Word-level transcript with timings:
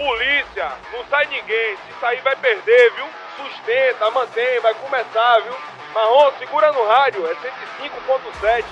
Polícia, 0.00 0.72
não 0.94 1.04
sai 1.10 1.26
ninguém. 1.26 1.76
Se 1.76 2.00
sair 2.00 2.22
vai 2.22 2.34
perder, 2.36 2.90
viu? 2.94 3.04
Sustenta, 3.36 4.10
mantém, 4.10 4.58
vai 4.60 4.72
começar, 4.72 5.40
viu? 5.40 5.54
Marrom, 5.92 6.32
segura 6.38 6.72
no 6.72 6.86
rádio, 6.88 7.26
é 7.26 7.34
105.7. 7.34 8.64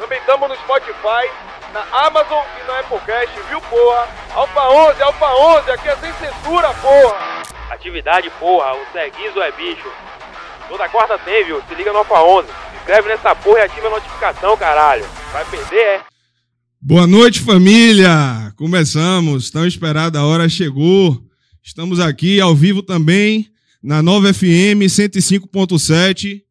Também 0.00 0.18
estamos 0.18 0.48
no 0.48 0.56
Spotify, 0.56 1.30
na 1.72 1.86
Amazon 2.06 2.44
e 2.60 2.66
na 2.66 2.80
Applecast, 2.80 3.40
viu, 3.42 3.60
porra? 3.60 4.08
Alfa 4.34 4.68
11, 4.68 5.00
Alfa 5.00 5.26
11, 5.26 5.70
aqui 5.70 5.88
é 5.88 5.94
sem 5.94 6.12
censura, 6.14 6.74
porra! 6.74 7.42
Atividade, 7.70 8.28
porra, 8.30 8.74
o 8.74 8.84
Seguizo 8.90 9.40
é 9.40 9.52
bicho. 9.52 9.92
Toda 10.66 10.88
quarta 10.88 11.16
tem, 11.18 11.44
viu? 11.44 11.62
Se 11.68 11.74
liga 11.76 11.92
no 11.92 11.98
Alfa 12.00 12.20
11. 12.20 12.48
Se 12.48 12.76
inscreve 12.78 13.08
nessa 13.10 13.32
porra 13.36 13.60
e 13.60 13.62
ativa 13.62 13.86
a 13.86 13.90
notificação, 13.90 14.56
caralho. 14.56 15.06
Vai 15.30 15.44
perder, 15.44 16.00
é? 16.00 16.13
Boa 16.86 17.06
noite, 17.06 17.40
família! 17.40 18.52
Começamos, 18.56 19.50
tão 19.50 19.66
esperada 19.66 20.18
a 20.18 20.26
hora 20.26 20.50
chegou. 20.50 21.26
Estamos 21.62 21.98
aqui 21.98 22.42
ao 22.42 22.54
vivo 22.54 22.82
também 22.82 23.48
na 23.82 24.02
Nova 24.02 24.34
FM 24.34 24.84
105.7. 24.84 26.42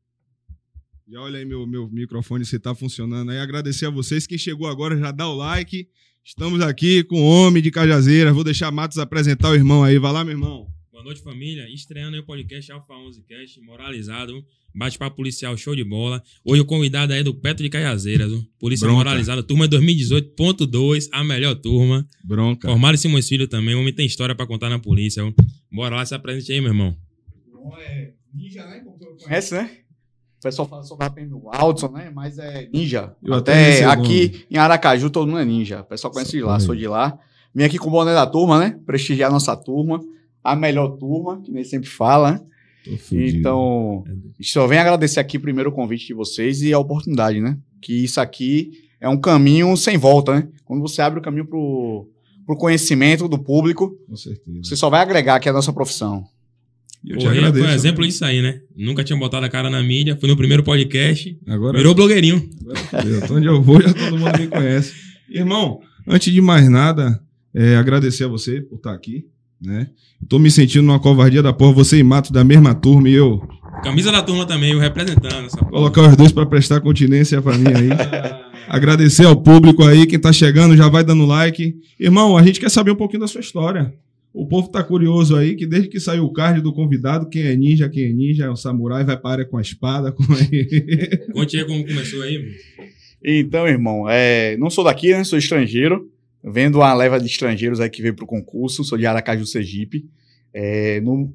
Já 1.08 1.22
olha 1.22 1.38
aí 1.38 1.46
meu, 1.46 1.68
meu 1.68 1.88
microfone 1.88 2.44
se 2.46 2.56
está 2.56 2.74
funcionando 2.74 3.30
aí. 3.30 3.38
Agradecer 3.38 3.86
a 3.86 3.92
vocês. 3.92 4.26
Quem 4.26 4.40
chegou 4.40 4.66
agora 4.66 4.98
já 4.98 5.12
dá 5.12 5.30
o 5.30 5.36
like. 5.36 5.88
Estamos 6.26 6.62
aqui 6.62 7.04
com 7.04 7.22
o 7.22 7.26
homem 7.26 7.62
de 7.62 7.70
Cajazeiras. 7.70 8.34
Vou 8.34 8.44
deixar 8.44 8.72
Matos 8.72 8.98
apresentar 8.98 9.52
o 9.52 9.54
irmão 9.54 9.84
aí. 9.84 10.00
Vai 10.00 10.12
lá, 10.12 10.24
meu 10.24 10.34
irmão. 10.34 10.68
Boa 10.92 11.04
noite, 11.04 11.22
família. 11.22 11.70
Estreando 11.72 12.16
aí 12.16 12.24
o 12.24 12.26
podcast 12.26 12.72
Alfa 12.72 12.96
11 12.96 13.22
Cast, 13.22 13.62
moralizado. 13.62 14.44
Bate-papo 14.76 15.16
policial, 15.16 15.56
show 15.56 15.76
de 15.76 15.84
bola. 15.84 16.22
Hoje 16.44 16.62
o 16.62 16.66
convidado 16.66 17.14
aí 17.14 17.20
é 17.20 17.24
do 17.24 17.34
Petro 17.34 17.64
de 17.64 17.70
Cajazeiras, 17.70 18.32
viu? 18.32 18.44
Polícia 18.60 18.88
Bronca. 18.88 19.04
moralizada, 19.04 19.44
turma 19.44 19.68
2018.2, 19.68 21.10
a 21.12 21.24
melhor 21.24 21.54
turma. 21.56 22.08
Bronca. 22.24 22.68
Formado 22.68 22.96
em 22.96 22.98
Simões 22.98 23.28
Filho 23.30 23.48
também, 23.48 23.76
o 23.76 23.80
homem 23.80 23.94
tem 23.94 24.06
história 24.06 24.34
pra 24.34 24.48
contar 24.48 24.70
na 24.70 24.80
polícia, 24.80 25.24
viu? 25.24 25.36
Bora 25.72 25.96
lá, 25.96 26.06
se 26.06 26.16
apresente 26.16 26.52
aí, 26.52 26.60
meu 26.60 26.72
irmão. 26.72 26.98
é 27.80 28.14
ninja, 28.34 28.66
né? 28.66 28.84
Conhece, 29.24 29.54
né? 29.54 29.78
O 30.40 30.44
pessoal 30.44 30.68
fala 30.68 30.84
só 30.84 30.98
no 31.30 31.50
Aldson, 31.54 31.92
né? 31.92 32.12
Mas 32.14 32.40
é 32.40 32.68
ninja. 32.74 33.16
Eu 33.24 33.36
até 33.36 33.78
até 33.78 33.86
aqui 33.86 34.46
em 34.50 34.58
Aracaju 34.58 35.10
todo 35.10 35.28
mundo 35.28 35.40
é 35.40 35.46
ninja. 35.46 35.82
O 35.82 35.86
pessoal 35.86 36.12
conhece 36.12 36.32
de 36.32 36.42
lá, 36.42 36.60
sou 36.60 36.76
de 36.76 36.88
lá. 36.88 37.18
Vim 37.54 37.64
aqui 37.64 37.78
com 37.78 37.88
o 37.88 37.92
boné 37.92 38.14
da 38.14 38.26
turma, 38.26 38.60
né? 38.60 38.78
Prestigiar 38.86 39.30
a 39.30 39.34
nossa 39.34 39.56
turma. 39.56 40.04
A 40.44 40.56
melhor 40.56 40.98
turma, 40.98 41.42
que 41.42 41.52
nem 41.52 41.64
sempre 41.64 41.88
fala, 41.88 42.32
né? 42.34 42.42
Então, 43.38 44.04
só 44.42 44.68
venho 44.68 44.82
agradecer 44.82 45.20
aqui 45.20 45.40
primeiro 45.40 45.70
o 45.70 45.74
convite 45.74 46.08
de 46.08 46.14
vocês 46.14 46.62
e 46.62 46.74
a 46.74 46.80
oportunidade, 46.80 47.40
né? 47.40 47.58
Que 47.82 48.04
isso 48.04 48.20
aqui 48.20 48.72
é 49.00 49.08
um 49.10 49.20
caminho 49.20 49.76
sem 49.78 49.98
volta, 49.98 50.36
né? 50.36 50.48
Quando 50.66 50.82
você 50.82 51.02
abre 51.02 51.20
o 51.20 51.22
caminho 51.22 51.46
pro, 51.46 52.08
pro 52.46 52.58
conhecimento 52.58 53.28
do 53.28 53.38
público, 53.40 53.98
Com 54.08 54.16
certeza. 54.16 54.60
você 54.64 54.76
só 54.76 54.90
vai 54.90 55.02
agregar 55.02 55.36
aqui 55.36 55.50
a 55.50 55.54
nossa 55.54 55.72
profissão. 55.74 56.26
Eu 57.06 57.18
te 57.18 57.24
Correia 57.26 57.40
agradeço. 57.42 57.66
foi 57.66 57.74
um 57.74 57.76
exemplo 57.76 58.06
disso 58.06 58.24
aí, 58.24 58.42
né? 58.42 58.62
Nunca 58.76 59.04
tinha 59.04 59.20
botado 59.20 59.46
a 59.46 59.50
cara 59.50 59.70
na 59.70 59.84
mídia, 59.84 60.16
fui 60.18 60.30
no 60.30 60.38
primeiro 60.38 60.64
podcast, 60.64 61.38
Agora, 61.46 61.78
virou 61.78 61.94
blogueirinho. 61.94 62.50
Eu, 63.30 63.36
onde 63.36 63.46
eu 63.46 63.62
vou, 63.62 63.82
já 63.82 63.94
todo 63.94 64.18
mundo 64.18 64.40
me 64.40 64.48
conhece. 64.48 64.94
Irmão, 65.30 65.82
antes 66.08 66.32
de 66.34 66.40
mais 66.40 66.70
nada, 66.70 67.22
é, 67.54 67.76
agradecer 67.76 68.24
a 68.24 68.28
você 68.30 68.62
por 68.62 68.78
estar 68.78 68.94
aqui, 68.94 69.26
né? 69.64 69.88
Tô 70.28 70.40
me 70.40 70.52
sentindo 70.52 70.86
numa 70.86 71.00
covardia 71.00 71.42
da 71.42 71.54
porra, 71.54 71.74
você 71.74 71.98
e 71.98 72.04
Mato 72.04 72.32
da 72.32 72.44
mesma 72.44 72.74
turma 72.74 73.10
e 73.10 73.14
eu 73.14 73.42
Camisa 73.84 74.12
da 74.12 74.22
turma 74.22 74.46
também, 74.46 74.72
eu 74.72 74.80
representando 74.80 75.46
essa 75.46 75.58
porra. 75.58 75.72
colocar 75.72 76.02
os 76.10 76.16
dois 76.16 76.32
pra 76.32 76.46
prestar 76.46 76.80
continência 76.80 77.42
pra 77.42 77.58
mim 77.58 77.68
aí. 77.68 77.90
Agradecer 78.70 79.26
ao 79.26 79.36
público 79.36 79.84
aí, 79.84 80.06
quem 80.06 80.18
tá 80.18 80.32
chegando 80.32 80.78
já 80.78 80.88
vai 80.88 81.04
dando 81.04 81.26
like. 81.26 81.76
Irmão, 82.00 82.38
a 82.38 82.44
gente 82.44 82.60
quer 82.60 82.70
saber 82.70 82.92
um 82.92 82.96
pouquinho 82.96 83.22
da 83.22 83.28
sua 83.28 83.42
história. 83.42 83.94
O 84.34 84.48
povo 84.48 84.70
tá 84.70 84.82
curioso 84.82 85.36
aí, 85.36 85.56
que 85.56 85.66
desde 85.66 85.90
que 85.90 86.00
saiu 86.00 86.24
o 86.24 86.32
card 86.32 86.62
do 86.62 86.74
convidado, 86.74 87.30
quem 87.30 87.44
é 87.44 87.56
ninja, 87.56 87.90
quem 87.90 88.06
é 88.06 88.14
ninja, 88.14 88.46
é 88.46 88.50
um 88.50 88.56
samurai, 88.56 89.04
vai 89.04 89.18
pra 89.18 89.32
área 89.32 89.46
com 89.46 89.58
a 89.58 89.62
espada. 89.62 90.12
Com... 90.12 90.24
Conte 91.34 91.58
aí 91.58 91.66
como 91.66 91.86
começou 91.86 92.22
aí, 92.22 92.40
mano. 92.40 92.54
Então, 93.24 93.68
irmão, 93.68 94.06
é, 94.10 94.58
não 94.58 94.70
sou 94.70 94.84
daqui, 94.84 95.12
né? 95.12 95.24
Sou 95.24 95.38
estrangeiro. 95.38 96.10
Vendo 96.44 96.80
uma 96.80 96.94
leva 96.94 97.20
de 97.20 97.26
estrangeiros 97.28 97.80
aí 97.80 97.90
que 97.90 98.02
veio 98.02 98.14
pro 98.14 98.26
concurso. 98.26 98.84
Sou 98.84 98.98
de 98.98 99.06
Aracaju, 99.06 99.46
Sergipe. 99.46 100.06
É, 100.54 101.00
no 101.02 101.34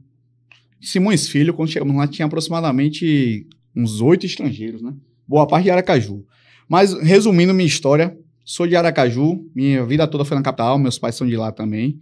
Simões 0.80 1.28
Filho, 1.28 1.54
quando 1.54 1.70
chegamos 1.70 1.96
lá, 1.96 2.06
tinha 2.06 2.26
aproximadamente 2.26 3.46
uns 3.74 4.00
oito 4.00 4.26
estrangeiros, 4.26 4.82
né? 4.82 4.92
Boa 5.26 5.46
parte 5.46 5.64
de 5.64 5.70
Aracaju. 5.70 6.24
Mas, 6.68 6.92
resumindo 7.02 7.54
minha 7.54 7.66
história, 7.66 8.16
sou 8.44 8.66
de 8.66 8.76
Aracaju. 8.76 9.44
Minha 9.54 9.84
vida 9.84 10.06
toda 10.06 10.24
foi 10.24 10.36
na 10.36 10.42
capital. 10.42 10.78
Meus 10.78 10.98
pais 10.98 11.14
são 11.14 11.26
de 11.26 11.36
lá 11.36 11.50
também. 11.50 11.98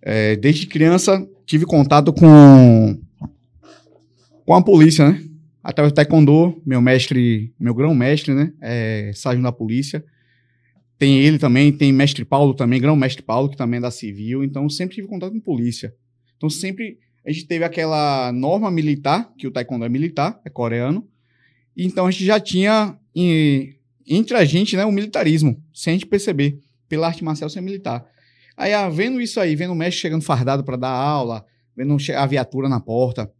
É, 0.00 0.36
desde 0.36 0.66
criança, 0.66 1.26
tive 1.44 1.66
contato 1.66 2.12
com, 2.12 2.98
com 4.44 4.54
a 4.54 4.62
polícia, 4.62 5.10
né? 5.10 5.22
Através 5.62 5.92
do 5.92 5.96
taekwondo, 5.96 6.62
meu 6.64 6.80
mestre, 6.80 7.52
meu 7.58 7.74
grão-mestre, 7.74 8.32
né? 8.32 8.52
É 8.60 9.10
sargento 9.14 9.42
da 9.42 9.52
polícia. 9.52 10.04
Tem 10.98 11.18
ele 11.18 11.38
também, 11.38 11.72
tem 11.72 11.92
mestre 11.92 12.24
Paulo 12.24 12.54
também, 12.54 12.80
grão-mestre 12.80 13.22
Paulo, 13.22 13.50
que 13.50 13.56
também 13.56 13.78
é 13.78 13.82
da 13.82 13.90
civil. 13.90 14.42
Então, 14.42 14.68
sempre 14.68 14.94
tive 14.94 15.08
contato 15.08 15.32
com 15.32 15.40
polícia. 15.40 15.94
Então, 16.36 16.48
sempre 16.48 16.98
a 17.26 17.30
gente 17.30 17.46
teve 17.46 17.64
aquela 17.64 18.32
norma 18.32 18.70
militar, 18.70 19.32
que 19.36 19.46
o 19.46 19.50
taekwondo 19.50 19.84
é 19.84 19.88
militar, 19.88 20.40
é 20.44 20.48
coreano. 20.48 21.06
Então, 21.76 22.06
a 22.06 22.10
gente 22.10 22.24
já 22.24 22.40
tinha 22.40 22.96
em- 23.14 23.74
entre 24.06 24.36
a 24.36 24.44
gente, 24.44 24.76
né, 24.76 24.84
o 24.84 24.92
militarismo, 24.92 25.60
sem 25.74 25.92
a 25.92 25.94
gente 25.94 26.06
perceber, 26.06 26.58
pela 26.88 27.08
arte 27.08 27.24
marcial 27.24 27.50
ser 27.50 27.60
militar. 27.60 28.06
Aí, 28.56 28.72
ah, 28.72 28.88
vendo 28.88 29.20
isso 29.20 29.38
aí, 29.40 29.54
vendo 29.56 29.72
o 29.72 29.76
mestre 29.76 30.00
chegando 30.00 30.22
fardado 30.22 30.64
para 30.64 30.76
dar 30.76 30.90
aula, 30.90 31.44
vendo 31.76 31.96
a 32.16 32.26
viatura 32.26 32.68
na 32.68 32.80
porta. 32.80 33.30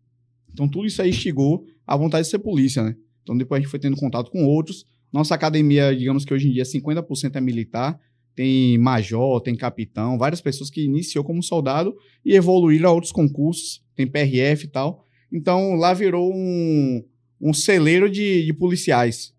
Então, 0.52 0.68
tudo 0.68 0.86
isso 0.86 1.00
aí 1.00 1.10
instigou 1.10 1.64
a 1.86 1.96
vontade 1.96 2.24
de 2.24 2.30
ser 2.30 2.40
polícia, 2.40 2.82
né? 2.82 2.96
Então, 3.22 3.36
depois 3.36 3.58
a 3.58 3.62
gente 3.62 3.70
foi 3.70 3.78
tendo 3.78 3.96
contato 3.96 4.30
com 4.30 4.44
outros. 4.44 4.84
Nossa 5.12 5.34
academia, 5.34 5.94
digamos 5.94 6.24
que 6.24 6.34
hoje 6.34 6.48
em 6.48 6.52
dia 6.52 6.64
50% 6.64 7.36
é 7.36 7.40
militar. 7.40 7.98
Tem 8.34 8.76
major, 8.76 9.40
tem 9.40 9.56
capitão, 9.56 10.18
várias 10.18 10.42
pessoas 10.42 10.68
que 10.68 10.84
iniciou 10.84 11.24
como 11.24 11.42
soldado 11.42 11.96
e 12.22 12.34
evoluíram 12.34 12.90
a 12.90 12.92
outros 12.92 13.12
concursos. 13.12 13.82
Tem 13.94 14.06
PRF 14.06 14.64
e 14.64 14.68
tal. 14.68 15.04
Então, 15.32 15.74
lá 15.74 15.94
virou 15.94 16.32
um, 16.34 17.02
um 17.40 17.52
celeiro 17.52 18.10
de, 18.10 18.44
de 18.44 18.52
policiais. 18.52 19.34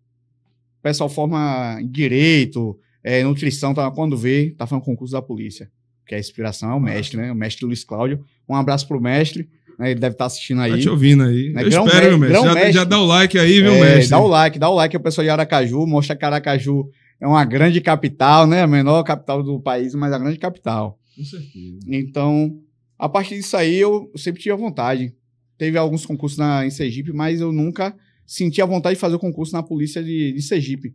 O 0.80 0.82
pessoal 0.82 1.10
forma 1.10 1.80
direito, 1.90 2.80
é, 3.04 3.24
nutrição, 3.24 3.74
tá, 3.74 3.90
quando 3.92 4.18
vê, 4.18 4.56
tá 4.58 4.66
fazendo 4.66 4.84
concurso 4.84 5.14
da 5.14 5.22
polícia. 5.22 5.72
Que 6.06 6.16
a 6.16 6.20
inspiração 6.20 6.72
é 6.72 6.74
o 6.74 6.80
mestre, 6.80 7.18
né? 7.18 7.32
O 7.32 7.36
mestre 7.36 7.66
Luiz 7.66 7.84
Cláudio. 7.84 8.26
Um 8.50 8.56
abraço 8.56 8.88
pro 8.88 9.00
mestre. 9.00 9.50
Né? 9.78 9.92
Ele 9.92 10.00
deve 10.00 10.14
estar 10.14 10.26
assistindo 10.26 10.62
aí. 10.62 10.72
Tá 10.72 10.78
te 10.80 10.90
ouvindo 10.90 11.24
aí. 11.24 11.52
Né, 11.54 11.64
Eu 11.64 11.70
grão 11.70 11.86
espero, 11.86 12.06
meu 12.08 12.20
me- 12.20 12.28
mestre. 12.28 12.48
Já, 12.48 12.54
mestre. 12.54 12.72
já 12.74 12.84
dá 12.84 13.00
o 13.00 13.06
like 13.06 13.38
aí, 13.40 13.62
viu, 13.62 13.74
É, 13.74 13.80
mestre? 13.96 14.10
Dá 14.10 14.20
o 14.20 14.28
like, 14.28 14.60
dá 14.60 14.70
o 14.70 14.76
like 14.76 14.96
ao 14.96 15.02
pessoal 15.02 15.24
de 15.26 15.30
Aracaju, 15.30 15.86
mostra 15.88 16.16
que 16.16 16.26
Aracaju 16.26 16.90
é 17.20 17.28
uma 17.28 17.44
grande 17.46 17.80
capital, 17.82 18.46
né? 18.48 18.62
A 18.62 18.68
menor 18.68 19.04
capital 19.04 19.42
do 19.44 19.60
país, 19.60 19.94
mas 19.96 20.12
a 20.14 20.20
grande 20.20 20.38
capital. 20.40 21.00
Com 21.16 21.24
certeza. 21.24 21.78
Então, 21.88 22.58
a 22.98 23.08
partir 23.10 23.36
disso 23.36 23.56
aí, 23.58 23.76
eu 23.78 24.12
sempre 24.16 24.42
tive 24.42 24.54
a 24.54 24.58
vontade. 24.58 25.14
Teve 25.58 25.78
alguns 25.78 26.06
concursos 26.06 26.38
na, 26.38 26.66
em 26.66 26.70
Sergipe, 26.70 27.12
mas 27.12 27.42
eu 27.42 27.52
nunca 27.52 27.96
senti 28.26 28.62
a 28.62 28.66
vontade 28.66 28.96
de 28.96 29.00
fazer 29.02 29.16
o 29.16 29.20
concurso 29.20 29.54
na 29.54 29.64
polícia 29.64 30.04
de, 30.04 30.34
de 30.34 30.42
Sergipe. 30.42 30.90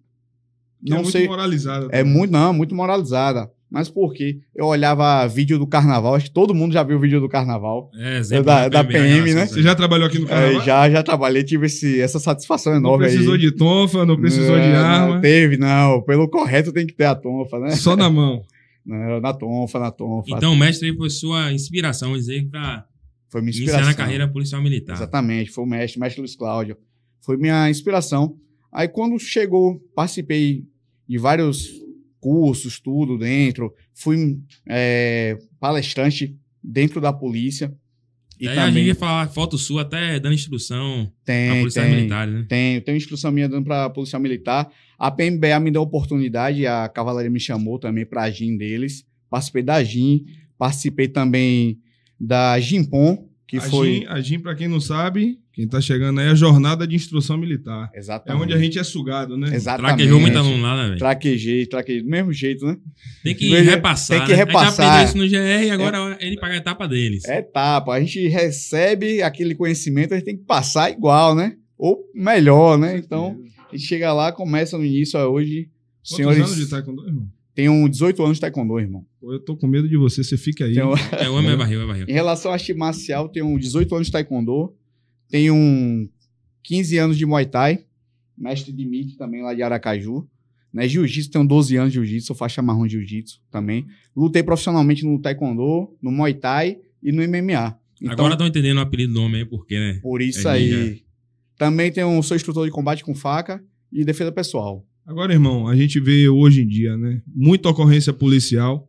É 0.87 0.91
Não 0.91 0.97
muito 0.99 1.11
sei. 1.11 1.27
moralizada. 1.27 1.89
É 1.91 2.05
muito, 2.05 2.31
não, 2.31 2.53
muito 2.53 2.75
moralizada. 2.75 3.51
Mas 3.73 3.89
por 3.89 4.13
quê? 4.13 4.39
Eu 4.55 4.67
olhava 4.67 5.27
vídeo 5.27 5.59
do 5.59 5.67
carnaval, 5.67 6.15
acho 6.15 6.27
que 6.27 6.31
todo 6.31 6.55
mundo 6.55 6.75
já 6.75 6.83
viu 6.83 6.99
o 6.99 7.01
vídeo 7.01 7.19
do 7.23 7.29
carnaval. 7.29 7.91
É, 7.95 8.19
exemplo 8.19 8.45
Da- 8.45 8.69
da 8.69 8.85
PM, 8.85 9.33
né? 9.33 9.43
a 9.43 9.47
Você 9.47 9.63
já 9.63 9.75
trabalhou 9.75 10.07
aqui 10.07 10.19
no 10.19 10.27
É, 10.27 10.29
carnaval? 10.29 10.61
já, 10.61 10.91
já 10.91 11.03
trabalhei, 11.03 11.43
tive 11.43 11.65
esse, 11.67 11.99
essa 11.99 12.19
satisfação 12.19 12.75
Não 12.75 12.81
enorme 12.81 13.07
precisou 13.07 13.33
aí. 13.33 13.41
de 13.41 13.51
tonfa, 13.53 14.05
não 14.05 14.17
precisou 14.21 14.61
de 14.61 14.67
Não, 14.69 14.77
arma. 14.79 15.15
Não 15.15 15.21
teve, 15.23 15.57
não. 15.57 16.03
Pelo 16.03 16.29
correto 16.29 16.71
tem 16.71 16.87
que 16.87 16.93
ter 16.93 17.07
a 17.07 17.15
tonfa, 17.15 17.59
né? 17.59 17.71
Só 17.71 17.97
na 17.97 18.11
mão. 18.11 18.43
Não, 18.85 19.21
na 19.21 19.33
tonfa, 19.33 19.79
na 19.79 19.93
tonfa. 19.93 20.27
Então, 20.37 20.53
o 20.53 20.57
mestre 20.57 20.91
aí 20.91 20.97
foi 20.97 21.09
sua 21.09 21.53
inspiração, 21.53 22.15
dizer, 22.15 22.49
pra 22.51 22.85
foi 23.31 23.41
minha 23.41 23.51
iniciar 23.53 23.65
inspiração. 23.77 23.91
na 23.91 23.95
carreira 23.97 24.27
policial 24.29 24.61
militar. 24.61 24.95
Exatamente, 24.95 25.51
foi 25.53 25.63
o 25.63 25.67
mestre, 25.69 26.01
mestre 26.01 26.21
Luiz 26.21 26.35
Cláudio. 26.35 26.77
Foi 27.25 27.37
minha 27.37 27.71
inspiração. 27.71 28.35
Aí 28.73 28.89
quando 28.89 29.17
chegou, 29.21 29.81
participei 29.95 30.65
de 31.09 31.17
vários 31.17 31.71
cursos, 32.23 32.79
tudo 32.79 33.19
dentro. 33.19 33.75
Fui 33.93 34.39
é, 34.67 35.37
palestrante 35.59 36.39
dentro 36.63 37.01
da 37.01 37.13
polícia. 37.13 37.75
E 38.41 38.49
aí 38.49 38.57
a 38.57 38.65
gente 38.67 38.71
também 38.71 38.85
ia 38.87 38.95
falar 38.95 39.29
foto 39.29 39.59
sua 39.59 39.83
até 39.83 40.19
dando 40.19 40.35
instrução 40.35 41.13
a 41.23 41.27
tem, 41.27 41.61
policiais 41.61 41.89
tem, 41.89 41.97
militares, 41.97 42.35
né? 42.35 42.47
Tenho, 42.49 42.81
tenho 42.81 42.97
instrução 42.97 43.31
minha 43.33 43.49
dando 43.49 43.65
para 43.65 43.91
policial 43.91 44.23
militar. 44.23 44.73
A 44.99 45.11
PMBA 45.11 45.61
me 45.61 45.71
deu 45.71 45.83
oportunidade, 45.83 46.67
a 46.67 46.89
Cavalaria 46.89 47.31
me 47.31 47.41
chamou 47.41 47.79
também 47.79 48.07
para 48.07 48.23
a 48.23 48.31
GIM 48.31 48.57
deles. 48.57 49.05
Participei 49.29 49.63
da 49.63 49.83
GIM, 49.83 50.25
participei 50.57 51.09
também 51.09 51.81
da 52.19 52.59
GIMPOM, 52.59 53.29
que 53.53 53.59
a 53.59 53.61
foi... 53.61 53.97
GIM, 53.97 54.07
a 54.07 54.21
GIM, 54.23 54.39
pra 54.39 54.55
quem 54.55 54.67
não 54.67 54.81
sabe, 54.81 55.39
quem 55.53 55.69
tá 55.69 55.79
chegando 55.79 56.19
aí, 56.21 56.27
é 56.27 56.31
a 56.31 56.35
Jornada 56.35 56.87
de 56.87 56.97
Instrução 56.97 57.37
Militar. 57.37 57.91
É 57.93 57.99
Exatamente. 57.99 58.43
onde 58.43 58.55
a 58.55 58.59
gente 58.59 58.79
é 58.79 58.83
sugado, 58.83 59.37
né? 59.37 59.55
Exatamente. 59.55 59.89
Traquejou 59.89 60.19
muito 60.19 60.39
aluno 60.39 60.63
lá, 60.63 60.75
né, 60.75 60.89
velho? 60.89 60.99
Traquejei, 60.99 61.67
traquejei. 61.67 62.03
Do 62.03 62.09
mesmo 62.09 62.33
jeito, 62.33 62.65
né? 62.65 62.79
Tem 63.23 63.35
que 63.35 63.55
repassar. 63.61 64.17
tem 64.17 64.27
que 64.27 64.33
né? 64.33 64.39
repassar. 64.39 64.63
A 64.63 64.71
gente 64.71 64.77
já 64.79 64.85
aprendeu 64.85 65.05
isso 65.05 65.19
no 65.19 65.29
GR 65.29 65.67
e 65.67 65.71
agora 65.71 66.17
ele 66.19 66.41
paga 66.41 66.55
a 66.55 66.57
etapa 66.57 66.89
deles. 66.89 67.27
É 67.27 67.41
etapa. 67.41 67.93
A 67.93 68.01
gente 68.01 68.27
recebe 68.27 69.23
aquele 69.23 69.55
conhecimento, 69.55 70.15
a 70.15 70.17
gente 70.17 70.25
tem 70.25 70.37
que 70.39 70.45
passar 70.45 70.91
igual, 70.91 71.35
né? 71.35 71.55
Ou 71.77 71.99
melhor, 72.15 72.79
né? 72.79 72.97
Então, 72.97 73.39
a 73.71 73.77
gente 73.77 73.87
chega 73.87 74.15
lá, 74.15 74.33
começa 74.33 74.79
no 74.79 74.85
início, 74.85 75.21
ó, 75.21 75.29
hoje... 75.29 75.69
Os 76.03 76.11
Quantos 76.11 76.17
senhores 76.17 76.39
anos 76.39 76.57
de 76.57 76.67
taekwondo, 76.69 77.07
irmão? 77.07 77.29
Tenham 77.55 77.89
18 77.89 78.23
anos 78.23 78.37
de 78.37 78.41
taekwondo, 78.41 78.79
irmão. 78.79 79.05
Eu 79.23 79.39
tô 79.41 79.57
com 79.57 79.67
medo 79.67 79.89
de 79.89 79.97
você, 79.97 80.23
você 80.25 80.37
fica 80.37 80.65
aí. 80.65 80.75
Tenho- 80.75 80.93
É, 81.19 81.29
o 81.29 81.35
homem 81.35 81.53
é 81.53 81.57
barril, 81.57 81.83
é 81.83 81.87
barril. 81.87 82.07
Em 82.09 82.13
relação 82.13 82.51
à 82.51 82.55
arte 82.55 82.73
marcial, 82.75 83.29
tenho 83.29 83.59
18 83.59 83.95
anos 83.95 84.07
de 84.09 84.13
taekwondo, 84.13 84.75
tenho 85.29 86.09
15 86.63 86.99
anos 86.99 87.19
de 87.19 87.27
muay 87.27 87.47
thai, 87.47 87.85
mestre 88.37 88.73
de 88.73 88.83
MIT 88.85 89.17
também 89.17 89.43
lá 89.43 89.55
de 89.55 89.63
Aracaju. 89.63 90.27
Né, 90.73 90.89
jiu-jitsu, 90.89 91.31
tenho 91.31 91.47
12 91.47 91.77
anos 91.77 91.93
de 91.93 91.97
jiu-jitsu, 91.99 92.29
sou 92.29 92.37
faixa 92.37 92.63
marrom 92.63 92.87
de 92.87 92.93
jiu-jitsu 92.93 93.43
também. 93.51 93.85
Lutei 94.17 94.43
profissionalmente 94.43 95.05
no 95.05 95.19
taekwondo, 95.21 95.95
no 96.01 96.11
muay 96.11 96.33
thai 96.33 96.79
e 97.03 97.13
no 97.13 97.21
MMA. 97.23 97.79
Então, 98.01 98.13
Agora 98.13 98.33
estão 98.33 98.47
entendendo 98.47 98.79
o 98.79 98.81
apelido 98.81 99.13
do 99.13 99.21
homem 99.23 99.43
aí, 99.43 99.47
por 99.47 99.67
quê, 99.67 99.79
né? 99.79 100.01
por 100.03 100.23
isso 100.23 100.49
é 100.49 100.53
aí. 100.53 100.71
ninja. 100.71 101.01
Também 101.59 101.93
tenho, 101.93 102.23
sou 102.23 102.35
instrutor 102.35 102.65
de 102.65 102.73
combate 102.73 103.05
com 103.05 103.15
faca 103.15 103.63
e 103.93 104.03
defesa 104.03 104.33
pessoal. 104.33 104.83
Agora, 105.05 105.33
irmão, 105.33 105.67
a 105.67 105.75
gente 105.75 105.99
vê 105.99 106.29
hoje 106.29 106.63
em 106.63 106.67
dia, 106.67 106.97
né? 106.97 107.23
Muita 107.27 107.69
ocorrência 107.69 108.13
policial, 108.13 108.89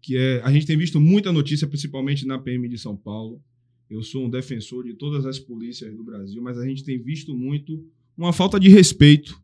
que 0.00 0.16
é. 0.16 0.40
A 0.44 0.52
gente 0.52 0.66
tem 0.66 0.76
visto 0.76 1.00
muita 1.00 1.32
notícia, 1.32 1.66
principalmente 1.66 2.26
na 2.26 2.38
PM 2.38 2.68
de 2.68 2.78
São 2.78 2.96
Paulo. 2.96 3.40
Eu 3.88 4.02
sou 4.02 4.26
um 4.26 4.30
defensor 4.30 4.84
de 4.84 4.92
todas 4.92 5.24
as 5.24 5.38
polícias 5.38 5.94
do 5.96 6.04
Brasil, 6.04 6.42
mas 6.42 6.58
a 6.58 6.66
gente 6.66 6.84
tem 6.84 7.02
visto 7.02 7.34
muito 7.34 7.82
uma 8.16 8.32
falta 8.32 8.60
de 8.60 8.68
respeito 8.68 9.40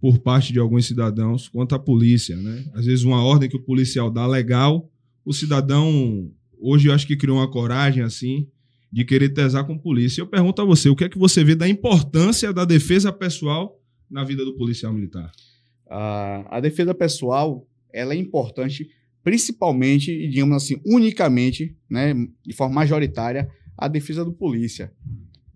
por 0.00 0.18
parte 0.20 0.52
de 0.52 0.60
alguns 0.60 0.86
cidadãos 0.86 1.48
quanto 1.48 1.74
à 1.74 1.78
polícia, 1.78 2.36
né? 2.36 2.64
Às 2.72 2.86
vezes 2.86 3.04
uma 3.04 3.22
ordem 3.22 3.48
que 3.48 3.56
o 3.56 3.62
policial 3.62 4.10
dá 4.10 4.26
legal, 4.26 4.88
o 5.24 5.32
cidadão 5.32 6.30
hoje 6.60 6.88
eu 6.88 6.94
acho 6.94 7.06
que 7.06 7.16
criou 7.16 7.38
uma 7.38 7.50
coragem 7.50 8.04
assim 8.04 8.46
de 8.92 9.04
querer 9.04 9.30
tesar 9.30 9.66
com 9.66 9.76
polícia. 9.76 10.20
Eu 10.20 10.26
pergunto 10.26 10.62
a 10.62 10.64
você, 10.64 10.88
o 10.88 10.94
que 10.94 11.04
é 11.04 11.08
que 11.08 11.18
você 11.18 11.42
vê 11.42 11.56
da 11.56 11.68
importância 11.68 12.52
da 12.52 12.64
defesa 12.64 13.10
pessoal 13.10 13.81
na 14.12 14.24
vida 14.24 14.44
do 14.44 14.54
policial 14.56 14.92
militar? 14.92 15.32
A, 15.88 16.58
a 16.58 16.60
defesa 16.60 16.94
pessoal, 16.94 17.66
ela 17.92 18.14
é 18.14 18.16
importante, 18.16 18.88
principalmente, 19.24 20.12
e 20.12 20.28
digamos 20.28 20.62
assim, 20.62 20.80
unicamente, 20.86 21.76
né, 21.88 22.14
de 22.46 22.54
forma 22.54 22.74
majoritária, 22.74 23.48
a 23.76 23.88
defesa 23.88 24.24
do 24.24 24.32
polícia. 24.32 24.92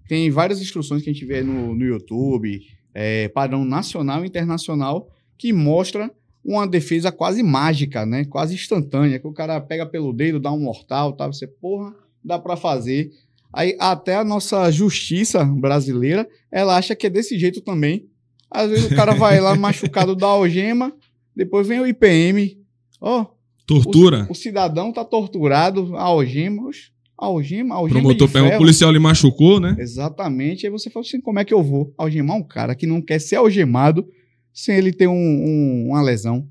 Tem 0.08 0.30
várias 0.30 0.60
instruções 0.60 1.02
que 1.02 1.10
a 1.10 1.12
gente 1.12 1.24
vê 1.24 1.42
no, 1.42 1.74
no 1.74 1.84
YouTube, 1.84 2.62
é, 2.94 3.28
padrão 3.28 3.64
nacional 3.64 4.24
e 4.24 4.28
internacional, 4.28 5.08
que 5.36 5.52
mostra 5.52 6.10
uma 6.42 6.66
defesa 6.66 7.10
quase 7.10 7.42
mágica, 7.42 8.06
né, 8.06 8.24
quase 8.24 8.54
instantânea, 8.54 9.18
que 9.18 9.26
o 9.26 9.32
cara 9.32 9.60
pega 9.60 9.84
pelo 9.84 10.12
dedo, 10.12 10.40
dá 10.40 10.52
um 10.52 10.60
mortal, 10.60 11.12
tá, 11.12 11.26
você, 11.26 11.46
porra, 11.46 11.94
dá 12.24 12.38
para 12.38 12.56
fazer. 12.56 13.10
Aí 13.52 13.76
até 13.80 14.16
a 14.16 14.24
nossa 14.24 14.70
justiça 14.70 15.44
brasileira, 15.44 16.28
ela 16.50 16.76
acha 16.76 16.94
que 16.94 17.06
é 17.06 17.10
desse 17.10 17.38
jeito 17.38 17.60
também. 17.60 18.08
Às 18.50 18.70
vezes 18.70 18.90
o 18.90 18.94
cara 18.94 19.14
vai 19.14 19.40
lá 19.40 19.54
machucado 19.56 20.14
da 20.14 20.26
algema, 20.26 20.92
depois 21.34 21.66
vem 21.66 21.80
o 21.80 21.86
IPM. 21.86 22.58
Ó, 23.00 23.26
Tortura? 23.66 24.26
o, 24.28 24.32
o 24.32 24.34
cidadão 24.34 24.92
tá 24.92 25.04
torturado, 25.04 25.96
a 25.96 26.02
algema, 26.02 26.70
algema, 27.18 27.74
algema 27.74 28.00
promotor 28.00 28.26
de 28.28 28.32
pega, 28.32 28.54
o 28.54 28.58
policial 28.58 28.92
lhe 28.92 28.98
machucou, 28.98 29.58
né? 29.60 29.76
Exatamente. 29.78 30.66
Aí 30.66 30.70
você 30.72 30.88
fala 30.88 31.04
assim, 31.04 31.20
como 31.20 31.38
é 31.38 31.44
que 31.44 31.52
eu 31.52 31.62
vou 31.62 31.92
algemar 31.98 32.36
um 32.36 32.42
cara 32.42 32.74
que 32.74 32.86
não 32.86 33.02
quer 33.02 33.18
ser 33.20 33.36
algemado 33.36 34.06
sem 34.52 34.76
ele 34.76 34.92
ter 34.92 35.08
um- 35.08 35.12
um- 35.12 35.86
uma 35.88 36.00
lesão? 36.02 36.46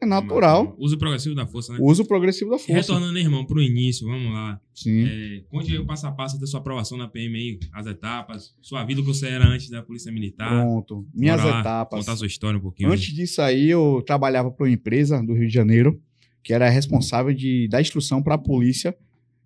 É 0.00 0.06
natural. 0.06 0.76
Uso 0.78 0.96
progressivo 0.96 1.34
da 1.34 1.46
força, 1.46 1.72
né? 1.72 1.78
O 1.80 1.86
uso 1.86 2.04
progressivo 2.04 2.50
da 2.50 2.56
E 2.56 2.60
força. 2.60 2.72
Retornando, 2.72 3.12
né, 3.12 3.20
irmão, 3.20 3.44
pro 3.44 3.60
início, 3.60 4.06
vamos 4.06 4.32
lá. 4.32 4.60
Sim. 4.72 5.04
É, 5.04 5.42
conte 5.48 5.72
aí 5.72 5.78
o 5.78 5.84
passo 5.84 6.06
a 6.06 6.12
passo 6.12 6.38
da 6.38 6.46
sua 6.46 6.60
aprovação 6.60 6.96
na 6.96 7.08
PM 7.08 7.36
aí, 7.36 7.58
as 7.72 7.86
etapas, 7.86 8.54
sua 8.62 8.84
vida, 8.84 9.00
o 9.00 9.04
que 9.04 9.12
você 9.12 9.26
era 9.26 9.46
antes 9.48 9.68
da 9.68 9.82
Polícia 9.82 10.12
Militar. 10.12 10.48
Pronto. 10.48 11.04
Minhas 11.12 11.42
lá, 11.42 11.60
etapas. 11.60 12.00
Contar 12.00 12.16
sua 12.16 12.28
história 12.28 12.58
um 12.58 12.62
pouquinho. 12.62 12.92
Antes 12.92 13.12
disso 13.12 13.42
aí, 13.42 13.68
eu 13.68 14.02
trabalhava 14.06 14.50
para 14.52 14.66
uma 14.66 14.72
empresa 14.72 15.20
do 15.20 15.34
Rio 15.34 15.48
de 15.48 15.54
Janeiro, 15.54 16.00
que 16.44 16.52
era 16.52 16.68
responsável 16.68 17.34
de 17.34 17.66
dar 17.68 17.80
instrução 17.80 18.22
para 18.22 18.36
a 18.36 18.38
polícia 18.38 18.96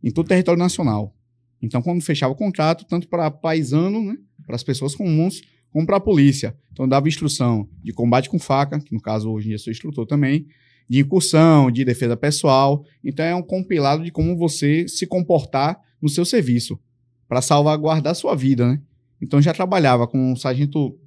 em 0.05 0.11
todo 0.11 0.27
o 0.27 0.29
território 0.29 0.59
nacional. 0.59 1.17
Então, 1.63 1.81
quando 1.81 2.03
fechava 2.03 2.33
o 2.33 2.37
contrato, 2.37 2.85
tanto 2.85 3.09
para 3.09 3.31
paisano, 3.31 4.03
né, 4.03 4.19
para 4.45 4.57
as 4.57 4.63
pessoas 4.63 4.95
comuns, 4.95 5.41
como 5.73 5.87
para 5.87 5.97
a 5.97 6.01
polícia. 6.01 6.57
Então, 6.73 6.87
dava 6.87 7.09
instrução 7.09 7.69
de 7.83 7.93
combate 7.93 8.29
com 8.29 8.39
faca, 8.39 8.79
que 8.79 8.95
no 8.95 9.01
caso 9.01 9.31
hoje 9.31 9.47
em 9.47 9.49
dia 9.51 9.59
sou 9.59 9.71
instrutor 9.71 10.07
também, 10.07 10.47
de 10.89 11.01
incursão, 11.01 11.71
de 11.71 11.85
defesa 11.85 12.17
pessoal. 12.17 12.85
Então, 13.03 13.25
é 13.25 13.35
um 13.35 13.43
compilado 13.43 14.05
de 14.05 14.11
como 14.11 14.37
você 14.37 14.87
se 14.87 15.07
comportar 15.07 15.81
no 16.01 16.09
seu 16.09 16.25
serviço, 16.25 16.79
para 17.29 17.41
salvaguardar 17.41 18.13
a 18.13 18.15
sua 18.15 18.35
vida, 18.35 18.69
né? 18.69 18.81
Então, 19.21 19.41
já 19.41 19.53
trabalhava 19.53 20.07
com 20.07 20.33
o 20.33 20.37
sargento 20.37 20.99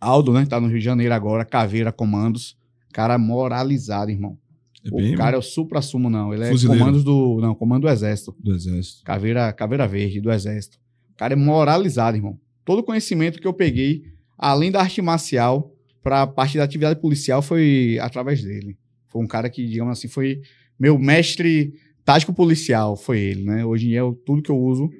Aldo, 0.00 0.32
né? 0.32 0.44
Tá 0.44 0.60
no 0.60 0.68
Rio 0.68 0.78
de 0.78 0.84
Janeiro 0.84 1.14
agora, 1.14 1.44
Caveira 1.44 1.90
Comandos. 1.92 2.56
Cara 2.92 3.18
moralizado, 3.18 4.10
irmão. 4.10 4.38
É 4.84 4.88
o 4.88 4.96
bem 4.96 5.14
cara 5.16 5.36
é 5.36 5.38
o 5.38 5.42
supra-sumo, 5.42 6.08
não. 6.08 6.32
Ele 6.32 6.44
é 6.44 6.50
Fuzileiro. 6.50 6.80
comandos 6.80 7.04
do. 7.04 7.38
Não, 7.40 7.54
comando 7.54 7.82
do 7.82 7.88
Exército. 7.88 8.34
do 8.38 8.54
exército. 8.54 9.02
Caveira, 9.04 9.52
Caveira 9.52 9.86
Verde, 9.86 10.20
do 10.20 10.30
Exército. 10.30 10.78
O 11.12 11.16
cara 11.16 11.32
é 11.32 11.36
moralizado, 11.36 12.16
irmão. 12.16 12.38
Todo 12.66 12.80
o 12.80 12.82
conhecimento 12.82 13.40
que 13.40 13.46
eu 13.46 13.54
peguei, 13.54 14.02
além 14.36 14.70
da 14.70 14.80
arte 14.80 15.00
marcial, 15.00 15.72
para 16.02 16.22
a 16.22 16.26
parte 16.26 16.58
da 16.58 16.64
atividade 16.64 17.00
policial, 17.00 17.40
foi 17.40 17.96
através 18.00 18.42
dele. 18.42 18.76
Foi 19.08 19.22
um 19.22 19.26
cara 19.26 19.48
que, 19.48 19.66
digamos 19.66 19.96
assim, 19.96 20.08
foi 20.08 20.42
meu 20.78 20.98
mestre 20.98 21.72
tático 22.04 22.34
policial, 22.34 22.96
foi 22.96 23.18
ele, 23.20 23.44
né? 23.44 23.64
Hoje 23.64 23.86
em 23.86 23.88
dia, 23.90 24.00
eu- 24.00 24.20
tudo 24.26 24.42
que 24.42 24.50
eu 24.50 24.58
uso 24.58 24.90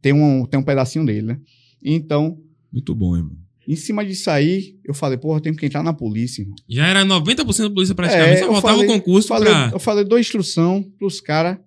tem 0.00 0.12
um, 0.12 0.46
tem 0.46 0.60
um 0.60 0.62
pedacinho 0.62 1.04
dele, 1.04 1.22
né? 1.22 1.40
Então, 1.82 2.38
Muito 2.72 2.94
bom, 2.94 3.16
irmão. 3.16 3.36
em 3.66 3.76
cima 3.76 4.04
disso 4.04 4.30
aí, 4.30 4.76
eu 4.84 4.94
falei, 4.94 5.18
porra, 5.18 5.38
eu 5.38 5.40
tenho 5.42 5.56
que 5.56 5.66
entrar 5.66 5.82
na 5.82 5.92
polícia, 5.92 6.42
irmão. 6.42 6.56
Já 6.68 6.86
era 6.86 7.04
90% 7.04 7.68
da 7.68 7.74
polícia 7.74 7.94
praticamente, 7.94 8.34
É, 8.34 8.36
só 8.38 8.44
eu 8.46 8.52
faltava 8.52 8.74
falei- 8.78 8.88
o 8.88 8.92
concurso 8.92 9.28
falei, 9.28 9.52
pra... 9.52 9.70
Eu 9.72 9.78
falei, 9.78 10.04
dou 10.04 10.18
instrução 10.18 10.82
pros 10.98 11.20
caras 11.20 11.58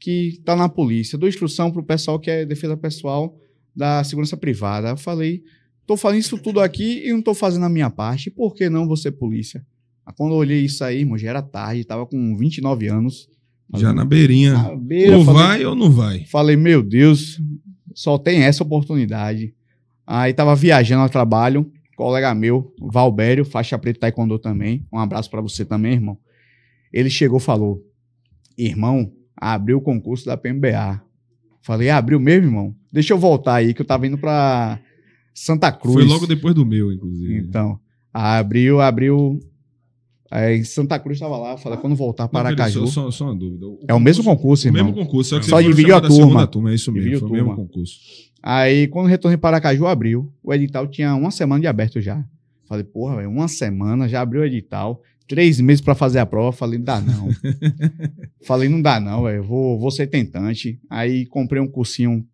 que 0.00 0.40
tá 0.44 0.54
na 0.56 0.68
polícia, 0.68 1.18
dou 1.18 1.28
instrução 1.28 1.70
pro 1.70 1.82
pessoal 1.84 2.18
que 2.18 2.30
é 2.30 2.44
defesa 2.46 2.76
pessoal 2.76 3.36
da 3.78 4.02
segurança 4.02 4.36
privada. 4.36 4.88
Eu 4.90 4.96
falei, 4.96 5.42
tô 5.86 5.96
fazendo 5.96 6.20
isso 6.20 6.36
tudo 6.36 6.60
aqui 6.60 7.06
e 7.06 7.12
não 7.12 7.22
tô 7.22 7.32
fazendo 7.32 7.64
a 7.64 7.68
minha 7.68 7.88
parte, 7.88 8.28
por 8.30 8.54
que 8.54 8.68
não 8.68 8.88
você 8.88 9.10
polícia? 9.10 9.64
Quando 10.16 10.32
eu 10.32 10.38
olhei 10.38 10.64
isso 10.64 10.82
aí, 10.82 11.00
irmão, 11.00 11.16
já 11.16 11.28
era 11.30 11.42
tarde, 11.42 11.84
tava 11.84 12.04
com 12.06 12.36
29 12.36 12.88
anos. 12.88 13.28
Já 13.76 13.92
na 13.92 14.04
beirinha. 14.04 14.54
Na 14.54 14.74
beira, 14.74 15.16
ou 15.18 15.24
falei- 15.24 15.42
vai 15.42 15.64
ou 15.66 15.74
não 15.76 15.90
vai. 15.92 16.24
Falei, 16.24 16.56
meu 16.56 16.82
Deus, 16.82 17.38
só 17.94 18.18
tem 18.18 18.42
essa 18.42 18.62
oportunidade. 18.64 19.54
Aí 20.06 20.32
tava 20.32 20.56
viajando 20.56 21.02
ao 21.02 21.10
trabalho, 21.10 21.70
colega 21.94 22.34
meu, 22.34 22.74
Valbério, 22.80 23.44
faixa 23.44 23.78
preta 23.78 24.00
taekwondo 24.00 24.38
também. 24.38 24.86
Um 24.90 24.98
abraço 24.98 25.30
pra 25.30 25.42
você 25.42 25.64
também, 25.64 25.92
irmão. 25.92 26.18
Ele 26.90 27.10
chegou 27.10 27.38
e 27.38 27.42
falou: 27.42 27.84
Irmão, 28.56 29.12
abriu 29.36 29.76
o 29.76 29.82
concurso 29.82 30.24
da 30.24 30.36
PMBA. 30.38 31.02
Falei, 31.60 31.90
abriu 31.90 32.18
mesmo, 32.18 32.46
irmão? 32.46 32.74
Deixa 32.92 33.12
eu 33.12 33.18
voltar 33.18 33.56
aí, 33.56 33.74
que 33.74 33.82
eu 33.82 33.86
tava 33.86 34.06
indo 34.06 34.16
pra 34.18 34.78
Santa 35.34 35.70
Cruz. 35.70 35.94
Foi 35.94 36.04
logo 36.04 36.26
depois 36.26 36.54
do 36.54 36.64
meu, 36.64 36.92
inclusive. 36.92 37.36
Então, 37.38 37.78
abriu, 38.12 38.80
abriu. 38.80 39.38
Aí 40.30 40.64
Santa 40.64 40.98
Cruz 40.98 41.18
tava 41.18 41.36
lá. 41.38 41.56
Falei, 41.56 41.78
quando 41.78 41.96
voltar 41.96 42.28
para 42.28 42.48
Aracaju. 42.48 42.86
Só, 42.86 43.10
só, 43.10 43.24
uma 43.26 43.34
dúvida. 43.34 43.66
O 43.66 43.78
É 43.88 43.94
o 43.94 44.00
mesmo 44.00 44.22
concurso, 44.24 44.66
O 44.66 44.68
irmão. 44.68 44.84
mesmo 44.84 44.98
concurso, 45.04 45.30
só 45.30 45.40
que 45.40 45.46
Só 45.46 45.60
dividiu 45.60 45.96
a 45.96 46.00
turma. 46.00 46.46
turma. 46.46 46.70
É 46.70 46.74
isso 46.74 46.92
mesmo, 46.92 47.04
Dividiu 47.08 47.28
foi 47.28 47.40
o 47.40 47.44
mesmo 47.44 47.56
concurso. 47.56 47.98
Aí, 48.42 48.86
quando 48.88 49.06
retornei 49.06 49.36
para 49.38 49.56
Aracaju, 49.56 49.86
abriu. 49.86 50.32
O 50.42 50.52
edital 50.52 50.86
tinha 50.86 51.14
uma 51.14 51.30
semana 51.30 51.60
de 51.60 51.66
aberto 51.66 52.00
já. 52.00 52.24
Falei, 52.66 52.84
porra, 52.84 53.16
velho, 53.16 53.30
uma 53.30 53.48
semana, 53.48 54.06
já 54.08 54.20
abriu 54.20 54.42
o 54.42 54.44
edital. 54.44 55.02
Três 55.26 55.60
meses 55.60 55.80
para 55.80 55.94
fazer 55.94 56.18
a 56.18 56.26
prova. 56.26 56.52
Falei, 56.52 56.78
não 56.78 56.84
dá 56.84 57.00
não. 57.00 57.28
Falei, 58.44 58.68
não 58.68 58.80
dá 58.80 59.00
não, 59.00 59.24
velho. 59.24 59.42
Vou, 59.42 59.78
vou 59.78 59.90
ser 59.90 60.06
tentante. 60.06 60.78
Aí 60.90 61.26
comprei 61.26 61.60
um 61.60 61.66
cursinho 61.66 62.24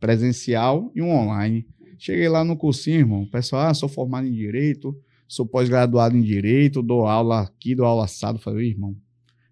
presencial 0.00 0.90
e 0.94 1.02
um 1.02 1.10
online. 1.10 1.66
Cheguei 1.98 2.28
lá 2.28 2.42
no 2.42 2.56
cursinho, 2.56 2.98
irmão. 2.98 3.22
O 3.22 3.30
pessoal, 3.30 3.68
ah, 3.68 3.74
sou 3.74 3.88
formado 3.88 4.26
em 4.26 4.32
Direito, 4.32 4.96
sou 5.28 5.46
pós-graduado 5.46 6.16
em 6.16 6.22
Direito, 6.22 6.82
dou 6.82 7.06
aula 7.06 7.42
aqui, 7.42 7.74
dou 7.74 7.84
aula 7.84 8.06
assado. 8.06 8.38
Falei, 8.38 8.70
irmão, 8.70 8.96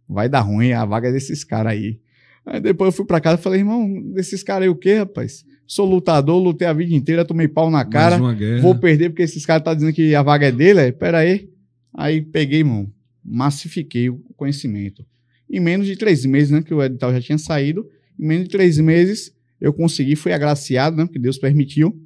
vai 0.09 0.29
dar 0.29 0.41
ruim, 0.41 0.73
a 0.73 0.85
vaga 0.85 1.09
é 1.09 1.13
desses 1.13 1.45
caras 1.45 1.73
aí. 1.73 2.01
Aí 2.47 2.61
depois 2.61 2.89
eu 2.89 2.97
fui 2.97 3.05
pra 3.05 3.21
casa 3.21 3.39
e 3.39 3.43
falei, 3.43 3.61
irmão, 3.61 4.03
desses 4.15 4.43
caras 4.43 4.63
aí 4.63 4.69
o 4.71 4.75
quê, 4.75 4.95
rapaz? 4.95 5.45
Sou 5.67 5.85
lutador, 5.85 6.43
lutei 6.43 6.67
a 6.67 6.73
vida 6.73 6.95
inteira, 6.95 7.23
tomei 7.23 7.47
pau 7.47 7.71
na 7.71 7.85
cara. 7.85 8.17
Vou 8.63 8.75
perder 8.75 9.11
porque 9.11 9.23
esses 9.23 9.45
caras 9.45 9.61
estão 9.61 9.75
dizendo 9.75 9.93
que 9.93 10.15
a 10.15 10.23
vaga 10.23 10.47
é 10.47 10.53
dele? 10.53 10.81
É? 10.81 10.91
Pera 10.91 11.19
aí. 11.19 11.51
Aí 11.93 12.23
peguei, 12.23 12.61
irmão, 12.61 12.91
massifiquei 13.23 14.09
o 14.09 14.19
conhecimento. 14.35 15.05
Em 15.51 15.61
menos 15.61 15.87
de 15.87 15.97
três 15.97 16.25
meses, 16.25 16.51
né, 16.51 16.63
que 16.63 16.73
o 16.73 16.83
edital 16.83 17.13
já 17.13 17.21
tinha 17.21 17.37
saído, 17.37 17.87
em 18.19 18.27
menos 18.27 18.45
de 18.45 18.51
três 18.51 18.79
meses 18.79 19.37
eu 19.61 19.73
consegui, 19.73 20.17
fui 20.17 20.33
agraciado, 20.33 20.97
né? 20.97 21.05
Porque 21.05 21.19
Deus 21.19 21.39
permitiu, 21.39 22.01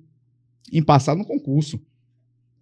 em 0.73 0.83
passar 0.83 1.15
no 1.15 1.25
concurso. 1.25 1.81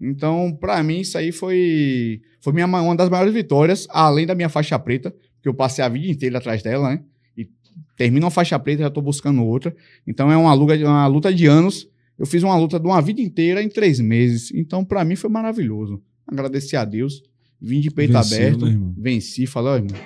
Então, 0.00 0.56
para 0.58 0.82
mim, 0.82 1.00
isso 1.00 1.18
aí 1.18 1.30
foi, 1.30 2.22
foi 2.40 2.52
minha, 2.52 2.66
uma 2.66 2.96
das 2.96 3.08
maiores 3.08 3.34
vitórias, 3.34 3.86
além 3.90 4.26
da 4.26 4.34
minha 4.34 4.48
faixa 4.48 4.78
preta, 4.78 5.14
que 5.42 5.48
eu 5.48 5.54
passei 5.54 5.84
a 5.84 5.88
vida 5.88 6.06
inteira 6.06 6.38
atrás 6.38 6.62
dela, 6.62 6.90
né? 6.90 7.02
E 7.36 7.48
termino 7.96 8.24
uma 8.24 8.30
faixa 8.30 8.58
preta, 8.58 8.82
já 8.82 8.88
estou 8.88 9.02
buscando 9.02 9.44
outra. 9.44 9.74
Então, 10.06 10.32
é 10.32 10.36
uma 10.36 10.54
luta, 10.54 10.76
uma 10.76 11.06
luta 11.06 11.32
de 11.32 11.46
anos. 11.46 11.88
Eu 12.18 12.26
fiz 12.26 12.42
uma 12.42 12.56
luta 12.56 12.80
de 12.80 12.86
uma 12.86 13.00
vida 13.00 13.20
inteira 13.20 13.62
em 13.62 13.68
três 13.68 14.00
meses. 14.00 14.50
Então, 14.54 14.84
para 14.84 15.04
mim, 15.04 15.16
foi 15.16 15.30
maravilhoso. 15.30 16.02
Agradecer 16.26 16.76
a 16.76 16.84
Deus. 16.84 17.22
Vim 17.60 17.80
de 17.80 17.90
peito 17.90 18.14
Venceu, 18.14 18.38
aberto, 18.38 18.66
né, 18.66 18.92
venci, 18.96 19.46
falei, 19.46 19.72
ó, 19.72 19.76
irmão, 19.76 20.00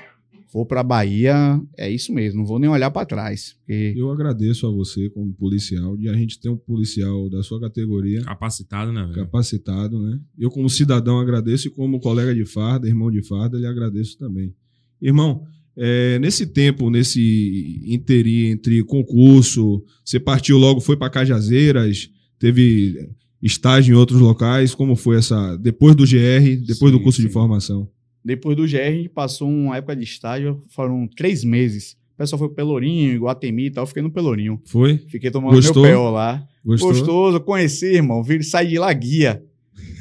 vou 0.54 0.64
pra 0.64 0.84
Bahia, 0.84 1.60
é 1.76 1.90
isso 1.90 2.12
mesmo, 2.14 2.38
não 2.38 2.46
vou 2.46 2.60
nem 2.60 2.70
olhar 2.70 2.88
para 2.88 3.04
trás. 3.04 3.56
Porque 3.58 3.92
Eu 3.96 4.08
agradeço 4.12 4.68
a 4.68 4.70
você, 4.70 5.10
como 5.10 5.32
policial, 5.34 5.96
de 5.96 6.08
a 6.08 6.14
gente 6.14 6.38
ter 6.38 6.48
um 6.48 6.56
policial 6.56 7.28
da 7.28 7.42
sua 7.42 7.60
categoria 7.60 8.22
Capacitado, 8.22 8.92
né, 8.92 9.02
velho? 9.02 9.14
capacitado, 9.14 10.00
né? 10.00 10.20
Eu, 10.38 10.50
como 10.50 10.70
cidadão, 10.70 11.18
agradeço 11.18 11.66
e 11.66 11.70
como 11.72 11.98
colega 11.98 12.32
de 12.32 12.44
farda, 12.46 12.86
irmão 12.86 13.10
de 13.10 13.20
farda, 13.20 13.58
lhe 13.58 13.66
agradeço 13.66 14.16
também. 14.16 14.54
Irmão, 15.02 15.42
é, 15.76 16.20
nesse 16.20 16.46
tempo, 16.46 16.88
nesse 16.88 17.82
interim 17.86 18.50
entre 18.50 18.84
concurso, 18.84 19.82
você 20.04 20.20
partiu 20.20 20.56
logo, 20.56 20.80
foi 20.80 20.96
para 20.96 21.10
Cajazeiras, 21.10 22.08
teve 22.38 23.10
estágio 23.42 23.92
em 23.92 23.98
outros 23.98 24.20
locais, 24.20 24.72
como 24.72 24.94
foi 24.94 25.16
essa, 25.16 25.56
depois 25.56 25.96
do 25.96 26.04
GR, 26.04 26.64
depois 26.64 26.92
do 26.92 26.98
Sim, 26.98 27.02
curso 27.04 27.20
de 27.20 27.26
sim. 27.26 27.32
formação? 27.32 27.88
Depois 28.24 28.56
do 28.56 28.66
GR, 28.66 28.78
a 28.78 28.90
gente 28.90 29.08
passou 29.10 29.48
uma 29.48 29.76
época 29.76 29.94
de 29.94 30.04
estágio, 30.04 30.62
foram 30.70 31.06
três 31.06 31.44
meses. 31.44 31.96
O 32.14 32.16
pessoal 32.16 32.38
foi 32.38 32.48
pro 32.48 32.56
Pelourinho, 32.56 33.22
Guatemi 33.24 33.66
e 33.66 33.70
tal, 33.70 33.82
eu 33.82 33.86
fiquei 33.86 34.02
no 34.02 34.10
Pelourinho. 34.10 34.60
Foi? 34.64 34.98
Fiquei 35.08 35.30
tomando 35.30 35.54
Gostou? 35.54 35.82
meu 35.82 35.98
PO 35.98 36.10
lá. 36.10 36.46
Gostou? 36.64 36.90
Gostoso, 36.90 37.40
conheci, 37.40 37.86
irmão. 37.86 38.22
Vi 38.22 38.34
ele 38.34 38.44
sair 38.44 38.68
de 38.68 38.78
lá 38.78 38.92
guia. 38.92 39.42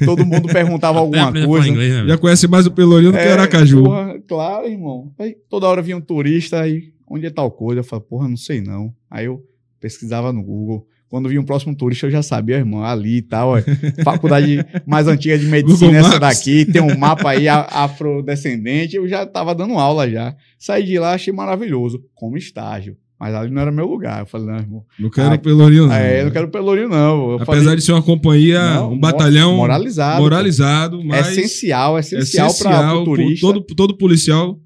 Todo 0.04 0.24
mundo 0.24 0.48
perguntava 0.48 0.98
alguma 1.00 1.32
coisa. 1.32 1.68
inglês, 1.68 1.92
né, 1.92 2.06
Já 2.06 2.16
conhece 2.16 2.48
mais 2.48 2.66
o 2.66 2.70
Pelourinho 2.70 3.12
do 3.12 3.18
que 3.18 3.24
Aracaju. 3.24 3.80
É, 3.80 3.82
Porra, 3.82 4.22
claro, 4.26 4.66
irmão. 4.66 5.12
Aí, 5.18 5.36
toda 5.50 5.66
hora 5.66 5.82
vinha 5.82 5.96
um 5.96 6.00
turista 6.00 6.60
aí, 6.60 6.92
onde 7.08 7.26
é 7.26 7.30
tal 7.30 7.50
coisa? 7.50 7.80
Eu 7.80 7.84
falava, 7.84 8.06
porra, 8.06 8.28
não 8.28 8.36
sei 8.36 8.60
não. 8.60 8.94
Aí 9.10 9.26
eu 9.26 9.44
pesquisava 9.80 10.32
no 10.32 10.42
Google. 10.42 10.86
Quando 11.14 11.28
vinha 11.28 11.40
um 11.40 11.44
próximo 11.44 11.76
turista, 11.76 12.06
eu 12.06 12.10
já 12.10 12.24
sabia, 12.24 12.56
irmão, 12.56 12.82
ali 12.82 13.18
e 13.18 13.22
tal. 13.22 13.50
ó. 13.50 13.58
Faculdade 14.02 14.66
mais 14.84 15.06
antiga 15.06 15.38
de 15.38 15.46
medicina, 15.46 15.92
Google 15.92 16.08
essa 16.08 16.18
daqui. 16.18 16.64
Tem 16.64 16.82
um 16.82 16.98
mapa 16.98 17.30
aí 17.30 17.46
afrodescendente. 17.48 18.96
Eu 18.96 19.06
já 19.06 19.24
tava 19.24 19.54
dando 19.54 19.74
aula 19.74 20.10
já. 20.10 20.34
Saí 20.58 20.82
de 20.82 20.98
lá, 20.98 21.12
achei 21.12 21.32
maravilhoso, 21.32 22.02
como 22.16 22.36
estágio. 22.36 22.96
Mas 23.16 23.32
ali 23.32 23.48
não 23.48 23.62
era 23.62 23.70
meu 23.70 23.86
lugar. 23.86 24.22
Eu 24.22 24.26
falei, 24.26 24.48
não, 24.48 24.56
irmão. 24.56 24.84
Não 24.98 25.08
quero 25.08 25.32
Ah, 25.32 25.38
Pelourinho, 25.38 25.86
não. 25.86 25.94
é, 25.94 26.20
eu 26.20 26.24
não 26.24 26.32
quero 26.32 26.48
Pelourinho, 26.48 26.88
não. 26.88 27.30
Eu 27.30 27.34
Apesar 27.36 27.60
falei, 27.62 27.76
de 27.76 27.82
ser 27.84 27.92
uma 27.92 28.02
companhia, 28.02 28.74
não, 28.74 28.94
um 28.94 28.98
batalhão 28.98 29.56
moralizado. 29.56 30.20
moralizado, 30.20 31.04
mas 31.04 31.28
essencial, 31.28 31.96
essencial, 31.96 32.48
essencial. 32.48 32.72
para 32.72 32.98
o 32.98 33.04
turista. 33.04 33.46
Todo, 33.46 33.60
todo 33.62 33.96
policial, 33.96 34.58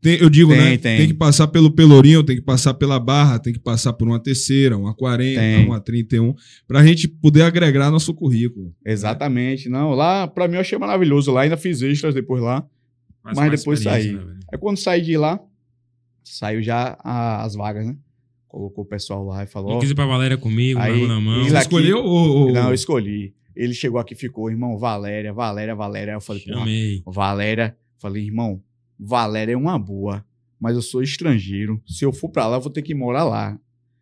tem, 0.00 0.18
eu 0.20 0.30
digo, 0.30 0.50
Tem, 0.52 0.60
né? 0.60 0.76
tem. 0.78 1.06
que 1.08 1.14
passar 1.14 1.48
pelo 1.48 1.70
Pelourinho, 1.70 2.22
tem 2.22 2.36
que 2.36 2.42
passar 2.42 2.74
pela 2.74 2.98
Barra, 3.00 3.38
tem 3.38 3.52
que 3.52 3.58
passar 3.58 3.92
por 3.92 4.06
uma 4.06 4.18
terceira, 4.20 4.76
uma 4.76 4.94
40, 4.94 5.40
Tem. 5.40 5.66
uma 5.66 5.80
31, 5.80 6.34
pra 6.66 6.84
gente 6.86 7.08
poder 7.08 7.42
agregar 7.42 7.90
nosso 7.90 8.14
currículo. 8.14 8.72
Exatamente. 8.86 9.68
Não, 9.68 9.90
lá, 9.90 10.26
pra 10.28 10.46
mim, 10.46 10.54
eu 10.54 10.60
achei 10.60 10.78
maravilhoso. 10.78 11.32
Lá 11.32 11.42
ainda 11.42 11.56
fiz 11.56 11.82
extras 11.82 12.14
depois 12.14 12.42
lá. 12.42 12.64
Mas 13.24 13.36
parte 13.36 13.56
depois 13.56 13.80
saí. 13.80 14.12
né? 14.12 14.22
Aí 14.52 14.58
quando 14.58 14.76
saí 14.78 15.02
de 15.02 15.16
lá, 15.16 15.40
saiu 16.24 16.62
já 16.62 16.96
a- 17.02 17.42
as 17.44 17.54
vagas, 17.54 17.86
né? 17.86 17.96
Colocou 18.46 18.84
o 18.84 18.86
pessoal 18.86 19.24
lá 19.24 19.42
e 19.44 19.46
falou. 19.46 19.72
Não 19.72 19.80
quis 19.80 19.90
ir 19.90 19.94
pra 19.94 20.06
Valéria 20.06 20.38
comigo, 20.38 20.80
Aí, 20.80 21.06
na 21.06 21.20
mão. 21.20 21.44
Você 21.44 21.58
escolheu 21.58 21.98
ou... 21.98 22.46
ou- 22.46 22.52
Não, 22.52 22.68
eu 22.68 22.74
escolhi. 22.74 23.34
Ele 23.54 23.74
chegou 23.74 24.00
aqui 24.00 24.14
e 24.14 24.16
ficou, 24.16 24.48
irmão, 24.50 24.78
Valéria, 24.78 25.32
Valéria, 25.32 25.74
Valéria. 25.74 26.12
Aí 26.12 26.16
eu 26.16 26.20
falei, 26.20 26.42
Chamei. 26.42 27.02
Valéria. 27.04 27.76
Falei, 27.98 28.24
irmão, 28.24 28.62
Valéria 28.98 29.52
é 29.52 29.56
uma 29.56 29.78
boa, 29.78 30.24
mas 30.60 30.74
eu 30.74 30.82
sou 30.82 31.02
estrangeiro. 31.02 31.80
Se 31.86 32.04
eu 32.04 32.12
for 32.12 32.28
pra 32.28 32.46
lá, 32.46 32.56
eu 32.56 32.60
vou 32.60 32.72
ter 32.72 32.82
que 32.82 32.94
morar 32.94 33.24
lá. 33.24 33.58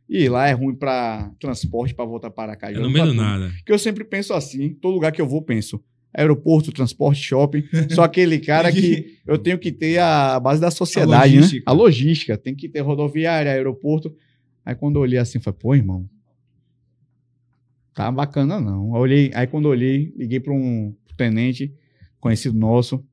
E 0.09 0.29
lá 0.29 0.47
é 0.49 0.53
ruim 0.53 0.75
pra 0.75 1.31
transporte, 1.41 1.95
pra 1.95 2.05
voltar 2.05 2.31
para 2.31 2.55
cá. 2.55 2.71
É 2.71 2.79
no 2.79 2.89
meio 2.89 3.07
do 3.07 3.15
nada. 3.15 3.51
Porque 3.59 3.73
eu 3.73 3.79
sempre 3.79 4.05
penso 4.05 4.33
assim, 4.33 4.71
todo 4.71 4.95
lugar 4.95 5.11
que 5.13 5.21
eu 5.21 5.27
vou, 5.27 5.43
penso. 5.43 5.83
Aeroporto, 6.15 6.73
transporte, 6.73 7.21
shopping. 7.21 7.65
Só 7.91 8.05
aquele 8.05 8.39
cara 8.39 8.71
que 8.73 9.19
eu 9.27 9.37
tenho 9.37 9.59
que 9.59 9.73
ter 9.73 9.99
a 9.99 10.39
base 10.41 10.61
da 10.61 10.71
sociedade, 10.71 11.35
né? 11.35 11.41
logística. 11.41 11.71
A 11.71 11.73
logística. 11.73 12.39
Tem 12.39 12.55
que 12.55 12.69
ter 12.69 12.81
rodoviária, 12.81 13.51
aeroporto. 13.51 14.15
Aí 14.65 14.75
quando 14.75 14.97
eu 14.97 15.03
olhei 15.03 15.19
assim, 15.19 15.41
falei, 15.41 15.59
pô, 15.61 15.75
irmão, 15.75 16.09
tá 17.95 18.11
bacana 18.11 18.61
não. 18.61 18.95
Eu 18.95 19.01
olhei, 19.01 19.31
aí 19.35 19.47
quando 19.47 19.67
eu 19.67 19.73
olhei, 19.73 20.13
liguei 20.17 20.41
para 20.41 20.53
um 20.53 20.95
tenente 21.17 21.75
conhecido 22.21 22.57
nosso, 22.57 23.05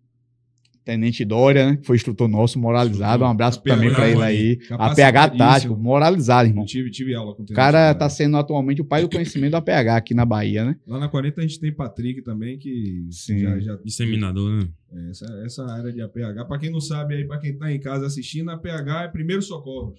Tenente 0.84 1.24
Dória, 1.24 1.72
né? 1.72 1.78
que 1.78 1.86
foi 1.86 1.96
instrutor 1.96 2.28
nosso, 2.28 2.60
moralizado. 2.60 3.24
Um 3.24 3.28
abraço 3.28 3.62
também 3.62 3.92
para 3.92 4.10
ele 4.10 4.22
aí. 4.22 4.60
A 4.72 4.94
PH 4.94 5.30
tático, 5.30 5.76
moralizado, 5.78 6.50
irmão. 6.50 6.64
Eu 6.64 6.68
tive, 6.68 6.92
tive 6.92 7.16
aula 7.16 7.36
com 7.36 7.44
O 7.44 7.48
cara 7.48 7.94
tá 7.96 8.10
sendo 8.10 8.38
atualmente 8.38 8.82
o 8.82 8.86
pai 8.86 9.02
do 9.02 9.10
conhecimento 9.10 9.52
da 9.52 9.62
PH 9.62 9.96
aqui 9.96 10.14
na 10.14 10.26
Bahia, 10.26 10.66
né? 10.66 10.76
Lá 10.86 11.00
na 11.00 11.08
40 11.08 11.40
a 11.40 11.44
gente 11.44 11.60
tem 11.60 11.74
Patrick 11.74 12.22
também, 12.22 12.58
que 12.58 13.08
Sim. 13.12 13.40
já, 13.40 13.60
já 13.60 13.76
Disseminador, 13.84 14.52
né? 14.52 14.70
É, 14.94 15.10
Essa, 15.10 15.26
essa 15.46 15.66
área 15.66 15.92
de 15.92 16.02
APH, 16.02 16.48
para 16.48 16.60
quem 16.60 16.70
não 16.70 16.82
sabe 16.82 17.16
aí, 17.16 17.26
para 17.26 17.40
quem 17.40 17.52
está 17.52 17.72
em 17.72 17.80
casa 17.80 18.06
assistindo, 18.06 18.52
APH 18.52 19.06
é 19.06 19.08
primeiro 19.08 19.42
socorro. 19.42 19.96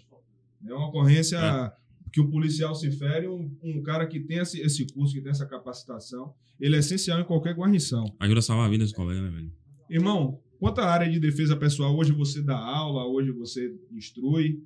É 0.66 0.72
uma 0.72 0.88
ocorrência 0.88 1.38
que 2.12 2.20
um 2.20 2.30
policial 2.30 2.74
se 2.76 2.92
fere, 2.92 3.26
um, 3.26 3.50
um 3.60 3.82
cara 3.82 4.06
que 4.06 4.20
tem 4.20 4.38
esse, 4.38 4.60
esse 4.60 4.86
curso, 4.86 5.14
que 5.14 5.20
tem 5.20 5.32
essa 5.32 5.46
capacitação, 5.46 6.32
ele 6.60 6.76
é 6.76 6.78
essencial 6.78 7.18
em 7.20 7.24
qualquer 7.24 7.54
guarnição. 7.54 8.04
Ajuda 8.20 8.38
a 8.38 8.42
salvar 8.42 8.66
a 8.66 8.70
vida 8.70 8.84
dos 8.84 8.92
colegas, 8.92 9.24
né, 9.24 9.30
velho? 9.30 9.52
Irmão, 9.90 10.40
quanto 10.58 10.80
à 10.80 10.86
área 10.86 11.10
de 11.10 11.18
defesa 11.18 11.56
pessoal, 11.56 11.96
hoje 11.96 12.12
você 12.12 12.42
dá 12.42 12.56
aula, 12.56 13.06
hoje 13.06 13.30
você 13.30 13.74
instrui, 13.92 14.62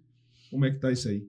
como 0.50 0.64
é 0.64 0.70
que 0.70 0.78
tá 0.78 0.90
isso 0.92 1.08
aí? 1.08 1.26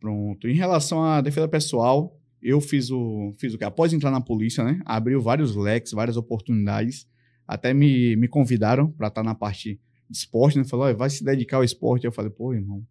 Pronto. 0.00 0.48
Em 0.48 0.54
relação 0.54 1.02
à 1.02 1.20
defesa 1.20 1.48
pessoal, 1.48 2.18
eu 2.42 2.60
fiz 2.60 2.90
o, 2.90 3.32
fiz 3.38 3.54
o 3.54 3.58
que? 3.58 3.64
Após 3.64 3.92
entrar 3.92 4.10
na 4.10 4.20
polícia, 4.20 4.62
né? 4.62 4.80
Abriu 4.84 5.20
vários 5.20 5.56
leques, 5.56 5.92
várias 5.92 6.16
oportunidades. 6.16 7.08
Até 7.48 7.72
me, 7.72 8.14
me 8.16 8.28
convidaram 8.28 8.90
para 8.90 9.08
estar 9.08 9.22
na 9.22 9.34
parte 9.34 9.80
de 10.10 10.16
esporte, 10.16 10.58
né? 10.58 10.64
Falou, 10.64 10.86
"Ó, 10.86 10.94
vai 10.94 11.08
se 11.08 11.24
dedicar 11.24 11.56
ao 11.56 11.64
esporte. 11.64 12.04
Eu 12.04 12.12
falei, 12.12 12.30
pô, 12.30 12.52
irmão, 12.52 12.86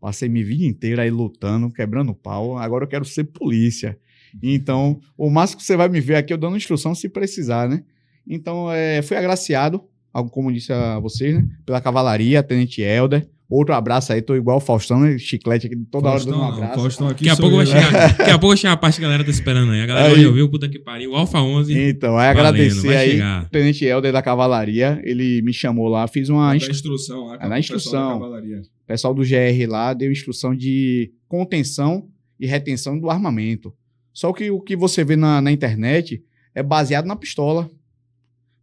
passei 0.00 0.28
minha 0.28 0.44
vida 0.44 0.64
inteira 0.64 1.02
aí 1.02 1.10
lutando, 1.10 1.72
quebrando 1.72 2.14
pau. 2.14 2.58
Agora 2.58 2.84
eu 2.84 2.88
quero 2.88 3.04
ser 3.04 3.24
polícia. 3.24 3.98
Então, 4.42 5.00
o 5.16 5.30
máximo 5.30 5.60
que 5.60 5.64
você 5.64 5.76
vai 5.76 5.88
me 5.88 6.00
ver 6.00 6.16
aqui, 6.16 6.32
eu 6.32 6.38
dando 6.38 6.56
instrução 6.56 6.94
se 6.94 7.08
precisar, 7.08 7.68
né? 7.68 7.84
Então, 8.26 8.70
é, 8.70 9.00
fui 9.00 9.16
agraciado, 9.16 9.82
algo 10.12 10.30
como 10.30 10.52
disse 10.52 10.72
a 10.72 10.98
vocês, 10.98 11.34
né? 11.34 11.46
Pela 11.66 11.80
cavalaria, 11.80 12.42
Tenente 12.42 12.80
Helder. 12.82 13.28
Outro 13.50 13.72
abraço 13.74 14.12
aí, 14.12 14.20
tô 14.20 14.36
igual 14.36 14.58
o 14.58 14.60
Faustão, 14.60 15.00
né? 15.00 15.16
Chiclete 15.16 15.66
aqui 15.66 15.76
toda 15.90 16.10
hora 16.10 16.22
dando 16.22 16.38
um 16.38 16.42
abraço. 16.48 16.74
Faustão 16.74 17.08
aqui 17.08 17.24
Daqui 17.24 17.30
a 17.30 17.36
pouco 17.40 17.56
vai 17.56 17.64
eu. 17.64 17.66
chegar. 17.70 17.90
Daqui 18.18 18.22
a 18.30 18.38
pouco 18.38 18.48
vai 18.48 18.56
chegar 18.58 18.72
a 18.74 18.76
parte 18.76 18.98
que 18.98 19.04
a 19.04 19.08
galera 19.08 19.24
tá 19.24 19.30
esperando 19.30 19.72
aí. 19.72 19.80
A 19.80 19.86
galera 19.86 20.08
Aí. 20.08 20.14
vai 20.16 20.26
ouvir 20.26 20.42
o 20.42 20.50
puta 20.50 20.68
que 20.68 20.78
pariu. 20.78 21.12
O 21.12 21.16
Alfa 21.16 21.40
11. 21.40 21.72
Então, 21.72 22.18
aí 22.18 22.34
valendo, 22.34 22.48
agradecer 22.48 22.94
aí, 22.94 23.18
o 23.22 23.48
Tenente 23.48 23.86
Helder 23.86 24.12
da 24.12 24.20
Cavalaria, 24.20 25.00
ele 25.02 25.40
me 25.40 25.54
chamou 25.54 25.88
lá, 25.88 26.06
fiz 26.06 26.28
uma 26.28 26.54
instru- 26.54 26.72
instrução. 26.72 27.26
lá, 27.28 27.36
É, 27.36 27.48
na 27.48 27.56
o 27.56 27.58
pessoal 27.58 27.58
instrução. 27.58 28.18
o 28.18 28.86
pessoal 28.86 29.14
do 29.14 29.22
GR 29.22 29.66
lá 29.66 29.94
deu 29.94 30.12
instrução 30.12 30.54
de 30.54 31.10
contenção 31.26 32.06
e 32.38 32.46
retenção 32.46 32.98
do 32.98 33.08
armamento. 33.08 33.72
Só 34.12 34.30
que 34.30 34.50
o 34.50 34.60
que 34.60 34.76
você 34.76 35.02
vê 35.04 35.16
na, 35.16 35.40
na 35.40 35.50
internet 35.50 36.22
é 36.54 36.62
baseado 36.62 37.06
na 37.06 37.16
pistola. 37.16 37.70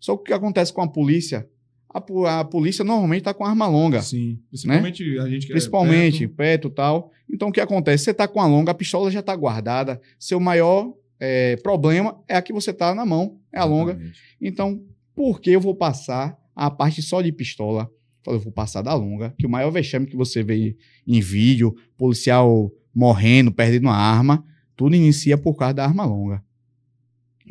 Só 0.06 0.16
que 0.16 0.22
o 0.22 0.24
que 0.26 0.34
acontece 0.34 0.72
com 0.72 0.84
a 0.84 0.88
polícia? 0.88 1.50
A, 1.90 2.40
a 2.40 2.46
polícia 2.46 2.86
normalmente 2.86 3.22
está 3.22 3.34
com 3.34 3.44
arma 3.44 3.68
longa. 3.68 4.04
Sim, 4.04 4.38
principalmente 4.50 5.18
a 5.18 5.28
gente 5.28 5.48
que 5.48 5.52
é 5.52 5.56
Principalmente, 5.56 6.28
perto. 6.28 6.36
perto 6.36 6.68
e 6.68 6.72
tal. 6.72 7.12
Então, 7.28 7.48
o 7.48 7.52
que 7.52 7.60
acontece? 7.60 8.04
Você 8.04 8.14
tá 8.14 8.28
com 8.28 8.40
a 8.40 8.46
longa, 8.46 8.72
a 8.72 8.76
pistola 8.76 9.10
já 9.10 9.24
tá 9.24 9.36
guardada. 9.36 10.00
Seu 10.20 10.40
maior 10.40 10.94
é, 11.20 11.56
problema 11.56 12.22
é 12.28 12.36
a 12.36 12.42
que 12.44 12.54
você 12.54 12.72
tá 12.72 12.94
na 12.94 13.04
mão, 13.04 13.40
é 13.52 13.58
a 13.58 13.64
longa. 13.64 13.94
Exatamente. 13.94 14.20
Então, 14.40 14.80
por 15.16 15.42
que 15.42 15.50
eu 15.50 15.60
vou 15.60 15.74
passar 15.74 16.38
a 16.56 16.70
parte 16.70 17.02
só 17.02 17.20
de 17.20 17.32
pistola? 17.32 17.90
Falei, 18.24 18.40
eu 18.40 18.44
vou 18.44 18.54
passar 18.54 18.84
da 18.84 18.94
longa, 18.94 19.34
que 19.40 19.48
o 19.48 19.50
maior 19.50 19.72
vexame 19.72 20.06
que 20.06 20.16
você 20.16 20.44
vê 20.44 20.78
em 21.08 21.20
vídeo, 21.20 21.76
policial 21.98 22.72
morrendo, 22.94 23.52
perdendo 23.52 23.90
a 23.90 23.96
arma, 23.96 24.46
tudo 24.76 24.96
inicia 24.96 25.36
por 25.36 25.56
causa 25.56 25.74
da 25.74 25.86
arma 25.86 26.06
longa. 26.06 26.45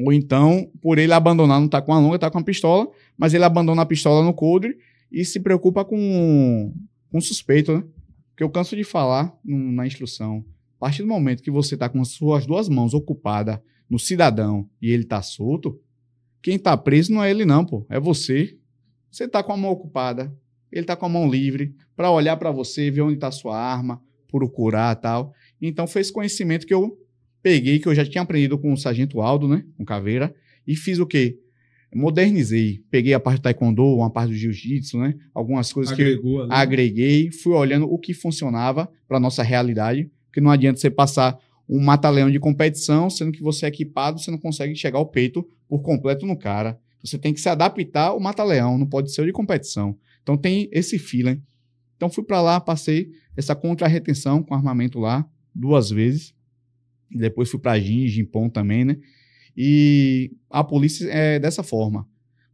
Ou 0.00 0.12
então, 0.12 0.70
por 0.80 0.98
ele 0.98 1.12
abandonar, 1.12 1.60
não 1.60 1.68
tá 1.68 1.80
com 1.80 1.92
a 1.92 1.98
longa, 1.98 2.18
tá 2.18 2.30
com 2.30 2.38
a 2.38 2.44
pistola, 2.44 2.88
mas 3.16 3.32
ele 3.32 3.44
abandona 3.44 3.82
a 3.82 3.86
pistola 3.86 4.24
no 4.24 4.34
coldre 4.34 4.76
e 5.10 5.24
se 5.24 5.38
preocupa 5.38 5.84
com, 5.84 6.74
o 7.12 7.20
suspeito, 7.20 7.72
né? 7.72 7.84
Porque 8.30 8.42
eu 8.42 8.50
canso 8.50 8.74
de 8.74 8.82
falar 8.82 9.32
na 9.44 9.86
instrução. 9.86 10.44
A 10.76 10.80
partir 10.80 11.02
do 11.02 11.08
momento 11.08 11.42
que 11.42 11.50
você 11.50 11.76
tá 11.76 11.88
com 11.88 12.00
as 12.00 12.08
suas 12.08 12.44
duas 12.44 12.68
mãos 12.68 12.92
ocupadas 12.92 13.60
no 13.88 13.98
cidadão 13.98 14.68
e 14.82 14.90
ele 14.90 15.04
tá 15.04 15.22
solto, 15.22 15.80
quem 16.42 16.58
tá 16.58 16.76
preso 16.76 17.12
não 17.12 17.22
é 17.22 17.30
ele 17.30 17.44
não, 17.44 17.64
pô, 17.64 17.86
é 17.88 18.00
você. 18.00 18.58
Você 19.10 19.28
tá 19.28 19.42
com 19.44 19.52
a 19.52 19.56
mão 19.56 19.70
ocupada, 19.70 20.36
ele 20.72 20.84
tá 20.84 20.96
com 20.96 21.06
a 21.06 21.08
mão 21.08 21.30
livre 21.30 21.74
para 21.94 22.10
olhar 22.10 22.36
para 22.36 22.50
você, 22.50 22.90
ver 22.90 23.02
onde 23.02 23.16
tá 23.16 23.30
sua 23.30 23.56
arma, 23.56 24.02
procurar 24.26 24.96
tal. 24.96 25.32
Então 25.62 25.86
foi 25.86 26.02
esse 26.02 26.12
conhecimento 26.12 26.66
que 26.66 26.74
eu 26.74 26.98
peguei, 27.44 27.78
que 27.78 27.86
eu 27.86 27.94
já 27.94 28.06
tinha 28.06 28.22
aprendido 28.22 28.58
com 28.58 28.72
o 28.72 28.76
Sargento 28.76 29.20
Aldo, 29.20 29.46
né? 29.46 29.62
Com 29.76 29.84
Caveira, 29.84 30.34
e 30.66 30.74
fiz 30.74 30.98
o 30.98 31.06
quê? 31.06 31.38
Modernizei. 31.94 32.80
Peguei 32.90 33.12
a 33.12 33.20
parte 33.20 33.38
do 33.38 33.42
taekwondo, 33.42 33.84
uma 33.84 34.10
parte 34.10 34.30
do 34.30 34.34
jiu-jitsu, 34.34 34.98
né? 34.98 35.14
Algumas 35.34 35.70
coisas 35.70 35.94
que 35.94 36.02
Agregou 36.02 36.42
ali. 36.42 36.50
agreguei, 36.50 37.30
fui 37.30 37.52
olhando 37.52 37.84
o 37.84 37.98
que 37.98 38.14
funcionava 38.14 38.90
para 39.06 39.20
nossa 39.20 39.42
realidade, 39.42 40.10
porque 40.26 40.40
não 40.40 40.50
adianta 40.50 40.80
você 40.80 40.90
passar 40.90 41.38
um 41.68 41.78
mata-leão 41.78 42.30
de 42.30 42.40
competição, 42.40 43.10
sendo 43.10 43.30
que 43.30 43.42
você 43.42 43.66
é 43.66 43.68
equipado, 43.68 44.18
você 44.18 44.30
não 44.30 44.38
consegue 44.38 44.74
chegar 44.74 44.98
ao 44.98 45.06
peito 45.06 45.46
por 45.68 45.82
completo 45.82 46.26
no 46.26 46.38
cara. 46.38 46.80
Você 47.04 47.18
tem 47.18 47.34
que 47.34 47.40
se 47.40 47.48
adaptar 47.50 48.08
ao 48.08 48.20
mata-leão, 48.20 48.78
não 48.78 48.86
pode 48.86 49.12
ser 49.12 49.20
o 49.20 49.26
de 49.26 49.32
competição. 49.32 49.96
Então 50.22 50.36
tem 50.36 50.68
esse 50.72 50.98
feeling. 50.98 51.42
Então 51.96 52.08
fui 52.08 52.24
para 52.24 52.40
lá, 52.40 52.58
passei 52.58 53.10
essa 53.36 53.54
contra-retenção 53.54 54.42
com 54.42 54.54
armamento 54.54 54.98
lá 54.98 55.28
duas 55.54 55.90
vezes. 55.90 56.34
Depois 57.14 57.50
fui 57.50 57.60
para 57.60 57.78
Gin, 57.78 58.06
Gimpom 58.08 58.48
também, 58.48 58.84
né? 58.84 58.96
E 59.56 60.32
a 60.50 60.64
polícia 60.64 61.06
é 61.10 61.38
dessa 61.38 61.62
forma. 61.62 62.06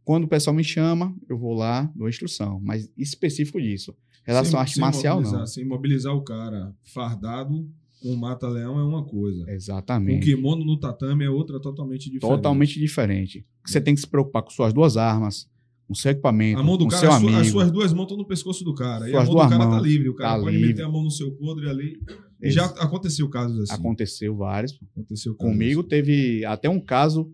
Quando 0.03 0.25
o 0.25 0.27
pessoal 0.27 0.55
me 0.55 0.63
chama, 0.63 1.15
eu 1.29 1.37
vou 1.37 1.53
lá, 1.53 1.91
dou 1.95 2.07
instrução, 2.09 2.59
mas 2.63 2.91
específico 2.97 3.61
disso. 3.61 3.95
Relação 4.23 4.59
à 4.59 4.63
arte 4.63 4.79
marcial, 4.79 5.21
não. 5.21 5.45
Sem 5.47 5.65
mobilizar 5.65 6.13
o 6.15 6.21
cara 6.23 6.75
fardado 6.83 7.67
com 8.01 8.15
mata-leão 8.15 8.79
é 8.79 8.83
uma 8.83 9.03
coisa. 9.03 9.45
Com 9.45 9.51
Exatamente. 9.51 10.25
kimono 10.25 10.63
no 10.65 10.79
tatame 10.79 11.23
é 11.25 11.29
outra 11.29 11.59
totalmente 11.59 12.05
diferente. 12.09 12.21
Totalmente 12.35 12.79
diferente. 12.79 13.45
Você 13.65 13.79
tem 13.81 13.93
que 13.95 14.01
se 14.01 14.07
preocupar 14.07 14.43
com 14.43 14.49
suas 14.49 14.73
duas 14.73 14.97
armas, 14.97 15.47
com 15.87 15.93
seu 15.95 16.11
equipamento, 16.11 16.59
A 16.59 16.63
mão 16.63 16.77
do 16.77 16.85
com 16.85 16.89
cara, 16.91 17.01
seu 17.01 17.11
amigo. 17.11 17.37
as 17.37 17.47
suas 17.47 17.71
duas 17.71 17.93
mãos 17.93 18.03
estão 18.05 18.17
no 18.17 18.25
pescoço 18.25 18.63
do 18.63 18.73
cara. 18.73 19.07
e 19.07 19.11
a 19.15 19.17
Suas 19.25 19.27
mão 19.29 19.35
do 19.43 19.49
cara 19.49 19.63
tá 19.63 19.69
mãos. 19.71 19.83
livre. 19.83 20.09
O 20.09 20.15
cara 20.15 20.35
Tá 20.37 20.39
pode 20.43 20.55
livre. 20.55 20.69
meter 20.69 20.83
a 20.83 20.89
mão 20.89 21.03
no 21.03 21.11
seu 21.11 21.31
podre 21.31 21.69
ali. 21.69 21.99
E 22.41 22.47
Ex- 22.47 22.55
já 22.55 22.65
aconteceu 22.65 23.29
casos 23.29 23.59
assim. 23.59 23.73
Aconteceu 23.79 24.35
vários. 24.35 24.79
Aconteceu 24.91 25.35
Comigo 25.35 25.81
assim. 25.81 25.89
teve 25.89 26.45
até 26.45 26.69
um 26.69 26.79
caso 26.79 27.31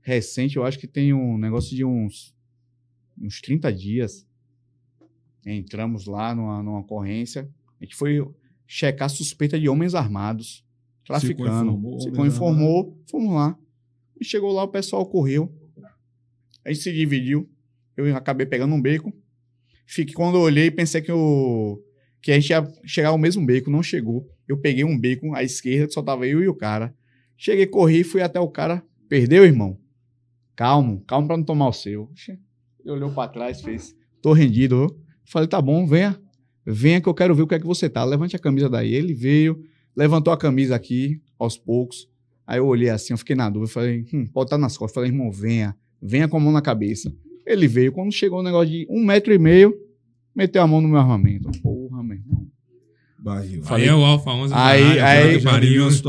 recente, 0.00 0.56
eu 0.56 0.64
acho 0.64 0.78
que 0.78 0.86
tem 0.86 1.12
um 1.12 1.36
negócio 1.36 1.74
de 1.74 1.84
uns, 1.84 2.34
uns 3.20 3.40
30 3.40 3.72
dias. 3.72 4.26
Entramos 5.44 6.06
lá 6.06 6.34
numa, 6.34 6.62
numa 6.62 6.80
ocorrência. 6.80 7.48
A 7.80 7.84
gente 7.84 7.94
foi 7.96 8.24
checar 8.66 9.08
suspeita 9.10 9.58
de 9.58 9.68
homens 9.68 9.94
armados, 9.94 10.64
traficando. 11.04 12.00
Se 12.00 12.08
informou, 12.08 12.98
fomos 13.08 13.34
lá. 13.34 13.58
E 14.20 14.24
chegou 14.24 14.52
lá, 14.52 14.64
o 14.64 14.68
pessoal 14.68 15.04
correu. 15.06 15.52
A 16.64 16.72
gente 16.72 16.82
se 16.82 16.92
dividiu. 16.92 17.48
Eu 17.96 18.14
acabei 18.16 18.46
pegando 18.46 18.74
um 18.74 18.80
beco. 18.80 19.12
Fiquei, 19.86 20.14
quando 20.14 20.36
eu 20.36 20.40
olhei, 20.42 20.70
pensei 20.70 21.00
que, 21.00 21.12
o, 21.12 21.80
que 22.20 22.32
a 22.32 22.34
gente 22.34 22.50
ia 22.50 22.66
chegar 22.84 23.10
ao 23.10 23.18
mesmo 23.18 23.44
beco. 23.44 23.70
Não 23.70 23.82
chegou. 23.82 24.28
Eu 24.48 24.56
peguei 24.58 24.84
um 24.84 24.98
beco 24.98 25.34
à 25.34 25.42
esquerda, 25.42 25.92
só 25.92 26.02
tava 26.02 26.26
eu 26.26 26.42
e 26.42 26.48
o 26.48 26.54
cara. 26.54 26.94
Cheguei, 27.36 27.66
corri, 27.66 28.04
fui 28.04 28.22
até 28.22 28.40
o 28.40 28.48
cara. 28.48 28.82
Perdeu, 29.08 29.44
irmão? 29.44 29.78
Calmo, 30.54 31.02
calmo 31.06 31.26
pra 31.26 31.36
não 31.36 31.44
tomar 31.44 31.68
o 31.68 31.72
seu. 31.72 32.10
Ele 32.80 32.90
olhou 32.90 33.10
pra 33.10 33.28
trás, 33.28 33.60
fez. 33.60 33.94
Tô 34.22 34.32
rendido. 34.32 34.98
Falei, 35.24 35.46
tá 35.48 35.60
bom, 35.60 35.86
venha. 35.86 36.18
Venha 36.64 37.00
que 37.00 37.08
eu 37.08 37.14
quero 37.14 37.34
ver 37.34 37.42
o 37.42 37.46
que 37.46 37.54
é 37.54 37.60
que 37.60 37.66
você 37.66 37.88
tá. 37.88 38.02
Levante 38.04 38.34
a 38.34 38.38
camisa 38.38 38.68
daí. 38.68 38.94
Ele 38.94 39.12
veio, 39.12 39.62
levantou 39.94 40.32
a 40.32 40.36
camisa 40.36 40.74
aqui, 40.74 41.20
aos 41.38 41.58
poucos. 41.58 42.08
Aí 42.46 42.58
eu 42.58 42.66
olhei 42.66 42.88
assim, 42.88 43.12
eu 43.12 43.18
fiquei 43.18 43.36
na 43.36 43.50
dúvida. 43.50 43.72
Falei, 43.72 44.04
hum, 44.12 44.26
pode 44.26 44.46
estar 44.46 44.58
nas 44.58 44.76
costas. 44.76 44.94
Falei, 44.94 45.10
irmão, 45.10 45.30
venha. 45.30 45.76
Venha 46.00 46.28
com 46.28 46.36
a 46.36 46.40
mão 46.40 46.52
na 46.52 46.62
cabeça. 46.62 47.12
Ele 47.44 47.68
veio. 47.68 47.92
Quando 47.92 48.12
chegou 48.12 48.40
o 48.40 48.42
negócio 48.42 48.70
de 48.70 48.86
um 48.88 49.04
metro 49.04 49.32
e 49.34 49.38
meio, 49.38 49.76
meteu 50.34 50.62
a 50.62 50.66
mão 50.66 50.80
no 50.80 50.88
meu 50.88 50.98
armamento. 50.98 51.50
Irmão. 51.54 51.75
Barril. 53.26 53.60
Aí 53.62 53.68
Falei- 53.68 53.88
é 53.88 53.94
o 53.94 54.04
Alfa 54.04 54.30
11 54.30 54.54
da 54.54 54.66
Aí- 54.66 55.00
aí- 55.00 55.40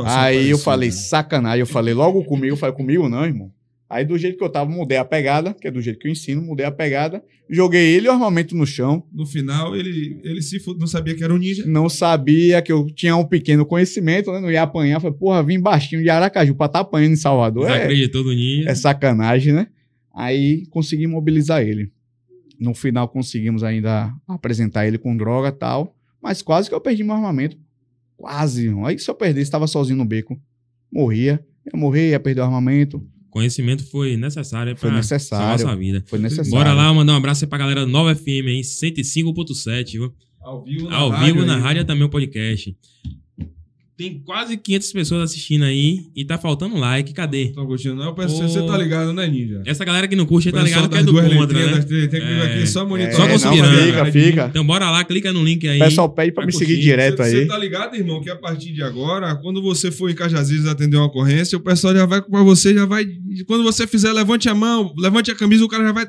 Aí 0.06 0.50
eu 0.50 0.58
falei, 0.60 0.92
sacanagem. 0.92 1.60
Eu 1.62 1.66
falei 1.66 1.94
logo 1.94 2.24
comigo. 2.24 2.54
Eu 2.54 2.58
falei, 2.58 2.76
comigo 2.76 3.10
não, 3.10 3.26
irmão. 3.26 3.52
Aí 3.90 4.04
do 4.06 4.18
jeito 4.18 4.38
que 4.38 4.44
eu 4.44 4.50
tava, 4.50 4.70
mudei 4.70 4.98
a 4.98 5.06
pegada, 5.06 5.54
que 5.54 5.66
é 5.68 5.72
do 5.72 5.82
jeito 5.82 5.98
que 6.00 6.08
eu 6.08 6.12
ensino, 6.12 6.42
mudei 6.42 6.66
a 6.66 6.72
pegada. 6.72 7.24
Joguei 7.50 7.96
ele 7.96 8.08
e 8.08 8.10
o 8.10 8.12
armamento 8.12 8.54
no 8.54 8.66
chão. 8.68 9.02
No 9.14 9.26
final, 9.26 9.74
ele, 9.78 10.20
ele 10.26 10.42
se 10.42 10.62
não 10.78 10.86
sabia 10.86 11.16
que 11.16 11.24
era 11.24 11.34
um 11.34 11.38
ninja. 11.38 11.64
Não 11.66 11.88
sabia 11.88 12.62
que 12.62 12.70
eu 12.70 12.86
tinha 12.94 13.16
um 13.16 13.24
pequeno 13.24 13.66
conhecimento, 13.66 14.30
né? 14.32 14.42
Não 14.42 14.52
ia 14.52 14.62
apanhar. 14.64 15.00
Falei, 15.00 15.16
porra, 15.18 15.42
vim 15.42 15.58
baixinho 15.60 16.04
de 16.04 16.10
Aracaju 16.10 16.54
pra 16.56 16.66
estar 16.66 16.80
apanhando 16.82 17.14
em 17.14 17.16
Salvador. 17.16 17.64
É, 17.70 17.76
Desacreditou 17.76 18.24
do 18.26 18.34
Ninja. 18.34 18.70
é 18.70 18.76
sacanagem, 18.76 19.54
né? 19.54 19.68
Aí 20.14 20.66
consegui 20.70 21.08
mobilizar 21.08 21.62
ele. 21.62 21.90
No 22.60 22.74
final 22.74 23.08
conseguimos 23.08 23.64
ainda 23.64 24.12
apresentar 24.28 24.86
ele 24.86 24.98
com 24.98 25.16
droga 25.16 25.48
e 25.50 25.52
tal. 25.54 25.96
Mas 26.22 26.42
quase 26.42 26.70
que 26.70 26.76
eu 26.76 26.82
perdi 26.82 27.04
meu 27.04 27.16
armamento. 27.16 27.58
Quase. 28.16 28.66
irmão. 28.66 28.86
Aí 28.86 28.98
se 28.98 29.10
eu 29.10 29.16
perdesse, 29.16 29.44
estava 29.44 29.68
sozinho 29.68 29.98
no 29.98 30.06
beco. 30.06 30.40
Morria. 30.92 31.46
Eu 31.72 31.78
morria, 31.80 32.10
ia 32.10 32.20
perder 32.20 32.42
o 32.42 32.46
armamento. 32.46 33.06
Conhecimento 33.30 33.84
foi 33.92 34.18
necessário 34.18 34.76
Foi 34.76 34.90
pra 34.90 34.98
necessário. 34.98 35.46
salvar 35.46 35.60
sua 35.60 35.76
vida. 35.76 36.04
Foi 36.08 36.18
necessário. 36.18 36.50
Bora 36.52 36.74
lá, 36.74 36.92
mandar 36.94 37.14
um 37.14 37.18
abraço 37.18 37.44
aí 37.46 37.50
pra 37.50 37.58
galera 37.60 37.86
Nova 37.86 38.16
FM 38.16 38.48
aí, 38.48 38.62
105.7, 38.62 39.92
viu? 39.92 40.14
Ao 40.42 40.64
vivo 40.64 40.90
Ao 40.90 41.10
rádio 41.10 41.26
vivo 41.36 41.46
na 41.46 41.56
aí. 41.58 41.62
rádio 41.62 41.86
também 41.86 42.04
o 42.06 42.10
podcast. 42.10 42.76
Tem 43.98 44.22
quase 44.24 44.56
500 44.58 44.92
pessoas 44.92 45.24
assistindo 45.32 45.66
aí 45.66 46.02
e 46.16 46.24
tá 46.24 46.38
faltando 46.38 46.78
like. 46.78 47.12
Cadê? 47.14 47.48
Tô 47.48 47.66
curtindo, 47.66 47.96
não. 47.96 48.06
Eu 48.06 48.14
penso, 48.14 48.36
Ô. 48.36 48.48
você 48.48 48.62
tá 48.64 48.78
ligado, 48.78 49.12
né, 49.12 49.26
ninja? 49.28 49.64
Essa 49.66 49.84
galera 49.84 50.08
que 50.08 50.16
não 50.16 50.28
curte 50.28 50.52
tá 50.52 50.62
ligado 50.62 50.88
que 50.88 50.98
é 51.00 51.04
do 51.04 51.14
contra, 51.14 51.32
né? 51.60 51.68
das 51.74 51.86
três, 51.86 52.08
tem 52.08 52.20
que 52.22 52.28
vir 52.28 52.40
É. 52.40 52.44
aqui 52.46 52.68
só 52.68 52.86
monitor. 52.86 53.16
Só 53.16 53.26
É, 53.26 53.32
considerando. 53.32 53.72
Não, 53.76 53.86
fica, 53.88 54.06
fica. 54.12 54.48
Então 54.52 54.64
bora 54.64 54.92
lá, 54.92 55.04
clica 55.04 55.34
no 55.34 55.44
link 55.44 55.68
aí. 55.68 55.82
O 55.82 55.86
pessoal 55.86 56.10
pede 56.10 56.32
pra 56.32 56.46
me 56.46 56.52
seguir 56.54 56.74
curtir. 56.76 56.82
direto 56.84 57.18
Você 57.24 57.38
aí. 57.38 57.48
tá 57.48 57.58
ligado, 57.58 57.96
irmão, 57.96 58.22
que 58.22 58.30
a 58.30 58.36
partir 58.36 58.72
de 58.72 58.84
agora, 58.84 59.36
quando 59.38 59.64
você 59.64 59.90
for 59.90 60.12
em 60.12 60.14
Cajazeiras 60.16 60.68
atender 60.68 60.96
uma 60.98 61.08
ocorrência, 61.08 61.58
o 61.58 61.62
pessoal 61.62 61.96
já 61.96 62.06
vai 62.06 62.22
pra 62.22 62.44
você, 62.44 62.76
já 62.76 62.86
vai. 62.86 63.04
Quando 63.48 63.64
você 63.64 63.88
fizer, 63.88 64.14
levante 64.14 64.48
a 64.48 64.54
mão, 64.54 64.94
levante 64.96 65.32
a 65.32 65.36
camisa, 65.36 65.66
o 65.66 65.68
cara 65.68 65.84
já 65.84 65.92
vai, 65.92 66.06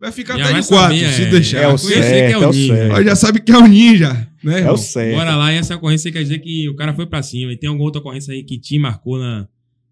vai 0.00 0.12
ficar 0.12 0.38
Já 0.38 0.44
até 0.44 0.60
de 0.60 0.68
quatro, 0.68 0.96
saber, 0.96 1.12
se 1.12 1.22
é. 1.22 1.26
deixar. 1.26 1.58
É 1.62 1.66
o 1.66 1.72
que 1.74 1.78
certo, 1.88 2.04
é 2.06 2.30
é 2.30 2.38
o 2.38 2.52
ninja. 2.52 2.74
certo. 2.76 3.02
Já 3.04 3.16
sabe 3.16 3.40
que 3.40 3.50
é 3.50 3.58
o 3.58 3.66
ninja, 3.66 4.28
né, 4.42 4.60
É 4.62 4.70
o 4.70 4.76
certo. 4.76 5.16
Bora 5.16 5.36
lá, 5.36 5.52
e 5.52 5.56
essa 5.56 5.76
ocorrência 5.76 6.10
quer 6.12 6.22
dizer 6.22 6.38
que 6.40 6.68
o 6.68 6.76
cara 6.76 6.94
foi 6.94 7.06
pra 7.06 7.22
cima. 7.22 7.52
E 7.52 7.56
tem 7.56 7.68
alguma 7.68 7.84
outra 7.84 8.00
ocorrência 8.00 8.32
aí 8.32 8.42
que 8.42 8.58
te 8.58 8.78
marcou 8.78 9.18
na, 9.18 9.48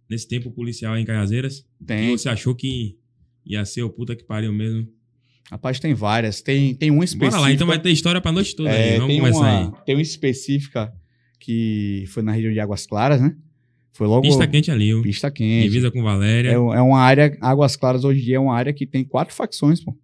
nesse 0.08 0.26
tempo 0.28 0.50
policial 0.50 0.94
aí 0.94 1.02
em 1.02 1.06
Cajazeiras? 1.06 1.64
E 1.80 1.84
Tem. 1.84 2.16
você 2.16 2.28
achou 2.28 2.54
que 2.54 2.96
ia 3.44 3.64
ser 3.64 3.82
o 3.82 3.90
puta 3.90 4.14
que 4.14 4.24
pariu 4.24 4.52
mesmo? 4.52 4.88
Rapaz, 5.50 5.80
tem 5.80 5.94
várias. 5.94 6.40
Tem, 6.40 6.74
tem 6.74 6.90
uma 6.90 7.04
específica. 7.04 7.30
Bora 7.38 7.48
lá, 7.48 7.52
então 7.52 7.66
vai 7.66 7.80
ter 7.80 7.90
história 7.90 8.20
pra 8.20 8.30
noite 8.30 8.54
toda 8.54 8.70
É, 8.70 8.92
aí. 8.92 8.98
Vamos 8.98 9.08
tem 9.08 9.20
começar 9.20 9.40
uma, 9.40 9.78
aí. 9.78 9.84
Tem 9.84 9.94
uma 9.96 10.02
específica 10.02 10.92
que 11.40 12.04
foi 12.08 12.22
na 12.22 12.32
região 12.32 12.52
de 12.52 12.60
Águas 12.60 12.86
Claras, 12.86 13.20
né? 13.20 13.34
Foi 13.92 14.06
logo. 14.06 14.22
Pista 14.22 14.46
quente 14.46 14.70
ali? 14.70 15.02
Pista 15.02 15.30
quente. 15.30 15.64
Divisa 15.64 15.90
com 15.90 16.02
Valéria. 16.02 16.50
É, 16.50 16.54
é 16.54 16.80
uma 16.80 17.00
área. 17.00 17.36
Águas 17.40 17.74
Claras 17.76 18.04
hoje 18.04 18.20
em 18.20 18.24
dia 18.24 18.36
é 18.36 18.40
uma 18.40 18.54
área 18.54 18.72
que 18.72 18.86
tem 18.86 19.04
quatro 19.04 19.34
facções, 19.34 19.82
pô. 19.82 19.96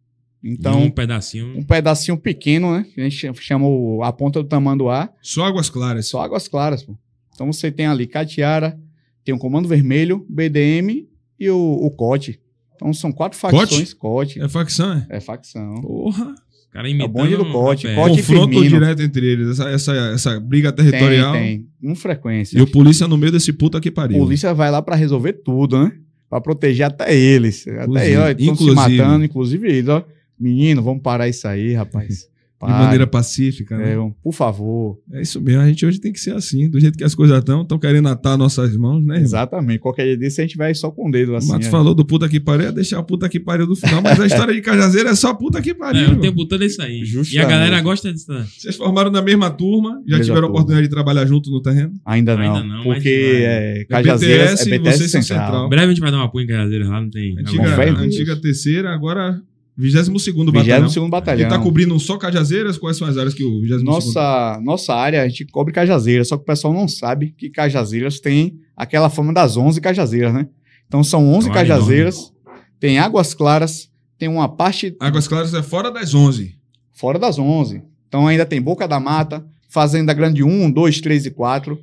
Então, 0.53 0.83
um 0.85 0.91
pedacinho. 0.91 1.57
um 1.59 1.63
pedacinho 1.63 2.17
pequeno, 2.17 2.73
né? 2.73 2.87
Que 2.95 3.01
a 3.01 3.05
gente 3.09 3.33
chama 3.41 3.67
o- 3.67 4.03
a 4.03 4.13
ponta 4.13 4.43
do 4.43 4.49
tamanduá. 4.49 5.09
Só 5.23 5.45
águas 5.45 5.69
claras. 5.71 6.07
Só 6.07 6.21
Águas 6.23 6.47
Claras, 6.49 6.83
pô. 6.83 6.97
Então 7.35 7.53
você 7.53 7.71
tem 7.71 7.87
ali 7.87 8.07
Catiara, 8.07 8.79
tem 9.25 9.35
o 9.35 9.39
Comando 9.39 9.69
Vermelho, 9.69 10.25
BDM 10.29 11.07
e 11.39 11.51
o, 11.51 11.57
o 11.59 11.91
COT. 11.91 12.41
Então 12.75 12.93
são 12.93 13.11
quatro 13.13 13.39
facções. 13.39 13.93
COT. 13.95 14.41
É 14.41 14.49
facção, 14.49 14.93
é? 14.93 15.07
É 15.11 15.21
facção. 15.21 15.75
Porra. 15.81 16.35
O 16.69 16.73
cara 16.77 16.91
É 16.91 17.03
o 17.05 17.09
bonde 17.09 17.35
do 17.37 17.51
Cote. 17.51 17.87
Cote 17.95 18.15
e 18.21 18.23
Confronto 18.23 18.53
Firmino. 18.53 18.69
direto 18.69 19.01
entre 19.01 19.27
eles, 19.27 19.49
essa, 19.59 19.71
essa, 19.71 19.93
essa 20.13 20.41
briga 20.41 20.71
Tem, 20.71 20.85
territorial. 20.91 21.33
tem. 21.33 21.67
Com 21.81 21.95
frequência. 21.95 22.59
E 22.59 22.61
o 22.61 22.67
polícia 22.71 23.09
no 23.09 23.17
meio 23.17 23.33
desse 23.33 23.51
puta 23.53 23.81
que 23.81 23.91
pariu. 23.91 24.19
polícia 24.19 24.53
vai 24.53 24.71
lá 24.71 24.83
pra 24.83 24.95
resolver 24.95 25.33
tudo, 25.33 25.83
né? 25.83 25.93
Pra 26.29 26.39
proteger 26.39 26.85
até 26.87 27.17
eles. 27.17 27.67
Até 27.67 27.83
Inclusive- 27.85 28.11
eles, 28.13 28.19
ó, 28.19 28.29
estão 28.31 28.57
se 28.57 28.75
matando, 28.75 29.25
inclusive 29.25 29.69
eles, 29.69 29.89
ó. 29.89 30.05
Menino, 30.39 30.83
vamos 30.83 31.03
parar 31.03 31.29
isso 31.29 31.47
aí, 31.47 31.75
rapaz. 31.75 32.29
De 32.59 32.73
maneira 32.73 33.07
pacífica, 33.07 33.77
né? 33.77 33.93
É, 33.93 33.97
por 34.23 34.33
favor. 34.33 34.99
É 35.13 35.21
isso 35.21 35.39
mesmo, 35.43 35.61
a 35.61 35.69
gente 35.69 35.85
hoje 35.85 36.01
tem 36.01 36.11
que 36.11 36.19
ser 36.19 36.35
assim, 36.35 36.71
do 36.71 36.81
jeito 36.81 36.97
que 36.97 37.05
as 37.05 37.15
coisas 37.15 37.39
estão, 37.39 37.61
estão 37.61 37.79
querendo 37.79 38.09
atar 38.09 38.39
nossas 38.39 38.75
mãos, 38.75 39.05
né, 39.05 39.17
irmão? 39.17 39.25
Exatamente. 39.25 39.79
Qualquer 39.79 40.05
dia 40.07 40.17
desse 40.17 40.41
a 40.41 40.45
gente 40.45 40.57
vai 40.57 40.75
só 40.75 40.91
com 40.91 41.09
o 41.09 41.11
dedo 41.11 41.37
assim. 41.37 41.49
o 41.49 41.53
Matos 41.53 41.69
ó. 41.69 41.71
falou 41.71 41.95
do 41.95 42.03
puta 42.03 42.27
que 42.31 42.41
pariu, 42.41 42.65
ia 42.65 42.73
deixar 42.73 42.99
o 42.99 43.05
puta 43.05 43.29
que 43.29 43.39
pariu 43.39 43.67
do 43.67 43.77
final, 43.77 44.01
mas 44.01 44.19
a 44.19 44.25
história 44.27 44.55
de 44.55 44.63
Cajazeira 44.63 45.11
é 45.11 45.15
só 45.15 45.35
puta 45.35 45.61
que 45.61 45.75
pariu. 45.75 46.07
É, 46.07 46.09
o 46.09 46.19
tempo 46.19 46.47
todo 46.47 46.65
é 46.65 46.67
isso 46.67 46.81
aí. 46.81 47.01
E 47.01 47.03
a 47.03 47.05
Justamente. 47.05 47.51
galera 47.51 47.81
gosta 47.83 48.11
disso. 48.11 48.33
né? 48.33 48.47
Vocês 48.57 48.75
formaram 48.75 49.11
na 49.11 49.21
mesma 49.21 49.51
turma, 49.51 50.03
já 50.07 50.17
Mesma 50.17 50.25
tiveram 50.25 50.47
a 50.47 50.51
oportunidade 50.51 50.89
de 50.89 50.91
trabalhar 50.91 51.27
junto 51.27 51.51
no 51.51 51.61
terreno? 51.61 51.93
Ainda 52.07 52.35
não. 52.37 52.43
Ainda 52.43 52.65
não, 52.65 52.85
mas 52.85 52.95
porque 52.95 53.09
é, 53.45 53.81
É 53.83 53.85
Cajazeiras 53.85 54.51
BTS, 54.53 54.73
é 54.73 54.79
BTS 54.79 54.97
vocês 54.99 55.11
são 55.11 55.23
Central. 55.23 55.45
Central. 55.47 55.69
Breve 55.69 55.85
a 55.85 55.89
gente 55.91 56.01
vai 56.01 56.11
dar 56.11 56.17
uma 56.17 56.25
apoio 56.25 56.45
em 56.45 56.49
Cajazeiras 56.49 56.89
lá, 56.89 57.01
não 57.03 57.11
tem. 57.11 57.39
Antiga, 57.39 58.01
antiga 58.01 58.37
terceira, 58.37 58.95
agora 58.95 59.39
22º 59.79 60.47
Batalhão. 60.47 60.89
22 60.89 60.97
Ele 60.97 61.09
Batalhão. 61.11 61.49
tá 61.49 61.59
cobrindo 61.59 61.99
só 62.01 62.17
Cajazeiras? 62.17 62.79
Quais 62.79 62.97
são 62.97 63.07
as 63.07 63.17
áreas 63.17 63.35
que 63.35 63.45
o 63.45 63.61
22º... 63.61 63.83
Nossa, 63.85 64.61
nossa 64.63 64.95
área, 64.95 65.23
a 65.23 65.29
gente 65.29 65.45
cobre 65.47 65.73
Cajazeiras, 65.73 66.29
só 66.29 66.37
que 66.37 66.43
o 66.43 66.47
pessoal 66.47 66.73
não 66.73 66.89
sabe 66.89 67.35
que 67.37 67.51
Cajazeiras 67.51 68.19
tem 68.19 68.59
aquela 68.77 69.11
fama 69.11 69.33
das 69.33 69.57
11 69.57 69.81
Cajazeiras, 69.81 70.33
né? 70.33 70.49
Então 70.87 71.05
são 71.05 71.29
11 71.29 71.49
É 71.49 71.51
uma 71.51 71.59
área 71.59 71.75
Cajazeiras, 71.75 72.33
tem 72.81 72.99
Águas 72.99 73.35
Claras, 73.35 73.91
tem 74.19 74.29
uma 74.29 74.49
parte 74.49 74.97
Águas 74.99 75.29
Claras 75.29 75.53
é 75.53 75.63
fora 75.63 75.91
das 75.91 76.15
11. 76.15 76.55
fora 76.93 77.19
das 77.19 77.39
11. 77.39 77.83
Então 78.09 78.27
ainda 78.27 78.47
tem 78.47 78.63
Boca 78.63 78.89
da 78.89 78.99
Mata, 78.99 79.45
Fazenda 79.69 80.15
Grande 80.15 80.43
1, 80.43 80.71
2, 80.71 81.01
3 81.01 81.27
e 81.27 81.31
4. 81.31 81.79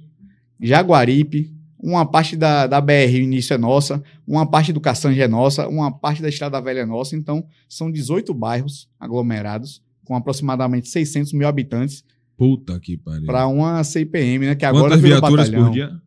Jaguaripe, 0.59 1.52
uma 1.83 2.05
parte 2.05 2.37
da, 2.37 2.65
da 2.65 2.79
BR, 2.79 3.13
início 3.21 3.53
é 3.53 3.57
nossa, 3.57 4.01
uma 4.25 4.45
parte 4.49 4.71
do 4.71 4.79
Caçanga 4.79 5.21
é 5.21 5.27
nossa, 5.27 5.67
uma 5.67 5.91
parte 5.91 6.21
da 6.21 6.29
Estrada 6.29 6.61
Velha 6.61 6.79
é 6.79 6.85
nossa. 6.85 7.15
Então, 7.15 7.45
são 7.67 7.91
18 7.91 8.33
bairros 8.33 8.89
aglomerados, 8.99 9.81
com 10.05 10.15
aproximadamente 10.15 10.87
600 10.87 11.33
mil 11.33 11.47
habitantes, 11.47 12.03
Puta 12.37 12.79
que 12.79 12.97
pariu. 12.97 13.25
para 13.25 13.45
uma 13.47 13.83
CPM, 13.83 14.45
né? 14.47 14.55
Que 14.55 14.65
agora 14.65 14.85
Quantas 14.85 15.01
viaturas 15.01 15.49
batalhão. 15.49 15.65
por 15.67 15.73
dia? 15.73 16.01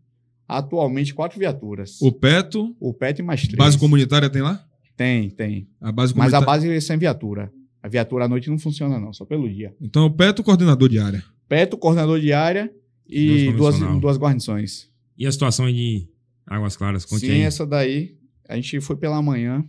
Atualmente, 0.49 1.13
quatro 1.15 1.39
viaturas. 1.39 2.01
O 2.01 2.11
Peto, 2.13 2.75
O 2.81 2.95
PET 2.95 3.23
mais 3.23 3.43
três. 3.43 3.57
base 3.57 3.77
comunitária 3.79 4.31
tem 4.31 4.43
lá? 4.43 4.65
Tem, 4.97 5.29
tem. 5.31 5.69
A 5.81 5.93
base 5.93 6.15
Mas 6.17 6.33
a 6.33 6.39
comunitária. 6.39 6.47
base 6.47 6.71
é 6.77 6.81
sem 6.81 6.97
viatura. 6.99 7.53
A 7.83 7.89
viatura 7.89 8.25
à 8.25 8.29
noite 8.29 8.49
não 8.49 8.59
funciona, 8.59 8.99
não, 8.99 9.13
só 9.13 9.25
pelo 9.25 9.49
dia. 9.49 9.75
Então, 9.81 10.07
o 10.07 10.11
Peto, 10.11 10.43
coordenador 10.43 10.89
de 10.89 10.99
área. 10.99 11.23
Peto, 11.49 11.77
coordenador 11.77 12.19
de 12.21 12.33
área 12.33 12.71
e 13.09 13.53
Duas 13.53 13.79
duas 14.01 14.17
guarnições. 14.19 14.89
E 15.17 15.27
a 15.27 15.33
situação 15.33 15.67
aí 15.67 15.73
de 15.73 16.09
Águas 16.47 16.77
Claras? 16.77 17.05
Conte 17.05 17.27
Sim, 17.27 17.33
aí. 17.33 17.41
essa 17.43 17.67
daí, 17.67 18.17
a 18.49 18.57
gente 18.57 18.81
foi 18.81 18.97
pela 18.97 19.21
manhã 19.23 19.65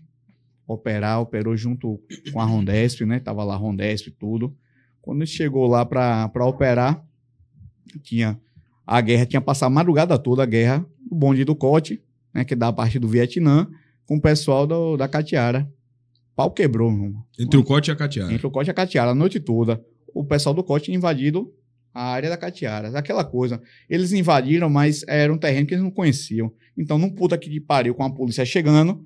operar, 0.68 1.22
operou 1.22 1.56
junto 1.56 2.02
com 2.32 2.42
a 2.42 2.46
Rondesp, 2.46 3.06
né? 3.06 3.20
Tava 3.20 3.44
lá 3.44 3.54
a 3.54 3.58
Rondesp 3.58 4.08
e 4.08 4.12
tudo. 4.12 4.56
Quando 5.02 5.22
a 5.22 5.26
gente 5.26 5.38
chegou 5.38 5.66
lá 5.68 5.86
pra 5.86 6.28
pra 6.30 6.46
operar, 6.46 7.02
tinha 8.04 8.40
a 8.86 9.00
guerra, 9.00 9.26
tinha 9.26 9.42
passado 9.42 9.72
a 9.72 9.76
madrugada 9.76 10.20
toda 10.20 10.44
a 10.44 10.46
guerra, 10.46 10.86
o 11.10 11.16
bonde 11.16 11.46
do 11.46 11.56
Cote, 11.56 12.02
né? 12.34 12.44
Que 12.44 12.54
é 12.54 12.58
da 12.58 12.72
parte 12.74 13.00
do 13.00 13.08
Vietnã, 13.08 13.68
com 14.06 14.18
o 14.18 14.22
pessoal 14.22 14.68
do, 14.68 14.98
da 14.98 15.08
Catiara. 15.08 15.72
Pau 16.36 16.52
quebrou, 16.52 16.92
irmão. 16.92 17.24
Entre 17.40 17.58
o 17.58 17.64
Cote 17.64 17.90
e 17.90 17.94
a 17.94 17.96
Catiara. 17.96 18.32
Entre 18.34 18.46
o 18.46 18.52
Cote 18.52 18.70
e 18.70 18.72
a 18.72 18.74
Catiara, 18.74 19.12
a 19.12 19.16
noite 19.16 19.40
toda. 19.40 19.84
O 20.14 20.24
pessoal 20.24 20.54
do 20.54 20.64
Cote 20.64 20.86
tinha 20.86 20.98
invadido 20.98 21.52
a 21.98 22.12
área 22.12 22.30
da 22.30 22.38
Catiara. 22.38 22.90
Aquela 22.98 23.24
coisa. 23.24 23.60
Eles 23.90 24.12
invadiram, 24.12 24.70
mas 24.70 25.04
era 25.08 25.34
um 25.34 25.38
terreno 25.38 25.66
que 25.66 25.74
eles 25.74 25.84
não 25.84 25.90
conheciam. 25.90 26.52
Então, 26.78 27.00
num 27.00 27.10
puta 27.10 27.36
que 27.38 27.50
de 27.50 27.60
pariu 27.60 27.96
com 27.96 28.04
a 28.04 28.10
polícia 28.10 28.46
chegando, 28.46 29.04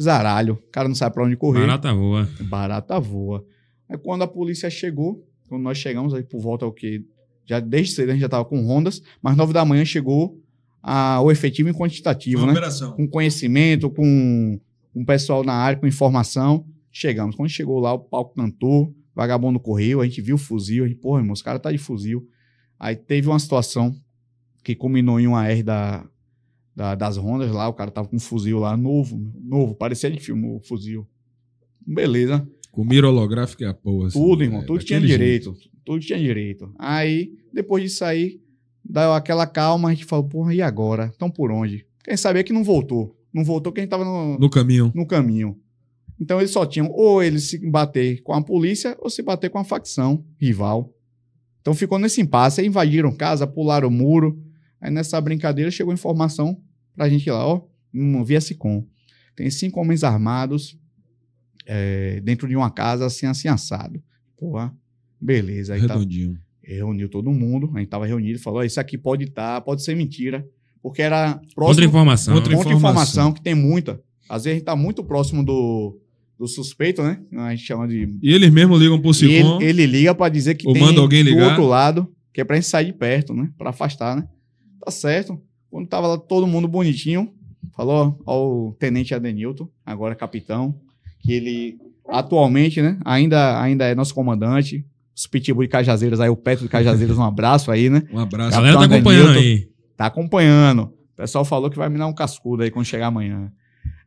zaralho. 0.00 0.54
O 0.54 0.70
cara 0.70 0.86
não 0.86 0.94
sabe 0.94 1.14
pra 1.14 1.24
onde 1.24 1.36
correr. 1.36 1.60
Barata 1.60 1.92
voa. 1.92 2.28
Barata 2.40 3.00
voa. 3.00 3.44
Aí 3.88 3.98
quando 3.98 4.22
a 4.22 4.28
polícia 4.28 4.70
chegou, 4.70 5.26
quando 5.48 5.62
nós 5.62 5.78
chegamos 5.78 6.14
aí 6.14 6.22
por 6.22 6.40
volta 6.40 6.64
ao 6.64 6.72
que 6.72 7.04
já 7.44 7.58
desde 7.58 7.94
cedo 7.94 8.10
a 8.10 8.12
gente 8.12 8.22
já 8.22 8.28
tava 8.28 8.44
com 8.44 8.64
rondas, 8.64 9.02
mas 9.20 9.36
nove 9.36 9.52
da 9.52 9.64
manhã 9.64 9.84
chegou 9.84 10.40
a, 10.80 11.20
o 11.20 11.30
efetivo 11.30 11.68
e 11.70 11.74
quantitativo, 11.74 12.46
né? 12.46 12.52
operação. 12.52 12.92
com 12.92 13.08
conhecimento, 13.08 13.90
com 13.90 14.60
um 14.94 15.04
pessoal 15.04 15.42
na 15.42 15.54
área, 15.54 15.78
com 15.78 15.88
informação. 15.88 16.64
Chegamos. 16.92 17.34
Quando 17.34 17.48
chegou 17.48 17.80
lá, 17.80 17.92
o 17.92 17.98
palco 17.98 18.34
cantou, 18.36 18.94
vagabundo 19.14 19.58
correu, 19.60 20.00
a 20.00 20.04
gente 20.06 20.20
viu 20.20 20.36
o 20.36 20.38
fuzil, 20.38 20.84
a 20.84 20.88
gente, 20.88 20.98
porra, 20.98 21.20
irmão, 21.20 21.32
os 21.32 21.42
caras 21.42 21.60
tá 21.62 21.70
de 21.70 21.78
fuzil. 21.78 22.28
Aí 22.78 22.96
teve 22.96 23.28
uma 23.28 23.38
situação 23.38 23.94
que 24.64 24.74
culminou 24.74 25.18
em 25.20 25.26
uma 25.26 25.46
R 25.48 25.62
da, 25.62 26.04
da- 26.74 26.94
das 26.94 27.16
rondas 27.16 27.50
lá, 27.50 27.68
o 27.68 27.74
cara 27.74 27.90
tava 27.90 28.08
com 28.08 28.16
um 28.16 28.20
fuzil 28.20 28.58
lá, 28.58 28.76
novo, 28.76 29.20
novo, 29.42 29.74
parecia 29.74 30.10
de 30.10 30.18
filme 30.20 30.46
o 30.46 30.60
fuzil. 30.60 31.06
Beleza. 31.86 32.46
Com 32.70 32.84
mira 32.84 33.08
holográfica 33.08 33.64
é 33.64 33.68
a 33.68 33.74
porra. 33.74 34.06
assim. 34.08 34.18
Tudo, 34.18 34.42
irmão, 34.42 34.62
É, 34.62 34.64
tudo 34.64 34.82
tinha 34.84 35.00
direito. 35.00 35.54
Tudo 35.84 36.00
tinha 36.00 36.18
direito. 36.18 36.72
Aí, 36.78 37.34
depois 37.52 37.82
disso 37.84 38.04
aí, 38.04 38.40
deu 38.84 39.12
aquela 39.12 39.46
calma, 39.46 39.88
a 39.90 39.92
gente 39.94 40.04
falou, 40.06 40.24
porra, 40.26 40.54
e 40.54 40.62
agora? 40.62 41.12
Então 41.14 41.30
por 41.30 41.50
onde? 41.50 41.84
Quem 42.04 42.16
sabia 42.16 42.42
que 42.42 42.52
não 42.52 42.64
voltou. 42.64 43.16
Não 43.32 43.44
voltou 43.44 43.72
quem 43.72 43.86
tava 43.86 44.04
no, 44.04 44.26
jeito. 44.28 44.40
No 44.40 44.50
caminho. 44.50 44.92
no 44.94 45.06
caminho. 45.06 45.58
Então 46.20 46.38
eles 46.38 46.50
só 46.50 46.64
tinham 46.64 46.88
ou 46.90 47.22
eles 47.22 47.50
se 47.50 47.58
bater 47.70 48.22
com 48.22 48.32
a 48.32 48.42
polícia 48.42 48.96
ou 49.00 49.10
se 49.10 49.22
bater 49.22 49.50
com 49.50 49.58
a 49.58 49.64
facção 49.64 50.24
rival. 50.40 50.94
Então 51.60 51.74
ficou 51.74 51.98
nesse 51.98 52.20
impasse, 52.20 52.60
aí 52.60 52.66
invadiram 52.66 53.14
casa, 53.14 53.46
pularam 53.46 53.88
o 53.88 53.90
muro. 53.90 54.40
Aí 54.80 54.90
nessa 54.90 55.20
brincadeira 55.20 55.70
chegou 55.70 55.92
informação 55.92 56.60
pra 56.94 57.08
gente 57.08 57.30
lá, 57.30 57.46
ó, 57.46 57.62
no 57.92 58.24
Via 58.24 58.40
Sicom. 58.40 58.84
Tem 59.34 59.48
cinco 59.50 59.80
homens 59.80 60.04
armados 60.04 60.76
é, 61.66 62.20
dentro 62.20 62.48
de 62.48 62.56
uma 62.56 62.70
casa 62.70 63.06
assim, 63.06 63.26
assim 63.26 63.48
assado. 63.48 64.02
Porra, 64.36 64.74
beleza. 65.20 65.74
Aí 65.74 65.86
tá, 65.86 65.94
Redondinho. 65.94 66.38
reuniu 66.62 67.08
todo 67.08 67.30
mundo, 67.30 67.70
a 67.74 67.78
gente 67.78 67.88
tava 67.88 68.06
reunido, 68.06 68.38
falou, 68.38 68.60
ó, 68.60 68.64
isso 68.64 68.80
aqui 68.80 68.98
pode 68.98 69.24
estar, 69.24 69.60
pode 69.60 69.82
ser 69.82 69.96
mentira, 69.96 70.46
porque 70.82 71.00
era 71.00 71.34
Outra 71.34 71.48
próximo 71.54 71.86
informação. 71.86 72.34
Outra 72.34 72.56
Outra 72.56 72.72
informação. 72.72 73.00
informação 73.00 73.32
que 73.32 73.40
tem 73.40 73.54
muita. 73.54 74.02
Às 74.28 74.44
vezes 74.44 74.56
a 74.56 74.58
gente 74.58 74.64
tá 74.64 74.74
muito 74.74 75.04
próximo 75.04 75.44
do, 75.44 76.00
do 76.42 76.48
suspeito, 76.48 77.02
né? 77.04 77.20
A 77.36 77.50
gente 77.54 77.64
chama 77.64 77.86
de. 77.86 78.18
E 78.20 78.32
eles 78.34 78.50
mesmos 78.50 78.80
ligam 78.80 79.00
pro 79.00 79.14
Sicom. 79.14 79.60
ele, 79.60 79.82
ele 79.82 79.86
liga 79.86 80.12
pra 80.12 80.28
dizer 80.28 80.56
que 80.56 80.66
Ou 80.66 80.72
tem 80.74 80.82
manda 80.82 81.00
alguém 81.00 81.22
do 81.22 81.30
ligar. 81.30 81.50
outro 81.50 81.64
lado, 81.64 82.08
que 82.34 82.40
é 82.40 82.44
pra 82.44 82.56
gente 82.56 82.66
sair 82.66 82.86
de 82.86 82.92
perto, 82.92 83.32
né? 83.32 83.48
Pra 83.56 83.70
afastar, 83.70 84.16
né? 84.16 84.24
Tá 84.84 84.90
certo. 84.90 85.40
Quando 85.70 85.86
tava 85.86 86.08
lá 86.08 86.18
todo 86.18 86.44
mundo 86.46 86.66
bonitinho, 86.66 87.32
falou 87.76 88.20
ao 88.26 88.72
tenente 88.78 89.14
Adenilton, 89.14 89.68
agora 89.86 90.16
capitão, 90.16 90.74
que 91.20 91.32
ele 91.32 91.76
atualmente, 92.08 92.82
né? 92.82 92.98
Ainda, 93.04 93.62
ainda 93.62 93.84
é 93.86 93.94
nosso 93.94 94.12
comandante. 94.12 94.84
Os 95.16 95.26
pitbull 95.28 95.62
de 95.62 95.68
Cajazeiras 95.68 96.18
aí, 96.18 96.28
o 96.28 96.36
Petro 96.36 96.64
de 96.64 96.70
Cajazeiras, 96.70 97.16
um 97.18 97.22
abraço 97.22 97.70
aí, 97.70 97.88
né? 97.88 98.02
Um 98.12 98.18
A 98.18 98.22
abraço. 98.22 98.50
galera 98.50 98.74
tá 98.74 98.80
Capitão 98.80 98.96
acompanhando 98.98 99.30
Adenilton. 99.30 99.62
aí. 99.64 99.68
Tá 99.96 100.06
acompanhando. 100.06 100.82
O 100.82 101.16
pessoal 101.16 101.44
falou 101.44 101.70
que 101.70 101.76
vai 101.76 101.88
me 101.88 101.98
dar 101.98 102.08
um 102.08 102.12
cascudo 102.14 102.64
aí 102.64 102.70
quando 102.70 102.84
chegar 102.86 103.06
amanhã. 103.06 103.52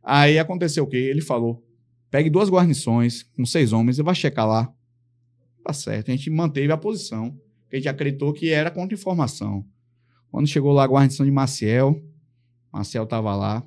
Aí 0.04 0.38
aconteceu 0.38 0.84
o 0.84 0.86
quê? 0.86 0.96
Ele 0.98 1.22
falou: 1.22 1.62
pegue 2.10 2.30
duas 2.30 2.48
guarnições 2.48 3.22
com 3.22 3.44
seis 3.44 3.72
homens 3.72 3.98
e 3.98 4.02
vai 4.02 4.14
checar 4.14 4.46
lá. 4.46 4.72
Tá 5.64 5.72
certo. 5.72 6.10
A 6.10 6.16
gente 6.16 6.30
manteve 6.30 6.72
a 6.72 6.76
posição. 6.76 7.30
porque 7.62 7.76
A 7.76 7.78
gente 7.78 7.88
acreditou 7.88 8.32
que 8.32 8.50
era 8.50 8.70
contra-informação. 8.70 9.64
Quando 10.30 10.46
chegou 10.46 10.72
lá 10.72 10.84
a 10.84 10.88
guarnição 10.88 11.24
de 11.26 11.32
Maciel, 11.32 12.00
Maciel 12.72 13.06
tava 13.06 13.34
lá. 13.34 13.62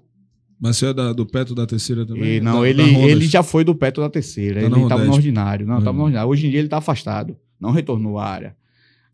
Você 0.62 0.88
é 0.88 0.94
da- 0.94 1.14
do 1.14 1.26
Peto 1.26 1.56
da 1.56 1.66
terceira 1.66 2.06
também? 2.06 2.36
E, 2.36 2.40
não, 2.42 2.62
Da- 2.62 2.70
ele, 2.70 2.84
da 2.94 3.00
ele 3.00 3.26
já 3.28 3.42
foi 3.44 3.64
do 3.64 3.74
Petro 3.74 4.02
da 4.04 4.10
terceira. 4.10 4.60
Tá 4.62 4.68
ele 4.68 4.82
estava 4.84 5.04
no 5.06 5.14
ordinário. 5.14 5.66
Não, 5.66 5.80
estava 5.80 5.98
no 5.98 6.04
ordinário. 6.04 6.30
Hoje 6.30 6.48
em 6.48 6.50
dia 6.50 6.60
ele 6.60 6.68
está 6.68 6.78
afastado. 6.78 7.38
Não 7.60 7.72
retornou 7.72 8.18
à 8.20 8.26
área. 8.26 8.56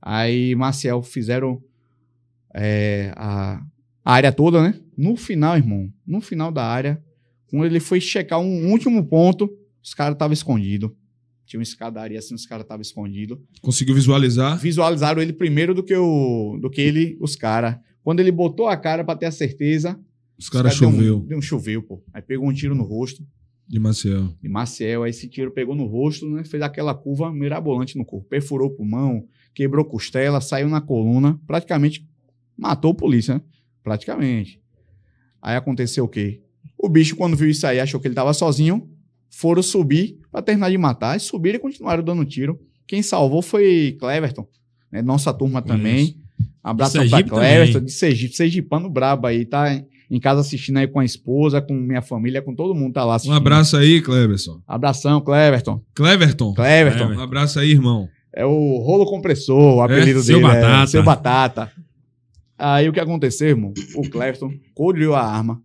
Aí 0.02 0.54
Marcel 0.56 1.02
fizeram 1.04 1.62
é, 2.54 3.12
a, 3.16 3.62
a 4.04 4.14
área 4.14 4.32
toda, 4.32 4.62
né? 4.62 4.80
No 4.98 5.16
final, 5.16 5.56
irmão, 5.58 5.92
no 6.06 6.22
final 6.22 6.52
da 6.52 6.66
área, 6.66 7.02
quando 7.48 7.66
ele 7.66 7.80
foi 7.80 8.00
checar 8.02 8.40
um 8.40 8.72
último 8.72 9.04
ponto, 9.06 9.50
os 9.84 9.94
caras 9.94 10.14
estavam 10.16 10.34
escondidos. 10.34 10.92
Tinha 11.46 11.60
uma 11.60 11.64
escadaria 11.64 12.18
assim, 12.18 12.34
os 12.34 12.46
caras 12.46 12.64
estavam 12.64 12.82
escondidos. 12.82 13.38
Conseguiu 13.62 13.94
visualizar? 13.94 14.58
Visualizaram 14.58 15.22
ele 15.22 15.32
primeiro 15.34 15.74
do 15.76 15.84
que, 15.84 15.96
o, 15.96 16.58
do 16.60 16.70
que 16.70 16.82
ele, 16.82 17.18
os 17.22 17.36
caras. 17.36 17.78
Quando 18.04 18.20
ele 18.20 18.32
botou 18.32 18.68
a 18.68 18.76
cara 18.76 19.04
para 19.04 19.18
ter 19.18 19.28
a 19.28 19.32
certeza, 19.32 20.00
Os 20.38 20.50
caras 20.50 20.78
deu 20.80 20.90
um- 20.90 20.92
choveu 20.92 21.20
Deu 21.22 21.38
um 21.38 21.42
choveu, 21.42 21.84
pô. 21.84 22.04
Aí 22.14 22.22
pegou 22.22 22.48
um 22.50 22.54
tiro 22.54 22.74
no 22.76 22.84
rosto 22.84 23.24
de 23.68 23.80
Maciel. 23.80 24.34
de 24.42 24.50
Maciel. 24.50 25.04
Aí 25.04 25.12
esse 25.12 25.28
tiro 25.30 25.52
pegou 25.52 25.76
no 25.76 25.86
rosto, 25.86 26.28
né? 26.30 26.44
Fez 26.44 26.62
aquela 26.64 26.94
curva 26.96 27.32
mirabolante 27.32 27.96
no 27.98 28.04
corpo. 28.06 28.28
Perfurou 28.28 28.68
o 28.70 28.72
pulmão, 28.76 29.28
quebrou 29.54 29.86
costela, 29.86 30.42
saiu 30.42 30.68
na 30.68 30.82
coluna. 30.82 31.40
Praticamente 31.48 32.08
matou 32.58 32.92
o 32.92 32.96
polícia, 32.96 33.36
né? 33.36 33.42
Praticamente. 33.84 34.60
Aí 35.42 35.56
aconteceu 35.56 36.04
o 36.06 36.08
quê? 36.08 36.42
O 36.86 36.90
bicho, 36.90 37.16
quando 37.16 37.36
viu 37.36 37.50
isso 37.50 37.66
aí, 37.66 37.80
achou 37.80 38.00
que 38.00 38.08
ele 38.08 38.16
tava 38.16 38.34
sozinho. 38.34 38.88
Foram 39.30 39.64
subir 39.64 40.18
pra 40.32 40.42
terminar 40.42 40.70
de 40.70 40.78
matar. 40.78 41.18
E 41.18 41.20
subiram 41.20 41.58
e 41.58 41.60
continuaram 41.60 42.04
dando 42.04 42.24
tiro. 42.26 42.60
Quem 42.88 43.02
salvou 43.02 43.42
foi 43.42 43.98
Cleverton, 44.00 44.48
né? 44.92 45.02
Nossa 45.02 45.34
turma 45.34 45.62
também. 45.62 46.16
Abraço 46.64 46.94
Sergipe 46.94 47.30
Cleverton, 47.30 47.74
também. 47.74 47.86
de 47.86 47.92
Sergipe. 47.92 48.36
Sergipano 48.36 48.90
brabo 48.90 49.28
aí, 49.28 49.46
tá 49.46 49.82
em 50.10 50.20
casa 50.20 50.42
assistindo 50.42 50.78
aí 50.78 50.88
com 50.88 51.00
a 51.00 51.06
esposa, 51.06 51.60
com 51.62 51.74
minha 51.74 52.02
família, 52.02 52.42
com 52.42 52.54
todo 52.54 52.76
mundo 52.76 52.94
tá 52.94 53.04
lá 53.04 53.14
Um 53.14 53.16
assistindo. 53.16 53.36
abraço 53.36 53.76
aí, 53.78 54.02
Cleverson. 54.02 54.62
Abração, 54.68 55.20
Cleverton. 55.22 55.82
Cleverton. 55.96 56.54
Cleverton. 56.54 57.14
Um 57.16 57.20
abraço 57.20 57.60
aí, 57.60 57.72
irmão. 57.72 58.08
É 58.32 58.46
o 58.46 58.78
rolo 58.80 59.06
compressor, 59.06 59.78
o 59.78 59.82
apelido 59.82 60.22
seu 60.22 60.38
dele. 60.40 60.48
Batata. 60.48 60.84
É, 60.84 60.88
seu 60.88 61.04
batata. 61.04 61.72
Aí 62.58 62.88
o 62.88 62.94
que 62.94 63.00
aconteceu, 63.00 63.50
irmão? 63.50 63.74
O 63.96 64.10
Cleverton 64.10 64.52
colheu 64.74 65.16
a 65.16 65.22
arma, 65.22 65.62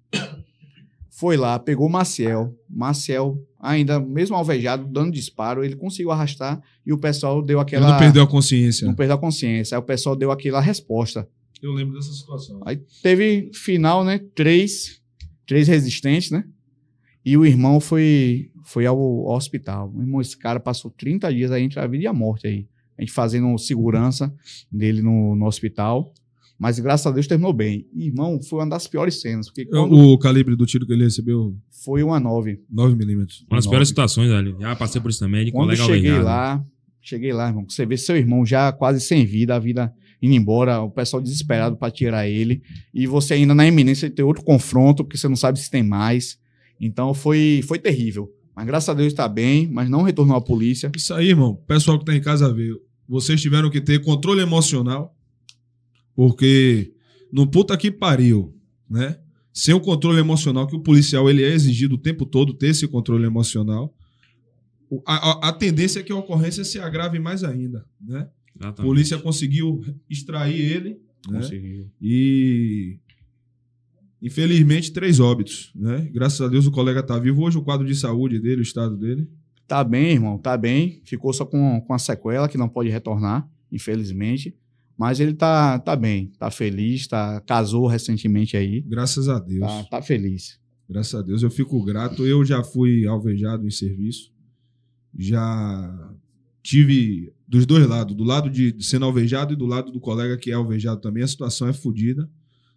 foi 1.21 1.37
lá, 1.37 1.59
pegou 1.59 1.87
o 1.87 1.91
Maciel. 1.91 2.57
Maciel, 2.67 3.39
ainda, 3.61 4.01
mesmo 4.01 4.35
alvejado, 4.35 4.87
dando 4.87 5.13
disparo, 5.13 5.63
ele 5.63 5.77
conseguiu 5.77 6.11
arrastar 6.11 6.63
e 6.85 6.95
o 6.95 6.99
pessoal 6.99 7.43
deu 7.43 7.59
Ele 7.59 7.63
aquela. 7.63 7.91
não 7.91 7.99
perdeu 7.99 8.23
a 8.23 8.27
consciência. 8.27 8.87
não 8.87 8.95
perdeu 8.95 9.17
a 9.17 9.19
consciência. 9.19 9.77
Aí 9.77 9.79
o 9.79 9.85
pessoal 9.85 10.17
deu 10.17 10.31
aquela 10.31 10.63
resposta. 10.63 11.29
Eu 11.61 11.73
lembro 11.73 11.95
dessa 11.95 12.11
situação. 12.11 12.63
Aí 12.65 12.81
teve 13.03 13.51
final, 13.53 14.03
né? 14.03 14.19
Três, 14.35 15.03
três 15.47 15.69
resistentes, 15.69 16.31
né? 16.31 16.43
E 17.23 17.37
o 17.37 17.45
irmão 17.45 17.81
foi, 17.81 18.51
foi 18.65 18.87
ao, 18.87 18.99
ao 18.99 19.37
hospital. 19.37 19.93
O 19.95 20.01
irmão, 20.01 20.23
esse 20.23 20.39
cara 20.39 20.59
passou 20.59 20.91
30 20.91 21.35
dias 21.35 21.53
aí 21.53 21.63
entre 21.63 21.79
a 21.81 21.87
vida 21.87 22.05
e 22.05 22.07
a 22.07 22.15
morte 22.15 22.47
aí. 22.47 22.67
A 22.97 23.03
gente 23.03 23.13
fazendo 23.13 23.59
segurança 23.59 24.35
dele 24.73 25.03
no, 25.03 25.37
no 25.37 25.45
hospital. 25.45 26.15
Mas 26.61 26.79
graças 26.79 27.07
a 27.07 27.11
Deus 27.11 27.27
terminou 27.27 27.55
bem. 27.55 27.87
Irmão, 27.97 28.39
foi 28.43 28.59
uma 28.59 28.69
das 28.69 28.87
piores 28.87 29.19
cenas. 29.23 29.47
Porque 29.47 29.65
quando 29.65 29.95
O 29.95 30.19
calibre 30.19 30.55
do 30.55 30.67
tiro 30.67 30.87
que 30.87 30.93
ele 30.93 31.05
recebeu, 31.05 31.57
foi 31.71 32.03
uma 32.03 32.21
9. 32.21 32.61
9mm. 32.71 33.47
Uma 33.49 33.57
das 33.57 33.67
piores 33.67 33.89
situações, 33.89 34.31
ali. 34.31 34.55
Já 34.61 34.77
passei 34.77 35.01
por 35.01 35.11
isso 35.11 35.21
também, 35.21 35.47
de 35.47 35.53
Quando 35.53 35.75
cheguei 35.75 36.11
alvejado. 36.11 36.25
lá, 36.25 36.65
cheguei 37.01 37.33
lá, 37.33 37.49
irmão. 37.49 37.65
Você 37.67 37.87
vê 37.87 37.97
seu 37.97 38.15
irmão 38.15 38.45
já 38.45 38.71
quase 38.73 39.01
sem 39.01 39.25
vida, 39.25 39.57
a 39.57 39.59
vida 39.59 39.91
indo 40.21 40.35
embora, 40.35 40.83
o 40.83 40.91
pessoal 40.91 41.23
desesperado 41.23 41.79
para 41.79 41.91
tirar 41.91 42.29
ele, 42.29 42.61
e 42.93 43.07
você 43.07 43.33
ainda 43.33 43.55
na 43.55 43.67
iminência 43.67 44.07
de 44.07 44.15
ter 44.15 44.23
outro 44.23 44.45
confronto, 44.45 45.03
porque 45.03 45.17
você 45.17 45.29
não 45.29 45.37
sabe 45.37 45.59
se 45.59 45.71
tem 45.71 45.83
mais. 45.83 46.39
Então 46.79 47.15
foi, 47.15 47.63
foi 47.67 47.79
terrível. 47.79 48.31
Mas 48.55 48.67
graças 48.67 48.91
a 48.91 48.93
Deus 48.93 49.07
está 49.07 49.27
bem, 49.27 49.67
mas 49.73 49.89
não 49.89 50.03
retornou 50.03 50.37
à 50.37 50.43
polícia. 50.43 50.93
Isso 50.95 51.15
aí, 51.15 51.29
irmão. 51.29 51.59
Pessoal 51.67 51.99
que 51.99 52.05
tá 52.05 52.15
em 52.15 52.21
casa 52.21 52.53
ver. 52.53 52.75
Vocês 53.09 53.41
tiveram 53.41 53.71
que 53.71 53.81
ter 53.81 54.03
controle 54.03 54.43
emocional, 54.43 55.17
porque 56.15 56.93
no 57.33 57.47
puta 57.47 57.77
que 57.77 57.91
pariu, 57.91 58.55
né? 58.89 59.19
Sem 59.53 59.75
o 59.75 59.81
controle 59.81 60.19
emocional, 60.21 60.67
que 60.67 60.77
o 60.77 60.81
policial 60.81 61.29
ele 61.29 61.43
é 61.43 61.53
exigido 61.53 61.97
o 61.97 61.99
tempo 61.99 62.25
todo 62.25 62.55
ter 62.55 62.69
esse 62.69 62.87
controle 62.87 63.25
emocional, 63.27 63.95
a, 65.07 65.31
a- 65.31 65.49
a 65.49 65.53
tendência 65.53 66.01
é 66.01 66.03
que 66.03 66.13
a 66.13 66.17
ocorrência 66.17 66.65
se 66.65 66.79
agrave 66.79 67.19
mais 67.19 67.43
ainda, 67.45 67.85
né? 68.01 68.29
A 68.59 68.65
Exatamente. 68.67 68.83
polícia 68.89 69.19
conseguiu 69.19 69.81
extrair 70.09 70.61
ele, 70.61 70.91
né? 71.29 71.39
Conseguiu. 71.41 71.91
E 72.01 72.99
infelizmente 74.23 74.93
três 74.93 75.19
óbitos, 75.21 75.73
né? 75.75 76.09
Graças 76.13 76.41
a 76.41 76.49
Deus 76.49 76.67
o 76.67 76.71
colega 76.71 77.03
tá 77.03 77.19
vivo 77.19 77.43
hoje, 77.43 77.57
o 77.59 77.63
quadro 77.63 77.87
de 77.87 77.95
saúde 77.95 78.39
dele, 78.39 78.61
o 78.61 78.63
estado 78.63 78.97
dele. 78.97 79.29
Tá 79.67 79.83
bem, 79.85 80.13
irmão, 80.13 80.37
tá 80.37 80.57
bem. 80.57 81.01
Ficou 81.05 81.33
só 81.33 81.45
com, 81.47 81.81
com 81.81 81.95
a 81.95 81.99
sequela, 81.99 82.49
que 82.49 82.59
não 82.59 82.69
pode 82.69 82.89
retornar, 82.91 83.49
infelizmente. 83.71 84.57
Mas 85.01 85.19
ele 85.19 85.33
tá, 85.33 85.79
tá 85.79 85.97
bem, 85.97 86.31
tá 86.39 86.51
feliz, 86.51 87.07
tá, 87.07 87.41
casou 87.41 87.87
recentemente 87.87 88.55
aí. 88.55 88.83
Graças 88.83 89.31
a 89.31 89.39
Deus. 89.39 89.67
Tá, 89.67 89.85
tá 89.85 90.03
feliz. 90.03 90.61
Graças 90.87 91.15
a 91.15 91.23
Deus, 91.23 91.43
eu 91.43 91.51
fico 91.51 91.83
grato. 91.83 92.27
Eu 92.27 92.45
já 92.45 92.63
fui 92.63 93.07
alvejado 93.07 93.67
em 93.67 93.71
serviço. 93.71 94.31
Já 95.19 96.15
tive 96.63 97.33
dos 97.49 97.65
dois 97.65 97.87
lados, 97.89 98.15
do 98.15 98.25
lado 98.25 98.51
de 98.51 98.77
sendo 98.81 99.07
alvejado 99.07 99.55
e 99.55 99.57
do 99.57 99.65
lado 99.65 99.91
do 99.91 99.99
colega 99.99 100.37
que 100.37 100.51
é 100.51 100.55
alvejado 100.55 101.01
também. 101.01 101.23
A 101.23 101.29
situação 101.29 101.67
é 101.67 101.73
fodida, 101.73 102.29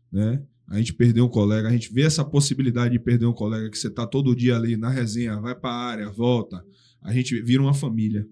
né? 0.10 0.42
A 0.66 0.78
gente 0.78 0.94
perdeu 0.94 1.26
um 1.26 1.30
colega, 1.30 1.68
a 1.68 1.72
gente 1.74 1.94
vê 1.94 2.04
essa 2.04 2.24
possibilidade 2.24 2.94
de 2.94 3.00
perder 3.00 3.26
um 3.26 3.34
colega 3.34 3.70
que 3.70 3.78
você 3.78 3.90
tá 3.90 4.08
todo 4.08 4.34
dia 4.34 4.56
ali 4.56 4.78
na 4.78 4.88
resenha, 4.88 5.42
vai 5.42 5.54
pra 5.54 5.72
área, 5.72 6.10
volta. 6.10 6.64
A 7.02 7.12
gente 7.12 7.42
vira 7.42 7.62
uma 7.62 7.74
família, 7.74 8.26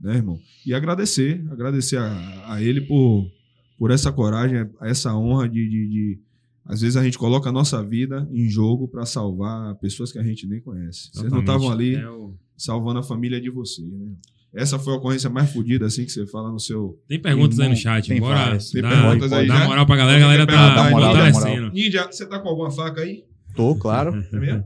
né, 0.00 0.14
irmão? 0.16 0.38
E 0.66 0.72
agradecer, 0.74 1.44
agradecer 1.50 1.96
a, 1.98 2.54
a 2.54 2.62
ele 2.62 2.80
por, 2.82 3.30
por 3.78 3.90
essa 3.90 4.10
coragem, 4.12 4.68
essa 4.82 5.14
honra 5.14 5.48
de, 5.48 5.68
de, 5.68 5.88
de 5.88 6.18
às 6.64 6.80
vezes 6.80 6.96
a 6.96 7.02
gente 7.04 7.18
coloca 7.18 7.48
a 7.48 7.52
nossa 7.52 7.82
vida 7.82 8.28
em 8.32 8.48
jogo 8.48 8.86
para 8.88 9.04
salvar 9.06 9.74
pessoas 9.76 10.12
que 10.12 10.18
a 10.18 10.22
gente 10.22 10.46
nem 10.46 10.60
conhece. 10.60 11.10
Vocês 11.12 11.30
não 11.30 11.38
Exatamente. 11.40 11.46
estavam 11.48 11.70
ali 11.72 11.94
É 11.96 12.08
o- 12.08 12.34
salvando 12.56 13.00
a 13.00 13.02
família 13.02 13.40
de 13.40 13.50
vocês, 13.50 13.88
né? 13.90 14.12
Essa 14.52 14.78
foi 14.80 14.92
a 14.92 14.96
ocorrência 14.96 15.30
mais 15.30 15.52
fodida, 15.52 15.86
assim, 15.86 16.04
que 16.04 16.10
você 16.10 16.26
fala 16.26 16.50
no 16.50 16.58
seu. 16.58 17.00
Tem 17.06 17.20
perguntas 17.20 17.60
aí 17.60 17.68
no 17.68 17.74
Irmão, 17.74 17.82
chat. 17.82 18.08
tem 18.08 18.20
Bora. 18.20 18.58
Tem 18.58 18.82
dar, 18.82 18.90
perguntas 18.90 19.32
aí 19.32 19.46
dar 19.46 19.58
já? 19.60 19.66
moral 19.68 19.86
pra 19.86 19.96
galera. 19.96 20.16
A 20.16 20.20
galera 20.20 20.46
tá 20.46 20.52
dá 20.52 20.74
dá 20.82 20.90
fortalecendo. 20.90 21.70
Ninja, 21.72 22.06
você 22.10 22.26
tá 22.26 22.38
com 22.40 22.48
alguma 22.48 22.68
faca 22.70 23.00
aí? 23.00 23.24
Tô, 23.54 23.76
claro. 23.76 24.12
É 24.32 24.36
mesmo? 24.38 24.64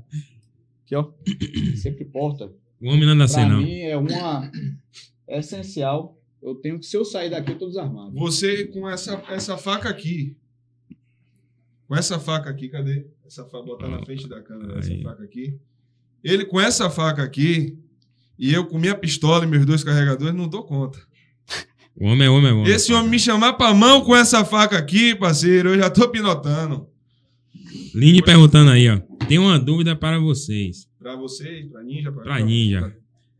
Aqui, 0.87 0.97
ó. 0.97 1.11
Sempre 1.77 2.07
porta. 2.07 2.51
O 2.81 2.88
homem 2.88 3.05
não 3.05 3.12
anda 3.12 3.25
assim, 3.25 3.35
Pra 3.37 3.49
não. 3.49 3.61
mim 3.62 3.79
é 3.81 3.97
uma. 3.97 4.51
É 5.26 5.38
essencial. 5.38 6.18
Eu 6.42 6.54
tenho 6.56 6.78
que, 6.78 6.87
se 6.87 6.96
eu 6.96 7.04
sair 7.04 7.30
daqui, 7.30 7.52
eu 7.52 7.58
tô 7.58 7.66
desarmado. 7.66 8.12
Você 8.14 8.66
com 8.66 8.88
essa, 8.88 9.22
essa 9.28 9.56
faca 9.56 9.88
aqui. 9.88 10.37
Com 11.88 11.96
essa 11.96 12.18
faca 12.18 12.50
aqui, 12.50 12.68
cadê? 12.68 13.06
Essa 13.24 13.44
faca, 13.44 13.64
botar 13.64 13.88
na 13.88 14.04
frente 14.04 14.28
da 14.28 14.42
câmera, 14.42 14.78
essa 14.78 14.94
faca 15.02 15.22
aqui. 15.24 15.58
Ele 16.22 16.44
com 16.44 16.60
essa 16.60 16.90
faca 16.90 17.22
aqui 17.22 17.78
e 18.38 18.52
eu 18.52 18.66
com 18.66 18.78
minha 18.78 18.94
pistola 18.94 19.44
e 19.44 19.46
meus 19.46 19.64
dois 19.64 19.82
carregadores, 19.82 20.34
não 20.34 20.48
dou 20.48 20.64
conta. 20.64 20.98
O 21.96 22.06
homem 22.06 22.26
é 22.26 22.30
homem, 22.30 22.50
é 22.50 22.52
homem. 22.52 22.72
Esse 22.72 22.92
homem 22.92 23.08
me 23.08 23.20
chamar 23.20 23.52
pra 23.52 23.72
mão 23.72 24.04
com 24.04 24.16
essa 24.16 24.44
faca 24.44 24.76
aqui, 24.76 25.14
parceiro, 25.14 25.68
eu 25.68 25.78
já 25.78 25.88
tô 25.88 26.08
pinotando. 26.08 26.88
Lindy 27.94 28.20
perguntando 28.20 28.72
aí, 28.72 28.88
ó. 28.88 28.98
Tem 29.28 29.38
uma 29.38 29.60
dúvida 29.60 29.94
para 29.94 30.18
vocês. 30.18 30.88
Pra 30.98 31.14
vocês, 31.14 31.70
pra 31.70 31.84
Ninja, 31.84 32.10
pra, 32.10 32.22
Pra 32.24 32.40
Ninja. 32.40 32.96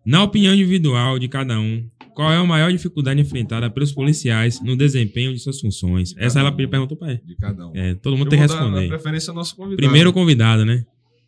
Na 0.07 0.23
opinião 0.23 0.53
individual 0.55 1.19
de 1.19 1.29
cada 1.29 1.59
um, 1.59 1.89
qual 2.15 2.31
é 2.33 2.37
a 2.37 2.45
maior 2.45 2.71
dificuldade 2.71 3.21
enfrentada 3.21 3.71
pelos 3.71 3.93
policiais 3.93 4.61
no 4.63 4.77
desempenho 4.77 5.33
de 5.33 5.39
suas 5.41 5.61
funções? 5.61 6.15
Essa 6.17 6.41
ela 6.41 6.53
perguntou 6.53 6.97
pra 6.97 7.13
ele. 7.13 7.21
De 7.25 7.35
cada 7.37 7.69
um. 7.69 7.73
É, 7.75 7.95
todo 7.95 8.17
mundo 8.17 8.27
Eu 8.27 8.31
tem 8.31 8.39
que 8.39 8.47
responder. 8.47 8.89
preferência 8.89 9.31
ao 9.31 9.35
nosso 9.35 9.57
convidado. 9.57 9.77
Primeiro 9.83 10.13
convidado, 10.13 10.65
né? 10.65 10.85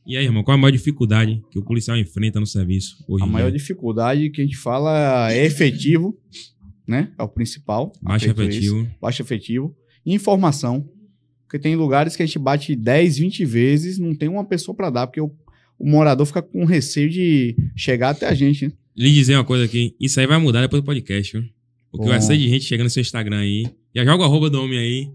E 0.06 0.16
aí, 0.16 0.24
irmão, 0.24 0.44
qual 0.44 0.54
a 0.56 0.58
maior 0.60 0.70
dificuldade 0.70 1.42
que 1.50 1.58
o 1.58 1.64
policial 1.64 1.96
enfrenta 1.96 2.38
no 2.38 2.46
serviço 2.46 3.04
hoje 3.08 3.24
A 3.24 3.26
em 3.26 3.30
maior 3.30 3.50
dia? 3.50 3.58
dificuldade 3.58 4.30
que 4.30 4.40
a 4.40 4.44
gente 4.44 4.56
fala 4.56 5.32
é 5.32 5.44
efetivo, 5.44 6.16
né? 6.86 7.10
É 7.18 7.22
o 7.22 7.28
principal. 7.28 7.92
Baixo 8.00 8.30
efetivo. 8.30 8.76
isso. 8.82 8.88
Baixo 9.00 9.22
efetivo. 9.22 9.74
E 10.04 10.14
informação. 10.14 10.88
Porque 11.42 11.58
tem 11.58 11.74
lugares 11.74 12.14
que 12.14 12.22
a 12.22 12.26
gente 12.26 12.38
bate 12.38 12.76
10, 12.76 13.18
20 13.18 13.44
vezes, 13.44 13.98
não 13.98 14.14
tem 14.14 14.28
uma 14.28 14.44
pessoa 14.44 14.76
pra 14.76 14.90
dar, 14.90 15.06
porque 15.08 15.20
o, 15.20 15.32
o 15.78 15.88
morador 15.88 16.26
fica 16.26 16.42
com 16.42 16.64
receio 16.64 17.08
de 17.10 17.56
chegar 17.76 18.10
até 18.10 18.26
a 18.26 18.34
gente, 18.34 18.66
né? 18.66 18.72
Lhe 18.96 19.12
dizer 19.12 19.34
uma 19.34 19.44
coisa 19.44 19.64
aqui, 19.64 19.94
isso 20.00 20.18
aí 20.18 20.26
vai 20.26 20.38
mudar 20.38 20.62
depois 20.62 20.82
do 20.82 20.86
podcast, 20.86 21.32
viu? 21.38 21.46
Porque 21.90 22.06
Bom. 22.06 22.10
vai 22.12 22.20
ser 22.20 22.36
de 22.36 22.48
gente 22.48 22.64
chegando 22.64 22.84
no 22.84 22.90
seu 22.90 23.00
Instagram 23.00 23.38
aí. 23.38 23.66
Já 23.94 24.04
joga 24.04 24.22
o 24.22 24.26
arroba 24.26 24.48
do 24.50 24.60
homem 24.62 24.78
aí. 24.78 25.08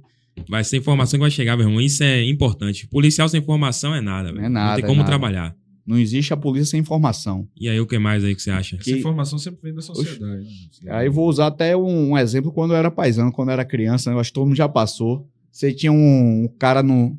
Vai 0.50 0.64
ser 0.64 0.78
informação 0.78 1.18
que 1.18 1.22
vai 1.22 1.30
chegar, 1.32 1.58
meu 1.58 1.68
irmão. 1.68 1.82
Isso 1.82 2.04
é 2.04 2.24
importante. 2.24 2.88
Policial 2.88 3.28
sem 3.28 3.40
informação 3.40 3.94
é 3.94 4.02
nada, 4.02 4.32
velho. 4.32 4.46
É 4.46 4.50
nada, 4.50 4.70
Não 4.70 4.76
tem 4.78 4.84
é 4.86 4.88
como 4.88 4.98
nada. 5.00 5.10
trabalhar. 5.10 5.56
Não 5.86 5.98
existe 6.00 6.32
a 6.34 6.38
polícia 6.38 6.68
sem 6.72 6.80
informação. 6.80 7.48
E 7.60 7.68
aí, 7.68 7.80
o 7.80 7.86
que 7.86 7.98
mais 8.00 8.24
aí 8.24 8.34
que 8.36 8.42
você 8.42 8.50
acha? 8.52 8.76
Essa 8.76 8.84
que- 8.86 8.92
informação 8.98 9.38
sempre 9.38 9.60
vem 9.64 9.74
da 9.74 9.82
sociedade. 9.82 10.46
né? 10.84 10.92
Aí 10.94 11.08
eu 11.08 11.12
vou 11.12 11.28
usar 11.28 11.48
até 11.48 11.76
um, 11.76 12.12
um 12.12 12.18
exemplo 12.18 12.52
quando 12.52 12.72
eu 12.72 12.78
era 12.78 12.90
paisano, 12.90 13.32
quando 13.32 13.50
eu 13.50 13.54
era 13.54 13.66
criança, 13.66 14.10
né? 14.10 14.16
eu 14.16 14.20
acho 14.20 14.30
que 14.30 14.36
todo 14.36 14.46
mundo 14.48 14.56
já 14.56 14.70
passou. 14.70 15.28
Você 15.52 15.74
tinha 15.74 15.92
um, 15.92 16.44
um 16.46 16.48
cara 16.58 16.82
no, 16.82 17.16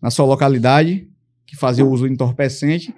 na 0.00 0.10
sua 0.10 0.24
localidade 0.26 1.08
que 1.54 1.60
fazia 1.60 1.86
uso 1.86 2.06
de 2.06 2.12
entorpecente, 2.12 2.92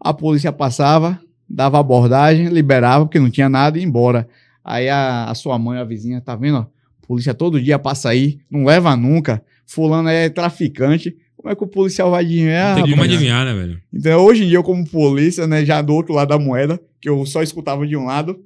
a 0.00 0.14
polícia 0.14 0.50
passava, 0.50 1.20
dava 1.48 1.78
abordagem, 1.78 2.48
liberava, 2.48 3.04
porque 3.04 3.18
não 3.18 3.30
tinha 3.30 3.48
nada 3.48 3.76
e 3.76 3.82
ia 3.82 3.86
embora. 3.86 4.26
Aí 4.64 4.88
a, 4.88 5.26
a 5.26 5.34
sua 5.34 5.58
mãe, 5.58 5.78
a 5.78 5.84
vizinha, 5.84 6.20
tá 6.20 6.34
vendo? 6.34 6.58
ó? 6.58 6.66
Polícia 7.06 7.34
todo 7.34 7.60
dia 7.60 7.78
passa 7.78 8.08
aí, 8.08 8.38
não 8.50 8.64
leva 8.64 8.96
nunca. 8.96 9.42
Fulano 9.66 10.08
é 10.08 10.30
traficante. 10.30 11.14
Como 11.36 11.52
é 11.52 11.54
que 11.54 11.62
o 11.62 11.66
policial 11.66 12.10
vai 12.10 12.24
adivinhar? 12.24 12.76
Não 12.76 12.84
tem 12.84 12.92
como 12.92 13.04
adivinhar, 13.04 13.44
né, 13.44 13.52
velho? 13.52 13.80
Então, 13.92 14.24
hoje 14.24 14.44
em 14.44 14.48
dia, 14.48 14.56
eu 14.56 14.62
como 14.62 14.88
polícia, 14.88 15.46
né, 15.46 15.64
já 15.64 15.82
do 15.82 15.92
outro 15.92 16.14
lado 16.14 16.28
da 16.28 16.38
moeda, 16.38 16.80
que 17.00 17.08
eu 17.08 17.26
só 17.26 17.42
escutava 17.42 17.86
de 17.86 17.96
um 17.96 18.04
lado, 18.04 18.40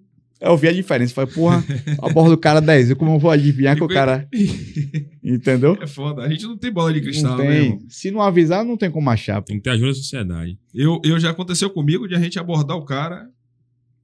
eu 0.47 0.57
vi 0.57 0.69
a 0.69 0.73
diferença. 0.73 1.13
Falei, 1.15 1.33
porra, 1.33 1.65
aborda 2.03 2.35
o 2.35 2.39
cara 2.39 2.61
10 2.61 2.79
vezes, 2.89 2.95
como 2.99 3.13
eu 3.15 3.19
vou 3.19 3.31
adivinhar 3.31 3.77
que 3.77 3.83
o 3.85 3.89
cara. 3.89 4.29
Entendeu? 5.23 5.77
É 5.81 5.87
foda. 5.87 6.23
A 6.23 6.29
gente 6.29 6.45
não 6.45 6.57
tem 6.57 6.71
bola 6.73 6.93
de 6.93 7.01
Não 7.01 7.05
cristal, 7.07 7.39
né, 7.39 7.47
tem. 7.61 7.79
Se 7.89 8.11
não 8.11 8.21
avisar, 8.23 8.65
não 8.65 8.77
tem 8.77 8.91
como 8.91 9.11
achar. 9.11 9.41
pô. 9.41 9.47
Tem 9.49 9.57
que 9.57 9.63
ter 9.65 9.71
ajuda 9.71 9.89
da 9.89 9.95
sociedade. 9.95 10.59
Eu, 10.75 11.01
eu 11.05 11.19
já 11.19 11.31
aconteceu 11.31 11.69
comigo 11.71 12.07
de 12.07 12.15
a 12.15 12.19
gente 12.21 12.39
abordar 12.39 12.77
o 12.77 12.85
cara, 12.85 13.27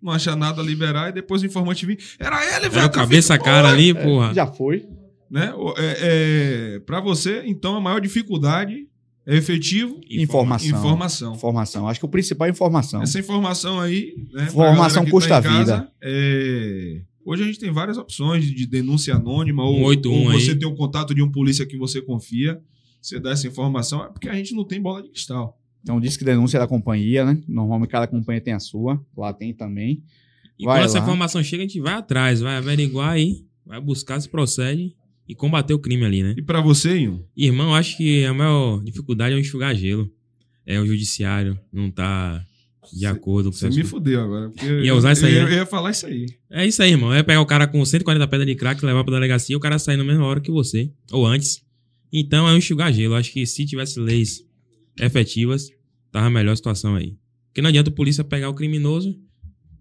não 0.03 0.13
achar 0.13 0.35
nada, 0.37 0.61
liberar 0.63 1.11
e 1.11 1.13
depois 1.13 1.43
o 1.43 1.47
informante 1.47 1.87
vir. 1.87 1.99
Era 2.19 2.43
ele, 2.57 2.69
velho. 2.69 2.81
Era 2.81 2.89
cabeça 2.89 3.35
a 3.35 3.37
feito- 3.37 3.45
cara 3.45 3.69
ali, 3.69 3.91
É, 3.91 3.95
porra. 3.95 4.35
já 4.35 4.47
foi. 4.47 4.85
Né? 5.31 5.53
É, 5.79 5.97
é, 6.77 6.81
pra 6.81 7.01
você, 7.01 7.43
então, 7.47 7.77
a 7.77 7.81
maior 7.81 8.01
dificuldade 8.01 8.75
é 8.75 8.79
efetivo 9.27 10.01
Informação. 10.11 10.69
informação. 10.69 11.35
Informação. 11.35 11.89
Acho 11.89 12.01
que 12.01 12.07
o 12.07 12.09
principal 12.09 12.49
é 12.49 12.51
informação. 12.51 13.03
Essa 13.03 13.19
informação 13.21 13.79
aí, 13.81 14.15
né? 14.33 14.45
Informação 14.45 15.05
que 15.05 15.11
custa 15.11 15.41
tá 15.41 15.43
casa, 15.43 15.77
vida. 15.77 15.93
é, 16.03 17.03
Hoje 17.25 17.45
a 17.45 17.47
gente 17.47 17.59
tem 17.61 17.71
várias 17.71 17.97
opções 17.99 18.45
de 18.45 18.67
denúncia 18.67 19.15
anônima, 19.15 19.63
ou, 19.65 19.77
181 19.93 20.13
ou 20.27 20.33
você 20.33 20.51
aí. 20.51 20.59
tem 20.59 20.69
um 20.69 20.75
contato 20.75 21.15
de 21.15 21.23
um 21.23 21.31
polícia 21.31 21.65
que 21.65 21.77
você 21.77 22.03
confia, 22.03 22.61
você 23.01 23.21
dá 23.21 23.31
essa 23.31 23.47
informação, 23.47 24.05
é 24.05 24.09
porque 24.09 24.29
a 24.29 24.35
gente 24.35 24.55
não 24.55 24.65
tem 24.65 24.81
bola 24.81 25.03
de 25.03 25.09
cristal. 25.09 25.57
Então, 25.83 26.01
diz 26.01 26.17
que 26.17 26.25
denúncia 26.25 26.59
da 26.59 26.67
companhia, 26.67 27.25
né? 27.25 27.41
Normalmente 27.49 27.91
cada 27.91 28.07
companhia 28.07 28.41
tem 28.41 28.55
a 28.55 28.61
sua. 28.61 29.05
Lá 29.17 29.33
tem 29.33 29.53
também. 29.53 30.03
E 30.59 30.65
Vai 30.65 30.79
quando 30.79 30.85
essa 30.87 30.99
lá. 30.99 31.05
informação 31.05 31.43
chega, 31.43 31.63
a 31.65 31.67
gente 31.67 31.81
vai 31.81 31.95
atrás, 31.95 32.41
vai 32.41 32.57
averiguar 32.57 33.11
aí, 33.11 33.45
vai 33.67 33.81
buscar 33.81 34.21
se 34.21 34.29
procede 34.29 34.95
e 35.29 35.35
combater 35.35 35.73
o 35.75 35.79
crime 35.79 36.05
ali, 36.05 36.23
né? 36.23 36.35
E 36.37 36.43
pra 36.43 36.61
você, 36.61 36.99
Ian? 36.99 37.21
Irmão, 37.37 37.75
acho 37.75 37.97
que 37.97 38.25
a 38.25 38.35
maior 38.35 38.83
dificuldade 38.83 39.35
é 39.35 39.37
o 39.37 39.41
enxugar 39.41 39.75
gelo. 39.75 40.11
É 40.67 40.79
o 40.81 40.87
judiciário 40.87 41.59
não 41.73 41.91
tá 41.91 42.45
de 42.93 43.01
Cê- 43.01 43.07
acordo 43.07 43.51
com 43.51 43.57
Você 43.57 43.69
me 43.71 43.83
fudeu 43.85 44.21
agora. 44.21 44.51
Porque 44.51 44.67
Ia 44.83 44.95
usar 44.95 45.13
isso 45.13 45.25
aí, 45.27 45.35
eu, 45.35 45.45
né? 45.45 45.51
eu 45.53 45.57
ia 45.59 45.67
falar 45.67 45.91
isso 45.91 46.07
aí. 46.07 46.27
É 46.51 46.67
isso 46.67 46.83
aí, 46.83 46.91
irmão. 46.93 47.13
É 47.13 47.23
pegar 47.23 47.41
o 47.41 47.47
cara 47.47 47.67
com 47.67 47.85
140 47.85 48.27
pedras 48.29 48.47
de 48.47 48.55
crack, 48.55 48.85
levar 48.85 49.03
pra 49.05 49.15
delegacia 49.15 49.55
e 49.55 49.57
o 49.57 49.61
cara 49.61 49.79
sair 49.79 49.97
na 49.97 50.05
mesma 50.05 50.25
hora 50.25 50.41
que 50.41 50.51
você. 50.51 50.91
Ou 51.11 51.27
antes. 51.27 51.63
Então 52.13 52.47
é 52.49 52.53
um 52.53 52.57
enxugar 52.59 52.93
gelo. 52.93 53.15
Acho 53.15 53.33
que 53.33 53.45
se 53.47 53.65
tivesse 53.65 53.99
leis 53.99 54.45
efetivas, 55.01 55.69
tava 56.11 56.29
melhor 56.31 56.53
a 56.53 56.57
situação 56.57 56.95
aí. 56.95 57.17
Porque 57.49 57.63
não 57.63 57.69
adianta 57.69 57.91
o 57.91 57.95
polícia 57.95 58.23
pegar 58.25 58.49
o 58.49 58.55
criminoso 58.55 59.17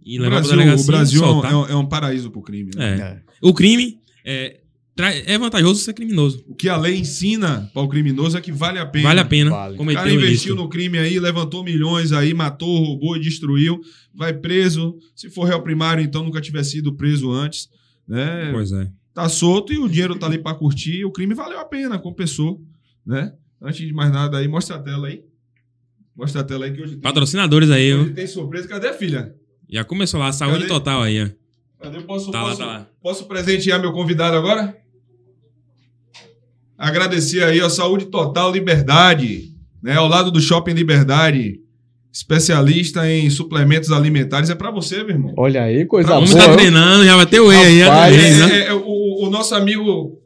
e 0.04 0.17
levar 0.17 0.38
Brasil, 0.41 0.49
pra 0.49 0.58
delegacia 0.58 0.84
o 0.84 0.88
Brasil 0.88 1.21
e 1.21 1.23
é, 1.23 1.27
um, 1.27 1.32
soltar. 1.34 1.51
é 1.51 1.56
um- 1.56 1.65
é 1.67 1.75
um 1.75 1.86
paraíso 1.86 2.32
pro 2.32 2.41
crime. 2.41 2.71
Né? 2.75 2.95
É. 2.97 3.01
É. 3.01 3.21
O 3.41 3.54
crime 3.54 3.99
é, 4.25 4.61
é 4.97 5.38
vantajoso 5.38 5.82
ser 5.82 5.93
criminoso. 5.93 6.43
O 6.47 6.54
que 6.54 6.69
a 6.69 6.77
lei 6.77 6.97
ensina 6.99 7.69
para 7.73 7.82
o 7.82 7.88
criminoso 7.88 8.38
é 8.38 8.41
que 8.41 8.51
vale 8.51 8.77
a 8.77 8.86
pena. 8.86 9.08
Vale 9.08 9.19
a 9.19 9.25
pena 9.25 9.49
Vale. 9.49 9.77
O 9.80 9.93
cara 9.93 10.12
investiu 10.12 10.56
no 10.56 10.69
crime 10.69 10.97
aí, 10.97 11.19
levantou 11.19 11.63
milhões 11.63 12.12
aí, 12.12 12.34
matou, 12.34 12.77
roubou 12.84 13.15
e 13.17 13.19
destruiu, 13.19 13.80
vai 14.13 14.34
preso. 14.34 14.97
Se 15.15 15.30
for 15.30 15.45
réu 15.45 15.62
primário, 15.62 16.04
então 16.04 16.23
nunca 16.23 16.41
tiver 16.41 16.63
sido 16.63 16.93
preso 16.93 17.32
antes. 17.32 17.69
Né? 18.08 18.51
Pois 18.51 18.71
é. 18.71 18.89
tá 19.13 19.30
solto 19.30 19.71
e 19.71 19.77
o 19.80 19.88
dinheiro 19.88 20.17
tá 20.19 20.25
ali 20.27 20.38
pra 20.38 20.54
curtir. 20.54 21.06
O 21.06 21.12
crime 21.12 21.34
valeu 21.34 21.60
a 21.60 21.65
pena, 21.65 21.97
compensou, 21.97 22.62
né? 23.06 23.34
Antes 23.62 23.86
de 23.88 23.93
mais 23.93 24.12
nada 24.12 24.38
aí, 24.38 24.47
mostra 24.47 24.75
a 24.75 24.80
tela 24.80 25.08
aí. 25.08 25.23
Mostra 26.15 26.41
a 26.41 26.43
tela 26.43 26.65
aí 26.65 26.73
que 26.73 26.82
hoje 26.82 26.93
tem, 26.93 27.01
Patrocinadores 27.01 27.69
aí, 27.71 27.93
hoje 27.93 28.12
tem 28.12 28.27
surpresa. 28.27 28.67
Cadê 28.67 28.89
a 28.89 28.93
filha? 28.93 29.34
Já 29.69 29.84
começou 29.86 30.19
lá, 30.19 30.32
saúde 30.34 30.58
Cadê? 30.60 30.67
total 30.67 31.01
aí, 31.04 31.23
ó. 31.23 31.30
Cadê? 31.82 31.97
Eu 31.97 32.04
posso, 32.04 32.30
Tá 32.32 32.41
lá, 32.43 32.49
posso, 32.49 32.60
tá 32.60 32.65
lá. 32.65 32.89
posso 33.01 33.25
presentear 33.27 33.80
meu 33.80 33.93
convidado 33.93 34.36
agora? 34.36 34.77
Agradecer 36.82 37.44
aí 37.44 37.60
a 37.62 37.70
Saúde 37.70 38.06
Total 38.06 38.52
Liberdade, 38.52 39.52
né? 39.84 39.96
Ao 39.96 40.08
lado 40.08 40.32
do 40.32 40.41
Shopping 40.41 40.74
Liberdade, 40.74 41.60
especialista 42.12 43.08
em 43.10 43.30
suplementos 43.30 43.91
alimentares. 43.91 44.50
É 44.50 44.56
pra 44.56 44.72
você, 44.72 44.98
meu 45.04 45.12
irmão. 45.12 45.34
Olha 45.38 45.63
aí, 45.63 45.86
coisa 45.86 46.10
O 46.10 46.12
boa. 46.13 46.24
homem 46.24 46.36
tá 46.36 46.52
treinando, 46.54 47.06
já 47.06 47.15
vai 47.15 47.26
ter 47.26 47.39
o 47.39 47.48
whey 47.48 47.58
aí, 47.84 48.12
whey, 48.12 48.34
né? 48.34 48.50
É, 48.52 48.60
é, 48.63 48.67
é, 48.70 48.74
o, 48.74 49.26
o 49.26 49.30
nosso 49.30 49.54
amigo 49.56 50.17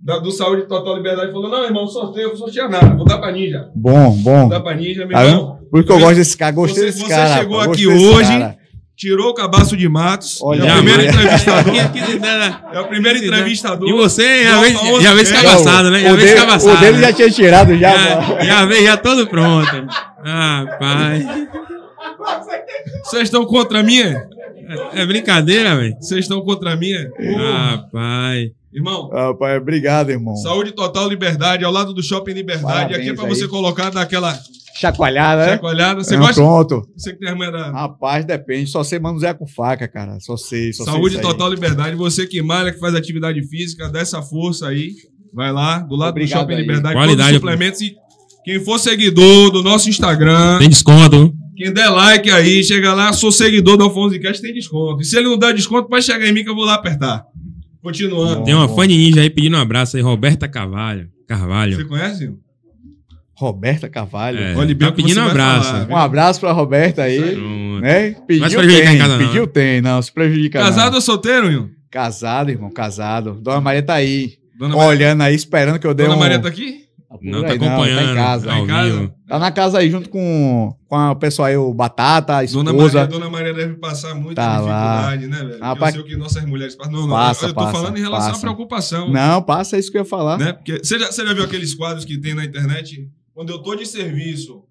da- 0.00 0.18
do 0.18 0.30
Saúde 0.32 0.66
Total 0.66 0.96
Liberdade 0.96 1.32
falou: 1.32 1.48
não, 1.48 1.64
irmão, 1.64 1.86
sorteio, 1.86 2.24
eu 2.24 2.28
vou 2.30 2.38
sortear 2.38 2.68
nada, 2.68 2.94
vou 2.94 3.04
dar 3.06 3.18
pra 3.18 3.30
ninja. 3.32 3.68
Bom, 3.74 4.10
bom. 4.18 4.40
Vou 4.40 4.48
dar 4.48 4.60
pra 4.60 4.74
ninja, 4.74 5.06
meu 5.06 5.16
irmão. 5.18 5.58
Por 5.70 5.78
isso 5.80 5.86
que 5.86 5.92
eu 5.92 5.98
gosto 6.00 6.16
desse 6.16 6.36
cara, 6.36 6.52
gostei 6.52 6.82
Você- 6.82 6.86
desse 6.86 7.00
você 7.00 7.08
cara. 7.08 7.38
chegou 7.38 7.58
rapaz, 7.58 7.72
aqui 7.78 7.86
hoje, 7.86 8.28
cara. 8.28 8.56
Tirou 8.96 9.30
o 9.30 9.34
cabaço 9.34 9.76
de 9.76 9.88
Matos. 9.88 10.38
Olha 10.40 10.62
é 10.62 10.72
o 10.72 10.76
primeiro 10.76 11.02
entrevistador. 11.06 11.72
Né? 11.74 12.60
É 12.72 12.80
o 12.80 12.86
primeiro 12.86 13.18
entrevistador. 13.18 13.88
E 13.88 13.92
você 13.92 14.44
já 14.44 14.54
do 14.54 14.60
vez, 14.60 14.76
Alfa 14.76 14.88
11 14.92 15.02
já 15.04 15.14
vez 15.14 15.32
Cast. 15.32 15.44
cabaçado, 15.46 15.90
né? 15.90 16.00
Já 16.00 16.12
o 16.12 16.16
vez 16.16 16.28
dele, 16.30 16.40
cabaçado. 16.40 16.76
o 16.76 16.80
dele 16.80 16.96
né? 16.98 17.02
já 17.02 17.12
tinha 17.12 17.30
tirado 17.30 17.76
já. 17.76 18.20
Já, 18.42 18.64
veio 18.66 18.84
já 18.84 18.96
todo 18.96 19.26
pronto. 19.26 19.86
Ah, 20.24 20.64
pai. 20.78 21.26
Vocês 23.04 23.24
estão 23.24 23.44
contra 23.44 23.82
mim? 23.82 24.00
é? 24.00 24.26
É 24.94 25.06
brincadeira, 25.06 25.76
velho. 25.76 25.96
Vocês 26.00 26.20
estão 26.20 26.40
contra 26.42 26.76
mim? 26.76 26.92
pai. 27.92 28.52
Irmão, 28.72 29.08
Rapaz, 29.08 29.56
obrigado, 29.60 30.10
irmão. 30.10 30.34
saúde 30.34 30.72
total, 30.72 31.08
liberdade, 31.08 31.64
ao 31.64 31.70
lado 31.70 31.94
do 31.94 32.02
Shopping 32.02 32.32
Liberdade. 32.32 32.66
Parabéns 32.74 32.98
Aqui 32.98 33.10
é 33.10 33.14
pra 33.14 33.24
aí. 33.24 33.28
você 33.28 33.46
colocar 33.46 33.90
daquela 33.90 34.36
Chacoalhada, 34.74 35.46
né? 35.46 35.52
chacoalhada. 35.52 36.02
Você 36.02 36.14
Ah, 36.16 36.18
gosta? 36.18 36.34
Pronto. 36.34 36.82
Você 36.96 37.12
que 37.12 37.18
tem 37.20 37.36
da 37.38 37.70
Rapaz, 37.70 38.24
depende. 38.24 38.68
Só 38.70 38.82
sei 38.82 38.98
manusear 38.98 39.36
com 39.36 39.46
faca, 39.46 39.86
cara. 39.86 40.18
Só 40.20 40.36
sei. 40.36 40.72
Só 40.72 40.84
sei 40.84 40.92
saúde 40.92 41.16
aí. 41.16 41.22
total, 41.22 41.48
liberdade. 41.50 41.96
Você 41.96 42.26
que 42.26 42.42
malha, 42.42 42.72
que 42.72 42.80
faz 42.80 42.94
atividade 42.94 43.40
física, 43.48 43.88
dá 43.88 44.00
essa 44.00 44.20
força 44.20 44.68
aí. 44.68 44.90
Vai 45.32 45.52
lá, 45.52 45.78
do 45.78 45.96
lado 45.96 46.10
Obrigado 46.10 46.38
do 46.38 46.40
Shopping 46.42 46.54
aí. 46.54 46.60
Liberdade. 46.60 46.94
Qualidade. 46.94 47.16
Todos 47.16 47.34
os 47.34 47.40
suplementos. 47.40 47.80
E 47.80 47.94
quem 48.44 48.60
for 48.64 48.78
seguidor 48.78 49.50
do 49.50 49.62
nosso 49.62 49.88
Instagram, 49.88 50.58
Tem 50.58 50.68
desconto. 50.68 51.32
quem 51.56 51.72
der 51.72 51.88
like 51.88 52.30
aí, 52.30 52.62
chega 52.62 52.92
lá, 52.94 53.12
sou 53.12 53.32
seguidor 53.32 53.76
do 53.76 53.84
Alfonso 53.84 54.18
Cast, 54.20 54.42
tem 54.42 54.52
desconto. 54.52 55.00
E 55.00 55.04
se 55.04 55.16
ele 55.16 55.28
não 55.28 55.38
der 55.38 55.54
desconto, 55.54 55.88
pode 55.88 56.04
chegar 56.04 56.26
em 56.28 56.32
mim 56.32 56.44
que 56.44 56.50
eu 56.50 56.54
vou 56.54 56.64
lá 56.64 56.74
apertar. 56.74 57.24
Continuando. 57.82 58.36
Bom. 58.40 58.44
Tem 58.44 58.54
uma 58.54 58.68
fã 58.68 58.86
de 58.88 58.96
ninja 58.96 59.20
aí 59.20 59.30
pedindo 59.30 59.56
um 59.56 59.60
abraço 59.60 59.96
aí, 59.96 60.02
Roberta 60.02 60.48
Carvalho. 60.48 61.08
Carvalho. 61.28 61.76
Você 61.76 61.84
conhece? 61.84 62.30
Roberta 63.36 63.88
Carvalho. 63.88 64.38
É, 64.38 64.54
Olha 64.56 64.66
bem 64.74 64.88
tá 64.88 64.88
o 64.88 64.92
pedindo 64.92 65.20
um 65.20 65.24
abraço. 65.28 65.70
falar, 65.70 65.88
Um 65.90 65.96
abraço 65.96 66.40
pra 66.40 66.52
Roberta 66.52 67.02
aí. 67.02 67.34
Pronto. 67.34 67.80
Né? 67.80 68.10
Pediu 68.26 68.60
tem. 68.66 68.78
em 68.94 68.98
casa, 68.98 69.18
não, 69.18 69.26
Pediu 69.26 69.46
tem. 69.46 69.80
Não, 69.80 70.00
se 70.02 70.12
prejudica 70.12 70.58
não. 70.60 70.66
Casado 70.66 70.94
ou 70.94 71.00
solteiro, 71.00 71.48
Will? 71.48 71.70
Casado, 71.90 72.50
irmão. 72.50 72.70
Casado. 72.70 73.34
Dona 73.40 73.60
Maria 73.60 73.82
tá 73.82 73.94
aí. 73.94 74.34
Dona, 74.58 74.74
Maria- 74.76 74.88
Olhando 74.88 75.22
aí, 75.22 75.34
esperando 75.34 75.78
que 75.78 75.86
eu 75.86 75.94
dê 75.94 76.04
Dona 76.04 76.16
um... 76.16 76.18
Maria 76.18 76.38
tá 76.38 76.48
aqui? 76.48 76.84
Tá 77.08 77.18
Não, 77.22 77.42
tá 77.42 77.48
aí, 77.50 77.56
acompanhando. 77.56 78.04
tá 78.06 78.12
em 78.12 78.14
casa. 78.16 78.46
Tá 78.48 78.58
em 78.58 78.66
casa? 78.66 79.14
Tá 79.28 79.38
na 79.38 79.50
casa 79.52 79.78
aí 79.78 79.90
junto 79.90 80.08
com, 80.08 80.74
com 80.88 80.96
a 80.96 81.14
pessoal 81.14 81.46
aí, 81.46 81.56
o 81.56 81.72
Batata, 81.72 82.38
a 82.38 82.44
Dona 82.44 82.70
esposa. 82.72 82.98
Maria, 83.00 83.18
Dona 83.18 83.30
Maria 83.30 83.54
deve 83.54 83.74
passar 83.74 84.14
muita 84.16 84.42
Tá 84.42 84.58
lá. 84.60 85.14
dificuldade, 85.16 85.26
né, 85.28 85.48
velho? 85.50 85.60
Rapaz- 85.62 85.94
eu 85.94 86.02
sei 86.02 86.08
o 86.10 86.12
que 86.12 86.20
nossas 86.20 86.44
mulheres 86.44 86.74
passam. 86.74 86.92
Não, 86.92 87.02
não, 87.02 87.10
Passa, 87.14 87.46
eu 87.46 87.48
tô 87.50 87.54
passa, 87.60 87.72
falando 87.72 87.96
em 87.96 88.00
relação 88.00 88.28
passa. 88.30 88.38
à 88.38 88.40
preocupação. 88.40 89.10
Não, 89.12 89.42
passa 89.42 89.78
isso 89.78 89.90
que 89.92 89.96
eu 89.98 90.02
ia 90.02 90.08
falar. 90.08 90.38
Né? 90.38 90.52
Porque 90.52 90.78
você 90.82 90.98
já, 90.98 91.12
você 91.12 91.24
já 91.24 91.32
viu 91.34 91.44
aqueles 91.44 91.74
quadros 91.74 92.04
que 92.04 92.18
tem 92.18 92.34
na 92.34 92.44
internet? 92.44 93.08
Quando 93.34 93.50
eu 93.50 93.58
tô 93.58 93.74
de 93.74 93.84
serviço, 93.84 94.62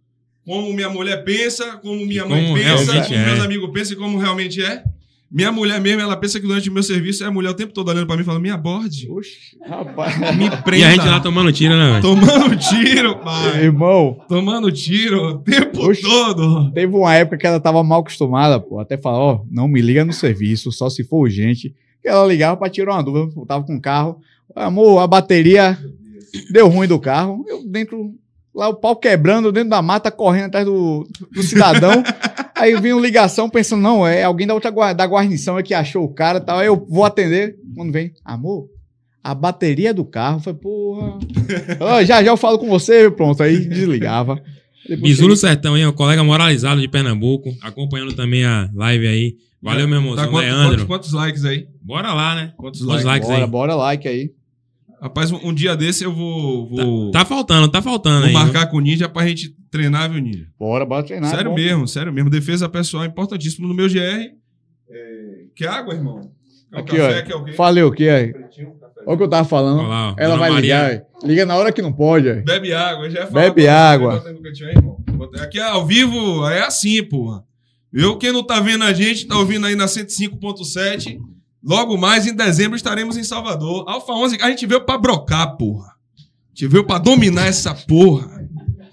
como 0.46 0.74
minha 0.74 0.90
mulher 0.90 1.24
pensa, 1.24 1.78
como 1.78 2.06
minha 2.06 2.26
mãe 2.26 2.46
como 2.46 2.58
pensa, 2.58 3.04
como 3.04 3.16
é. 3.16 3.26
meus 3.26 3.40
amigos 3.42 3.70
pensam 3.72 3.94
e 3.94 4.00
como 4.00 4.18
realmente 4.18 4.64
é. 4.64 4.84
Minha 5.30 5.52
mulher 5.52 5.82
mesmo, 5.82 6.00
ela 6.00 6.16
pensa 6.16 6.40
que 6.40 6.46
durante 6.46 6.70
o 6.70 6.72
meu 6.72 6.84
serviço 6.84 7.24
é 7.24 7.28
a 7.28 7.32
mulher 7.32 7.50
o 7.50 7.56
tempo 7.56 7.74
todo 7.74 7.90
olhando 7.90 8.06
pra 8.06 8.16
mim 8.16 8.22
e 8.22 8.26
falando: 8.26 8.42
me 8.42 8.52
aborde, 8.52 9.10
Oxe, 9.10 9.58
rapaz. 9.66 10.16
me 10.38 10.48
prenda. 10.62 10.78
E 10.78 10.84
a 10.84 10.92
gente 10.92 11.08
lá 11.08 11.20
tomando 11.20 11.52
tiro, 11.52 11.76
né, 11.76 11.90
velho? 11.90 12.02
Tomando 12.04 12.56
tiro, 12.56 13.18
pai. 13.18 13.64
Irmão, 13.64 14.20
Tomando 14.30 14.72
tiro 14.72 15.30
o 15.30 15.40
tempo 15.40 15.88
Oxe. 15.88 16.04
todo. 16.04 16.72
teve 16.72 16.96
uma 16.96 17.16
época 17.16 17.38
que 17.38 17.48
ela 17.48 17.60
tava 17.60 17.84
mal 17.84 18.02
acostumada, 18.02 18.60
pô. 18.60 18.80
Até 18.80 18.96
falar, 18.96 19.18
ó, 19.18 19.42
não 19.50 19.68
me 19.68 19.82
liga 19.82 20.06
no 20.06 20.14
serviço, 20.14 20.72
só 20.72 20.88
se 20.88 21.04
for 21.04 21.22
urgente. 21.24 21.74
E 22.06 22.08
ela 22.08 22.28
ligava 22.28 22.56
pra 22.56 22.70
tirar 22.70 22.94
uma 22.94 23.04
dúvida. 23.04 23.34
Eu 23.36 23.46
tava 23.46 23.66
com 23.66 23.76
o 23.76 23.82
carro. 23.82 24.22
Amor, 24.56 25.00
a 25.00 25.08
bateria 25.08 25.78
deu 26.52 26.68
ruim 26.68 26.88
do 26.88 27.00
carro. 27.00 27.44
Eu 27.48 27.64
dentro, 27.66 28.14
lá 28.54 28.70
o 28.70 28.76
pau 28.76 28.96
quebrando, 28.96 29.52
dentro 29.52 29.70
da 29.70 29.82
mata, 29.82 30.12
correndo 30.12 30.46
atrás 30.46 30.66
do, 30.66 31.08
do 31.32 31.44
cidadão. 31.44 32.04
Aí 32.56 32.72
eu 32.72 32.82
vim 32.82 32.94
uma 32.94 33.02
ligação 33.02 33.50
pensando, 33.50 33.82
não, 33.82 34.08
é 34.08 34.24
alguém 34.24 34.46
da 34.46 34.54
outra 34.54 34.72
da 34.94 35.06
guarnição 35.06 35.58
é 35.58 35.64
que 35.64 35.74
achou 35.74 36.04
o 36.04 36.14
cara 36.14 36.38
e 36.38 36.42
tal. 36.42 36.60
Aí 36.60 36.68
eu 36.68 36.86
vou 36.88 37.04
atender. 37.04 37.56
Quando 37.76 37.92
vem, 37.92 38.14
amor, 38.24 38.70
a 39.24 39.34
bateria 39.34 39.94
do 39.94 40.06
carro. 40.06 40.40
Foi, 40.40 40.54
porra. 40.54 41.18
Ó, 41.80 42.04
já 42.06 42.24
já 42.24 42.32
eu 42.32 42.38
falo 42.38 42.60
com 42.60 42.70
você, 42.70 43.10
pronto. 43.10 43.42
Aí 43.42 43.66
desligava. 43.66 44.42
Bizu 45.02 45.28
no 45.28 45.36
Sertão 45.36 45.76
aí, 45.76 45.86
o 45.86 45.94
colega 45.94 46.24
moralizado 46.24 46.80
de 46.80 46.88
Pernambuco, 46.88 47.50
acompanhando 47.62 48.14
também 48.14 48.46
a 48.46 48.70
live 48.74 49.08
aí. 49.08 49.36
Valeu, 49.62 49.88
meu 49.88 49.98
irmão. 49.98 50.16
Tá 50.16 50.28
quantos, 50.28 50.50
Leandro. 50.50 50.68
quantos, 50.70 50.86
quantos 50.86 51.14
likes 51.14 51.46
aí? 51.46 51.68
Bora 51.82 52.14
lá, 52.14 52.36
né? 52.36 52.54
Quantos 52.58 52.82
Quantos 52.82 53.06
likes? 53.06 53.06
likes 53.06 53.30
Bora, 53.30 53.44
aí? 53.46 53.50
bora, 53.50 53.76
like 53.76 54.08
aí. 54.08 54.32
Rapaz, 55.04 55.32
um, 55.32 55.40
um 55.50 55.54
dia 55.54 55.76
desse 55.76 56.06
eu 56.06 56.14
vou, 56.14 56.66
vou, 56.70 57.12
Tá 57.12 57.26
faltando, 57.26 57.68
tá 57.68 57.82
faltando 57.82 58.20
vou 58.20 58.28
aí. 58.28 58.34
marcar 58.34 58.68
com 58.68 58.78
o 58.78 58.80
Ninja 58.80 59.10
pra 59.10 59.28
gente 59.28 59.54
treinar, 59.70 60.10
viu, 60.10 60.22
Ninja? 60.22 60.48
Bora, 60.58 60.86
bora 60.86 61.04
treinar. 61.04 61.30
sério 61.30 61.50
bom. 61.52 61.56
mesmo, 61.58 61.86
sério 61.88 62.14
mesmo. 62.14 62.30
Defesa 62.30 62.70
pessoal 62.70 63.04
é 63.04 63.08
importantíssimo 63.08 63.68
no 63.68 63.74
meu 63.74 63.90
GR. 63.90 64.00
É... 64.00 64.32
Quer 65.56 65.68
água, 65.68 65.94
irmão? 65.94 66.32
Quer 66.72 66.78
um 66.78 66.80
Aqui, 66.80 66.96
café? 66.98 67.20
ó. 67.20 67.24
Quer 67.24 67.44
quê? 67.52 67.52
Falei 67.54 67.84
o 67.84 67.92
quê 67.92 68.08
aí? 68.10 68.34
Olha 69.06 69.16
o 69.16 69.18
que 69.18 69.24
eu 69.24 69.30
tava 69.30 69.48
falando. 69.48 69.80
Olha 69.80 69.88
lá, 69.90 70.12
ó, 70.12 70.16
Ela 70.18 70.38
vai 70.38 70.50
Maria. 70.52 70.62
ligar. 70.62 70.90
aí. 70.92 71.28
Liga 71.30 71.46
na 71.46 71.56
hora 71.58 71.72
que 71.74 71.82
não 71.82 71.92
pode. 71.92 72.30
aí. 72.30 72.42
Bebe 72.42 72.74
água, 72.74 73.10
já 73.10 73.28
falar 73.28 73.42
Bebe 73.42 73.68
água. 73.68 74.22
cantinho 74.42 74.70
aí. 74.70 75.42
Aqui 75.42 75.60
é 75.60 75.64
ao 75.64 75.86
vivo, 75.86 76.48
é 76.48 76.62
assim, 76.66 77.04
porra. 77.04 77.44
Eu, 77.92 78.18
quem 78.18 78.32
não 78.32 78.42
tá 78.42 78.60
vendo 78.62 78.84
a 78.86 78.94
gente, 78.94 79.28
tá 79.28 79.38
ouvindo 79.38 79.66
aí 79.68 79.76
na 79.76 79.86
105.7. 79.86 81.20
Logo 81.64 81.98
mais, 81.98 82.28
em 82.28 82.36
dezembro, 82.36 82.76
estaremos 82.76 83.16
em 83.18 83.24
Salvador. 83.24 83.86
Alfa 83.88 84.12
11, 84.12 84.38
a 84.42 84.50
gente 84.50 84.66
veio 84.66 84.82
pra 84.82 84.98
brocar, 84.98 85.56
porra. 85.58 85.88
A 85.88 86.22
gente 86.54 86.68
veio 86.68 86.86
pra 86.86 86.98
dominar 87.00 87.48
essa 87.48 87.74
porra, 87.74 88.48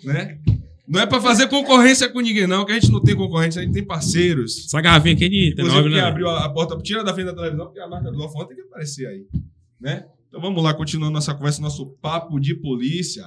né? 0.04 0.38
Não 0.86 1.00
é 1.00 1.06
pra 1.06 1.20
fazer 1.20 1.48
concorrência 1.48 2.08
com 2.08 2.20
ninguém, 2.20 2.46
não, 2.46 2.64
que 2.64 2.72
a 2.72 2.74
gente 2.74 2.90
não 2.90 3.00
tem 3.00 3.14
concorrência, 3.14 3.60
a 3.60 3.64
gente 3.64 3.74
tem 3.74 3.84
parceiros. 3.84 4.64
Essa 4.66 4.80
garrafinha 4.80 5.14
aqui 5.14 5.24
é 5.24 5.28
de 5.28 5.48
Inclusive, 5.52 5.64
19, 5.82 5.88
quem 5.90 5.98
né? 6.02 6.08
abriu 6.08 6.28
a, 6.28 6.44
a 6.44 6.48
porta, 6.48 6.76
tira 6.78 7.04
da 7.04 7.12
frente 7.14 7.26
da 7.26 7.34
televisão, 7.34 7.66
porque 7.66 7.80
a 7.80 7.88
marca 7.88 8.10
do 8.10 8.20
Alfa 8.22 8.38
11 8.38 8.48
tem 8.48 8.56
que 8.56 8.62
aparecer 8.62 9.06
aí, 9.06 9.24
né? 9.80 10.06
Então 10.28 10.40
vamos 10.40 10.62
lá, 10.62 10.72
continuando 10.74 11.12
nossa 11.12 11.34
conversa, 11.34 11.60
nosso 11.60 11.86
papo 12.00 12.40
de 12.40 12.54
polícia. 12.54 13.24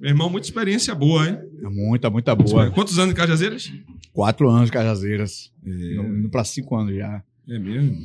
Meu 0.00 0.10
irmão, 0.10 0.28
muita 0.28 0.46
experiência 0.46 0.94
boa, 0.94 1.28
hein? 1.28 1.38
É 1.64 1.68
Muita, 1.68 2.10
muita 2.10 2.34
boa. 2.34 2.70
Quantos 2.70 2.98
anos 2.98 3.14
de 3.14 3.20
Cajazeiras? 3.20 3.72
Quatro 4.12 4.48
anos 4.50 4.66
de 4.66 4.72
Cajazeiras. 4.72 5.52
É, 5.64 5.70
Indo 5.70 6.28
pra 6.28 6.44
cinco 6.44 6.76
anos 6.76 6.94
já. 6.94 7.22
é 7.48 7.58
mesmo. 7.58 8.04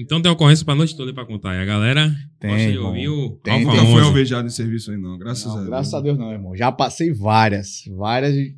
Então 0.00 0.22
tem 0.22 0.30
ocorrência 0.30 0.64
pra 0.64 0.74
noite 0.74 0.96
toda 0.96 1.12
pra 1.12 1.24
contar. 1.26 1.54
E 1.56 1.60
a 1.60 1.64
galera 1.64 2.14
Tem, 2.38 2.50
gosta 2.50 2.70
de 2.72 2.78
ouvir 2.78 3.08
o 3.08 3.30
Tem, 3.42 3.54
Alfa 3.54 3.66
Nunca 3.66 3.82
11. 3.82 3.92
foi 3.92 4.02
alvejado 4.02 4.46
em 4.46 4.50
serviço 4.50 4.90
aí, 4.92 4.96
não. 4.96 5.18
Graças 5.18 5.46
a 5.46 5.48
Não, 5.48 5.56
Deus. 5.56 5.66
graças 5.68 5.94
a 5.94 6.00
Deus 6.00 6.18
não, 6.18 6.32
irmão. 6.32 6.56
Já 6.56 6.70
passei 6.70 7.12
várias. 7.12 7.82
Várias 7.96 8.32
de, 8.34 8.54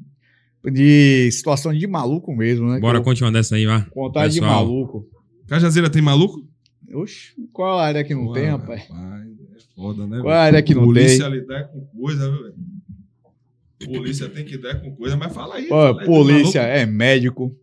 de 0.72 1.31
situação 1.33 1.72
de 1.72 1.87
maluco 1.87 2.35
mesmo, 2.37 2.68
né? 2.68 2.79
Bora 2.79 3.00
continuar 3.00 3.31
dessa 3.31 3.57
aí, 3.57 3.64
vá. 3.66 3.87
Contar 3.90 4.29
de 4.29 4.40
maluco. 4.40 5.07
Cajazeira 5.46 5.88
tem 5.88 6.03
maluco? 6.03 6.46
Oxe, 6.92 7.33
qual 7.53 7.79
a 7.79 7.85
área 7.87 8.05
que 8.05 8.14
não 8.14 8.33
tem, 8.33 8.44
Ué, 8.44 8.50
rapaz? 8.50 8.83
É 8.83 9.74
foda, 9.76 10.07
né? 10.07 10.20
Qual 10.20 10.33
a 10.35 10.40
área 10.40 10.61
que 10.62 10.74
não 10.74 10.83
Polícia 10.85 11.24
tem? 11.31 11.40
lidar 11.40 11.64
com 11.68 11.81
coisa, 11.98 12.31
viu, 12.31 12.42
velho? 12.42 12.55
Polícia 13.98 14.29
tem 14.29 14.44
que 14.44 14.57
lidar 14.57 14.81
com 14.81 14.94
coisa, 14.94 15.16
mas 15.16 15.33
fala 15.33 15.55
aí. 15.55 15.64
Pô, 15.68 15.74
fala 15.76 15.88
aí 16.00 16.07
do 16.07 16.12
polícia 16.12 16.61
é 16.61 16.85
médico. 16.85 17.57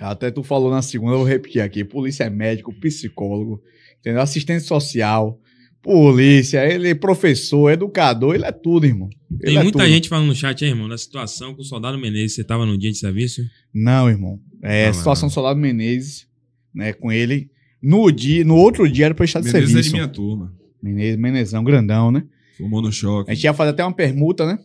Até 0.00 0.30
tu 0.30 0.42
falou 0.42 0.70
na 0.70 0.82
segunda, 0.82 1.12
eu 1.12 1.18
vou 1.18 1.26
repetir 1.26 1.62
aqui. 1.62 1.84
Polícia 1.84 2.24
é 2.24 2.30
médico, 2.30 2.72
psicólogo, 2.80 3.62
entendeu? 4.00 4.20
Assistente 4.20 4.62
social, 4.64 5.38
polícia, 5.82 6.66
ele 6.66 6.88
é 6.90 6.94
professor, 6.94 7.70
educador, 7.70 8.34
ele 8.34 8.44
é 8.44 8.52
tudo, 8.52 8.86
irmão. 8.86 9.08
Ele 9.30 9.40
Tem 9.52 9.56
é 9.58 9.62
muita 9.62 9.78
tudo. 9.80 9.88
gente 9.90 10.08
falando 10.08 10.26
no 10.28 10.34
chat 10.34 10.64
aí, 10.64 10.70
irmão, 10.70 10.88
da 10.88 10.96
situação 10.98 11.54
com 11.54 11.60
o 11.62 11.64
soldado 11.64 11.98
Menezes. 11.98 12.34
Você 12.34 12.44
tava 12.44 12.64
no 12.66 12.76
dia 12.78 12.90
de 12.90 12.98
serviço? 12.98 13.42
Não, 13.72 14.08
irmão. 14.08 14.40
É, 14.62 14.86
Não, 14.86 14.94
situação 14.94 15.26
não. 15.26 15.28
do 15.30 15.34
Soldado 15.34 15.60
Menezes, 15.60 16.26
né, 16.74 16.92
com 16.94 17.12
ele. 17.12 17.50
No 17.82 18.10
dia, 18.10 18.42
no 18.44 18.56
outro 18.56 18.90
dia 18.90 19.04
era 19.06 19.14
pra 19.14 19.26
estar 19.26 19.40
de 19.40 19.46
Menezes 19.46 19.62
é 19.62 19.66
de 19.66 19.72
serviço. 19.74 19.92
minha 19.94 20.08
turma. 20.08 20.54
Menezes, 20.82 21.18
Menezão, 21.18 21.62
grandão, 21.62 22.10
né? 22.10 22.24
Fumou 22.56 22.80
no 22.80 22.90
choque. 22.90 23.30
A 23.30 23.34
gente 23.34 23.44
ia 23.44 23.52
fazer 23.52 23.70
até 23.70 23.84
uma 23.84 23.92
permuta, 23.92 24.46
né? 24.46 24.58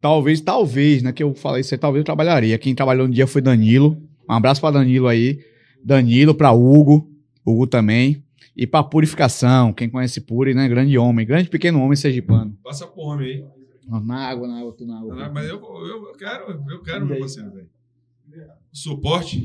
Talvez, 0.00 0.40
talvez, 0.40 1.02
né? 1.02 1.12
Que 1.12 1.22
eu 1.22 1.34
falei 1.34 1.62
isso 1.62 1.74
aí, 1.74 1.78
talvez 1.78 2.00
eu 2.00 2.04
trabalharia. 2.04 2.58
Quem 2.58 2.74
trabalhou 2.74 3.08
no 3.08 3.14
dia 3.14 3.26
foi 3.26 3.40
Danilo. 3.40 4.02
Um 4.28 4.32
abraço 4.32 4.60
pra 4.60 4.70
Danilo 4.70 5.06
aí. 5.08 5.40
Danilo, 5.84 6.34
pra 6.34 6.52
Hugo. 6.52 7.10
Hugo 7.44 7.66
também. 7.66 8.22
E 8.56 8.66
pra 8.66 8.82
purificação, 8.84 9.72
quem 9.72 9.90
conhece 9.90 10.20
Puri, 10.20 10.54
né? 10.54 10.68
Grande 10.68 10.96
homem, 10.96 11.26
grande 11.26 11.48
pequeno 11.48 11.80
homem 11.80 11.96
sergipano. 11.96 12.56
Passa 12.62 12.86
pro 12.86 13.02
homem 13.02 13.26
aí. 13.28 13.44
Na 14.06 14.28
água, 14.28 14.46
na 14.48 14.60
água, 14.60 14.72
tu 14.72 14.86
na 14.86 14.98
água. 14.98 15.28
Mas 15.34 15.48
eu, 15.48 15.60
eu, 15.60 16.06
eu 16.06 16.12
quero, 16.16 16.62
eu 16.70 16.82
quero, 16.82 17.04
meu 17.04 17.18
parceiro, 17.18 17.50
velho. 17.50 17.68
Suporte, 18.72 19.44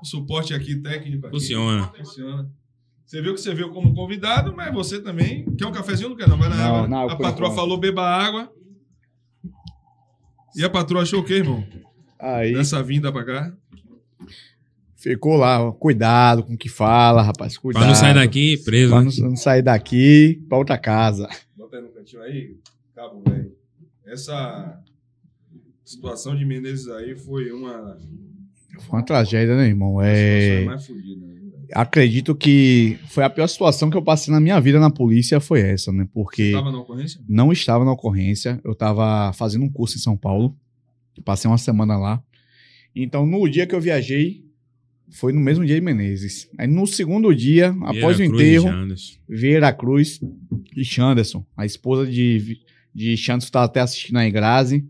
o 0.00 0.04
suporte 0.04 0.52
aqui 0.52 0.76
técnico 0.76 1.26
aqui. 1.26 1.36
Funciona. 1.36 1.86
Funciona. 1.96 2.50
Você 3.06 3.20
viu 3.22 3.34
que 3.34 3.40
você 3.40 3.54
veio 3.54 3.70
como 3.70 3.94
convidado, 3.94 4.54
mas 4.54 4.72
você 4.72 5.00
também. 5.00 5.44
Quer 5.56 5.66
um 5.66 5.72
cafezinho? 5.72 6.10
Não 6.10 6.16
quer, 6.16 6.28
não. 6.28 6.36
Vai 6.38 6.48
na 6.48 6.56
Não, 6.56 6.74
água. 6.76 6.88
na 6.88 6.98
água, 7.00 7.12
a 7.12 7.16
por 7.16 7.22
patroa 7.22 7.46
enquanto. 7.48 7.56
falou 7.60 7.78
beba 7.78 8.02
água. 8.02 8.52
E 10.56 10.64
a 10.64 10.70
patroa 10.70 11.02
achou 11.02 11.20
o 11.20 11.24
quê, 11.24 11.34
irmão? 11.34 11.64
Aí 12.18 12.52
Nessa 12.52 12.82
vinda 12.82 13.10
pra 13.12 13.24
cá? 13.24 13.52
Ficou 15.00 15.36
lá, 15.36 15.62
ó, 15.62 15.72
cuidado 15.72 16.44
com 16.44 16.54
o 16.54 16.58
que 16.58 16.68
fala, 16.68 17.22
rapaz, 17.22 17.56
cuidado. 17.56 17.82
Pra 17.82 17.88
não 17.88 17.94
sair 17.94 18.14
daqui 18.14 18.56
preso. 18.58 18.90
Pra 18.90 19.02
né? 19.02 19.10
não, 19.18 19.28
não 19.30 19.36
sair 19.36 19.62
daqui 19.62 20.44
pra 20.48 20.58
outra 20.58 20.78
casa. 20.78 21.28
Bota 21.56 21.76
aí 21.76 21.82
no 21.82 21.88
cantinho 21.88 22.22
aí, 22.22 22.56
cabo, 22.94 23.22
velho. 23.26 23.52
Essa 24.06 24.78
situação 25.84 26.36
de 26.36 26.44
Menezes 26.44 26.88
aí 26.88 27.16
foi 27.16 27.50
uma. 27.50 27.98
Foi 28.80 28.98
uma 28.98 29.04
tragédia, 29.04 29.56
né, 29.56 29.66
irmão? 29.66 30.00
É... 30.00 30.64
mais 30.64 30.86
fodidas. 30.86 31.28
né? 31.28 31.40
Acredito 31.72 32.34
que 32.34 32.98
foi 33.08 33.22
a 33.22 33.30
pior 33.30 33.46
situação 33.46 33.90
que 33.90 33.96
eu 33.96 34.02
passei 34.02 34.32
na 34.32 34.40
minha 34.40 34.60
vida 34.60 34.80
na 34.80 34.90
polícia, 34.90 35.40
foi 35.40 35.60
essa, 35.60 35.92
né? 35.92 36.06
Porque 36.12 36.52
Tava 36.52 36.72
na 36.72 36.80
ocorrência? 36.80 37.20
não 37.28 37.52
estava 37.52 37.84
na 37.84 37.92
ocorrência, 37.92 38.60
eu 38.64 38.72
estava 38.72 39.32
fazendo 39.34 39.64
um 39.64 39.70
curso 39.70 39.96
em 39.96 40.00
São 40.00 40.16
Paulo, 40.16 40.56
passei 41.24 41.48
uma 41.48 41.58
semana 41.58 41.96
lá. 41.96 42.22
Então, 42.94 43.24
no 43.24 43.48
dia 43.48 43.66
que 43.66 43.74
eu 43.74 43.80
viajei, 43.80 44.49
foi 45.10 45.32
no 45.32 45.40
mesmo 45.40 45.64
dia 45.64 45.74
de 45.74 45.80
Menezes. 45.80 46.48
Aí, 46.58 46.66
no 46.66 46.86
segundo 46.86 47.34
dia, 47.34 47.74
após 47.82 48.18
o 48.18 48.18
Cruz 48.18 48.20
e 48.20 48.24
enterro. 48.24 48.68
Vieira 49.28 49.72
Cruz 49.72 50.20
e 50.76 50.84
Chanderson, 50.84 51.44
a 51.56 51.66
esposa 51.66 52.10
de, 52.10 52.58
de 52.94 53.16
Chanderson 53.16 53.46
está 53.46 53.64
até 53.64 53.80
assistindo 53.80 54.18
aí, 54.18 54.30
Grazi. 54.30 54.84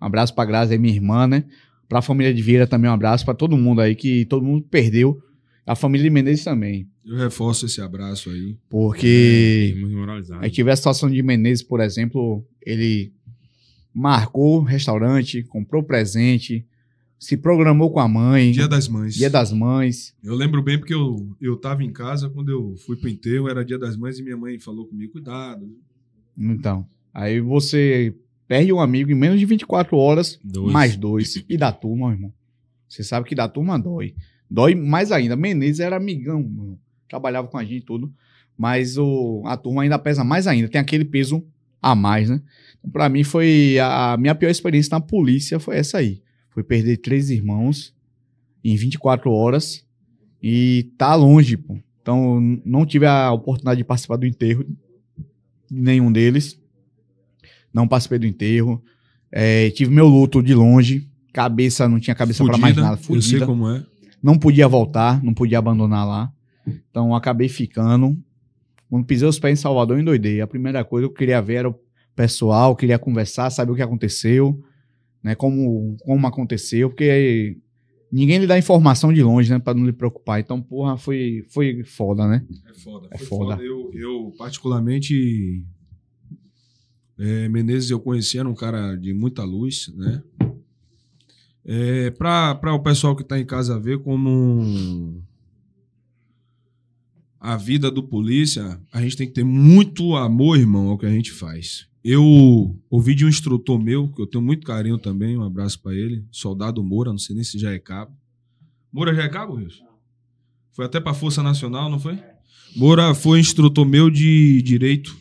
Um 0.00 0.06
abraço 0.06 0.34
pra 0.34 0.44
Grazi, 0.44 0.74
é 0.74 0.78
minha 0.78 0.94
irmã, 0.94 1.26
né? 1.26 1.44
Pra 1.88 2.02
família 2.02 2.32
de 2.32 2.42
Vieira 2.42 2.66
também 2.66 2.90
um 2.90 2.94
abraço 2.94 3.24
pra 3.24 3.34
todo 3.34 3.56
mundo 3.56 3.80
aí, 3.80 3.94
que 3.94 4.24
todo 4.26 4.44
mundo 4.44 4.66
perdeu. 4.70 5.20
A 5.66 5.74
família 5.74 6.04
de 6.04 6.10
Menezes 6.10 6.44
também. 6.44 6.86
Eu 7.04 7.16
reforço 7.16 7.66
esse 7.66 7.80
abraço 7.80 8.30
aí. 8.30 8.56
Porque 8.68 9.74
Muito 9.78 9.96
moralizado. 9.96 10.44
aí 10.44 10.50
tive 10.50 10.70
a 10.70 10.76
situação 10.76 11.10
de 11.10 11.22
Menezes, 11.22 11.62
por 11.62 11.80
exemplo, 11.80 12.44
ele 12.64 13.12
marcou 13.94 14.62
restaurante, 14.62 15.42
comprou 15.44 15.82
presente, 15.82 16.66
se 17.24 17.38
programou 17.38 17.90
com 17.90 18.00
a 18.00 18.06
mãe, 18.06 18.52
Dia 18.52 18.68
das 18.68 18.86
Mães. 18.86 19.14
Dia 19.14 19.30
das 19.30 19.50
Mães. 19.50 20.14
Eu 20.22 20.34
lembro 20.34 20.62
bem 20.62 20.78
porque 20.78 20.92
eu, 20.92 21.34
eu 21.40 21.56
tava 21.56 21.82
em 21.82 21.90
casa 21.90 22.28
quando 22.28 22.50
eu 22.50 22.76
fui 22.84 22.96
pro 22.96 23.08
enterro, 23.08 23.48
era 23.48 23.64
dia 23.64 23.78
das 23.78 23.96
mães 23.96 24.18
e 24.18 24.22
minha 24.22 24.36
mãe 24.36 24.58
falou 24.58 24.86
comigo, 24.86 25.12
cuidado. 25.12 25.66
Então, 26.36 26.86
aí 27.14 27.40
você 27.40 28.14
perde 28.46 28.72
um 28.72 28.80
amigo 28.80 29.10
em 29.10 29.14
menos 29.14 29.40
de 29.40 29.46
24 29.46 29.96
horas, 29.96 30.38
Dois. 30.44 30.70
mais 30.70 30.96
dois. 30.96 31.42
E 31.48 31.56
da 31.56 31.72
turma, 31.72 32.12
irmão. 32.12 32.32
Você 32.86 33.02
sabe 33.02 33.26
que 33.26 33.34
da 33.34 33.48
turma 33.48 33.78
dói. 33.78 34.14
Dói 34.50 34.74
mais 34.74 35.10
ainda. 35.10 35.34
Menezes 35.34 35.80
era 35.80 35.96
amigão, 35.96 36.42
mano. 36.42 36.78
Trabalhava 37.08 37.48
com 37.48 37.56
a 37.56 37.64
gente 37.64 37.78
e 37.78 37.86
tudo. 37.86 38.12
Mas 38.56 38.98
o, 38.98 39.42
a 39.46 39.56
turma 39.56 39.82
ainda 39.82 39.98
pesa 39.98 40.22
mais 40.22 40.46
ainda. 40.46 40.68
Tem 40.68 40.80
aquele 40.80 41.04
peso 41.04 41.42
a 41.80 41.94
mais, 41.94 42.28
né? 42.28 42.42
Então, 42.78 42.90
pra 42.90 43.08
mim, 43.08 43.24
foi. 43.24 43.78
A, 43.78 44.12
a 44.12 44.16
minha 44.16 44.34
pior 44.34 44.50
experiência 44.50 44.90
na 44.92 45.00
polícia 45.00 45.58
foi 45.58 45.76
essa 45.76 45.98
aí. 45.98 46.22
Foi 46.54 46.62
perder 46.62 46.98
três 46.98 47.30
irmãos 47.30 47.92
em 48.62 48.76
24 48.76 49.30
horas. 49.30 49.84
E 50.40 50.90
tá 50.96 51.14
longe, 51.14 51.56
pô. 51.56 51.76
Então, 52.00 52.40
não 52.64 52.86
tive 52.86 53.06
a 53.06 53.32
oportunidade 53.32 53.78
de 53.78 53.84
participar 53.84 54.16
do 54.16 54.26
enterro 54.26 54.64
de 55.70 55.80
nenhum 55.80 56.12
deles. 56.12 56.60
Não 57.72 57.88
participei 57.88 58.18
do 58.18 58.26
enterro. 58.26 58.82
É, 59.32 59.70
tive 59.70 59.90
meu 59.90 60.06
luto 60.06 60.42
de 60.42 60.54
longe. 60.54 61.10
Cabeça, 61.32 61.88
não 61.88 61.98
tinha 61.98 62.14
cabeça 62.14 62.44
pra 62.44 62.56
mais 62.56 62.76
nada. 62.76 62.92
eu 62.92 62.96
sei 62.98 63.06
Fudida 63.06 63.46
como 63.46 63.68
é. 63.68 63.84
não 64.22 64.38
podia 64.38 64.68
voltar, 64.68 65.20
não 65.24 65.34
podia 65.34 65.58
abandonar 65.58 66.06
lá. 66.06 66.32
Então 66.88 67.14
acabei 67.14 67.48
ficando. 67.48 68.16
Quando 68.88 69.04
pisei 69.04 69.26
os 69.26 69.40
pés 69.40 69.58
em 69.58 69.60
Salvador, 69.60 69.96
eu 69.96 70.02
endoidei. 70.02 70.40
A 70.40 70.46
primeira 70.46 70.84
coisa 70.84 71.08
que 71.08 71.12
eu 71.12 71.16
queria 71.16 71.42
ver 71.42 71.54
era 71.54 71.68
o 71.68 71.74
pessoal, 72.14 72.76
queria 72.76 72.98
conversar, 72.98 73.50
saber 73.50 73.72
o 73.72 73.74
que 73.74 73.82
aconteceu, 73.82 74.62
né? 75.24 75.34
Como, 75.34 75.96
como 76.04 76.26
aconteceu, 76.26 76.90
porque 76.90 77.56
ninguém 78.12 78.38
lhe 78.38 78.46
dá 78.46 78.58
informação 78.58 79.10
de 79.10 79.22
longe, 79.22 79.50
né? 79.50 79.58
Pra 79.58 79.72
não 79.72 79.86
lhe 79.86 79.92
preocupar. 79.92 80.38
Então, 80.38 80.60
porra, 80.60 80.98
foi, 80.98 81.46
foi 81.48 81.82
foda, 81.82 82.28
né? 82.28 82.46
É 82.68 82.74
foda. 82.74 83.08
É 83.10 83.16
foi 83.16 83.26
foda. 83.26 83.62
Eu, 83.62 83.90
eu, 83.94 84.34
particularmente, 84.36 85.64
é, 87.18 87.48
Menezes 87.48 87.90
eu 87.90 87.98
conheci, 87.98 88.38
era 88.38 88.48
um 88.48 88.54
cara 88.54 88.94
de 88.96 89.14
muita 89.14 89.42
luz, 89.42 89.90
né? 89.96 90.22
É, 91.64 92.10
para 92.10 92.74
o 92.74 92.82
pessoal 92.82 93.16
que 93.16 93.22
está 93.22 93.40
em 93.40 93.46
casa 93.46 93.80
ver 93.80 93.98
como 94.00 95.22
a 97.40 97.56
vida 97.56 97.90
do 97.90 98.02
polícia, 98.02 98.78
a 98.92 99.00
gente 99.00 99.16
tem 99.16 99.26
que 99.26 99.32
ter 99.32 99.44
muito 99.44 100.14
amor, 100.16 100.58
irmão, 100.58 100.90
ao 100.90 100.98
que 100.98 101.06
a 101.06 101.10
gente 101.10 101.32
faz. 101.32 101.88
Eu 102.04 102.78
ouvi 102.90 103.14
de 103.14 103.24
um 103.24 103.28
instrutor 103.28 103.78
meu, 103.78 104.08
que 104.08 104.20
eu 104.20 104.26
tenho 104.26 104.44
muito 104.44 104.66
carinho 104.66 104.98
também, 104.98 105.38
um 105.38 105.42
abraço 105.42 105.80
para 105.80 105.94
ele, 105.94 106.24
soldado 106.30 106.84
Moura, 106.84 107.10
não 107.10 107.18
sei 107.18 107.34
nem 107.34 107.44
se 107.44 107.58
já 107.58 107.72
é 107.72 107.78
cabo. 107.78 108.12
Moura 108.92 109.14
já 109.14 109.22
é 109.22 109.28
cabo, 109.28 109.54
Wilson? 109.54 109.84
Foi 110.72 110.84
até 110.84 111.00
para 111.00 111.14
Força 111.14 111.42
Nacional, 111.42 111.88
não 111.88 111.98
foi? 111.98 112.18
Moura 112.76 113.14
foi 113.14 113.40
instrutor 113.40 113.86
meu 113.86 114.10
de 114.10 114.60
direito 114.60 115.16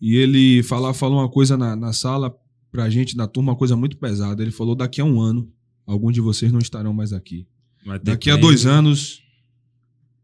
e 0.00 0.16
ele 0.16 0.62
falou 0.62 1.18
uma 1.18 1.28
coisa 1.28 1.56
na, 1.56 1.74
na 1.76 1.92
sala 1.92 2.34
pra 2.70 2.88
gente, 2.88 3.16
na 3.16 3.26
turma, 3.26 3.52
uma 3.52 3.58
coisa 3.58 3.76
muito 3.76 3.96
pesada. 3.96 4.42
Ele 4.42 4.52
falou: 4.52 4.74
daqui 4.74 5.00
a 5.00 5.04
um 5.04 5.20
ano, 5.20 5.52
alguns 5.84 6.14
de 6.14 6.20
vocês 6.20 6.52
não 6.52 6.60
estarão 6.60 6.92
mais 6.92 7.12
aqui. 7.12 7.46
Daqui 8.02 8.30
a 8.30 8.36
dois 8.36 8.66
anos 8.66 9.22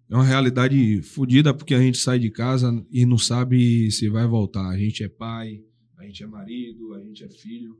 é 0.09 0.15
uma 0.15 0.25
realidade 0.25 1.03
fodida 1.03 1.53
porque 1.53 1.75
a 1.75 1.81
gente 1.81 1.99
sai 1.99 2.19
de 2.19 2.31
casa 2.31 2.85
e 2.91 3.05
não 3.05 3.19
sabe 3.19 3.91
se 3.91 4.09
vai 4.09 4.27
voltar. 4.27 4.69
A 4.69 4.79
gente 4.79 5.03
é 5.03 5.09
pai, 5.09 5.61
a 6.05 6.07
gente 6.07 6.23
é 6.23 6.27
marido, 6.27 6.95
a 6.95 7.01
gente 7.01 7.25
é 7.25 7.29
filho. 7.29 7.77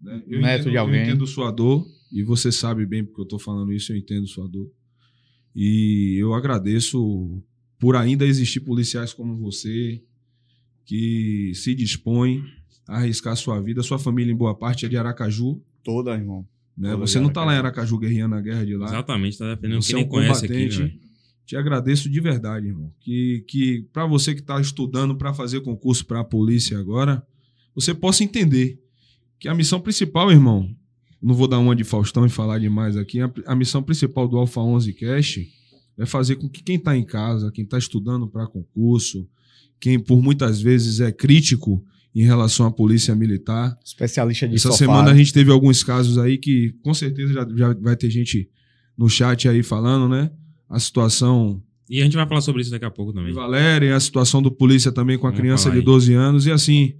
né? 0.00 0.22
Eu 0.26 0.40
Neto 0.40 0.60
entendo, 0.62 0.70
de 0.72 0.76
alguém. 0.78 1.00
Eu 1.00 1.06
entendo 1.06 1.26
sua 1.26 1.50
dor 1.50 1.86
e 2.12 2.22
você 2.22 2.50
sabe 2.52 2.86
bem 2.86 3.04
porque 3.04 3.20
eu 3.20 3.26
tô 3.26 3.38
falando 3.38 3.72
isso, 3.72 3.92
eu 3.92 3.96
entendo 3.96 4.26
sua 4.26 4.48
dor. 4.48 4.70
E 5.54 6.16
eu 6.20 6.34
agradeço 6.34 7.42
por 7.78 7.96
ainda 7.96 8.24
existir 8.24 8.60
policiais 8.60 9.12
como 9.12 9.36
você 9.36 10.02
que 10.84 11.52
se 11.54 11.74
dispõem 11.74 12.44
a 12.86 12.98
arriscar 12.98 13.36
sua 13.36 13.60
vida. 13.60 13.82
Sua 13.82 13.98
família, 13.98 14.32
em 14.32 14.36
boa 14.36 14.56
parte, 14.56 14.86
é 14.86 14.88
de 14.88 14.96
Aracaju. 14.96 15.60
Toda, 15.82 16.14
irmão. 16.14 16.46
Né? 16.76 16.90
Toda 16.92 17.06
Você 17.06 17.20
não 17.20 17.28
tá 17.30 17.44
lá 17.44 17.54
em 17.54 17.58
Aracaju. 17.58 17.98
Guerreando 17.98 18.34
a 18.34 18.40
guerra 18.40 18.64
de 18.64 18.76
lá. 18.76 18.86
Exatamente, 18.86 19.36
tá 19.36 19.54
defendendo 19.54 19.82
Você 19.82 19.92
quem 19.94 20.02
é 20.02 20.06
um 20.06 20.08
conhece 20.08 20.44
aqui, 20.44 20.54
combatente. 20.54 20.78
né, 20.80 20.86
velho? 20.86 21.00
Te 21.44 21.56
agradeço 21.56 22.10
de 22.10 22.20
verdade, 22.20 22.66
irmão. 22.66 22.92
Que, 23.00 23.42
que 23.48 23.86
para 23.92 24.06
você 24.06 24.34
que 24.34 24.40
está 24.40 24.60
estudando 24.60 25.16
para 25.16 25.32
fazer 25.32 25.60
concurso 25.62 26.04
para 26.06 26.20
a 26.20 26.24
polícia 26.24 26.78
agora, 26.78 27.26
você 27.80 27.94
possa 27.94 28.24
entender 28.24 28.78
que 29.38 29.48
a 29.48 29.54
missão 29.54 29.80
principal, 29.80 30.32
irmão, 30.32 30.68
não 31.22 31.34
vou 31.34 31.46
dar 31.46 31.58
uma 31.58 31.76
de 31.76 31.84
Faustão 31.84 32.26
e 32.26 32.28
falar 32.28 32.58
demais 32.58 32.96
aqui, 32.96 33.20
a, 33.20 33.30
a 33.46 33.54
missão 33.54 33.82
principal 33.82 34.26
do 34.26 34.36
Alpha 34.36 34.60
11 34.60 34.92
Cast 34.94 35.48
é 35.96 36.06
fazer 36.06 36.36
com 36.36 36.48
que 36.48 36.62
quem 36.62 36.76
está 36.76 36.96
em 36.96 37.04
casa, 37.04 37.52
quem 37.52 37.64
está 37.64 37.78
estudando 37.78 38.26
para 38.26 38.46
concurso, 38.46 39.28
quem 39.80 39.98
por 39.98 40.22
muitas 40.22 40.60
vezes 40.60 41.00
é 41.00 41.12
crítico 41.12 41.84
em 42.14 42.24
relação 42.24 42.66
à 42.66 42.70
polícia 42.70 43.14
militar, 43.14 43.78
Especialista 43.84 44.48
de 44.48 44.56
essa 44.56 44.68
sofá. 44.68 44.78
semana 44.78 45.12
a 45.12 45.14
gente 45.14 45.32
teve 45.32 45.52
alguns 45.52 45.84
casos 45.84 46.18
aí 46.18 46.36
que 46.38 46.74
com 46.82 46.92
certeza 46.92 47.32
já, 47.32 47.46
já 47.54 47.74
vai 47.74 47.96
ter 47.96 48.10
gente 48.10 48.48
no 48.96 49.08
chat 49.08 49.48
aí 49.48 49.62
falando, 49.62 50.08
né? 50.08 50.30
A 50.68 50.80
situação 50.80 51.62
E 51.88 52.00
a 52.00 52.04
gente 52.04 52.16
vai 52.16 52.26
falar 52.26 52.40
sobre 52.40 52.62
isso 52.62 52.70
daqui 52.70 52.84
a 52.84 52.90
pouco 52.90 53.12
também. 53.12 53.32
Valéria, 53.32 53.94
a 53.94 54.00
situação 54.00 54.42
do 54.42 54.50
polícia 54.50 54.90
também 54.90 55.16
com 55.16 55.26
a 55.26 55.30
Vamos 55.30 55.40
criança 55.40 55.70
de 55.70 55.78
aí. 55.78 55.84
12 55.84 56.14
anos. 56.14 56.46
E 56.46 56.50
assim, 56.50 56.94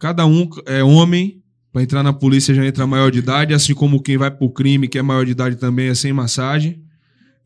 cada 0.00 0.26
um 0.26 0.48
é 0.66 0.82
homem, 0.82 1.40
para 1.72 1.82
entrar 1.82 2.02
na 2.02 2.12
polícia 2.12 2.52
já 2.52 2.66
entra 2.66 2.86
maior 2.86 3.12
de 3.12 3.20
idade, 3.20 3.54
assim 3.54 3.74
como 3.74 4.02
quem 4.02 4.16
vai 4.16 4.30
pro 4.30 4.50
crime, 4.50 4.88
que 4.88 4.98
é 4.98 5.02
maior 5.02 5.24
de 5.24 5.30
idade 5.32 5.54
também, 5.56 5.88
é 5.88 5.94
sem 5.94 6.12
massagem, 6.12 6.82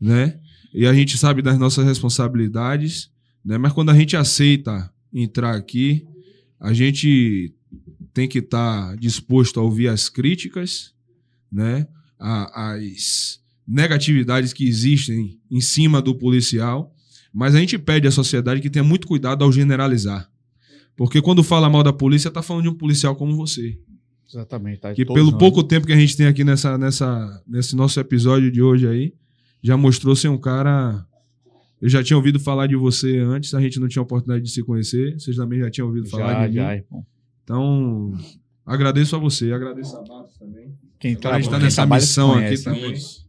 né? 0.01 0.39
E 0.73 0.87
a 0.87 0.93
gente 0.93 1.17
sabe 1.17 1.41
das 1.43 1.59
nossas 1.59 1.85
responsabilidades, 1.85 3.11
né? 3.43 3.57
Mas 3.57 3.71
quando 3.73 3.91
a 3.91 3.95
gente 3.95 4.17
aceita 4.17 4.91
entrar 5.13 5.55
aqui, 5.55 6.05
a 6.59 6.73
gente 6.73 7.53
tem 8.13 8.27
que 8.27 8.39
estar 8.39 8.95
disposto 8.97 9.59
a 9.59 9.63
ouvir 9.63 9.89
as 9.89 10.09
críticas, 10.09 10.93
né? 11.51 11.87
A- 12.19 12.73
as 12.73 13.39
negatividades 13.67 14.53
que 14.53 14.67
existem 14.67 15.37
em 15.51 15.61
cima 15.61 16.01
do 16.01 16.15
policial, 16.15 16.93
mas 17.33 17.53
a 17.53 17.59
gente 17.59 17.77
pede 17.77 18.07
à 18.07 18.11
sociedade 18.11 18.61
que 18.61 18.69
tenha 18.69 18.83
muito 18.83 19.07
cuidado 19.07 19.43
ao 19.43 19.51
generalizar. 19.51 20.29
Porque 20.95 21.21
quando 21.21 21.43
fala 21.43 21.69
mal 21.69 21.83
da 21.83 21.91
polícia, 21.93 22.31
tá 22.31 22.41
falando 22.41 22.63
de 22.63 22.69
um 22.69 22.73
policial 22.75 23.15
como 23.15 23.35
você. 23.35 23.77
Exatamente. 24.27 24.79
Tá 24.79 24.93
Que 24.93 25.05
pelo 25.05 25.31
nós. 25.31 25.39
pouco 25.39 25.63
tempo 25.63 25.85
que 25.85 25.93
a 25.93 25.97
gente 25.97 26.15
tem 26.17 26.25
aqui 26.27 26.43
nessa, 26.43 26.77
nessa, 26.77 27.43
nesse 27.47 27.75
nosso 27.75 27.99
episódio 27.99 28.51
de 28.51 28.61
hoje 28.61 28.87
aí, 28.87 29.13
já 29.61 29.75
mostrou 29.77 30.15
ser 30.15 30.29
um 30.29 30.37
cara 30.37 31.05
Eu 31.81 31.89
já 31.89 32.01
tinha 32.03 32.15
ouvido 32.17 32.39
falar 32.39 32.67
de 32.67 32.75
você 32.75 33.17
antes, 33.19 33.53
a 33.53 33.61
gente 33.61 33.79
não 33.79 33.87
tinha 33.87 34.01
oportunidade 34.01 34.43
de 34.45 34.49
se 34.51 34.63
conhecer. 34.63 35.13
Vocês 35.19 35.35
também 35.37 35.59
já 35.59 35.69
tinham 35.69 35.87
ouvido 35.87 36.07
falar 36.09 36.33
Já, 36.33 36.47
de 36.47 36.55
já, 36.55 36.67
mim. 36.69 36.73
irmão. 36.77 37.05
Então, 37.43 38.13
agradeço 38.65 39.15
a 39.15 39.19
você, 39.19 39.51
agradeço 39.51 39.95
a 39.95 40.01
Matos 40.07 40.35
também. 40.37 40.73
Quem 40.99 41.13
Agora 41.15 41.35
a 41.35 41.39
gente 41.41 41.51
tá 41.51 41.59
nessa 41.59 41.75
trabalha 41.81 42.01
missão 42.01 42.31
aqui 42.31 42.41
conhece, 42.45 42.65
né? 42.69 42.73
também. 42.73 42.89
Vamos. 42.91 43.25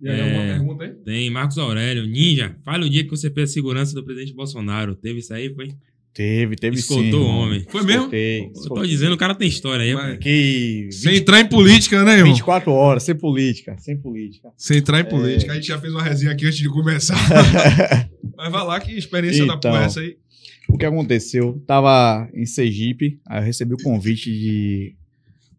E 0.00 0.08
aí, 0.08 0.18
É. 0.18 0.24
alguma 0.24 0.42
pergunta 0.74 0.84
aí? 0.84 0.90
Tem 1.04 1.30
Marcos 1.30 1.58
Aurélio. 1.58 2.04
Ninja, 2.06 2.56
fale 2.64 2.84
o 2.86 2.90
dia 2.90 3.04
que 3.04 3.10
você 3.10 3.30
fez 3.30 3.50
a 3.50 3.52
segurança 3.52 3.94
do 3.94 4.02
presidente 4.02 4.34
Bolsonaro. 4.34 4.96
Teve 4.96 5.20
isso 5.20 5.32
aí? 5.32 5.54
Foi? 5.54 5.68
Teve, 6.14 6.56
teve 6.56 6.76
Escoltou 6.76 7.04
sim. 7.04 7.10
o 7.10 7.20
irmão. 7.22 7.38
homem. 7.38 7.66
Foi 7.70 7.82
mesmo? 7.84 8.00
Escoltei, 8.02 8.40
Eu 8.44 8.52
tô 8.52 8.60
escoltei. 8.60 8.88
dizendo, 8.88 9.12
o 9.14 9.16
cara 9.16 9.34
tem 9.34 9.48
história 9.48 9.82
aí. 10.10 10.18
Que 10.18 10.88
Sem 10.92 11.12
20, 11.12 11.20
entrar 11.22 11.40
em 11.40 11.48
política, 11.48 12.04
né, 12.04 12.12
irmão? 12.18 12.32
24 12.34 12.70
horas, 12.70 13.02
sem 13.02 13.14
política, 13.14 13.76
sem 13.78 13.96
política. 13.96 14.50
Sem 14.58 14.76
entrar 14.78 14.98
É. 14.98 15.00
em 15.00 15.04
política. 15.08 15.52
A 15.52 15.54
gente 15.54 15.68
já 15.68 15.78
fez 15.80 15.92
uma 15.92 16.02
resenha 16.02 16.32
aqui 16.32 16.44
antes 16.46 16.58
de 16.58 16.68
começar. 16.68 17.16
Mas 18.36 18.52
vai 18.52 18.64
lá, 18.64 18.78
que 18.80 18.92
experiência 18.92 19.46
da 19.46 19.54
Então. 19.54 19.70
porra 19.70 19.84
é 19.84 19.86
essa 19.86 20.00
aí? 20.00 20.16
O 20.68 20.76
que 20.76 20.84
aconteceu? 20.84 21.62
Tava 21.66 22.28
em 22.34 22.44
Sergipe, 22.46 23.18
aí 23.26 23.40
eu 23.40 23.44
recebi 23.44 23.74
o 23.74 23.82
convite 23.82 24.30
de 24.30 24.94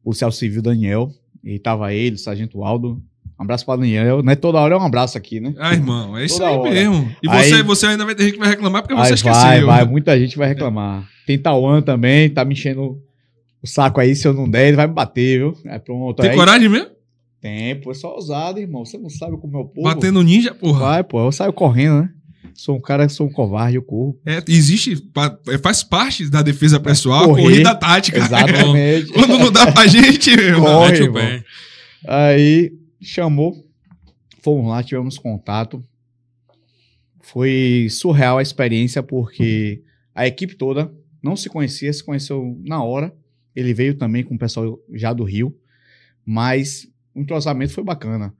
policial 0.04 0.32
civil 0.32 0.62
Daniel, 0.62 1.10
e 1.43 1.58
tava 1.60 1.93
ele, 1.93 2.16
o 2.16 2.20
sargento 2.20 2.64
Aldo. 2.64 3.01
Um 3.43 3.45
abraço 3.45 3.65
pra 3.65 3.75
Daniel. 3.75 4.23
Não 4.23 4.31
é 4.31 4.35
toda 4.35 4.57
hora 4.59 4.73
é 4.73 4.77
um 4.77 4.83
abraço 4.85 5.17
aqui, 5.17 5.39
né? 5.39 5.53
Ah, 5.59 5.73
irmão, 5.73 6.17
é 6.17 6.25
isso 6.25 6.41
aí 6.43 6.55
hora. 6.55 6.71
mesmo. 6.71 7.11
E 7.21 7.29
Aí- 7.29 7.49
você, 7.49 7.61
você 7.63 7.85
ainda 7.87 8.05
vai 8.05 8.15
ter 8.15 8.23
gente 8.23 8.33
que 8.33 8.39
vai 8.39 8.49
reclamar 8.49 8.81
porque 8.81 8.95
você 8.95 9.13
esqueceu. 9.13 9.39
vai, 9.41 9.61
vai, 9.61 9.85
muita 9.85 10.17
gente 10.17 10.37
vai 10.37 10.47
reclamar. 10.47 11.07
Tem 11.27 11.37
Tauan 11.37 11.81
também, 11.81 12.29
tá 12.29 12.43
me 12.45 12.53
enchendo 12.53 12.97
o 13.61 13.67
saco 13.67 13.99
aí, 13.99 14.15
se 14.15 14.27
eu 14.27 14.33
não 14.33 14.49
der, 14.49 14.67
ele 14.67 14.77
vai 14.77 14.87
me 14.87 14.93
bater, 14.93 15.39
viu? 15.39 15.53
É 15.65 15.77
pronto. 15.79 16.21
Tem 16.21 16.31
aí, 16.31 16.35
coragem 16.37 16.67
mesmo? 16.69 16.87
Tem, 17.41 17.75
pô, 17.81 17.91
é 17.91 17.93
só 17.93 18.13
ousado, 18.15 18.59
irmão. 18.59 18.85
Você 18.85 18.97
não 18.97 19.09
sabe 19.09 19.37
como 19.37 19.57
é 19.57 19.59
o 19.61 19.65
povo. 19.65 19.83
Batendo 19.87 20.21
ninja, 20.23 20.53
porra. 20.53 20.79
Vai, 20.79 21.03
pô, 21.03 21.25
eu 21.25 21.31
saio 21.31 21.51
correndo, 21.51 22.01
né? 22.03 22.09
Sou 22.55 22.75
um 22.77 22.79
cara, 22.79 23.09
sou 23.09 23.27
um 23.27 23.31
covarde, 23.31 23.75
eu 23.77 23.81
corro. 23.81 24.17
É, 24.25 24.41
existe, 24.47 25.03
é, 25.49 25.57
faz 25.57 25.81
parte 25.83 26.29
da 26.29 26.41
defesa 26.41 26.79
pessoal, 26.79 27.23
a 27.23 27.27
correr. 27.27 27.41
corrida 27.43 27.73
tática. 27.75 28.19
Exatamente. 28.19 29.11
Quando 29.11 29.39
não 29.39 29.51
dá 29.51 29.71
pra 29.71 29.87
gente. 29.87 30.29
Corre, 30.53 30.91
Mete 30.91 31.01
o 31.01 31.03
irmão. 31.05 31.13
pé. 31.21 31.43
Aí 32.07 32.71
chamou, 33.04 33.68
fomos 34.41 34.68
lá, 34.68 34.84
tivemos 34.84 35.18
contato. 35.18 35.84
Foi 37.22 37.88
surreal 37.89 38.38
a 38.38 38.41
experiência, 38.41 39.01
porque 39.01 39.84
a 40.14 40.28
equipe 40.28 40.56
toda 40.56 40.93
não 41.22 41.36
se 41.36 41.49
conhecia, 41.49 41.91
se 41.93 42.04
conheceu 42.04 42.60
na 42.64 42.84
hora. 42.84 43.16
Ele 43.56 43.74
veio 43.74 43.95
também 43.95 44.24
com 44.24 44.36
o 44.36 44.39
pessoal 44.39 44.80
já 44.93 45.14
do 45.14 45.24
Rio, 45.24 45.58
mas 46.26 46.88
o 47.14 47.22
entrosamento 47.22 47.74
foi 47.74 47.84
bacana. 47.84 48.36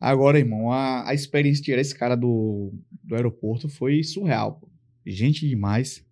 Agora, 0.00 0.38
irmão, 0.38 0.72
a, 0.72 1.08
a 1.08 1.14
experiência 1.14 1.60
de 1.60 1.66
tirar 1.66 1.80
esse 1.80 1.94
cara 1.94 2.14
do, 2.14 2.72
do 3.02 3.14
aeroporto 3.14 3.68
foi 3.68 4.02
surreal. 4.02 4.62
Gente 5.04 5.48
demais. 5.48 6.04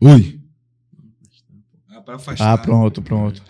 Ui. 0.00 0.40
Ah, 1.88 2.00
pra 2.00 2.16
afastar. 2.16 2.52
Ah, 2.52 2.58
pronto, 2.58 3.00
pronto. 3.00 3.42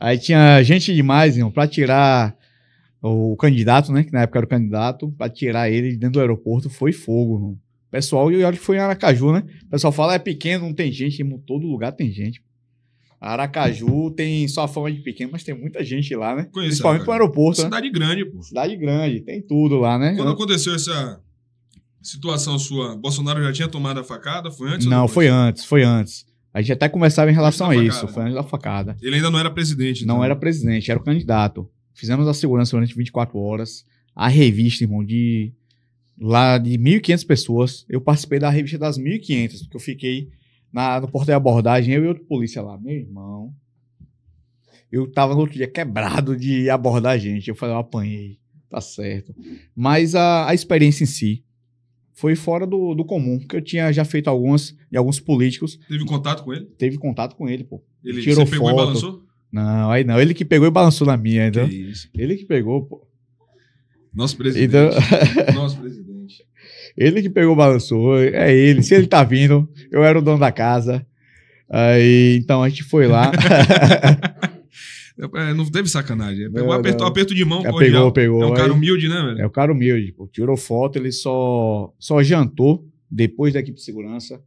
Aí 0.00 0.18
tinha 0.18 0.62
gente 0.62 0.94
demais, 0.94 1.36
irmão, 1.36 1.52
pra 1.52 1.68
tirar 1.68 2.34
o 3.02 3.36
candidato, 3.36 3.92
né? 3.92 4.02
Que 4.02 4.12
na 4.12 4.22
época 4.22 4.38
era 4.38 4.46
o 4.46 4.48
candidato, 4.48 5.12
pra 5.12 5.28
tirar 5.28 5.70
ele 5.70 5.90
de 5.90 5.96
dentro 5.98 6.14
do 6.14 6.20
aeroporto 6.20 6.70
foi 6.70 6.90
fogo, 6.90 7.36
irmão. 7.36 7.58
Pessoal, 7.90 8.32
e 8.32 8.42
olha 8.42 8.56
que 8.56 8.62
foi 8.62 8.76
em 8.76 8.80
Aracaju, 8.80 9.32
né? 9.32 9.44
O 9.64 9.68
pessoal 9.68 9.92
fala, 9.92 10.14
é 10.14 10.18
pequeno, 10.18 10.64
não 10.64 10.72
tem 10.72 10.90
gente, 10.90 11.20
irmão. 11.20 11.42
Todo 11.46 11.66
lugar 11.66 11.92
tem 11.92 12.10
gente. 12.10 12.42
Aracaju 13.20 14.10
tem 14.12 14.48
só 14.48 14.62
a 14.62 14.68
fama 14.68 14.90
de 14.90 15.00
pequeno, 15.00 15.30
mas 15.32 15.44
tem 15.44 15.54
muita 15.54 15.84
gente 15.84 16.14
lá, 16.16 16.34
né? 16.34 16.44
Conheço 16.44 16.70
Principalmente 16.70 17.02
pro 17.04 17.12
Aracaju. 17.12 17.22
aeroporto, 17.22 17.60
né? 17.60 17.64
Cidade 17.66 17.90
grande, 17.90 18.24
pô. 18.24 18.42
Cidade 18.42 18.76
grande, 18.76 19.20
tem 19.20 19.42
tudo 19.42 19.78
lá, 19.78 19.98
né? 19.98 20.14
Quando 20.16 20.30
aconteceu 20.30 20.74
essa 20.74 21.20
situação 22.00 22.58
sua, 22.58 22.96
Bolsonaro 22.96 23.42
já 23.42 23.52
tinha 23.52 23.68
tomado 23.68 24.00
a 24.00 24.04
facada? 24.04 24.50
Foi 24.50 24.70
antes 24.70 24.86
Não, 24.86 25.06
foi 25.06 25.28
antes, 25.28 25.64
foi 25.66 25.82
antes. 25.82 26.24
A 26.52 26.60
gente 26.60 26.72
até 26.72 26.88
conversava 26.88 27.30
em 27.30 27.34
relação 27.34 27.70
a 27.70 27.76
isso, 27.76 28.08
foi 28.08 28.24
antes 28.24 28.34
da 28.34 28.42
facada. 28.42 28.96
Ele 29.00 29.16
ainda 29.16 29.30
não 29.30 29.38
era 29.38 29.50
presidente. 29.50 30.04
Não 30.04 30.16
então. 30.16 30.24
era 30.24 30.36
presidente, 30.36 30.90
era 30.90 30.98
o 30.98 31.02
candidato. 31.02 31.68
Fizemos 31.94 32.26
a 32.26 32.34
segurança 32.34 32.76
durante 32.76 32.94
24 32.94 33.38
horas. 33.38 33.84
A 34.14 34.26
revista, 34.26 34.82
irmão, 34.82 35.04
de 35.04 35.52
lá 36.20 36.58
de 36.58 36.76
1.500 36.76 37.26
pessoas. 37.26 37.86
Eu 37.88 38.00
participei 38.00 38.38
da 38.38 38.50
revista 38.50 38.78
das 38.78 38.98
1.500, 38.98 39.60
porque 39.60 39.76
eu 39.76 39.80
fiquei 39.80 40.28
na, 40.72 41.00
no 41.00 41.08
porto 41.08 41.26
de 41.26 41.32
abordagem, 41.32 41.94
eu 41.94 42.04
e 42.04 42.08
outro 42.08 42.24
polícia 42.24 42.60
lá. 42.60 42.76
Meu 42.76 42.94
irmão, 42.94 43.54
eu 44.90 45.10
tava 45.10 45.34
no 45.34 45.40
outro 45.40 45.56
dia 45.56 45.68
quebrado 45.68 46.36
de 46.36 46.68
abordar 46.68 47.18
gente. 47.18 47.48
Eu 47.48 47.54
falei, 47.54 47.74
eu 47.74 47.78
apanhei, 47.78 48.38
tá 48.68 48.80
certo. 48.80 49.34
Mas 49.74 50.16
a, 50.16 50.48
a 50.48 50.54
experiência 50.54 51.04
em 51.04 51.06
si 51.06 51.44
foi 52.20 52.36
fora 52.36 52.66
do, 52.66 52.94
do 52.94 53.04
comum, 53.04 53.38
porque 53.38 53.56
eu 53.56 53.62
tinha 53.62 53.90
já 53.92 54.04
feito 54.04 54.28
algumas, 54.28 54.76
e 54.92 54.96
alguns 54.96 55.18
políticos, 55.18 55.78
Teve 55.88 56.04
contato 56.04 56.44
com 56.44 56.52
ele? 56.52 56.66
teve 56.76 56.98
contato 56.98 57.34
com 57.34 57.48
ele, 57.48 57.64
pô. 57.64 57.82
Ele 58.04 58.20
Tirou 58.20 58.44
você 58.44 58.50
pegou 58.52 58.68
e 58.68 58.72
foto. 58.72 58.76
balançou? 58.84 59.22
Não, 59.50 59.90
aí 59.90 60.04
não. 60.04 60.20
Ele 60.20 60.34
que 60.34 60.44
pegou 60.44 60.68
e 60.68 60.70
balançou 60.70 61.06
na 61.06 61.16
minha, 61.16 61.46
então. 61.48 61.66
Que 61.68 61.74
isso. 61.74 62.08
Ele 62.16 62.36
que 62.36 62.44
pegou, 62.44 62.82
pô. 62.84 63.06
Nosso 64.14 64.36
presidente. 64.36 64.68
Então- 64.68 64.90
Nosso 65.54 65.78
presidente. 65.78 66.44
Ele 66.96 67.22
que 67.22 67.30
pegou, 67.30 67.56
balançou. 67.56 68.18
É 68.18 68.54
ele. 68.54 68.82
Se 68.82 68.94
ele 68.94 69.06
tá 69.06 69.24
vindo, 69.24 69.68
eu 69.90 70.04
era 70.04 70.18
o 70.18 70.22
dono 70.22 70.38
da 70.38 70.52
casa. 70.52 71.06
Aí, 71.68 72.36
então 72.36 72.62
a 72.62 72.68
gente 72.68 72.82
foi 72.84 73.06
lá. 73.06 73.32
É, 75.34 75.54
não 75.54 75.64
teve 75.70 75.88
sacanagem. 75.88 76.50
Pegou 76.50 76.68
Não, 76.68 76.72
aperto, 76.72 77.00
não. 77.00 77.06
aperto 77.06 77.34
de 77.34 77.44
mão, 77.44 77.60
É, 77.64 77.72
pegou, 77.72 78.12
pegou. 78.12 78.42
É 78.42 78.46
um 78.46 78.54
cara 78.54 78.72
humilde, 78.72 79.08
né, 79.08 79.22
velho? 79.22 79.40
é 79.40 79.46
o 79.46 79.50
cara 79.50 79.72
humilde, 79.72 80.12
pô. 80.12 80.26
Tirou 80.26 80.56
foto, 80.56 80.96
ele 80.96 81.12
só, 81.12 81.92
só 81.98 82.22
jantou 82.22 82.88
depois 83.10 83.52
da 83.52 83.60
equipe 83.60 83.76
de 83.78 83.84
segurança. 83.84 84.42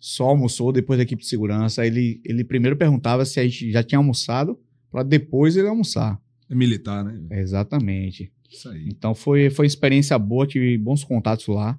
Só 0.00 0.24
almoçou 0.24 0.72
depois 0.72 0.98
da 0.98 1.04
equipe 1.04 1.22
de 1.22 1.28
segurança. 1.28 1.86
Ele, 1.86 2.20
ele 2.24 2.42
primeiro 2.42 2.76
perguntava 2.76 3.24
se 3.24 3.38
a 3.38 3.44
gente 3.44 3.70
já 3.70 3.82
tinha 3.82 3.98
almoçado, 3.98 4.58
pra 4.90 5.02
depois 5.04 5.56
ele 5.56 5.68
almoçar. 5.68 6.20
É 6.50 6.54
militar, 6.54 7.04
né? 7.04 7.20
Exatamente. 7.40 8.32
Isso 8.50 8.68
aí. 8.68 8.86
Então 8.88 9.14
foi, 9.14 9.48
foi 9.48 9.66
experiência 9.66 10.18
boa, 10.18 10.46
tive 10.46 10.76
bons 10.76 11.04
contatos 11.04 11.46
lá. 11.46 11.78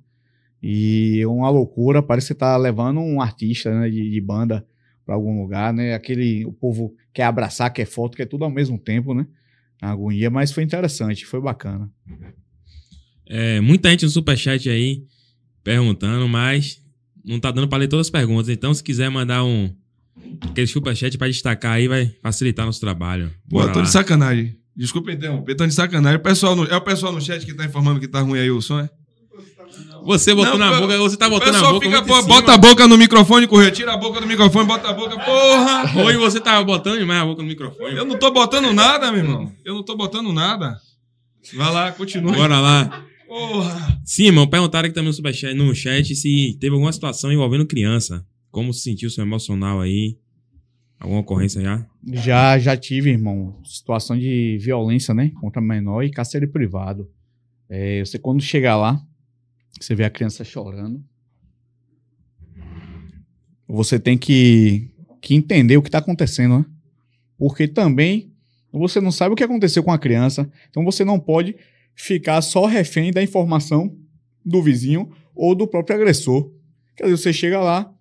E 0.61 1.19
é 1.21 1.27
uma 1.27 1.49
loucura, 1.49 2.01
parece 2.01 2.27
que 2.27 2.33
você 2.33 2.39
tá 2.39 2.55
levando 2.55 3.01
um 3.01 3.19
artista 3.21 3.77
né, 3.77 3.89
de, 3.89 4.09
de 4.09 4.21
banda 4.21 4.65
para 5.05 5.15
algum 5.15 5.41
lugar, 5.41 5.73
né? 5.73 5.93
Aquele, 5.93 6.45
o 6.45 6.51
povo 6.53 6.93
quer 7.13 7.23
abraçar, 7.23 7.71
quer 7.71 7.85
foto, 7.85 8.15
quer 8.17 8.25
tudo 8.25 8.43
ao 8.43 8.49
mesmo 8.51 8.77
tempo, 8.77 9.13
né? 9.13 9.25
Na 9.81 9.91
agonia, 9.91 10.29
mas 10.29 10.51
foi 10.51 10.63
interessante, 10.63 11.25
foi 11.25 11.41
bacana. 11.41 11.89
É, 13.27 13.59
muita 13.61 13.89
gente 13.89 14.03
no 14.05 14.11
superchat 14.11 14.69
aí 14.69 15.03
perguntando, 15.63 16.27
mas 16.27 16.81
não 17.23 17.39
tá 17.39 17.51
dando 17.51 17.67
pra 17.67 17.77
ler 17.77 17.87
todas 17.87 18.07
as 18.07 18.11
perguntas. 18.11 18.49
Então, 18.49 18.73
se 18.73 18.83
quiser 18.83 19.09
mandar 19.09 19.43
um 19.43 19.73
aquele 20.41 20.67
superchat 20.67 21.17
pra 21.17 21.27
destacar 21.27 21.73
aí, 21.73 21.87
vai 21.87 22.07
facilitar 22.21 22.65
nosso 22.65 22.79
trabalho. 22.79 23.29
Pô, 23.49 23.57
Bora 23.57 23.69
eu 23.69 23.73
tô 23.73 23.79
lá. 23.79 23.85
de 23.85 23.91
sacanagem. 23.91 24.57
Desculpa 24.75 25.11
interromper, 25.11 25.55
tô 25.55 25.65
de 25.67 25.73
sacanagem. 25.73 26.17
O 26.19 26.23
pessoal 26.23 26.55
no- 26.55 26.65
é 26.65 26.75
o 26.75 26.81
pessoal 26.81 27.11
no 27.13 27.21
chat 27.21 27.45
que 27.45 27.53
tá 27.53 27.63
informando 27.65 27.99
que 27.99 28.07
tá 28.07 28.21
ruim 28.21 28.39
aí 28.39 28.49
o 28.51 28.61
som, 28.61 28.79
é? 28.79 28.89
Você 30.03 30.35
botou 30.35 30.57
Não, 30.57 30.71
na 30.71 30.79
boca, 30.79 30.97
você 30.97 31.15
tá 31.15 31.29
botando 31.29 31.53
na 31.53 31.71
boca. 31.71 31.85
fica, 31.85 32.01
pô, 32.01 32.21
bota 32.23 32.53
a 32.53 32.57
boca 32.57 32.87
no 32.87 32.97
microfone, 32.97 33.47
correr. 33.47 33.71
Tira 33.71 33.93
a 33.93 33.97
boca 33.97 34.19
do 34.19 34.27
microfone, 34.27 34.67
bota 34.67 34.89
a 34.89 34.93
boca. 34.93 35.17
Porra! 35.17 36.03
Oi, 36.05 36.17
você 36.17 36.39
tava 36.39 36.63
botando 36.63 36.99
demais 36.99 37.21
a 37.21 37.25
boca 37.25 37.41
no 37.41 37.47
microfone. 37.47 37.95
Eu 37.95 38.05
não 38.05 38.17
tô 38.17 38.29
botando 38.31 38.73
nada, 38.73 39.11
meu 39.11 39.23
irmão. 39.23 39.51
Eu 39.63 39.75
não 39.75 39.83
tô 39.83 39.95
botando 39.95 40.33
nada. 40.33 40.77
Vai 41.55 41.71
lá, 41.71 41.91
continua. 41.91 42.33
Bora 42.33 42.59
lá. 42.59 43.05
Porra! 43.27 44.01
Sim, 44.05 44.25
irmão, 44.25 44.45
perguntaram 44.45 44.85
aqui 44.85 44.93
também 44.93 45.07
no, 45.07 45.13
superchat, 45.13 45.53
no 45.53 45.73
chat 45.73 46.15
se 46.15 46.57
teve 46.59 46.73
alguma 46.73 46.91
situação 46.91 47.31
envolvendo 47.31 47.65
criança. 47.65 48.25
Como 48.51 48.73
se 48.73 48.81
sentiu 48.81 49.09
seu 49.09 49.23
emocional 49.23 49.81
aí? 49.81 50.17
Alguma 50.99 51.21
ocorrência 51.21 51.61
já? 51.61 51.85
Já, 52.13 52.59
já 52.59 52.77
tive, 52.77 53.09
irmão, 53.09 53.59
situação 53.65 54.17
de 54.17 54.57
violência, 54.61 55.13
né? 55.13 55.31
Contra 55.41 55.61
menor 55.61 56.03
e 56.03 56.11
cárcere 56.11 56.47
privado. 56.47 57.09
É, 57.69 58.05
você 58.05 58.19
quando 58.19 58.41
chega 58.41 58.75
lá, 58.75 59.01
você 59.79 59.95
vê 59.95 60.03
a 60.03 60.09
criança 60.09 60.43
chorando. 60.43 61.03
Você 63.67 63.99
tem 63.99 64.17
que, 64.17 64.91
que 65.21 65.33
entender 65.33 65.77
o 65.77 65.81
que 65.81 65.87
está 65.87 65.97
acontecendo, 65.97 66.59
né? 66.59 66.65
Porque 67.37 67.67
também 67.67 68.31
você 68.71 69.01
não 69.01 69.11
sabe 69.11 69.33
o 69.33 69.35
que 69.35 69.43
aconteceu 69.43 69.83
com 69.83 69.91
a 69.91 69.99
criança. 69.99 70.49
Então 70.69 70.83
você 70.83 71.03
não 71.03 71.19
pode 71.19 71.55
ficar 71.95 72.41
só 72.41 72.65
refém 72.65 73.11
da 73.11 73.21
informação 73.21 73.95
do 74.45 74.61
vizinho 74.61 75.11
ou 75.35 75.55
do 75.55 75.67
próprio 75.67 75.95
agressor. 75.95 76.51
Quer 76.95 77.05
dizer, 77.05 77.17
você 77.17 77.33
chega 77.33 77.59
lá, 77.59 77.91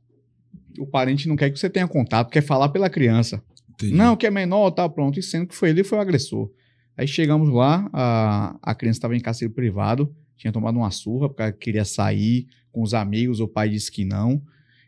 o 0.79 0.87
parente 0.87 1.29
não 1.29 1.37
quer 1.37 1.51
que 1.51 1.59
você 1.59 1.71
tenha 1.71 1.89
contato, 1.89 2.31
quer 2.31 2.43
falar 2.43 2.69
pela 2.69 2.91
criança. 2.91 3.43
Entendi. 3.71 3.95
Não, 3.95 4.17
que 4.17 4.27
é 4.27 4.31
menor, 4.31 4.71
tá 4.71 4.89
pronto. 4.89 5.19
E 5.19 5.23
sendo 5.23 5.47
que 5.47 5.55
foi 5.55 5.71
ele 5.71 5.85
foi 5.85 5.99
o 5.99 6.01
agressor. 6.01 6.51
Aí 6.97 7.07
chegamos 7.07 7.49
lá, 7.49 7.89
a, 7.93 8.57
a 8.63 8.75
criança 8.75 8.99
estava 8.99 9.17
em 9.17 9.21
cárcere 9.21 9.51
privado, 9.51 10.15
tinha 10.37 10.53
tomado 10.53 10.77
uma 10.77 10.91
surra 10.91 11.29
porque 11.29 11.53
queria 11.53 11.85
sair 11.85 12.47
com 12.71 12.83
os 12.83 12.95
amigos, 12.95 13.41
o 13.41 13.47
pai 13.47 13.69
disse 13.69 13.91
que 13.91 14.05
não. 14.05 14.43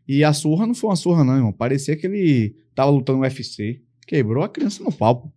E 0.07 0.22
a 0.24 0.32
surra 0.32 0.66
não 0.66 0.74
foi 0.74 0.90
uma 0.90 0.97
surra, 0.97 1.24
não, 1.24 1.36
irmão. 1.36 1.53
Parecia 1.53 1.97
que 1.97 2.07
ele 2.07 2.57
tava 2.74 2.90
lutando 2.90 3.18
no 3.18 3.24
UFC. 3.24 3.80
Quebrou 4.07 4.42
a 4.45 4.49
criança 4.49 4.82
no 4.82 4.92
palco. 4.92 5.32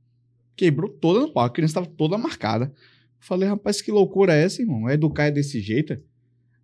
Quebrou 0.55 0.89
toda 0.89 1.21
no 1.21 1.31
palco. 1.31 1.51
A 1.51 1.53
criança 1.53 1.79
estava 1.79 1.85
toda 1.85 2.17
marcada. 2.17 2.73
Falei, 3.19 3.47
rapaz, 3.47 3.81
que 3.81 3.91
loucura 3.91 4.35
é 4.35 4.43
essa, 4.43 4.61
irmão? 4.61 4.89
Educar 4.89 5.25
é 5.25 5.31
desse 5.31 5.59
jeito? 5.59 5.97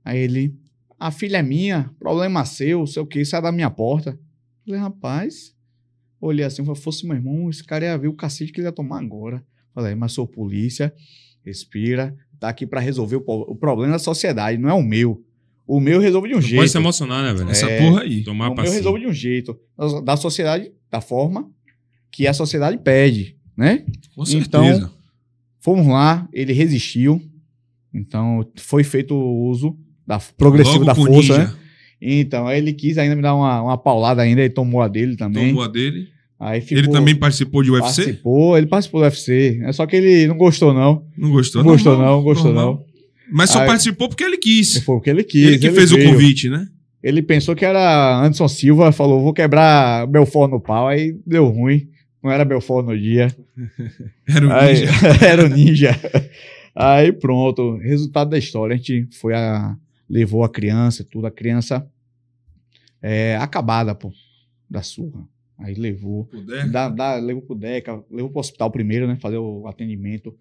Aí 0.04 0.20
ele, 0.20 0.56
a 1.00 1.12
filha 1.12 1.38
é 1.38 1.44
minha, 1.44 1.90
problema 2.00 2.46
seu, 2.46 2.86
sei 2.86 3.02
o 3.02 3.06
que, 3.06 3.24
sai 3.24 3.42
da 3.42 3.52
minha 3.52 3.70
porta. 3.70 4.20
Falei, 4.66 4.80
rapaz, 4.80 5.56
olhei 6.20 6.46
assim, 6.46 6.64
falei, 6.64 6.82
fosse 6.82 7.06
meu 7.06 7.16
irmão, 7.16 7.50
esse 7.50 7.64
cara 7.64 7.86
ia 7.86 7.98
ver 7.98 8.08
o 8.08 8.14
cacete 8.14 8.52
que 8.52 8.60
ele 8.60 8.68
ia 8.68 8.72
tomar 8.72 9.00
agora. 9.00 9.44
Falei, 9.74 9.96
mas 9.96 10.12
sou 10.12 10.28
polícia, 10.28 10.94
respira, 11.44 12.16
tá 12.44 12.50
aqui 12.50 12.68
pra 12.68 12.82
resolver 12.82 13.16
o, 13.16 13.24
o 13.26 13.56
problema 13.56 13.94
da 13.94 14.00
sociedade, 14.00 14.58
não 14.58 14.70
é 14.70 14.74
o 14.74 14.84
meu. 14.84 15.24
O 15.66 15.80
meu 15.80 16.02
resolve 16.02 16.28
de 16.28 16.34
um 16.34 16.38
Não 16.38 16.42
jeito. 16.42 16.60
pode 16.60 16.72
se 16.72 16.78
emocionar, 16.78 17.24
né, 17.24 17.34
velho? 17.34 17.50
Essa 17.50 17.70
É, 17.70 17.78
porra 17.80 18.02
aí. 18.02 18.22
Tomar 18.22 18.50
o 18.50 18.56
meu 18.56 18.70
resolve 18.70 19.00
de 19.00 19.08
um 19.08 19.14
jeito. 19.14 19.58
Da 20.04 20.18
sociedade, 20.18 20.70
da 20.92 21.00
forma 21.00 21.50
que 22.12 22.28
a 22.28 22.34
sociedade 22.34 22.78
pede, 22.78 23.38
né? 23.56 23.86
Com 24.14 24.24
Então, 24.28 24.66
certeza. 24.66 24.92
Fomos 25.62 25.88
lá, 25.88 26.28
ele 26.34 26.52
resistiu. 26.52 27.22
Então, 27.94 28.46
foi 28.58 28.84
feito 28.84 29.16
o 29.16 29.48
uso 29.50 29.78
da 30.06 30.20
progressivo 30.38 30.80
Logo 30.80 30.86
da 30.86 30.96
força, 30.96 31.38
né? 31.38 31.54
Então, 32.02 32.46
aí 32.48 32.58
ele 32.58 32.74
quis 32.74 32.98
ainda 32.98 33.16
me 33.16 33.22
dar 33.22 33.34
uma, 33.34 33.62
uma 33.62 33.78
paulada 33.78 34.22
ainda, 34.22 34.42
ele 34.42 34.50
tomou 34.54 34.82
a 34.82 34.90
dele 34.90 35.16
também. 35.16 35.48
Tomou 35.48 35.64
a 35.64 35.70
dele. 35.70 36.10
Ficou, 36.62 36.78
Ele 36.78 36.88
também 36.90 37.16
participou 37.16 37.64
de 37.64 37.72
UFC? 37.72 38.04
participou, 38.04 38.58
ele 38.58 38.68
participou 38.68 39.00
do 39.02 39.06
UFC. 39.06 39.62
É 39.64 39.72
só 39.72 39.86
que 39.86 39.96
ele 39.96 40.28
não 40.28 40.38
gostou, 40.38 40.74
não. 40.74 41.06
Não 41.18 41.30
gostou? 41.32 41.64
Não 41.64 41.72
gostou, 41.72 41.94
Normal, 41.94 42.18
não, 42.18 42.24
gostou, 42.24 42.52
normal. 42.54 42.86
Mas 43.32 43.50
só 43.50 43.62
Aí- 43.62 43.68
participou 43.68 44.10
porque 44.10 44.24
ele 44.24 44.38
quis. 44.38 44.78
Foi 44.84 44.96
o 44.98 45.02
que 45.02 45.10
ele 45.10 45.24
quis. 45.24 45.48
ele 45.48 45.60
que 45.60 45.72
fez 45.72 45.92
o 45.92 45.96
veio. 45.96 46.12
convite, 46.12 46.50
né? 46.50 46.68
Ele 47.02 47.22
pensou 47.22 47.56
que 47.56 47.66
era 47.66 48.20
Anderson 48.20 48.48
Silva, 48.48 48.92
falou, 48.92 49.22
vou 49.22 49.34
quebrar 49.34 50.06
Belfort 50.08 50.50
no 50.52 50.60
pau. 50.60 50.88
Aí 50.88 51.18
deu 51.26 51.48
ruim. 51.48 51.88
Não 52.22 52.32
era 52.32 52.46
Belfort 52.46 52.86
no 52.86 52.98
dia. 52.98 53.28
Era 54.28 54.48
o 54.48 54.52
Aí, 54.54 54.74
Ninja. 54.80 54.92
era 55.26 55.46
o 55.46 55.50
ninja. 55.50 56.00
Aí 56.76 57.12
pronto, 57.12 57.78
resultado 57.78 58.30
da 58.30 58.38
história. 58.38 58.74
A 58.74 58.78
gente 58.78 59.08
foi 59.20 59.34
a. 59.34 59.76
levou 60.10 60.44
a 60.44 60.50
criança, 60.50 61.04
tudo. 61.10 61.28
A 61.28 61.32
criança 61.32 61.86
é, 63.02 63.36
acabada, 63.38 63.94
pô, 63.94 64.12
da 64.70 64.82
surra. 64.82 65.22
Aí 65.64 65.74
levou. 65.76 66.30
Dá, 66.70 66.90
dá, 66.90 67.16
levou 67.16 67.42
pro 67.42 67.56
DECA, 67.56 68.04
levou 68.12 68.30
pro 68.30 68.42
hospital 68.42 68.70
primeiro, 68.70 69.08
né? 69.08 69.16
Fazer 69.16 69.38
o 69.38 69.66
atendimento. 69.66 70.38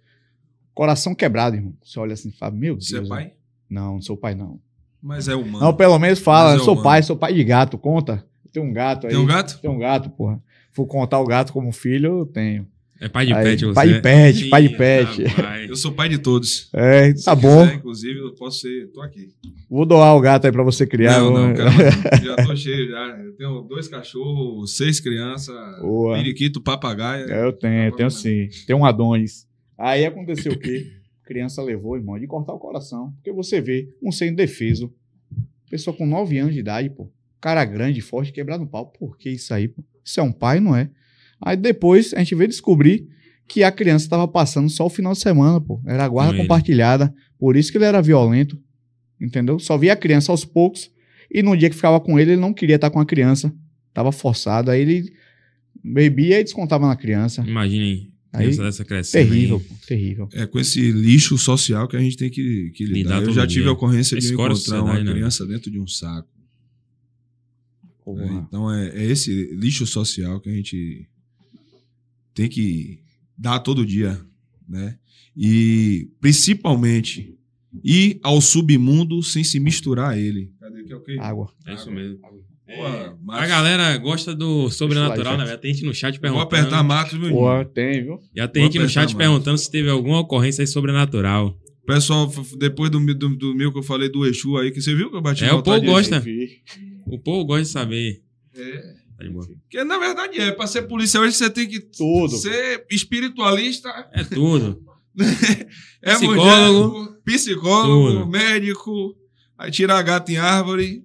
Coração 0.74 1.14
quebrado, 1.14 1.54
irmão. 1.54 1.74
Você 1.80 2.00
olha 2.00 2.14
assim 2.14 2.30
e 2.30 2.32
fala, 2.32 2.52
meu 2.52 2.74
Deus. 2.74 2.88
Você 2.88 2.98
é 2.98 3.06
pai? 3.06 3.32
Não, 3.70 3.94
não 3.94 4.02
sou 4.02 4.16
pai, 4.16 4.34
não. 4.34 4.60
Mas 5.00 5.28
é 5.28 5.34
humano. 5.36 5.64
Não, 5.64 5.74
pelo 5.74 5.96
menos 5.96 6.18
fala, 6.18 6.52
é 6.52 6.56
eu 6.56 6.58
sou 6.58 6.74
humano. 6.74 6.84
pai, 6.84 7.02
sou 7.04 7.16
pai 7.16 7.32
de 7.34 7.44
gato, 7.44 7.78
conta. 7.78 8.26
Tem 8.52 8.60
um 8.60 8.72
gato 8.72 9.06
aí. 9.06 9.12
Tem 9.12 9.22
um 9.22 9.26
gato? 9.26 9.60
Tem 9.60 9.70
um 9.70 9.78
gato, 9.78 10.10
porra. 10.10 10.42
Vou 10.74 10.86
contar 10.86 11.20
o 11.20 11.26
gato 11.26 11.52
como 11.52 11.70
filho, 11.70 12.18
eu 12.18 12.26
tenho. 12.26 12.66
É 13.04 13.08
pai 13.08 13.26
de 13.26 13.32
Aí, 13.32 13.42
pet, 13.44 13.64
você. 13.64 13.74
pai 13.74 13.88
de 13.88 14.00
pet, 14.00 14.48
pai 14.48 14.62
de 14.68 14.74
Ih, 14.74 14.76
pet. 14.78 15.24
rapaz. 15.24 15.68
Eu 15.70 15.74
sou 15.76 15.92
pai 15.92 16.08
de 16.08 16.18
todos. 16.18 16.70
É, 16.72 17.12
Se 17.16 17.24
tá 17.24 17.34
bom. 17.34 17.62
quiser, 17.64 17.74
inclusive, 17.76 18.18
eu 18.20 18.34
posso 18.34 18.60
ser. 18.60 18.86
Tô 18.92 19.00
aqui. 19.02 19.30
Vou 19.68 19.84
doar 19.84 20.14
o 20.16 20.20
gato 20.20 20.44
aí 20.46 20.52
pra 20.52 20.62
você 20.62 20.86
criar. 20.86 21.18
não, 21.18 21.32
vou- 21.32 21.40
não, 21.48 21.54
cara, 21.54 21.70
já 22.22 22.36
tô 22.36 22.54
cheio 22.54 22.88
já. 22.88 23.18
Eu 23.24 23.32
tenho 23.34 23.62
dois 23.62 23.88
cachorros, 23.88 24.76
seis 24.76 25.00
crianças, 25.00 25.54
Boa. 25.80 26.16
periquito, 26.16 26.60
papagaio. 26.60 27.28
É, 27.28 27.44
eu 27.44 27.52
tenho, 27.52 27.90
tenho 27.96 28.10
sim. 28.10 28.48
Tem 28.68 28.76
um 28.76 28.84
Adonis. 28.84 29.48
Aí 29.76 30.06
aconteceu 30.06 30.52
o 30.52 30.58
quê? 30.58 30.86
A 31.24 31.26
criança 31.26 31.60
levou, 31.60 31.96
irmão, 31.96 32.18
de 32.20 32.26
cortar 32.28 32.52
o 32.52 32.58
coração. 32.58 33.10
Porque 33.16 33.32
você 33.32 33.60
vê 33.60 33.88
um 34.00 34.12
ser 34.12 34.28
indefeso. 34.28 34.92
Pessoa 35.68 35.96
com 35.96 36.06
9 36.06 36.38
anos 36.38 36.54
de 36.54 36.60
idade, 36.60 36.88
pô. 36.90 37.10
Cara 37.40 37.64
grande, 37.64 38.00
forte, 38.00 38.30
quebrado 38.32 38.62
no 38.62 38.70
pau. 38.70 38.86
Por 38.86 39.16
que 39.18 39.30
isso 39.30 39.52
aí, 39.52 39.66
pô? 39.66 39.82
Isso 40.04 40.20
é 40.20 40.22
um 40.22 40.30
pai, 40.32 40.60
não 40.60 40.76
é? 40.76 40.88
Aí 41.44 41.56
depois 41.56 42.14
a 42.14 42.18
gente 42.20 42.34
veio 42.34 42.48
descobrir 42.48 43.08
que 43.48 43.62
a 43.62 43.72
criança 43.72 44.06
estava 44.06 44.26
passando 44.28 44.70
só 44.70 44.86
o 44.86 44.90
final 44.90 45.12
de 45.12 45.18
semana, 45.18 45.60
pô. 45.60 45.80
Era 45.84 46.04
a 46.04 46.08
guarda 46.08 46.32
Com 46.32 46.36
ele. 46.38 46.42
compartilhada. 46.44 47.12
Por 47.38 47.56
isso 47.56 47.70
que 47.72 47.78
ele 47.78 47.84
era 47.84 48.00
violento. 48.00 48.58
Entendeu? 49.20 49.58
Só 49.58 49.76
via 49.76 49.92
a 49.92 49.96
criança 49.96 50.32
aos 50.32 50.44
poucos. 50.44 50.90
E 51.30 51.42
no 51.42 51.56
dia 51.56 51.68
que 51.68 51.76
ficava 51.76 52.00
com 52.00 52.18
ele, 52.18 52.32
ele 52.32 52.40
não 52.40 52.54
queria 52.54 52.76
estar 52.76 52.90
com 52.90 53.00
a 53.00 53.04
criança. 53.06 53.52
Tava 53.92 54.12
forçado. 54.12 54.70
Aí 54.70 54.80
ele 54.80 55.12
bebia 55.82 56.40
e 56.40 56.44
descontava 56.44 56.86
na 56.86 56.96
criança. 56.96 57.42
Imaginem, 57.46 58.12
Aí, 58.32 58.44
criança 58.46 58.62
dessa 58.62 58.84
crescendo. 58.84 59.28
terrível, 59.28 59.56
aí. 59.56 59.62
pô, 59.64 59.86
terrível. 59.86 60.28
É 60.32 60.46
com 60.46 60.58
esse 60.58 60.90
lixo 60.92 61.36
social 61.36 61.86
que 61.88 61.96
a 61.96 62.00
gente 62.00 62.16
tem 62.16 62.30
que, 62.30 62.70
que 62.70 62.84
lidar. 62.84 63.18
Lidar 63.18 63.22
Eu 63.30 63.34
já 63.34 63.46
tive 63.46 63.62
dia. 63.62 63.70
a 63.70 63.72
ocorrência 63.72 64.16
de 64.18 64.24
Escora 64.24 64.54
a 64.54 64.56
encontrar 64.56 64.82
uma 64.82 64.98
né? 64.98 65.12
criança 65.12 65.44
dentro 65.46 65.70
de 65.70 65.78
um 65.80 65.86
saco. 65.86 66.28
É, 68.06 68.24
então 68.34 68.72
é, 68.72 68.88
é 68.96 69.04
esse 69.04 69.54
lixo 69.54 69.86
social 69.86 70.40
que 70.40 70.48
a 70.48 70.52
gente 70.52 71.06
tem 72.34 72.48
que 72.48 73.00
dar 73.36 73.58
todo 73.60 73.84
dia, 73.86 74.20
né? 74.68 74.96
E 75.36 76.08
principalmente 76.20 77.34
ir 77.82 78.18
ao 78.22 78.40
submundo 78.40 79.22
sem 79.22 79.42
se 79.42 79.58
misturar 79.58 80.10
a 80.10 80.18
ele. 80.18 80.52
Cadê 80.60 80.84
que 80.84 80.92
é 80.92 80.96
o 80.96 81.00
quê? 81.00 81.16
Água. 81.20 81.50
É 81.66 81.74
isso 81.74 81.90
mesmo. 81.90 82.18
Pô, 82.18 82.86
A 82.86 83.16
Marcos, 83.22 83.48
galera 83.48 83.96
gosta 83.98 84.34
do 84.34 84.70
sobrenatural, 84.70 85.36
né? 85.36 85.56
Tem 85.56 85.74
gente 85.74 85.84
no 85.84 85.94
chat 85.94 86.12
Vou 86.14 86.20
perguntando. 86.20 86.46
apertar 86.46 86.82
Marcos, 86.82 87.14
meu 87.18 87.28
irmão. 87.28 87.40
Porra, 87.42 87.64
tem, 87.66 88.02
viu? 88.04 88.18
Já 88.34 88.48
tem 88.48 88.62
Vou 88.62 88.72
gente 88.72 88.82
no 88.82 88.88
chat 88.88 89.14
mais. 89.14 89.14
perguntando 89.14 89.58
se 89.58 89.70
teve 89.70 89.90
alguma 89.90 90.20
ocorrência 90.20 90.62
aí 90.62 90.66
sobrenatural. 90.66 91.58
Pessoal, 91.86 92.32
depois 92.58 92.90
do, 92.90 92.98
do, 93.14 93.36
do 93.36 93.54
meu 93.54 93.72
que 93.72 93.78
eu 93.78 93.82
falei 93.82 94.08
do 94.08 94.24
Exu 94.24 94.56
aí, 94.56 94.70
que 94.70 94.80
você 94.80 94.94
viu 94.94 95.10
que 95.10 95.16
eu 95.16 95.20
bati 95.20 95.44
É, 95.44 95.52
o 95.52 95.62
povo 95.62 95.80
gosta. 95.82 96.22
O 97.06 97.18
povo 97.18 97.44
gosta 97.44 97.62
de 97.64 97.68
saber. 97.68 98.22
É. 98.56 98.94
Porque 99.30 99.84
na 99.84 99.98
verdade 99.98 100.40
é, 100.40 100.50
pra 100.52 100.66
ser 100.66 100.82
policial 100.82 101.24
hoje 101.24 101.36
você 101.36 101.50
tem 101.50 101.68
que 101.68 101.80
Tudo. 101.80 102.36
ser 102.36 102.84
espiritualista, 102.90 103.88
É 104.12 104.24
tudo. 104.24 104.80
é 106.02 106.14
Psicólogo. 106.14 107.16
psicólogo, 107.24 108.18
Tudo. 108.20 108.26
médico, 108.30 109.14
aí 109.58 109.70
tirar 109.70 110.00
gato 110.02 110.30
em 110.30 110.36
árvore. 110.36 111.02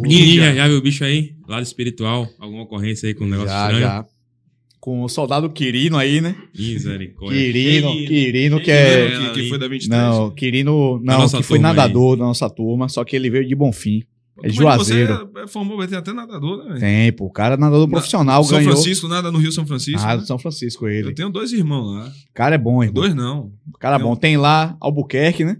Ninja, 0.00 0.54
já 0.54 0.68
viu 0.68 0.78
o 0.78 0.82
bicho 0.82 1.04
aí? 1.04 1.34
Lado 1.46 1.62
espiritual. 1.62 2.28
Alguma 2.38 2.62
ocorrência 2.62 3.06
aí 3.08 3.14
com 3.14 3.24
um 3.24 3.28
negócio 3.28 3.50
Já, 3.50 3.62
estranho? 3.64 3.80
já. 3.82 4.06
Com 4.80 5.02
o 5.04 5.08
soldado 5.08 5.48
Quirino 5.50 5.96
aí, 5.96 6.20
né? 6.20 6.34
Misericórdia. 6.58 7.38
Quirino, 7.40 7.92
Cheio- 7.92 8.08
Quirino 8.08 8.60
que 8.60 8.70
é... 8.70 9.10
que, 9.10 9.30
que 9.42 9.48
foi 9.48 9.58
da 9.58 9.68
23. 9.68 9.88
Não, 9.88 10.30
Quirino, 10.32 11.00
não, 11.04 11.28
que 11.28 11.42
foi 11.44 11.58
nadador 11.60 12.16
da 12.16 12.24
nossa 12.24 12.50
turma, 12.50 12.88
só 12.88 13.04
que 13.04 13.14
ele 13.14 13.30
veio 13.30 13.46
de 13.46 13.54
Bonfim. 13.54 14.02
É 14.42 14.48
Juazeiro. 14.48 15.30
Você 15.32 15.42
é- 15.42 15.46
formou, 15.46 15.76
vai 15.76 15.86
ter 15.86 15.96
até 15.96 16.12
nadador, 16.12 16.64
né? 16.64 16.80
Tem, 16.80 17.12
pô, 17.12 17.26
o 17.26 17.30
cara 17.30 17.56
nadador 17.56 17.88
profissional, 17.88 18.42
São 18.44 18.58
ganhou. 18.58 18.72
Francisco, 18.72 19.06
nada 19.08 19.30
no 19.30 19.38
Rio 19.38 19.52
São 19.52 19.66
Francisco. 19.66 20.00
Ah, 20.02 20.16
né? 20.16 20.24
São 20.24 20.38
Francisco 20.38 20.86
Eu 20.88 20.90
ele. 21.08 21.14
tenho 21.14 21.28
dois 21.30 21.52
irmãos 21.52 21.92
lá. 21.94 22.06
O 22.08 22.32
cara 22.34 22.54
é 22.54 22.58
bom, 22.58 22.82
irmão. 22.82 22.94
Dois 22.94 23.14
não. 23.14 23.52
O 23.72 23.78
cara 23.78 23.96
é 23.96 23.98
Tem 23.98 24.06
um- 24.06 24.10
bom. 24.10 24.16
Tem 24.16 24.36
lá 24.36 24.76
Albuquerque, 24.80 25.44
né? 25.44 25.58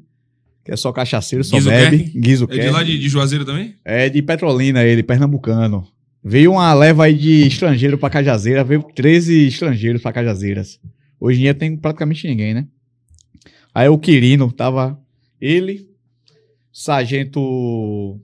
Que 0.64 0.72
é 0.72 0.76
só 0.76 0.90
cachaceiro, 0.92 1.44
só 1.44 1.56
Guizuquerque? 1.56 1.96
bebe. 1.96 2.18
Guizo 2.20 2.46
É 2.50 2.58
de 2.58 2.70
lá 2.70 2.82
de, 2.82 2.98
de 2.98 3.08
Juazeiro 3.08 3.44
também? 3.44 3.74
É 3.84 4.08
de 4.08 4.22
Petrolina 4.22 4.82
ele, 4.84 5.02
pernambucano. 5.02 5.86
Veio 6.24 6.52
uma 6.52 6.72
leva 6.72 7.04
aí 7.04 7.14
de 7.14 7.46
estrangeiro 7.48 7.98
pra 7.98 8.08
Cajazeira, 8.08 8.62
veio 8.62 8.82
13 8.94 9.48
estrangeiros 9.48 10.00
pra 10.00 10.12
Cajazeiras. 10.12 10.78
Hoje 11.20 11.38
em 11.40 11.42
dia 11.42 11.54
tem 11.54 11.76
praticamente 11.76 12.26
ninguém, 12.28 12.54
né? 12.54 12.66
Aí 13.74 13.88
o 13.88 13.98
Quirino 13.98 14.52
tava 14.52 14.98
ele, 15.40 15.88
sargento. 16.72 18.20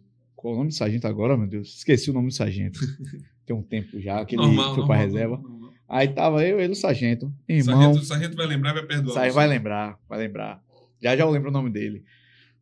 Qual 0.49 0.55
o 0.55 0.57
nome 0.57 0.70
do 0.70 0.74
sargento 0.74 1.07
agora, 1.07 1.36
meu 1.36 1.46
Deus? 1.46 1.76
Esqueci 1.76 2.11
o 2.11 2.14
nome 2.14 2.28
do 2.28 2.34
sargento. 2.34 2.80
tem 3.44 3.55
um 3.55 3.62
tempo 3.62 4.01
já 4.01 4.24
que 4.24 4.34
ele 4.34 4.57
foi 4.74 4.86
pra 4.86 4.96
reserva. 4.96 5.38
Aí 5.86 6.09
tava 6.09 6.42
eu 6.42 6.59
e 6.59 6.64
ele, 6.64 6.72
o 6.72 6.74
sargento. 6.74 7.30
Irmão. 7.46 7.82
Sargento, 7.82 8.05
sargento 8.07 8.36
vai 8.36 8.46
lembrar 8.46 8.70
e 8.70 8.74
vai 8.74 8.86
perdoar. 8.86 9.24
Você. 9.24 9.30
vai 9.30 9.46
lembrar, 9.46 9.99
vai 10.09 10.18
lembrar. 10.18 10.62
Já 11.03 11.14
já 11.14 11.24
eu 11.24 11.30
lembro 11.30 11.51
o 11.51 11.53
nome 11.53 11.68
dele. 11.68 12.03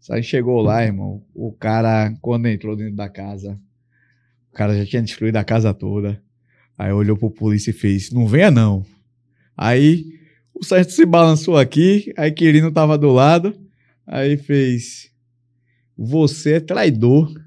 Sai 0.00 0.20
chegou 0.20 0.60
lá, 0.62 0.84
irmão. 0.84 1.24
O 1.32 1.52
cara, 1.52 2.12
quando 2.20 2.46
entrou 2.46 2.74
dentro 2.74 2.96
da 2.96 3.08
casa, 3.08 3.56
o 4.50 4.56
cara 4.56 4.76
já 4.76 4.84
tinha 4.84 5.02
destruído 5.02 5.36
a 5.36 5.44
casa 5.44 5.72
toda. 5.72 6.20
Aí 6.76 6.90
olhou 6.90 7.16
pro 7.16 7.30
polícia 7.30 7.70
e 7.70 7.72
fez: 7.72 8.10
Não 8.10 8.26
venha 8.26 8.50
não. 8.50 8.84
Aí 9.56 10.06
o 10.52 10.64
sargento 10.64 10.92
se 10.92 11.06
balançou 11.06 11.56
aqui, 11.56 12.12
aí 12.16 12.32
Quirino 12.32 12.72
tava 12.72 12.98
do 12.98 13.12
lado. 13.12 13.56
Aí 14.04 14.36
fez: 14.36 15.08
Você 15.96 16.54
é 16.54 16.60
traidor. 16.60 17.45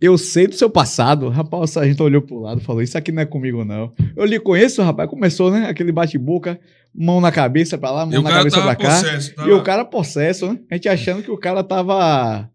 Eu 0.00 0.18
sei 0.18 0.46
do 0.46 0.54
seu 0.54 0.68
passado. 0.68 1.28
Rapaz, 1.28 1.62
o 1.62 1.66
sargento 1.66 2.02
olhou 2.04 2.20
pro 2.20 2.40
lado 2.40 2.60
e 2.60 2.64
falou: 2.64 2.82
Isso 2.82 2.98
aqui 2.98 3.10
não 3.12 3.22
é 3.22 3.26
comigo, 3.26 3.64
não. 3.64 3.92
Eu 4.16 4.24
lhe 4.24 4.38
conheço, 4.38 4.82
rapaz. 4.82 5.08
Começou, 5.08 5.50
né? 5.50 5.66
Aquele 5.68 5.92
bate-boca, 5.92 6.58
mão 6.94 7.20
na 7.20 7.32
cabeça 7.32 7.78
pra 7.78 7.90
lá, 7.90 8.04
mão 8.06 8.22
na 8.22 8.30
cabeça 8.30 8.60
pra 8.60 8.76
cá. 8.76 8.88
possesso. 9.00 9.34
Tava... 9.34 9.48
E 9.48 9.52
o 9.52 9.62
cara 9.62 9.84
possesso, 9.84 10.52
né? 10.52 10.58
A 10.70 10.74
gente 10.74 10.88
achando 10.88 11.22
que 11.22 11.30
o 11.30 11.38
cara 11.38 11.62
tava. 11.64 12.50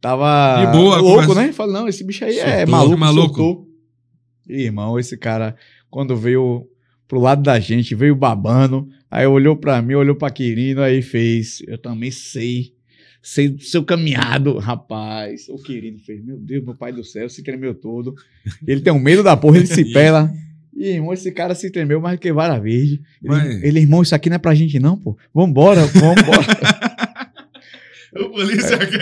Tava 0.00 0.66
De 0.66 0.72
boa, 0.76 0.96
louco, 0.98 1.22
começa- 1.28 1.46
né? 1.46 1.52
Fala, 1.52 1.72
não, 1.72 1.88
esse 1.88 2.04
bicho 2.04 2.24
aí 2.24 2.38
é 2.38 2.66
maluco, 2.66 2.98
maluco. 2.98 3.66
irmão, 4.46 4.98
esse 4.98 5.16
cara, 5.16 5.56
quando 5.90 6.14
veio 6.14 6.68
pro 7.08 7.18
lado 7.20 7.42
da 7.42 7.58
gente, 7.58 7.94
veio 7.94 8.14
babando, 8.14 8.86
aí 9.10 9.26
olhou 9.26 9.56
pra 9.56 9.80
mim, 9.80 9.94
olhou 9.94 10.14
pra 10.14 10.28
Quirino, 10.30 10.82
aí 10.82 11.00
fez, 11.00 11.62
eu 11.66 11.78
também 11.78 12.10
sei, 12.10 12.74
sei 13.24 13.48
do 13.48 13.62
seu 13.62 13.82
caminhado, 13.82 14.58
rapaz. 14.60 15.48
O 15.48 15.56
Quirino 15.56 15.98
fez, 15.98 16.24
meu 16.24 16.36
Deus, 16.36 16.64
meu 16.64 16.74
pai 16.74 16.92
do 16.92 17.02
céu, 17.02 17.28
se 17.28 17.42
tremeu 17.42 17.74
todo. 17.74 18.14
Ele 18.66 18.80
tem 18.82 18.92
um 18.92 18.98
medo 19.00 19.22
da 19.22 19.36
porra, 19.36 19.56
ele 19.58 19.66
se 19.66 19.84
pela. 19.92 20.30
E, 20.76 20.88
irmão, 20.88 21.12
esse 21.12 21.30
cara 21.32 21.54
se 21.54 21.70
tremeu 21.70 22.00
mais 22.00 22.18
que 22.18 22.32
vara 22.32 22.58
verde. 22.58 22.94
Ele, 23.22 23.28
Mas- 23.32 23.62
ele, 23.62 23.80
irmão, 23.80 24.02
isso 24.02 24.14
aqui 24.14 24.28
não 24.28 24.36
é 24.36 24.38
pra 24.38 24.54
gente 24.54 24.78
não, 24.78 24.96
pô. 24.98 25.16
Vambora, 25.32 25.86
vambora. 25.86 26.44
O 28.16 28.28
polícia 28.30 28.78
quer. 28.78 28.98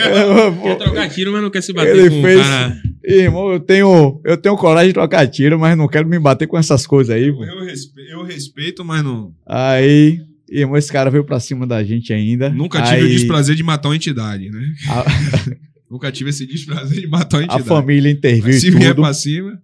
Quer 0.62 0.76
trocar 0.78 1.08
tiro, 1.10 1.32
mas 1.32 1.42
não 1.42 1.50
quer 1.50 1.62
se 1.62 1.72
bater 1.72 1.94
Ele 1.96 2.08
com 2.10 2.18
o 2.18 2.22
fez- 2.22 2.40
cara. 2.40 2.82
irmão, 3.04 3.52
eu 3.52 3.60
tenho, 3.60 4.20
eu 4.24 4.36
tenho 4.38 4.56
coragem 4.56 4.88
de 4.88 4.94
trocar 4.94 5.26
tiro, 5.26 5.58
mas 5.58 5.76
não 5.76 5.86
quero 5.88 6.08
me 6.08 6.18
bater 6.18 6.46
com 6.46 6.56
essas 6.56 6.86
coisas 6.86 7.14
aí, 7.14 7.30
pô. 7.32 7.44
Eu 7.44 7.62
respeito, 7.64 8.10
eu 8.10 8.22
respeito, 8.22 8.84
mas 8.84 9.04
não. 9.04 9.34
Aí, 9.46 10.18
irmão, 10.60 10.76
esse 10.76 10.92
cara 10.92 11.10
veio 11.10 11.24
pra 11.24 11.40
cima 11.40 11.66
da 11.66 11.82
gente 11.82 12.12
ainda. 12.12 12.48
Nunca 12.50 12.82
tive 12.82 12.96
aí, 12.96 13.04
o 13.04 13.08
desprazer 13.08 13.54
de 13.56 13.62
matar 13.62 13.88
uma 13.88 13.96
entidade, 13.96 14.50
né? 14.50 14.74
A, 14.88 15.04
Nunca 15.90 16.10
tive 16.10 16.30
esse 16.30 16.46
desprazer 16.46 17.00
de 17.02 17.06
matar 17.06 17.36
uma 17.38 17.42
a 17.42 17.44
entidade. 17.44 17.68
família 17.68 18.10
interviu 18.10 18.44
Mas 18.46 18.56
e 18.56 18.60
se 18.60 18.70
vier 18.70 18.94
tudo. 18.94 19.02
pra 19.02 19.12
cima. 19.12 19.62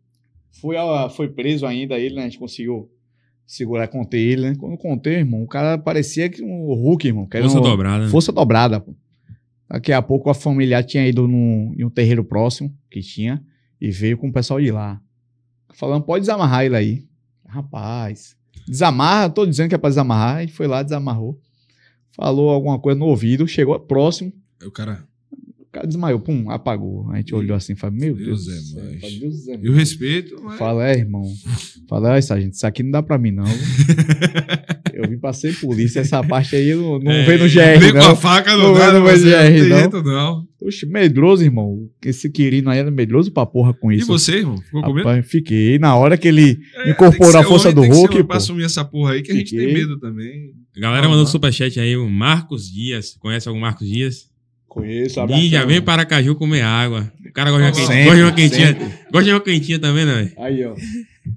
Foi, 0.60 0.76
a- 0.76 1.08
foi 1.08 1.28
preso 1.28 1.64
ainda 1.64 1.98
ele, 1.98 2.16
né? 2.16 2.22
A 2.22 2.24
gente 2.24 2.38
conseguiu 2.38 2.90
segurar, 3.46 3.88
conter 3.88 4.18
ele, 4.18 4.42
né? 4.42 4.54
Quando 4.58 4.76
contei, 4.76 5.14
irmão, 5.14 5.42
o 5.42 5.46
cara 5.46 5.78
parecia 5.78 6.28
que 6.28 6.42
um 6.42 6.66
Hulk, 6.74 7.06
irmão. 7.06 7.26
que 7.26 7.36
era 7.38 7.46
Força 7.46 7.58
um- 7.60 7.62
dobrada. 7.62 8.08
Força 8.08 8.32
dobrada, 8.32 8.78
pô. 8.80 8.94
Daqui 9.70 9.92
a 9.92 10.00
pouco 10.02 10.28
a 10.30 10.34
familiar 10.34 10.82
tinha 10.84 11.06
ido 11.06 11.26
num, 11.28 11.74
em 11.78 11.84
um 11.84 11.90
terreiro 11.90 12.24
próximo 12.24 12.74
que 12.90 13.00
tinha 13.00 13.42
e 13.80 13.90
veio 13.90 14.16
com 14.18 14.28
o 14.28 14.32
pessoal 14.32 14.60
de 14.60 14.70
lá. 14.70 15.00
Falando, 15.74 16.02
pode 16.04 16.22
desamarrar 16.22 16.64
ele 16.64 16.76
aí. 16.76 17.04
Rapaz, 17.46 18.36
desamarra, 18.70 19.30
tô 19.30 19.44
dizendo 19.46 19.68
que 19.68 19.74
é 19.74 19.78
pra 19.78 19.88
desamarrar. 19.90 20.36
A 20.36 20.40
gente 20.40 20.52
foi 20.52 20.66
lá, 20.66 20.82
desamarrou. 20.82 21.40
Falou 22.12 22.50
alguma 22.50 22.78
coisa 22.78 22.98
no 22.98 23.06
ouvido, 23.06 23.46
chegou 23.46 23.78
próximo, 23.78 24.32
Aí 24.60 24.66
O 24.66 24.72
cara. 24.72 25.04
o 25.60 25.66
cara 25.70 25.86
desmaiou, 25.86 26.18
pum, 26.18 26.50
apagou. 26.50 27.08
A 27.12 27.16
gente 27.18 27.32
olhou 27.34 27.56
assim 27.56 27.74
e 27.74 27.76
falou, 27.76 27.96
meu 27.96 28.16
Deus 28.16 28.46
Deus, 28.46 28.76
é 28.76 28.80
céu. 28.80 28.84
mais. 29.00 29.20
Deus 29.20 29.48
é 29.48 29.58
Eu 29.62 29.72
respeito, 29.72 30.40
mas. 30.42 30.58
Fala, 30.58 30.88
é, 30.88 30.94
irmão. 30.98 31.22
Fala, 31.88 32.16
é, 32.16 32.20
sargento, 32.20 32.54
isso 32.56 32.66
aqui 32.66 32.82
não 32.82 32.90
dá 32.90 33.02
pra 33.02 33.18
mim, 33.18 33.30
não. 33.30 33.44
eu 35.08 35.12
vim 35.14 35.18
pra 35.18 35.32
ser 35.32 35.54
polícia, 35.58 36.00
essa 36.00 36.22
parte 36.22 36.54
aí 36.54 36.74
não, 36.74 36.98
não 36.98 37.10
É, 37.12 37.24
veio 37.24 37.38
no 37.40 37.48
Vem 37.48 37.78
GR, 37.78 37.92
com 37.92 37.98
a 37.98 38.08
não. 38.08 38.16
faca 38.16 38.56
Não 38.56 38.68
no 38.68 38.74
vai 38.74 38.86
nada, 38.86 38.98
no 39.00 39.04
você 39.06 39.24
não 39.24 39.52
tem 39.52 39.68
não. 39.68 39.78
jeito, 39.78 40.02
não. 40.02 40.48
Oxe, 40.60 40.86
medroso, 40.86 41.42
irmão. 41.44 41.88
Esse 42.04 42.28
Quirino 42.30 42.68
aí 42.70 42.78
era 42.78 42.90
medroso 42.90 43.30
pra 43.32 43.46
porra 43.46 43.72
com 43.72 43.90
E 43.92 43.96
isso. 43.98 44.06
você, 44.06 44.38
irmão? 44.38 44.56
Ficou 44.60 44.82
com 44.82 44.92
medo? 44.92 45.22
Fiquei. 45.22 45.78
Na 45.78 45.94
hora 45.96 46.16
que 46.16 46.26
ele 46.28 46.58
É, 46.76 46.90
incorporou 46.90 47.40
a 47.40 47.44
força 47.44 47.68
homem, 47.68 47.74
do 47.76 47.80
tem 47.82 47.90
que 47.90 47.94
ser 47.96 48.00
Hulk, 48.00 48.14
homem 48.14 48.26
Pra 48.26 48.34
pô. 48.36 48.38
assumir 48.38 48.64
essa 48.64 48.84
porra 48.84 49.12
aí 49.12 49.22
que 49.22 49.30
a 49.32 49.34
gente 49.34 49.50
tem 49.56 49.60
Fiquei. 49.66 49.74
medo 49.74 49.98
também. 49.98 50.50
A 50.76 50.80
galera 50.80 51.02
Não, 51.02 51.10
mandou 51.10 51.24
não. 51.24 51.30
superchat 51.30 51.78
aí, 51.80 51.96
o 51.96 52.08
Marcos 52.08 52.70
Dias. 52.70 53.16
Conhece 53.20 53.48
algum 53.48 53.60
Marcos 53.60 53.88
Dias? 53.88 54.26
Conheço, 54.68 55.24
Ninja, 55.26 55.64
vem 55.64 55.80
para 55.80 56.04
Caju 56.04 56.34
comer 56.34 56.60
água. 56.60 57.10
O 57.26 57.32
cara 57.32 57.50
gosta 57.50 57.70
de 57.72 57.80
uma 57.80 57.86
Sempre. 57.86 58.04
Gosta 58.04 58.16
de 58.16 58.22
uma 58.22 58.32
quentinha. 58.32 58.66
sempre. 58.68 58.84
Gosta 59.10 59.24
de 59.24 59.30
uma 59.32 59.40
quentinha 59.40 59.78
também, 59.78 60.04
né? 60.04 60.32
Aí, 60.38 60.64
ó. 60.64 60.74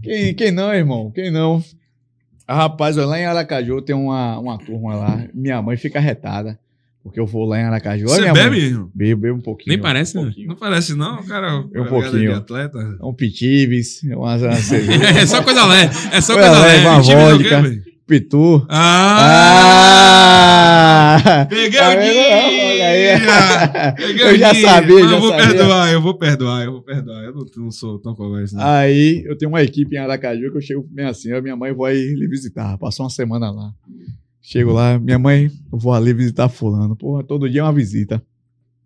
Quem, 0.03 0.34
quem 0.34 0.51
não, 0.51 0.74
irmão? 0.74 1.11
Quem 1.13 1.32
não? 1.32 1.63
Rapaz, 2.54 2.95
lá 2.95 3.20
em 3.20 3.26
Aracaju 3.26 3.82
tem 3.82 3.95
uma, 3.95 4.38
uma 4.39 4.58
turma 4.58 4.95
lá. 4.95 5.24
Minha 5.34 5.62
mãe 5.62 5.78
fica 5.78 5.99
retada. 5.99 6.58
Porque 7.04 7.20
eu 7.20 7.26
vou 7.26 7.45
lá 7.45 7.60
em 7.60 7.64
Aracaju. 7.64 8.06
Olha 8.10 8.16
Você 8.16 8.22
minha 8.22 8.34
bebe, 8.34 8.72
mãe. 8.74 8.86
Bebo, 8.93 9.22
bebo 9.22 9.38
um 9.38 9.41
pouquinho. 9.41 9.74
Nem 9.76 9.82
parece, 9.82 10.16
um 10.16 10.22
né? 10.22 10.28
pouquinho. 10.28 10.47
Não 10.49 10.56
parece, 10.56 10.93
não, 10.95 11.24
cara. 11.24 11.58
Um 11.58 11.64
pegada 11.68 11.89
pouquinho. 11.89 12.32
De 12.32 12.38
atleta. 12.38 12.97
Um 13.02 13.12
pitives, 13.14 14.04
uma, 14.04 14.36
uma 14.36 14.54
cerveja, 14.62 15.04
É 15.20 15.26
só 15.26 15.41
coisa 15.41 15.66
leve. 15.66 15.95
É 16.12 16.22
só 16.22 16.34
Coisa 16.34 16.49
coisa 16.49 16.66
leve, 16.66 16.86
uma 16.86 17.02
quê, 17.02 17.16
vodka. 17.16 17.82
pitu. 18.06 18.66
Ah! 18.70 19.18
Ah! 19.20 20.31
Peguei 21.49 21.80
Tá 21.80 21.89
o 21.89 22.01
dia! 22.01 23.93
Peguei 23.95 24.24
Eu 24.24 24.38
já 24.38 24.53
sabia, 24.53 24.95
mas 24.99 25.09
já 25.09 25.16
eu 25.16 25.22
vou 25.22 25.30
sabia. 25.32 25.47
perdoar, 25.47 25.91
eu 25.91 26.01
vou 26.01 26.18
perdoar, 26.18 26.64
eu 26.66 26.72
vou 26.72 26.82
perdoar. 26.82 27.24
Eu 27.24 27.34
não, 27.34 27.45
não 27.57 27.72
sou 27.72 27.99
tão 27.99 28.16
conversa. 28.16 28.55
não. 28.57 28.64
Aí 28.66 29.24
eu 29.26 29.38
tenho 29.38 29.49
uma 29.51 29.62
equipe 29.62 29.95
em 29.95 29.99
Aracaju 29.99 30.51
que 30.51 30.57
eu 30.57 30.62
chego 30.62 30.88
bem 30.89 31.05
assim, 31.05 31.30
minha 31.41 31.55
mãe 31.55 31.74
vai 31.74 31.95
lhe 31.95 32.28
visitar, 32.28 32.78
passou 32.78 33.05
uma 33.05 33.09
semana 33.09 33.51
lá. 33.51 33.72
Chego 34.41 34.72
lá, 34.74 34.97
minha 34.99 35.20
mãe, 35.20 35.51
eu 35.72 35.78
vou 35.78 35.93
ali 35.93 36.14
visitar 36.14 36.49
fulano. 36.49 36.95
Porra, 36.95 37.24
todo 37.24 37.49
dia 37.49 37.62
é 37.62 37.64
uma 37.64 37.74
visita. 37.74 38.22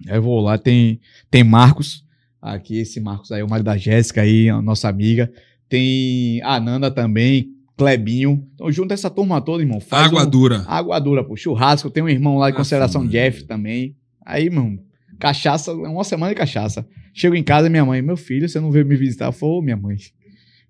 Aí 0.07 0.17
eu 0.17 0.21
vou 0.21 0.41
lá, 0.41 0.57
tem, 0.57 0.99
tem 1.31 1.43
Marcos, 1.43 2.03
aqui 2.41 2.77
esse 2.79 2.99
Marcos 2.99 3.31
aí, 3.31 3.41
o 3.41 3.47
marido 3.49 3.65
da 3.65 3.77
Jéssica 3.77 4.21
aí, 4.21 4.49
a 4.49 4.61
nossa 4.61 4.89
amiga. 4.89 5.31
Tem 5.69 6.41
a 6.43 6.59
Nanda 6.59 6.91
também, 6.91 7.54
Clebinho. 7.77 8.47
Então 8.53 8.71
junta 8.71 8.93
essa 8.93 9.09
turma 9.09 9.41
toda, 9.41 9.61
irmão. 9.63 9.79
Faz 9.79 10.07
Água 10.07 10.23
um- 10.23 10.29
dura. 10.29 10.63
Água 10.67 10.99
dura, 10.99 11.23
pô. 11.23 11.35
Churrasco, 11.35 11.89
tem 11.89 12.03
um 12.03 12.09
irmão 12.09 12.37
lá 12.37 12.49
de 12.49 12.55
Ah, 12.55 12.57
consideração. 12.57 13.05
Jeff 13.05 13.43
também. 13.45 13.95
Aí, 14.25 14.49
mano, 14.49 14.79
cachaça, 15.19 15.73
uma 15.73 16.03
semana 16.03 16.31
de 16.33 16.37
cachaça. 16.37 16.87
Chego 17.13 17.35
em 17.35 17.43
casa, 17.43 17.69
minha 17.69 17.85
mãe, 17.85 18.01
meu 18.01 18.17
filho, 18.17 18.47
você 18.47 18.59
não 18.59 18.71
veio 18.71 18.85
me 18.85 18.95
visitar? 18.95 19.27
Eu 19.27 19.31
falo, 19.31 19.59
"Ô, 19.59 19.61
minha 19.61 19.77
mãe. 19.77 19.95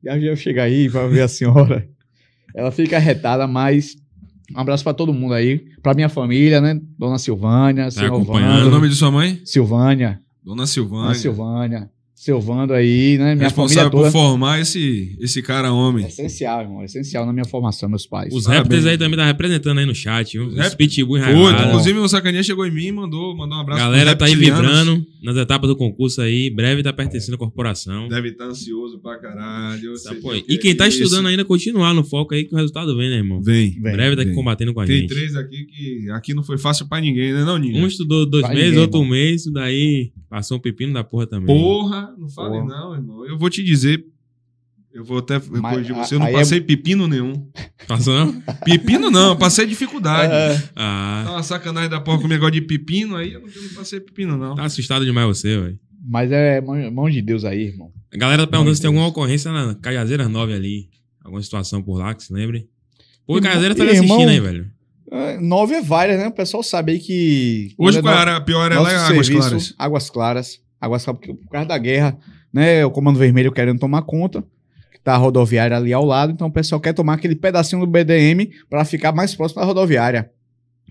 Já 0.04 0.18
eu 0.18 0.36
chego 0.36 0.60
aí 0.62 0.90
pra 0.90 1.08
ver 1.08 1.22
a 1.22 1.28
senhora. 1.28 1.88
Ela 2.56 2.72
fica 2.72 2.98
arretada, 2.98 3.48
mas 3.48 3.96
um 4.56 4.60
abraço 4.60 4.84
pra 4.84 4.94
todo 4.94 5.14
mundo 5.14 5.34
aí. 5.34 5.66
Pra 5.82 5.94
minha 5.94 6.08
família, 6.10 6.62
né? 6.62 6.80
Dona 6.98 7.18
Silvânia, 7.18 7.90
Tá 7.92 8.06
acompanhando. 8.06 8.66
É 8.66 8.68
o 8.68 8.72
nome 8.72 8.88
de 8.90 8.96
sua 8.96 9.10
mãe? 9.12 9.42
Silvânia, 9.44 10.20
Dona 10.44 10.66
Silvânia. 10.68 11.04
Dona 11.04 11.16
Silvânia, 11.16 11.90
Silvando 12.26 12.74
aí, 12.74 13.20
né? 13.20 13.36
Minha 13.36 13.52
família 13.52 13.84
Responsável 13.84 13.92
por 13.92 14.12
formar 14.12 14.60
esse, 14.60 15.16
esse 15.20 15.44
cara 15.44 15.72
homem. 15.72 16.06
É 16.06 16.08
essencial, 16.08 16.62
irmão. 16.62 16.82
É 16.82 16.86
essencial 16.86 17.24
na 17.24 17.32
minha 17.32 17.46
formação, 17.46 17.88
meus 17.88 18.08
pais. 18.08 18.34
Os. 18.34 18.48
Raptors 18.48 18.84
aí 18.88 18.98
também 18.98 19.16
tá 19.16 19.28
representando 19.28 19.78
aí 19.78 19.86
no 19.86 19.94
chat? 19.94 20.40
Os 20.40 20.56
Rap- 20.56 20.76
Pitbull 20.76 21.20
Puta, 21.20 21.68
inclusive, 21.68 22.00
o 22.00 22.08
Sacaninha 22.08 22.42
chegou 22.42 22.66
em 22.66 22.72
mim 22.72 22.86
e 22.88 22.92
mandou, 22.92 23.38
mandou 23.38 23.56
um 23.60 23.62
abraço. 23.62 23.80
Galera 23.80 24.16
tá 24.16 24.26
aí 24.26 24.36
vibrando 24.36 25.06
nas 25.22 25.38
etapas 25.38 25.70
do 25.70 25.76
concurso 25.76 26.20
aí. 26.20 26.50
Breve 26.50 26.82
tá 26.82 26.92
pertencendo 26.92 27.36
à 27.36 27.38
corporação. 27.38 28.08
Deve 28.08 28.30
estar 28.30 28.46
ansioso 28.46 28.98
pra 28.98 29.20
caralho. 29.20 29.94
Tá, 30.04 30.16
que 30.16 30.54
e 30.54 30.58
quem 30.58 30.76
tá 30.76 30.88
isso. 30.88 31.04
estudando 31.04 31.28
ainda, 31.28 31.46
continuar 31.46 31.94
no 31.94 32.04
foco 32.04 32.34
aí 32.34 32.44
que 32.44 32.56
o 32.56 32.58
resultado 32.58 32.98
vem, 32.98 33.08
né, 33.08 33.18
irmão? 33.18 33.40
Vem. 33.44 33.70
Vem, 33.70 33.82
Breve 33.82 34.16
tá 34.16 34.24
aqui 34.24 34.30
vem. 34.32 34.36
combatendo 34.36 34.74
com 34.74 34.80
a 34.80 34.86
Tem 34.88 35.02
gente. 35.02 35.10
três 35.14 35.36
aqui 35.36 35.66
que 35.66 36.10
aqui 36.10 36.34
não 36.34 36.42
foi 36.42 36.58
fácil 36.58 36.88
pra 36.88 37.00
ninguém, 37.00 37.34
né, 37.34 37.44
não, 37.44 37.60
Ninho? 37.60 37.84
Um 37.84 37.86
estudou 37.88 38.26
dois 38.26 38.42
Vai 38.48 38.56
meses, 38.56 38.70
ninguém, 38.72 38.82
outro 38.82 39.00
um 39.02 39.08
mês, 39.08 39.46
daí 39.52 40.12
passou 40.28 40.58
um 40.58 40.60
pepino 40.60 40.92
da 40.92 41.04
porra 41.04 41.28
também. 41.28 41.46
Porra, 41.56 42.15
não 42.18 42.30
fale 42.30 42.50
Porra. 42.60 42.66
não, 42.66 42.94
irmão. 42.96 43.26
Eu 43.28 43.38
vou 43.38 43.50
te 43.50 43.64
dizer. 43.64 44.06
Eu 44.94 45.04
vou 45.04 45.18
até 45.18 45.40
corrigir 45.40 45.94
você. 45.94 46.16
Eu 46.16 46.20
não 46.20 46.28
é- 46.28 46.32
passei 46.32 46.62
pepino 46.62 47.06
nenhum. 47.08 47.50
Passou 47.88 48.14
não? 48.14 48.42
Pepino 48.64 49.12
não, 49.12 49.30
eu 49.32 49.36
passei 49.36 49.66
dificuldade. 49.68 50.32
É, 50.34 50.70
Ah, 50.76 51.24
Tá 51.26 51.32
uma 51.34 51.44
sacanagem 51.44 51.90
da 51.90 52.00
porra 52.00 52.20
com 52.20 52.26
o 52.26 52.30
negócio 52.30 52.54
de 52.54 52.62
pepino 52.62 53.16
aí, 53.18 53.34
eu 53.34 53.42
não, 53.42 53.48
eu 53.50 53.62
não 53.64 53.70
passei 53.72 54.00
pepino, 54.00 54.38
não. 54.38 54.56
tá 54.56 54.64
assustado 54.64 55.04
demais 55.06 55.28
você, 55.28 55.60
velho. 55.60 55.80
mas 56.08 56.32
é 56.32 56.62
mão, 56.62 56.92
mão 56.92 57.10
de 57.10 57.22
Deus 57.22 57.44
aí, 57.44 57.64
irmão. 57.68 57.92
A 58.14 58.18
galera 58.18 58.44
tá 58.44 58.48
perguntando 58.52 58.76
se 58.76 58.82
tem 58.82 58.88
alguma 58.88 59.08
ocorrência 59.08 59.52
na 59.52 59.76
Cajazeiras 59.76 60.30
9 60.30 60.54
ali. 60.54 60.90
Alguma 61.24 61.42
situação 61.44 61.82
por 61.84 61.98
lá 62.00 62.14
que 62.16 62.24
se 62.24 62.32
lembre. 62.32 62.70
Pô, 63.28 63.40
Cajazeiras 63.42 63.76
tá 63.78 63.84
me 63.84 63.90
irmão- 63.92 64.06
assistindo 64.18 64.30
aí, 64.30 64.40
velho. 64.40 64.72
É, 65.12 65.38
Nove 65.40 65.74
é 65.76 65.82
várias, 65.82 66.18
né? 66.20 66.28
O 66.28 66.32
pessoal 66.32 66.64
sabe 66.64 66.94
aí 66.94 67.00
que. 67.00 67.74
Hoje 67.78 68.02
qual 68.02 68.18
é 68.18 68.22
era 68.22 68.38
a 68.38 68.42
pior 68.42 68.72
é 68.72 68.76
Águas 68.76 69.08
serviço, 69.08 69.32
Claras. 69.34 69.74
Águas 69.78 70.10
Claras. 70.10 70.60
Águas 70.80 71.04
Claras, 71.04 71.20
porque 71.20 71.34
por 71.34 71.50
causa 71.50 71.68
da 71.68 71.78
guerra, 71.78 72.18
né? 72.54 72.86
O 72.86 72.92
Comando 72.92 73.18
Vermelho 73.20 73.52
querendo 73.52 73.80
tomar 73.80 74.02
conta. 74.04 74.44
Que 74.92 75.00
tá 75.00 75.14
a 75.14 75.18
rodoviária 75.18 75.76
ali 75.78 75.92
ao 75.94 76.06
lado. 76.06 76.32
Então 76.32 76.48
o 76.48 76.52
pessoal 76.52 76.80
quer 76.82 76.94
tomar 76.94 77.14
aquele 77.14 77.36
pedacinho 77.36 77.82
do 77.86 77.88
BDM 77.92 78.50
para 78.70 78.84
ficar 78.86 79.12
mais 79.12 79.34
próximo 79.36 79.62
da 79.62 79.66
rodoviária. 79.68 80.30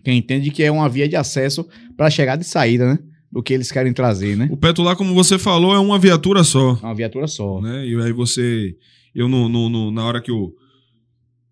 Quem 0.05 0.18
entende 0.18 0.51
que 0.51 0.62
é 0.62 0.70
uma 0.70 0.89
via 0.89 1.09
de 1.09 1.16
acesso 1.16 1.66
para 1.97 2.11
chegada 2.11 2.43
e 2.43 2.45
saída, 2.45 2.93
né? 2.95 2.99
Do 3.32 3.43
que 3.43 3.53
eles 3.55 3.72
querem 3.72 3.93
trazer, 3.93 4.37
né? 4.37 4.49
O 4.53 4.57
Peto 4.57 4.82
lá, 4.82 4.95
como 4.95 5.12
você 5.14 5.39
falou, 5.39 5.74
é 5.74 5.78
uma 5.78 5.99
viatura 5.99 6.45
só. 6.45 6.78
É 6.82 6.87
uma 6.87 6.95
viatura 6.95 7.26
só. 7.26 7.61
né? 7.61 7.87
E 7.87 8.01
aí 8.01 8.12
você. 8.12 8.76
Eu, 9.14 9.28
no, 9.28 9.49
no- 9.49 9.68
no- 9.68 9.91
na 9.91 10.05
hora 10.05 10.20
que 10.20 10.30
o, 10.30 10.55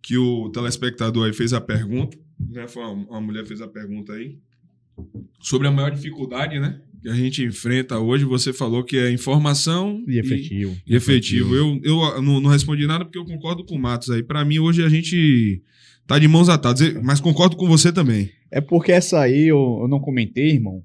que 0.03 0.17
o 0.19 0.49
telespectador 0.51 1.27
aí 1.27 1.33
fez 1.33 1.53
a 1.53 1.61
pergunta, 1.61 2.17
né? 2.39 2.69
Foi 2.69 2.83
uma, 2.85 2.93
uma 2.93 3.21
mulher 3.21 3.47
fez 3.47 3.61
a 3.61 3.69
pergunta 3.69 4.13
aí. 4.13 4.37
Sobre 5.41 5.67
a 5.67 5.71
maior 5.71 5.91
dificuldade, 5.91 6.61
né? 6.61 6.81
Que 7.03 7.09
a 7.09 7.15
gente 7.15 7.43
enfrenta 7.45 7.99
hoje, 7.99 8.25
você 8.25 8.53
falou 8.53 8.85
que 8.85 8.97
é 8.97 9.11
informação 9.11 10.03
E 10.07 10.19
efetivo. 10.19 10.77
e 10.87 10.95
efetivo. 10.95 11.55
Eu, 11.55 11.81
eu 11.83 12.23
não, 12.23 12.41
não 12.41 12.51
respondi 12.51 12.87
nada 12.87 13.05
porque 13.05 13.19
eu 13.19 13.25
concordo 13.25 13.65
com 13.65 13.75
o 13.75 13.79
Matos 13.81 14.11
aí. 14.11 14.23
Pra 14.23 14.45
mim, 14.45 14.59
hoje 14.61 14.85
a 14.85 14.89
gente 14.89 15.61
tá 16.07 16.19
de 16.19 16.29
mãos 16.29 16.49
atadas. 16.49 16.95
Mas 17.03 17.21
concordo 17.21 17.57
com 17.57 17.67
você 17.67 17.91
também. 17.93 18.31
É 18.51 18.61
porque 18.61 18.93
essa 18.93 19.21
aí 19.21 19.49
eu, 19.49 19.81
eu 19.83 19.89
não 19.89 19.99
comentei, 19.99 20.51
irmão. 20.51 20.83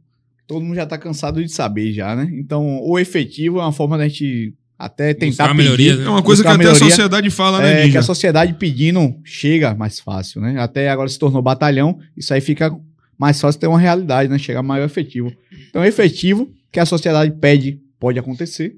Todo 0.48 0.64
mundo 0.64 0.76
já 0.76 0.86
tá 0.86 0.98
cansado 0.98 1.44
de 1.44 1.52
saber 1.52 1.92
já, 1.94 2.16
né? 2.16 2.30
Então, 2.34 2.80
o 2.82 2.98
efetivo 2.98 3.60
é 3.60 3.62
uma 3.62 3.72
forma 3.74 3.98
da 3.98 4.08
gente 4.08 4.54
até 4.80 5.14
tentar 5.14 5.54
Buscar 5.54 5.56
pedir. 5.76 5.98
né? 5.98 6.06
É 6.06 6.10
uma 6.10 6.24
coisa 6.24 6.42
que 6.42 6.48
até 6.48 6.56
a 6.56 6.58
melhoria. 6.58 6.80
sociedade 6.80 7.30
fala, 7.30 7.60
né, 7.62 7.74
É, 7.74 7.80
que 7.82 7.86
Ninja? 7.88 8.00
a 8.00 8.04
sociedade 8.04 8.54
pedindo 8.54 9.16
chega 9.26 9.76
mais 9.76 10.00
fácil, 10.00 10.40
né? 10.40 10.56
Até 10.60 10.90
agora 10.90 11.10
se 11.10 11.20
tornou 11.20 11.42
batalhão, 11.42 12.00
isso 12.16 12.34
aí 12.34 12.40
fica 12.42 12.72
mais 13.18 13.40
fácil 13.40 13.60
ter 13.60 13.68
uma 13.68 13.80
realidade, 13.80 14.30
né? 14.30 14.38
Chegar 14.38 14.62
maior 14.64 14.86
efetivo. 14.86 15.32
Então, 15.70 15.84
efetivo 15.84 16.50
que 16.72 16.80
a 16.80 16.86
sociedade 16.86 17.32
pede 17.40 17.80
pode 18.00 18.18
acontecer. 18.20 18.76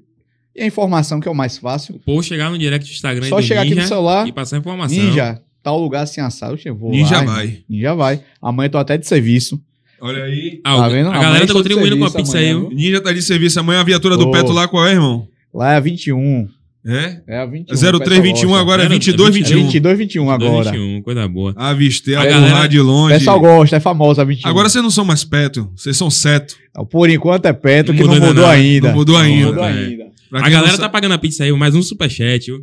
E 0.56 0.62
a 0.62 0.66
informação 0.66 1.20
que 1.20 1.28
é 1.28 1.30
o 1.30 1.34
mais 1.34 1.58
fácil. 1.58 2.00
Ou 2.06 2.22
chegar 2.22 2.50
no 2.50 2.58
direct 2.58 2.88
do 2.88 2.92
Instagram 2.92 3.28
Só 3.28 3.36
do 3.36 3.42
chegar 3.42 3.60
aqui 3.62 3.70
Ninja 3.70 3.82
no 3.82 3.88
celular, 3.88 4.26
e 4.26 4.32
passar 4.32 4.58
informação. 4.58 4.96
ninja, 4.98 5.40
tal 5.62 5.78
lugar 5.80 6.02
assim 6.02 6.20
assado, 6.20 6.58
eu 6.64 6.74
vou 6.74 6.90
Ninja 6.90 7.18
lá, 7.18 7.24
vai. 7.24 7.58
Ninja 7.68 7.94
vai. 7.94 8.20
Amanhã 8.42 8.66
eu 8.66 8.70
tô 8.72 8.78
até 8.78 8.98
de 8.98 9.06
serviço. 9.06 9.60
Olha 10.00 10.24
aí. 10.24 10.60
Ah, 10.64 10.76
Tá 10.76 10.86
o- 10.86 10.90
vendo? 10.90 11.06
A 11.06 11.10
Amanhã 11.10 11.22
galera 11.22 11.46
tá 11.46 11.52
contribuindo 11.52 11.98
com 11.98 12.04
a 12.04 12.08
serviço 12.10 12.32
pizza 12.32 12.38
aí, 12.38 12.50
amanhã, 12.50 12.68
viu? 12.68 12.76
Ninja 12.76 13.00
tá 13.00 13.12
de 13.12 13.22
serviço 13.22 13.60
amanhã. 13.60 13.80
A 13.80 13.84
viatura 13.84 14.16
do 14.16 14.28
Ô. 14.28 14.30
Peto 14.32 14.50
lá, 14.52 14.66
qual 14.66 14.86
é, 14.86 14.92
irmão? 14.92 15.28
Lá 15.52 15.74
é 15.74 15.80
21. 15.80 16.48
É? 16.86 17.20
É 17.26 17.38
a 17.38 17.44
21. 17.46 17.76
0321 17.76 18.54
agora 18.54 18.82
é 18.82 18.84
Era- 18.86 18.94
22, 18.94 19.28
é 19.28 19.32
21. 19.38 19.62
22, 19.64 19.98
21 19.98 20.30
agora. 20.30 20.70
21, 20.72 21.02
coisa 21.02 21.28
boa. 21.28 21.52
Avistei 21.56 22.14
a 22.14 22.22
A 22.22 22.26
galera- 22.26 22.66
de 22.66 22.80
O 22.80 22.84
longe. 22.84 23.18
pessoal 23.18 23.38
gosta, 23.38 23.76
é 23.76 23.80
famosa 23.80 24.22
a 24.22 24.24
21. 24.24 24.48
Agora 24.48 24.68
vocês 24.68 24.82
não 24.82 24.90
são 24.90 25.04
mais 25.04 25.22
Petro, 25.22 25.70
vocês 25.76 25.94
são 25.96 26.08
Seto. 26.10 26.54
Por 26.90 27.10
enquanto 27.10 27.44
é 27.46 27.52
Petro 27.52 27.92
Não 27.92 28.00
que 28.00 28.06
não 28.06 28.14
mudou 28.14 28.28
mudou 28.28 28.46
ainda 28.46 28.56
não. 28.56 28.64
ainda. 28.64 28.88
Não 28.88 28.94
mudou 28.96 29.14
Não 29.18 29.22
ainda. 29.24 29.46
mudou 29.46 29.64
é. 29.64 29.68
ainda. 29.72 30.04
A 30.32 30.48
galera 30.48 30.72
não 30.72 30.78
tá 30.78 30.88
pagando 30.88 31.12
a 31.12 31.18
pizza 31.18 31.44
aí, 31.44 31.52
mais 31.52 31.74
um 31.74 31.82
superchat, 31.82 32.46
viu? 32.46 32.60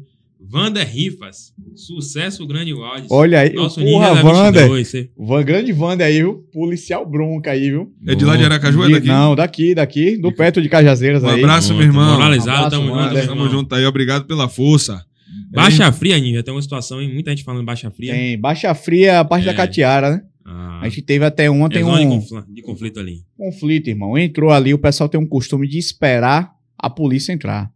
Vander 0.49 0.87
Rifas, 0.87 1.53
sucesso 1.75 2.45
grande 2.47 2.73
Waldes. 2.73 3.07
Olha 3.11 3.41
aí, 3.41 3.53
Nosso 3.53 3.81
porra, 3.81 4.09
Ninja 4.11 4.23
da 4.23 4.29
Wander. 4.29 4.61
22, 4.63 4.87
cê- 4.87 5.09
Van, 5.17 5.43
grande 5.43 5.73
Wander 5.73 6.07
aí, 6.07 6.19
viu? 6.19 6.35
Policial 6.53 7.05
bronca 7.05 7.51
aí, 7.51 7.69
viu? 7.69 7.91
É 8.07 8.15
de 8.15 8.23
lá 8.23 8.35
de 8.37 8.45
Aracaju, 8.45 8.83
é 8.85 8.89
daqui? 8.91 9.07
Não, 9.07 9.35
daqui, 9.35 9.75
daqui, 9.75 10.17
do 10.17 10.31
perto 10.31 10.61
de 10.61 10.69
Cajazeiras 10.69 11.23
Um 11.23 11.27
aí. 11.27 11.39
abraço, 11.43 11.67
Pronto, 11.69 11.79
meu 11.79 11.87
irmão. 11.87 12.13
Moralizado, 12.13 12.75
Abraço, 12.75 12.81
tamo 12.81 12.87
junto, 13.11 13.27
Tamo 13.27 13.49
junto 13.49 13.75
aí, 13.75 13.85
obrigado 13.85 14.25
pela 14.25 14.47
força. 14.47 15.03
Baixa 15.51 15.91
Fria, 15.91 16.17
Ninja, 16.19 16.41
tem 16.43 16.53
uma 16.53 16.61
situação 16.61 16.99
aí, 16.99 17.11
muita 17.11 17.31
gente 17.31 17.43
falando 17.43 17.65
Baixa 17.65 17.89
Fria. 17.91 18.13
Tem 18.13 18.39
Baixa 18.39 18.73
Fria, 18.73 19.19
a 19.19 19.25
parte 19.25 19.43
É. 19.43 19.51
da 19.51 19.53
Catiara, 19.53 20.11
né? 20.11 20.21
Ah, 20.45 20.79
A 20.81 20.87
gente 20.89 21.01
teve 21.01 21.25
até 21.25 21.49
ontem 21.51 21.81
é 21.81 21.85
um 21.85 22.09
confl- 22.09 22.39
de 22.49 22.61
conflito 22.61 22.99
ali. 23.01 23.17
conflito, 23.37 23.89
irmão. 23.89 24.17
Entrou 24.17 24.49
ali, 24.51 24.73
o 24.73 24.77
pessoal 24.79 25.09
tem 25.09 25.19
um 25.19 25.27
costume 25.27 25.67
de 25.67 25.77
esperar 25.77 26.51
a 26.77 26.89
polícia 26.89 27.33
entrar. 27.33 27.69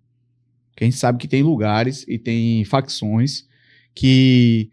Porque 0.72 0.84
a 0.84 0.88
gente 0.88 0.98
sabe 0.98 1.18
que 1.20 1.28
tem 1.28 1.44
lugares 1.44 2.06
e 2.08 2.18
tem 2.18 2.64
facções 2.66 3.46
que 3.94 4.70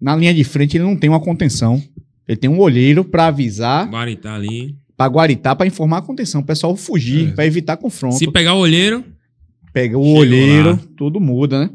na 0.00 0.16
linha 0.16 0.34
de 0.34 0.42
frente 0.44 0.76
ele 0.76 0.84
não 0.84 0.96
tem 0.96 1.08
uma 1.10 1.20
contenção. 1.20 1.82
Ele 2.26 2.36
tem 2.36 2.48
um 2.50 2.58
olheiro 2.58 3.04
pra 3.04 3.26
avisar, 3.26 3.88
Guaritá 3.90 4.34
ali. 4.34 4.74
pra 4.96 5.06
guaritar, 5.08 5.54
pra 5.56 5.66
informar 5.66 5.98
a 5.98 6.02
contenção. 6.02 6.40
O 6.40 6.44
pessoal 6.44 6.74
fugir, 6.76 7.28
É. 7.28 7.32
pra 7.32 7.46
evitar 7.46 7.76
confronto. 7.76 8.16
Se 8.16 8.30
pegar 8.30 8.54
o 8.54 8.58
olheiro, 8.58 9.04
Pega 9.72 9.96
o 9.98 10.14
olheiro, 10.14 10.70
lá. 10.72 10.80
tudo 10.96 11.18
muda, 11.20 11.60
né? 11.64 11.70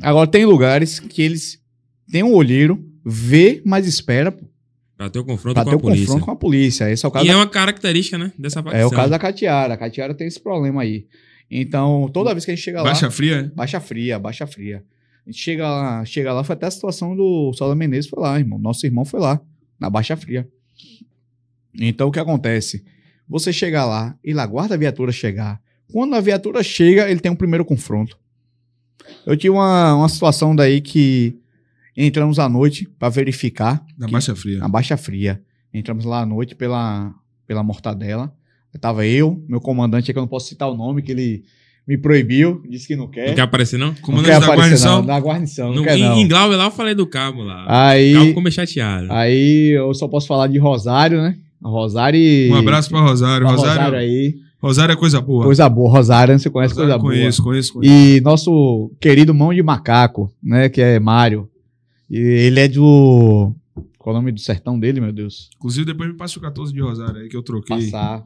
Agora 0.00 0.26
tem 0.26 0.44
lugares 0.44 0.98
que 0.98 1.22
eles 1.22 1.60
têm 2.10 2.22
um 2.22 2.32
olheiro, 2.34 2.84
vê, 3.04 3.62
mas 3.64 3.86
espera 3.86 4.34
pra 4.96 5.08
ter 5.10 5.18
o 5.18 5.24
confronto 5.24 5.54
pra 5.54 5.64
com 5.64 5.70
ter 5.70 5.74
a 5.74 5.78
o 5.78 5.80
polícia. 5.80 6.06
confronto 6.06 6.24
com 6.24 6.30
a 6.30 6.36
polícia. 6.36 6.90
Esse 6.90 7.04
é 7.04 7.08
o 7.08 7.12
caso 7.12 7.24
E 7.24 7.28
da 7.28 7.34
é 7.34 7.36
uma 7.36 7.46
característica, 7.46 8.16
né, 8.18 8.32
dessa 8.38 8.62
facção. 8.62 8.80
É 8.80 8.86
o 8.86 8.90
caso 8.90 9.10
da 9.10 9.18
Catiara. 9.18 9.74
A 9.74 9.76
Catiara 9.76 10.14
tem 10.14 10.26
esse 10.26 10.40
problema 10.40 10.82
aí. 10.82 11.06
Então, 11.54 12.08
toda 12.12 12.32
vez 12.32 12.44
que 12.46 12.50
a 12.50 12.54
gente 12.54 12.64
chega 12.64 12.82
Baixa 12.82 13.06
lá. 13.06 13.10
fria, 13.12 13.36
é? 13.36 13.42
Baixa 13.54 13.78
fria, 13.78 14.18
baixa 14.18 14.46
fria. 14.46 14.82
A 15.26 15.30
gente 15.30 15.38
chega 15.40 15.68
lá, 15.68 16.04
chega 16.04 16.32
lá, 16.32 16.42
foi 16.42 16.54
até 16.54 16.66
a 16.66 16.70
situação 16.70 17.14
do 17.14 17.52
Saulo 17.52 17.76
Menezes 17.76 18.08
foi 18.08 18.22
lá, 18.22 18.38
irmão. 18.38 18.58
Nosso 18.58 18.86
irmão 18.86 19.04
foi 19.04 19.20
lá, 19.20 19.38
na 19.78 19.88
Baixa 19.90 20.16
Fria. 20.16 20.48
Então, 21.78 22.08
o 22.08 22.10
que 22.10 22.18
acontece? 22.18 22.84
Você 23.28 23.52
chega 23.52 23.84
lá 23.84 24.16
e 24.24 24.32
lá 24.32 24.42
aguarda 24.42 24.74
a 24.74 24.78
viatura 24.78 25.12
chegar. 25.12 25.60
Quando 25.92 26.14
a 26.14 26.20
viatura 26.20 26.62
chega, 26.62 27.08
ele 27.10 27.20
tem 27.20 27.30
um 27.30 27.36
primeiro 27.36 27.64
confronto. 27.64 28.18
Eu 29.26 29.36
tive 29.36 29.50
uma, 29.50 29.94
uma 29.94 30.08
situação 30.08 30.56
daí 30.56 30.80
que 30.80 31.36
entramos 31.96 32.38
à 32.38 32.48
noite 32.48 32.88
para 32.98 33.08
verificar 33.08 33.84
Da 33.96 34.06
que- 34.06 34.12
Baixa 34.12 34.34
Fria. 34.34 34.58
na 34.58 34.68
Baixa 34.68 34.96
Fria. 34.96 35.40
Entramos 35.72 36.04
lá 36.04 36.20
à 36.22 36.26
noite 36.26 36.54
pela, 36.54 37.14
pela 37.46 37.62
Mortadela. 37.62 38.34
Tava 38.80 39.06
eu, 39.06 39.42
meu 39.48 39.60
comandante, 39.60 40.10
é 40.10 40.14
que 40.14 40.18
eu 40.18 40.22
não 40.22 40.28
posso 40.28 40.48
citar 40.48 40.68
o 40.70 40.76
nome, 40.76 41.02
que 41.02 41.12
ele 41.12 41.42
me 41.86 41.98
proibiu, 41.98 42.62
disse 42.68 42.86
que 42.86 42.96
não 42.96 43.08
quer. 43.08 43.28
Não 43.28 43.34
quer 43.34 43.40
aparecer, 43.42 43.76
não? 43.78 43.88
Não 43.88 43.94
Comandante 43.96 44.30
quer 44.32 44.40
da 44.40 44.46
aparecer, 44.46 44.60
guarnição. 44.62 44.96
Não, 45.00 45.06
da 45.06 45.18
guarnição, 45.20 45.68
não, 45.70 45.74
No, 45.76 45.82
quer 45.84 45.96
em, 45.98 46.02
não. 46.02 46.18
em 46.18 46.28
Glauber 46.28 46.56
lá 46.56 46.64
eu 46.66 46.70
falei 46.70 46.94
do 46.94 47.06
cabo 47.06 47.42
lá. 47.42 47.64
Aí, 47.68 48.12
O 48.12 48.14
cabo 48.14 48.26
ficou 48.28 48.42
meio 48.42 48.52
chateado. 48.52 49.12
aí 49.12 49.76
eu 49.76 49.92
só 49.94 50.06
posso 50.08 50.26
falar 50.26 50.46
de 50.46 50.58
Rosário, 50.58 51.20
né? 51.20 51.36
Rosário 51.62 52.18
e... 52.18 52.50
Um 52.50 52.56
abraço 52.56 52.88
pra 52.88 53.00
Rosário. 53.00 53.46
pra 53.46 53.54
Rosário, 53.56 53.80
Rosário 53.82 53.98
aí. 53.98 54.34
Rosário 54.60 54.92
é 54.92 54.96
coisa 54.96 55.20
boa. 55.20 55.44
Coisa 55.44 55.68
boa. 55.68 55.90
Rosário, 55.90 56.38
você 56.38 56.48
conhece 56.48 56.72
Rosário, 56.74 56.90
coisa 56.92 57.02
boa. 57.02 57.12
conheço, 57.12 57.42
conheço, 57.42 57.72
conheço. 57.74 57.92
E 57.94 58.20
nosso 58.20 58.92
querido 59.00 59.34
mão 59.34 59.52
de 59.52 59.62
macaco, 59.62 60.32
né? 60.42 60.68
Que 60.68 60.80
é 60.80 61.00
Mário. 61.00 61.48
E 62.08 62.16
ele 62.18 62.60
é 62.60 62.68
do... 62.68 63.52
Qual 63.98 64.14
é 64.14 64.18
o 64.18 64.20
nome 64.20 64.32
do 64.32 64.40
sertão 64.40 64.78
dele, 64.78 65.00
meu 65.00 65.12
Deus? 65.12 65.50
Inclusive, 65.56 65.84
depois 65.86 66.08
me 66.10 66.16
passa 66.16 66.38
o 66.38 66.42
14 66.42 66.72
de 66.72 66.80
Rosário 66.80 67.16
aí, 67.22 67.28
que 67.28 67.36
eu 67.36 67.42
troquei. 67.42 67.76
Passar. 67.90 68.22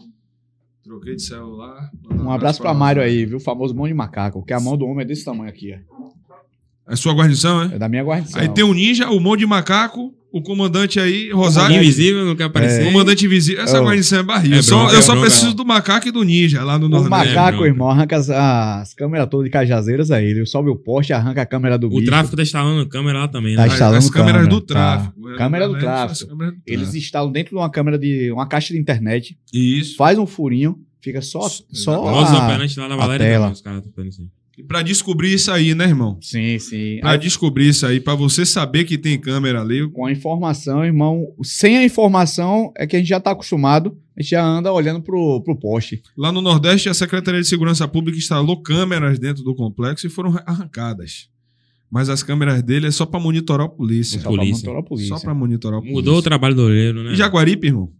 Troquei 0.87 1.17
de 1.17 1.23
celular. 1.23 1.91
Um 2.13 2.31
abraço 2.31 2.63
pra 2.63 2.73
Mário 2.73 3.03
aí, 3.03 3.27
viu? 3.27 3.39
O 3.39 3.41
famoso 3.41 3.75
mão 3.75 3.89
de 3.89 3.95
macaco. 3.95 4.45
Que 4.45 4.53
a 4.53 4.61
mão 4.61 4.77
do 4.77 4.87
homem 4.87 5.03
é 5.03 5.05
desse 5.05 5.25
tamanho 5.25 5.51
aqui, 5.51 5.75
ó. 5.75 6.93
É 6.93 6.95
sua 6.95 7.13
guarnição, 7.13 7.63
é? 7.63 7.75
É 7.75 7.79
da 7.79 7.89
minha 7.89 8.05
guarnição. 8.05 8.41
Aí 8.41 8.49
tem 8.49 8.63
o 8.63 8.73
ninja, 8.73 9.11
o 9.11 9.19
mão 9.19 9.37
de 9.37 9.45
macaco, 9.45 10.15
o 10.39 10.43
comandante 10.43 10.99
aí, 11.01 11.33
O 11.33 11.37
Rosário. 11.37 11.77
Invisível, 11.77 12.25
não 12.25 12.37
quer 12.37 12.45
aparecer. 12.45 12.83
O 12.83 12.93
comandante 12.93 13.25
invisível. 13.27 13.63
Essa 13.63 13.81
Oh. 13.81 13.85
guarnição 13.85 14.19
é 14.19 14.23
barril. 14.23 14.55
É 14.55 14.59
Eu 14.59 14.63
só- 14.63 14.79
bronca, 14.79 14.93
eu 14.95 14.99
é 14.99 15.03
só 15.03 15.21
preciso 15.21 15.55
do 15.55 15.65
macaco 15.65 16.09
e 16.09 16.11
do 16.11 16.23
ninja 16.23 16.63
lá 16.65 16.79
no 16.79 16.87
O 16.87 16.89
Nordeste. 16.89 17.11
macaco, 17.11 17.51
bronca. 17.59 17.67
irmão, 17.67 17.89
arranca 17.91 18.17
as, 18.17 18.31
as 18.31 18.95
câmeras 18.95 19.29
todas 19.31 19.45
de 19.47 19.51
cajazeiras 19.51 20.11
aí. 20.11 20.27
Ele 20.27 20.47
sobe 20.47 20.69
o 20.71 20.77
poste, 20.77 21.13
arranca 21.13 21.43
a 21.43 21.47
câmera 21.47 21.79
do 21.79 21.87
O 21.87 21.91
bicho. 21.91 22.07
tráfico 22.07 22.37
tá 22.37 22.43
instalando 22.43 22.87
câmera 22.89 23.21
lá 23.21 23.29
também, 23.29 23.55
Tá 23.57 23.63
né? 23.63 23.69
As- 23.69 23.73
instalando 23.75 23.99
As 23.99 24.11
câmeras 24.11 24.43
câmera, 24.43 24.51
do 24.55 24.61
tá. 24.61 24.75
tráfico. 24.75 25.23
Câmera 25.37 25.67
do 25.69 25.73
Galera, 25.75 25.81
tráfico. 25.93 26.13
as 26.13 26.23
câmeras 26.23 26.53
do 26.55 26.61
Eles 26.67 26.81
tráfico. 26.81 26.97
instalam 26.99 27.33
dentro 27.33 27.51
de 27.51 27.57
uma 27.57 27.71
câmera 27.71 27.99
de. 27.99 28.31
uma 28.33 28.47
caixa 28.47 28.73
de 28.73 28.81
internet, 28.81 29.37
Isso. 29.53 29.97
faz 29.97 30.19
um 30.19 30.27
furinho, 30.27 30.77
fica 31.01 31.21
só. 31.23 31.49
só 31.73 32.01
Rosa 32.01 32.33
a- 32.37 32.45
a 32.45 32.97
Valéria 32.97 33.27
tela. 33.27 33.51
os 33.51 33.61
caras 33.61 33.85
estão 33.85 34.05
assim. 34.07 34.29
E 34.57 34.63
pra 34.63 34.81
descobrir 34.81 35.35
isso 35.35 35.51
aí, 35.51 35.75
né, 35.75 35.85
irmão? 35.85 36.17
Sim, 36.21 36.59
sim. 36.59 36.99
Pra 37.01 37.11
Aí, 37.11 37.19
descobrir 37.19 37.69
isso 37.69 37.85
aí, 37.87 38.01
pra 38.01 38.15
você 38.15 38.47
saber 38.47 38.85
que 38.85 38.97
tem 38.97 39.19
câmera 39.21 39.61
ali. 39.61 39.87
com 39.91 40.07
a 40.07 40.11
informação, 40.13 40.83
irmão. 40.83 41.27
Sem 41.43 41.77
a 41.77 41.85
informação 41.85 42.73
é 42.75 42.87
que 42.87 42.97
a 42.97 42.99
gente 42.99 43.09
já 43.09 43.21
tá 43.21 43.33
acostumado, 43.33 43.99
a 44.17 44.23
gente 44.23 44.31
já 44.31 44.43
anda 44.43 44.73
olhando 44.73 45.03
pro, 45.03 45.43
pro 45.43 45.55
poste. 45.59 46.03
Lá 46.17 46.33
no 46.33 46.41
Nordeste, 46.41 46.89
a 46.89 46.95
Secretaria 46.95 47.43
de 47.43 47.47
Segurança 47.47 47.87
Pública 47.87 48.17
instalou 48.17 48.63
câmeras 48.63 49.19
dentro 49.19 49.45
do 49.45 49.55
complexo 49.55 50.07
e 50.07 50.11
foram 50.11 50.35
arrancadas. 50.47 51.29
Mas 51.91 52.09
as 52.09 52.23
câmeras 52.23 52.63
dele 52.63 52.87
é 52.87 52.91
só 52.91 53.05
pra 53.05 53.21
monitorar 53.21 53.67
a 53.67 53.71
polícia. 53.71 54.19
Só 54.19 54.29
pra 54.31 54.39
polícia. 54.39 54.53
monitorar 54.55 54.81
a 54.81 54.83
polícia. 54.83 55.17
Só 55.17 55.23
pra 55.23 55.35
monitorar 55.35 55.79
a 55.79 55.81
polícia. 55.83 55.97
Mudou 55.97 56.17
o 56.17 56.23
trabalho 56.23 56.55
do 56.55 56.63
olheiro, 56.63 57.03
né? 57.05 57.13
E 57.13 57.15
Jaguaripe, 57.17 57.67
irmão? 57.67 57.91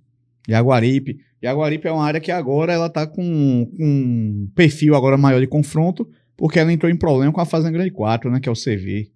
Jaguaripe. 0.49 1.19
Jaguaripe 1.43 1.87
é 1.87 1.93
uma 1.93 2.05
área 2.05 2.21
que 2.21 2.31
agora 2.33 2.73
ela 2.73 2.89
tá 2.89 3.07
com, 3.07 3.71
com 3.77 3.85
um 3.85 4.49
perfil 4.55 4.95
agora 4.95 5.17
maior 5.19 5.41
de 5.41 5.47
confronto, 5.47 6.09
porque 6.37 6.59
ela 6.59 6.73
entrou 6.73 6.91
em 6.91 6.97
problema 6.97 7.33
com 7.33 7.41
a 7.41 7.47
Fazenda 7.47 7.73
Grande 7.73 7.91
4, 7.91 8.31
né? 8.31 8.41
Que 8.41 8.49
é 8.49 8.53
o 8.53 8.55
CV. 8.55 9.11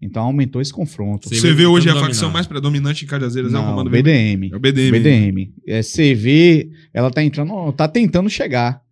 Então 0.00 0.24
aumentou 0.24 0.60
esse 0.60 0.72
confronto. 0.72 1.28
Você 1.28 1.52
vê 1.52 1.64
hoje 1.64 1.88
a 1.88 1.92
tentando 1.92 2.06
facção 2.06 2.30
mais 2.30 2.46
predominante 2.46 3.04
em 3.04 3.08
Cajazeiras 3.08 3.54
é 3.54 3.56
o 3.56 3.60
Não, 3.60 3.68
Comando 3.68 3.88
BDM. 3.88 4.50
É 4.52 4.56
o 4.56 4.58
BDM. 4.58 4.90
BDM. 4.90 5.54
É, 5.64 5.80
CV, 5.80 6.72
ela 6.92 7.08
tá 7.08 7.22
entrando, 7.22 7.72
tá 7.72 7.86
tentando 7.86 8.28
chegar. 8.28 8.82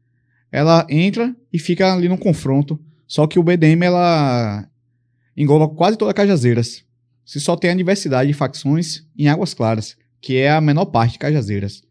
Ela 0.52 0.86
entra 0.88 1.34
e 1.52 1.58
fica 1.58 1.92
ali 1.92 2.08
no 2.08 2.16
confronto. 2.16 2.78
Só 3.08 3.26
que 3.26 3.40
o 3.40 3.42
BDM, 3.42 3.82
ela 3.82 4.68
engloba 5.36 5.68
quase 5.74 5.98
toda 5.98 6.14
Cajazeiras. 6.14 6.84
Se 7.24 7.40
só 7.40 7.56
tem 7.56 7.70
a 7.70 7.74
diversidade 7.74 8.28
de 8.28 8.34
facções 8.34 9.04
em 9.18 9.28
Águas 9.28 9.52
Claras, 9.52 9.96
que 10.20 10.36
é 10.36 10.50
a 10.50 10.60
menor 10.60 10.86
parte 10.86 11.12
de 11.12 11.18
Cajazeiras. 11.18 11.82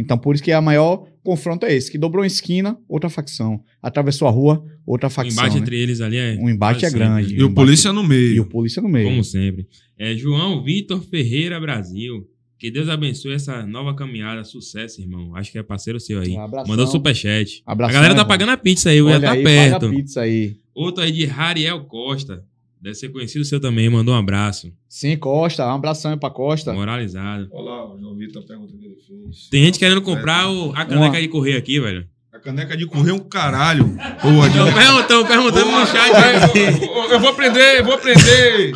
Então, 0.00 0.16
por 0.18 0.34
isso 0.34 0.44
que 0.44 0.52
a 0.52 0.60
maior 0.60 1.06
confronto 1.22 1.66
é 1.66 1.74
esse, 1.74 1.90
que 1.90 1.98
dobrou 1.98 2.22
uma 2.22 2.26
esquina, 2.26 2.78
outra 2.88 3.10
facção. 3.10 3.60
Atravessou 3.82 4.28
a 4.28 4.30
rua, 4.30 4.64
outra 4.86 5.08
O 5.08 5.10
facção. 5.10 5.32
embate 5.44 5.56
né? 5.56 5.60
entre 5.60 5.76
eles 5.78 6.00
ali 6.00 6.16
é. 6.16 6.36
Um 6.40 6.48
embate 6.48 6.84
é 6.86 6.90
grande. 6.90 7.34
E 7.34 7.38
o 7.42 7.46
embate- 7.46 7.54
polícia 7.54 7.92
no 7.92 8.02
meio. 8.02 8.34
E 8.36 8.40
o 8.40 8.44
polícia 8.46 8.80
no 8.80 8.88
meio. 8.88 9.08
Como 9.08 9.22
sempre. 9.24 9.66
É 9.98 10.14
João 10.14 10.62
Vitor 10.62 11.00
Ferreira 11.02 11.58
Brasil. 11.60 12.26
Que 12.58 12.70
Deus 12.72 12.88
abençoe 12.88 13.34
essa 13.34 13.64
nova 13.64 13.94
caminhada. 13.94 14.42
Sucesso, 14.42 15.00
irmão. 15.00 15.34
Acho 15.36 15.52
que 15.52 15.58
é 15.58 15.62
parceiro 15.62 16.00
seu 16.00 16.20
aí. 16.20 16.30
Um 16.32 16.40
abração. 16.40 16.68
Mandou 16.68 16.86
superchat. 16.88 17.62
Abração, 17.64 17.90
a 17.90 17.94
galera 17.94 18.14
tá 18.14 18.20
irmão. 18.22 18.28
pagando 18.28 18.50
a 18.50 18.56
pizza 18.56 18.90
aí, 18.90 18.96
ia 18.96 19.04
Olha 19.04 19.20
tá 19.20 19.32
aí, 19.32 19.42
perto. 19.44 19.72
paga 19.74 19.86
a 19.86 19.90
pizza 19.90 20.20
aí. 20.22 20.56
Outro 20.74 21.04
aí 21.04 21.12
de 21.12 21.24
Rariel 21.24 21.84
Costa. 21.84 22.42
Deve 22.80 22.94
ser 22.94 23.08
conhecido 23.10 23.44
seu 23.44 23.60
também. 23.60 23.88
Mandou 23.90 24.14
um 24.14 24.18
abraço. 24.18 24.72
Sim, 24.88 25.16
Costa. 25.16 25.66
Um 25.66 25.74
abração 25.74 26.12
aí 26.12 26.16
pra 26.16 26.30
Costa. 26.30 26.72
Moralizado. 26.72 27.48
Olha 27.52 27.64
lá, 27.70 27.94
o 27.94 27.98
João 27.98 28.14
Vitor 28.16 28.44
pergunta 28.46 28.72
que 28.78 28.84
ele 28.84 28.96
fez. 28.96 29.48
Tem 29.50 29.64
gente 29.64 29.78
querendo 29.78 30.00
comprar 30.02 30.48
o- 30.50 30.70
a 30.72 30.84
caneca 30.84 30.96
Uma- 31.16 31.20
de 31.20 31.28
correr 31.28 31.56
aqui, 31.56 31.80
velho. 31.80 32.06
A 32.32 32.38
caneca 32.38 32.76
de 32.76 32.86
correr 32.86 33.10
é 33.10 33.14
um 33.14 33.18
caralho. 33.18 33.84
Boa, 34.22 34.46
Estão 34.46 34.72
perguntando, 34.72 35.26
perguntando 35.26 35.70
no 35.72 35.86
chat 35.86 36.12
aqui. 36.44 36.84
eu, 36.86 37.10
eu 37.10 37.18
vou 37.20 37.30
aprender, 37.30 37.80
eu 37.80 37.84
vou 37.84 37.94
aprender. 37.94 38.72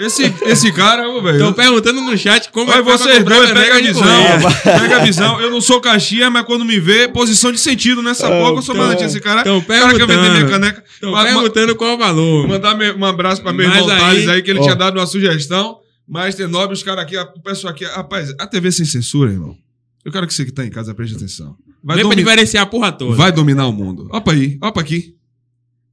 Esse, 0.00 0.34
esse 0.46 0.72
cara, 0.72 1.02
velho. 1.20 1.30
Estão 1.36 1.52
perguntando 1.52 2.00
no 2.00 2.16
chat 2.16 2.50
como 2.50 2.70
Olha 2.70 2.78
é 2.80 2.82
pra 2.82 2.96
vocês 2.96 3.22
dois, 3.24 3.52
pega 3.52 3.74
a 3.76 3.80
visão. 3.80 4.02
correr. 4.02 4.80
Pega 4.80 4.96
a 4.96 5.04
visão. 5.04 5.40
Eu 5.40 5.50
não 5.50 5.60
sou 5.60 5.80
caixinha, 5.80 6.30
mas 6.30 6.44
quando 6.46 6.64
me 6.64 6.80
vê, 6.80 7.06
posição 7.06 7.52
de 7.52 7.58
sentido 7.58 8.02
nessa 8.02 8.26
Ah, 8.26 8.30
porra, 8.30 8.50
eu 8.58 8.62
sou 8.62 8.74
então- 8.74 8.86
mandante. 8.86 9.04
Esse 9.04 9.20
cara, 9.20 9.40
Estão 9.40 9.58
o 9.58 9.64
cara 9.64 9.92
quer 9.94 10.06
vender 10.06 10.20
minha 10.20 10.32
perguntando. 10.32 10.50
caneca. 10.50 10.84
Estão 10.92 11.12
perguntando 11.22 11.76
qual 11.76 11.94
o 11.94 11.98
valor. 11.98 12.48
Mandar 12.48 12.74
me- 12.76 12.92
um 12.92 13.04
abraço 13.04 13.42
pra 13.42 13.52
meu 13.52 13.68
Mas 13.68 13.76
irmão 13.78 13.90
aí- 13.94 14.00
Thales 14.00 14.28
aí, 14.28 14.42
que 14.42 14.50
ele 14.50 14.60
Ó. 14.60 14.62
tinha 14.62 14.74
dado 14.74 14.98
uma 14.98 15.06
sugestão. 15.06 15.78
Master 16.08 16.48
Nobre, 16.48 16.74
os 16.74 16.82
caras 16.82 17.04
aqui, 17.04 17.16
a- 17.16 17.22
o 17.22 17.40
pessoal 17.42 17.72
aqui. 17.72 17.84
Rapaz, 17.84 18.34
a 18.38 18.46
TV 18.46 18.72
sem 18.72 18.84
censura, 18.86 19.30
irmão. 19.30 19.56
Eu 20.04 20.10
quero 20.10 20.26
que 20.26 20.32
você 20.32 20.44
que 20.46 20.50
tá 20.52 20.64
em 20.64 20.70
casa 20.70 20.94
preste 20.94 21.14
atenção. 21.14 21.54
Vai, 21.84 21.96
Vem 21.96 22.04
pra 22.06 22.14
domi- 22.14 22.16
diferenciar 22.24 22.62
a 22.62 22.66
porra 22.66 22.90
toda. 22.90 23.14
vai 23.14 23.30
dominar 23.30 23.66
o 23.66 23.72
mundo. 23.72 24.08
Opa 24.10 24.32
aí, 24.32 24.58
opa 24.62 24.80
aqui. 24.80 25.14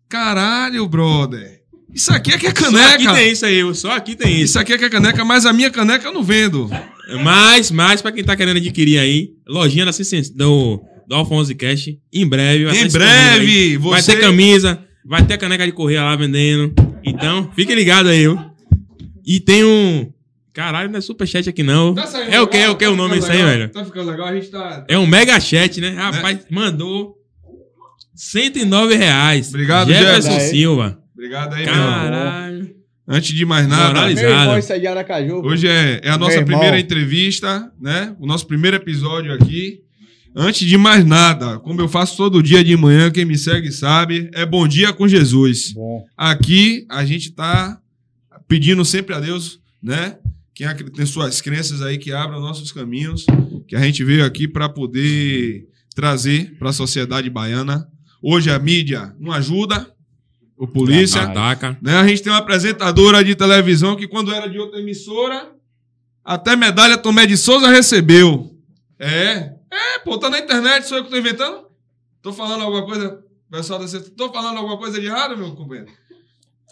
Caralho, 0.09 0.87
brother. 0.87 1.56
Isso 1.97 2.13
aqui 2.13 2.31
é 2.31 2.37
que 2.37 2.45
é 2.45 2.53
Só 2.55 2.67
aqui 2.67 3.05
caneca. 3.05 3.13
tem 3.15 3.31
isso 3.31 3.43
aí, 3.43 3.75
só 3.75 3.91
aqui 3.91 4.15
tem 4.15 4.33
isso. 4.35 4.43
Isso 4.43 4.59
aqui 4.59 4.71
é 4.71 4.77
que 4.77 4.85
é 4.85 4.89
caneca, 4.89 5.25
mas 5.25 5.47
a 5.47 5.51
minha 5.51 5.71
caneca 5.71 6.07
eu 6.07 6.13
não 6.13 6.21
vendo. 6.21 6.69
Mas, 7.23 7.71
mas, 7.71 8.03
pra 8.03 8.11
quem 8.11 8.23
tá 8.23 8.35
querendo 8.35 8.57
adquirir 8.57 8.99
aí, 8.99 9.31
lojinha 9.47 9.83
da 9.83 9.89
Assistência- 9.89 10.31
do, 10.35 10.79
do 11.07 11.15
Alfonso 11.15 11.55
Cash, 11.55 11.89
em 12.13 12.27
breve. 12.27 12.65
vai 12.65 12.77
Em 12.83 12.87
breve, 12.87 13.77
Vai 13.77 14.01
você, 14.01 14.15
ter 14.15 14.21
camisa, 14.21 14.79
Vai 15.03 15.25
ter 15.25 15.39
caneca 15.39 15.65
de 15.65 15.71
correr 15.71 15.99
lá 15.99 16.15
vendendo. 16.15 16.71
Então, 17.03 17.49
fique 17.55 17.73
ligado 17.73 18.09
aí, 18.09 18.19
viu? 18.19 18.39
E 19.25 19.39
tem 19.39 19.63
um. 19.63 20.11
Caralho, 20.53 20.91
não 20.91 20.99
é 20.99 21.01
superchat 21.01 21.49
aqui 21.49 21.63
não. 21.63 21.95
Tá 21.95 22.05
saindo 22.05 22.31
é 22.31 22.39
o 22.39 22.45
que? 22.45 22.57
É 22.57 22.69
o 22.69 22.75
que 22.75 22.85
Tá 22.85 22.91
o 22.91 22.95
nome 22.95 23.17
disso 23.17 23.31
aí, 23.31 23.41
velho? 23.41 23.69
Tá 23.69 23.83
ficando 23.83 24.11
legal, 24.11 24.27
a 24.27 24.35
gente 24.35 24.49
tá. 24.49 24.85
É 24.87 24.99
um 24.99 25.07
mega 25.07 25.39
chat, 25.39 25.81
né? 25.81 25.91
Rapaz, 25.91 26.41
mandou 26.51 27.15
109 28.13 28.95
reais. 28.95 29.49
Obrigado, 29.49 29.87
Jefferson 29.87 30.29
Jefferson. 30.31 30.51
Silva. 30.51 31.06
Obrigado 31.17 31.55
aí, 31.55 31.65
meu 31.65 31.73
irmão. 31.73 31.89
Caralho. 31.89 32.75
Antes 33.07 33.33
de 33.33 33.43
mais 33.43 33.67
nada. 33.67 34.07
Meu 34.07 34.29
irmão, 34.29 34.59
isso 34.59 34.71
aí 34.71 34.79
de 34.79 34.85
Aracaju. 34.85 35.41
hoje 35.43 35.67
é, 35.67 35.99
é 36.03 36.09
a 36.11 36.17
nossa 36.17 36.35
Meu 36.35 36.45
primeira 36.45 36.79
entrevista, 36.79 37.71
né? 37.81 38.15
O 38.19 38.27
nosso 38.27 38.45
primeiro 38.45 38.77
episódio 38.77 39.33
aqui. 39.33 39.81
Antes 40.35 40.67
de 40.67 40.77
mais 40.77 41.03
nada, 41.03 41.57
como 41.57 41.81
eu 41.81 41.87
faço 41.87 42.15
todo 42.15 42.43
dia 42.43 42.63
de 42.63 42.77
manhã, 42.77 43.09
quem 43.09 43.25
me 43.25 43.35
segue 43.35 43.71
sabe, 43.71 44.29
é 44.31 44.45
bom 44.45 44.67
dia 44.67 44.93
com 44.93 45.07
Jesus. 45.07 45.73
Bom. 45.73 46.05
Aqui 46.15 46.85
a 46.87 47.03
gente 47.03 47.31
tá 47.31 47.81
pedindo 48.47 48.85
sempre 48.85 49.15
a 49.15 49.19
Deus, 49.19 49.59
né? 49.81 50.19
Quem 50.53 50.67
tem 50.75 51.05
suas 51.07 51.41
crenças 51.41 51.81
aí 51.81 51.97
que 51.97 52.11
abram 52.13 52.39
nossos 52.39 52.71
caminhos, 52.71 53.25
que 53.67 53.75
a 53.75 53.79
gente 53.79 54.03
veio 54.03 54.23
aqui 54.23 54.47
para 54.47 54.69
poder 54.69 55.67
trazer 55.95 56.55
para 56.59 56.69
a 56.69 56.73
sociedade 56.73 57.27
baiana. 57.27 57.87
Hoje 58.21 58.51
a 58.51 58.59
mídia 58.59 59.15
não 59.19 59.31
ajuda, 59.31 59.91
o 60.57 60.67
polícia, 60.67 61.21
Ataca. 61.21 61.77
né? 61.81 61.97
A 61.97 62.07
gente 62.07 62.23
tem 62.23 62.31
uma 62.31 62.39
apresentadora 62.39 63.23
de 63.23 63.35
televisão 63.35 63.95
que 63.95 64.07
quando 64.07 64.33
era 64.33 64.49
de 64.49 64.57
outra 64.57 64.79
emissora, 64.79 65.51
até 66.25 66.55
medalha 66.55 66.97
Tomé 66.97 67.25
de 67.27 67.37
Souza 67.37 67.69
recebeu. 67.69 68.51
É, 68.99 69.53
é, 69.71 69.99
pô, 70.03 70.17
tá 70.17 70.29
na 70.29 70.39
internet, 70.39 70.87
sou 70.87 70.97
eu 70.97 71.03
que 71.03 71.11
tô 71.11 71.17
inventando? 71.17 71.67
Tô 72.21 72.33
falando 72.33 72.63
alguma 72.63 72.83
coisa, 72.83 73.23
pessoal 73.51 73.79
da 73.79 73.85
tô 74.17 74.33
falando 74.33 74.57
alguma 74.57 74.77
coisa 74.77 74.99
de 74.99 75.05
errado, 75.05 75.37
meu 75.37 75.55
companheiro? 75.55 75.91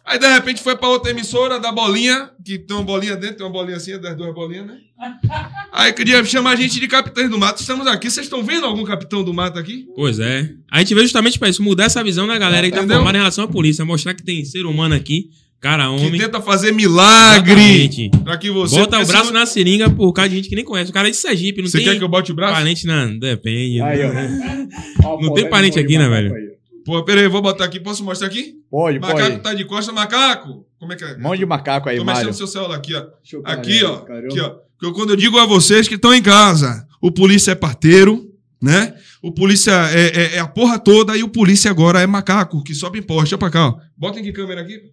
Aí, 0.08 0.20
de 0.20 0.28
repente, 0.28 0.62
foi 0.62 0.76
pra 0.78 0.88
outra 0.88 1.10
emissora 1.10 1.60
da 1.60 1.72
bolinha, 1.72 2.30
que 2.46 2.60
tem 2.60 2.76
uma 2.78 2.84
bolinha 2.86 3.16
dentro, 3.16 3.38
tem 3.38 3.46
uma 3.46 3.52
bolinha 3.52 3.76
assim, 3.78 4.00
das 4.00 4.16
duas 4.16 4.34
bolinhas, 4.36 4.68
né? 4.68 4.76
Aí 5.74 5.92
queria 5.94 6.24
chamar 6.24 6.52
a 6.52 6.56
gente 6.56 6.80
de 6.80 6.88
Capitães 6.88 7.30
do 7.30 7.40
Mato. 7.40 7.60
Estamos 7.60 7.88
aqui. 7.88 8.10
Vocês 8.10 8.28
estão 8.28 8.44
vendo 8.44 8.66
algum 8.66 8.84
Capitão 8.84 9.24
do 9.24 9.34
Mato 9.34 9.58
aqui? 9.58 9.86
Pois 9.96 10.20
é. 10.20 10.50
A 10.72 10.80
gente 10.80 10.94
veio 10.94 11.06
justamente 11.08 11.40
pra 11.40 11.50
isso, 11.50 11.64
mudar 11.64 11.86
essa 11.86 12.04
visão 12.04 12.28
da 12.28 12.38
galera 12.38 12.68
que 12.68 12.72
tá 12.74 12.78
Entendeu? 12.80 12.98
formada 12.98 13.18
em 13.18 13.22
relação 13.22 13.46
à 13.46 13.48
polícia, 13.48 13.84
mostrar 13.84 14.14
que 14.14 14.24
tem 14.24 14.46
ser 14.46 14.66
humano 14.68 14.94
aqui, 14.94 15.30
cara, 15.60 15.86
Que 15.86 16.06
homem. 16.06 16.22
tenta 16.22 16.40
fazer 16.40 16.72
milagre 16.72 17.54
Exatamente. 17.54 18.12
pra 18.24 18.38
que 18.38 18.52
você... 18.52 18.76
Bota 18.76 19.00
o 19.02 19.06
braço 19.08 19.26
senão- 19.28 19.40
na 19.40 19.46
seringa 19.48 19.90
por 19.90 20.14
causa 20.14 20.30
de 20.30 20.36
gente 20.36 20.50
que 20.50 20.56
nem 20.56 20.64
conhece. 20.64 20.92
O 20.92 20.94
cara 20.94 21.08
é 21.08 21.12
de 21.12 21.18
Sergipe, 21.18 21.62
não 21.64 21.68
Você 21.68 21.78
tem 21.80 21.88
quer 21.88 21.98
que 21.98 22.04
eu 22.04 22.08
bote 22.08 22.32
o 22.32 22.36
braço? 22.36 22.54
parente 22.54 22.86
na... 22.86 23.08
Depende. 23.08 23.82
Aí, 23.82 23.98
né? 24.08 24.70
ó. 25.04 25.16
Ó, 25.16 25.22
Não 25.22 25.30
pô, 25.30 25.34
tem 25.34 25.44
tá 25.46 25.50
parente 25.50 25.80
aqui, 25.80 25.98
né, 25.98 26.08
velho? 26.08 26.55
Pô, 26.86 27.04
peraí, 27.04 27.28
vou 27.28 27.42
botar 27.42 27.66
aqui. 27.66 27.80
Posso 27.80 28.04
mostrar 28.04 28.28
aqui? 28.28 28.54
Pode, 28.70 29.00
Macaco 29.00 29.20
pode. 29.22 29.40
tá 29.40 29.54
de 29.56 29.66
costa, 29.66 29.92
macaco. 29.92 30.66
Como 30.80 30.94
é 30.94 30.96
que 30.96 31.04
é? 31.04 31.18
Mão 31.18 31.36
de 31.36 31.46
macaco 31.46 31.90
aí, 31.90 31.98
Tô 31.98 32.04
mexendo 32.04 32.16
Mário. 32.18 32.30
no 32.30 32.36
seu 32.38 32.48
celular 32.48 32.76
aqui, 32.76 32.94
ó. 32.96 33.00
Deixa 33.02 33.36
eu 33.38 33.42
Aqui, 33.44 33.84
ó. 33.84 33.98
caramba. 34.02 34.28
Aqui, 34.28 34.40
ó. 34.40 34.50
Porque 34.78 34.94
quando 34.96 35.10
eu 35.12 35.16
digo 35.16 35.40
a 35.40 35.46
vocês 35.46 35.88
que 35.88 35.96
estão 35.96 36.14
em 36.14 36.22
casa, 36.22 36.88
o 37.02 37.12
polícia 37.12 37.52
é 37.52 37.56
parteiro, 37.56 38.32
né? 38.62 38.94
O 39.22 39.32
polícia 39.32 39.72
é, 39.92 40.06
é- 40.08 40.36
é 40.36 40.40
a 40.40 40.48
porra 40.48 40.78
toda 40.78 41.18
e 41.18 41.24
o 41.24 41.28
polícia 41.30 41.72
agora 41.72 42.02
é 42.02 42.06
macaco, 42.06 42.64
que 42.64 42.76
sobe 42.76 43.00
em 43.00 43.02
poste. 43.02 43.34
Olha 43.34 43.40
pra 43.40 43.50
cá, 43.50 43.68
ó. 43.70 43.78
Bota 43.98 44.20
em 44.20 44.24
que 44.24 44.32
câmera 44.32 44.62
aqui? 44.62 44.92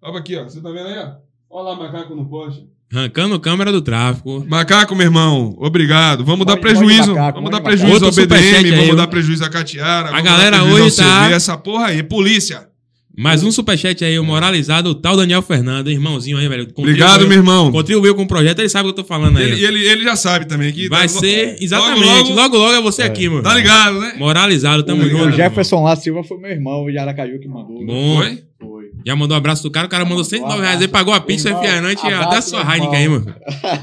Olha 0.00 0.18
aqui, 0.18 0.36
ó. 0.36 0.44
Você 0.44 0.60
tá 0.60 0.70
vendo 0.70 0.86
aí, 0.86 0.98
ó? 0.98 1.14
Olha 1.52 1.70
lá, 1.70 1.76
macaco 1.76 2.14
no 2.14 2.24
poste. 2.24 2.64
Arrancando 2.94 3.38
câmera 3.40 3.70
do 3.72 3.80
tráfico. 3.80 4.44
Macaco, 4.48 4.94
meu 4.94 5.06
irmão, 5.06 5.54
obrigado. 5.58 6.24
Vamos 6.24 6.46
dar 6.46 6.56
prejuízo. 6.56 7.10
macaco, 7.14 7.38
vamos 7.38 7.50
dar 7.50 7.60
prejuízo 7.60 8.04
ao 8.04 8.12
BDM, 8.12 8.56
aí, 8.56 8.70
vamos 8.72 8.96
dar 8.96 9.06
prejuízo 9.06 9.44
à 9.44 9.48
Catiara. 9.50 10.10
dar 10.10 10.20
galera 10.20 10.62
hoje 10.64 10.96
tá- 10.96 11.30
Essa 11.30 11.56
porra 11.56 11.86
aí, 11.86 12.02
polícia. 12.02 12.68
Mais 13.14 13.42
um 13.44 13.52
superchat 13.52 14.02
aí, 14.02 14.18
o 14.18 14.24
moralizado, 14.24 14.88
o 14.88 14.94
tal 14.94 15.14
Daniel 15.18 15.42
Fernando, 15.42 15.90
irmãozinho 15.90 16.38
aí, 16.38 16.48
velho. 16.48 16.66
Obrigado, 16.74 17.26
meu 17.28 17.36
irmão. 17.36 17.70
Contribuiu 17.70 18.14
com 18.14 18.22
o 18.22 18.26
projeto, 18.26 18.60
ele 18.60 18.70
sabe 18.70 18.88
o 18.88 18.92
que 18.94 18.98
eu 19.00 19.04
tô 19.04 19.06
falando 19.08 19.36
aí. 19.36 19.50
Ele, 19.52 19.64
ele, 19.66 19.84
ele 19.86 20.02
já 20.04 20.16
sabe 20.16 20.46
também 20.46 20.72
que 20.72 20.88
Vai 20.88 21.02
tá- 21.02 21.08
ser, 21.08 21.56
exatamente, 21.60 22.04
Logo, 22.06 22.28
logo 22.30 22.34
logo, 22.34 22.56
logo, 22.56 22.72
é 22.74 22.80
você 22.80 23.02
aqui, 23.02 23.28
mano. 23.28 23.42
tá 23.42 23.54
ligado, 23.54 24.00
né? 24.00 24.14
Moralizado, 24.18 24.82
tamo 24.82 25.02
Tá 25.02 25.06
O 25.06 25.10
junto. 25.10 25.32
Jefferson 25.36 25.82
lá 25.82 25.94
Silva 25.94 26.24
foi 26.24 26.38
meu 26.38 26.50
irmão 26.50 26.86
de 26.90 26.96
Aracaju 26.96 27.38
que 27.38 27.46
mandou. 27.48 27.84
Bom. 27.84 28.16
Foi? 28.16 28.42
Foi. 28.58 28.71
Já 29.04 29.16
mandou 29.16 29.34
um 29.36 29.38
abraço 29.38 29.62
do 29.62 29.70
cara, 29.70 29.86
o 29.86 29.90
cara 29.90 30.04
mandou 30.04 30.24
109 30.24 30.60
reais, 30.60 30.80
ele 30.80 30.88
pagou 30.90 31.12
a 31.14 31.20
pizza 31.20 31.48
Irmão, 31.48 31.62
e 31.64 31.66
até 31.66 32.14
a 32.14 32.20
abraço, 32.20 32.50
sua 32.50 32.60
Heineken 32.62 32.96
aí, 32.96 33.08
mano. 33.08 33.34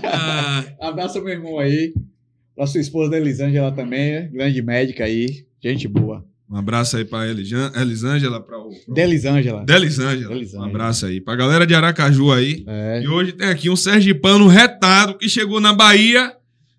Ah, 0.04 0.64
Abraço 0.82 1.22
meu 1.22 1.34
irmão 1.34 1.60
aí. 1.60 1.94
Pra 2.56 2.68
sua 2.68 2.82
esposa 2.82 3.12
da 3.12 3.18
Elisângela 3.18 3.72
também, 3.72 4.30
grande 4.32 4.62
médica 4.62 5.06
aí. 5.06 5.46
Gente 5.64 5.88
boa. 5.88 6.26
Um 6.52 6.58
abraço 6.58 6.98
aí 6.98 7.06
pra 7.06 7.28
Elijan- 7.28 7.72
Elisângela, 7.76 8.42
pra 8.42 8.58
o. 8.58 8.70
pra 8.70 8.94
Delisângela. 8.96 9.64
Delisângela. 9.64 10.34
Delisângela. 10.34 10.66
Um 10.66 10.70
abraço 10.70 11.06
aí. 11.06 11.22
Pra 11.22 11.36
galera 11.36 11.66
de 11.66 11.76
Aracaju 11.76 12.32
aí. 12.32 12.64
É. 12.68 13.02
E 13.04 13.08
hoje 13.08 13.34
tem 13.34 13.48
aqui 13.50 13.70
um 13.70 13.76
sergipano 13.76 14.48
retado 14.48 15.16
que 15.18 15.30
chegou 15.30 15.60
na 15.62 15.72
Bahia, 15.74 16.34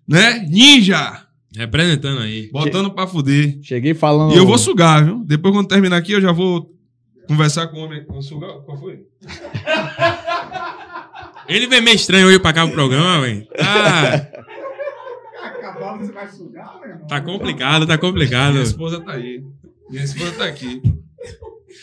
né? 0.07 0.45
Ninja! 0.49 1.25
representando 1.55 2.19
aí. 2.21 2.49
Botando 2.51 2.91
pra 2.91 3.05
fuder. 3.07 3.57
Cheguei 3.61 3.93
falando. 3.93 4.33
E 4.33 4.37
eu 4.37 4.45
vou 4.45 4.57
sugar, 4.57 5.03
viu? 5.03 5.23
Depois, 5.25 5.53
quando 5.53 5.67
terminar 5.67 5.97
aqui, 5.97 6.13
eu 6.13 6.21
já 6.21 6.31
vou 6.31 6.69
conversar 7.27 7.67
com 7.67 7.77
o 7.77 7.85
homem. 7.85 8.05
Vou 8.07 8.21
sugar? 8.21 8.51
Qual 8.65 8.77
foi? 8.77 9.05
Ele 11.47 11.67
vem 11.67 11.81
meio 11.81 11.95
estranho 11.95 12.27
hoje 12.27 12.39
pra 12.39 12.53
cá 12.53 12.63
pro 12.65 12.73
programa, 12.73 13.21
velho. 13.21 13.47
Ah, 13.59 14.27
Acabar, 15.43 15.97
você 15.97 16.11
vai 16.11 16.27
sugar, 16.27 16.79
meu 16.79 16.89
irmão? 16.89 17.07
tá 17.07 17.21
complicado, 17.21 17.87
tá 17.87 17.97
complicado. 17.97 18.51
Minha 18.53 18.63
esposa 18.63 19.01
tá 19.03 19.13
aí. 19.13 19.43
Minha 19.89 20.03
esposa 20.03 20.31
tá 20.33 20.45
aqui. 20.45 20.81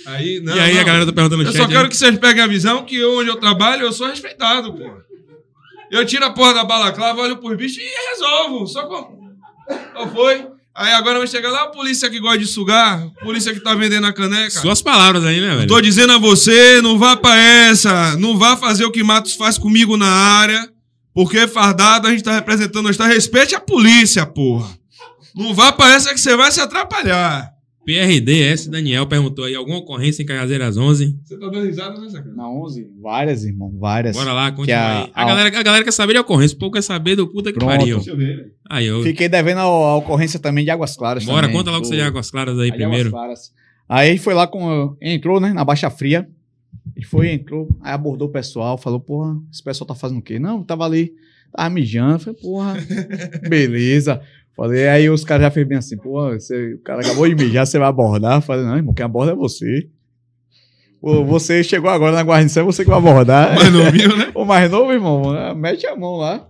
Aí, 0.07 0.41
não, 0.41 0.57
e 0.57 0.61
aí 0.61 0.75
não. 0.75 0.81
a 0.81 0.85
galera 0.85 1.07
tá 1.07 1.13
perguntando 1.13 1.43
no 1.43 1.49
Eu 1.49 1.53
chat. 1.53 1.63
só 1.63 1.69
quero 1.69 1.81
aí. 1.83 1.89
que 1.89 1.97
vocês 1.97 2.19
peguem 2.19 2.43
a 2.43 2.47
visão 2.47 2.85
que 2.85 2.97
eu, 2.97 3.19
onde 3.19 3.29
eu 3.29 3.37
trabalho, 3.37 3.83
eu 3.83 3.93
sou 3.93 4.07
respeitado, 4.09 4.73
pô. 4.73 4.91
Eu 5.91 6.05
tiro 6.07 6.25
a 6.25 6.31
porra 6.31 6.55
da 6.55 6.65
balaclava, 6.65 7.21
olho 7.23 7.39
pros 7.39 7.57
bichos 7.57 7.79
e 7.79 8.11
resolvo. 8.11 8.67
Só 8.67 8.87
com. 8.87 9.19
Qual 9.93 10.09
foi? 10.09 10.47
Aí 10.75 10.93
agora 10.93 11.19
vai 11.19 11.27
chegar 11.27 11.51
lá 11.51 11.63
a 11.65 11.67
polícia 11.69 12.09
que 12.09 12.21
gosta 12.21 12.39
de 12.39 12.47
sugar, 12.47 13.05
polícia 13.23 13.53
que 13.53 13.59
tá 13.61 13.75
vendendo 13.75 14.07
a 14.07 14.13
caneca. 14.13 14.61
Suas 14.61 14.81
palavras 14.81 15.25
aí, 15.25 15.41
né, 15.41 15.57
velho? 15.57 15.67
Tô 15.67 15.81
dizendo 15.81 16.13
a 16.13 16.19
você, 16.19 16.81
não 16.81 16.97
vá 16.99 17.17
pra 17.17 17.37
essa. 17.37 18.17
Não 18.17 18.39
vá 18.39 18.57
fazer 18.57 18.85
o 18.85 18.93
que 18.93 19.03
Matos 19.03 19.35
faz 19.35 19.59
comigo 19.59 19.97
na 19.97 20.07
área. 20.09 20.69
Porque 21.13 21.49
fardado 21.49 22.07
a 22.07 22.13
gente 22.13 22.23
tá 22.23 22.33
representando, 22.33 22.85
nós 22.85 22.97
tá 22.97 23.07
respeite 23.09 23.55
a 23.55 23.61
polícia, 23.61 24.25
porra. 24.25 24.69
Não 25.35 25.53
vá 25.53 25.73
pra 25.73 25.93
essa 25.93 26.15
que 26.15 26.21
você 26.21 26.37
vai 26.37 26.53
se 26.53 26.61
atrapalhar. 26.61 27.58
PRDS 27.93 28.67
Daniel 28.69 29.07
perguntou 29.07 29.47
aí, 29.47 29.55
alguma 29.55 29.79
ocorrência 29.79 30.23
em 30.23 30.27
Cajazeiras 30.27 30.77
11? 30.77 31.19
Você 31.25 31.39
tá 31.39 31.49
dando 31.49 31.65
risada 31.65 31.99
nessa 31.99 32.21
cara? 32.23 32.35
Na 32.37 32.51
11, 32.51 32.87
várias, 33.01 33.45
irmão, 33.45 33.73
várias. 33.79 34.15
Bora 34.15 34.33
lá, 34.35 34.53
continua 34.53 34.79
a- 34.79 35.05
aí. 35.05 35.11
A, 35.15 35.23
a- 35.23 35.27
galera, 35.27 35.59
a 35.59 35.63
galera 35.63 35.85
quer 35.85 35.93
saber 35.93 36.13
de 36.13 36.19
ocorrência, 36.19 36.55
o 36.55 36.59
povo 36.59 36.73
quer 36.73 36.83
saber 36.83 37.17
do 37.17 37.27
puta 37.27 37.51
que 37.51 37.59
Pronto. 37.59 37.79
pariu. 37.79 37.97
Deixa 37.97 38.11
eu 38.11 38.17
ver. 38.17 38.37
velho. 38.37 38.51
Aí, 38.69 38.87
eu... 38.87 39.03
Fiquei 39.03 39.27
devendo 39.29 39.59
a, 39.61 39.63
a 39.63 39.97
ocorrência 39.97 40.39
também 40.39 40.65
de 40.65 40.71
Águas 40.71 40.97
Claras. 40.97 41.25
Bora, 41.25 41.43
também, 41.47 41.57
conta 41.57 41.71
logo 41.71 41.83
do- 41.83 41.89
você 41.89 41.97
de 41.97 42.03
Águas 42.03 42.31
Claras 42.31 42.59
aí 42.59 42.71
a 42.71 42.77
de 42.77 42.83
Águas 42.85 42.85
primeiro. 42.85 43.11
Claras. 43.11 43.53
Aí 43.89 44.19
foi 44.19 44.35
lá 44.35 44.47
com. 44.47 44.95
Entrou, 45.01 45.41
né, 45.41 45.55
na 45.55 45.65
Baixa 45.65 45.89
Fria. 45.89 46.29
Ele 46.95 47.07
foi, 47.07 47.31
entrou, 47.31 47.69
aí 47.81 47.93
abordou 47.93 48.29
o 48.29 48.31
pessoal, 48.31 48.77
falou, 48.77 48.99
porra, 49.01 49.37
esse 49.53 49.63
pessoal 49.63 49.87
tá 49.87 49.95
fazendo 49.95 50.19
o 50.19 50.23
quê? 50.23 50.39
Não, 50.39 50.63
tava 50.65 50.85
ali, 50.85 51.13
tava 51.57 51.71
mijando. 51.71 52.19
Falei, 52.19 52.39
porra, 52.41 52.75
beleza. 53.49 54.21
Falei, 54.59 54.89
aí 54.89 55.09
os 55.09 55.23
caras 55.23 55.45
já 55.45 55.51
fez 55.53 55.69
bem 55.69 55.79
assim, 55.79 55.97
porra, 55.97 56.33
você, 56.33 56.75
o 56.75 56.81
cara 56.81 57.01
acabou 57.01 57.29
de 57.29 57.35
mijar, 57.37 57.65
você 57.65 57.79
vai 57.79 57.89
abordar? 57.89 58.43
Falei, 58.43 58.65
não, 58.65 58.77
irmão, 58.77 58.93
quem 58.93 59.05
aborda 59.05 59.31
é 59.31 59.35
você. 59.37 59.89
Pô, 61.01 61.25
você 61.25 61.63
chegou 61.63 61.89
agora 61.89 62.17
na 62.17 62.23
guarnição, 62.23 62.65
é 62.65 62.67
você 62.67 62.83
que 62.83 62.91
vai 62.91 62.99
abordar. 62.99 63.55
Mas 63.55 63.73
não 63.73 63.89
viu, 63.89 64.17
né? 64.17 64.33
O 64.35 64.45
mais 64.45 64.69
novo, 64.69 64.93
irmão, 64.93 65.23
mete 65.55 65.87
a 65.87 65.95
mão 65.95 66.17
lá. 66.17 66.45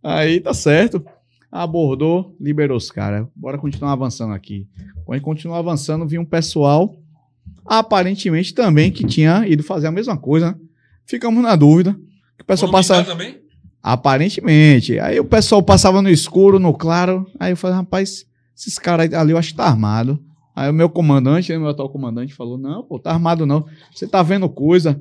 Aí 0.00 0.40
tá 0.40 0.54
certo. 0.54 1.04
Abordou, 1.50 2.36
liberou 2.40 2.76
os 2.76 2.88
caras. 2.88 3.26
Bora 3.34 3.58
continuar 3.58 3.94
avançando 3.94 4.32
aqui. 4.32 4.68
Quando 5.04 5.14
a 5.14 5.16
gente 5.16 5.24
continuar 5.24 5.58
avançando, 5.58 6.06
vi 6.06 6.20
um 6.20 6.24
pessoal, 6.24 6.96
aparentemente 7.66 8.54
também, 8.54 8.92
que 8.92 9.04
tinha 9.04 9.44
ido 9.48 9.64
fazer 9.64 9.88
a 9.88 9.92
mesma 9.92 10.16
coisa. 10.16 10.52
né? 10.52 10.54
Ficamos 11.04 11.42
na 11.42 11.56
dúvida. 11.56 11.94
Que 12.36 12.44
o 12.44 12.46
pessoal 12.46 12.70
passa. 12.70 13.02
também? 13.02 13.39
Aparentemente. 13.82 14.98
Aí 14.98 15.18
o 15.18 15.24
pessoal 15.24 15.62
passava 15.62 16.02
no 16.02 16.10
escuro, 16.10 16.58
no 16.58 16.74
claro. 16.74 17.26
Aí 17.38 17.52
eu 17.52 17.56
falei, 17.56 17.76
rapaz, 17.76 18.26
esses 18.56 18.78
caras 18.78 19.12
ali 19.14 19.32
eu 19.32 19.38
acho 19.38 19.50
que 19.50 19.56
tá 19.56 19.64
armado. 19.64 20.18
Aí 20.54 20.68
o 20.68 20.74
meu 20.74 20.90
comandante, 20.90 21.56
meu 21.56 21.68
atual 21.68 21.88
comandante, 21.88 22.34
falou: 22.34 22.58
Não, 22.58 22.82
pô, 22.82 22.98
tá 22.98 23.12
armado 23.12 23.46
não. 23.46 23.64
Você 23.94 24.06
tá 24.06 24.22
vendo 24.22 24.48
coisa. 24.48 25.00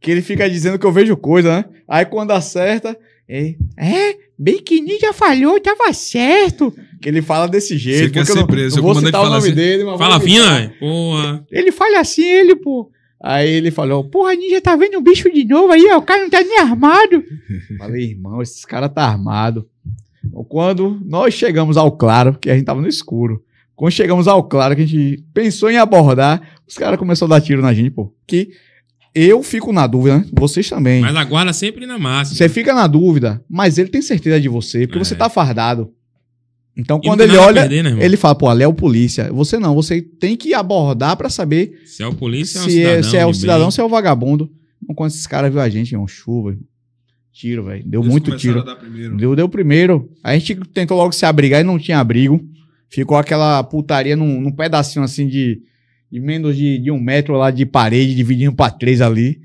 Que 0.00 0.10
ele 0.10 0.22
fica 0.22 0.48
dizendo 0.50 0.78
que 0.78 0.86
eu 0.86 0.92
vejo 0.92 1.16
coisa, 1.16 1.56
né? 1.56 1.64
Aí 1.88 2.04
quando 2.04 2.32
acerta, 2.32 2.96
é, 3.28 3.54
é 3.76 4.16
bem 4.38 4.62
que 4.62 4.80
ninja 4.80 5.12
falhou, 5.12 5.60
tava 5.60 5.92
certo. 5.92 6.74
Que 7.00 7.08
ele 7.08 7.22
fala 7.22 7.48
desse 7.48 7.78
jeito. 7.78 8.04
Você 8.04 8.10
quer 8.10 8.20
eu 8.20 8.26
ser 8.26 8.46
preso, 8.46 8.76
não 8.76 8.82
seu 8.82 8.82
vou 8.82 8.94
citar 8.94 9.20
o 9.20 9.24
fala 9.24 9.36
nome 9.36 9.48
assim. 9.48 9.56
dele, 9.56 9.84
mas 9.84 9.98
Fala 9.98 10.18
velho. 10.18 10.72
Porra. 10.78 11.46
Ele 11.50 11.72
fala 11.72 12.00
assim, 12.00 12.24
ele, 12.24 12.56
pô. 12.56 12.90
Aí 13.22 13.48
ele 13.48 13.70
falou, 13.70 14.02
porra, 14.04 14.34
ninja, 14.34 14.60
tá 14.60 14.74
vendo 14.74 14.98
o 14.98 15.00
bicho 15.02 15.32
de 15.32 15.44
novo 15.44 15.72
aí, 15.72 15.86
ó, 15.92 15.98
o 15.98 16.02
cara 16.02 16.22
não 16.22 16.30
tá 16.30 16.40
nem 16.42 16.58
armado. 16.58 17.22
Falei, 17.78 18.10
irmão, 18.10 18.42
esses 18.42 18.64
caras 18.64 18.90
tá 18.92 19.04
armado. 19.04 19.68
Quando 20.48 21.00
nós 21.04 21.34
chegamos 21.34 21.76
ao 21.76 21.92
claro, 21.92 22.32
porque 22.32 22.50
a 22.50 22.54
gente 22.54 22.64
tava 22.64 22.80
no 22.80 22.88
escuro, 22.88 23.42
quando 23.76 23.92
chegamos 23.92 24.26
ao 24.28 24.42
claro, 24.44 24.74
que 24.76 24.82
a 24.82 24.86
gente 24.86 25.24
pensou 25.32 25.70
em 25.70 25.76
abordar, 25.76 26.40
Os 26.66 26.74
caras 26.76 26.98
começaram 26.98 27.32
a 27.32 27.38
dar 27.38 27.44
tiro 27.44 27.60
na 27.62 27.72
gente, 27.74 27.90
pô. 27.90 28.12
Que 28.26 28.50
eu 29.14 29.42
fico 29.42 29.72
na 29.72 29.86
dúvida, 29.86 30.18
né? 30.18 30.24
Vocês 30.32 30.68
também. 30.68 31.00
Mas 31.02 31.14
a 31.14 31.24
guarda 31.24 31.52
sempre 31.52 31.86
na 31.86 31.98
massa. 31.98 32.34
Você 32.34 32.48
fica 32.48 32.72
na 32.72 32.86
dúvida, 32.86 33.44
mas 33.48 33.76
ele 33.78 33.88
tem 33.90 34.00
certeza 34.00 34.40
de 34.40 34.48
você, 34.48 34.86
porque 34.86 35.00
É. 35.00 35.04
você 35.04 35.14
tá 35.14 35.28
fardado. 35.28 35.92
Então, 36.76 36.98
E 37.02 37.06
quando 37.06 37.20
ele 37.20 37.36
olha, 37.36 37.62
perder, 37.62 37.84
né, 37.84 38.04
ele 38.04 38.16
fala, 38.16 38.34
pô, 38.34 38.48
ali 38.48 38.62
é 38.62 38.66
o 38.68 38.72
polícia. 38.72 39.30
Você 39.32 39.58
não, 39.58 39.74
você 39.74 40.00
tem 40.00 40.36
que 40.36 40.54
abordar 40.54 41.16
pra 41.16 41.28
saber 41.28 41.82
Se 41.84 42.02
é 42.02 42.06
o 42.06 42.14
polícia, 42.14 42.58
é 42.58 42.62
se 42.62 42.82
é, 42.82 43.02
cidadão. 43.02 43.10
se 43.10 43.16
é 43.16 43.26
o 43.26 43.34
cidadão, 43.34 43.64
bem. 43.66 43.70
se 43.72 43.80
é 43.80 43.84
o 43.84 43.88
vagabundo. 43.88 44.50
Então, 44.82 44.94
quando 44.94 45.10
esses 45.10 45.26
caras 45.26 45.52
viu 45.52 45.60
a 45.60 45.68
gente, 45.68 45.92
irmão, 45.92 46.08
chuva, 46.08 46.50
irmão. 46.50 46.64
tiro, 47.32 47.64
velho. 47.64 47.84
Deu 47.86 48.00
Eles 48.00 48.10
muito 48.10 48.36
tiro. 48.36 48.60
a 48.60 48.64
dar 48.64 48.76
primeiro. 48.76 49.16
Deu, 49.16 49.36
deu 49.36 49.48
primeiro. 49.48 50.10
A 50.24 50.32
gente 50.34 50.54
tentou 50.72 50.96
logo 50.96 51.12
se 51.12 51.26
abrigar 51.26 51.60
e 51.60 51.64
não 51.64 51.78
tinha 51.78 51.98
abrigo. 51.98 52.40
Ficou 52.88 53.16
aquela 53.16 53.62
putaria 53.62 54.16
num, 54.16 54.40
num 54.40 54.52
pedacinho 54.52 55.04
assim 55.04 55.26
de, 55.28 55.60
de 56.10 56.20
menos 56.20 56.56
de, 56.56 56.78
de 56.78 56.90
um 56.90 57.00
metro 57.00 57.34
lá 57.36 57.50
de 57.50 57.64
parede, 57.66 58.14
dividindo 58.14 58.54
pra 58.54 58.70
três 58.70 59.00
ali. 59.00 59.40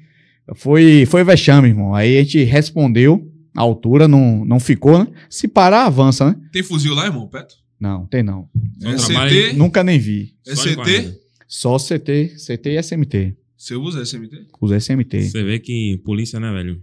Foi, 0.55 1.05
foi 1.05 1.23
vexame, 1.23 1.67
irmão. 1.69 1.93
Aí 1.93 2.17
a 2.17 2.21
gente 2.23 2.43
respondeu. 2.43 3.30
A 3.58 3.62
altura 3.62 4.08
não, 4.08 4.45
não 4.45 4.60
ficou, 4.60 4.99
né? 4.99 5.08
Se 5.30 5.47
parar, 5.47 5.86
avança, 5.86 6.26
né? 6.30 6.36
Tem 6.51 6.62
fuzil 6.62 6.93
lá, 6.93 7.05
irmão, 7.08 7.28
Peto? 7.28 7.55
Não, 7.80 8.05
tem 8.05 8.22
não. 8.22 8.47
É 8.84 8.93
CT? 8.95 9.53
Nunca 9.53 9.84
nem 9.84 9.97
vi. 9.97 10.34
É 10.47 10.55
Só 10.55 11.78
CT? 11.78 11.89
CT, 11.89 12.36
CT 12.38 12.70
e 12.70 12.78
SMT. 12.84 13.36
Você 13.58 13.76
usa 13.76 14.03
SMT? 14.05 14.47
Usa 14.62 14.78
SMT. 14.80 15.30
Você 15.30 15.43
vê 15.43 15.58
que 15.60 15.99
polícia, 16.05 16.39
né, 16.39 16.51
velho? 16.51 16.80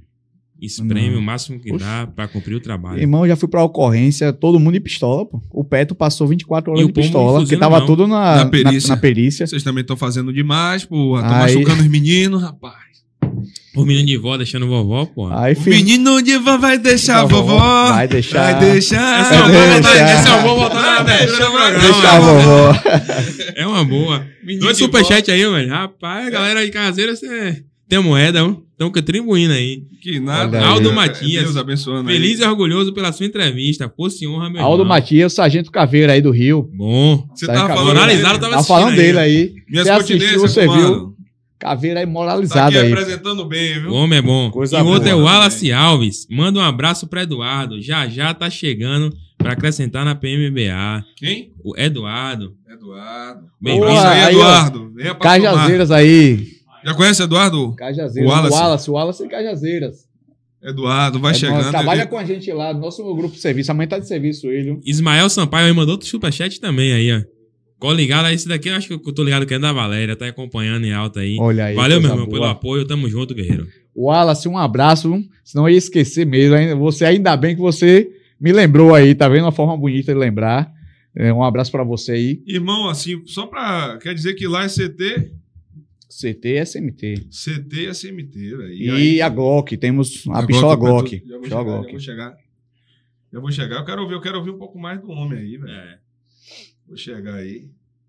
Espreme 0.60 1.10
Não. 1.10 1.18
o 1.18 1.22
máximo 1.22 1.60
que 1.60 1.70
Oxe. 1.72 1.84
dá 1.84 2.06
pra 2.06 2.26
cumprir 2.26 2.54
o 2.54 2.60
trabalho. 2.60 2.98
Irmão, 3.00 3.24
eu 3.24 3.28
já 3.28 3.36
fui 3.36 3.48
pra 3.48 3.62
ocorrência, 3.62 4.32
todo 4.32 4.58
mundo 4.58 4.72
de 4.74 4.80
pistola, 4.80 5.26
pô. 5.26 5.40
O 5.50 5.62
Peto 5.64 5.94
passou 5.94 6.26
24 6.26 6.72
horas 6.72 6.84
E 6.84 6.86
de 6.86 6.92
pistola, 6.92 7.40
porque 7.40 7.56
tava 7.56 7.80
não. 7.80 7.86
tudo 7.86 8.06
na, 8.06 8.36
Na 8.36 8.44
na- 8.44 8.50
perícia. 8.50 8.88
na 8.88 8.96
perícia. 8.96 9.46
Vocês 9.46 9.62
também 9.62 9.82
estão 9.82 9.96
fazendo 9.96 10.32
demais, 10.32 10.84
porra. 10.84 11.22
Estão 11.22 11.36
Aí- 11.36 11.54
machucando 11.56 11.82
os 11.82 11.88
meninos, 11.88 12.40
rapaz. 12.42 12.74
O 13.76 13.84
menino 13.84 14.06
de 14.06 14.16
vó 14.16 14.36
deixando 14.36 14.66
vovó, 14.68 15.04
pô. 15.06 15.28
Aí, 15.32 15.54
O 15.54 15.68
menino 15.68 16.22
de 16.22 16.38
vó 16.38 16.56
vai 16.58 16.78
deixar 16.78 17.20
a 17.20 17.24
Vovó, 17.24 17.42
vovó. 17.54 17.92
vai 17.92 18.06
deixar. 18.08 18.52
Vai 18.52 18.70
deixar. 18.72 19.20
Esse 19.20 19.34
é 19.34 19.36
o 19.36 19.42
Vai 19.48 19.80
deixar. 19.80 20.18
esse 20.20 20.28
é 20.28 20.34
o 20.38 20.42
vou 20.42 20.58
voltar 20.60 20.82
na 20.82 20.96
abertura 21.00 21.44
do 21.46 21.50
programa. 21.52 21.78
deixa 21.80 22.10
a 22.10 22.20
vovó. 22.20 22.74
É 23.56 23.66
uma 23.66 23.84
boa. 23.84 24.26
Menino 24.42 24.64
Dois 24.64 24.76
de 24.76 24.84
superchat 24.84 25.30
aí, 25.30 25.44
velho. 25.44 25.68
Rapaz, 25.70 26.26
a 26.26 26.30
galera 26.30 26.60
aí 26.60 26.70
caseira, 26.70 27.14
você 27.16 27.62
tem 27.88 27.98
moeda, 28.02 28.44
ó. 28.44 28.56
Estão 28.72 28.90
contribuindo 28.90 29.52
aí. 29.54 29.82
Que 30.02 30.18
nada. 30.18 30.58
Olha 30.58 30.66
aí. 30.66 30.72
Aldo 30.72 30.90
É, 30.90 30.92
Matias. 30.92 31.44
Deus 31.44 31.56
abençoando. 31.56 32.08
aí. 32.08 32.16
Feliz 32.16 32.40
e 32.40 32.44
orgulhoso 32.44 32.92
pela 32.92 33.12
sua 33.12 33.24
entrevista. 33.24 33.88
Fosse 33.96 34.26
honra, 34.26 34.50
meu 34.50 34.60
Aldo 34.62 34.82
irmão. 34.82 34.96
Matias, 34.96 35.32
Sargento 35.32 35.70
Caveira 35.70 36.12
aí 36.12 36.20
do 36.20 36.32
Rio. 36.32 36.68
Bom. 36.76 37.24
Você 37.34 37.46
Tá 37.46 37.52
tava 37.54 37.72
em 37.72 37.76
falando. 37.76 38.06
Dele? 38.08 38.22
tava 38.22 38.38
Tá 38.50 38.62
falando 38.64 38.90
aí, 38.90 38.96
dele 38.96 39.18
aí. 39.18 39.52
Minhas 39.70 39.86
Você 39.86 39.92
assistiu, 39.92 40.40
você 40.40 40.62
viu. 40.62 41.13
Caveira 41.64 42.00
aí 42.00 42.04
Tá 42.06 42.12
moralizado 42.12 42.76
aqui 42.76 42.86
aí. 42.86 42.92
apresentando 42.92 43.42
bem, 43.46 43.78
O 43.78 43.82
viu? 43.84 43.92
homem 43.94 44.18
é 44.18 44.22
bom. 44.22 44.50
Coisa 44.50 44.78
e 44.78 44.82
o 44.82 44.86
outro 44.86 45.08
é 45.08 45.14
o 45.14 45.22
Wallace 45.22 45.72
Alves. 45.72 46.26
Manda 46.30 46.58
um 46.58 46.62
abraço 46.62 47.06
pra 47.06 47.22
Eduardo. 47.22 47.80
Já 47.80 48.06
já 48.06 48.34
tá 48.34 48.50
chegando 48.50 49.10
pra 49.38 49.52
acrescentar 49.52 50.04
na 50.04 50.14
PMBA. 50.14 51.02
Quem? 51.16 51.52
O 51.64 51.74
Eduardo. 51.74 52.54
Eduardo. 52.70 53.46
Bem-vindo. 53.58 53.86
Aí, 53.86 54.24
Aí, 54.24 54.36
ó. 54.36 54.40
Eduardo. 54.40 54.78
Somar. 54.94 55.18
Cajazeiras 55.18 55.90
aí. 55.90 56.46
Já 56.84 56.92
conhece 56.92 57.22
Eduardo? 57.22 57.74
Cajazeiras. 57.76 58.30
O 58.30 58.34
Wallace. 58.34 58.52
O 58.54 58.60
Wallace, 58.60 58.90
o 58.90 58.92
Wallace 58.92 59.24
e 59.24 59.28
Cajazeiras. 59.28 59.96
Eduardo, 60.62 61.18
vai 61.18 61.30
É, 61.32 61.34
chegando. 61.34 61.70
Trabalha 61.70 62.02
Ele- 62.02 62.08
com 62.10 62.18
a 62.18 62.24
gente 62.26 62.52
lá, 62.52 62.74
no 62.74 62.80
nosso 62.80 63.02
grupo 63.14 63.34
de 63.34 63.40
serviço. 63.40 63.70
Amanhã 63.70 63.88
tá 63.88 63.98
de 63.98 64.06
serviço 64.06 64.48
ele. 64.48 64.64
viu? 64.64 64.80
Ismael 64.84 65.30
Sampaio 65.30 65.66
aí 65.66 65.72
mandou 65.72 65.92
outro 65.92 66.06
superchat 66.08 66.60
também 66.60 66.92
aí, 66.92 67.10
ó. 67.12 67.22
Cola 67.84 67.96
ligado 67.96 68.24
aí, 68.24 68.34
esse 68.34 68.48
daqui 68.48 68.70
eu 68.70 68.76
acho 68.76 68.88
que 68.88 68.94
eu 68.94 69.12
tô 69.12 69.22
ligado 69.22 69.44
que 69.44 69.52
é 69.52 69.58
da 69.58 69.70
Valéria, 69.70 70.16
tá 70.16 70.26
acompanhando 70.26 70.86
em 70.86 70.92
alta 70.94 71.20
aí. 71.20 71.36
Olha 71.38 71.66
aí. 71.66 71.74
Valeu, 71.74 72.00
meu 72.00 72.10
irmão, 72.10 72.26
pelo 72.26 72.44
apoio. 72.44 72.86
Tamo 72.86 73.10
junto, 73.10 73.34
guerreiro. 73.34 73.68
Wallace, 73.94 74.48
um 74.48 74.56
abraço, 74.56 75.22
senão 75.44 75.68
eu 75.68 75.72
ia 75.72 75.76
esquecer 75.76 76.24
mesmo. 76.24 76.78
Você 76.78 77.04
ainda 77.04 77.36
bem 77.36 77.54
que 77.54 77.60
você 77.60 78.10
me 78.40 78.52
lembrou 78.52 78.94
aí, 78.94 79.14
tá 79.14 79.28
vendo? 79.28 79.42
Uma 79.42 79.52
forma 79.52 79.76
bonita 79.76 80.14
de 80.14 80.18
lembrar. 80.18 80.72
É, 81.14 81.30
um 81.30 81.42
abraço 81.44 81.70
pra 81.70 81.84
você 81.84 82.12
aí. 82.12 82.42
Irmão, 82.46 82.88
assim, 82.88 83.20
só 83.26 83.46
pra. 83.46 83.98
Quer 83.98 84.14
dizer 84.14 84.32
que 84.32 84.46
lá 84.46 84.64
é 84.64 84.68
CT, 84.68 85.32
CT 86.08 86.48
e 86.48 86.64
SMT. 86.64 87.14
CT 87.30 87.76
e 87.82 87.86
SMT, 87.92 88.56
velho. 88.56 88.72
E, 88.72 88.90
aí- 88.90 89.20
a 89.20 89.28
Glock, 89.28 89.76
temos 89.76 90.24
a, 90.28 90.30
Agora 90.30 90.46
pistola 90.46 90.74
tô- 90.74 90.80
Glock. 90.80 91.22
Já 91.28 91.36
vou, 91.36 91.44
chegar, 91.44 91.56
já 91.56 91.62
Glock. 91.62 91.90
vou 91.90 92.00
chegar. 92.00 92.34
Já 93.30 93.40
vou 93.40 93.52
chegar. 93.52 93.76
Eu 93.76 93.84
quero 93.84 94.00
ouvir, 94.00 94.14
eu 94.14 94.20
quero 94.22 94.38
ouvir 94.38 94.50
um 94.52 94.58
pouco 94.58 94.78
mais 94.78 94.98
do 95.02 95.10
homem 95.10 95.38
aí, 95.38 95.58
velho. 95.58 95.70
É. 95.70 96.03
Vou 96.94 96.98
chegar 97.00 97.34
aí. 97.34 97.64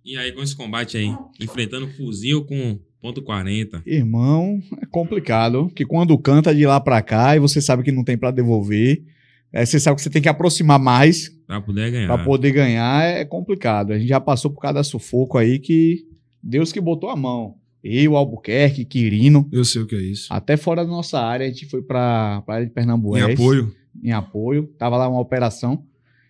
E 0.06 0.16
aí, 0.16 0.32
com 0.32 0.44
esse 0.44 0.56
combate 0.56 0.96
aí, 0.96 1.12
enfrentando 1.42 1.88
fuzil 1.88 2.46
com 2.46 2.78
ponto 3.02 3.20
.40. 3.24 3.82
Irmão, 3.84 4.62
é 4.80 4.86
complicado. 4.86 5.72
Que 5.76 5.84
quando 5.84 6.16
canta 6.20 6.54
de 6.54 6.68
lá 6.68 6.80
pra 6.80 7.02
cá 7.02 7.36
e 7.36 7.40
você 7.40 7.60
sabe 7.60 7.82
que 7.82 7.92
não 7.92 8.04
tem 8.04 8.16
pra 8.16 8.30
devolver, 8.30 9.04
é, 9.52 9.66
você 9.66 9.80
sabe 9.80 9.96
que 9.96 10.04
você 10.04 10.10
tem 10.12 10.22
que 10.22 10.30
aproximar 10.30 10.78
mais 10.78 11.30
Pra 11.48 11.60
poder 11.60 11.90
ganhar. 11.90 12.08
pra 12.14 12.24
poder 12.24 12.52
ganhar, 12.52 13.04
é 13.06 13.26
complicado. 13.26 13.92
A 13.92 13.98
gente 13.98 14.08
já 14.08 14.20
passou 14.20 14.52
por 14.52 14.62
cada 14.62 14.84
sufoco 14.84 15.36
aí 15.40 15.58
que 15.58 16.06
Deus 16.44 16.72
que 16.72 16.80
botou 16.80 17.10
a 17.10 17.16
mão. 17.16 17.56
Eu, 17.84 18.16
Albuquerque, 18.16 18.86
Quirino, 18.86 19.50
Eu 19.52 19.66
sei 19.66 19.82
o 19.82 19.88
que 19.88 19.96
é 19.96 20.00
isso. 20.02 20.32
até 20.32 20.58
fora 20.58 20.84
da 20.86 20.92
nossa 20.92 21.20
área, 21.20 21.48
a 21.48 21.50
gente 21.50 21.66
foi 21.66 21.82
pra 21.82 22.44
pra 22.46 22.56
área 22.56 22.68
de 22.68 22.72
Pernambués. 22.74 23.28
Em 23.28 23.34
apoio. 23.34 23.76
em 24.04 24.12
apoio. 24.12 24.68
Tava 24.78 24.96
lá 24.96 25.10
uma 25.10 25.20
operação. 25.20 25.84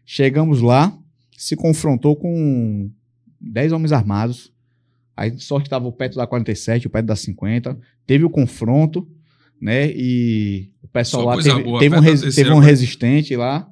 Chegamos 0.06 0.62
lá, 0.62 0.98
se 1.38 1.56
confrontou 1.56 2.16
com 2.16 2.90
10 3.40 3.72
homens 3.72 3.92
armados. 3.92 4.52
Aí, 5.18 5.38
sorte 5.40 5.66
que 5.66 5.70
tava 5.70 5.88
o 5.88 5.92
perto 5.92 6.16
da 6.18 6.28
47, 6.28 6.88
o 6.88 6.90
perto 6.90 7.06
da 7.06 7.16
50. 7.16 7.78
Teve 8.06 8.26
o 8.26 8.30
confronto, 8.30 9.08
né? 9.62 9.90
E 9.96 10.70
o 10.84 10.88
pessoal 10.88 11.24
Só 11.24 11.30
lá 11.30 11.36
teve, 11.42 11.64
boa, 11.64 11.80
teve 11.80 11.96
um, 11.96 12.02
teve 12.32 12.52
um 12.52 12.56
mas- 12.58 12.66
resistente 12.66 13.36
lá. 13.36 13.70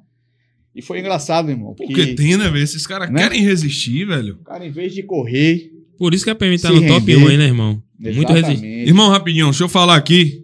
E 0.74 0.82
foi 0.82 0.98
engraçado, 1.00 1.50
irmão. 1.50 1.74
Porque 1.74 1.86
Porque 1.94 2.14
tem, 2.14 2.36
né, 2.36 2.48
velho? 2.50 2.64
Esses 2.64 2.86
caras 2.86 3.08
Né? 3.10 3.22
querem 3.22 3.42
resistir, 3.42 4.04
velho. 4.06 4.34
o 4.40 4.44
cara, 4.44 4.66
em 4.66 4.70
vez 4.70 4.92
de 4.92 5.02
correr. 5.04 5.70
Por 5.96 6.12
isso 6.12 6.24
que 6.24 6.30
a 6.30 6.34
PM 6.34 6.58
tá 6.58 6.70
no 6.72 6.84
top 6.86 7.06
render. 7.12 7.24
1 7.24 7.28
aí, 7.28 7.36
né, 7.36 7.44
irmão? 7.44 7.80
Muito 7.98 8.32
resistente. 8.32 8.58
exatamente, 8.66 8.88
Irmão, 8.88 9.08
rapidinho, 9.08 9.44
deixa 9.46 9.62
eu 9.62 9.68
falar 9.68 9.94
aqui. 9.96 10.43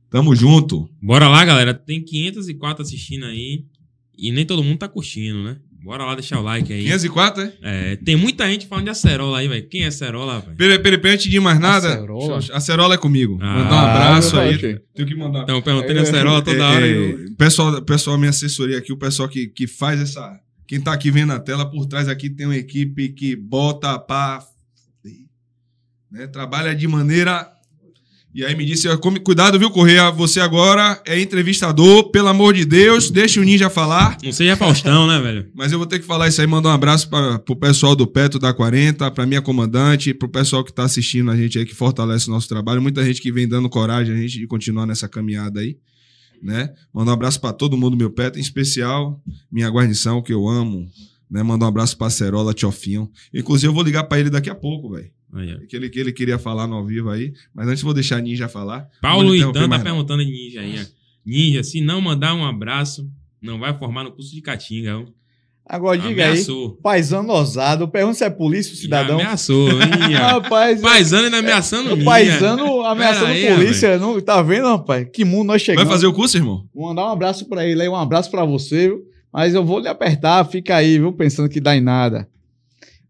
Tamo 0.09 0.35
junto. 0.35 0.89
Bora 1.01 1.27
lá, 1.27 1.45
galera. 1.45 1.73
Tem 1.73 2.01
504 2.01 2.81
assistindo 2.81 3.25
aí. 3.25 3.63
E 4.17 4.31
nem 4.31 4.45
todo 4.45 4.63
mundo 4.63 4.79
tá 4.79 4.87
curtindo, 4.87 5.43
né? 5.43 5.57
Bora 5.85 6.03
lá 6.03 6.15
deixar 6.15 6.39
o 6.39 6.41
like 6.41 6.73
aí. 6.73 6.83
504, 6.83 7.43
é? 7.43 7.53
É, 7.61 7.95
tem 7.97 8.15
muita 8.15 8.49
gente 8.49 8.65
falando 8.65 8.85
de 8.85 8.89
acerola 8.89 9.37
aí, 9.37 9.47
velho. 9.47 9.67
Quem 9.69 9.83
é 9.83 9.87
acerola, 9.87 10.39
velho? 10.39 10.57
Peraí, 10.57 10.79
peraí, 10.79 10.97
peraí, 10.97 11.13
antes 11.15 11.29
de 11.29 11.39
mais 11.39 11.59
nada. 11.59 11.89
Acerola? 11.89 12.39
A 12.51 12.57
Acerola 12.57 12.95
é 12.95 12.97
comigo. 12.97 13.37
Ah. 13.39 13.53
Mandar 13.59 13.75
um 13.75 13.79
abraço 13.87 14.35
Ah, 14.37 14.41
aí. 14.41 14.55
oxe. 14.55 14.81
Tenho 14.95 15.07
que 15.07 15.15
mandar. 15.15 15.43
Então, 15.43 15.61
perguntando 15.61 15.99
acerola 15.99 16.41
toda 16.41 16.57
É, 16.57 16.61
hora. 16.63 16.87
é, 16.87 16.91
eu- 16.91 17.35
pessoal, 17.37 17.81
pessoal, 17.83 18.17
minha 18.17 18.31
assessoria 18.31 18.79
aqui, 18.79 18.91
o 18.91 18.97
pessoal 18.97 19.29
que, 19.29 19.45
que 19.45 19.67
faz 19.67 20.01
essa. 20.01 20.39
Quem 20.67 20.81
tá 20.81 20.91
aqui 20.91 21.11
vendo 21.11 21.27
na 21.27 21.39
tela, 21.39 21.69
por 21.69 21.85
trás 21.85 22.09
aqui 22.09 22.31
tem 22.31 22.47
uma 22.47 22.57
equipe 22.57 23.09
que 23.09 23.35
bota 23.35 23.99
pra. 23.99 24.39
Né, 26.11 26.27
trabalha 26.27 26.73
de 26.75 26.87
maneira. 26.87 27.47
E 28.35 28.43
aí 28.43 28.53
me 28.53 28.65
disse, 28.65 28.85
come- 28.97 29.21
cuidado, 29.21 29.57
viu, 29.57 29.71
Correia? 29.71 30.11
Você 30.11 30.41
agora 30.41 31.01
é 31.05 31.17
entrevistador, 31.21 32.11
pelo 32.11 32.27
amor 32.27 32.53
de 32.53 32.65
Deus, 32.65 33.09
deixa 33.09 33.39
o 33.39 33.43
Ninja 33.45 33.69
falar. 33.69 34.17
Não 34.21 34.31
seja 34.33 34.57
Faustão, 34.57 35.07
né, 35.07 35.17
velho? 35.21 35.49
Mas 35.55 35.71
eu 35.71 35.77
vou 35.77 35.87
ter 35.87 35.99
que 35.99 36.05
falar 36.05 36.27
isso 36.27 36.41
aí, 36.41 36.45
mandar 36.47 36.67
um 36.67 36.73
abraço 36.73 37.09
para 37.09 37.39
pro 37.39 37.55
pessoal 37.55 37.95
do 37.95 38.05
Petro 38.05 38.37
da 38.37 38.53
40, 38.53 39.09
pra 39.11 39.25
minha 39.25 39.41
comandante, 39.41 40.13
pro 40.13 40.27
pessoal 40.27 40.65
que 40.65 40.73
tá 40.73 40.83
assistindo 40.83 41.31
a 41.31 41.37
gente 41.37 41.57
aí, 41.57 41.65
que 41.65 41.73
fortalece 41.73 42.27
o 42.27 42.31
nosso 42.31 42.49
trabalho. 42.49 42.81
Muita 42.81 43.05
gente 43.05 43.21
que 43.21 43.31
vem 43.31 43.47
dando 43.47 43.69
coragem 43.69 44.13
a 44.13 44.17
gente 44.17 44.37
de 44.37 44.47
continuar 44.47 44.85
nessa 44.85 45.07
caminhada 45.07 45.61
aí, 45.61 45.77
né? 46.43 46.71
Mandar 46.93 47.11
um 47.11 47.13
abraço 47.13 47.39
para 47.39 47.53
todo 47.53 47.77
mundo, 47.77 47.95
meu 47.95 48.09
Petro, 48.09 48.37
em 48.37 48.41
especial 48.43 49.17
minha 49.49 49.69
guarnição, 49.69 50.21
que 50.21 50.33
eu 50.33 50.45
amo, 50.45 50.85
né? 51.31 51.41
Mandar 51.41 51.67
um 51.67 51.69
abraço 51.69 51.97
pra 51.97 52.09
Cerola, 52.09 52.53
Tiofinho. 52.53 53.09
Inclusive, 53.33 53.67
eu 53.69 53.73
vou 53.73 53.81
ligar 53.83 54.03
para 54.03 54.19
ele 54.19 54.29
daqui 54.29 54.49
a 54.49 54.55
pouco, 54.55 54.91
velho. 54.91 55.09
Aí, 55.35 55.53
ó. 55.53 55.67
que 55.67 55.75
ele, 55.75 55.89
que 55.89 55.99
ele 55.99 56.11
queria 56.13 56.39
falar 56.39 56.65
no 56.67 56.75
ao 56.75 56.85
vivo 56.85 57.09
aí. 57.09 57.33
Mas 57.53 57.67
antes 57.67 57.83
vou 57.83 57.93
deixar 57.93 58.17
a 58.17 58.21
Ninja 58.21 58.47
falar. 58.47 58.87
Paulo 59.01 59.35
interromper 59.35 59.69
tá 59.69 59.79
perguntando 59.79 60.21
a 60.21 60.25
Ninja 60.25 60.61
aí, 60.61 60.79
ó. 60.81 60.85
Ninja, 61.25 61.63
se 61.63 61.81
não 61.81 61.99
mandar 62.01 62.33
um 62.35 62.45
abraço, 62.45 63.09
não 63.41 63.59
vai 63.59 63.77
formar 63.77 64.03
no 64.03 64.11
curso 64.11 64.33
de 64.33 64.41
Caatinga. 64.41 64.99
ó. 64.99 65.03
Agora 65.67 65.97
diga 65.97 66.25
Ameaçou. 66.27 66.67
aí, 66.77 66.81
paisano 66.83 67.33
ousado, 67.33 67.87
pergunta 67.87 68.13
se 68.13 68.23
é 68.23 68.29
polícia 68.29 68.71
ou 68.71 68.77
cidadão. 68.77 69.17
Já 69.17 69.23
Ameaçou, 69.25 69.69
hein? 69.81 70.13
Rapaz, 70.13 70.79
Paisano 70.79 71.23
ainda 71.25 71.39
ameaçando 71.39 71.89
o 71.89 71.95
Ninja. 71.95 72.05
paisano 72.05 72.81
ameaçando 72.83 73.25
aí, 73.25 73.47
polícia. 73.47 73.97
Não, 73.97 74.21
tá 74.21 74.43
vendo, 74.43 74.67
rapaz? 74.67 75.07
Que 75.11 75.25
mundo 75.25 75.47
nós 75.47 75.53
Vai 75.61 75.65
chegamos. 75.75 75.91
fazer 75.91 76.05
o 76.05 76.13
curso, 76.13 76.37
irmão? 76.37 76.67
Vou 76.73 76.87
mandar 76.89 77.07
um 77.07 77.11
abraço 77.11 77.49
pra 77.49 77.65
ele 77.65 77.81
aí, 77.81 77.89
um 77.89 77.95
abraço 77.95 78.29
pra 78.29 78.45
você, 78.45 78.89
viu? 78.89 79.01
Mas 79.33 79.55
eu 79.55 79.65
vou 79.65 79.79
lhe 79.79 79.87
apertar, 79.87 80.45
fica 80.45 80.75
aí, 80.75 80.99
viu? 80.99 81.11
Pensando 81.11 81.49
que 81.49 81.59
dá 81.59 81.75
em 81.75 81.81
nada. 81.81 82.29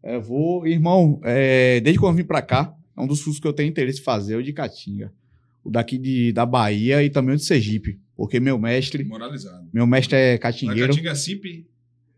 Eu 0.05 0.21
vou, 0.21 0.67
irmão, 0.67 1.19
é, 1.23 1.79
desde 1.81 1.99
quando 1.99 2.13
eu 2.13 2.17
vim 2.17 2.27
pra 2.27 2.41
cá, 2.41 2.73
é 2.95 3.01
um 3.01 3.07
dos 3.07 3.23
cursos 3.23 3.39
que 3.41 3.47
eu 3.47 3.53
tenho 3.53 3.69
interesse 3.69 3.99
em 3.99 4.03
fazer, 4.03 4.35
é 4.35 4.37
o 4.37 4.43
de 4.43 4.53
Caatinga. 4.53 5.11
O 5.63 5.69
daqui 5.71 5.97
de, 5.97 6.31
da 6.31 6.45
Bahia 6.45 7.03
e 7.03 7.09
também 7.09 7.33
o 7.33 7.37
de 7.37 7.43
Sergipe. 7.43 7.99
Porque 8.15 8.39
meu 8.39 8.57
mestre, 8.59 9.03
Moralizado. 9.03 9.67
meu 9.73 9.85
mestre 9.87 10.15
é 10.15 10.37
catingueiro, 10.37 10.89
Caatinga 10.93 11.11
é 11.11 11.15
CIP. 11.15 11.67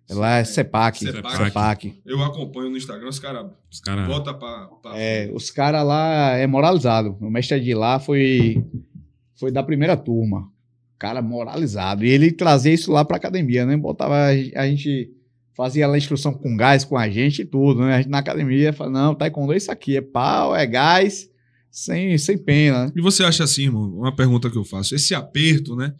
lá 0.09 0.37
é 0.37 0.43
CEPAC. 0.43 0.99
Cepac. 0.99 1.37
CEPAC. 1.37 2.01
Eu 2.05 2.21
acompanho 2.23 2.69
no 2.69 2.77
Instagram, 2.77 3.07
os 3.07 3.19
caras 3.19 3.49
Os 3.71 3.79
caras. 3.79 4.05
botam 4.07 4.37
pra. 4.37 4.67
pra- 4.83 4.99
É, 4.99 5.31
os 5.33 5.49
caras 5.49 5.85
lá 5.87 6.31
é 6.35 6.45
moralizado. 6.45 7.17
O 7.21 7.29
mestre 7.31 7.59
de 7.61 7.73
lá 7.73 7.99
foi, 7.99 8.63
foi 9.35 9.49
da 9.51 9.63
primeira 9.63 9.95
turma. 9.97 10.51
Cara 10.99 11.21
moralizado. 11.21 12.03
E 12.05 12.09
ele 12.09 12.31
trazia 12.31 12.73
isso 12.73 12.91
lá 12.91 13.05
pra 13.05 13.17
academia, 13.17 13.65
né? 13.65 13.77
Botava 13.77 14.27
a 14.27 14.67
gente 14.67 15.09
fazia 15.57 15.87
lá 15.87 15.95
a 15.95 15.97
instrução 15.97 16.31
com 16.31 16.55
gás 16.55 16.85
com 16.85 16.95
a 16.95 17.09
gente 17.09 17.41
e 17.41 17.45
tudo, 17.45 17.81
né? 17.81 17.95
A 17.95 17.97
gente 17.97 18.11
na 18.11 18.19
academia 18.19 18.71
falava, 18.71 18.99
não, 18.99 19.15
taekwondo 19.15 19.53
é 19.53 19.57
isso 19.57 19.71
aqui, 19.71 19.97
é 19.97 20.01
pau, 20.01 20.55
é 20.55 20.67
gás, 20.67 21.27
sem, 21.71 22.15
sem 22.19 22.37
pena, 22.37 22.85
né? 22.85 22.91
E 22.95 23.01
você 23.01 23.23
acha 23.23 23.43
assim, 23.43 23.63
irmão? 23.63 23.89
Uma 23.89 24.15
pergunta 24.15 24.51
que 24.51 24.57
eu 24.57 24.63
faço. 24.63 24.93
Esse 24.93 25.15
aperto, 25.15 25.75
né? 25.75 25.95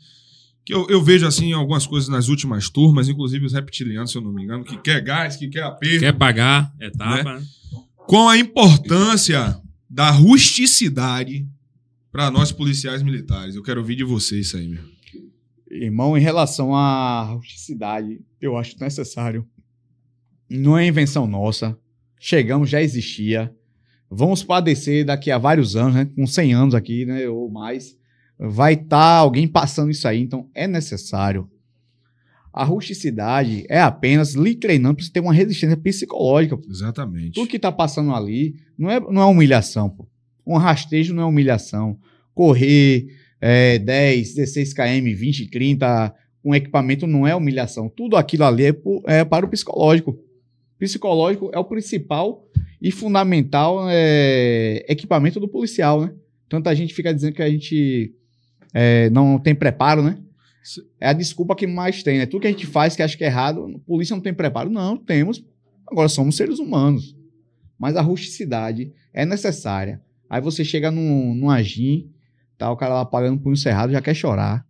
Que 0.64 0.76
eu, 0.76 0.86
eu 0.90 1.02
vejo 1.02 1.26
assim 1.26 1.54
algumas 1.54 1.88
coisas 1.88 2.08
nas 2.08 2.28
últimas 2.28 2.70
turmas, 2.70 3.10
inclusive 3.10 3.48
os 3.48 3.54
reptilianos, 3.54 4.12
se 4.12 4.18
eu 4.18 4.22
não 4.22 4.32
me 4.32 4.44
engano, 4.44 4.64
que 4.64 4.78
quer 4.78 5.02
gás, 5.02 5.36
que 5.36 5.48
quer 5.48 5.64
aperto. 5.64 6.02
Quer 6.02 6.14
pagar 6.14 6.72
etapa. 6.80 7.42
Com 8.06 8.30
a 8.30 8.38
importância 8.38 9.60
da 9.90 10.12
rusticidade 10.12 11.48
para 12.12 12.30
nós 12.30 12.52
policiais 12.52 13.02
militares. 13.02 13.56
Eu 13.56 13.64
quero 13.64 13.80
ouvir 13.80 13.96
de 13.96 14.04
vocês 14.04 14.48
isso 14.48 14.58
aí, 14.58 14.68
meu. 14.68 14.84
Irmão, 15.70 16.18
em 16.18 16.22
relação 16.22 16.76
à 16.76 17.24
rusticidade, 17.24 18.20
eu 18.42 18.58
acho 18.58 18.80
necessário. 18.80 19.46
Não 20.50 20.78
é 20.78 20.86
invenção 20.86 21.28
nossa. 21.28 21.78
Chegamos, 22.20 22.70
já 22.70 22.82
existia. 22.82 23.54
Vamos 24.10 24.44
padecer 24.44 25.06
daqui 25.06 25.30
a 25.30 25.38
vários 25.38 25.76
anos, 25.76 25.96
né? 25.96 26.06
Com 26.16 26.26
100 26.26 26.54
anos 26.54 26.76
aqui, 26.76 27.06
né? 27.06 27.28
Ou 27.28 27.50
mais. 27.50 27.98
Vai 28.40 28.74
estar 28.74 29.18
alguém 29.18 29.48
passando 29.48 29.92
isso 29.92 30.08
aí, 30.08 30.22
então 30.22 30.50
é 30.54 30.68
necessário. 30.68 31.50
A 32.54 32.64
rusticidade 32.64 33.66
é 33.70 33.80
apenas 33.80 34.34
lhe 34.34 34.56
treinando 34.56 34.96
para 34.96 35.06
você 35.06 35.12
ter 35.12 35.20
uma 35.20 35.34
resistência 35.34 35.78
psicológica. 35.78 36.58
Exatamente. 36.70 37.34
Tudo 37.34 37.50
que 37.50 37.60
tá 37.60 37.72
passando 37.72 38.14
ali 38.14 38.56
não 38.78 38.90
é, 38.90 39.00
não 39.00 39.22
é 39.22 39.26
humilhação, 39.26 39.90
pô. 39.90 40.08
Um 40.46 40.58
rastejo 40.58 41.14
não 41.14 41.24
é 41.24 41.26
humilhação. 41.26 42.00
Correr 42.34 43.08
é, 43.42 43.78
10, 43.78 44.36
16 44.36 44.74
km, 44.74 45.16
20, 45.16 45.50
30 45.50 46.16
com 46.48 46.56
equipamento 46.56 47.06
não 47.06 47.28
é 47.28 47.36
humilhação. 47.36 47.90
Tudo 47.90 48.15
aquilo 48.15 48.45
ali 48.45 48.68
é, 48.68 48.74
é 49.07 49.26
para 49.26 49.45
o 49.45 49.49
psicológico. 49.49 50.18
Psicológico 50.80 51.52
é 51.53 51.60
o 51.60 51.65
principal 51.65 52.48
e 52.82 52.90
fundamental 52.90 53.86
é, 53.90 54.86
equipamento 54.88 55.41
do 55.41 55.48
policial, 55.49 55.99
né? 55.99 56.14
Tanta 56.48 56.74
gente 56.74 56.94
fica 56.94 57.14
dizendo 57.14 57.34
que 57.34 57.41
a 57.41 57.49
gente 57.49 58.14
é, 58.74 59.10
não 59.10 59.38
tem 59.38 59.53
preparo, 59.53 60.02
né? 60.02 60.18
É 61.02 61.10
a 61.10 61.14
desculpa 61.14 61.53
que 61.53 61.68
mais 61.68 62.02
tem, 62.02 62.18
né? 62.18 62.26
Tudo 62.26 62.44
que 62.44 62.48
a 62.48 62.52
gente 62.52 62.65
faz 62.65 62.95
que 62.95 63.03
acha 63.03 63.18
que 63.18 63.26
é 63.26 63.28
errado, 63.28 63.65
a 63.65 63.80
polícia 63.80 64.15
não 64.15 64.24
tem 64.24 64.34
preparo. 64.34 64.69
Não, 64.69 64.95
temos. 64.95 65.44
Agora 65.86 66.07
somos 66.07 66.38
seres 66.38 66.60
humanos. 66.60 67.14
Mas 67.78 67.98
a 67.98 68.02
rusticidade 68.02 68.94
é 69.14 69.26
necessária. 69.26 70.02
Aí 70.30 70.40
você 70.40 70.64
chega 70.64 70.90
num, 70.91 71.36
num 71.36 71.49
agim, 71.49 72.10
tá 72.57 72.72
o 72.72 72.78
cara 72.78 72.94
lá 72.94 73.06
pagando 73.06 73.38
punho 73.41 73.57
cerrado, 73.57 73.91
já 73.91 74.02
quer 74.02 74.14
chorar. 74.14 74.65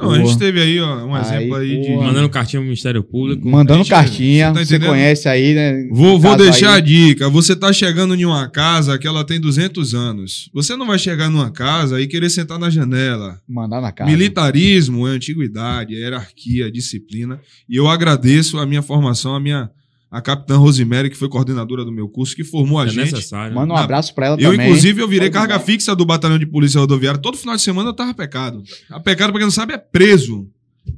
Não, 0.00 0.12
a 0.12 0.18
gente 0.18 0.38
teve 0.38 0.60
aí 0.60 0.80
ó, 0.80 1.04
um 1.04 1.14
Aí, 1.14 1.20
exemplo 1.22 1.54
aí 1.56 1.80
de. 1.80 1.90
Mandando 1.96 2.28
cartinha 2.28 2.60
pro 2.60 2.66
Ministério 2.66 3.02
Público. 3.02 3.48
Mandando 3.48 3.78
gente- 3.80 3.90
cartinha, 3.90 4.52
você 4.52 4.78
tá 4.78 4.84
você 4.84 4.90
conhece 4.90 5.28
aí, 5.28 5.54
né? 5.54 5.88
Vou, 5.90 6.18
vou 6.18 6.36
deixar 6.36 6.72
aí. 6.72 6.78
a 6.78 6.80
dica. 6.80 7.28
Você 7.28 7.54
tá 7.54 7.72
chegando 7.72 8.14
em 8.14 8.24
uma 8.24 8.48
casa 8.48 8.98
que 8.98 9.06
ela 9.06 9.24
tem 9.24 9.40
200 9.40 9.94
anos. 9.94 10.50
Você 10.54 10.76
não 10.76 10.86
vai 10.86 10.98
chegar 10.98 11.28
numa 11.30 11.50
casa 11.50 12.00
e 12.00 12.06
querer 12.06 12.30
sentar 12.30 12.58
na 12.58 12.70
janela. 12.70 13.38
Mandar 13.48 13.80
na 13.80 13.92
casa. 13.92 14.10
Militarismo 14.10 15.06
é 15.06 15.10
antiguidade, 15.10 15.94
é 15.94 15.98
hierarquia, 15.98 16.66
é 16.68 16.70
disciplina. 16.70 17.40
E 17.68 17.76
eu 17.76 17.88
agradeço 17.88 18.58
a 18.58 18.66
minha 18.66 18.82
formação, 18.82 19.34
a 19.34 19.40
minha 19.40 19.70
a 20.10 20.20
capitã 20.20 20.56
Rosemary, 20.56 21.08
que 21.08 21.16
foi 21.16 21.28
coordenadora 21.28 21.84
do 21.84 21.92
meu 21.92 22.08
curso, 22.08 22.34
que 22.34 22.42
formou 22.42 22.78
a 22.80 22.84
É 22.84 22.88
gente. 22.88 23.12
necessário. 23.12 23.54
Manda 23.54 23.72
um 23.72 23.76
abraço 23.76 24.14
pra 24.14 24.26
ela 24.26 24.36
Eu, 24.40 24.50
também. 24.52 24.66
inclusive, 24.68 25.00
eu 25.00 25.06
virei 25.08 25.30
carga 25.30 25.58
fixa 25.60 25.94
do 25.94 26.04
batalhão 26.04 26.38
de 26.38 26.46
polícia 26.46 26.80
rodoviária. 26.80 27.20
Todo 27.20 27.36
final 27.36 27.54
de 27.54 27.62
semana 27.62 27.90
eu 27.90 27.94
tava 27.94 28.12
pecado. 28.12 28.62
A 28.90 28.98
pecado, 28.98 29.30
pra 29.30 29.38
quem 29.38 29.46
não 29.46 29.52
sabe, 29.52 29.72
é 29.74 29.78
preso. 29.78 30.48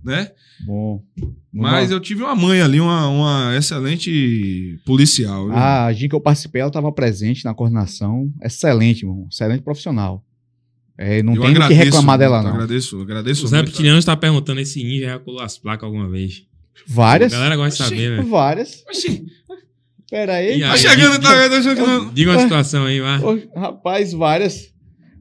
Né? 0.03 0.31
Bom. 0.65 1.03
Mas 1.53 1.91
Não- 1.91 1.97
eu 1.97 2.01
tive 2.01 2.23
uma 2.23 2.35
mãe 2.35 2.63
ali, 2.63 2.81
uma, 2.81 3.09
uma 3.09 3.57
excelente 3.57 4.79
policial. 4.87 5.47
viu? 5.47 5.55
A 5.57 5.87
agir 5.87 6.09
que 6.09 6.15
eu 6.15 6.21
participei, 6.21 6.61
ela 6.63 6.69
estava 6.71 6.91
presente 6.93 7.45
na 7.45 7.53
coordenação. 7.53 8.33
Excelente, 8.43 9.03
irmão. 9.03 9.27
Excelente 9.31 9.63
profissional. 9.63 10.25
É, 10.97 11.23
não 11.23 11.35
eu 11.35 11.41
tem 11.43 11.51
o 11.51 11.53
que 11.55 11.59
agradeço 11.63 11.85
reclamar 11.85 12.19
dela, 12.19 12.37
muito, 12.37 12.49
não. 12.49 12.55
Agradeço, 12.55 13.01
agradeço. 13.01 13.45
Os 13.45 13.51
muito. 13.51 13.67
reptilianos 13.67 14.01
estão 14.03 14.17
perguntando 14.17 14.61
esse 14.61 14.83
ninja 14.83 15.07
já 15.07 15.19
colou 15.19 15.41
as 15.43 15.59
placas 15.59 15.85
alguma 15.85 16.09
vez. 16.09 16.45
Várias. 16.87 17.33
A 17.33 17.37
galera 17.37 17.57
gosta 17.57 17.85
de 17.85 17.89
saber, 17.91 18.11
velho. 18.17 18.29
Várias. 18.29 18.83
Oxi, 18.89 19.25
Pera 20.11 20.35
aí. 20.35 20.59
E 20.59 20.61
tá 20.61 20.73
aí, 20.73 20.79
chegando, 20.79 21.19
diga- 21.19 21.29
tá, 21.49 21.51
tá 21.51 21.63
chegando. 21.63 22.11
Diga 22.13 22.31
uma 22.33 22.41
situação 22.43 22.85
aí, 22.85 23.01
vai. 23.01 23.21
Rapaz, 23.57 24.13
várias. 24.13 24.71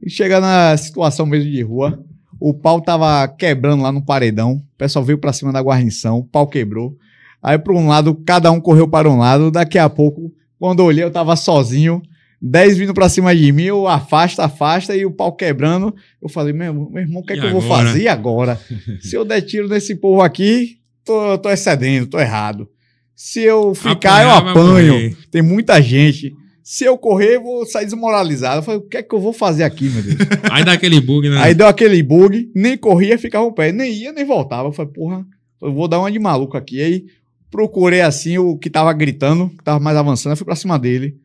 E 0.04 0.10
chega 0.10 0.40
na 0.40 0.76
situação 0.76 1.24
mesmo 1.24 1.50
de 1.50 1.62
rua. 1.62 2.04
O 2.38 2.52
pau 2.52 2.80
tava 2.80 3.26
quebrando 3.28 3.82
lá 3.82 3.90
no 3.92 4.04
paredão. 4.04 4.54
O 4.54 4.62
pessoal 4.76 5.04
veio 5.04 5.16
pra 5.18 5.32
cima 5.32 5.52
da 5.52 5.60
guarnição. 5.62 6.18
O 6.18 6.24
pau 6.24 6.46
quebrou. 6.46 6.96
Aí, 7.42 7.58
por 7.58 7.74
um 7.74 7.86
lado, 7.88 8.14
cada 8.26 8.50
um 8.50 8.60
correu 8.60 8.86
para 8.88 9.08
um 9.08 9.16
lado. 9.18 9.50
Daqui 9.50 9.78
a 9.78 9.88
pouco, 9.88 10.30
quando 10.58 10.80
eu 10.80 10.86
olhei, 10.86 11.04
eu 11.04 11.10
tava 11.10 11.36
sozinho. 11.36 12.02
Dez 12.40 12.76
vindo 12.76 12.92
pra 12.92 13.08
cima 13.08 13.34
de 13.34 13.50
mim. 13.52 13.62
Eu 13.64 13.86
afasta, 13.88 14.44
afasta. 14.44 14.94
E 14.96 15.06
o 15.06 15.10
pau 15.12 15.32
quebrando. 15.32 15.94
Eu 16.20 16.28
falei, 16.28 16.52
meu, 16.52 16.74
meu 16.90 17.02
irmão, 17.02 17.22
o 17.22 17.24
que 17.24 17.32
é 17.32 17.36
E 17.36 17.40
que 17.40 17.46
eu 17.46 17.52
vou 17.52 17.62
agora? 17.62 17.86
fazer 17.88 18.08
agora? 18.08 18.60
Se 19.00 19.14
eu 19.16 19.24
der 19.24 19.40
tiro 19.42 19.68
nesse 19.68 19.94
povo 19.94 20.20
aqui, 20.20 20.78
tô, 21.04 21.38
tô 21.38 21.50
excedendo, 21.50 22.06
tô 22.06 22.18
errado. 22.18 22.68
Se 23.14 23.40
eu 23.40 23.74
ficar, 23.74 24.24
eu 24.24 24.30
Apanhar, 24.30 24.42
vai 24.42 24.50
apanho. 24.52 25.16
Tem 25.30 25.42
muita 25.42 25.80
gente. 25.80 26.34
Se 26.62 26.84
eu 26.84 26.96
correr, 26.96 27.36
eu 27.36 27.42
vou 27.42 27.66
sair 27.66 27.84
desmoralizado. 27.84 28.58
Eu 28.58 28.62
falei, 28.62 28.80
o 28.80 28.88
que 28.88 28.96
é 28.96 29.02
que 29.02 29.14
eu 29.14 29.20
vou 29.20 29.32
fazer 29.32 29.64
aqui, 29.64 29.88
meu 29.88 30.02
Deus? 30.02 30.16
Aí 30.50 30.64
dá 30.64 30.72
aquele 30.72 31.00
bug, 31.00 31.28
né? 31.28 31.38
Aí 31.38 31.54
deu 31.54 31.66
aquele 31.66 32.02
bug, 32.02 32.50
nem 32.54 32.76
corria, 32.76 33.18
ficava 33.18 33.44
o 33.44 33.52
pé, 33.52 33.72
nem 33.72 33.92
ia, 33.92 34.12
nem 34.12 34.24
voltava. 34.24 34.68
Eu 34.68 34.72
falei, 34.72 34.92
porra, 34.92 35.26
eu 35.60 35.72
vou 35.72 35.88
dar 35.88 35.98
uma 35.98 36.10
de 36.10 36.18
maluco 36.18 36.56
aqui. 36.56 36.80
Aí 36.80 37.04
procurei 37.50 38.00
assim 38.00 38.38
o 38.38 38.56
que 38.56 38.70
tava 38.70 38.92
gritando, 38.92 39.50
que 39.50 39.62
tava 39.62 39.78
mais 39.78 39.96
avançando, 39.96 40.32
eu 40.32 40.36
fui 40.36 40.46
pra 40.46 40.56
cima 40.56 40.78
dele. 40.78 41.16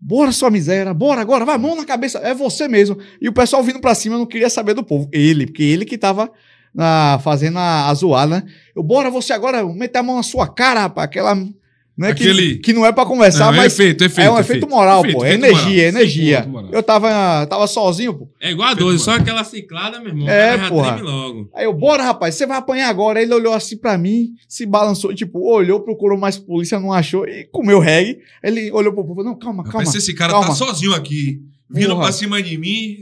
Bora, 0.00 0.32
sua 0.32 0.50
miséria, 0.50 0.92
bora 0.92 1.20
agora, 1.20 1.44
vai, 1.44 1.56
mão 1.56 1.76
na 1.76 1.84
cabeça, 1.84 2.18
é 2.18 2.34
você 2.34 2.68
mesmo. 2.68 2.98
E 3.20 3.28
o 3.28 3.32
pessoal 3.32 3.62
vindo 3.62 3.80
pra 3.80 3.94
cima, 3.94 4.16
eu 4.16 4.18
não 4.18 4.26
queria 4.26 4.50
saber 4.50 4.74
do 4.74 4.84
povo. 4.84 5.08
Ele, 5.12 5.46
porque 5.46 5.62
ele 5.62 5.84
que 5.84 5.96
tava 5.96 6.30
na, 6.74 7.20
fazendo 7.22 7.58
a, 7.58 7.88
a 7.88 7.94
zoada, 7.94 8.36
né? 8.40 8.42
Eu, 8.74 8.82
bora 8.82 9.10
você 9.10 9.32
agora, 9.32 9.64
meter 9.64 9.98
a 9.98 10.02
mão 10.02 10.16
na 10.16 10.22
sua 10.22 10.46
cara, 10.48 10.80
rapaz, 10.80 11.04
aquela. 11.04 11.34
Né, 11.96 12.08
Aquele- 12.10 12.54
que, 12.56 12.58
que 12.58 12.72
não 12.72 12.84
é 12.84 12.90
pra 12.90 13.06
conversar, 13.06 13.46
Não, 13.46 13.54
é 13.54 13.56
mas 13.58 13.72
efeito, 13.78 14.02
efeito. 14.02 14.26
é 14.26 14.28
um 14.28 14.36
efeito 14.36 14.68
moral, 14.68 15.02
Efeito, 15.02 15.16
pô. 15.16 15.24
É 15.24 15.28
efeito 15.28 15.44
energia, 15.44 15.82
é 15.84 15.88
energia. 15.88 16.32
Efeito 16.38 16.48
moral. 16.50 16.70
Eu 16.72 16.82
tava, 16.82 17.46
tava 17.46 17.68
sozinho, 17.68 18.14
pô. 18.14 18.28
É 18.42 18.50
igual 18.50 18.70
a 18.70 18.74
12, 18.74 18.98
só 19.04 19.12
aquela 19.12 19.44
ciclada, 19.44 20.00
meu 20.00 20.08
irmão. 20.08 20.28
É, 20.28 20.56
logo. 20.68 21.48
Aí 21.54 21.64
eu, 21.66 21.72
bora, 21.72 22.02
rapaz, 22.02 22.34
você 22.34 22.46
vai 22.46 22.58
apanhar 22.58 22.88
agora. 22.88 23.20
Aí 23.20 23.24
ele 23.24 23.32
olhou 23.34 23.54
assim 23.54 23.76
pra 23.76 23.96
mim, 23.96 24.30
se 24.48 24.66
balançou, 24.66 25.14
tipo, 25.14 25.38
olhou, 25.48 25.78
procurou 25.82 26.18
mais 26.18 26.36
polícia, 26.36 26.80
não 26.80 26.92
achou, 26.92 27.28
e 27.28 27.44
comeu 27.52 27.78
reggae. 27.78 28.18
Ele 28.42 28.72
olhou 28.72 28.92
pro 28.92 29.04
povo, 29.04 29.22
não, 29.22 29.38
calma, 29.38 29.62
calma. 29.62 29.86
Se 29.86 29.98
esse 29.98 30.14
cara 30.14 30.32
calma. 30.32 30.48
tá 30.48 30.54
sozinho 30.56 30.92
aqui, 30.94 31.42
vindo 31.70 31.90
Porra. 31.90 32.02
pra 32.02 32.12
cima 32.12 32.42
de 32.42 32.56
mim, 32.58 32.98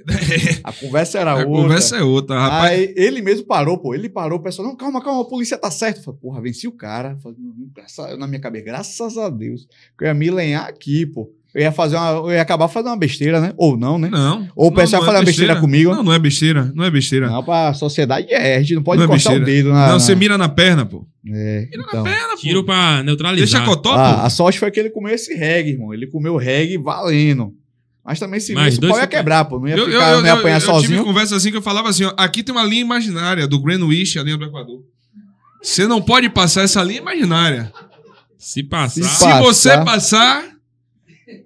A 0.65 0.73
conversa 0.73 1.19
era 1.19 1.33
a 1.33 1.35
outra. 1.37 1.51
conversa 1.51 1.97
é 1.97 2.03
outra, 2.03 2.39
rapaz. 2.41 2.71
Aí 2.79 2.95
ele 2.97 3.21
mesmo 3.23 3.47
parou, 3.47 3.77
pô. 3.79 3.95
Ele 3.95 4.09
parou, 4.09 4.39
o 4.39 4.43
pessoal, 4.43 4.69
não, 4.69 4.77
calma, 4.77 5.03
calma, 5.03 5.23
a 5.23 5.25
polícia 5.25 5.59
tá 5.59 5.71
certa. 5.71 6.01
Eu 6.01 6.05
falei, 6.05 6.21
porra, 6.21 6.41
venci 6.41 6.67
o 6.69 6.73
cara. 6.73 7.13
Eu 7.13 7.19
falei, 7.19 7.39
"Não, 7.41 7.53
graças- 7.75 8.19
na 8.19 8.27
minha 8.27 8.41
cabeça, 8.41 8.65
graças 8.65 9.19
a 9.19 9.29
Deus. 9.29 9.67
Que 9.99 10.05
eu 10.05 10.09
ia 10.09 10.15
me 10.15 10.31
lenhar 10.31 10.69
aqui, 10.69 11.05
pô. 11.07 11.31
Eu 11.55 11.61
ia 11.61 11.71
fazer 11.71 11.97
uma. 11.97 12.11
Eu 12.13 12.31
ia 12.33 12.41
acabar 12.41 12.67
fazendo 12.67 12.89
uma 12.93 12.97
besteira, 12.97 13.39
né? 13.39 13.53
Ou 13.59 13.77
não, 13.77 13.99
né? 13.99 14.09
Não. 14.11 14.49
Ou 14.57 14.69
o 14.69 14.73
pessoal 14.73 15.03
não 15.03 15.13
fala 15.13 15.23
besteira 15.23 15.61
comigo. 15.61 15.95
Não, 15.95 16.03
não 16.03 16.13
é 16.15 16.19
besteira. 16.19 16.73
Não 16.75 16.83
é 16.83 16.91
besteira. 16.91 17.27
Não, 17.29 17.45
pra 17.45 17.75
sociedade 17.75 18.27
é. 18.31 18.57
A 18.57 18.61
gente 18.61 18.75
não 18.77 18.83
pode 18.83 18.97
Não 18.97 19.05
é 19.05 19.07
encostar 19.07 19.35
o 19.37 19.45
dedo 19.45 19.69
na. 19.69 19.75
não, 19.89 19.93
na- 19.93 20.01
você 20.01 20.15
mira 20.15 20.39
na 20.39 20.49
perna, 20.49 20.87
pô. 20.87 21.07
É, 21.29 21.69
então. 21.71 22.05
Perna, 22.05 22.29
pô. 22.31 22.37
Tiro 22.39 22.65
pra 22.65 23.03
neutralizar. 23.03 23.61
Deixa 23.61 23.67
cotó, 23.67 23.93
Ah, 23.93 24.15
pô. 24.15 24.21
a 24.23 24.31
sorte 24.31 24.59
foi 24.59 24.71
que 24.71 24.81
ele 24.81 24.89
comeu 24.89 25.15
esse 25.15 25.35
reggae, 25.35 25.73
irmão. 25.73 25.93
Ele 25.93 26.07
comeu 26.07 26.39
reggae 26.39 26.79
valendo. 26.79 27.53
Mas 28.05 28.19
também 28.19 28.41
se 28.41 28.53
Mas 28.53 28.73
esse 28.75 28.81
dois 28.81 28.91
pau 28.91 28.99
ia 28.99 29.05
super- 29.05 29.17
quebrar, 29.17 29.45
pô. 29.45 29.61
Não 29.61 29.69
ia 29.69 29.77
Eu, 29.77 29.87
ficar, 29.87 29.97
eu, 29.97 30.01
eu, 30.17 30.19
não 30.21 30.27
ia 30.27 30.33
eu, 30.33 30.39
apanhar 30.39 30.57
eu 30.57 30.61
tive 30.61 30.73
sozinho. 30.73 31.05
conversa 31.05 31.37
assim 31.37 31.51
que 31.53 31.57
eu 31.57 31.63
falava 31.63 31.89
assim: 31.89 32.05
ó, 32.05 32.13
aqui 32.17 32.43
tem 32.43 32.53
uma 32.55 32.65
linha 32.65 32.81
imaginária 32.81 33.47
do 33.47 33.61
Greenwich, 33.61 34.19
a 34.19 34.23
linha 34.25 34.37
do 34.37 34.45
Equador. 34.45 34.83
Você 35.63 35.87
não 35.87 36.03
pode 36.03 36.29
passar 36.29 36.63
essa 36.63 36.83
linha 36.83 36.99
imaginária. 37.01 37.73
Se 38.37 38.63
passar. 38.65 39.03
Se 39.05 39.19
Se 39.19 39.41
você 39.41 39.71
passar, 39.85 40.45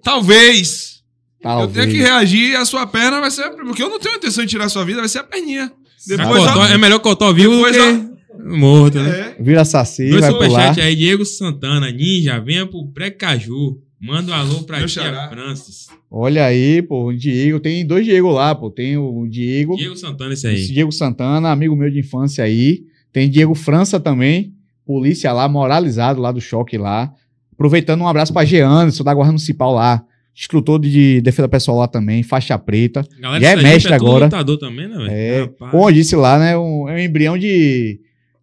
talvez 0.03 1.03
eu 1.39 1.49
tenha 1.49 1.57
Talvez. 1.59 1.91
que 1.93 1.97
reagir 1.99 2.51
e 2.51 2.55
a 2.55 2.65
sua 2.65 2.87
perna 2.87 3.19
vai 3.21 3.31
ser. 3.31 3.49
Porque 3.51 3.81
eu 3.83 3.89
não 3.89 3.99
tenho 3.99 4.15
intenção 4.15 4.43
de 4.43 4.49
tirar 4.49 4.65
a 4.65 4.69
sua 4.69 4.83
vida, 4.83 4.99
vai 4.99 5.07
ser 5.09 5.19
a 5.19 5.23
perninha. 5.23 5.65
a 5.65 5.71
Depois 6.07 6.43
cotó- 6.43 6.61
a- 6.61 6.69
é 6.69 6.77
melhor 6.77 6.99
cotó 6.99 7.31
vivo 7.33 7.51
do 7.55 7.71
Depois 7.71 7.77
que 7.77 8.47
morto, 8.57 8.99
né? 8.99 9.35
É. 9.37 9.43
Vira 9.43 9.63
saci, 9.65 10.09
Dois 10.09 10.21
vai 10.21 10.31
pular. 10.33 10.79
aí, 10.79 10.95
Diego 10.95 11.25
Santana, 11.25 11.91
Ninja, 11.91 12.39
venha 12.39 12.65
pro 12.65 12.87
Pré-Caju. 12.87 13.77
Manda 13.99 14.31
um 14.31 14.35
alô 14.35 14.63
pra 14.63 14.77
Meu 14.79 14.87
tia. 14.87 15.27
Francis. 15.29 15.87
Olha 16.09 16.45
aí, 16.45 16.81
pô, 16.81 17.07
o 17.07 17.13
Diego. 17.15 17.59
Tem 17.59 17.85
dois 17.85 18.05
Diego 18.05 18.29
lá, 18.29 18.53
pô. 18.53 18.69
Tem 18.69 18.95
o 18.97 19.27
Diego. 19.27 19.75
Diego 19.75 19.95
Santana, 19.95 20.33
esse 20.33 20.47
Esse 20.47 20.67
aí. 20.69 20.73
Diego 20.73 20.91
Santana, 20.91 21.49
amigo 21.51 21.75
meu 21.75 21.89
de 21.89 21.99
infância 21.99 22.43
aí. 22.43 22.83
Tem 23.11 23.29
Diego 23.29 23.55
França 23.55 23.99
também. 23.99 24.53
Polícia 24.85 25.33
lá, 25.33 25.49
moralizado 25.49 26.21
lá 26.21 26.31
do 26.31 26.39
choque 26.39 26.77
lá. 26.77 27.11
Aproveitando 27.51 28.01
um 28.01 28.07
abraço 28.07 28.31
pra 28.31 28.45
Jean, 28.45 28.89
sou 28.91 29.03
da 29.03 29.13
Guarda 29.13 29.31
Municipal 29.31 29.73
lá. 29.73 30.03
Instrutor 30.35 30.79
de 30.79 31.19
defesa 31.21 31.49
pessoal 31.49 31.77
lá 31.79 31.87
também, 31.87 32.21
faixa 32.21 32.57
preta. 32.59 33.03
Galera, 33.19 33.43
Já 33.43 33.49
é 33.51 33.55
mestre 33.55 33.91
tudo 33.97 34.05
agora. 34.07 34.25
lutador 34.25 34.57
também, 34.59 34.87
né, 34.87 34.95
velho? 34.95 35.09
É, 35.11 35.41
Rapaz. 35.41 35.71
como 35.71 35.89
eu 35.89 35.91
disse 35.91 36.15
lá, 36.15 36.37
né? 36.37 36.55
Um, 36.55 36.87
é 36.87 36.93
um 36.93 36.99
embrião 36.99 37.35
de, 37.35 37.99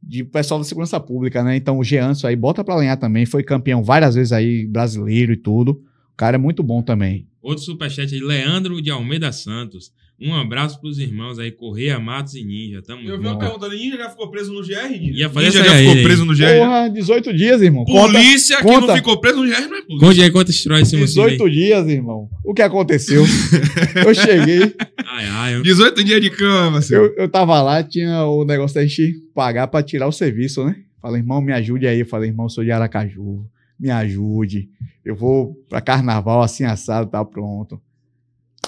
de 0.06 0.22
pessoal 0.22 0.60
da 0.60 0.64
segurança 0.64 1.00
pública, 1.00 1.42
né? 1.42 1.56
Então 1.56 1.78
o 1.78 1.84
Jeanso 1.84 2.26
aí, 2.26 2.36
bota 2.36 2.62
pra 2.62 2.76
lenhar 2.76 2.96
também. 2.96 3.24
Foi 3.24 3.42
campeão 3.42 3.82
várias 3.82 4.14
vezes 4.14 4.32
aí, 4.32 4.66
brasileiro 4.66 5.32
e 5.32 5.36
tudo. 5.36 5.82
O 6.12 6.16
cara 6.16 6.36
é 6.36 6.38
muito 6.38 6.62
bom 6.62 6.82
também. 6.82 7.26
Outro 7.42 7.64
superchat 7.64 8.14
aí, 8.14 8.20
Leandro 8.20 8.80
de 8.80 8.90
Almeida 8.90 9.32
Santos. 9.32 9.92
Um 10.20 10.32
abraço 10.32 10.80
pros 10.80 10.98
irmãos 11.00 11.40
aí, 11.40 11.50
Correia, 11.50 11.98
Matos 11.98 12.34
e 12.36 12.44
Ninja. 12.44 12.80
Tamo 12.80 13.02
Eu 13.02 13.18
vi 13.20 13.26
uma 13.26 13.36
pergunta 13.36 13.66
ali: 13.66 13.78
Ninja 13.78 13.96
já 13.96 14.10
ficou 14.10 14.30
preso 14.30 14.52
no 14.52 14.62
GR? 14.62 14.88
Ninja, 14.88 15.12
Ia 15.18 15.28
fazer 15.28 15.46
Ninja 15.46 15.64
já 15.64 15.76
ficou 15.76 15.92
aí. 15.92 16.02
preso 16.04 16.24
no 16.24 16.32
GR? 16.36 16.44
Porra, 16.60 16.88
18 16.88 17.34
dias, 17.34 17.60
irmão. 17.62 17.84
Conta, 17.84 18.12
Polícia 18.12 18.56
que 18.58 18.62
conta. 18.62 18.86
não 18.86 18.96
ficou 18.96 19.20
preso 19.20 19.42
no 19.44 19.50
GR 19.50 19.60
não 19.68 19.76
é 19.76 19.82
polícia. 19.82 19.98
Conte 20.08 20.22
aí 20.22 20.30
quantas 20.30 20.54
histórias 20.54 20.86
em 20.86 20.90
cima 20.90 21.04
disso 21.04 21.20
aí. 21.20 21.30
18 21.32 21.50
dias, 21.50 21.88
irmão. 21.88 22.30
O 22.44 22.54
que 22.54 22.62
aconteceu? 22.62 23.24
eu 24.06 24.14
cheguei, 24.14 24.74
Ai, 25.04 25.24
ai. 25.26 25.54
eu- 25.56 25.62
18 25.62 26.04
dias 26.04 26.20
de 26.22 26.30
cama, 26.30 26.80
seu. 26.80 27.06
eu, 27.06 27.14
eu 27.16 27.28
tava 27.28 27.60
lá, 27.60 27.82
tinha 27.82 28.24
o 28.24 28.44
negócio 28.44 28.76
da 28.76 28.86
gente 28.86 29.14
pagar 29.34 29.66
pra 29.66 29.82
tirar 29.82 30.06
o 30.06 30.12
serviço, 30.12 30.64
né? 30.64 30.76
Falei, 31.02 31.20
irmão, 31.20 31.42
me 31.42 31.52
ajude 31.52 31.86
aí. 31.88 32.00
Eu 32.00 32.06
falei, 32.06 32.30
irmão, 32.30 32.46
eu 32.46 32.50
sou 32.50 32.62
de 32.64 32.70
Aracaju. 32.70 33.44
Me 33.78 33.90
ajude. 33.90 34.68
Eu 35.04 35.16
vou 35.16 35.54
pra 35.68 35.80
carnaval 35.80 36.40
assim 36.40 36.64
assado, 36.64 37.10
tá 37.10 37.22
pronto. 37.24 37.78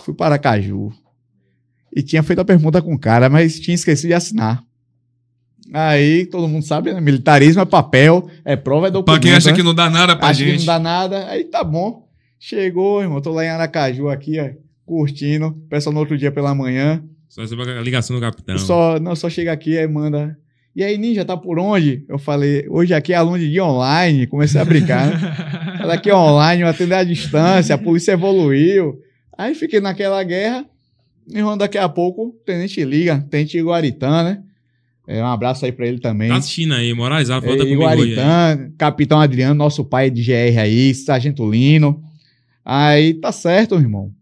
Fui 0.05 0.13
para 0.13 0.27
Aracaju. 0.35 0.91
E 1.97 2.03
tinha 2.03 2.23
feito 2.23 2.41
a 2.41 2.45
pergunta 2.45 2.83
com 2.83 2.93
o 2.93 2.99
cara, 2.99 3.31
mas 3.31 3.59
tinha 3.59 3.75
esquecido 3.75 4.09
de 4.09 4.15
assinar. 4.15 4.63
Aí, 5.73 6.27
todo 6.27 6.47
mundo 6.47 6.63
sabe, 6.63 6.93
né? 6.93 7.01
Militarismo 7.01 7.63
é 7.63 7.65
papel, 7.65 8.29
é 8.45 8.55
prova, 8.55 8.89
é 8.89 8.91
documento. 8.91 9.19
Pra 9.19 9.19
quem 9.19 9.33
acha 9.33 9.51
né? 9.51 9.57
que 9.57 9.63
não 9.63 9.75
dá 9.75 9.89
nada 9.89 10.15
pra 10.15 10.29
que 10.29 10.35
gente. 10.35 10.59
não 10.59 10.67
dá 10.67 10.79
nada. 10.79 11.27
Aí 11.27 11.45
tá 11.45 11.65
bom. 11.65 12.07
Chegou, 12.39 13.01
irmão. 13.01 13.23
Tô 13.23 13.33
lá 13.33 13.47
em 13.47 13.49
Aracaju 13.49 14.11
aqui, 14.11 14.39
ó, 14.39 14.51
curtindo. 14.85 15.47
O 15.47 15.69
pessoal 15.71 15.95
no 15.95 16.01
outro 16.01 16.19
dia 16.19 16.31
pela 16.31 16.55
manhã. 16.55 17.03
Só 17.31 17.41
recebeu 17.41 17.65
a 17.65 17.81
ligação 17.81 18.15
do 18.15 18.21
capitão. 18.21 18.59
Só, 18.59 19.01
não, 19.01 19.17
só 19.17 19.31
chega 19.31 19.51
aqui 19.51 19.79
aí 19.79 19.89
manda. 19.89 20.39
E 20.75 20.85
aí, 20.85 20.99
Ninja, 20.99 21.25
tá 21.25 21.35
por 21.35 21.59
onde? 21.59 22.05
Eu 22.07 22.19
falei, 22.19 22.67
hoje 22.69 22.93
aqui 22.93 23.15
é 23.15 23.17
aluno 23.17 23.39
de 23.39 23.51
dia 23.51 23.65
online. 23.65 24.27
Comecei 24.27 24.61
a 24.61 24.65
brincar, 24.67 25.07
né? 25.07 25.17
Ela 25.81 25.95
aqui 25.95 26.11
é 26.11 26.15
online, 26.15 26.63
eu 26.63 26.69
atender 26.69 26.95
à 26.95 27.05
distância, 27.05 27.75
a 27.75 27.79
polícia 27.79 28.13
evoluiu. 28.13 29.01
Aí 29.37 29.55
fiquei 29.55 29.81
naquela 29.81 30.23
guerra. 30.23 30.67
Irmão, 31.29 31.57
daqui 31.57 31.77
a 31.79 31.89
pouco, 31.89 32.29
o 32.29 32.33
tenente 32.45 32.83
liga, 32.85 33.25
tenente 33.31 33.59
Iguaritã, 33.59 34.23
né? 34.23 34.43
É, 35.09 35.23
um 35.23 35.27
abraço 35.27 35.65
aí 35.65 35.73
pra 35.73 35.87
ele 35.87 35.99
também. 36.01 36.29
Tá 36.29 36.37
assistindo 36.37 36.75
aí, 36.75 36.93
moralizado, 36.93 37.45
É, 37.47 37.49
falta 37.49 37.63
comigo 37.65 37.83
hoje. 37.85 37.93
aí. 38.03 38.13
Iguaritã, 38.13 38.73
Capitão 38.77 39.21
Adriano, 39.21 39.55
nosso 39.55 39.85
pai 39.85 40.11
de 40.11 40.23
GR 40.23 40.59
aí, 40.61 40.93
Sargento 40.95 41.49
Lino. 41.49 42.03
Aí 42.65 43.15
tá 43.15 43.31
certo, 43.31 43.77
irmão. 43.77 44.13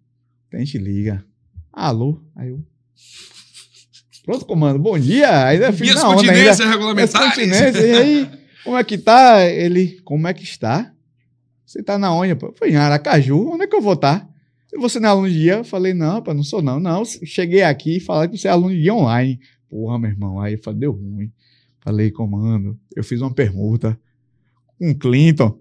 A 0.52 0.58
gente 0.58 0.76
liga. 0.78 1.24
Alô? 1.72 2.20
Aí 2.36 2.48
eu. 2.50 2.62
Pronto, 4.24 4.44
comando. 4.46 4.78
Bom 4.78 4.98
dia. 4.98 5.46
Ainda 5.48 5.72
fiz 5.72 5.80
Minhas 5.82 5.96
na 5.96 6.08
onda 6.08 6.20
ainda. 6.20 6.32
continências 6.32 6.58
Minhas 6.58 6.72
regulamentares. 6.72 7.28
continências. 7.34 7.76
E 7.84 7.92
aí, 7.92 8.28
como 8.64 8.76
é 8.78 8.84
que 8.84 8.96
tá? 8.98 9.42
Ele, 9.44 10.00
como 10.04 10.26
é 10.28 10.32
que 10.34 10.44
está? 10.44 10.92
Você 11.66 11.82
tá 11.82 11.98
na 11.98 12.14
onde? 12.14 12.34
pô? 12.34 12.46
Eu 12.46 12.54
falei, 12.54 12.74
em 12.74 12.76
Aracaju. 12.76 13.50
Onde 13.52 13.64
é 13.64 13.66
que 13.66 13.74
eu 13.76 13.82
vou 13.82 13.94
estar? 13.94 14.28
Você 14.80 14.98
não 15.00 15.08
é 15.08 15.12
aluno 15.12 15.28
de 15.28 15.34
dia? 15.38 15.54
Eu 15.58 15.64
falei, 15.64 15.94
não, 15.94 16.20
pá, 16.22 16.34
não 16.34 16.42
sou 16.42 16.60
não. 16.62 16.80
Não, 16.80 17.04
cheguei 17.04 17.62
aqui 17.62 17.96
e 17.96 18.00
falaram 18.00 18.30
que 18.30 18.38
você 18.38 18.48
é 18.48 18.50
aluno 18.50 18.74
de 18.74 18.82
dia 18.82 18.94
online. 18.94 19.38
Porra, 19.68 19.98
meu 19.98 20.10
irmão. 20.10 20.40
Aí 20.40 20.54
eu 20.54 20.62
falei, 20.62 20.80
deu 20.80 20.92
ruim. 20.92 21.30
Falei, 21.80 22.10
comando, 22.10 22.78
eu 22.96 23.04
fiz 23.04 23.20
uma 23.20 23.32
permuta 23.32 23.98
com 24.78 24.90
o 24.90 24.94
Clinton, 24.98 25.58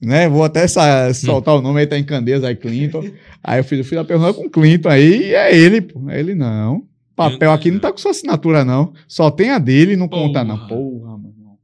né? 0.00 0.28
Vou 0.28 0.44
até 0.44 0.68
sa- 0.68 1.12
soltar 1.14 1.54
o 1.56 1.62
nome 1.62 1.80
aí, 1.80 1.86
tá 1.86 1.98
em 1.98 2.04
Candeias 2.04 2.44
aí, 2.44 2.54
Clinton. 2.54 3.02
Aí 3.42 3.60
eu 3.60 3.64
fiz, 3.64 3.78
eu 3.78 3.84
fiz 3.84 3.96
a 3.98 4.04
permuta 4.04 4.34
com 4.34 4.46
o 4.46 4.50
Clinton 4.50 4.88
aí, 4.88 5.32
é 5.32 5.56
ele, 5.56 5.80
pô. 5.80 6.10
Ele 6.10 6.34
não. 6.34 6.86
Papel 7.16 7.50
aqui 7.50 7.70
não 7.70 7.78
tá 7.80 7.90
com 7.90 7.98
sua 7.98 8.10
assinatura, 8.10 8.64
não. 8.64 8.92
Só 9.08 9.30
tem 9.30 9.50
a 9.50 9.58
dele 9.58 9.92
e 9.94 9.96
não 9.96 10.06
conta, 10.06 10.44
não. 10.44 10.56
Porra. 10.68 10.68
Porra, 10.68 11.18
meu 11.18 11.30
irmão. 11.30 11.58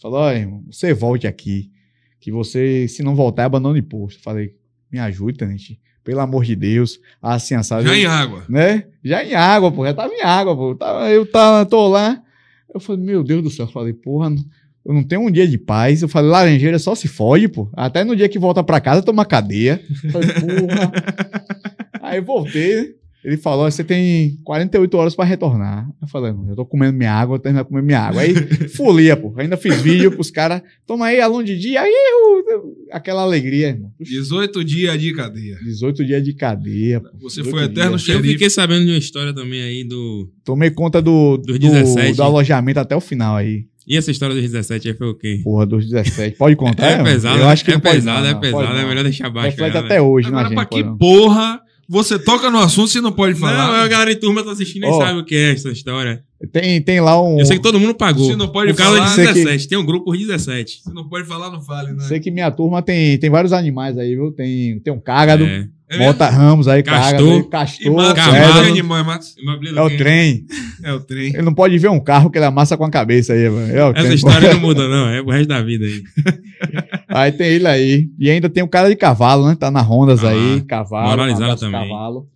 Falou, 0.00 0.30
irmão, 0.32 0.64
você 0.70 0.94
volte 0.94 1.26
aqui. 1.26 1.70
Que 2.18 2.32
você, 2.32 2.88
se 2.88 3.02
não 3.02 3.14
voltar, 3.14 3.44
abandona 3.44 3.78
o 3.78 3.82
posto. 3.82 4.22
Falei, 4.22 4.54
me 4.90 4.98
ajude, 4.98 5.36
tenente. 5.38 5.78
Pelo 6.04 6.20
amor 6.20 6.44
de 6.44 6.56
Deus. 6.56 6.98
Assim, 7.22 7.54
assado. 7.54 7.82
Já 7.84 7.96
em 7.96 8.06
água. 8.06 8.44
né? 8.48 8.84
Já 9.04 9.24
em 9.24 9.34
água, 9.34 9.70
pô. 9.70 9.84
Já 9.86 9.94
tava 9.94 10.12
em 10.12 10.22
água, 10.22 10.56
pô. 10.56 10.74
Tava- 10.74 11.10
eu 11.10 11.24
tava, 11.26 11.64
tô 11.66 11.88
lá. 11.88 12.20
Eu 12.72 12.80
falei, 12.80 13.02
meu 13.04 13.22
Deus 13.22 13.42
do 13.42 13.50
céu. 13.50 13.66
Eu 13.66 13.72
falei, 13.72 13.92
porra, 13.92 14.32
eu 14.84 14.94
não 14.94 15.02
tenho 15.02 15.20
um 15.22 15.30
dia 15.30 15.46
de 15.46 15.58
paz. 15.58 16.02
Eu 16.02 16.08
falei, 16.08 16.30
laranjeira 16.30 16.78
só 16.78 16.94
se 16.94 17.06
fode, 17.08 17.48
pô. 17.48 17.68
Até 17.74 18.02
no 18.04 18.16
dia 18.16 18.28
que 18.28 18.38
volta 18.38 18.62
pra 18.64 18.80
casa, 18.80 19.02
toma 19.02 19.24
cadeia. 19.24 19.82
Eu 20.04 20.10
falei, 20.10 20.28
porra. 20.32 20.92
Aí 22.02 22.18
eu 22.18 22.24
voltei, 22.24 22.76
né? 22.76 22.88
Ele 23.22 23.36
falou, 23.36 23.70
você 23.70 23.84
tem 23.84 24.38
48 24.44 24.96
horas 24.96 25.14
pra 25.14 25.24
retornar. 25.26 25.86
Eu 26.00 26.08
falei, 26.08 26.32
eu 26.48 26.56
tô 26.56 26.64
comendo 26.64 26.96
minha 26.96 27.12
água, 27.12 27.36
eu 27.36 27.38
termino 27.38 27.64
comendo 27.66 27.86
minha 27.86 28.00
água. 28.00 28.22
Aí, 28.22 28.32
folia, 28.74 29.14
pô. 29.16 29.34
Ainda 29.36 29.56
fiz 29.58 29.80
vídeo 29.82 30.10
pros 30.12 30.30
caras. 30.30 30.62
Toma 30.86 31.06
aí, 31.06 31.20
aluno 31.20 31.44
de 31.44 31.58
dia. 31.58 31.82
Aí, 31.82 31.90
eu- 31.92 32.74
aquela 32.90 33.22
alegria, 33.22 33.68
irmão. 33.68 33.92
18 34.00 34.64
dias 34.64 34.98
de 35.00 35.12
cadeia. 35.12 35.58
18 35.62 36.04
dias 36.04 36.24
de 36.24 36.32
cadeia. 36.32 37.00
pô. 37.00 37.08
Você 37.20 37.42
18 37.42 37.50
foi 37.50 37.64
eterno 37.64 37.96
dias. 37.96 38.08
Eu 38.08 38.22
fiquei 38.22 38.48
sabendo 38.50 38.84
de 38.86 38.92
uma 38.92 38.98
história 38.98 39.34
também 39.34 39.62
aí 39.62 39.84
do. 39.84 40.28
Tomei 40.44 40.70
conta 40.70 41.02
do, 41.02 41.36
Dos 41.36 41.58
do, 41.58 41.68
17. 41.70 42.16
do 42.16 42.22
alojamento 42.22 42.80
até 42.80 42.96
o 42.96 43.00
final 43.00 43.36
aí. 43.36 43.66
E 43.86 43.96
essa 43.96 44.10
história 44.10 44.34
dos 44.34 44.42
17 44.44 44.88
aí 44.88 44.94
foi 44.94 45.08
o 45.08 45.14
quê? 45.14 45.40
Porra, 45.44 45.66
dos 45.66 45.88
17. 45.88 46.36
Pode 46.36 46.56
contar? 46.56 46.86
É 46.86 46.96
mano? 46.98 47.04
pesado, 47.10 47.38
Eu 47.40 47.48
acho 47.48 47.64
que 47.64 47.72
é 47.72 47.78
pesado, 47.78 48.22
não, 48.22 48.30
é 48.30 48.40
pesado, 48.40 48.64
é 48.78 48.82
não. 48.82 48.88
melhor 48.88 49.04
deixar 49.04 49.28
baixo. 49.30 49.50
Reflete 49.50 49.76
até 49.76 49.94
né? 49.94 50.00
hoje, 50.00 50.28
Agora, 50.28 50.48
né, 50.48 50.54
pra 50.54 50.62
gente? 50.62 50.84
que 50.90 50.98
porra 50.98 51.60
você 51.90 52.16
toca 52.20 52.48
no 52.50 52.58
assunto 52.60 52.88
se 52.88 53.00
não 53.00 53.10
pode 53.10 53.32
Não, 53.34 53.40
falar? 53.40 53.82
a 53.82 53.88
galera 53.88 54.14
de 54.14 54.20
turma 54.20 54.44
tá 54.44 54.52
assistindo 54.52 54.82
nem 54.82 54.90
Ó. 54.92 54.98
sabe 54.98 55.18
o 55.18 55.24
que 55.24 55.34
é 55.34 55.50
essa 55.52 55.70
história. 55.70 56.22
Tem, 56.52 56.80
tem 56.80 57.00
lá 57.00 57.20
um. 57.20 57.38
Eu 57.40 57.44
sei 57.44 57.56
que 57.56 57.62
todo 57.62 57.80
mundo 57.80 57.94
pagou. 57.94 58.30
Se 58.30 58.36
não 58.36 58.48
pode 58.48 58.72
Por 58.72 58.78
causa 58.78 58.96
falar, 58.98 59.08
de 59.08 59.14
sei 59.16 59.26
que- 59.26 59.32
17. 59.34 59.68
Tem 59.68 59.76
um 59.76 59.84
grupo 59.84 60.04
por 60.06 60.16
17. 60.16 60.82
Se 60.84 60.94
não 60.94 61.08
pode 61.08 61.26
falar, 61.26 61.50
não 61.50 61.60
fale, 61.60 61.92
né? 61.92 62.04
Sei 62.04 62.20
que 62.20 62.30
minha 62.30 62.50
turma 62.50 62.80
tem, 62.80 63.18
tem 63.18 63.28
vários 63.28 63.52
animais 63.52 63.98
aí, 63.98 64.14
viu? 64.14 64.30
Tem, 64.32 64.78
tem 64.78 64.92
um 64.92 65.00
cágado, 65.00 65.44
É. 65.44 65.68
É? 65.92 65.98
Mota 65.98 66.28
Ramos 66.30 66.68
aí, 66.68 66.82
Castor. 66.84 67.40
E 67.40 67.48
castor, 67.48 67.96
é? 68.32 68.78
É 69.76 69.82
o 69.82 69.96
trem. 69.96 70.46
É 70.84 70.92
o 70.92 71.00
trem. 71.00 71.28
Ele 71.34 71.42
não 71.42 71.52
pode 71.52 71.76
ver 71.78 71.88
um 71.90 71.98
carro 71.98 72.30
que 72.30 72.38
ele 72.38 72.44
amassa 72.44 72.76
com 72.76 72.84
a 72.84 72.90
cabeça 72.90 73.32
aí, 73.32 73.48
mano. 73.50 73.72
É 73.72 73.84
o 73.84 73.90
Essa 73.90 74.02
trem. 74.02 74.14
história 74.14 74.54
não 74.54 74.60
muda, 74.60 74.86
não. 74.88 75.08
É 75.08 75.20
o 75.20 75.28
resto 75.28 75.48
da 75.48 75.60
vida 75.62 75.84
aí. 75.84 76.02
Aí 77.08 77.32
tem 77.32 77.48
ele 77.48 77.66
aí. 77.66 78.08
E 78.20 78.30
ainda 78.30 78.48
tem 78.48 78.62
o 78.62 78.68
cara 78.68 78.88
de 78.88 78.94
cavalo, 78.94 79.48
né? 79.48 79.56
Tá 79.56 79.68
na 79.68 79.80
Rondas 79.80 80.22
Ah, 80.22 80.28
aí, 80.30 80.60
cavalo. 80.62 81.08
moralizado 81.08 81.58
também. 81.58 81.88
Cavalo. 81.88 82.28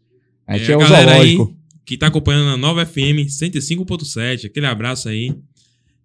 Aí 0.49 0.61
É, 0.61 0.65
tinha 0.65 0.77
a 0.77 0.79
o 0.79 0.83
galera 0.83 1.13
aí- 1.13 1.33
zoológico. 1.37 1.57
Que 1.87 1.97
tá 1.97 2.07
acompanhando 2.09 2.49
a 2.49 2.57
nova 2.57 2.85
FM 2.85 3.29
105.7. 3.29 4.47
Aquele 4.47 4.67
abraço 4.67 5.09
aí. 5.09 5.33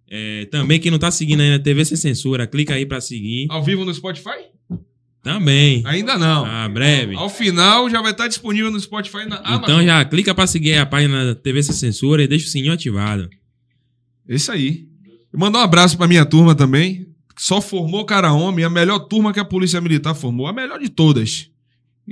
É, 0.08 0.46
também 0.52 0.78
quem 0.78 0.90
não 0.90 0.98
tá 0.98 1.10
seguindo 1.10 1.40
aí 1.40 1.50
na 1.50 1.58
TV 1.58 1.84
Sem 1.84 1.96
Censura, 1.96 2.46
clica 2.46 2.74
aí 2.74 2.84
pra 2.86 3.00
seguir. 3.00 3.46
Ao 3.50 3.62
vivo 3.62 3.84
no 3.84 3.92
Spotify? 3.94 4.30
Também. 5.22 5.82
Ainda 5.86 6.16
não. 6.16 6.44
Ah, 6.46 6.68
breve. 6.68 7.14
Ao 7.14 7.28
final 7.28 7.90
já 7.90 8.00
vai 8.00 8.12
estar 8.12 8.26
disponível 8.26 8.70
no 8.70 8.80
Spotify 8.80 9.18
e 9.18 9.26
na 9.26 9.36
Então 9.36 9.54
Amazon. 9.56 9.84
já 9.84 10.04
clica 10.04 10.34
pra 10.34 10.46
seguir 10.46 10.74
a 10.76 10.86
página 10.86 11.26
da 11.26 11.34
TV 11.34 11.62
Sem 11.62 11.74
Censura 11.74 12.22
e 12.22 12.26
deixa 12.28 12.46
o 12.46 12.48
sininho 12.48 12.72
ativado. 12.72 13.28
Isso 14.28 14.50
aí. 14.50 14.86
E 15.32 15.36
mandar 15.36 15.58
um 15.58 15.62
abraço 15.62 15.96
pra 15.98 16.08
minha 16.08 16.24
turma 16.24 16.54
também. 16.54 17.06
Só 17.36 17.60
formou 17.60 18.04
cara 18.04 18.32
homem, 18.32 18.64
a 18.64 18.70
melhor 18.70 18.98
turma 19.00 19.32
que 19.32 19.40
a 19.40 19.44
Polícia 19.44 19.80
Militar 19.80 20.14
formou. 20.14 20.46
A 20.46 20.52
melhor 20.52 20.78
de 20.78 20.88
todas. 20.88 21.50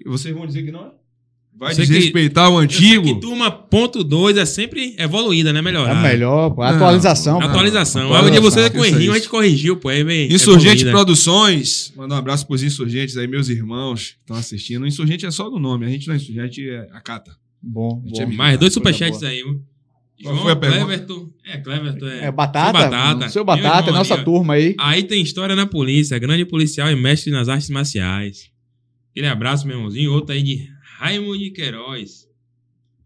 Vocês 0.07 0.35
vão 0.35 0.47
dizer 0.47 0.63
que 0.65 0.71
não 0.71 0.87
é? 0.87 0.91
Vai 1.59 1.75
desrespeitar 1.75 2.51
o 2.51 2.57
antigo? 2.57 3.15
que 3.15 3.21
turma 3.21 3.51
ponto 3.51 4.05
2 4.05 4.37
é 4.37 4.47
sempre 4.47 4.95
evoluída, 4.97 5.53
né? 5.53 5.59
É 5.59 5.63
Melhorar. 5.63 6.03
melhor, 6.03 6.51
pô. 6.51 6.63
Não, 6.63 6.71
Atualização. 6.71 7.39
pô. 7.41 7.45
Atualização. 7.47 8.03
Atualização, 8.03 8.15
Aí 8.15 8.29
um 8.29 8.31
dia 8.31 8.41
você 8.41 8.71
com 8.71 8.85
errinho, 8.85 9.11
aí. 9.13 9.17
a 9.17 9.21
gente 9.21 9.29
corrigiu, 9.29 9.77
pô. 9.77 9.89
Aí 9.89 10.05
vem 10.05 10.33
Insurgente 10.33 10.83
evoluída. 10.83 10.91
Produções, 10.93 11.93
manda 11.97 12.15
um 12.15 12.19
abraço 12.19 12.47
pros 12.47 12.63
insurgentes 12.63 13.17
aí, 13.17 13.27
meus 13.27 13.49
irmãos 13.49 14.13
que 14.13 14.21
estão 14.21 14.37
assistindo. 14.37 14.87
Insurgente 14.87 15.27
é 15.27 15.31
só 15.31 15.51
do 15.51 15.59
nome, 15.59 15.85
a 15.85 15.89
gente 15.89 16.07
não 16.07 16.15
é 16.15 16.17
insurgente, 16.17 16.69
é 16.69 16.89
a 16.93 17.01
cata. 17.01 17.33
Bom, 17.61 18.03
Gente, 18.07 18.23
é 18.23 18.27
bom. 18.27 18.33
Mais 18.35 18.59
dois 18.59 18.73
superchats 18.73 19.23
aí, 19.25 19.43
viu? 19.43 19.61
Qual 20.23 20.35
João 20.35 20.45
foi 20.45 20.53
a 20.53 20.57
pergunta? 20.57 20.85
Cleverton. 20.85 21.29
É, 21.45 21.57
Cleverton 21.59 22.07
é. 22.07 22.25
É 22.27 22.31
batata? 22.33 22.79
Seu 22.81 22.91
batata. 22.91 23.29
Seu 23.31 23.45
batata, 23.45 23.91
é 23.91 23.93
nossa 23.93 24.19
turma 24.19 24.55
aí. 24.55 24.75
Aí 24.79 25.03
tem 25.03 25.21
história 25.23 25.55
na 25.57 25.67
polícia, 25.67 26.19
grande 26.19 26.45
policial 26.45 26.91
e 26.91 26.97
mestre 26.97 27.33
nas 27.33 27.49
artes 27.49 27.71
marciais. 27.71 28.51
Aquele 29.11 29.27
abraço, 29.29 29.67
meu 29.67 29.77
irmãozinho. 29.77 30.13
Outro 30.13 30.35
aí 30.35 30.43
de 30.43 30.69
Raimundo 30.99 31.39
de 31.39 31.51
Queiroz. 31.51 32.27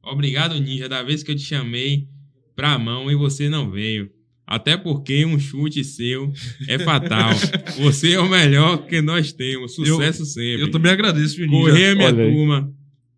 Obrigado, 0.03 0.59
Ninja, 0.59 0.89
da 0.89 1.03
vez 1.03 1.23
que 1.23 1.31
eu 1.31 1.37
te 1.37 1.43
chamei 1.43 2.09
pra 2.57 2.79
mão 2.79 3.11
e 3.11 3.15
você 3.15 3.51
não 3.51 3.71
veio. 3.71 4.11
Até 4.47 4.79
porque 4.79 5.27
um 5.27 5.39
chute 5.39 5.85
seu 5.85 6.33
é 6.67 6.79
fatal. 6.79 7.31
você 7.79 8.15
é 8.15 8.19
o 8.19 8.27
melhor 8.29 8.87
que 8.87 9.03
nós 9.03 9.31
temos. 9.35 9.75
Sucesso 9.75 10.25
sempre. 10.25 10.63
Eu 10.63 10.71
também 10.71 10.91
agradeço, 10.91 11.39
Ninja? 11.39 11.51
Correr, 11.51 11.95
minha 11.95 12.09
Olha 12.09 12.25
aí. 12.25 12.33
turma. 12.35 12.73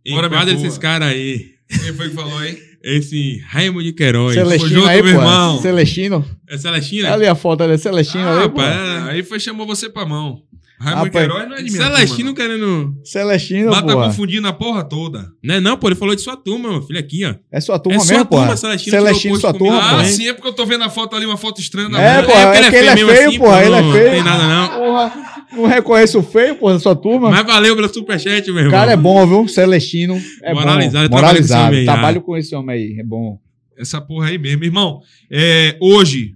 Enquadra 0.04 0.52
esses 0.54 0.76
caras 0.76 1.08
aí. 1.08 1.54
Quem 1.68 1.94
foi 1.94 2.08
que 2.08 2.14
falou 2.16 2.36
aí? 2.38 2.60
Esse 2.82 3.38
Raimundo 3.46 3.84
de 3.84 3.92
Queiroz. 3.92 4.34
Celestino 4.34 4.70
junto, 4.80 4.88
aí, 4.88 5.02
meu 5.04 5.14
pô. 5.14 5.20
irmão. 5.20 5.62
Celestino. 5.62 6.28
É 6.48 6.58
Celestina? 6.58 7.12
Ali 7.14 7.26
a 7.26 7.34
foto 7.36 7.62
ali, 7.62 7.74
é 7.74 7.78
Celestino 7.78 8.24
Ah, 8.28 8.48
pô. 8.48 8.60
rapaz. 8.60 9.08
Aí 9.08 9.22
foi 9.22 9.38
chamou 9.38 9.66
você 9.68 9.88
pra 9.88 10.04
mão. 10.04 10.42
Raimundo 10.84 11.06
Rapaz, 11.06 11.26
Queiroz 11.26 11.48
não 11.48 11.56
é 11.56 11.62
de 11.62 11.70
minha 11.72 11.82
Celestino 11.84 12.34
turma, 12.34 12.34
querendo. 12.34 12.94
Celestino, 13.04 13.64
não. 13.64 13.70
Mas 13.72 13.80
tá 13.84 13.92
pô. 13.94 14.02
confundindo 14.04 14.48
a 14.48 14.52
porra 14.52 14.84
toda. 14.84 15.26
Não 15.42 15.54
é 15.54 15.60
não, 15.60 15.76
pô. 15.76 15.88
Ele 15.88 15.94
falou 15.94 16.14
de 16.14 16.20
sua 16.20 16.36
turma, 16.36 16.70
meu 16.70 16.82
filho, 16.82 16.98
aqui, 16.98 17.24
ó. 17.24 17.34
É 17.50 17.60
sua 17.60 17.78
turma 17.78 17.96
É 17.96 18.00
sua 18.00 18.12
mesmo, 18.14 18.26
pô. 18.26 18.36
turma, 18.36 18.56
Celestino, 18.56 18.96
Celestino, 18.96 19.36
sua 19.40 19.52
turma, 19.52 19.78
Ah, 19.82 19.94
pô. 19.96 20.00
hein? 20.02 20.06
sim, 20.06 20.28
é 20.28 20.32
porque 20.34 20.48
eu 20.48 20.52
tô 20.52 20.66
vendo 20.66 20.84
a 20.84 20.90
foto 20.90 21.16
ali, 21.16 21.26
uma 21.26 21.36
foto 21.36 21.60
estranha. 21.60 21.88
na 21.88 22.00
É, 22.00 22.22
pô, 22.22 22.30
É 22.32 22.34
é 22.42 22.46
porque 22.46 22.70
que 22.70 22.76
ele 22.76 22.88
é 22.88 22.92
é 22.92 22.96
feio 22.96 23.08
feio, 23.08 23.28
assim, 23.28 23.38
pô. 23.38 23.44
pô, 23.46 23.56
Ele 23.56 23.74
é 23.74 23.80
não 23.82 23.92
feio. 23.92 24.10
tem 24.10 24.22
nada, 24.22 24.48
não. 24.48 24.68
Porra, 24.78 25.12
não 25.52 25.66
reconhece 25.66 26.16
o 26.16 26.22
feio, 26.22 26.56
pô, 26.56 26.72
da 26.72 26.78
sua 26.78 26.94
turma. 26.96 27.30
Mas 27.30 27.46
valeu 27.46 27.74
pelo 27.76 27.92
superchat, 27.92 28.46
meu 28.46 28.54
O 28.56 28.58
irmão. 28.58 28.70
cara 28.72 28.92
é 28.92 28.96
bom, 28.96 29.26
viu? 29.26 29.48
Celestino. 29.48 30.20
É 30.42 30.52
Moralizado, 30.54 31.08
bom. 31.08 31.16
trabalho 31.16 31.38
com 31.38 31.44
esse 31.44 31.50
Moralizado. 31.52 31.66
homem 31.68 31.78
aí, 31.80 31.84
Trabalho 31.86 32.20
com 32.22 32.36
esse 32.36 32.54
homem 32.54 32.76
aí. 32.76 33.00
É 33.00 33.04
bom. 33.04 33.38
Essa 33.78 34.00
porra 34.00 34.28
aí 34.28 34.38
mesmo. 34.38 34.62
Irmão, 34.64 35.00
é, 35.30 35.76
hoje, 35.80 36.34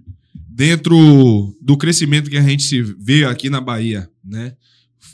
dentro 0.59 1.55
do 1.61 1.77
crescimento 1.77 2.29
que 2.29 2.35
a 2.35 2.41
gente 2.41 2.63
se 2.63 2.81
vê 2.81 3.23
aqui 3.23 3.49
na 3.49 3.61
Bahia, 3.61 4.09
né? 4.21 4.57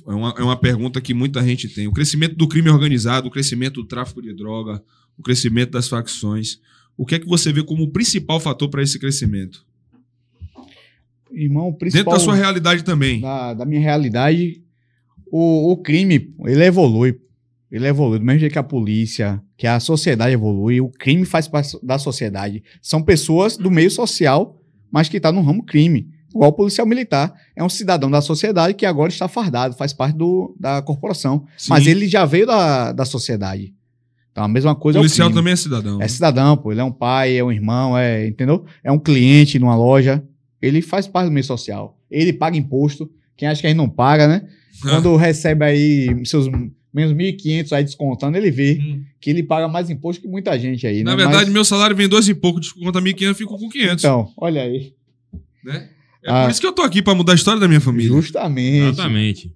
É 0.07 0.11
uma, 0.11 0.33
é 0.39 0.41
uma 0.41 0.59
pergunta 0.59 0.99
que 0.99 1.13
muita 1.13 1.43
gente 1.45 1.69
tem. 1.69 1.87
O 1.87 1.93
crescimento 1.93 2.35
do 2.35 2.47
crime 2.47 2.67
organizado, 2.67 3.27
o 3.27 3.31
crescimento 3.31 3.75
do 3.75 3.87
tráfico 3.87 4.23
de 4.23 4.33
droga, 4.33 4.81
o 5.15 5.21
crescimento 5.21 5.69
das 5.69 5.87
facções. 5.87 6.59
O 6.97 7.05
que 7.05 7.13
é 7.13 7.19
que 7.19 7.27
você 7.27 7.53
vê 7.53 7.63
como 7.63 7.83
o 7.83 7.91
principal 7.91 8.39
fator 8.39 8.69
para 8.69 8.81
esse 8.81 8.97
crescimento? 8.97 9.63
Irmão, 11.31 11.67
o 11.67 11.71
Dentro 11.73 11.77
principal 11.77 12.13
da 12.15 12.19
sua 12.19 12.33
realidade 12.33 12.83
também. 12.83 13.21
da, 13.21 13.53
da 13.53 13.65
minha 13.65 13.81
realidade, 13.81 14.63
o, 15.27 15.73
o 15.73 15.77
crime, 15.77 16.33
ele 16.43 16.63
evolui. 16.63 17.19
Ele 17.71 17.85
evolui. 17.85 18.17
Do 18.17 18.25
mesmo 18.25 18.39
jeito 18.39 18.53
que 18.53 18.59
a 18.59 18.63
polícia, 18.63 19.39
que 19.55 19.67
a 19.67 19.79
sociedade 19.79 20.33
evolui, 20.33 20.81
o 20.81 20.89
crime 20.89 21.23
faz 21.23 21.47
parte 21.47 21.77
da 21.83 21.99
sociedade. 21.99 22.63
São 22.81 23.03
pessoas 23.03 23.57
do 23.57 23.69
meio 23.69 23.91
social, 23.91 24.59
mas 24.95 25.09
que 25.09 25.17
estão 25.17 25.33
no 25.33 25.41
ramo 25.41 25.61
crime. 25.61 26.07
Igual 26.33 26.51
o 26.51 26.53
policial 26.53 26.87
militar. 26.87 27.33
É 27.53 27.61
um 27.61 27.67
cidadão 27.67 28.09
da 28.09 28.21
sociedade 28.21 28.73
que 28.75 28.85
agora 28.85 29.09
está 29.09 29.27
fardado, 29.27 29.75
faz 29.75 29.91
parte 29.91 30.15
do, 30.15 30.55
da 30.57 30.81
corporação. 30.81 31.45
Sim. 31.57 31.69
Mas 31.69 31.85
ele 31.85 32.07
já 32.07 32.23
veio 32.23 32.47
da, 32.47 32.93
da 32.93 33.03
sociedade. 33.03 33.73
Então 34.31 34.41
a 34.41 34.47
mesma 34.47 34.71
O 34.71 34.75
coisa 34.77 34.97
policial 34.99 35.27
é 35.27 35.27
o 35.27 35.33
crime. 35.33 35.41
também 35.41 35.51
é 35.51 35.55
cidadão. 35.57 36.01
É 36.01 36.07
cidadão, 36.07 36.55
pô. 36.55 36.71
Ele 36.71 36.79
é 36.79 36.83
um 36.85 36.93
pai, 36.93 37.37
é 37.37 37.43
um 37.43 37.51
irmão, 37.51 37.97
é, 37.97 38.25
entendeu? 38.25 38.63
É 38.81 38.89
um 38.89 38.97
cliente 38.97 39.59
numa 39.59 39.75
loja. 39.75 40.23
Ele 40.61 40.81
faz 40.81 41.05
parte 41.07 41.25
do 41.25 41.33
meio 41.33 41.43
social. 41.43 41.99
Ele 42.09 42.31
paga 42.31 42.55
imposto. 42.55 43.11
Quem 43.35 43.49
acha 43.49 43.59
que 43.59 43.67
a 43.67 43.69
gente 43.69 43.77
não 43.77 43.89
paga, 43.89 44.29
né? 44.29 44.47
Quando 44.81 45.13
recebe 45.17 45.65
aí 45.65 46.25
seus 46.25 46.47
menos 46.95 47.13
1.500 47.13 47.73
aí 47.73 47.83
descontando, 47.83 48.37
ele 48.37 48.49
vê 48.51 48.79
Hum. 48.81 49.03
que 49.19 49.29
ele 49.29 49.43
paga 49.43 49.67
mais 49.67 49.89
imposto 49.89 50.21
que 50.21 50.27
muita 50.27 50.57
gente 50.57 50.87
aí, 50.87 51.03
Na 51.03 51.11
né? 51.11 51.17
verdade, 51.17 51.45
Mas- 51.45 51.53
meu 51.53 51.65
salário 51.65 51.95
vem 51.95 52.07
dois 52.07 52.27
e 52.29 52.33
pouco, 52.33 52.59
desconta 52.59 52.99
1.500, 53.01 53.27
eu 53.27 53.35
fico 53.35 53.57
com 53.59 53.69
500. 53.69 54.03
Então, 54.03 54.31
olha 54.37 54.61
aí. 54.61 54.93
né? 55.63 55.89
É 56.23 56.31
Ah. 56.31 56.43
por 56.45 56.51
isso 56.51 56.61
que 56.61 56.65
eu 56.67 56.71
tô 56.73 56.81
aqui, 56.81 57.01
pra 57.01 57.13
mudar 57.13 57.33
a 57.33 57.35
história 57.35 57.59
da 57.59 57.67
minha 57.67 57.81
família. 57.81 58.11
Justamente. 58.11 58.87
Exatamente. 58.87 59.51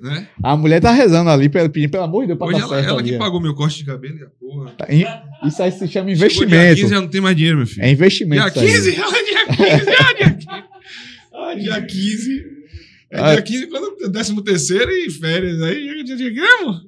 Né? 0.00 0.28
A 0.42 0.54
mulher 0.56 0.78
tá 0.80 0.92
rezando 0.92 1.30
ali, 1.30 1.48
pe- 1.48 1.68
pedindo, 1.70 1.90
pelo 1.90 2.04
amor 2.04 2.22
de 2.22 2.26
Deus, 2.28 2.38
pra 2.38 2.48
Hoje 2.48 2.58
dar 2.58 2.64
ela, 2.66 2.74
certo 2.76 2.88
ela 2.90 3.00
ali, 3.00 3.08
que 3.10 3.16
ó. 3.16 3.18
pagou 3.18 3.40
meu 3.40 3.54
corte 3.54 3.78
de 3.78 3.84
cabelo 3.86 4.18
e 4.18 4.22
a 4.24 4.26
porra. 4.26 4.70
Tá, 4.72 4.86
Isso 5.46 5.62
aí 5.62 5.72
se 5.72 5.78
chama 5.78 5.88
Chegou 5.88 6.04
dia 6.04 6.14
investimento. 6.14 6.76
15 6.80 6.88
já 6.94 7.00
não 7.00 7.08
tem 7.08 7.20
mais 7.20 7.34
dinheiro, 7.36 7.56
meu 7.58 7.66
filho. 7.66 7.82
É 7.82 7.90
investimento. 7.90 8.50
Dia 8.58 8.64
isso 8.64 8.88
aí. 8.88 8.94
15? 8.94 9.00
Ah, 9.00 9.14
dia 9.24 9.46
15, 9.56 10.56
ah, 11.32 11.54
dia 11.54 11.82
15. 11.82 12.44
Ah, 13.18 13.32
dia 13.34 13.42
15. 13.42 13.64
É 13.64 13.66
Ah. 13.66 13.68
dia 13.68 13.68
15 13.68 13.96
quando 13.96 14.12
décimo 14.12 14.42
terceiro 14.42 14.90
e 14.90 15.10
férias. 15.10 15.60
Aí 15.62 16.04
dia 16.04 16.16
de 16.16 16.30
grama. 16.30 16.82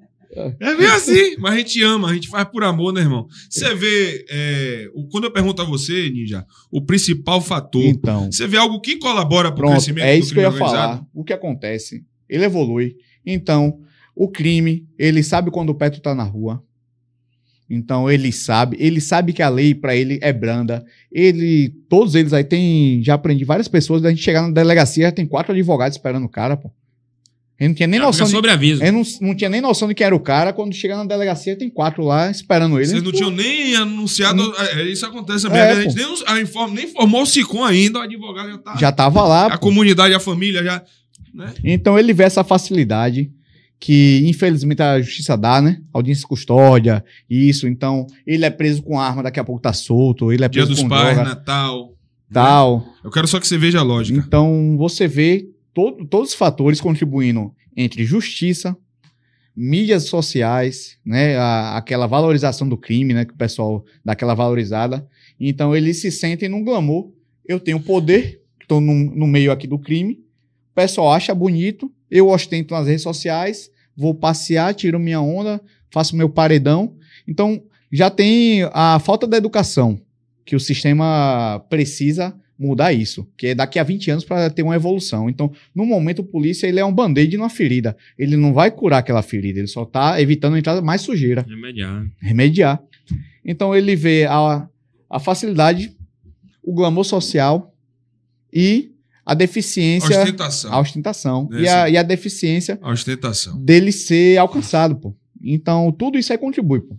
É 0.60 0.76
bem 0.76 0.86
assim. 0.86 1.36
Mas 1.38 1.54
a 1.54 1.56
gente 1.58 1.82
ama, 1.82 2.10
a 2.10 2.14
gente 2.14 2.28
faz 2.28 2.46
por 2.48 2.62
amor, 2.62 2.92
né, 2.92 3.00
irmão? 3.00 3.26
Você 3.50 3.74
vê, 3.74 4.24
é, 4.30 4.86
quando 5.10 5.24
eu 5.24 5.30
pergunto 5.32 5.60
a 5.62 5.64
você, 5.64 6.10
Ninja, 6.10 6.44
o 6.70 6.84
principal 6.84 7.40
fator, 7.40 7.82
Então. 7.82 8.30
você 8.30 8.46
vê 8.46 8.56
algo 8.58 8.78
que 8.80 8.96
colabora 8.98 9.50
para 9.50 9.66
o 9.66 9.70
crescimento 9.70 10.04
é 10.04 10.14
do 10.16 10.20
isso 10.20 10.32
que 10.34 10.38
eu 10.40 10.42
crime 10.44 10.56
ia 10.58 10.62
organizado? 10.64 10.92
falar. 10.98 11.06
O 11.14 11.24
que 11.24 11.32
acontece? 11.32 12.04
Ele 12.28 12.44
evolui. 12.44 12.94
Então, 13.26 13.80
o 14.14 14.28
crime, 14.30 14.86
ele 14.98 15.22
sabe 15.22 15.50
quando 15.50 15.70
o 15.70 15.74
Petro 15.74 16.00
tá 16.00 16.14
na 16.14 16.24
rua. 16.24 16.62
Então, 17.70 18.10
ele 18.10 18.32
sabe. 18.32 18.76
Ele 18.80 19.00
sabe 19.00 19.32
que 19.32 19.42
a 19.42 19.48
lei 19.48 19.74
pra 19.74 19.94
ele 19.94 20.18
é 20.22 20.32
branda. 20.32 20.84
Ele, 21.12 21.68
todos 21.88 22.14
eles 22.14 22.32
aí 22.32 22.44
tem, 22.44 23.02
já 23.02 23.14
aprendi 23.14 23.44
várias 23.44 23.68
pessoas, 23.68 24.00
da 24.00 24.10
gente 24.10 24.22
chegar 24.22 24.42
na 24.42 24.50
delegacia, 24.50 25.06
já 25.06 25.12
tem 25.12 25.26
quatro 25.26 25.52
advogados 25.52 25.96
esperando 25.96 26.24
o 26.24 26.28
cara, 26.28 26.56
pô. 26.56 26.70
Ele 27.60 27.70
não 27.70 27.74
tinha 27.74 27.88
nem 27.88 27.98
Já 27.98 28.06
noção 28.06 28.26
fica 28.26 28.26
de, 28.26 28.36
sobre 28.36 28.50
aviso. 28.52 28.82
ele 28.84 28.92
não, 28.92 29.02
não 29.20 29.34
tinha 29.34 29.50
nem 29.50 29.60
noção 29.60 29.88
de 29.88 29.94
quem 29.94 30.06
era 30.06 30.14
o 30.14 30.20
cara. 30.20 30.52
Quando 30.52 30.72
chega 30.72 30.96
na 30.96 31.04
delegacia, 31.04 31.56
tem 31.56 31.68
quatro 31.68 32.04
lá 32.04 32.30
esperando 32.30 32.78
ele. 32.78 32.86
Vocês 32.86 33.02
não 33.02 33.10
tinham 33.10 33.32
nem 33.32 33.74
anunciado. 33.74 34.40
é, 34.76 34.82
isso 34.84 35.04
acontece 35.04 35.42
também. 35.42 35.60
É, 35.60 35.72
a 35.72 35.82
gente 35.82 35.96
pô. 35.96 36.00
nem, 36.00 36.22
a 36.26 36.40
inform, 36.40 36.72
nem 36.72 36.86
formou 36.86 37.22
o 37.22 37.26
SICOM 37.26 37.64
ainda, 37.64 37.98
o 37.98 38.02
advogado 38.02 38.48
já 38.48 38.58
tá. 38.58 38.76
Já 38.76 38.92
tava 38.92 39.24
lá. 39.24 39.46
a 39.46 39.50
pô. 39.50 39.58
comunidade, 39.58 40.14
a 40.14 40.20
família 40.20 40.62
já. 40.62 40.84
Né? 41.34 41.52
Então 41.64 41.98
ele 41.98 42.12
vê 42.12 42.22
essa 42.22 42.44
facilidade 42.44 43.28
que 43.80 44.22
infelizmente 44.26 44.82
a 44.82 45.00
justiça 45.00 45.36
dá, 45.36 45.60
né? 45.62 45.80
Audiência 45.92 46.22
de 46.22 46.26
custódia, 46.28 47.04
isso. 47.30 47.68
Então 47.68 48.06
ele 48.26 48.44
é 48.44 48.50
preso 48.50 48.82
com 48.82 48.98
arma, 49.00 49.22
daqui 49.22 49.38
a 49.38 49.44
pouco 49.44 49.60
tá 49.62 49.72
solto. 49.72 50.32
Ele 50.32 50.44
é 50.44 50.48
Dia 50.48 50.62
preso 50.62 50.70
dos 50.74 50.82
com 50.82 50.88
pais, 50.88 51.14
droga, 51.16 51.28
Natal. 51.30 51.94
tal. 52.32 52.86
Eu 53.04 53.10
quero 53.10 53.28
só 53.28 53.38
que 53.38 53.46
você 53.46 53.56
veja 53.56 53.78
a 53.78 53.82
lógica. 53.82 54.18
Então 54.18 54.76
você 54.76 55.06
vê 55.06 55.48
todo- 55.72 56.04
todos 56.06 56.30
os 56.30 56.34
fatores 56.34 56.80
contribuindo 56.80 57.52
entre 57.76 58.04
justiça, 58.04 58.76
mídias 59.56 60.04
sociais, 60.04 60.98
né? 61.04 61.36
a- 61.36 61.76
aquela 61.76 62.06
valorização 62.06 62.68
do 62.68 62.76
crime, 62.76 63.12
né? 63.14 63.24
Que 63.24 63.32
o 63.32 63.36
pessoal 63.36 63.84
dá 64.04 64.12
aquela 64.12 64.34
valorizada. 64.34 65.06
Então 65.38 65.74
eles 65.74 66.00
se 66.00 66.10
sentem 66.10 66.48
num 66.48 66.64
glamour. 66.64 67.12
Eu 67.46 67.58
tenho 67.58 67.80
poder, 67.80 68.42
estou 68.60 68.80
no 68.80 69.26
meio 69.26 69.50
aqui 69.50 69.66
do 69.66 69.78
crime. 69.78 70.14
O 70.72 70.74
pessoal 70.74 71.12
acha 71.12 71.34
bonito, 71.34 71.90
eu 72.10 72.28
ostento 72.28 72.74
nas 72.74 72.86
redes 72.86 73.02
sociais, 73.02 73.70
vou 73.96 74.14
passear, 74.14 74.74
tiro 74.74 74.98
minha 74.98 75.20
onda, 75.20 75.60
faço 75.90 76.16
meu 76.16 76.28
paredão. 76.28 76.96
Então 77.26 77.62
já 77.92 78.10
tem 78.10 78.62
a 78.72 78.98
falta 78.98 79.26
da 79.26 79.36
educação 79.36 80.00
que 80.44 80.56
o 80.56 80.60
sistema 80.60 81.64
precisa 81.68 82.34
mudar 82.58 82.92
isso, 82.92 83.26
que 83.36 83.48
é 83.48 83.54
daqui 83.54 83.78
a 83.78 83.84
20 83.84 84.10
anos 84.10 84.24
para 84.24 84.50
ter 84.50 84.62
uma 84.62 84.74
evolução. 84.74 85.30
Então, 85.30 85.52
no 85.72 85.86
momento, 85.86 86.20
o 86.20 86.24
polícia 86.24 86.66
ele 86.66 86.80
é 86.80 86.84
um 86.84 86.92
band-aid 86.92 87.36
numa 87.36 87.48
ferida. 87.48 87.96
Ele 88.18 88.36
não 88.36 88.52
vai 88.52 88.70
curar 88.70 88.98
aquela 88.98 89.22
ferida, 89.22 89.60
ele 89.60 89.68
só 89.68 89.84
está 89.84 90.20
evitando 90.20 90.54
a 90.54 90.58
entrada 90.58 90.82
mais 90.82 91.02
sujeira, 91.02 91.46
Remediar. 91.48 92.06
remediar. 92.20 92.82
Então, 93.44 93.76
ele 93.76 93.94
vê 93.94 94.24
a, 94.24 94.68
a 95.08 95.20
facilidade, 95.20 95.96
o 96.62 96.74
glamour 96.74 97.04
social 97.04 97.72
e 98.52 98.90
a 99.30 99.34
deficiência, 99.34 100.20
Ostentação. 100.22 100.72
a 100.72 100.80
ostentação 100.80 101.48
e, 101.52 101.68
a, 101.68 101.90
e 101.90 101.96
a 101.98 102.02
deficiência 102.02 102.78
A 102.80 102.90
ostentação. 102.90 103.62
dele 103.62 103.92
ser 103.92 104.38
alcançado, 104.38 104.96
pô. 104.96 105.14
Então, 105.42 105.92
tudo 105.92 106.16
isso 106.18 106.32
aí 106.32 106.38
contribui, 106.38 106.80
pô. 106.80 106.96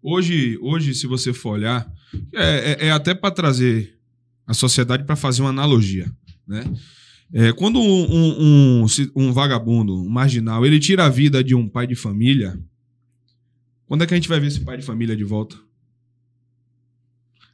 Hoje, 0.00 0.56
hoje, 0.62 0.94
se 0.94 1.06
você 1.06 1.32
for 1.32 1.50
olhar, 1.54 1.90
é, 2.32 2.76
é- 2.82 2.86
é 2.86 2.90
até 2.92 3.12
para 3.14 3.30
trazer 3.34 3.98
a 4.46 4.54
sociedade 4.54 5.02
para 5.04 5.16
fazer 5.16 5.42
uma 5.42 5.50
analogia, 5.50 6.10
né? 6.46 6.62
É, 7.32 7.52
quando 7.52 7.80
um, 7.80 8.04
um- 8.04 8.82
um 8.84 8.86
um 9.16 9.32
vagabundo, 9.32 9.94
um 10.00 10.08
marginal, 10.08 10.64
ele 10.64 10.78
tira 10.78 11.06
a 11.06 11.08
vida 11.08 11.42
de 11.42 11.54
um 11.56 11.68
pai 11.68 11.86
de 11.88 11.96
família, 11.96 12.56
quando 13.86 14.04
é 14.04 14.06
que 14.06 14.14
a 14.14 14.16
gente 14.16 14.28
vai 14.28 14.38
ver 14.38 14.46
esse 14.46 14.60
pai 14.60 14.76
de 14.76 14.84
família 14.84 15.16
de 15.16 15.24
volta? 15.24 15.56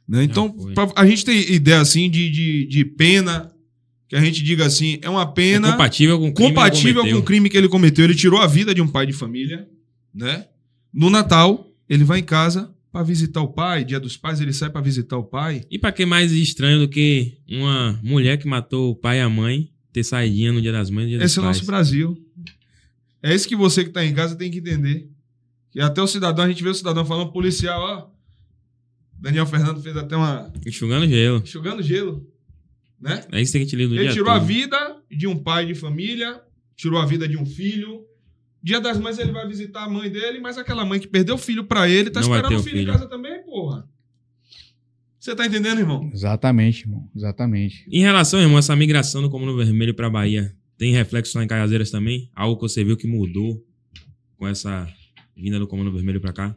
Né? 0.07 0.23
Então, 0.23 0.51
pra- 0.75 0.91
a 0.95 1.05
gente 1.07 1.23
tem 1.25 1.39
ideia 1.53 1.79
assim 1.81 2.09
de, 2.09 2.29
de, 2.29 2.67
de 2.67 2.85
pena, 2.85 3.51
que 4.11 4.15
a 4.17 4.19
gente 4.19 4.43
diga 4.43 4.65
assim, 4.65 4.99
é 5.01 5.09
uma 5.09 5.21
É 5.21 5.25
pena 5.25 5.71
compatível 5.71 6.19
com 6.19 6.27
o 6.27 6.33
crime 6.33 6.49
que 6.49 6.53
compatível 6.53 7.01
com 7.09 7.15
o 7.19 7.23
crime 7.23 7.49
que 7.49 7.55
ele 7.55 7.69
cometeu. 7.69 8.03
Ele 8.03 8.13
tirou 8.13 8.41
a 8.41 8.45
vida 8.45 8.75
de 8.75 8.81
um 8.81 8.87
pai 8.89 9.05
de 9.05 9.13
família, 9.13 9.65
né? 10.13 10.47
No 10.93 11.09
Natal, 11.09 11.71
ele 11.87 12.03
vai 12.03 12.19
em 12.19 12.23
casa 12.23 12.69
pra 12.91 13.03
visitar 13.03 13.39
o 13.39 13.47
pai. 13.47 13.85
Dia 13.85 14.01
dos 14.01 14.17
pais, 14.17 14.41
ele 14.41 14.51
sai 14.51 14.69
pra 14.69 14.81
visitar 14.81 15.15
o 15.15 15.23
pai. 15.23 15.63
E 15.71 15.79
pra 15.79 15.93
que 15.93 16.05
mais 16.05 16.33
estranho 16.33 16.79
do 16.79 16.89
que 16.89 17.37
uma 17.49 17.97
mulher 18.03 18.35
que 18.37 18.45
matou 18.45 18.91
o 18.91 18.95
pai 18.97 19.19
e 19.19 19.21
a 19.21 19.29
mãe 19.29 19.71
ter 19.93 20.03
saidinha 20.03 20.51
no 20.51 20.61
dia 20.61 20.73
das 20.73 20.89
mães 20.89 21.05
e 21.05 21.09
dia 21.11 21.17
Esse 21.23 21.23
é 21.23 21.27
dos 21.27 21.37
o 21.37 21.41
pais? 21.43 21.55
nosso 21.57 21.65
Brasil. 21.65 22.17
É 23.23 23.33
isso 23.33 23.47
que 23.47 23.55
você 23.55 23.85
que 23.85 23.91
tá 23.91 24.03
em 24.05 24.13
casa 24.13 24.35
tem 24.35 24.51
que 24.51 24.57
entender. 24.57 25.09
E 25.73 25.79
até 25.79 26.01
o 26.01 26.07
cidadão, 26.07 26.43
a 26.43 26.49
gente 26.49 26.61
vê 26.61 26.69
o 26.69 26.73
cidadão 26.75 27.05
falando, 27.05 27.31
policial, 27.31 27.79
ó. 27.81 28.07
Daniel 29.17 29.45
Fernando 29.45 29.81
fez 29.81 29.95
até 29.95 30.17
uma. 30.17 30.51
Enxugando 30.67 31.07
gelo. 31.07 31.37
enxugando 31.45 31.81
gelo. 31.81 32.27
Né? 33.01 33.23
É 33.31 33.41
isso 33.41 33.51
que 33.53 33.57
a 33.57 33.61
gente 33.61 33.75
lida 33.75 33.89
no 33.89 33.95
Ele 33.95 34.03
dia 34.05 34.13
tirou 34.13 34.29
a 34.29 34.37
todo. 34.39 34.45
vida 34.47 34.77
de 35.09 35.27
um 35.27 35.35
pai 35.37 35.65
de 35.65 35.73
família, 35.75 36.39
tirou 36.75 36.99
a 36.99 37.05
vida 37.05 37.27
de 37.27 37.35
um 37.37 37.45
filho. 37.45 38.05
Dia 38.63 38.79
das 38.79 38.99
mães 38.99 39.17
ele 39.17 39.31
vai 39.31 39.47
visitar 39.47 39.83
a 39.85 39.89
mãe 39.89 40.07
dele, 40.09 40.39
mas 40.39 40.57
aquela 40.57 40.85
mãe 40.85 40.99
que 40.99 41.07
perdeu 41.07 41.33
o 41.35 41.37
filho 41.37 41.63
pra 41.63 41.89
ele 41.89 42.11
tá 42.11 42.21
Não 42.21 42.27
esperando 42.29 42.59
o 42.59 42.63
filho, 42.63 42.77
filho. 42.77 42.89
em 42.89 42.93
casa 42.93 43.07
também, 43.07 43.43
porra. 43.43 43.89
Você 45.19 45.35
tá 45.35 45.45
entendendo, 45.45 45.79
irmão? 45.79 46.09
Exatamente, 46.13 46.81
irmão. 46.83 47.07
Exatamente. 47.15 47.85
Em 47.91 48.01
relação, 48.01 48.39
irmão, 48.39 48.55
a 48.57 48.59
essa 48.59 48.75
migração 48.75 49.21
do 49.21 49.29
Comando 49.29 49.55
Vermelho 49.57 49.93
pra 49.93 50.09
Bahia, 50.09 50.55
tem 50.77 50.93
reflexo 50.93 51.37
lá 51.37 51.43
em 51.43 51.47
Cajazeiras 51.47 51.91
também? 51.91 52.29
Algo 52.35 52.55
que 52.55 52.61
você 52.63 52.83
viu 52.83 52.97
que 52.97 53.07
mudou 53.07 53.63
com 54.37 54.47
essa 54.47 54.87
vinda 55.35 55.59
do 55.59 55.67
Comando 55.67 55.91
Vermelho 55.91 56.19
pra 56.21 56.33
cá? 56.33 56.55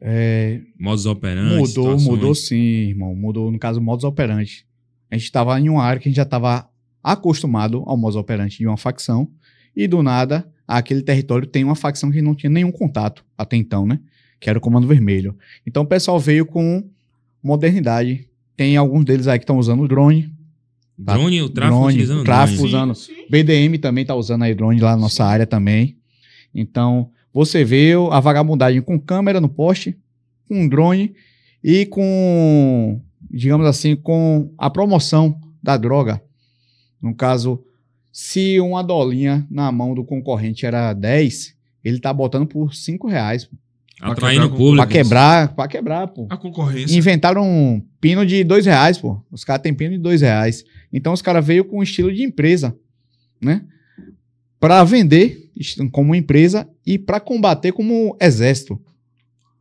É, 0.00 0.60
Modos 0.78 1.06
operantes, 1.06 1.52
mudou, 1.52 1.66
situações? 1.66 2.04
mudou 2.04 2.34
sim, 2.34 2.56
irmão. 2.90 3.14
Mudou, 3.14 3.50
no 3.50 3.58
caso, 3.58 3.80
modus 3.80 4.04
operandi. 4.04 4.66
A 5.10 5.16
gente 5.16 5.30
tava 5.30 5.58
em 5.60 5.68
uma 5.68 5.82
área 5.82 6.00
que 6.00 6.08
a 6.08 6.10
gente 6.10 6.16
já 6.16 6.24
tava 6.24 6.68
acostumado 7.02 7.82
ao 7.86 7.96
modus 7.96 8.16
operandi 8.16 8.58
de 8.58 8.66
uma 8.66 8.76
facção. 8.76 9.28
E 9.74 9.86
do 9.86 10.02
nada, 10.02 10.50
aquele 10.66 11.02
território 11.02 11.46
tem 11.46 11.62
uma 11.62 11.76
facção 11.76 12.10
que 12.10 12.20
não 12.22 12.34
tinha 12.34 12.50
nenhum 12.50 12.72
contato 12.72 13.24
até 13.36 13.56
então, 13.56 13.86
né? 13.86 14.00
Que 14.40 14.50
era 14.50 14.58
o 14.58 14.62
Comando 14.62 14.86
Vermelho. 14.86 15.36
Então 15.66 15.82
o 15.82 15.86
pessoal 15.86 16.18
veio 16.18 16.44
com 16.44 16.82
modernidade. 17.42 18.28
Tem 18.56 18.76
alguns 18.76 19.04
deles 19.04 19.28
aí 19.28 19.38
que 19.38 19.44
estão 19.44 19.58
usando 19.58 19.86
drone. 19.86 20.32
Drone, 20.98 21.42
o 21.42 21.48
tráfico 21.50 21.78
Drone, 21.78 21.92
utilizando 21.92 22.20
o 22.20 22.24
tráfico 22.24 22.56
drone. 22.58 22.68
usando. 22.68 22.94
Sim, 22.94 23.14
sim. 23.14 23.26
BDM 23.30 23.78
também 23.78 24.04
tá 24.04 24.14
usando 24.14 24.42
aí 24.42 24.54
drone 24.54 24.80
lá 24.80 24.92
na 24.92 25.02
nossa 25.02 25.24
Sim. 25.24 25.30
área 25.30 25.46
também. 25.46 25.98
Então, 26.54 27.10
você 27.32 27.62
vê 27.64 27.92
a 28.10 28.18
vagabundagem 28.18 28.80
com 28.80 28.98
câmera 28.98 29.40
no 29.40 29.48
poste, 29.48 29.94
com 30.48 30.66
drone 30.66 31.14
e 31.62 31.84
com, 31.84 32.98
digamos 33.30 33.66
assim, 33.66 33.96
com 33.96 34.52
a 34.56 34.70
promoção 34.70 35.38
da 35.62 35.76
droga. 35.76 36.22
No 37.00 37.14
caso, 37.14 37.62
se 38.12 38.58
uma 38.60 38.82
dolinha 38.82 39.46
na 39.50 39.70
mão 39.70 39.94
do 39.94 40.04
concorrente 40.04 40.64
era 40.64 40.92
10, 40.92 41.54
ele 41.84 42.00
tá 42.00 42.12
botando 42.12 42.46
por 42.46 42.74
5 42.74 43.06
reais. 43.08 43.48
Atraindo 44.00 44.46
Pra 44.46 44.54
o 44.54 44.58
público. 44.58 44.76
Pra 44.76 44.86
quebrar, 44.86 45.54
pra 45.54 45.68
quebrar, 45.68 46.06
pô. 46.08 46.26
A 46.28 46.36
concorrência. 46.36 46.96
Inventaram 46.96 47.42
um 47.42 47.82
pino 48.00 48.26
de 48.26 48.44
dois 48.44 48.66
reais, 48.66 48.98
pô. 48.98 49.22
Os 49.30 49.44
caras 49.44 49.62
têm 49.62 49.72
pino 49.72 49.92
de 49.92 49.98
dois 49.98 50.20
reais. 50.20 50.64
Então 50.92 51.12
os 51.12 51.22
caras 51.22 51.44
veio 51.44 51.64
com 51.64 51.78
um 51.78 51.82
estilo 51.82 52.12
de 52.12 52.22
empresa, 52.22 52.76
né? 53.40 53.62
Pra 54.60 54.84
vender 54.84 55.50
como 55.92 56.14
empresa 56.14 56.68
e 56.84 56.98
pra 56.98 57.20
combater 57.20 57.72
como 57.72 58.16
exército. 58.20 58.80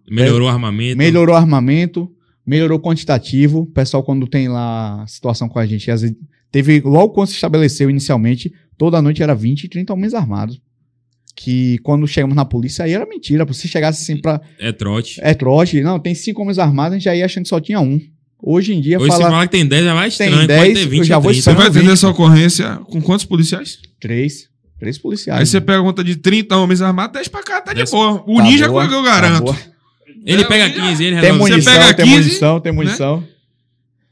Melhorou 0.10 0.48
o 0.48 0.52
armamento. 0.52 0.98
Melhorou 0.98 1.36
o 1.36 1.38
armamento, 1.38 2.14
melhorou 2.46 2.78
o 2.78 2.82
quantitativo. 2.82 3.60
O 3.62 3.66
pessoal, 3.66 4.04
quando 4.04 4.28
tem 4.28 4.48
lá 4.48 5.04
a 5.04 5.08
situação 5.08 5.48
com 5.50 5.60
a 5.60 5.66
gente, 5.66 5.90
às 5.92 6.02
vezes, 6.02 6.16
teve, 6.52 6.82
logo 6.82 7.14
quando 7.14 7.28
se 7.30 7.36
estabeleceu 7.36 7.90
inicialmente, 7.90 8.54
toda 8.78 9.02
noite 9.02 9.24
era 9.24 9.34
20 9.36 9.68
30 9.68 9.94
homens 9.94 10.14
armados. 10.14 10.60
Que 11.36 11.78
quando 11.80 12.08
chegamos 12.08 12.36
na 12.36 12.46
polícia, 12.46 12.86
aí 12.86 12.94
era 12.94 13.06
mentira. 13.06 13.46
Se 13.52 13.68
chegasse 13.68 14.02
assim 14.04 14.22
pra. 14.22 14.40
É 14.58 14.72
trote. 14.72 15.20
É 15.22 15.34
trote, 15.34 15.82
não, 15.82 16.00
tem 16.00 16.16
cinco 16.16 16.42
homens 16.42 16.58
armados, 16.58 16.94
a 16.94 16.96
gente 16.98 17.04
já 17.06 17.16
ia 17.16 17.26
achando 17.26 17.44
que 17.44 17.50
só 17.50 17.60
tinha 17.60 17.80
um. 17.82 18.00
Hoje 18.42 18.74
em 18.74 18.80
dia, 18.80 18.98
Hoje 18.98 19.08
você 19.12 19.18
fala 19.18 19.32
fala 19.32 19.46
que 19.48 19.52
tem 19.52 19.66
10, 19.66 19.84
já 19.86 19.94
vai 19.94 20.04
Tem 20.04 20.10
estranho. 20.28 20.48
10, 20.48 20.60
pode 20.62 20.74
ter 20.74 20.86
20 20.88 21.00
eu 21.00 21.04
já 21.06 21.16
ou 21.18 21.22
vou 21.24 21.32
30. 21.32 21.44
Você 21.52 21.58
vai 21.58 21.68
atender 21.68 21.92
essa 21.92 22.08
ocorrência 22.10 22.76
com 22.86 23.02
quantos 23.02 23.26
policiais? 23.26 23.80
três. 24.00 24.48
Três 24.80 24.98
policiais. 24.98 25.40
Aí 25.40 25.46
você 25.46 25.60
né? 25.60 25.66
pega 25.66 25.80
a 25.80 25.84
conta 25.84 26.04
de 26.04 26.16
30 26.18 26.56
homens 26.58 26.82
armados, 26.82 27.14
10 27.14 27.28
pra 27.30 27.42
cá, 27.44 27.62
tá 27.62 27.72
de 27.74 27.78
Dez- 27.80 27.92
boa. 27.92 28.24
O 28.28 28.38
Tá 28.38 28.44
ninja 28.44 28.68
boa, 28.68 28.88
que 28.88 28.94
eu 28.94 29.04
tá 29.04 29.10
garanto. 29.10 29.44
boa. 29.44 29.58
Ele 30.26 30.42
É, 30.42 30.46
pega 30.46 30.66
o 30.66 30.68
ninja- 30.70 30.82
15 30.90 31.04
e 31.04 31.06
ele 31.08 31.16
Tem 31.16 31.32
resolve. 31.32 31.44
Você 31.44 31.52
munição, 31.54 31.74
pega 31.74 31.94
tem 31.94 32.06
15, 32.06 32.18
munição, 32.20 32.60
tem 32.60 32.72
munição. 32.74 33.28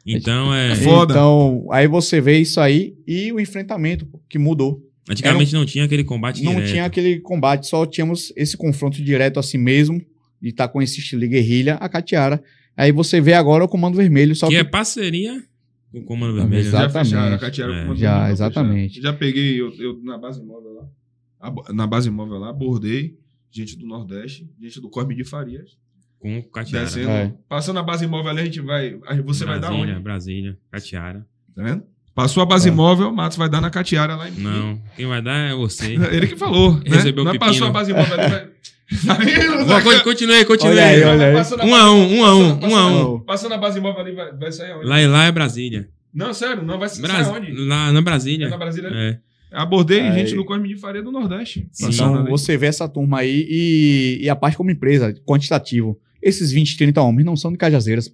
Então, 0.05 0.53
é... 0.53 0.71
É 0.73 0.75
foda. 0.75 1.13
Então, 1.13 1.67
aí 1.71 1.87
você 1.87 2.19
vê 2.21 2.37
isso 2.39 2.59
aí 2.59 2.93
e 3.07 3.31
o 3.31 3.39
enfrentamento 3.39 4.07
que 4.29 4.37
mudou. 4.37 4.81
Antigamente 5.09 5.53
não 5.53 5.65
tinha 5.65 5.83
aquele 5.85 6.03
combate 6.03 6.43
Não 6.43 6.53
direto. 6.53 6.69
tinha 6.69 6.85
aquele 6.85 7.19
combate, 7.19 7.67
só 7.67 7.85
tínhamos 7.85 8.31
esse 8.37 8.55
confronto 8.55 9.01
direto 9.03 9.39
assim 9.39 9.57
mesmo, 9.57 10.01
de 10.41 10.49
estar 10.49 10.67
com 10.67 10.81
esse 10.81 10.99
estilo 10.99 11.21
de 11.21 11.27
guerrilha, 11.29 11.75
a 11.75 11.89
Catiara. 11.89 12.41
Aí 12.75 12.91
você 12.91 13.19
vê 13.21 13.33
agora 13.33 13.63
o 13.63 13.67
Comando 13.67 13.95
Vermelho, 13.97 14.35
só 14.35 14.47
Que 14.47 14.53
que, 14.55 14.59
é 14.59 14.63
parceria 14.63 15.43
com 15.91 15.99
o 15.99 16.03
Comando 16.03 16.35
Vermelho. 16.35 16.63
Né? 16.65 16.71
Já 16.71 16.89
fecharam, 16.89 17.01
Exatamente. 17.01 17.33
a 17.35 17.37
Catiara 17.37 17.73
É. 17.73 17.85
com 17.85 17.91
o 17.91 17.95
Já, 17.95 18.11
controle, 18.13 18.31
exatamente. 18.33 18.95
fecharam. 18.95 19.13
Já 19.13 19.19
peguei 19.19 19.61
eu, 19.61 19.73
eu 19.79 19.99
na 20.03 20.17
base 20.17 20.41
móvel 20.43 20.73
lá. 20.73 21.53
Na 21.73 21.85
base 21.87 22.09
móvel 22.09 22.37
lá, 22.39 22.49
abordei 22.49 23.17
gente 23.51 23.77
do 23.77 23.85
Nordeste, 23.85 24.49
gente 24.61 24.79
do 24.81 24.89
Corme 24.89 25.15
de 25.15 25.23
Farias. 25.25 25.77
Com 26.23 26.37
o 26.37 26.43
Catiara. 26.43 26.85
Descendo. 26.85 27.09
É. 27.09 27.33
Passando 27.49 27.79
a 27.79 27.83
base 27.83 28.07
móvel 28.07 28.31
ali, 28.31 28.39
a 28.39 28.45
gente 28.45 28.61
vai. 28.61 28.97
Você 29.25 29.43
vai 29.43 29.59
dar 29.59 29.67
Brasília, 29.67 29.93
onde? 29.93 30.03
Brasília, 30.03 30.57
Catiara. 30.71 31.25
Tá 31.53 31.61
vendo? 31.61 31.83
Passou 32.15 32.41
a 32.41 32.45
base 32.45 32.69
É. 32.69 32.71
móvel, 32.71 33.11
Matos 33.11 33.37
vai 33.37 33.49
dar 33.49 33.59
na 33.59 33.69
Catiara 33.69 34.15
lá 34.15 34.29
em 34.29 34.31
Não, 34.31 34.81
quem 34.95 35.05
vai 35.05 35.21
dar 35.21 35.51
é 35.51 35.53
você. 35.53 35.95
Ele 36.13 36.27
que 36.27 36.37
falou. 36.37 36.75
Né? 36.75 36.83
Recebeu 36.85 37.23
o 37.23 37.25
Não 37.25 37.31
é 37.31 37.37
pepino. 37.37 37.51
passou 37.51 37.67
a 37.67 37.71
base 37.71 37.91
móvel 37.93 38.19
ali, 38.19 38.29
vai. 38.29 38.53
Continue, 40.03 40.45
continue. 40.45 40.73
Olha 40.73 40.85
aí, 40.85 41.03
olha 41.03 41.27
aí. 41.27 41.67
Um 41.67 41.75
a 41.75 41.91
um, 41.91 42.17
um 42.19 42.25
a 42.25 42.35
um, 42.35 42.69
um 42.69 42.75
a 42.77 42.87
um. 42.87 43.19
Passando 43.19 43.53
a 43.53 43.57
base 43.57 43.81
móvel 43.81 44.01
ali, 44.01 44.13
vai, 44.13 44.31
vai 44.31 44.51
sair 44.51 44.71
aonde? 44.71 44.85
Lá 44.85 45.01
e 45.01 45.07
lá 45.07 45.25
é 45.25 45.31
Brasília. 45.31 45.89
Não, 46.13 46.33
sério, 46.33 46.63
não 46.63 46.79
vai 46.79 46.87
sair 46.87 47.01
Bras... 47.01 47.27
onde? 47.27 47.51
Lá 47.51 47.91
na 47.91 48.01
Brasília. 48.01 48.47
É 48.47 48.49
na 48.49 48.57
Brasília? 48.57 48.89
É. 48.93 49.17
Abordei 49.51 50.01
Aí. 50.01 50.13
gente 50.13 50.35
do 50.35 50.43
Corme 50.45 50.67
de 50.67 50.75
Faria 50.75 51.01
do 51.01 51.11
Nordeste. 51.11 51.67
Sim. 51.71 51.89
Então, 51.89 52.15
ali. 52.15 52.29
você 52.29 52.57
vê 52.57 52.65
essa 52.67 52.89
turma 52.89 53.19
aí 53.19 53.45
e, 53.49 54.19
e 54.23 54.29
a 54.29 54.35
parte 54.35 54.57
como 54.57 54.71
empresa, 54.71 55.13
quantitativo. 55.25 55.99
Esses 56.23 56.51
20, 56.51 56.77
30 56.77 57.01
homens 57.01 57.25
não 57.25 57.35
são 57.35 57.51
de 57.51 57.57
Cajazeiras. 57.57 58.09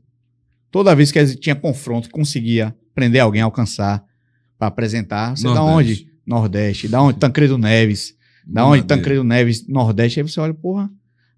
Toda 0.71 0.95
vez 0.95 1.11
que 1.11 1.35
tinha 1.35 1.55
confronto, 1.55 2.09
conseguia 2.09 2.75
prender 2.93 3.21
alguém, 3.21 3.41
alcançar, 3.41 4.03
pra 4.57 4.67
apresentar. 4.67 5.35
Você 5.35 5.43
da 5.43 5.53
Nordeste. 5.55 6.03
onde? 6.03 6.11
Nordeste. 6.25 6.87
Da 6.87 7.01
onde? 7.01 7.17
Tancredo 7.19 7.57
Neves. 7.57 8.13
Da 8.45 8.65
onde? 8.65 8.83
Tancredo 8.83 9.23
Neves, 9.23 9.67
Nordeste. 9.67 10.19
Aí 10.19 10.27
você 10.27 10.39
olha, 10.39 10.53
porra. 10.53 10.89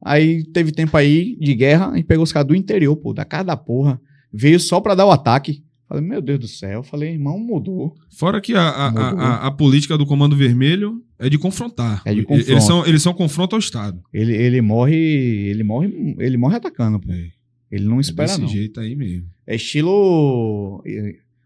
Aí 0.04 0.44
teve 0.46 0.72
tempo 0.72 0.98
aí 0.98 1.38
de 1.40 1.54
guerra 1.54 1.98
e 1.98 2.04
pegou 2.04 2.24
os 2.24 2.32
caras 2.32 2.48
do 2.48 2.56
interior, 2.56 2.96
pô, 2.98 3.14
da 3.14 3.24
casa 3.24 3.44
da 3.44 3.58
porra. 3.58 4.02
Veio 4.34 4.60
só 4.60 4.82
pra 4.82 4.96
dar 4.96 5.06
o 5.06 5.12
ataque. 5.12 5.64
Falei, 5.92 6.08
meu 6.08 6.22
Deus 6.22 6.40
do 6.40 6.48
céu. 6.48 6.82
Falei, 6.84 7.12
irmão, 7.12 7.38
mudou. 7.38 7.94
Fora 8.18 8.40
que 8.40 8.54
a, 8.54 8.62
a, 8.62 8.88
a, 8.88 9.48
a- 9.48 9.52
política 9.52 9.98
do 9.98 10.06
Comando 10.06 10.38
Vermelho 10.38 11.04
é 11.20 11.28
de 11.28 11.38
confrontar. 11.38 12.02
É 12.06 12.14
de 12.14 12.24
confronto. 12.24 12.50
Eles 12.50 12.64
são, 12.64 12.86
eles 12.88 13.02
são 13.02 13.14
confronto 13.14 13.56
ao 13.56 13.60
Estado. 13.60 14.02
Ele, 14.14 14.34
ele 14.34 14.62
morre. 14.62 14.96
Ele 14.96 15.64
morre. 15.64 16.16
Ele 16.18 16.38
morre 16.38 16.56
atacando, 16.56 16.98
pô. 16.98 17.12
É. 17.12 17.28
Ele 17.70 17.84
não 17.86 17.98
É 17.98 18.02
espera, 18.02 18.30
desse 18.30 18.40
não. 18.40 18.48
jeito 18.48 18.80
aí 18.80 18.96
mesmo. 18.96 19.28
É 19.46 19.54
estilo. 19.56 20.82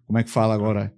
Como 0.05 0.19
é 0.19 0.23
que 0.23 0.29
fala 0.29 0.53
agora? 0.53 0.93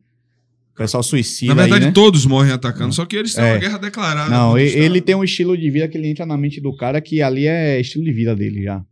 O 0.73 0.77
pessoal 0.77 1.01
suicida. 1.01 1.55
Na 1.55 1.61
verdade, 1.61 1.85
aí, 1.85 1.87
né? 1.87 1.93
todos 1.93 2.25
morrem 2.25 2.51
atacando, 2.51 2.93
só 2.93 3.05
que 3.05 3.15
eles 3.15 3.33
têm 3.33 3.45
É. 3.45 3.53
uma 3.53 3.59
guerra 3.59 3.77
declarada. 3.77 4.29
Não, 4.29 4.57
ele 4.57 4.69
Estado. 4.77 5.01
tem 5.01 5.15
um 5.15 5.23
estilo 5.23 5.57
de 5.57 5.71
vida 5.71 5.87
que 5.87 5.97
ele 5.97 6.07
entra 6.09 6.25
na 6.25 6.37
mente 6.37 6.59
do 6.59 6.75
cara 6.75 6.99
que 6.99 7.21
ali 7.21 7.47
é 7.47 7.79
estilo 7.79 8.03
de 8.03 8.11
vida 8.11 8.35
dele 8.35 8.61
já. 8.63 8.83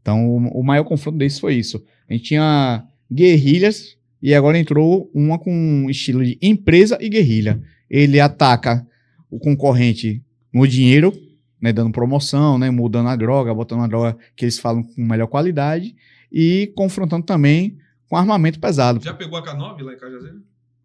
Então, 0.00 0.24
o, 0.24 0.60
o 0.60 0.62
maior 0.64 0.84
confronto 0.84 1.18
desse 1.18 1.40
foi 1.40 1.56
isso. 1.56 1.84
A 2.08 2.12
gente 2.12 2.24
tinha 2.26 2.84
guerrilhas 3.10 3.96
e 4.22 4.34
agora 4.34 4.58
entrou 4.58 5.10
uma 5.14 5.38
com 5.38 5.86
estilo 5.88 6.24
de 6.24 6.38
empresa 6.40 6.98
e 7.00 7.08
guerrilha. 7.08 7.62
Ele 7.88 8.18
ataca 8.18 8.86
o 9.30 9.38
concorrente 9.38 10.22
no 10.52 10.66
dinheiro, 10.66 11.12
né, 11.60 11.72
dando 11.72 11.92
promoção, 11.92 12.58
né, 12.58 12.70
mudando 12.70 13.08
a 13.08 13.16
droga, 13.16 13.54
botando 13.54 13.82
a 13.82 13.86
droga 13.86 14.16
que 14.34 14.44
eles 14.44 14.58
falam 14.58 14.82
com 14.82 15.02
melhor 15.02 15.26
qualidade 15.26 15.94
e 16.32 16.72
confrontando 16.74 17.24
também 17.24 17.78
com 18.08 18.16
armamento 18.16 18.58
pesado. 18.58 19.02
Já 19.02 19.14
pegou 19.14 19.38
a 19.38 19.42
K9 19.42 19.82
lá 19.82 19.92
em 19.92 19.98
Cajazeiro? 19.98 20.42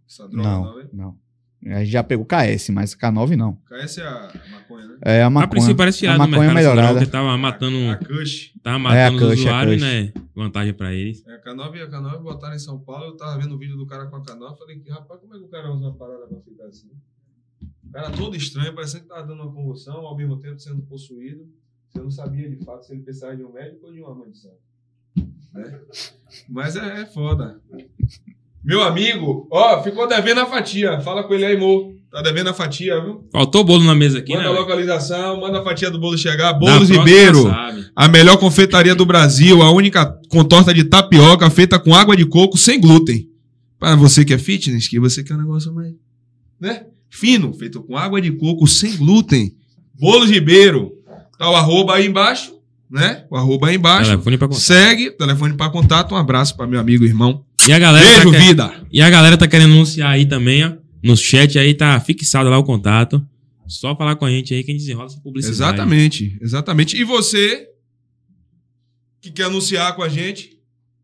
Essa 0.08 0.28
droga 0.28 0.50
Não, 0.50 0.90
não. 0.94 1.18
A 1.68 1.80
gente 1.80 1.92
já 1.92 2.04
pegou 2.04 2.26
KS, 2.26 2.70
mas 2.70 2.96
K9 2.96 3.36
não. 3.36 3.54
KS 3.68 4.00
é 4.00 4.08
a 4.08 4.32
maconha, 4.52 4.88
né? 4.88 4.98
É 5.04 5.22
a 5.22 5.28
A 5.28 5.30
maconha. 5.30 5.50
princípio 5.50 5.76
parece 5.78 5.98
a 5.98 6.00
tirado 6.14 6.18
do 6.26 6.32
maconha 6.32 6.54
mercado 6.54 6.58
essa 6.58 6.64
droga, 6.64 6.76
melhorada. 6.82 7.00
porque 7.00 7.12
tava 7.12 7.38
matando, 7.38 7.78
A, 7.78 7.92
a 7.94 7.98
Kush. 7.98 8.54
tava 8.64 8.76
É, 8.96 9.06
a 9.06 9.12
matando 9.12 9.16
os 9.16 9.22
Kush, 9.36 9.40
a 9.42 9.44
usuários, 9.50 9.82
né? 9.82 10.14
Vantagem 10.36 10.74
pra 10.74 10.94
eles. 10.94 11.24
É, 11.28 11.36
a 11.36 11.42
K9 11.44 11.76
e 11.76 11.82
a 11.82 11.88
K9 11.90 12.22
botaram 12.22 12.56
em 12.56 12.60
São 12.60 12.80
Paulo. 12.80 13.06
Eu 13.06 13.18
tava 13.18 13.38
vendo 13.40 13.54
o 13.54 13.58
vídeo 13.60 13.78
do 13.78 13.86
cara 13.86 14.08
com 14.08 14.16
a 14.16 14.22
K9. 14.24 14.58
Falei, 14.58 14.82
rapaz, 14.90 15.20
como 15.22 15.36
é 15.36 15.38
que 15.38 15.44
o 15.46 15.50
cara 15.50 15.72
usa 15.72 15.86
uma 15.86 15.94
parada 15.96 16.26
pra 16.26 16.40
ficar 16.42 16.66
assim? 16.66 16.90
O 17.88 17.92
cara 17.92 18.10
todo 18.10 18.36
estranho, 18.36 18.74
parecendo 18.74 19.04
que 19.04 19.10
tava 19.10 19.28
dando 19.28 19.44
uma 19.44 19.52
convulsão, 19.54 19.98
ao 19.98 20.18
mesmo 20.18 20.38
tempo 20.38 20.58
sendo 20.60 20.82
possuído. 20.84 21.46
Você 21.92 22.00
não 22.00 22.10
sabia 22.10 22.50
de 22.50 22.56
fato 22.64 22.86
se 22.86 22.94
ele 22.94 23.04
precisava 23.04 23.36
de 23.36 23.44
um 23.44 23.52
médico 23.52 23.86
ou 23.86 23.94
de 23.94 24.00
uma 24.02 24.16
mãe 24.16 24.32
de 24.32 24.38
santo. 24.38 24.58
Né? 25.54 25.80
Mas 26.50 26.76
é, 26.78 27.02
é 27.02 27.06
foda. 27.06 27.62
Meu 28.64 28.82
amigo, 28.84 29.48
ó, 29.52 29.82
ficou 29.82 30.08
devendo 30.08 30.42
a 30.42 30.46
fatia. 30.46 31.00
Fala 31.02 31.24
com 31.24 31.34
ele 31.34 31.46
aí, 31.46 31.56
amor. 31.56 31.92
Tá 32.12 32.22
devendo 32.22 32.50
a 32.50 32.54
fatia, 32.54 33.00
viu? 33.02 33.26
Faltou 33.32 33.64
bolo 33.64 33.86
na 33.86 33.96
mesa 33.96 34.20
aqui, 34.20 34.34
Manda 34.34 34.44
né? 34.44 34.50
a 34.50 34.52
velho? 34.52 34.62
localização, 34.64 35.40
manda 35.40 35.62
a 35.62 35.64
fatia 35.64 35.90
do 35.90 35.98
bolo 35.98 36.18
chegar. 36.18 36.52
Bolos 36.54 36.90
próxima 36.90 36.98
Ribeiro, 37.00 37.50
a 37.96 38.08
melhor 38.10 38.38
confeitaria 38.38 38.94
do 38.94 39.06
Brasil, 39.06 39.62
a 39.62 39.72
única 39.72 40.06
com 40.28 40.44
torta 40.44 40.74
de 40.74 40.84
tapioca 40.84 41.50
feita 41.50 41.80
com 41.80 41.96
água 41.96 42.16
de 42.16 42.26
coco 42.26 42.58
sem 42.58 42.82
glúten. 42.82 43.30
Para 43.80 43.96
você 43.96 44.26
que 44.26 44.34
é 44.34 44.38
fitness, 44.38 44.90
que 44.90 45.00
você 45.00 45.24
quer 45.24 45.36
um 45.36 45.38
negócio 45.38 45.74
mais, 45.74 45.94
né? 46.60 46.86
Fino, 47.10 47.54
feito 47.54 47.82
com 47.82 47.98
água 47.98 48.22
de 48.22 48.32
coco 48.32 48.68
sem 48.68 48.96
glúten. 48.98 49.54
Bolos 49.98 50.30
Ribeiro. 50.30 50.92
Tá 51.40 51.50
o 51.50 51.56
arroba 51.56 51.96
aí 51.96 52.06
embaixo, 52.06 52.54
né? 52.90 53.26
O 53.32 53.38
arroba 53.38 53.68
aí 53.70 53.76
embaixo. 53.76 54.12
Telefone 54.12 54.38
pra 54.38 54.48
contar. 54.50 54.60
Segue, 54.60 55.12
telefone 55.12 55.54
para 55.54 55.72
contato. 55.72 56.14
Um 56.14 56.18
abraço 56.18 56.56
para 56.58 56.68
meu 56.68 56.80
amigo 56.80 57.06
e 57.06 57.08
irmão. 57.08 57.44
E 57.68 57.74
a 57.74 57.80
galera 57.80 58.06
tá 58.06 58.12
Beijo, 58.14 58.32
quer- 58.32 58.40
vida. 58.48 58.88
E 58.92 59.02
a 59.02 59.10
galera 59.10 59.38
tá 59.38 59.48
querendo 59.48 59.74
anunciar 59.74 60.12
aí 60.12 60.26
também, 60.26 60.64
ó. 60.66 60.74
No 61.04 61.16
chat 61.18 61.58
aí 61.58 61.74
tá 61.74 62.00
fixado 62.00 62.50
lá 62.50 62.58
o 62.58 62.64
contato. 62.64 63.26
Só 63.68 63.96
falar 63.96 64.16
com 64.18 64.26
a 64.26 64.30
gente 64.30 64.54
aí 64.54 64.64
que 64.64 64.72
a 64.72 64.74
gente 64.74 64.82
desenrola 64.82 65.08
essa 65.08 65.20
publicidade. 65.22 65.56
Exatamente, 65.58 66.38
exatamente. 66.42 66.98
E 66.98 67.04
você 67.04 67.68
que 69.22 69.32
quer 69.32 69.44
anunciar 69.46 69.96
com 69.96 70.04
a 70.04 70.10
gente, 70.10 70.60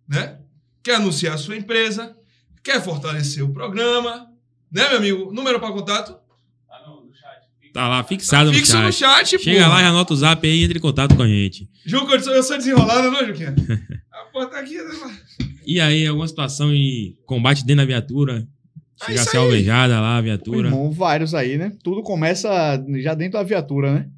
né? 0.08 0.38
Quer 0.84 0.96
anunciar 0.96 1.36
a 1.36 1.38
sua 1.38 1.56
empresa, 1.56 2.16
quer 2.64 2.84
fortalecer 2.84 3.44
o 3.44 3.54
programa, 3.54 4.28
né, 4.72 4.88
meu 4.90 4.98
amigo? 4.98 5.32
Número 5.34 5.60
para 5.60 5.72
contato? 5.72 6.16
Tá 7.74 7.88
lá, 7.88 8.04
fixado 8.04 8.52
Fixa 8.52 8.80
no 8.80 8.86
no 8.86 8.92
chat. 8.92 9.28
chat, 9.30 9.44
Chega 9.44 9.60
porra. 9.66 9.70
lá 9.76 9.82
e 9.84 9.86
anota 9.86 10.14
o 10.14 10.18
zap 10.18 10.48
aí 10.48 10.62
e 10.62 10.64
entre 10.64 10.80
em 10.80 10.82
contato 10.82 11.16
com 11.16 11.22
a 11.22 11.28
gente. 11.28 11.70
Juca, 11.86 12.16
eu 12.16 12.20
sou, 12.20 12.34
eu 12.34 12.42
sou 12.42 12.58
desenrolado, 12.58 13.12
não, 13.12 13.26
Juquinha? 13.28 13.54
a 14.42 14.48
porta 14.48 14.56
tá 14.56 14.60
aqui. 14.60 14.76
né? 14.76 15.20
E 15.66 15.80
aí, 15.80 16.08
alguma 16.08 16.28
situação 16.28 16.72
de 16.72 17.16
combate 17.26 17.66
dentro 17.66 17.84
da 17.84 17.86
viatura? 17.86 18.48
É 19.02 19.06
Chega 19.06 19.20
a 19.20 19.24
isso 19.24 19.32
ser 19.32 19.38
alvejada 19.38 20.00
lá, 20.00 20.18
a 20.18 20.22
viatura. 20.22 20.68
irmão, 20.70 20.92
vários 20.92 21.36
aí, 21.36 21.58
né? 21.58 21.72
Tudo 21.84 22.02
começa 22.02 22.50
já 23.00 23.14
dentro 23.14 23.34
da 23.34 23.44
viatura, 23.44 23.94
né? 23.94 24.10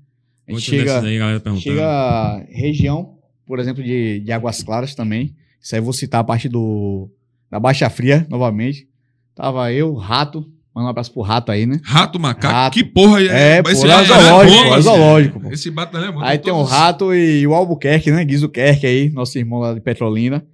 A 0.47 0.51
gente 0.51 0.61
chega, 0.63 1.01
aí, 1.01 1.15
a 1.15 1.19
galera 1.19 1.39
perguntando. 1.39 1.61
chega 1.61 2.45
região, 2.49 3.17
por 3.45 3.59
exemplo, 3.59 3.83
de, 3.83 4.19
de 4.21 4.31
Águas 4.31 4.63
Claras 4.63 4.95
também. 4.95 5.35
Isso 5.61 5.75
aí 5.75 5.79
eu 5.79 5.83
vou 5.83 5.93
citar 5.93 6.21
a 6.21 6.23
parte 6.23 6.47
do 6.47 7.09
da 7.51 7.59
Baixa 7.59 7.89
Fria, 7.89 8.25
novamente. 8.29 8.87
Tava 9.35 9.71
eu, 9.71 9.93
Rato, 9.95 10.49
manda 10.73 10.87
um 10.87 10.89
abraço 10.89 11.11
pro 11.11 11.21
Rato 11.21 11.51
aí, 11.51 11.65
né? 11.65 11.79
Rato, 11.83 12.19
macaco, 12.19 12.53
Rato. 12.53 12.73
que 12.73 12.83
porra 12.83 13.21
É, 13.21 13.61
pô, 13.61 13.69
Esse 13.69 13.87
rato 13.87 14.11
é 14.11 14.15
é 14.15 14.21
zoológico, 14.21 14.63
bom, 14.63 14.75
é 14.75 14.81
zoológico, 14.81 15.39
pô. 15.39 15.51
Esse 15.51 15.71
batalhão 15.71 16.09
é 16.09 16.11
bom. 16.11 16.19
Aí 16.21 16.37
tem 16.37 16.53
o 16.53 16.63
Rato 16.63 17.13
e 17.13 17.45
o 17.45 17.53
Albuquerque, 17.53 18.11
né? 18.11 18.25
Kerk 18.25 18.85
aí, 18.85 19.09
nosso 19.09 19.37
irmão 19.37 19.59
lá 19.59 19.73
de 19.73 19.81
Petrolina. 19.81 20.45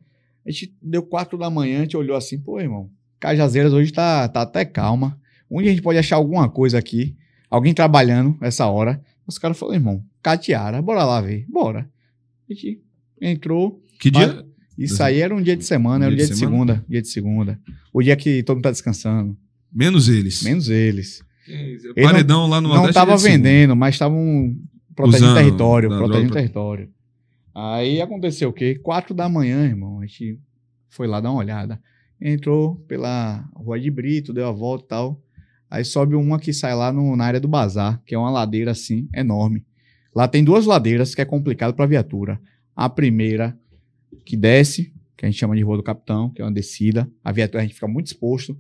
A 0.46 0.52
gente 0.52 0.74
deu 0.82 1.02
quatro 1.04 1.38
da 1.38 1.50
manhã, 1.50 1.80
a 1.80 1.82
gente 1.82 1.98
olhou 1.98 2.16
assim, 2.16 2.40
pô, 2.40 2.60
irmão, 2.60 2.90
Cajazeiras 3.20 3.74
hoje 3.74 3.92
tá, 3.92 4.28
tá 4.28 4.42
até 4.42 4.64
calma. 4.64 5.20
Onde 5.50 5.68
a 5.68 5.72
gente 5.72 5.82
pode 5.82 5.98
achar 5.98 6.18
alguma 6.18 6.50
coisa 6.50 6.78
aqui? 6.78 7.16
Alguém 7.50 7.74
trabalhando 7.74 8.38
essa 8.42 8.68
hora? 8.68 9.02
Os 9.26 9.38
caras 9.38 9.58
falaram, 9.58 9.80
irmão, 9.80 10.04
Catiara, 10.22 10.82
bora 10.82 11.04
lá 11.04 11.22
ver. 11.22 11.46
Bora. 11.50 11.90
A 12.50 12.54
gente 12.54 12.82
entrou. 13.22 13.82
Que 14.00 14.12
dia? 14.12 14.46
Isso 14.78 15.02
aí 15.02 15.22
era 15.22 15.34
um 15.34 15.42
dia 15.42 15.56
de 15.56 15.64
semana, 15.64 16.06
era 16.06 16.14
um 16.14 16.18
Dia 16.18 16.26
dia 16.26 16.34
de 16.36 16.40
de 16.40 16.46
segunda. 16.46 16.86
Dia 16.88 17.02
de 17.02 17.08
segunda. 17.08 17.60
O 17.94 18.02
dia 18.02 18.16
que 18.16 18.44
todo 18.44 18.58
mundo 18.58 18.64
tá 18.64 18.72
descansando. 18.72 19.38
Menos 19.76 20.08
eles. 20.08 20.42
Menos 20.44 20.70
eles. 20.70 21.22
É, 21.48 22.02
Paredão 22.04 22.48
lá 22.48 22.60
no 22.62 22.70
não 22.70 22.76
Nordeste. 22.76 22.94
tava 22.96 23.14
é 23.14 23.18
segunda. 23.18 23.38
vendendo, 23.44 23.76
mas 23.76 23.96
estavam 23.96 24.56
protegendo 24.96 25.26
Usando 25.32 25.38
território, 25.38 25.90
protegendo 25.90 26.20
droga. 26.28 26.34
território. 26.34 26.90
Aí 27.54 28.02
aconteceu 28.02 28.50
o 28.50 28.54
quê? 28.54 28.76
Quatro 28.76 29.14
da 29.14 29.30
manhã, 29.30 29.64
irmão, 29.66 30.00
a 30.02 30.06
gente 30.06 30.40
foi 30.90 31.08
lá 31.08 31.20
dar 31.22 31.32
uma 31.32 31.40
olhada. 31.40 31.80
Entrou 32.20 32.76
pela 32.88 33.48
Rua 33.54 33.80
de 33.80 33.92
Brito, 33.92 34.34
deu 34.34 34.48
a 34.48 34.52
volta 34.52 34.86
e 34.86 34.88
tal. 34.88 35.22
Aí 35.70 35.84
sobe 35.84 36.16
uma 36.16 36.40
que 36.40 36.54
sai 36.54 36.74
lá 36.74 36.92
no- 36.92 37.16
na 37.16 37.26
área 37.26 37.40
do 37.40 37.48
bazar, 37.48 38.02
que 38.06 38.16
é 38.16 38.18
uma 38.18 38.32
ladeira 38.32 38.72
assim, 38.72 39.08
enorme. 39.14 39.64
Lá 40.16 40.28
tem 40.28 40.44
duas 40.44 40.66
ladeiras 40.66 41.14
que 41.14 41.22
é 41.22 41.26
complicado 41.26 41.74
para 41.74 41.86
viatura. 41.86 42.40
A 42.76 42.90
primeira 42.90 43.58
que 44.24 44.38
desce, 44.38 44.94
que 45.18 45.26
a 45.26 45.30
gente 45.30 45.38
chama 45.40 45.56
de 45.56 45.62
Rua 45.62 45.78
do 45.78 45.84
Capitão, 45.84 46.30
que 46.30 46.42
é 46.42 46.46
uma 46.46 46.52
descida. 46.52 47.10
A 47.24 47.32
viatura 47.32 47.62
a 47.62 47.66
gente 47.66 47.76
fica 47.76 47.88
muito 47.88 48.08
exposto, 48.08 48.58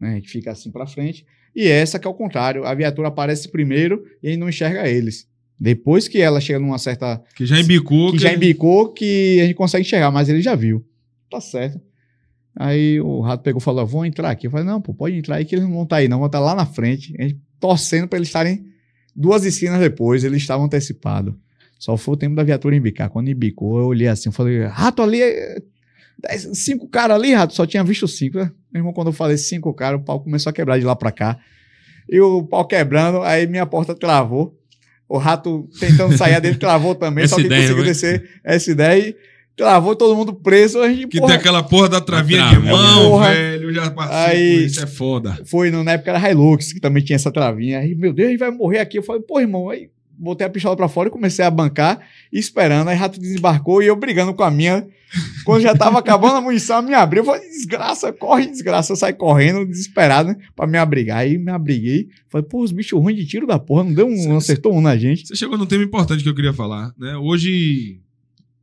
né? 0.00 0.12
A 0.12 0.14
gente 0.14 0.28
fica 0.28 0.50
assim 0.52 0.70
para 0.70 0.86
frente. 0.86 1.24
E 1.54 1.66
essa 1.68 1.98
que 1.98 2.06
é 2.06 2.10
o 2.10 2.14
contrário, 2.14 2.64
a 2.64 2.74
viatura 2.74 3.08
aparece 3.08 3.48
primeiro 3.48 4.04
e 4.22 4.28
a 4.28 4.30
gente 4.30 4.40
não 4.40 4.48
enxerga 4.48 4.88
eles. 4.88 5.26
Depois 5.58 6.06
que 6.06 6.18
ela 6.18 6.40
chega 6.40 6.58
numa 6.58 6.78
certa. 6.78 7.22
Que 7.34 7.46
já 7.46 7.58
embicou. 7.58 8.12
que 8.12 8.18
já 8.18 8.32
embicou, 8.32 8.92
que 8.92 9.40
a 9.40 9.44
gente 9.44 9.54
consegue 9.54 9.86
enxergar, 9.86 10.10
mas 10.10 10.28
ele 10.28 10.42
já 10.42 10.54
viu. 10.54 10.84
Tá 11.30 11.40
certo. 11.40 11.80
Aí 12.54 13.00
o 13.00 13.20
rato 13.20 13.42
pegou 13.42 13.60
e 13.60 13.62
falou: 13.64 13.86
vou 13.86 14.04
entrar 14.04 14.30
aqui. 14.30 14.46
Eu 14.46 14.50
falei: 14.50 14.66
não, 14.66 14.80
pô, 14.80 14.94
pode 14.94 15.16
entrar 15.16 15.36
aí 15.36 15.44
que 15.44 15.54
eles 15.54 15.64
não 15.64 15.72
vão 15.72 15.82
estar 15.84 15.96
aí, 15.96 16.08
não, 16.08 16.18
vão 16.18 16.26
estar 16.26 16.40
lá 16.40 16.54
na 16.54 16.66
frente. 16.66 17.14
A 17.18 17.22
gente 17.22 17.38
torcendo 17.58 18.06
para 18.06 18.18
eles 18.18 18.28
estarem 18.28 18.66
duas 19.14 19.44
esquinas 19.44 19.80
depois, 19.80 20.24
eles 20.24 20.42
estavam 20.42 20.66
antecipados. 20.66 21.34
Só 21.78 21.96
foi 21.96 22.14
o 22.14 22.16
tempo 22.16 22.34
da 22.34 22.42
viatura 22.42 22.76
embicar. 22.76 23.10
Quando 23.10 23.28
embicou, 23.30 23.78
eu 23.78 23.86
olhei 23.86 24.08
assim, 24.08 24.30
falei: 24.30 24.62
rato 24.64 25.02
ali, 25.02 25.22
é- 25.22 25.58
dez- 26.18 26.48
cinco 26.54 26.88
caras 26.88 27.16
ali, 27.16 27.32
rato, 27.34 27.54
só 27.54 27.66
tinha 27.66 27.82
visto 27.84 28.06
cinco. 28.08 28.38
né? 28.38 28.50
Meu 28.72 28.80
irmão, 28.80 28.92
quando 28.92 29.08
eu 29.08 29.12
falei 29.12 29.36
cinco 29.36 29.72
caras, 29.74 30.00
o 30.00 30.04
pau 30.04 30.20
começou 30.20 30.50
a 30.50 30.52
quebrar 30.52 30.78
de 30.78 30.84
lá 30.84 30.94
pra 30.96 31.10
cá. 31.12 31.38
E 32.08 32.20
o 32.20 32.44
pau 32.44 32.64
quebrando, 32.66 33.22
aí 33.22 33.46
minha 33.46 33.66
porta 33.66 33.94
travou. 33.94 34.54
O 35.08 35.18
rato 35.18 35.68
tentando 35.78 36.16
sair 36.16 36.40
dele 36.40 36.56
travou 36.56 36.94
também, 36.94 37.26
só 37.28 37.36
que 37.36 37.42
ele 37.42 37.48
S10, 37.54 37.60
conseguiu 37.60 37.76
né? 37.78 37.84
descer 37.84 38.30
S10. 38.46 39.14
Travou 39.56 39.96
todo 39.96 40.14
mundo 40.14 40.34
preso. 40.34 40.80
A 40.82 40.88
gente, 40.88 41.06
Que 41.08 41.18
porra, 41.18 41.32
tem 41.32 41.40
aquela 41.40 41.62
porra 41.62 41.88
da 41.88 42.00
travinha 42.00 42.44
A 42.44 42.48
de 42.48 42.50
travinha. 42.56 42.72
mão, 42.76 43.10
Porra. 43.10 43.32
velho. 43.32 43.72
Já 43.72 43.90
passei 43.90 44.16
Aí- 44.36 44.64
isso, 44.66 44.82
é 44.82 44.86
foda. 44.86 45.38
foi 45.46 45.70
no, 45.70 45.82
na 45.82 45.92
época 45.92 46.10
era 46.10 46.30
Hilux, 46.30 46.72
que 46.72 46.80
também 46.80 47.02
tinha 47.02 47.16
essa 47.16 47.32
travinha. 47.32 47.78
Aí, 47.78 47.94
meu 47.94 48.12
Deus, 48.12 48.28
a 48.28 48.30
gente 48.32 48.40
vai 48.40 48.50
morrer 48.50 48.80
aqui. 48.80 48.98
Eu 48.98 49.02
falei, 49.02 49.22
pô, 49.22 49.40
irmão, 49.40 49.70
aí 49.70 49.88
botei 50.18 50.46
a 50.46 50.50
pistola 50.50 50.76
pra 50.76 50.88
fora 50.88 51.08
e 51.08 51.12
comecei 51.12 51.44
a 51.44 51.50
bancar, 51.50 52.00
esperando. 52.32 52.88
Aí 52.88 52.96
rato 52.96 53.20
desembarcou 53.20 53.82
e 53.82 53.86
eu 53.86 53.96
brigando 53.96 54.34
com 54.34 54.42
a 54.42 54.50
minha. 54.50 54.86
Quando 55.44 55.62
já 55.62 55.74
tava 55.74 55.98
acabando 55.98 56.34
a 56.36 56.40
munição, 56.40 56.82
me 56.82 56.92
abriu. 56.92 57.22
Eu 57.22 57.26
falei, 57.26 57.48
desgraça, 57.48 58.12
corre, 58.12 58.46
desgraça. 58.46 58.92
Eu 58.92 58.96
saí 58.96 59.12
correndo, 59.12 59.64
desesperado, 59.64 60.30
né, 60.30 60.36
pra 60.54 60.66
me 60.66 60.76
abrigar. 60.76 61.18
Aí 61.18 61.38
me 61.38 61.50
abriguei. 61.50 62.08
Falei, 62.28 62.46
pô, 62.46 62.62
os 62.62 62.72
bichos 62.72 63.00
ruins 63.00 63.16
de 63.16 63.24
tiro 63.26 63.46
da 63.46 63.58
porra, 63.58 63.84
não 63.84 63.94
deu 63.94 64.06
um, 64.06 64.28
não 64.28 64.36
acertou 64.38 64.74
um 64.74 64.80
na 64.80 64.96
gente. 64.96 65.26
Você 65.28 65.36
chegou 65.36 65.56
num 65.56 65.64
tema 65.66 65.84
importante 65.84 66.22
que 66.22 66.28
eu 66.28 66.34
queria 66.34 66.52
falar, 66.52 66.92
né? 66.98 67.16
Hoje. 67.16 68.00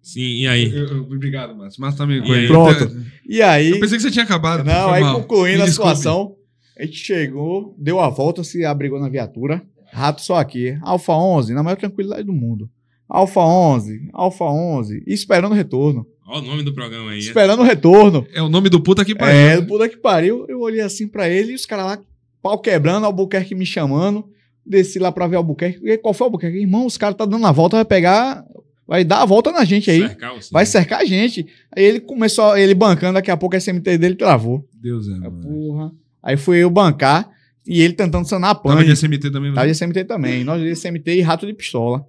Sim, 0.01 0.19
e 0.41 0.47
aí? 0.47 0.69
Eu- 0.71 0.87
eu- 0.87 1.03
obrigado, 1.03 1.55
Márcio. 1.55 1.79
Márcio 1.81 1.97
tá 1.97 2.05
me 2.05 2.19
E 2.19 2.33
aí? 2.33 2.47
Pronto. 2.47 2.91
E 3.27 3.41
aí. 3.41 3.69
Eu 3.71 3.79
pensei 3.79 3.97
que 3.97 4.03
você 4.03 4.11
tinha 4.11 4.25
acabado. 4.25 4.63
Não, 4.65 4.91
aí 4.91 5.01
mal. 5.01 5.21
concluindo 5.21 5.57
Me 5.59 5.63
a 5.63 5.65
desculpe. 5.65 5.95
situação, 5.95 6.35
a 6.77 6.83
gente 6.83 6.97
chegou, 6.97 7.73
deu 7.79 8.01
a 8.01 8.09
volta, 8.09 8.43
se 8.43 8.65
abrigou 8.65 8.99
na 8.99 9.07
viatura. 9.07 9.61
Rato 9.93 10.21
só 10.21 10.35
aqui. 10.37 10.77
Alfa 10.81 11.13
11, 11.13 11.53
na 11.53 11.63
maior 11.63 11.75
tranquilidade 11.77 12.23
do 12.23 12.33
mundo. 12.33 12.69
Alfa 13.07 13.41
11, 13.41 14.09
Alfa 14.13 14.45
11, 14.45 15.03
e 15.05 15.13
esperando 15.13 15.51
o 15.51 15.55
retorno. 15.55 16.05
Olha 16.25 16.41
o 16.41 16.45
nome 16.45 16.63
do 16.63 16.73
programa 16.73 17.11
aí. 17.11 17.17
né? 17.17 17.19
Esperando 17.19 17.59
o 17.59 17.63
retorno. 17.63 18.25
É 18.33 18.41
o 18.41 18.49
nome 18.49 18.69
do 18.69 18.81
puta 18.81 19.03
que 19.05 19.13
pariu. 19.13 19.35
É, 19.35 19.61
puta 19.61 19.87
que 19.89 19.97
pariu. 19.97 20.45
Eu 20.47 20.61
olhei 20.61 20.81
assim 20.81 21.07
pra 21.07 21.29
ele 21.29 21.51
e 21.51 21.55
os 21.55 21.65
caras 21.65 21.85
lá, 21.85 21.99
pau 22.41 22.57
quebrando, 22.59 23.05
Albuquerque 23.05 23.53
me 23.53 23.65
chamando. 23.65 24.25
Desci 24.65 24.97
lá 24.97 25.11
pra 25.11 25.27
ver 25.27 25.35
Albuquerque. 25.35 25.79
E 25.83 25.97
Qual 25.97 26.13
foi 26.13 26.25
o 26.25 26.27
Albuquerque? 26.29 26.57
Irmão, 26.57 26.85
os 26.85 26.97
caras 26.97 27.17
tá 27.17 27.25
dando 27.25 27.45
a 27.45 27.51
volta, 27.51 27.75
vai 27.75 27.85
pegar. 27.85 28.43
Vai 28.87 29.03
dar 29.03 29.21
a 29.21 29.25
volta 29.25 29.51
na 29.51 29.63
gente 29.63 29.91
aí. 29.91 29.99
Cercar 29.99 30.33
você. 30.35 30.49
Vai 30.51 30.65
cercar 30.65 31.01
a 31.01 31.05
gente. 31.05 31.45
Aí 31.75 31.83
ele 31.83 31.99
começou, 31.99 32.57
ele 32.57 32.73
bancando, 32.73 33.13
daqui 33.13 33.29
a 33.31 33.37
pouco 33.37 33.55
a 33.55 33.59
SMT 33.59 33.97
dele 33.97 34.15
travou. 34.15 34.65
Deus 34.73 35.07
é, 35.07 35.11
mano. 35.11 35.41
Porra. 35.41 35.91
Aí 36.21 36.37
fui 36.37 36.57
eu 36.57 36.69
bancar 36.69 37.29
e 37.65 37.81
ele 37.81 37.93
tentando 37.93 38.27
sanar 38.27 38.51
a 38.51 38.55
Tava 38.55 38.75
pane. 38.75 38.87
de 38.87 38.95
SMT 38.95 39.31
também? 39.31 39.53
Tava 39.53 39.67
de 39.67 39.75
SMT 39.75 40.03
também. 40.05 40.43
Nós 40.43 40.61
de 40.61 40.75
SMT 40.75 41.11
e 41.15 41.21
rato 41.21 41.45
de 41.45 41.53
pistola. 41.53 42.05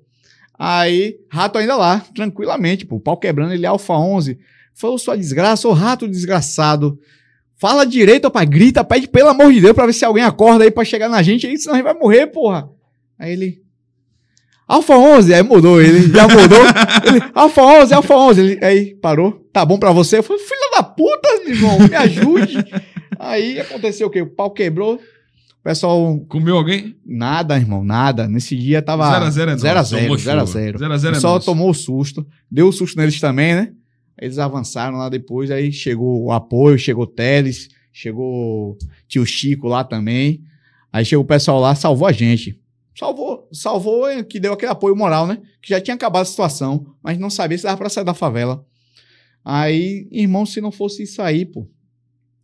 Aí, 0.58 1.16
rato 1.28 1.58
ainda 1.58 1.76
lá, 1.76 2.04
tranquilamente, 2.14 2.86
pô, 2.86 3.00
pau 3.00 3.16
quebrando, 3.16 3.52
ele 3.52 3.66
é 3.66 3.68
Alfa 3.68 3.94
11. 3.94 4.38
Falou 4.72 4.98
sua 4.98 5.16
desgraça, 5.16 5.68
ô 5.68 5.72
rato 5.72 6.08
desgraçado. 6.08 6.98
Fala 7.56 7.84
direito, 7.84 8.24
rapaz, 8.24 8.48
grita, 8.48 8.84
pede 8.84 9.08
pelo 9.08 9.28
amor 9.28 9.52
de 9.52 9.60
Deus 9.60 9.74
pra 9.74 9.86
ver 9.86 9.92
se 9.92 10.04
alguém 10.04 10.24
acorda 10.24 10.64
aí 10.64 10.70
pra 10.70 10.84
chegar 10.84 11.08
na 11.08 11.22
gente 11.22 11.46
aí, 11.46 11.56
senão 11.56 11.74
a 11.74 11.76
gente 11.78 11.84
vai 11.84 11.94
morrer, 11.94 12.26
porra. 12.26 12.68
Aí 13.18 13.32
ele. 13.32 13.62
Alfa 14.66 14.96
11, 14.96 15.34
aí 15.34 15.42
mudou 15.42 15.80
ele, 15.80 16.12
já 16.12 16.26
mudou. 16.26 16.58
ele, 17.06 17.22
Alfa 17.34 17.62
11, 17.62 17.94
Alfa 17.94 18.14
11. 18.14 18.40
Ele, 18.40 18.64
aí 18.64 18.94
parou, 18.96 19.32
tá 19.52 19.64
bom 19.64 19.78
pra 19.78 19.92
você? 19.92 20.18
Eu 20.18 20.22
falei, 20.22 20.42
filha 20.42 20.70
da 20.76 20.82
puta, 20.82 21.28
irmão, 21.46 21.78
me 21.78 21.94
ajude. 21.94 22.64
aí 23.18 23.60
aconteceu 23.60 24.06
o 24.06 24.10
quê? 24.10 24.22
O 24.22 24.26
pau 24.26 24.50
quebrou, 24.50 25.00
pessoal 25.64 26.20
Comeu 26.28 26.56
alguém? 26.56 26.94
Nada, 27.04 27.56
irmão, 27.56 27.82
nada. 27.82 28.28
Nesse 28.28 28.54
dia 28.56 28.82
tava 28.82 29.10
0 29.10 29.24
a 29.24 29.30
0 29.30 29.50
é 29.50 29.56
0 29.56 29.70
a 29.72 29.74
nosso, 29.76 29.90
0 29.90 30.02
tomou 30.02 30.18
0 30.18 30.40
a 30.40 30.46
chuva. 30.46 30.58
0 30.60 30.78
0 30.78 30.92
a 30.92 30.98
0 30.98 31.16
é 31.16 31.20
Só 31.20 31.34
nosso. 31.34 31.46
tomou 31.46 31.70
o 31.70 31.74
susto. 31.74 32.26
Deu 32.50 32.68
o 32.68 32.72
susto 32.72 32.98
neles 32.98 33.18
também, 33.18 33.54
né? 33.54 33.72
Eles 34.20 34.38
avançaram 34.38 34.98
lá 34.98 35.08
depois, 35.08 35.50
aí 35.50 35.72
chegou 35.72 36.22
o 36.22 36.30
apoio, 36.30 36.78
chegou 36.78 37.04
o 37.04 37.06
Teles, 37.06 37.68
chegou 37.92 38.72
o 38.72 38.78
tio 39.08 39.26
Chico 39.26 39.66
lá 39.66 39.82
também. 39.82 40.42
Aí 40.92 41.04
chegou 41.04 41.24
o 41.24 41.26
pessoal 41.26 41.58
lá, 41.58 41.74
salvou 41.74 42.06
a 42.06 42.12
gente. 42.12 42.60
Salvou, 42.96 43.48
salvou, 43.52 44.06
que 44.24 44.38
deu 44.38 44.52
aquele 44.52 44.70
apoio 44.70 44.94
moral, 44.94 45.26
né? 45.26 45.38
Que 45.60 45.70
já 45.70 45.80
tinha 45.80 45.96
acabado 45.96 46.22
a 46.22 46.26
situação, 46.26 46.86
mas 47.02 47.18
não 47.18 47.28
sabia 47.28 47.58
se 47.58 47.64
dava 47.64 47.76
pra 47.76 47.88
sair 47.88 48.04
da 48.04 48.14
favela. 48.14 48.64
Aí, 49.44 50.08
irmão, 50.12 50.46
se 50.46 50.60
não 50.60 50.70
fosse 50.70 51.02
isso 51.02 51.20
aí, 51.20 51.44
pô, 51.44 51.68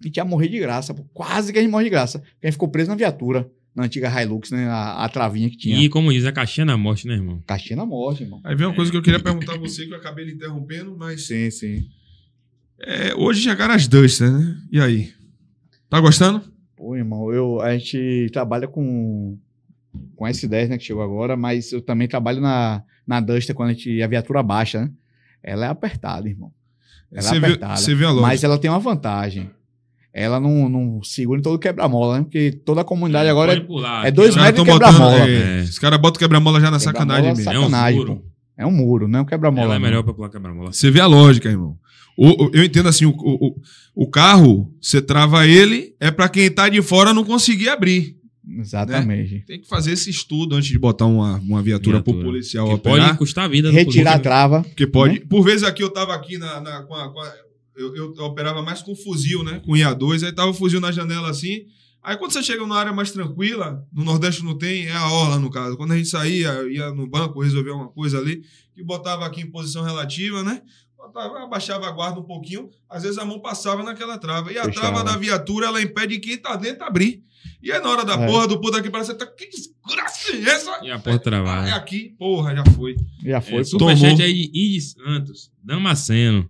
a 0.03 0.07
gente 0.07 0.17
ia 0.17 0.25
morrer 0.25 0.49
de 0.49 0.59
graça, 0.59 0.95
pô. 0.95 1.05
Quase 1.13 1.53
que 1.53 1.59
a 1.59 1.63
gente 1.63 1.71
morre 1.71 1.85
de 1.85 1.91
graça. 1.91 2.19
Porque 2.19 2.47
a 2.47 2.47
gente 2.47 2.55
ficou 2.55 2.69
preso 2.69 2.89
na 2.91 2.97
viatura. 2.97 3.51
na 3.75 3.85
antiga 3.85 4.09
Hilux, 4.23 4.51
né? 4.51 4.67
A, 4.69 5.05
a 5.05 5.09
travinha 5.09 5.49
que 5.51 5.57
tinha. 5.57 5.79
E 5.79 5.89
como 5.89 6.13
diz, 6.13 6.25
a 6.25 6.33
caixinha 6.33 6.65
na 6.65 6.77
morte, 6.77 7.07
né, 7.07 7.15
irmão? 7.15 7.43
Caixinha 7.47 7.77
na 7.77 7.87
morte, 7.87 8.23
irmão. 8.25 8.41
Aí 8.45 8.55
vem 8.57 8.67
uma 8.67 8.75
coisa 8.75 8.91
que 8.91 8.97
eu 8.97 9.03
queria 9.03 9.21
perguntar 9.21 9.55
a 9.55 9.59
você, 9.59 9.87
que 9.87 9.93
eu 9.93 9.97
acabei 9.99 10.25
lhe 10.25 10.33
interrompendo, 10.33 10.97
mas 10.99 11.27
Sim, 11.27 11.51
sim. 11.51 11.87
é, 12.81 13.15
hoje 13.15 13.43
chegaram 13.43 13.75
as 13.75 13.87
Duster, 13.87 14.31
né? 14.31 14.57
E 14.73 14.81
aí? 14.81 15.13
Tá 15.89 16.01
gostando? 16.01 16.43
Pô, 16.77 16.97
irmão, 16.97 17.33
eu, 17.33 17.61
a 17.61 17.77
gente 17.77 18.29
trabalha 18.33 18.67
com, 18.67 19.37
com 20.17 20.25
S10, 20.25 20.69
né, 20.69 20.79
que 20.79 20.85
chegou 20.85 21.03
agora, 21.03 21.37
mas 21.37 21.73
eu 21.73 21.83
também 21.83 22.09
trabalho 22.09 22.41
na, 22.41 22.83
na 23.07 23.21
Duster 23.21 23.55
quando 23.55 23.71
a, 23.71 23.73
gente, 23.73 24.03
a 24.03 24.07
viatura 24.07 24.43
baixa, 24.43 24.81
né? 24.83 24.91
Ela 25.43 25.67
é 25.67 25.69
apertada, 25.69 26.29
irmão. 26.29 26.53
Ela 27.13 27.23
Você 27.23 27.37
é 27.37 27.41
vê, 27.41 27.47
apertada. 27.47 27.77
você 27.77 27.95
vê 27.95 28.05
a 28.05 28.09
lógica. 28.11 28.27
Mas 28.27 28.45
ela 28.45 28.59
tem 28.59 28.71
uma 28.71 28.79
vantagem. 28.79 29.51
Ela 30.13 30.41
não, 30.41 30.69
não 30.69 31.03
segura 31.05 31.39
em 31.39 31.43
todo 31.43 31.59
quebra-mola, 31.59 32.19
né? 32.19 32.23
Porque 32.25 32.51
toda 32.65 32.81
a 32.81 32.85
comunidade 32.85 33.29
agora 33.29 33.53
Pode 33.53 33.63
é, 33.63 33.67
pular. 33.67 34.07
é 34.07 34.11
dois 34.11 34.35
caras 34.35 34.47
metros 34.49 34.67
de 34.67 34.73
quebra-mola. 34.73 35.29
é. 35.29 35.61
Os 35.63 35.79
caras 35.79 36.01
botam 36.01 36.19
quebra-mola 36.19 36.61
já 36.61 36.71
na 36.71 36.79
Quebra-mola 36.79 36.99
sacanagem 37.07 37.35
mesmo. 37.37 37.51
É 37.51 37.59
um 37.59 37.63
sacanagem, 37.63 37.99
muro. 38.01 38.17
pô. 38.17 38.23
é 38.59 38.67
um 38.67 38.71
muro, 38.73 39.07
não 39.09 39.19
é 39.21 39.23
um 39.23 39.25
quebra-mola. 39.25 39.65
Ela 39.67 39.75
é 39.77 39.79
não. 39.79 39.87
melhor 39.87 40.03
pra 40.03 40.13
pular 40.13 40.29
quebra-mola. 40.29 40.73
Você 40.73 40.91
vê 40.91 41.01
a 41.01 41.07
lógica, 41.07 41.49
irmão. 41.49 41.77
O- 42.19 42.51
eu 42.53 42.65
entendo 42.65 42.89
assim, 42.89 43.05
o, 43.07 43.11
o, 43.17 43.55
o- 43.95 44.11
carro, 44.11 44.71
você 44.81 45.01
trava 45.01 45.47
ele, 45.47 45.95
é 46.01 46.11
pra 46.11 46.29
quem 46.29 46.51
tá 46.51 46.69
de 46.69 46.83
fora 46.83 47.15
não 47.15 47.25
conseguir 47.25 47.69
abrir. 47.69 48.17
Exatamente. 48.59 49.45
Tem 49.47 49.61
que 49.61 49.69
fazer 49.69 49.93
esse 49.93 50.11
estudo 50.11 50.57
antes 50.57 50.69
de 50.69 50.79
botar 50.79 51.07
uma, 51.07 51.37
uma 51.39 51.63
viatura, 51.63 52.03
pro 52.03 52.13
Viatura. 52.13 52.33
policial 52.33 52.67
Que 52.69 52.75
operar. 52.75 53.07
pode 53.07 53.19
custar 53.19 53.45
a 53.45 53.49
vida 53.49 53.69
do 53.71 53.75
Retirar 53.75 54.15
a 54.15 54.17
né? 54.17 54.23
trava. 54.23 54.63
Porque 54.65 54.87
pode. 54.87 55.21
Por 55.21 55.43
vezes 55.43 55.63
aqui 55.63 55.83
eu 55.83 55.91
tava 55.91 56.15
aqui 56.15 56.37
na, 56.37 56.61
na- 56.61 56.83
com 56.83 56.95
a. 56.95 57.13
com 57.13 57.21
a- 57.21 57.33
eu, 57.77 57.95
eu 57.97 58.25
operava 58.25 58.63
mais 58.63 58.83
com 58.83 58.95
fuzil, 58.95 59.43
né? 59.45 59.61
Com 59.65 59.73
IA2, 59.73 60.25
aí 60.27 60.33
tava 60.33 60.51
o 60.51 60.55
fuzil 60.55 60.81
na 60.81 60.91
janela 60.93 61.31
assim. 61.31 61.67
Aí 62.03 62.17
quando 62.17 62.33
você 62.33 62.43
chega 62.43 62.61
numa 62.61 62.79
área 62.79 62.93
mais 62.93 63.11
tranquila, 63.11 63.87
no 63.93 64.05
Nordeste 64.05 64.43
não 64.43 64.57
tem, 64.57 64.87
é 64.87 64.93
a 64.93 65.11
orla 65.11 65.39
no 65.39 65.51
caso. 65.51 65.77
Quando 65.77 65.93
a 65.93 65.97
gente 65.97 66.09
saía, 66.09 66.51
ia 66.71 66.91
no 66.93 67.07
banco 67.07 67.43
resolver 67.43 67.71
uma 67.73 67.89
coisa 67.89 68.19
ali, 68.19 68.43
que 68.75 68.83
botava 68.83 69.27
aqui 69.27 69.43
em 69.43 69.51
posição 69.51 69.83
relativa, 69.85 70.43
né? 70.43 70.63
Botava, 70.97 71.43
abaixava 71.43 71.87
a 71.87 71.91
guarda 71.91 72.19
um 72.21 72.25
pouquinho, 72.25 72.71
às 72.89 73.03
vezes 73.03 73.19
a 73.19 73.25
mão 73.25 73.39
passava 73.41 73.83
naquela 73.83 74.17
trava. 74.19 74.51
E 74.53 74.59
a 74.59 74.65
Fechava. 74.65 74.87
trava 74.93 75.05
da 75.05 75.17
viatura, 75.19 75.67
ela 75.67 75.81
impede 75.83 76.19
quem 76.21 76.39
tá 76.39 76.57
dentro 76.57 76.85
abrir. 76.85 77.23
E 77.63 77.71
aí 77.71 77.81
na 77.83 77.91
hora 77.91 78.05
da 78.05 78.15
É. 78.15 78.27
porra 78.27 78.49
do 78.49 78.59
puta 78.61 78.79
aqui 78.79 78.89
parece 78.89 79.13
tá 79.15 79.27
que 79.27 79.47
desgraça 79.49 80.33
é 80.35 80.41
essa? 80.43 80.81
E 80.83 80.91
a 80.91 80.99
porta 80.99 81.19
travada. 81.19 81.69
É 81.69 81.73
aqui, 81.73 82.15
porra, 82.19 82.55
já 82.55 82.65
foi. 82.73 82.97
Já 83.23 83.41
foi. 83.43 83.61
É, 83.61 83.65
superchat 83.65 84.23
aí 84.23 84.33
de 84.33 84.51
Idi 84.59 84.81
Santos, 84.81 85.51
Damasceno. 85.63 86.49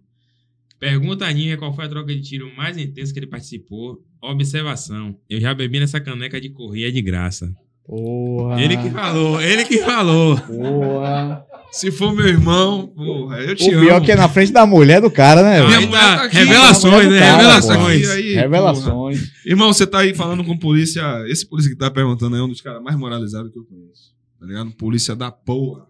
Pergunta 0.81 1.27
a 1.27 1.33
Ninha 1.33 1.59
qual 1.59 1.75
foi 1.75 1.85
a 1.85 1.89
troca 1.89 2.13
de 2.15 2.23
tiro 2.23 2.51
mais 2.57 2.79
intensa 2.79 3.13
que 3.13 3.19
ele 3.19 3.27
participou. 3.27 3.99
Observação. 4.23 5.15
Eu 5.29 5.39
já 5.39 5.53
bebi 5.55 5.79
nessa 5.79 6.01
caneca 6.01 6.41
de 6.41 6.49
correr 6.49 6.91
de 6.91 7.03
graça. 7.03 7.55
Porra. 7.85 8.63
Ele 8.63 8.77
que 8.79 8.91
falou, 8.91 9.41
ele 9.43 9.65
que 9.65 9.79
falou. 9.79 10.39
Porra. 10.41 11.45
Se 11.71 11.91
for 11.93 12.13
meu 12.15 12.27
irmão, 12.27 12.89
porra, 12.89 13.39
eu 13.43 13.55
te 13.55 13.69
O 13.71 13.75
amo. 13.77 13.87
pior 13.87 14.01
que 14.01 14.11
é 14.11 14.17
na 14.17 14.29
frente 14.29 14.51
da 14.53 14.67
mulher 14.67 15.01
do 15.01 15.11
cara, 15.11 15.43
né? 15.43 15.65
Minha 15.67 15.81
mulher 15.83 16.01
tá, 16.01 16.17
tá 16.17 16.25
aqui, 16.25 16.37
revelações, 16.37 17.09
né? 17.11 17.19
cara, 17.21 17.37
Revelações. 17.37 18.07
pô. 18.07 18.13
Aí, 18.13 18.35
Revelações. 18.35 19.33
Irmão, 19.47 19.73
você 19.73 19.87
tá 19.87 19.99
aí 20.01 20.15
falando 20.15 20.43
com 20.43 20.57
polícia. 20.57 21.03
Esse 21.29 21.47
polícia 21.47 21.71
que 21.71 21.77
tá 21.79 21.91
perguntando 21.91 22.35
aí 22.35 22.41
é 22.41 22.45
um 22.45 22.49
dos 22.49 22.61
caras 22.61 22.83
mais 22.83 22.97
moralizados 22.97 23.53
que 23.53 23.59
eu 23.59 23.65
conheço. 23.65 24.15
Tá 24.41 24.47
ligado? 24.47 24.71
Polícia 24.73 25.15
da 25.15 25.31
porra. 25.31 25.87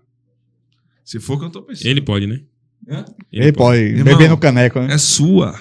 Se 1.05 1.19
for 1.19 1.35
o 1.37 1.39
que 1.39 1.45
eu 1.47 1.51
tô 1.51 1.63
pensando. 1.63 1.87
Ele 1.87 2.01
pode, 2.03 2.27
né? 2.27 2.41
Hã? 2.89 3.05
Ele, 3.33 3.53
pode. 3.53 3.81
Irmão, 3.81 4.05
beber 4.05 4.29
no 4.29 4.37
caneco, 4.39 4.81
né? 4.81 4.95
É 4.95 4.99
sua. 4.99 5.55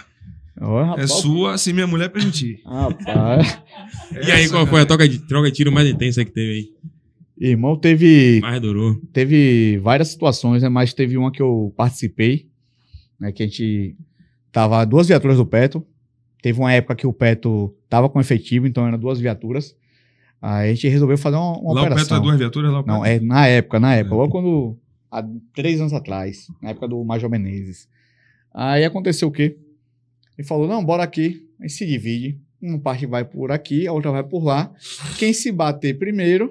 É 0.59 0.63
rapaz. 0.83 1.11
sua 1.13 1.57
se 1.57 1.71
minha 1.71 1.87
mulher 1.87 2.09
permitir. 2.09 2.61
Rapaz. 2.65 3.59
E 4.25 4.31
aí, 4.31 4.49
qual 4.49 4.65
foi 4.67 4.81
a 4.81 4.85
cara. 4.85 4.97
troca 4.97 5.07
de, 5.07 5.19
troca 5.19 5.49
de 5.49 5.55
tiro 5.55 5.71
mais 5.71 5.87
intensa 5.89 6.25
que 6.25 6.31
teve 6.31 6.51
aí? 6.51 6.69
Irmão, 7.49 7.77
teve, 7.77 8.39
Mais 8.41 8.59
durou. 8.61 8.95
teve 9.13 9.77
várias 9.77 10.09
situações, 10.09 10.61
né? 10.61 10.67
Mas 10.67 10.93
teve 10.93 11.17
uma 11.17 11.31
que 11.31 11.41
eu 11.41 11.73
participei, 11.77 12.47
né? 13.17 13.31
Que 13.31 13.43
a 13.43 13.45
gente 13.45 13.95
tava 14.51 14.83
duas 14.83 15.07
viaturas 15.07 15.37
do 15.37 15.45
Petro. 15.45 15.87
Teve 16.41 16.59
uma 16.59 16.73
época 16.73 16.95
que 16.95 17.07
o 17.07 17.13
Petro 17.13 17.73
tava 17.87 18.09
com 18.09 18.19
efetivo, 18.19 18.67
então 18.67 18.85
eram 18.85 18.97
duas 18.99 19.19
viaturas. 19.19 19.73
Aí 20.41 20.71
a 20.71 20.73
gente 20.73 20.87
resolveu 20.89 21.17
fazer 21.17 21.37
uma, 21.37 21.57
uma 21.59 21.73
Lá 21.73 21.81
o 21.81 21.83
Petro 21.85 21.93
operação. 21.93 22.17
é 22.17 22.21
duas 22.21 22.37
viaturas, 22.37 22.71
lá 22.71 22.81
o 22.81 22.85
Não, 22.85 23.01
Petro- 23.01 23.23
é 23.25 23.27
na 23.27 23.47
época, 23.47 23.79
na 23.79 23.95
época. 23.95 24.15
Logo 24.15 24.31
quando. 24.31 24.77
Há 25.11 25.23
três 25.53 25.79
anos 25.79 25.93
atrás, 25.93 26.47
na 26.61 26.69
época 26.69 26.87
do 26.87 27.03
Major 27.03 27.29
Menezes. 27.29 27.87
Aí 28.53 28.83
aconteceu 28.83 29.27
o 29.27 29.31
quê? 29.31 29.57
Ele 30.37 30.47
falou: 30.47 30.67
não, 30.67 30.83
bora 30.83 31.03
aqui. 31.03 31.47
Aí 31.59 31.69
se 31.69 31.85
divide. 31.85 32.39
Uma 32.61 32.79
parte 32.79 33.05
vai 33.05 33.23
por 33.23 33.51
aqui, 33.51 33.87
a 33.87 33.93
outra 33.93 34.11
vai 34.11 34.23
por 34.23 34.43
lá. 34.43 34.73
Quem 35.17 35.33
se 35.33 35.51
bater 35.51 35.97
primeiro 35.97 36.49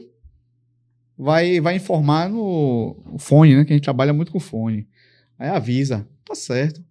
vai, 1.17 1.61
vai 1.61 1.77
informar 1.77 2.29
no 2.31 2.97
fone, 3.19 3.57
né? 3.57 3.65
Que 3.65 3.73
a 3.73 3.77
gente 3.77 3.85
trabalha 3.85 4.13
muito 4.13 4.33
com 4.33 4.41
fone. 4.41 4.87
Aí 5.39 5.49
avisa. 5.49 6.09
Tá 6.25 6.35
certo. 6.35 6.83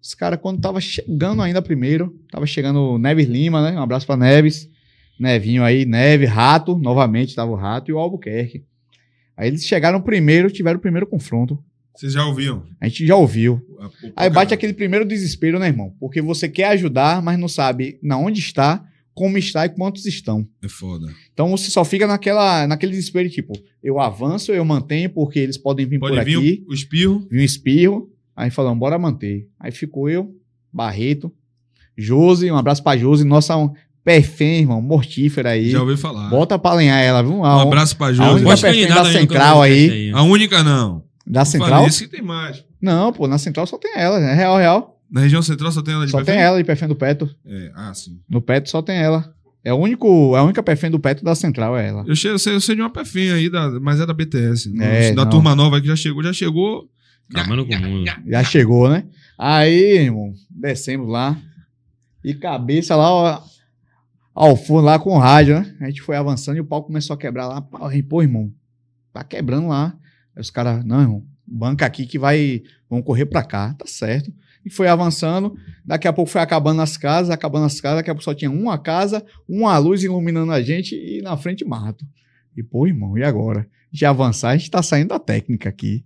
Os 0.00 0.14
caras, 0.14 0.38
quando 0.40 0.60
tava 0.60 0.80
chegando 0.80 1.40
ainda 1.40 1.62
primeiro, 1.62 2.18
tava 2.30 2.46
chegando 2.46 2.98
Neves 2.98 3.26
Lima, 3.26 3.70
né? 3.70 3.78
Um 3.78 3.82
abraço 3.82 4.06
pra 4.06 4.16
Neves. 4.16 4.70
Nevinho 5.18 5.62
aí, 5.62 5.84
Neve, 5.84 6.26
Rato, 6.26 6.76
novamente 6.76 7.34
tava 7.34 7.50
o 7.50 7.54
Rato 7.54 7.90
e 7.90 7.94
o 7.94 7.98
Albuquerque. 7.98 8.64
Aí 9.36 9.48
eles 9.48 9.64
chegaram 9.64 10.00
primeiro, 10.00 10.50
tiveram 10.50 10.78
o 10.78 10.82
primeiro 10.82 11.06
confronto. 11.06 11.62
Vocês 11.94 12.12
já 12.12 12.24
ouviam? 12.26 12.64
A 12.80 12.88
gente 12.88 13.06
já 13.06 13.14
ouviu. 13.16 13.60
A- 13.78 13.90
Aí 14.24 14.30
bate 14.30 14.52
o- 14.52 14.54
aquele 14.54 14.72
primeiro 14.72 15.04
desespero, 15.04 15.58
né, 15.58 15.68
irmão? 15.68 15.94
Porque 16.00 16.20
você 16.20 16.48
quer 16.48 16.68
ajudar, 16.68 17.22
mas 17.22 17.38
não 17.38 17.46
sabe 17.48 17.98
na 18.02 18.18
onde 18.18 18.40
está, 18.40 18.84
como 19.14 19.38
está 19.38 19.64
e 19.64 19.68
quantos 19.68 20.04
estão. 20.06 20.46
É 20.62 20.68
foda. 20.68 21.06
Então 21.32 21.48
você 21.50 21.70
só 21.70 21.84
fica 21.84 22.04
naquela, 22.06 22.66
naquele 22.66 22.90
desespero, 22.92 23.28
tipo, 23.30 23.52
eu 23.82 24.00
avanço, 24.00 24.50
eu 24.52 24.64
mantenho, 24.64 25.08
porque 25.10 25.38
eles 25.38 25.56
podem 25.56 25.86
vir 25.86 26.00
Pode 26.00 26.16
por 26.16 26.24
vir 26.24 26.36
aqui, 26.36 26.64
o, 26.66 26.70
o 26.70 26.74
espirro. 26.74 27.28
vir 27.30 27.40
um 27.40 27.44
espirro. 27.44 28.10
Aí 28.34 28.50
falamos, 28.50 28.80
bora 28.80 28.98
manter. 28.98 29.48
Aí 29.60 29.70
ficou 29.70 30.10
eu, 30.10 30.34
Barreto, 30.72 31.32
Josi, 31.96 32.50
um 32.50 32.56
abraço 32.56 32.82
pra 32.82 32.96
Josi, 32.96 33.24
nossa 33.24 33.54
perfém, 34.04 34.60
irmão, 34.60 34.80
mortífera 34.82 35.50
aí. 35.50 35.70
Já 35.70 35.80
ouvi 35.80 35.96
falar. 35.96 36.28
Bota 36.28 36.58
pra 36.58 36.72
alinhar 36.72 37.00
ela, 37.00 37.22
viu? 37.22 37.38
Um 37.38 37.44
A, 37.44 37.62
abraço 37.62 37.96
pra 37.96 38.08
a 38.08 38.10
única 38.10 38.44
Pode 38.44 38.60
perfil 38.60 38.82
candidato 38.82 39.04
da 39.04 39.18
central 39.18 39.62
aí. 39.62 40.10
A 40.12 40.22
única 40.22 40.62
não. 40.62 41.02
da 41.26 41.44
Central? 41.44 41.68
central? 41.68 41.88
Isso 41.88 42.04
que 42.04 42.08
tem 42.10 42.22
mais. 42.22 42.64
Não, 42.80 43.12
pô, 43.12 43.26
na 43.26 43.38
central 43.38 43.66
só 43.66 43.78
tem 43.78 43.92
ela, 43.96 44.20
né? 44.20 44.34
Real, 44.34 44.56
real. 44.58 45.00
Na 45.10 45.20
região 45.22 45.42
central 45.42 45.72
só 45.72 45.80
tem 45.80 45.94
ela 45.94 46.04
de 46.04 46.10
Só 46.10 46.18
perfil? 46.18 46.34
tem 46.34 46.42
ela 46.42 46.58
de 46.58 46.64
perfém 46.64 46.88
do 46.88 46.96
Petro. 46.96 47.30
É, 47.46 47.70
ah, 47.74 47.94
sim. 47.94 48.18
No 48.28 48.42
Petro 48.42 48.70
só 48.70 48.82
tem 48.82 48.96
ela. 48.96 49.32
É 49.62 49.72
o 49.72 49.76
único, 49.76 50.34
a 50.34 50.42
única 50.42 50.62
perfém 50.62 50.90
do 50.90 50.98
Petro 51.00 51.24
da 51.24 51.34
central, 51.34 51.76
é 51.78 51.88
ela. 51.88 52.04
Eu, 52.06 52.14
sei, 52.14 52.32
eu, 52.32 52.38
sei, 52.38 52.54
eu 52.54 52.60
sei 52.60 52.74
de 52.74 52.82
uma 52.82 52.90
pefinha 52.90 53.34
aí, 53.34 53.48
da, 53.48 53.80
mas 53.80 54.00
é 54.00 54.04
da 54.04 54.12
BTS. 54.12 54.72
É, 54.78 55.12
da 55.12 55.24
não. 55.24 55.30
turma 55.30 55.54
nova 55.54 55.80
que 55.80 55.86
já 55.86 55.96
chegou, 55.96 56.22
já 56.22 56.32
chegou. 56.32 56.88
Acabando 57.32 57.64
com 57.64 57.74
o 57.74 57.80
mundo. 57.80 58.10
Já 58.28 58.44
chegou, 58.44 58.90
né? 58.90 59.04
Aí, 59.38 59.98
irmão, 59.98 60.34
descemos 60.50 61.08
lá. 61.08 61.38
E 62.22 62.34
cabeça 62.34 62.94
lá, 62.96 63.10
ó, 63.10 63.40
ao 64.34 64.56
fundo 64.56 64.82
lá 64.82 64.98
com 64.98 65.10
o 65.10 65.18
rádio, 65.18 65.60
né? 65.60 65.76
A 65.80 65.86
gente 65.86 66.02
foi 66.02 66.16
avançando 66.16 66.56
e 66.56 66.60
o 66.60 66.64
pau 66.64 66.82
começou 66.82 67.14
a 67.14 67.18
quebrar 67.18 67.46
lá. 67.46 67.60
Pô, 67.60 68.22
irmão, 68.22 68.52
tá 69.12 69.22
quebrando 69.22 69.68
lá. 69.68 69.96
Aí 70.34 70.40
os 70.40 70.50
caras, 70.50 70.84
não, 70.84 71.00
irmão, 71.00 71.24
banca 71.46 71.86
aqui 71.86 72.04
que 72.04 72.18
vai, 72.18 72.62
vão 72.90 73.00
correr 73.00 73.26
pra 73.26 73.44
cá, 73.44 73.72
tá 73.74 73.86
certo. 73.86 74.32
E 74.64 74.70
foi 74.70 74.88
avançando, 74.88 75.54
daqui 75.84 76.08
a 76.08 76.12
pouco 76.12 76.30
foi 76.30 76.40
acabando 76.40 76.80
as 76.80 76.96
casas, 76.96 77.30
acabando 77.30 77.66
as 77.66 77.80
casas, 77.80 77.98
daqui 77.98 78.10
a 78.10 78.14
pouco 78.14 78.24
só 78.24 78.34
tinha 78.34 78.50
uma 78.50 78.78
casa, 78.78 79.24
uma 79.46 79.76
luz 79.76 80.02
iluminando 80.02 80.52
a 80.52 80.62
gente 80.62 80.94
e 80.94 81.20
na 81.22 81.36
frente 81.36 81.64
mato. 81.64 82.04
E, 82.56 82.62
pô, 82.62 82.86
irmão, 82.86 83.16
e 83.18 83.22
agora? 83.22 83.68
De 83.92 84.04
avançar, 84.06 84.50
a 84.50 84.56
gente 84.56 84.70
tá 84.70 84.82
saindo 84.82 85.08
da 85.08 85.18
técnica 85.18 85.68
aqui. 85.68 86.04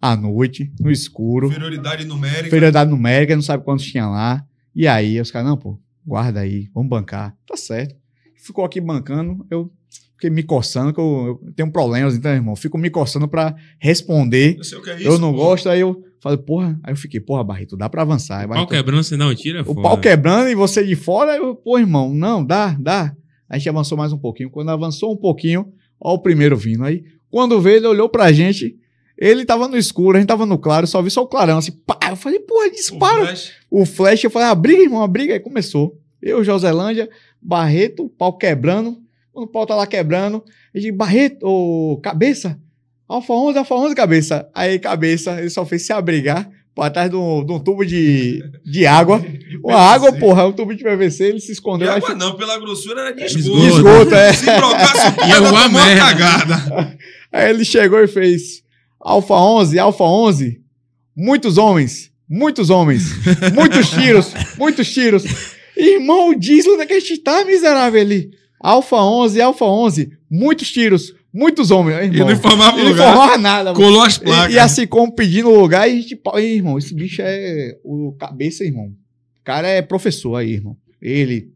À 0.00 0.16
noite, 0.16 0.72
no 0.78 0.92
escuro 0.92 1.48
Inferioridade 1.48 2.04
numérica. 2.04 2.44
superioridade 2.44 2.90
numérica, 2.90 3.34
não 3.34 3.42
sabe 3.42 3.64
quantos 3.64 3.84
tinha 3.84 4.06
lá. 4.06 4.46
E 4.74 4.86
aí, 4.86 5.20
os 5.20 5.30
caras, 5.30 5.48
não, 5.48 5.56
pô, 5.56 5.78
guarda 6.08 6.40
aí, 6.40 6.68
vamos 6.74 6.88
bancar. 6.88 7.36
Tá 7.46 7.56
certo. 7.56 7.94
Ficou 8.36 8.64
aqui 8.64 8.80
bancando, 8.80 9.46
eu 9.50 9.70
fiquei 10.14 10.30
me 10.30 10.42
coçando, 10.42 10.92
que 10.92 10.98
eu, 10.98 11.40
eu 11.44 11.52
tenho 11.52 11.70
problemas, 11.70 12.16
então, 12.16 12.32
irmão, 12.32 12.56
fico 12.56 12.78
me 12.78 12.88
coçando 12.88 13.28
pra 13.28 13.54
responder. 13.78 14.56
Eu 14.56 14.64
sei 14.64 14.78
o 14.78 14.82
que 14.82 14.90
é 14.90 14.96
isso. 14.96 15.04
eu 15.04 15.18
não 15.18 15.32
pô. 15.32 15.38
gosto, 15.38 15.68
aí 15.68 15.80
eu 15.80 16.02
falei, 16.20 16.38
porra, 16.38 16.80
aí 16.82 16.92
eu 16.92 16.96
fiquei, 16.96 17.20
porra, 17.20 17.44
Barreto, 17.44 17.76
dá 17.76 17.88
pra 17.88 18.02
avançar. 18.02 18.40
Aí, 18.40 18.46
Pau 18.46 18.54
Barreto, 18.54 18.70
quebrando, 18.70 19.04
você 19.04 19.14
um 19.16 19.34
tiro, 19.34 19.58
é 19.58 19.60
o 19.60 19.64
foda. 19.66 19.82
pau 19.82 20.00
quebrando 20.00 20.48
e 20.48 20.54
você 20.54 20.84
de 20.84 20.96
fora, 20.96 21.36
eu, 21.36 21.54
pô, 21.54 21.78
irmão, 21.78 22.14
não, 22.14 22.44
dá, 22.44 22.76
dá. 22.80 23.14
A 23.48 23.58
gente 23.58 23.68
avançou 23.68 23.96
mais 23.96 24.12
um 24.12 24.18
pouquinho. 24.18 24.50
Quando 24.50 24.70
avançou 24.70 25.12
um 25.12 25.16
pouquinho, 25.16 25.72
ó 26.00 26.14
o 26.14 26.18
primeiro 26.18 26.56
vindo. 26.56 26.84
Aí, 26.84 27.02
quando 27.30 27.60
veio, 27.60 27.76
ele 27.76 27.86
olhou 27.86 28.08
pra 28.08 28.32
gente, 28.32 28.76
ele 29.18 29.44
tava 29.44 29.66
no 29.68 29.76
escuro, 29.76 30.16
a 30.16 30.20
gente 30.20 30.28
tava 30.28 30.46
no 30.46 30.58
claro, 30.58 30.86
só 30.86 31.02
vi 31.02 31.10
só 31.10 31.22
o 31.22 31.26
clarão, 31.26 31.58
assim, 31.58 31.72
pá, 31.72 31.98
eu 32.08 32.16
falei, 32.16 32.38
porra, 32.40 32.66
O 32.68 32.70
dispara 32.70 33.26
flash. 33.26 33.52
o 33.70 33.84
flash, 33.84 34.24
eu 34.24 34.30
falei, 34.30 34.48
ah, 34.48 34.54
briga, 34.54 34.82
irmão, 34.82 35.02
a 35.02 35.08
briga. 35.08 35.34
Aí 35.34 35.40
começou. 35.40 35.98
Eu, 36.22 36.42
Joselândia, 36.44 37.08
Barreto, 37.40 38.04
o 38.04 38.08
pau 38.08 38.36
quebrando. 38.36 38.96
Quando 39.32 39.46
o 39.46 39.50
pau 39.50 39.66
tá 39.66 39.74
lá 39.74 39.86
quebrando, 39.86 40.42
eu 40.74 40.80
digo, 40.80 40.96
Barreto, 40.96 41.44
ô, 41.46 41.98
cabeça, 42.02 42.58
Alfa 43.08 43.32
11, 43.32 43.58
Alfa 43.58 43.74
11, 43.74 43.94
cabeça. 43.94 44.48
Aí, 44.54 44.78
cabeça, 44.78 45.38
ele 45.40 45.50
só 45.50 45.64
fez 45.64 45.82
se 45.86 45.92
abrigar 45.92 46.48
por 46.74 46.82
atrás 46.82 47.08
de 47.10 47.16
um, 47.16 47.44
de 47.44 47.52
um 47.52 47.58
tubo 47.58 47.84
de, 47.84 48.42
de 48.64 48.86
água. 48.86 49.20
Uma 49.64 49.78
água, 49.80 50.12
porra, 50.12 50.46
um 50.46 50.52
tubo 50.52 50.74
de 50.74 50.82
PVC, 50.84 51.24
ele 51.24 51.40
se 51.40 51.46
De 51.46 51.52
escondeu. 51.52 51.90
água 51.90 52.10
Aí, 52.10 52.14
não, 52.16 52.36
pela 52.36 52.58
grossura 52.58 53.00
era 53.00 53.12
de 53.12 53.24
Esgoto. 53.24 53.58
esgoto. 53.58 53.60
de 53.60 53.66
esgoto, 53.68 54.14
é. 54.14 54.32
Se 54.32 54.44
brocasse 54.44 55.08
o 55.08 55.12
pé, 55.16 55.38
uma 55.40 55.68
merda. 55.68 56.00
cagada. 56.00 56.98
Aí 57.32 57.50
ele 57.50 57.64
chegou 57.64 57.98
e 58.00 58.06
fez: 58.06 58.62
Alfa 59.00 59.34
11, 59.34 59.78
Alfa 59.78 60.04
11, 60.04 60.60
muitos 61.16 61.56
homens, 61.58 62.10
muitos 62.28 62.70
homens, 62.70 63.02
muitos 63.54 63.90
tiros, 63.90 64.32
muitos 64.58 64.92
tiros. 64.92 65.24
Irmão, 65.76 66.34
diz 66.34 66.66
onde 66.66 66.82
é 66.82 66.86
que 66.86 66.94
a 66.94 67.00
gente 67.00 67.18
tá, 67.18 67.44
miserável 67.44 68.00
ali. 68.00 68.30
Alfa 68.60 68.96
11, 68.96 69.40
Alfa 69.40 69.64
11, 69.64 70.10
muitos 70.28 70.70
tiros, 70.72 71.14
muitos 71.32 71.70
homens. 71.70 71.98
E 72.00 72.04
Irmão, 72.06 72.26
não 72.26 72.32
informava 72.34 72.76
Ele 72.76 72.84
não 72.84 72.90
lugar. 72.92 73.08
informava 73.12 73.38
nada. 73.38 73.64
mano. 73.72 73.76
Colou 73.76 74.02
as 74.02 74.18
placas. 74.18 74.52
E, 74.52 74.56
e 74.56 74.58
assim 74.58 74.86
como 74.86 75.12
pedindo 75.12 75.50
lugar, 75.50 75.88
e 75.88 75.92
a 75.92 75.94
gente. 76.00 76.20
Ih, 76.36 76.40
irmão, 76.56 76.76
esse 76.76 76.92
bicho 76.92 77.22
é 77.24 77.76
o 77.84 78.12
cabeça, 78.18 78.64
irmão. 78.64 78.86
O 78.86 79.44
cara 79.44 79.68
é 79.68 79.80
professor 79.80 80.34
aí, 80.36 80.54
irmão. 80.54 80.76
Ele. 81.00 81.52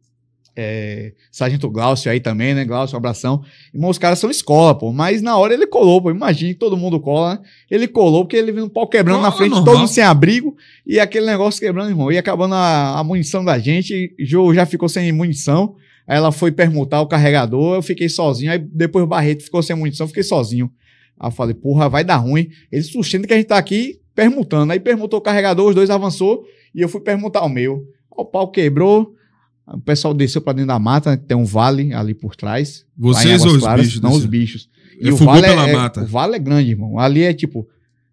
É, 0.55 1.13
Sargento 1.31 1.71
Glaucio 1.71 2.11
aí 2.11 2.21
também, 2.21 2.55
né? 2.55 2.65
Glaucio, 2.65 2.95
um 2.95 2.99
abração. 2.99 3.43
Irmão, 3.73 3.89
os 3.89 3.97
caras 3.97 4.19
são 4.19 4.31
escola, 4.31 4.75
pô. 4.75 4.93
Mas 4.93 5.23
na 5.23 5.37
hora 5.37 5.55
ele 5.55 5.67
colou, 5.67 6.03
pô. 6.03 6.11
Imagina 6.11 6.53
que 6.53 6.59
todo 6.59 6.77
mundo 6.77 7.01
cola, 7.01 7.35
né? 7.35 7.41
Ele 7.71 7.89
colou 7.89 8.25
porque 8.25 8.37
ele 8.37 8.53
viu 8.53 8.65
um 8.65 8.69
pau 8.69 8.87
quebrando 8.87 9.23
na 9.23 9.29
Cola 9.29 9.37
frente, 9.39 9.51
normal. 9.53 9.65
todo 9.65 9.79
mundo 9.81 9.89
sem 9.89 10.05
abrigo. 10.05 10.55
E 10.87 11.01
aquele 11.01 11.25
negócio 11.25 11.61
quebrando, 11.61 11.91
irmão. 11.91 12.13
E 12.13 12.19
acabando 12.19 12.55
a, 12.55 12.99
a 12.99 13.05
munição 13.05 13.45
da 13.45 13.59
gente. 13.59 14.15
Jô 14.19 14.53
já 14.53 14.67
ficou 14.67 14.89
sem 14.89 15.11
munição. 15.11 15.75
Aí 16.07 16.19
ela 16.19 16.31
foi 16.31 16.53
permutar 16.53 17.01
o 17.01 17.07
carregador. 17.07 17.77
Eu 17.77 17.83
fiquei 17.83 18.09
sozinho. 18.09 18.53
Aí 18.53 18.59
depois 18.59 19.05
o 19.05 19.09
Barreto 19.09 19.43
ficou 19.43 19.63
sem 19.63 19.75
munição. 19.75 20.07
Fiquei 20.07 20.23
sozinho. 20.23 20.71
Aí 21.19 21.29
eu 21.29 21.33
falei, 21.33 21.55
porra, 21.55 21.89
vai 21.89 22.05
dar 22.05 22.17
ruim. 22.17 22.51
Ele 22.71 22.83
sustenta 22.83 23.27
que 23.27 23.33
a 23.33 23.37
gente 23.37 23.47
tá 23.47 23.57
aqui 23.57 24.01
permutando. 24.15 24.71
Aí 24.73 24.81
permutou 24.81 25.19
o 25.19 25.23
carregador, 25.23 25.69
os 25.71 25.75
dois 25.75 25.89
avançou. 25.89 26.45
E 26.75 26.83
eu 26.83 26.89
fui 26.91 27.01
permutar 27.01 27.43
o 27.43 27.49
meu. 27.49 27.87
O 28.11 28.23
pau 28.25 28.51
quebrou. 28.51 29.15
O 29.67 29.79
pessoal 29.81 30.13
desceu 30.13 30.41
pra 30.43 30.53
dentro 30.53 30.69
da 30.69 30.79
mata, 30.79 31.11
né, 31.13 31.17
que 31.17 31.25
tem 31.25 31.37
um 31.37 31.45
vale 31.45 31.93
ali 31.95 32.15
por 32.15 32.35
trás. 32.37 32.85
Vocês 32.97 33.45
ou 33.45 33.53
os 33.53 33.59
Claras. 33.59 33.87
bichos? 33.87 34.01
Não, 34.01 34.11
os 34.11 34.17
desse- 34.19 34.29
bichos. 34.29 34.69
Ele 35.01 35.13
fugou 35.13 35.35
vale 35.35 35.47
pela 35.47 35.69
é, 35.69 35.73
mata. 35.73 36.03
O 36.03 36.07
vale 36.07 36.37
é 36.37 36.39
grande, 36.39 36.71
irmão. 36.71 36.99
Ali 36.99 37.23
é 37.23 37.33
tipo, 37.33 37.67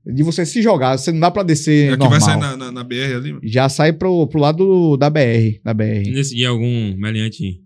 de 0.06 0.24
você 0.24 0.46
se 0.46 0.62
jogar, 0.62 0.98
você 0.98 1.12
não 1.12 1.20
dá 1.20 1.30
pra 1.30 1.44
descer 1.44 1.90
É 1.90 1.92
que 1.94 1.98
normal. 1.98 2.20
vai 2.20 2.22
sair 2.22 2.40
na, 2.40 2.56
na, 2.58 2.72
na 2.72 2.84
BR 2.84 3.16
ali. 3.16 3.30
mano. 3.34 3.42
Já 3.44 3.68
sai 3.70 3.94
pro, 3.94 4.26
pro 4.28 4.40
lado 4.40 4.96
da 4.98 5.10
BR, 5.10 5.60
da 5.64 5.74
BR. 5.74 6.10
Nesse 6.12 6.36
dia 6.36 6.50
algum 6.50 6.96
meliante. 6.98 7.62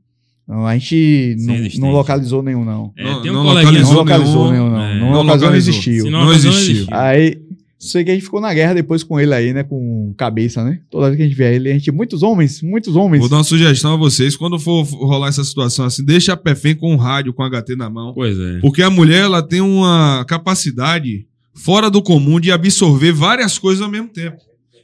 Não, 0.46 0.66
a 0.68 0.78
gente 0.78 1.36
não, 1.80 1.90
localizou 1.92 2.44
nenhum, 2.44 2.66
não. 2.66 2.92
É, 2.98 3.04
Não- 3.04 3.22
tem 3.22 3.32
um 3.32 3.36
não 3.36 3.44
coleguinha. 3.46 3.82
Não 3.82 3.94
localizou 3.94 3.96
localizou 4.44 4.52
nenhum, 4.52 4.64
nenhum, 4.70 4.76
não. 4.76 4.82
é, 4.84 4.94
não, 5.00 5.00
não 5.00 5.12
localizou, 5.12 5.24
não 5.24 5.34
localizou. 5.34 5.74
existiu. 5.74 6.04
Não 6.06 6.12
não 6.12 6.20
localizou, 6.22 6.52
existiu. 6.52 6.88
Aí, 6.92 7.42
sei 7.88 8.04
que 8.04 8.12
a 8.12 8.14
gente 8.14 8.24
ficou 8.24 8.42
na 8.42 8.54
guerra 8.54 8.74
depois 8.74 9.04
com 9.04 9.20
ele 9.20 9.34
aí, 9.34 9.54
né? 9.54 9.64
Com 9.64 10.14
cabeça, 10.18 10.64
né? 10.64 10.80
Toda 10.90 11.08
vez 11.08 11.18
que 11.18 11.24
a 11.24 11.26
gente 11.28 11.36
vê 11.36 11.56
ele, 11.56 11.70
a 11.70 11.74
gente, 11.74 11.92
muitos 11.92 12.24
homens, 12.24 12.62
muitos 12.62 12.96
homens. 12.96 13.20
Vou 13.20 13.30
dar 13.30 13.38
uma 13.38 13.44
sugestão 13.44 13.94
a 13.94 13.98
vocês. 13.98 14.36
Quando 14.36 14.58
for 14.58 14.84
rolar 14.84 15.28
essa 15.28 15.44
situação 15.44 15.86
assim, 15.86 16.04
deixa 16.04 16.34
a 16.34 16.38
Pefem 16.38 16.76
com 16.76 16.94
o 16.94 16.98
rádio, 16.98 17.34
com 17.34 17.44
o 17.44 17.50
HT 17.50 17.76
na 17.76 17.90
mão. 17.90 18.14
Pois 18.14 18.38
é. 18.40 18.60
Porque 18.60 18.82
a 18.82 18.90
mulher, 18.90 19.24
ela 19.24 19.42
tem 19.42 19.62
uma 19.62 20.26
capacidade 20.28 21.26
fora 21.54 21.90
do 21.90 22.02
comum 22.02 22.40
de 22.40 22.52
absorver 22.52 23.12
várias 23.12 23.58
coisas 23.60 23.82
ao 23.82 23.90
mesmo 23.90 24.10
tempo. 24.10 24.38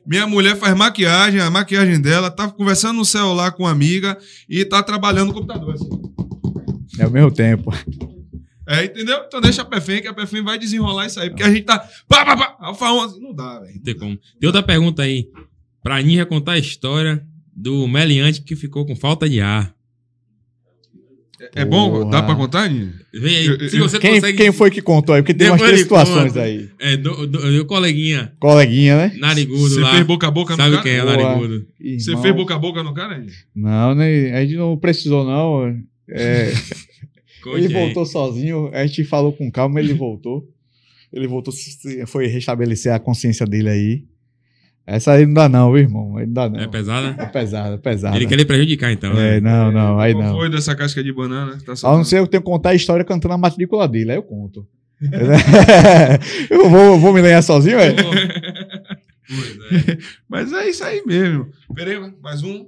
Minha 0.05 0.25
mulher 0.25 0.55
faz 0.55 0.75
maquiagem, 0.75 1.39
a 1.39 1.51
maquiagem 1.51 2.01
dela, 2.01 2.31
tá 2.31 2.47
conversando 2.49 2.97
no 2.97 3.05
celular 3.05 3.51
com 3.51 3.63
uma 3.63 3.71
amiga 3.71 4.17
e 4.49 4.65
tá 4.65 4.81
trabalhando 4.81 5.27
no 5.27 5.33
computador. 5.33 5.73
assim. 5.75 5.89
É 6.99 7.07
o 7.07 7.11
mesmo 7.11 7.31
tempo. 7.31 7.71
É, 8.69 8.85
entendeu? 8.85 9.17
Então 9.27 9.41
deixa 9.41 9.63
a 9.63 9.65
Pefem, 9.65 9.99
que 10.01 10.07
a 10.07 10.13
Pefem 10.13 10.43
vai 10.43 10.59
desenrolar 10.59 11.07
isso 11.07 11.19
aí. 11.19 11.29
Porque 11.29 11.41
a 11.41 11.49
gente 11.49 11.63
tá. 11.63 11.79
Pá, 12.07 12.23
pá, 12.23 12.37
pá, 12.37 12.55
Alfa 12.59 12.85
11. 12.91 13.19
Não 13.19 13.33
dá, 13.33 13.59
velho. 13.59 13.73
Não 13.75 13.81
tem 13.81 13.97
como. 13.97 14.15
Tem 14.39 14.47
outra 14.47 14.61
pergunta 14.61 15.01
aí. 15.01 15.27
Pra 15.81 15.99
Ninja 16.01 16.25
contar 16.25 16.51
a 16.51 16.57
história 16.59 17.25
do 17.55 17.87
meliante 17.87 18.41
que 18.41 18.55
ficou 18.55 18.85
com 18.85 18.95
falta 18.95 19.27
de 19.27 19.41
ar. 19.41 19.73
É 21.55 21.63
bom? 21.63 21.89
Porra. 21.89 22.11
Dá 22.11 22.21
pra 22.23 22.35
contar, 22.35 22.69
Ninho? 22.69 22.93
Vem 23.13 23.35
aí, 23.37 23.69
se 23.69 23.79
você 23.79 23.97
Quem, 23.97 24.15
consegue. 24.15 24.37
quem 24.37 24.51
foi 24.51 24.69
que 24.69 24.81
contou 24.81 25.15
aí? 25.15 25.21
Porque 25.21 25.33
tem 25.33 25.49
umas 25.49 25.61
três 25.61 25.79
situações 25.79 26.33
conta. 26.33 26.41
aí. 26.41 26.69
É, 26.79 26.97
do, 26.97 27.25
do, 27.25 27.57
do 27.57 27.65
coleguinha, 27.65 28.33
Coleguinha, 28.39 28.97
né? 29.07 29.15
narigudo 29.17 29.69
Você 29.69 29.79
lá. 29.79 29.91
fez 29.93 30.03
boca 30.05 30.27
a 30.27 30.31
boca 30.31 30.51
no 30.53 30.57
Sabe 30.57 30.71
cara? 30.75 30.83
quem 30.83 30.91
é 30.97 31.01
Boa. 31.01 31.15
narigudo? 31.15 31.65
Você 31.97 32.17
fez 32.17 32.35
boca 32.35 32.55
a 32.55 32.59
boca 32.59 32.83
no 32.83 32.93
cara, 32.93 33.17
Ninho? 33.17 33.31
Não, 33.55 33.95
né? 33.95 34.33
A 34.37 34.41
gente 34.41 34.57
não 34.57 34.77
precisou, 34.77 35.23
não. 35.25 35.75
É, 36.09 36.51
Ele 37.47 37.67
voltou 37.69 38.05
sozinho, 38.05 38.69
a 38.73 38.85
gente 38.85 39.03
falou 39.03 39.31
com 39.33 39.51
calma, 39.51 39.79
ele 39.79 39.93
voltou. 39.95 40.47
Ele 41.11 41.27
voltou, 41.27 41.51
se- 41.51 42.05
foi 42.05 42.27
restabelecer 42.27 42.93
a 42.93 42.99
consciência 42.99 43.45
dele 43.45 43.69
aí. 43.69 44.03
Essa 44.85 45.11
aí 45.13 45.25
não 45.25 45.33
dá, 45.35 45.47
não, 45.49 45.71
viu, 45.71 45.81
irmão? 45.83 46.17
Aí 46.17 46.25
não 46.25 46.33
dá, 46.33 46.49
não. 46.49 46.59
É 46.59 46.67
pesada? 46.67 47.15
É 47.21 47.25
pesada, 47.27 47.75
é 47.75 47.77
pesada. 47.77 48.15
Ele 48.15 48.25
quer 48.27 48.35
lhe 48.35 48.45
prejudicar, 48.45 48.91
então. 48.91 49.11
É, 49.19 49.39
né? 49.39 49.39
não, 49.39 49.71
não, 49.71 49.99
aí 49.99 50.13
Qual 50.13 50.23
não. 50.23 50.35
foi 50.35 50.49
dessa 50.49 50.75
casca 50.75 51.03
de 51.03 51.13
banana? 51.13 51.57
que 51.57 51.63
Tá 51.63 51.73
A 51.83 51.95
não 51.97 52.03
ser 52.03 52.17
eu 52.19 52.27
tenho 52.27 52.41
que 52.41 52.49
contar 52.49 52.69
a 52.71 52.75
história 52.75 53.05
cantando 53.05 53.33
a 53.35 53.37
matrícula 53.37 53.87
dele, 53.87 54.11
aí 54.11 54.17
eu 54.17 54.23
conto. 54.23 54.67
eu 56.49 56.69
vou, 56.69 56.99
vou 56.99 57.13
me 57.13 57.21
lenhar 57.21 57.41
sozinho, 57.43 57.79
é? 57.79 57.93
Pois 59.29 59.87
é. 59.87 59.97
Mas 60.27 60.51
é 60.51 60.67
isso 60.69 60.83
aí 60.83 61.03
mesmo. 61.05 61.49
Peraí, 61.75 61.99
mais 62.19 62.41
um. 62.41 62.65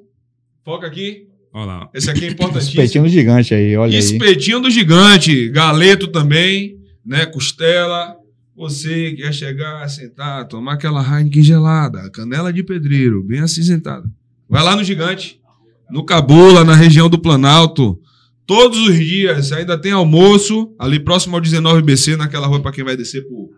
Foca 0.64 0.86
aqui. 0.86 1.28
Olha 1.54 1.66
lá. 1.66 1.90
Esse 1.94 2.10
aqui 2.10 2.26
é 2.26 2.30
importantíssimo. 2.30 2.82
Espetinho 2.82 3.08
gigante 3.08 3.54
aí, 3.54 3.76
olha 3.76 3.92
aí. 3.92 3.98
Espetinho 3.98 4.60
do 4.60 4.70
gigante. 4.70 5.50
Galeto 5.50 6.08
também, 6.08 6.80
né? 7.06 7.26
Costela. 7.26 8.16
Você 8.56 9.14
quer 9.14 9.34
chegar, 9.34 9.88
sentar, 9.90 10.48
tomar 10.48 10.74
aquela 10.74 11.02
Heineken 11.02 11.42
gelada, 11.42 12.10
canela 12.12 12.54
de 12.54 12.62
pedreiro, 12.62 13.24
bem 13.24 13.40
acinzentada. 13.40 14.08
Vai 14.48 14.62
lá 14.62 14.76
no 14.76 14.84
gigante, 14.84 15.42
no 15.90 16.06
Cabula, 16.06 16.64
na 16.64 16.76
região 16.76 17.10
do 17.10 17.18
Planalto. 17.18 18.00
Todos 18.46 18.78
os 18.78 18.96
dias 18.96 19.52
ainda 19.52 19.80
tem 19.80 19.94
almoço, 19.94 20.76
ali 20.78 21.00
próximo 21.00 21.38
ao 21.38 21.42
19BC, 21.42 22.18
naquela 22.18 22.46
rua 22.46 22.62
para 22.62 22.72
quem 22.72 22.84
vai 22.84 22.96
descer 22.96 23.28
por 23.28 23.50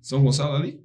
São 0.00 0.22
Gonçalo 0.22 0.54
ali? 0.54 0.78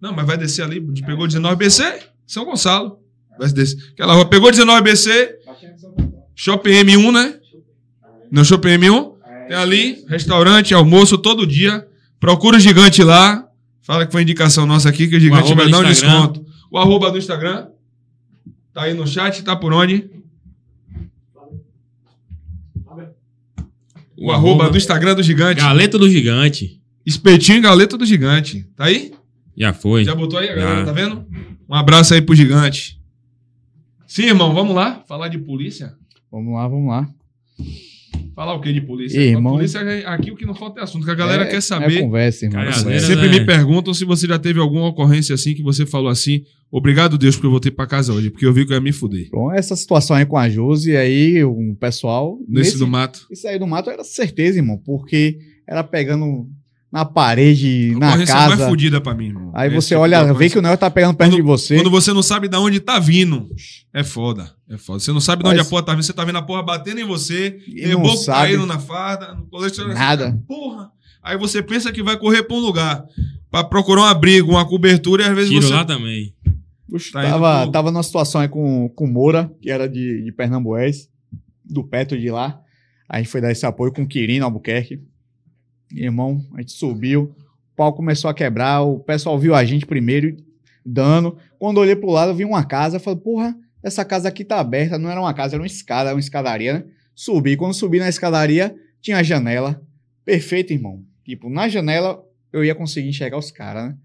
Não, 0.00 0.12
mas 0.12 0.26
vai 0.26 0.36
descer 0.36 0.62
ali, 0.62 0.80
pegou 0.80 1.26
19BC, 1.26 2.00
São 2.26 2.44
Gonçalo. 2.44 3.00
Vai 3.38 3.48
descer. 3.50 3.78
Aquela 3.92 4.14
rua 4.14 4.26
pegou 4.26 4.50
19BC, 4.50 5.30
Shopping 6.34 6.70
M1, 6.70 7.12
né? 7.12 7.34
No 8.30 8.44
Shopping 8.44 8.78
M1. 8.78 9.12
Tem 9.48 9.56
ali, 9.56 10.04
restaurante, 10.08 10.74
almoço 10.74 11.16
todo 11.18 11.46
dia. 11.46 11.86
Procura 12.18 12.56
o 12.56 12.60
gigante 12.60 13.02
lá. 13.02 13.46
Fala 13.82 14.04
que 14.04 14.12
foi 14.12 14.22
indicação 14.22 14.66
nossa 14.66 14.88
aqui, 14.88 15.06
que 15.06 15.16
o 15.16 15.20
gigante 15.20 15.54
vai 15.54 15.70
dar 15.70 15.78
um 15.78 15.84
desconto. 15.84 16.44
O 16.70 16.78
arroba 16.78 17.10
do 17.10 17.18
Instagram. 17.18 17.68
Tá 18.74 18.82
aí 18.82 18.94
no 18.94 19.06
chat, 19.06 19.42
tá 19.42 19.54
por 19.54 19.72
onde? 19.72 20.10
O, 24.18 24.32
arroba 24.32 24.68
do 24.70 24.76
Instagram 24.76 25.14
do 25.14 25.22
gigante. 25.22 25.60
Galeta 25.60 25.98
do 25.98 26.08
Gigante. 26.08 26.80
Espetinho 27.04 27.62
galeta 27.62 27.96
do 27.96 28.04
gigante. 28.04 28.66
Tá 28.74 28.86
aí? 28.86 29.12
Já 29.56 29.72
foi. 29.72 30.04
Já 30.04 30.14
botou 30.14 30.38
aí, 30.38 30.48
galera, 30.48 30.84
tá 30.84 30.92
vendo? 30.92 31.24
Um 31.68 31.74
abraço 31.74 32.14
aí 32.14 32.20
pro 32.20 32.34
gigante. 32.34 32.95
Sim, 34.06 34.24
irmão, 34.24 34.54
vamos 34.54 34.74
lá? 34.74 35.02
Falar 35.08 35.28
de 35.28 35.38
polícia? 35.38 35.92
Vamos 36.30 36.54
lá, 36.54 36.66
vamos 36.68 36.88
lá. 36.88 37.08
Falar 38.34 38.54
o 38.54 38.60
que 38.60 38.70
de 38.72 38.82
polícia? 38.82 39.18
A 39.18 39.24
irmão. 39.24 39.54
polícia, 39.54 39.80
aqui 40.10 40.30
o 40.30 40.36
que 40.36 40.44
não 40.44 40.54
falta 40.54 40.80
é 40.80 40.82
assunto, 40.82 41.04
que 41.06 41.10
a 41.10 41.14
galera 41.14 41.44
É- 41.44 41.46
quer 41.46 41.56
É 41.56 41.60
saber. 41.60 42.00
conversa, 42.02 42.44
irmão. 42.44 42.60
é 42.60 42.64
conversa. 42.72 43.06
Sempre 43.06 43.28
né? 43.30 43.38
me 43.38 43.46
perguntam 43.46 43.94
se 43.94 44.04
você 44.04 44.26
já 44.26 44.38
teve 44.38 44.60
alguma 44.60 44.88
ocorrência 44.88 45.34
assim 45.34 45.54
que 45.54 45.62
você 45.62 45.86
falou 45.86 46.08
assim: 46.10 46.42
obrigado, 46.70 47.16
Deus, 47.16 47.34
porque 47.36 47.46
eu 47.46 47.50
voltei 47.50 47.70
pra 47.72 47.86
casa 47.86 48.12
hoje, 48.12 48.28
porque 48.30 48.44
eu 48.44 48.52
vi 48.52 48.66
que 48.66 48.72
eu 48.72 48.76
ia 48.76 48.80
me 48.80 48.92
fuder. 48.92 49.28
Bom, 49.32 49.50
essa 49.52 49.74
situação 49.74 50.14
aí 50.14 50.26
com 50.26 50.36
a 50.36 50.50
Josi, 50.50 50.94
aí 50.94 51.42
o 51.44 51.74
pessoal. 51.80 52.38
Nesse, 52.46 52.72
nesse- 52.72 52.78
do 52.78 52.86
mato. 52.86 53.26
Isso 53.30 53.48
aí 53.48 53.58
do 53.58 53.66
mato 53.66 53.88
era 53.88 54.04
certeza, 54.04 54.58
irmão, 54.58 54.76
porque 54.84 55.38
era 55.66 55.82
pegando 55.82 56.46
na 56.92 57.04
parede, 57.04 57.92
A 57.96 57.98
na 57.98 58.24
casa. 58.26 58.56
mais 58.56 58.68
fudida 58.68 59.00
pra 59.00 59.14
mim, 59.14 59.26
irmão. 59.26 59.50
Aí 59.54 59.68
Esse 59.68 59.76
você 59.82 59.88
tipo 59.88 60.00
olha, 60.00 60.24
vê 60.24 60.30
ocorrência. 60.30 60.52
que 60.54 60.58
o 60.58 60.62
negócio 60.62 60.78
tá 60.80 60.90
pegando 60.90 61.16
perto 61.16 61.36
de 61.36 61.42
você. 61.42 61.76
Quando 61.76 61.90
você 61.90 62.12
não 62.12 62.22
sabe 62.22 62.48
de 62.48 62.56
onde 62.56 62.80
tá 62.80 62.98
vindo, 62.98 63.48
é 63.92 64.02
foda. 64.04 64.50
É 64.68 64.76
foda. 64.78 65.00
Você 65.00 65.12
não 65.12 65.20
sabe 65.20 65.42
de 65.42 65.48
onde 65.48 65.58
Mas- 65.58 65.66
a 65.66 65.70
porra 65.70 65.82
tá 65.82 65.92
vindo, 65.92 66.02
você 66.04 66.12
tá 66.12 66.24
vendo 66.24 66.38
a 66.38 66.42
porra 66.42 66.62
batendo 66.62 67.00
em 67.00 67.04
você, 67.04 67.58
E 67.66 67.86
não 67.88 68.16
sabe 68.16 68.48
caindo 68.52 68.66
na 68.66 68.78
farda, 68.78 69.34
no 69.34 69.46
colete. 69.46 69.78
Nada. 69.84 70.38
Porra. 70.46 70.90
Aí 71.22 71.36
você 71.36 71.60
pensa 71.62 71.92
que 71.92 72.02
vai 72.02 72.16
correr 72.16 72.44
pra 72.44 72.56
um 72.56 72.60
lugar, 72.60 73.04
pra 73.50 73.64
procurar 73.64 74.02
um 74.02 74.04
abrigo, 74.04 74.52
uma 74.52 74.64
cobertura, 74.64 75.24
e 75.24 75.28
às 75.28 75.34
vezes 75.34 75.50
Tiro 75.50 75.66
você. 75.66 75.74
lá 75.74 75.84
também. 75.84 76.32
Puxa, 76.88 77.10
Tá 77.12 77.22
tava, 77.22 77.62
pro- 77.62 77.72
tava 77.72 77.90
numa 77.90 78.02
situação 78.04 78.40
aí 78.40 78.48
com, 78.48 78.88
com 78.90 79.04
o 79.06 79.08
Moura, 79.12 79.50
que 79.60 79.68
era 79.70 79.88
de, 79.88 80.22
de 80.22 80.30
Pernambués, 80.32 81.08
do 81.64 81.82
Petro 81.82 82.16
de 82.18 82.30
lá. 82.30 82.60
A 83.08 83.18
gente 83.18 83.28
foi 83.28 83.40
dar 83.40 83.50
esse 83.50 83.66
apoio 83.66 83.92
com 83.92 84.02
o 84.02 84.06
Quirino 84.06 84.44
Albuquerque. 84.44 85.00
Irmão, 85.92 86.44
a 86.54 86.60
gente 86.60 86.72
subiu, 86.72 87.34
o 87.72 87.76
pau 87.76 87.92
começou 87.92 88.28
a 88.28 88.34
quebrar, 88.34 88.82
o 88.82 88.98
pessoal 88.98 89.38
viu 89.38 89.54
a 89.54 89.64
gente 89.64 89.86
primeiro 89.86 90.36
dando. 90.84 91.36
Quando 91.58 91.78
olhei 91.78 91.96
pro 91.96 92.10
lado, 92.10 92.32
eu 92.32 92.34
vi 92.34 92.44
uma 92.44 92.64
casa, 92.64 92.98
falei, 92.98 93.20
porra, 93.20 93.56
essa 93.82 94.04
casa 94.04 94.28
aqui 94.28 94.44
tá 94.44 94.58
aberta, 94.58 94.98
não 94.98 95.10
era 95.10 95.20
uma 95.20 95.34
casa, 95.34 95.54
era 95.54 95.62
uma 95.62 95.66
escada, 95.66 96.12
uma 96.12 96.20
escadaria, 96.20 96.74
né? 96.74 96.84
Subi, 97.14 97.56
quando 97.56 97.74
subi 97.74 97.98
na 97.98 98.08
escadaria, 98.08 98.74
tinha 99.00 99.18
a 99.18 99.22
janela. 99.22 99.80
Perfeito, 100.24 100.72
irmão. 100.72 101.02
Tipo, 101.24 101.48
na 101.48 101.68
janela 101.68 102.22
eu 102.52 102.64
ia 102.64 102.74
conseguir 102.74 103.08
enxergar 103.08 103.38
os 103.38 103.50
caras, 103.50 103.90
né? 103.90 103.96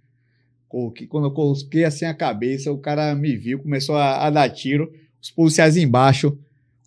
Coloquei, 0.68 1.06
quando 1.06 1.26
eu 1.26 1.32
coloquei 1.32 1.84
assim 1.84 2.06
a 2.06 2.14
cabeça, 2.14 2.72
o 2.72 2.78
cara 2.78 3.14
me 3.14 3.36
viu, 3.36 3.60
começou 3.60 3.98
a, 3.98 4.26
a 4.26 4.30
dar 4.30 4.50
tiro. 4.50 4.90
Os 5.22 5.30
policiais 5.30 5.76
embaixo 5.76 6.38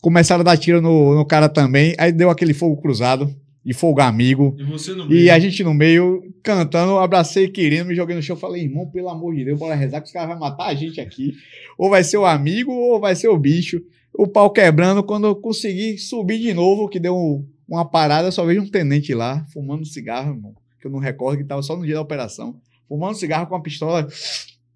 começaram 0.01 0.41
a 0.41 0.45
dar 0.45 0.57
tiro 0.57 0.81
no, 0.81 1.15
no 1.15 1.27
cara 1.27 1.49
também. 1.49 1.95
Aí 1.99 2.11
deu 2.11 2.31
aquele 2.31 2.55
fogo 2.55 2.81
cruzado 2.81 3.35
e 3.65 3.73
fogo 3.73 4.01
amigo. 4.01 4.55
E 4.59 4.65
você 4.65 4.93
no 4.95 5.11
E 5.13 5.31
a 5.31 5.39
gente 5.39 5.63
no 5.65 5.73
meio, 5.73 6.23
cantando, 6.43 6.99
abracei 6.99 7.49
querendo, 7.49 7.89
me 7.89 7.95
joguei 7.95 8.15
no 8.15 8.23
chão. 8.23 8.37
Falei, 8.37 8.63
irmão, 8.65 8.87
pelo 8.91 9.09
amor 9.09 9.35
de 9.35 9.45
Deus, 9.45 9.59
bora 9.59 9.75
rezar 9.75 10.01
que 10.01 10.07
os 10.07 10.13
caras 10.13 10.29
vão 10.31 10.39
matar 10.39 10.67
a 10.67 10.75
gente 10.75 11.01
aqui. 11.01 11.33
Ou 11.79 11.89
vai 11.91 12.05
ser 12.05 12.19
o 12.19 12.27
amigo, 12.27 12.73
ou 12.73 13.01
vai 13.01 13.15
ser 13.17 13.29
o 13.29 13.39
bicho. 13.39 13.81
O 14.13 14.27
pau 14.29 14.51
quebrando, 14.51 15.03
quando 15.03 15.27
eu 15.27 15.35
consegui 15.35 15.99
subir 15.99 16.39
de 16.39 16.53
novo, 16.55 16.89
que 16.89 17.01
deu 17.01 17.17
um- 17.17 17.45
uma 17.69 17.85
parada, 17.85 18.31
só 18.31 18.45
vejo 18.45 18.61
um 18.63 18.69
tenente 18.71 19.15
lá, 19.15 19.45
fumando 19.53 19.87
cigarro, 19.87 20.35
irmão. 20.35 20.55
Que 20.81 20.87
eu 20.87 20.91
não 20.91 20.99
recordo, 20.99 21.39
que 21.39 21.45
tava 21.45 21.63
só 21.63 21.77
no 21.77 21.85
dia 21.87 21.95
da 21.95 22.01
operação. 22.03 22.61
Fumando 22.87 23.17
cigarro 23.17 23.47
com 23.47 23.57
a 23.57 23.61
pistola. 23.63 24.07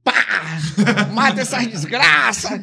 Pá! 0.03 0.13
Mata 1.15 1.43
essas 1.43 1.67
desgraças! 1.67 2.61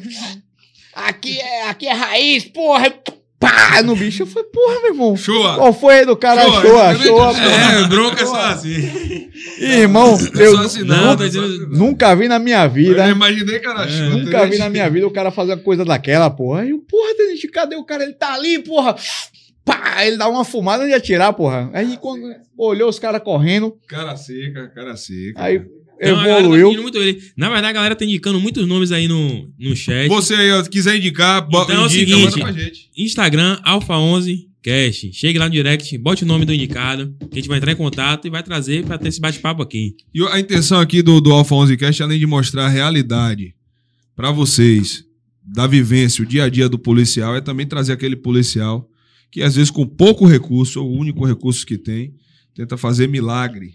Aqui 0.94 1.38
é, 1.38 1.68
aqui 1.68 1.86
é 1.86 1.92
raiz, 1.92 2.44
porra! 2.46 2.92
Pá! 3.38 3.82
No 3.82 3.94
bicho, 3.94 4.22
eu 4.22 4.26
falei, 4.26 4.48
porra, 4.48 4.80
meu 4.80 4.92
irmão. 4.92 5.16
Show! 5.16 5.42
Qual 5.56 5.72
foi 5.72 5.98
aí 6.00 6.06
do 6.06 6.16
cara? 6.16 6.42
Show, 6.42 6.54
eu 6.54 6.98
show, 6.98 7.32
também- 7.34 7.82
É, 7.84 7.86
bronca 7.88 8.22
é 8.22 8.26
só 8.26 8.40
assim. 8.46 9.28
Irmão, 9.60 10.16
É 10.38 10.46
eu 10.46 10.58
assim, 10.60 10.82
Não, 10.84 10.96
não. 11.08 11.16
tô 11.16 11.24
dizendo- 11.24 11.68
nunca 11.68 12.14
vi 12.16 12.28
na 12.28 12.38
minha 12.38 12.64
Eu 12.64 12.70
vida. 12.70 13.06
imaginei 13.08 13.58
que 13.58 13.66
era 13.66 13.82
É. 13.84 14.08
Nunca 14.08 14.46
vi 14.46 14.56
na 14.58 14.70
minha 14.70 14.88
vida 14.88 15.06
o 15.06 15.10
cara 15.10 15.30
fazer 15.30 15.52
uma 15.52 15.62
coisa 15.62 15.84
daquela, 15.84 16.30
porra. 16.30 16.62
Aí, 16.62 16.70
eu, 16.70 16.78
porra, 16.78 17.14
Tenente, 17.14 17.46
cadê 17.48 17.76
o 17.76 17.84
cara? 17.84 18.04
Ele 18.04 18.14
tá 18.14 18.32
ali, 18.34 18.58
porra. 18.60 18.96
Pá, 19.64 20.04
ele 20.06 20.16
dá 20.16 20.28
uma 20.28 20.44
fumada 20.44 20.88
ia 20.88 20.96
atirar, 20.96 21.32
porra. 21.32 21.68
Aí 21.74 21.98
quando 22.00 22.22
olhou 22.56 22.88
os 22.88 22.98
caras 22.98 23.20
correndo, 23.22 23.76
Cara 23.88 24.16
seca, 24.16 24.68
cara 24.74 24.96
seca. 24.96 25.42
aí 25.42 25.60
Então, 26.00 26.16
tá 26.16 26.38
evoluiu. 26.40 26.66
pedindo 26.68 26.82
muito 26.82 26.98
ele. 26.98 27.22
Na 27.36 27.48
verdade, 27.48 27.68
a 27.68 27.72
galera 27.72 27.96
tá 27.96 28.04
indicando 28.04 28.38
muitos 28.40 28.66
nomes 28.66 28.92
aí 28.92 29.08
no, 29.08 29.48
no 29.58 29.74
chat. 29.74 30.08
Você 30.08 30.34
aí, 30.34 30.50
ó, 30.52 30.62
quiser 30.64 30.96
indicar, 30.96 31.46
Então 31.48 31.62
é 31.70 31.78
o 31.80 31.86
indica, 31.86 31.90
seguinte. 32.16 32.38
manda 32.40 32.52
pra 32.52 32.52
gente. 32.52 32.90
Instagram, 32.96 33.58
Alfa11Cast. 33.66 35.12
Chegue 35.12 35.38
lá 35.38 35.46
no 35.46 35.52
direct, 35.52 35.96
bote 35.98 36.24
o 36.24 36.26
nome 36.26 36.44
do 36.44 36.52
indicado, 36.52 37.14
que 37.30 37.34
a 37.34 37.36
gente 37.36 37.48
vai 37.48 37.58
entrar 37.58 37.72
em 37.72 37.76
contato 37.76 38.26
e 38.26 38.30
vai 38.30 38.42
trazer 38.42 38.84
pra 38.84 38.98
ter 38.98 39.08
esse 39.08 39.20
bate-papo 39.20 39.62
aqui. 39.62 39.94
E 40.14 40.22
a 40.28 40.38
intenção 40.40 40.80
aqui 40.80 41.02
do, 41.02 41.20
do 41.20 41.32
Alfa 41.32 41.54
11 41.54 41.76
Cast, 41.76 42.02
além 42.02 42.18
de 42.18 42.26
mostrar 42.26 42.66
a 42.66 42.68
realidade 42.68 43.54
pra 44.14 44.30
vocês, 44.30 45.04
da 45.44 45.66
vivência, 45.66 46.22
o 46.22 46.26
dia 46.26 46.44
a 46.44 46.48
dia 46.48 46.68
do 46.68 46.78
policial, 46.78 47.36
é 47.36 47.40
também 47.40 47.66
trazer 47.66 47.92
aquele 47.92 48.16
policial 48.16 48.88
que, 49.30 49.42
às 49.42 49.54
vezes, 49.54 49.70
com 49.70 49.86
pouco 49.86 50.26
recurso, 50.26 50.82
ou 50.82 50.90
o 50.90 50.98
único 50.98 51.24
recurso 51.24 51.64
que 51.64 51.78
tem, 51.78 52.14
tenta 52.54 52.76
fazer 52.76 53.08
milagre. 53.08 53.74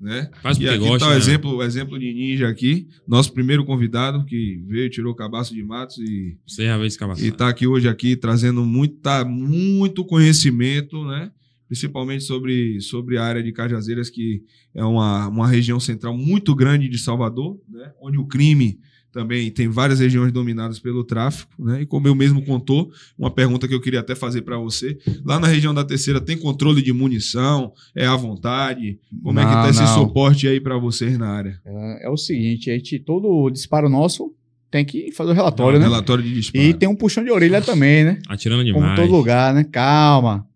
Né? 0.00 0.30
Faz 0.42 0.58
E 0.58 0.66
aqui 0.66 0.78
gosta. 0.78 0.98
tá 1.00 1.06
o 1.08 1.10
né? 1.10 1.18
exemplo, 1.18 1.56
o 1.56 1.62
exemplo 1.62 1.98
de 1.98 2.10
Ninja 2.12 2.48
aqui, 2.48 2.88
nosso 3.06 3.34
primeiro 3.34 3.66
convidado 3.66 4.24
que 4.24 4.64
veio, 4.66 4.88
tirou 4.88 5.12
o 5.12 5.16
cabaço 5.16 5.54
de 5.54 5.62
matos 5.62 5.98
e 5.98 6.38
Você 6.46 6.64
já 6.64 6.78
veio 6.78 6.88
e 7.26 7.30
tá 7.30 7.48
aqui 7.48 7.66
hoje 7.66 7.86
aqui 7.86 8.16
trazendo 8.16 8.64
muita, 8.64 9.26
muito 9.26 10.02
conhecimento, 10.04 11.04
né? 11.04 11.30
Principalmente 11.68 12.24
sobre, 12.24 12.80
sobre 12.80 13.18
a 13.18 13.24
área 13.24 13.42
de 13.42 13.52
Cajazeiras, 13.52 14.08
que 14.08 14.42
é 14.74 14.82
uma, 14.82 15.28
uma 15.28 15.46
região 15.46 15.78
central 15.78 16.16
muito 16.16 16.54
grande 16.54 16.88
de 16.88 16.98
Salvador, 16.98 17.60
né? 17.68 17.92
Onde 18.00 18.16
o 18.16 18.26
crime 18.26 18.80
também 19.12 19.50
tem 19.50 19.68
várias 19.68 20.00
regiões 20.00 20.32
dominadas 20.32 20.78
pelo 20.78 21.04
tráfico, 21.04 21.52
né? 21.58 21.82
E 21.82 21.86
como 21.86 22.06
eu 22.06 22.14
mesmo 22.14 22.42
contou, 22.42 22.90
uma 23.18 23.30
pergunta 23.30 23.66
que 23.66 23.74
eu 23.74 23.80
queria 23.80 24.00
até 24.00 24.14
fazer 24.14 24.42
para 24.42 24.56
você, 24.56 24.98
lá 25.24 25.38
na 25.38 25.46
região 25.46 25.74
da 25.74 25.84
Terceira 25.84 26.20
tem 26.20 26.36
controle 26.36 26.82
de 26.82 26.92
munição, 26.92 27.72
é 27.94 28.06
à 28.06 28.14
vontade, 28.16 28.98
como 29.22 29.38
é 29.38 29.44
que 29.44 29.50
Não, 29.50 29.62
tá 29.62 29.70
esse 29.70 29.80
não. 29.80 29.94
suporte 29.94 30.46
aí 30.46 30.60
para 30.60 30.78
vocês 30.78 31.18
na 31.18 31.28
área? 31.28 31.60
É, 31.64 32.06
é 32.06 32.10
o 32.10 32.16
seguinte, 32.16 32.70
a 32.70 32.74
gente, 32.74 32.98
todo 32.98 33.50
disparo 33.50 33.88
nosso 33.88 34.32
tem 34.70 34.84
que 34.84 35.10
fazer 35.10 35.32
o 35.32 35.34
relatório, 35.34 35.78
né? 35.78 35.84
Relatório 35.84 36.22
de 36.22 36.32
disparo. 36.32 36.64
E 36.64 36.72
tem 36.72 36.88
um 36.88 36.94
puxão 36.94 37.24
de 37.24 37.30
orelha 37.30 37.60
também, 37.60 38.04
né? 38.04 38.18
Atirando 38.28 38.62
Como 38.62 38.74
demais. 38.74 39.00
todo 39.00 39.10
lugar, 39.10 39.52
né? 39.52 39.64
Calma. 39.64 40.46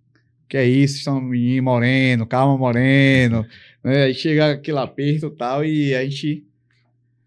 Que 0.48 0.56
é 0.56 0.68
isso, 0.68 0.98
estão 0.98 1.20
menino 1.20 1.64
moreno, 1.64 2.26
calma, 2.26 2.56
moreno. 2.56 3.44
Né? 3.82 4.04
Aí 4.04 4.14
chega 4.14 4.52
aquele 4.52 4.78
aperto 4.78 5.26
e 5.26 5.30
tal, 5.30 5.64
e 5.64 5.94
a 5.94 6.04
gente 6.04 6.44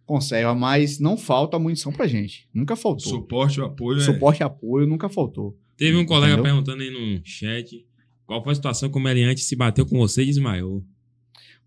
conserva, 0.08 0.56
mas 0.56 0.98
não 1.00 1.16
falta 1.18 1.60
munição 1.60 1.92
pra 1.92 2.08
gente. 2.08 2.48
Nunca 2.54 2.76
faltou. 2.76 3.08
suporte, 3.12 3.60
o 3.62 3.66
apoio 3.66 4.00
é... 4.00 4.02
Suporte 4.02 4.40
e 4.40 4.44
apoio 4.44 4.88
nunca 4.88 5.08
faltou. 5.10 5.56
Teve 5.78 5.96
um 5.98 6.06
colega 6.06 6.34
Entendeu? 6.34 6.44
perguntando 6.52 6.82
aí 6.82 6.90
no 6.90 7.22
chat 7.24 7.86
qual 8.26 8.42
foi 8.44 8.54
a 8.54 8.56
situação 8.56 8.90
que 8.90 8.98
o 8.98 9.02
meliante 9.02 9.42
se 9.42 9.56
bateu 9.56 9.86
com 9.86 10.00
você 10.00 10.24
e 10.24 10.26
desmaiou. 10.26 10.82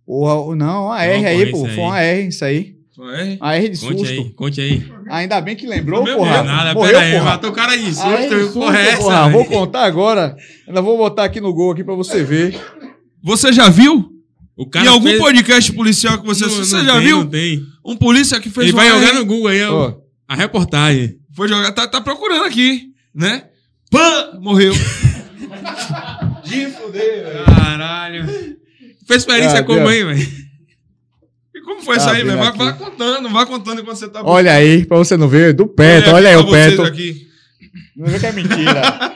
Ou, 0.06 0.56
não, 0.56 0.90
a 0.90 1.04
É 1.04 1.16
uma 1.18 1.28
R 1.28 1.44
aí, 1.44 1.50
pô. 1.52 1.58
ocorrência 1.58 1.74
Foi 1.76 1.84
aí. 1.84 1.86
uma 1.90 2.00
R, 2.00 2.28
isso 2.28 2.44
aí. 2.44 2.76
Só 2.90 3.10
é? 3.12 3.38
A 3.40 3.56
R 3.56 3.68
de 3.68 3.78
Conte 3.80 3.98
susto. 3.98 4.12
aí, 4.12 4.30
conte 4.30 4.60
aí. 4.60 4.82
Ainda 5.08 5.40
bem 5.40 5.54
que 5.54 5.66
lembrou, 5.66 6.02
Meu 6.02 6.16
porra. 6.16 6.32
Deus, 6.34 6.46
Nada, 6.46 6.74
Morreu, 6.74 6.92
pera 6.92 7.04
aí, 7.04 7.12
porra. 7.12 7.24
matou 7.24 7.50
o 7.50 7.52
cara 7.52 7.76
de 7.76 7.84
susto, 7.86 8.02
A 8.06 8.20
R 8.20 8.46
de 8.46 8.52
porra, 8.52 8.78
é 8.80 8.88
essa? 8.88 9.02
porra. 9.02 9.28
Vou 9.30 9.44
contar 9.44 9.84
agora. 9.84 10.36
Ainda 10.66 10.82
vou 10.82 10.96
botar 10.98 11.24
aqui 11.24 11.40
no 11.40 11.54
gol 11.54 11.70
aqui 11.70 11.84
pra 11.84 11.94
você 11.94 12.24
ver. 12.24 12.58
Você 13.22 13.52
já 13.52 13.68
viu? 13.68 14.10
O 14.56 14.68
em 14.76 14.86
algum 14.86 15.08
fez- 15.08 15.18
podcast 15.20 15.72
policial 15.72 16.18
que 16.20 16.26
você 16.26 16.44
Não, 16.44 16.52
assistiu, 16.52 16.76
não 16.78 16.84
você 16.84 16.86
já 16.90 16.96
tem, 16.98 17.06
viu? 17.06 17.18
Não 17.18 17.26
tem. 17.26 17.62
Um 17.84 17.96
polícia 17.96 18.40
que 18.40 18.50
fez 18.50 18.68
Ele 18.68 18.76
vai 18.76 18.88
jogar 18.88 19.14
no 19.14 19.24
Google 19.24 19.48
aí 19.48 19.62
ó, 19.64 19.88
Ó, 19.88 19.94
a 20.28 20.34
reportagem. 20.36 21.16
Foi 21.34 21.48
jogar, 21.48 21.72
tá, 21.72 21.86
tá 21.88 22.00
procurando 22.00 22.44
aqui, 22.44 22.88
né? 23.14 23.44
Pã! 23.90 24.38
Morreu. 24.40 24.72
De 26.44 26.66
fuder, 26.66 27.24
velho. 27.24 27.44
Caralho. 27.46 28.26
Fez 29.06 29.22
experiência 29.22 29.58
Ah, 29.60 29.64
como 29.64 29.86
aí, 29.88 30.04
velho? 30.04 30.28
E 31.54 31.60
como 31.62 31.80
foi 31.82 31.96
isso 31.96 32.06
Tá 32.06 32.12
aí, 32.12 32.24
velho? 32.24 32.38
Vai, 32.38 32.52
vai 32.52 32.72
contando, 32.76 33.28
vai 33.28 33.46
contando 33.46 33.80
enquanto 33.80 33.96
você 33.96 34.08
tá... 34.08 34.22
Olha 34.24 34.52
aí, 34.52 34.84
pra 34.84 34.98
você 34.98 35.16
não 35.16 35.28
ver, 35.28 35.52
do 35.52 35.66
Peto, 35.66 36.10
olha 36.10 36.30
aí 36.30 36.44
pra 36.44 36.82
o 36.82 36.86
aqui. 36.86 37.26
Não 37.96 38.06
vê 38.06 38.18
que 38.18 38.26
é 38.26 38.32
mentira. 38.32 38.82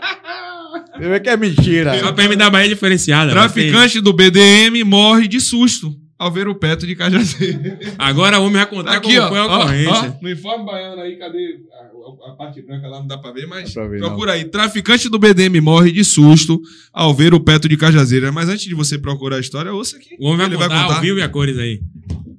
Não 1.01 1.09
vê 1.11 1.21
que 1.21 1.29
é 1.29 1.37
mentira. 1.37 1.99
Só 2.01 2.13
pra 2.13 2.29
me 2.29 2.37
dar 2.37 2.51
Bahia 2.51 2.69
diferenciada. 2.69 3.35
vai 3.35 3.49
ter- 3.49 3.71
Traficante 3.71 4.01
do 4.01 4.13
BDM 4.13 4.85
morre 4.85 5.27
de 5.29 5.41
susto 5.41 5.95
ao 6.17 6.31
ver 6.31 6.47
o 6.47 6.55
Peto 6.55 6.87
de 6.87 6.95
Cajazeiro. 6.95 7.77
Agora 7.99 8.39
o 8.39 8.43
homem 8.45 8.57
vai 8.59 8.67
contar 8.67 8.93
Aqui, 8.97 9.15
como 9.15 9.23
ó, 9.27 9.29
foi 9.29 9.39
a 9.39 9.45
ocorrência. 9.47 10.17
ó. 10.19 10.23
No 10.23 10.31
informe 10.31 10.65
baiano 10.65 11.01
aí, 11.03 11.17
cadê 11.17 11.59
a, 11.73 12.29
a- 12.29 12.33
a 12.33 12.37
parte 12.37 12.63
branca 12.63 12.87
lá? 12.87 13.01
Não 13.01 13.07
dá 13.09 13.19
pra 13.19 13.33
ver, 13.33 13.47
mas 13.47 13.73
pra 13.75 13.87
ver, 13.89 13.99
procura 13.99 14.33
aí. 14.33 14.45
Traficante 14.45 15.09
do 15.09 15.19
BDM 15.19 15.61
morre 15.61 15.91
de 15.91 16.05
susto 16.05 16.61
ao 16.93 17.13
ver 17.13 17.35
o 17.35 17.41
Peto 17.41 17.69
de 17.69 17.77
Cajazeira. 17.77 18.31
Mas 18.31 18.49
antes 18.49 18.65
de 18.65 18.75
você 18.75 18.97
procurar 18.97 19.37
a 19.37 19.41
história, 19.41 19.73
ouça 19.73 19.97
aqui. 19.97 20.17
O 20.21 20.27
homem 20.27 20.39
vai 20.39 20.47
Ele 20.47 20.57
contar, 20.57 20.95
ao 20.95 21.01
vivo 21.01 21.19
e 21.19 21.23
a 21.23 21.29
cores 21.29 21.59
aí. 21.59 21.81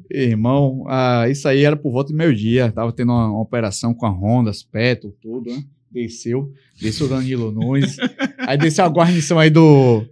Irmão, 0.10 0.86
ah, 0.88 1.26
isso 1.30 1.46
aí 1.48 1.64
era 1.66 1.76
por 1.76 1.92
volta 1.92 2.14
do 2.14 2.18
meio-dia. 2.18 2.72
Tava 2.72 2.92
tendo 2.94 3.12
uma, 3.12 3.28
uma 3.28 3.42
operação 3.42 3.94
com 3.94 4.06
a 4.06 4.10
Honda, 4.10 4.50
as 4.50 4.64
Peto, 4.64 5.14
tudo, 5.22 5.50
né? 5.52 5.62
Desceu, 5.96 6.52
desceu 6.82 7.06
o 7.08 7.10
Danilo 7.10 7.52
Nunes. 7.52 7.96
aí 8.40 8.58
desceu 8.58 8.84
a 8.86 8.90
guarnição 8.90 9.40
aí 9.40 9.50
do 9.50 10.04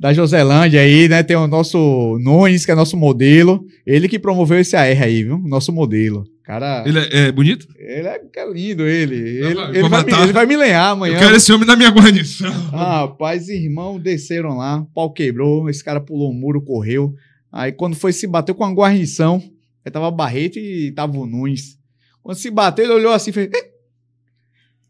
da 0.00 0.12
Joselândia 0.12 0.80
aí, 0.80 1.08
né? 1.08 1.22
Tem 1.22 1.36
o 1.36 1.46
nosso 1.46 2.18
Nunes, 2.20 2.64
que 2.64 2.70
é 2.70 2.74
nosso 2.74 2.96
modelo. 2.96 3.64
Ele 3.84 4.08
que 4.08 4.18
promoveu 4.18 4.58
esse 4.58 4.74
AR 4.76 5.02
aí, 5.02 5.24
viu? 5.24 5.38
Nosso 5.38 5.72
modelo. 5.72 6.24
Cara, 6.44 6.82
ele, 6.86 6.98
Ele 6.98 7.08
é, 7.10 7.18
é 7.26 7.32
bonito? 7.32 7.68
é, 7.78 8.20
é 8.36 8.50
lindo, 8.50 8.86
ele. 8.86 9.16
Ele, 9.16 9.54
vai- 9.54 9.70
ele 9.76 9.88
vai, 9.88 10.22
ele 10.22 10.32
vai 10.32 10.46
me 10.46 10.56
lenhar 10.56 10.92
amanhã. 10.92 11.14
Eu 11.16 11.18
quero 11.18 11.36
esse 11.36 11.52
homem 11.52 11.66
na 11.66 11.76
minha 11.76 11.90
guarnição. 11.90 12.50
Ah, 12.72 13.00
rapaz, 13.00 13.48
irmão, 13.50 13.98
desceram 13.98 14.56
lá, 14.56 14.86
pau 14.94 15.12
quebrou, 15.12 15.68
esse 15.68 15.84
cara 15.84 16.00
pulou 16.00 16.30
o 16.30 16.34
muro, 16.34 16.62
correu. 16.62 17.12
Aí 17.52 17.70
quando 17.72 17.94
foi 17.96 18.12
se 18.14 18.26
bateu 18.26 18.54
com 18.54 18.64
a 18.64 18.72
guarnição, 18.72 19.42
aí 19.84 19.90
tava 19.92 20.10
Barreto 20.10 20.58
e 20.58 20.90
tava 20.92 21.18
o 21.18 21.26
Nunes. 21.26 21.76
Quando 22.22 22.36
se 22.38 22.50
bateu, 22.50 22.84
ele 22.84 22.94
olhou 22.94 23.12
assim, 23.12 23.32
fez. 23.32 23.48
"Eh", 23.52 23.70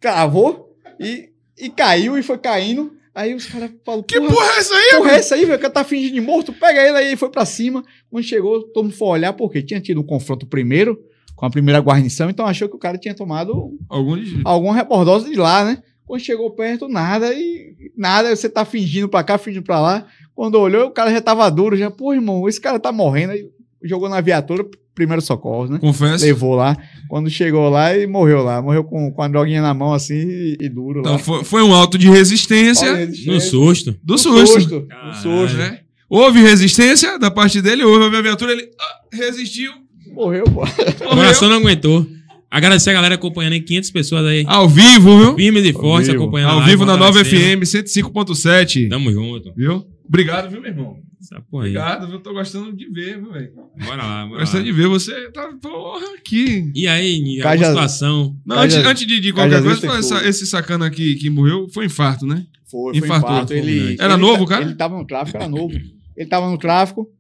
Cravou 0.01 0.75
e, 1.01 1.31
e 1.59 1.69
caiu 1.71 2.19
e 2.19 2.23
foi 2.23 2.39
caindo. 2.39 2.93
Aí 3.15 3.35
os 3.35 3.47
caras 3.47 3.71
falaram, 3.85 4.05
Que 4.05 4.21
porra 4.21 4.47
é 4.55 4.59
essa 4.59 4.75
aí? 4.75 4.97
porra 4.97 5.11
é 5.11 5.15
essa 5.17 5.35
aí, 5.35 5.45
velho? 5.45 5.59
O 5.59 5.61
cara 5.61 5.73
tá 5.73 5.85
fingindo 5.85 6.15
de 6.15 6.21
morto, 6.21 6.53
pega 6.53 6.81
ele 6.87 6.97
aí, 6.97 7.17
foi 7.17 7.29
pra 7.31 7.45
cima. 7.45 7.85
Quando 8.09 8.23
chegou, 8.25 8.63
todo 8.63 8.85
mundo 8.85 8.95
foi 8.97 9.09
olhar, 9.09 9.33
porque 9.33 9.61
tinha 9.61 9.81
tido 9.81 10.01
um 10.01 10.05
confronto 10.07 10.47
primeiro, 10.47 10.97
com 11.35 11.45
a 11.45 11.51
primeira 11.51 11.81
guarnição, 11.81 12.31
então 12.31 12.47
achou 12.47 12.69
que 12.69 12.77
o 12.77 12.79
cara 12.79 12.97
tinha 12.97 13.15
tomado 13.15 13.77
Algum 13.89 14.17
de... 14.17 14.41
alguma 14.45 14.75
rebordosa 14.75 15.29
de 15.29 15.37
lá, 15.37 15.65
né? 15.65 15.83
Quando 16.07 16.21
chegou 16.21 16.51
perto, 16.53 16.89
nada, 16.89 17.35
e 17.35 17.75
nada, 17.97 18.35
você 18.35 18.49
tá 18.49 18.65
fingindo 18.65 19.09
pra 19.09 19.25
cá, 19.25 19.37
fingindo 19.37 19.65
pra 19.65 19.81
lá. 19.81 20.07
Quando 20.35 20.55
olhou, 20.55 20.87
o 20.87 20.91
cara 20.93 21.11
já 21.11 21.21
tava 21.21 21.51
duro, 21.51 21.77
já, 21.77 21.91
pô, 21.91 22.15
irmão, 22.15 22.49
esse 22.49 22.61
cara 22.61 22.79
tá 22.79 22.93
morrendo. 22.93 23.33
Aí 23.33 23.49
jogou 23.83 24.09
na 24.09 24.21
viatura, 24.21 24.65
primeiro 24.99 25.23
socorro, 25.23 25.69
né? 25.69 25.79
Confesso. 25.79 26.25
Levou 26.25 26.55
lá. 26.57 26.77
Quando 27.09 27.31
chegou 27.31 27.69
lá, 27.69 27.97
e 27.97 28.07
morreu 28.07 28.43
lá. 28.43 28.61
Morreu 28.61 28.83
com, 28.83 29.11
com 29.13 29.23
a 29.23 29.29
droguinha 29.29 29.63
na 29.63 29.73
mão, 29.73 29.93
assim, 29.95 30.15
e, 30.17 30.57
e 30.61 30.69
duro 30.69 31.01
Então 31.01 31.13
lá. 31.13 31.19
foi, 31.19 31.45
foi 31.45 31.63
um 31.63 31.73
auto 31.73 31.97
de 31.97 32.09
resistência 32.11 33.07
No 33.27 33.41
susto. 33.41 33.97
do 34.03 34.15
no 34.15 34.19
susto. 34.19 34.47
susto. 34.61 34.75
No 34.81 34.87
Caralho. 34.87 35.15
susto. 35.15 35.57
né? 35.57 35.79
Houve 36.11 36.41
resistência 36.43 37.19
da 37.19 37.31
parte 37.31 37.63
dele, 37.63 37.85
houve 37.85 38.17
a 38.17 38.21
viatura, 38.21 38.53
ele 38.53 38.69
ah, 38.81 39.01
resistiu, 39.17 39.71
Morreu, 40.13 40.45
pô. 40.45 40.65
O 40.65 41.15
coração 41.17 41.49
não 41.49 41.59
aguentou. 41.59 42.05
Agradecer 42.51 42.91
a 42.91 42.95
galera 42.95 43.15
acompanhando 43.15 43.53
aí, 43.53 43.61
500 43.61 43.91
pessoas 43.91 44.25
aí. 44.27 44.43
Ao 44.49 44.67
vivo, 44.69 45.19
viu? 45.19 45.35
Firmes 45.37 45.65
e 45.67 45.73
fortes 45.73 46.09
vivo. 46.09 46.23
acompanhando 46.23 46.51
Ao 46.53 46.65
vivo 46.65 46.85
na 46.85 46.93
vamos 46.97 47.07
Nova 47.07 47.21
agradecendo. 47.21 47.67
FM 47.67 48.03
105.7. 48.03 48.89
Tamo 48.89 49.13
junto. 49.13 49.53
Viu? 49.55 49.85
Obrigado, 50.09 50.51
viu, 50.51 50.61
meu 50.61 50.71
irmão? 50.71 50.97
Essa 51.21 51.41
porra 51.41 51.65
aí. 51.65 51.71
Obrigado, 51.71 52.09
viu? 52.09 52.21
Tô 52.21 52.33
gostando 52.33 52.73
de 52.77 52.89
ver, 52.91 53.21
velho? 53.21 53.53
Bora 53.85 54.03
lá, 54.03 54.27
bora 54.27 54.41
Gostando 54.41 54.65
lá. 54.65 54.71
de 54.71 54.73
ver 54.73 54.87
você. 54.87 55.31
Tá, 55.33 55.49
porra, 55.61 56.15
aqui. 56.15 56.71
E 56.75 56.87
aí, 56.87 57.39
Caja- 57.43 57.67
alguma 57.67 57.89
situação? 57.89 58.37
Não, 58.47 58.59
antes, 58.59 58.77
antes 58.77 59.07
de, 59.07 59.21
de 59.21 59.33
qualquer 59.33 59.63
coisa, 59.63 59.99
essa- 59.99 60.29
esse 60.29 60.47
sacana 60.47 60.87
aqui 60.87 61.17
que 61.17 61.29
morreu 61.29 61.69
foi 61.69 61.87
infarto, 61.87 62.25
né? 62.27 62.47
Foi, 62.71 62.95
foi 62.95 63.05
Infartou, 63.07 63.31
infarto. 63.31 63.53
Ele, 63.55 63.81
né? 63.91 63.97
Era 63.99 64.15
ele 64.15 64.23
novo, 64.23 64.45
ta- 64.45 64.51
cara? 64.51 64.65
Ele 64.65 64.75
tava 64.75 64.97
no 64.97 65.05
tráfico, 65.07 65.37
era 65.39 65.49
novo. 65.49 65.75
Ele 66.17 66.29
tava 66.29 66.51
no 66.51 66.59
tráfico, 66.59 67.11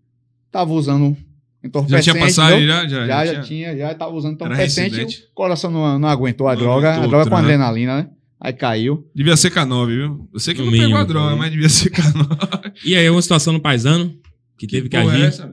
tava 0.52 0.72
usando 0.72 1.16
Já 1.60 1.68
entorpecente. 1.68 2.02
tinha 2.12 2.18
passado, 2.24 2.52
entendeu? 2.54 2.68
já, 2.68 2.86
já, 2.88 3.06
Já, 3.06 3.26
já, 3.26 3.40
tinha. 3.40 3.76
já 3.76 3.94
tava 3.94 4.12
usando 4.12 4.34
Era 4.40 4.54
entorpecente. 4.54 5.24
O 5.30 5.34
coração 5.34 5.70
não, 5.70 5.98
não 5.98 6.08
aguentou 6.08 6.46
a 6.48 6.52
Não 6.54 6.60
droga. 6.60 6.88
aguentou 6.90 7.04
a 7.04 7.06
o 7.06 7.10
droga 7.10 7.24
com 7.24 7.30
tranco. 7.30 7.44
adrenalina, 7.44 7.96
né? 8.02 8.10
Aí 8.40 8.52
caiu. 8.52 9.04
Devia 9.14 9.36
ser 9.36 9.50
K9, 9.50 9.86
viu? 9.86 10.28
Eu 10.32 10.38
sei 10.40 10.54
que 10.54 10.60
No 10.60 10.66
não 10.66 10.72
mínimo, 10.72 10.90
pegou 10.90 11.00
a 11.02 11.04
droga, 11.04 11.30
né? 11.32 11.36
mas 11.38 11.50
devia 11.50 11.68
ser 11.68 11.90
K9. 11.90 12.72
E 12.84 12.94
aí, 12.94 13.08
uma 13.10 13.20
situação 13.22 13.52
no 13.52 13.60
paisano 13.60 14.14
que 14.56 14.66
teve 14.66 14.88
que, 14.88 14.96
porra 14.96 15.12
agir? 15.12 15.24
é 15.24 15.26
essa? 15.26 15.52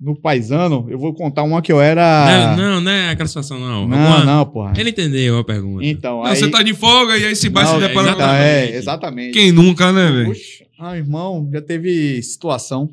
No 0.00 0.14
paisano, 0.14 0.86
eu 0.88 0.98
vou 0.98 1.12
contar 1.12 1.42
uma 1.42 1.60
que 1.60 1.72
eu 1.72 1.80
era. 1.80 2.54
Não, 2.56 2.74
não, 2.74 2.80
não 2.80 2.90
é 2.90 3.10
aquela 3.10 3.26
situação, 3.26 3.58
não. 3.58 3.86
não, 3.88 3.98
Alguma- 3.98 4.24
não, 4.24 4.46
porra. 4.46 4.72
Ele 4.78 4.90
entendeu 4.90 5.38
a 5.38 5.44
pergunta. 5.44 5.84
Então, 5.84 6.18
Não, 6.18 6.24
aí. 6.24 6.36
Você 6.36 6.48
tá 6.48 6.62
de 6.62 6.72
folga 6.72 7.18
e 7.18 7.24
aí 7.26 7.34
se 7.34 7.50
Não, 7.50 7.66
se 7.66 7.80
deparar 7.80 8.14
então, 8.14 8.26
com... 8.28 8.32
é, 8.32 8.76
exatamente. 8.76 9.32
Quem 9.32 9.50
nunca, 9.50 9.92
né, 9.92 10.10
velho? 10.10 10.26
Puxa, 10.28 10.64
ah, 10.78 10.96
irmão, 10.96 11.50
já 11.52 11.60
teve 11.60 12.22
situação. 12.22 12.88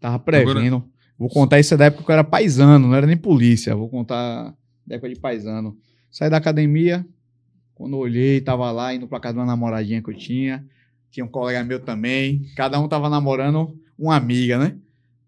Tava 0.00 0.18
prevendo. 0.18 0.82
Vou 1.18 1.28
contar 1.28 1.60
isso 1.60 1.76
da 1.76 1.84
época 1.86 2.04
que 2.04 2.10
eu 2.10 2.14
era 2.14 2.24
paisano, 2.24 2.88
não 2.88 2.94
era 2.94 3.06
nem 3.06 3.16
polícia. 3.16 3.74
Vou 3.76 3.88
contar 3.90 4.54
da 4.86 4.94
época 4.96 5.12
de 5.12 5.20
paisano. 5.20 5.76
Saí 6.10 6.30
da 6.30 6.38
academia, 6.38 7.04
quando 7.78 7.92
eu 7.94 8.00
olhei, 8.00 8.40
tava 8.40 8.70
lá 8.72 8.92
indo 8.92 9.06
pra 9.06 9.20
casa 9.20 9.34
de 9.34 9.38
uma 9.38 9.46
namoradinha 9.46 10.02
que 10.02 10.10
eu 10.10 10.14
tinha. 10.16 10.66
Tinha 11.12 11.24
um 11.24 11.28
colega 11.28 11.62
meu 11.62 11.78
também. 11.78 12.42
Cada 12.56 12.78
um 12.80 12.88
tava 12.88 13.08
namorando 13.08 13.78
uma 13.96 14.16
amiga, 14.16 14.58
né? 14.58 14.76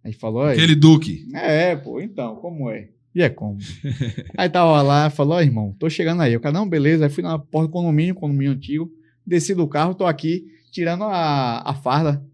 Aí 0.02 0.12
falou, 0.12 0.42
"Aí, 0.42 0.54
Aquele 0.58 0.74
Duque. 0.74 1.28
é, 1.32 1.76
pô, 1.76 2.00
então, 2.00 2.34
como 2.36 2.68
é? 2.68 2.88
E 3.14 3.22
é 3.22 3.28
como? 3.28 3.58
aí 4.36 4.48
tava 4.48 4.82
lá, 4.82 5.10
falou, 5.10 5.34
ó, 5.36 5.40
irmão, 5.40 5.74
tô 5.78 5.88
chegando 5.88 6.22
aí. 6.22 6.32
Eu, 6.32 6.40
cara, 6.40 6.52
não, 6.52 6.68
beleza. 6.68 7.04
Aí 7.04 7.10
fui 7.10 7.22
na 7.22 7.38
porta 7.38 7.68
do 7.68 7.72
condomínio, 7.72 8.14
condomínio 8.14 8.52
antigo, 8.52 8.90
desci 9.24 9.54
do 9.54 9.68
carro, 9.68 9.94
tô 9.94 10.04
aqui, 10.04 10.46
tirando 10.72 11.04
a, 11.04 11.62
a 11.70 11.74
farda 11.74 12.24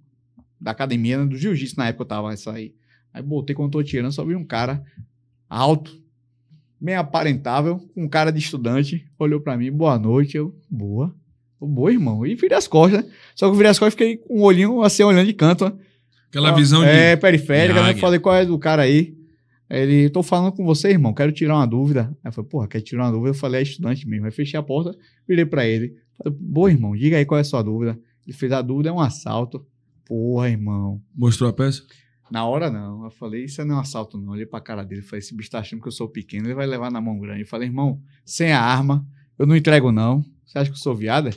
da 0.59 0.70
academia, 0.70 1.18
né, 1.18 1.26
do 1.26 1.36
jiu-jitsu 1.36 1.76
na 1.76 1.88
época 1.88 2.02
eu 2.05 2.09
tava 2.09 2.32
essa 2.32 2.52
aí. 2.52 2.74
Aí 3.12 3.22
botei 3.22 3.55
quando 3.55 3.70
tô 3.72 3.82
tirando, 3.82 4.12
só 4.12 4.24
vi 4.24 4.34
um 4.34 4.44
cara 4.44 4.82
alto, 5.48 6.02
bem 6.81 6.94
aparentável, 6.94 7.78
com 7.94 8.05
um 8.05 8.09
cara 8.09 8.31
de 8.31 8.39
estudante, 8.39 9.07
olhou 9.19 9.40
pra 9.40 9.57
mim, 9.57 9.70
boa 9.70 9.98
noite, 9.98 10.36
eu, 10.36 10.55
boa. 10.70 11.15
Eu, 11.61 11.66
boa, 11.66 11.90
irmão. 11.90 12.27
E 12.27 12.35
virei 12.35 12.57
as 12.57 12.69
costas, 12.69 13.05
né? 13.05 13.11
Só 13.35 13.47
que 13.47 13.53
eu 13.53 13.57
virei 13.57 13.70
as 13.70 13.78
costas 13.78 13.94
e 13.94 13.97
fiquei 13.97 14.16
com 14.19 14.40
o 14.40 14.43
olhinho 14.43 14.82
assim, 14.82 15.03
olhando 15.03 15.27
de 15.27 15.32
canto, 15.32 15.65
né? 15.65 15.73
Aquela 16.28 16.53
visão 16.53 16.82
de... 16.82 16.89
É, 16.89 17.16
periférica, 17.16 17.74
de 17.74 17.81
né? 17.81 17.90
águia. 17.90 18.01
Falei, 18.01 18.19
qual 18.19 18.35
é 18.35 18.44
do 18.44 18.59
cara 18.59 18.82
aí? 18.82 19.16
Ele, 19.69 20.09
tô 20.11 20.23
falando 20.23 20.53
com 20.53 20.65
você, 20.65 20.90
irmão, 20.90 21.12
quero 21.12 21.32
tirar 21.32 21.57
uma 21.57 21.66
dúvida. 21.66 22.11
Aí 22.23 22.28
eu 22.28 22.32
falei, 22.32 22.51
porra, 22.51 22.69
quer 22.69 22.81
tirar 22.81 23.05
uma 23.05 23.12
dúvida? 23.12 23.31
Eu 23.31 23.35
falei, 23.35 23.61
é 23.61 23.62
estudante 23.62 24.07
mesmo. 24.07 24.27
Aí 24.27 24.32
fechei 24.32 24.59
a 24.59 24.62
porta, 24.62 24.97
virei 25.27 25.44
pra 25.47 25.66
ele. 25.66 25.97
Falei, 26.19 26.39
boa, 26.39 26.70
irmão, 26.70 26.94
diga 26.94 27.16
aí 27.16 27.24
qual 27.24 27.39
é 27.39 27.40
a 27.40 27.44
sua 27.44 27.62
dúvida. 27.62 27.98
Ele 28.27 28.36
fez 28.36 28.53
a 28.53 28.61
dúvida, 28.62 28.90
é 28.90 28.93
um 28.93 29.01
assalto. 29.01 29.65
Porra, 30.05 30.48
irmão. 30.48 31.01
Mostrou 31.15 31.48
a 31.48 31.53
peça? 31.53 31.82
Na 32.31 32.44
hora 32.44 32.70
não. 32.70 33.05
Eu 33.05 33.11
falei, 33.11 33.44
isso 33.44 33.65
não 33.65 33.77
é 33.77 33.78
um 33.78 33.81
assalto, 33.81 34.16
não. 34.19 34.27
Eu 34.27 34.31
olhei 34.32 34.47
pra 34.47 34.61
cara 34.61 34.85
dele, 34.85 35.03
falei, 35.03 35.20
esse 35.20 35.35
bicho 35.35 35.51
tá 35.51 35.61
achando 35.61 35.81
que 35.81 35.89
eu 35.89 35.93
sou 35.93 36.09
pequeno, 36.09 36.47
ele 36.47 36.55
vai 36.55 36.66
levar 36.66 36.90
na 36.90 37.01
mão 37.01 37.19
grande. 37.19 37.43
Eu 37.43 37.47
falei, 37.47 37.69
irmão, 37.69 38.01
sem 38.24 38.53
a 38.53 38.61
arma, 38.61 39.07
eu 39.39 39.47
não 39.47 39.55
entrego, 39.57 39.93
não. 39.93 40.24
Você 40.44 40.59
acha 40.59 40.70
que 40.70 40.77
eu 40.77 40.81
sou 40.81 40.94
viada? 40.94 41.31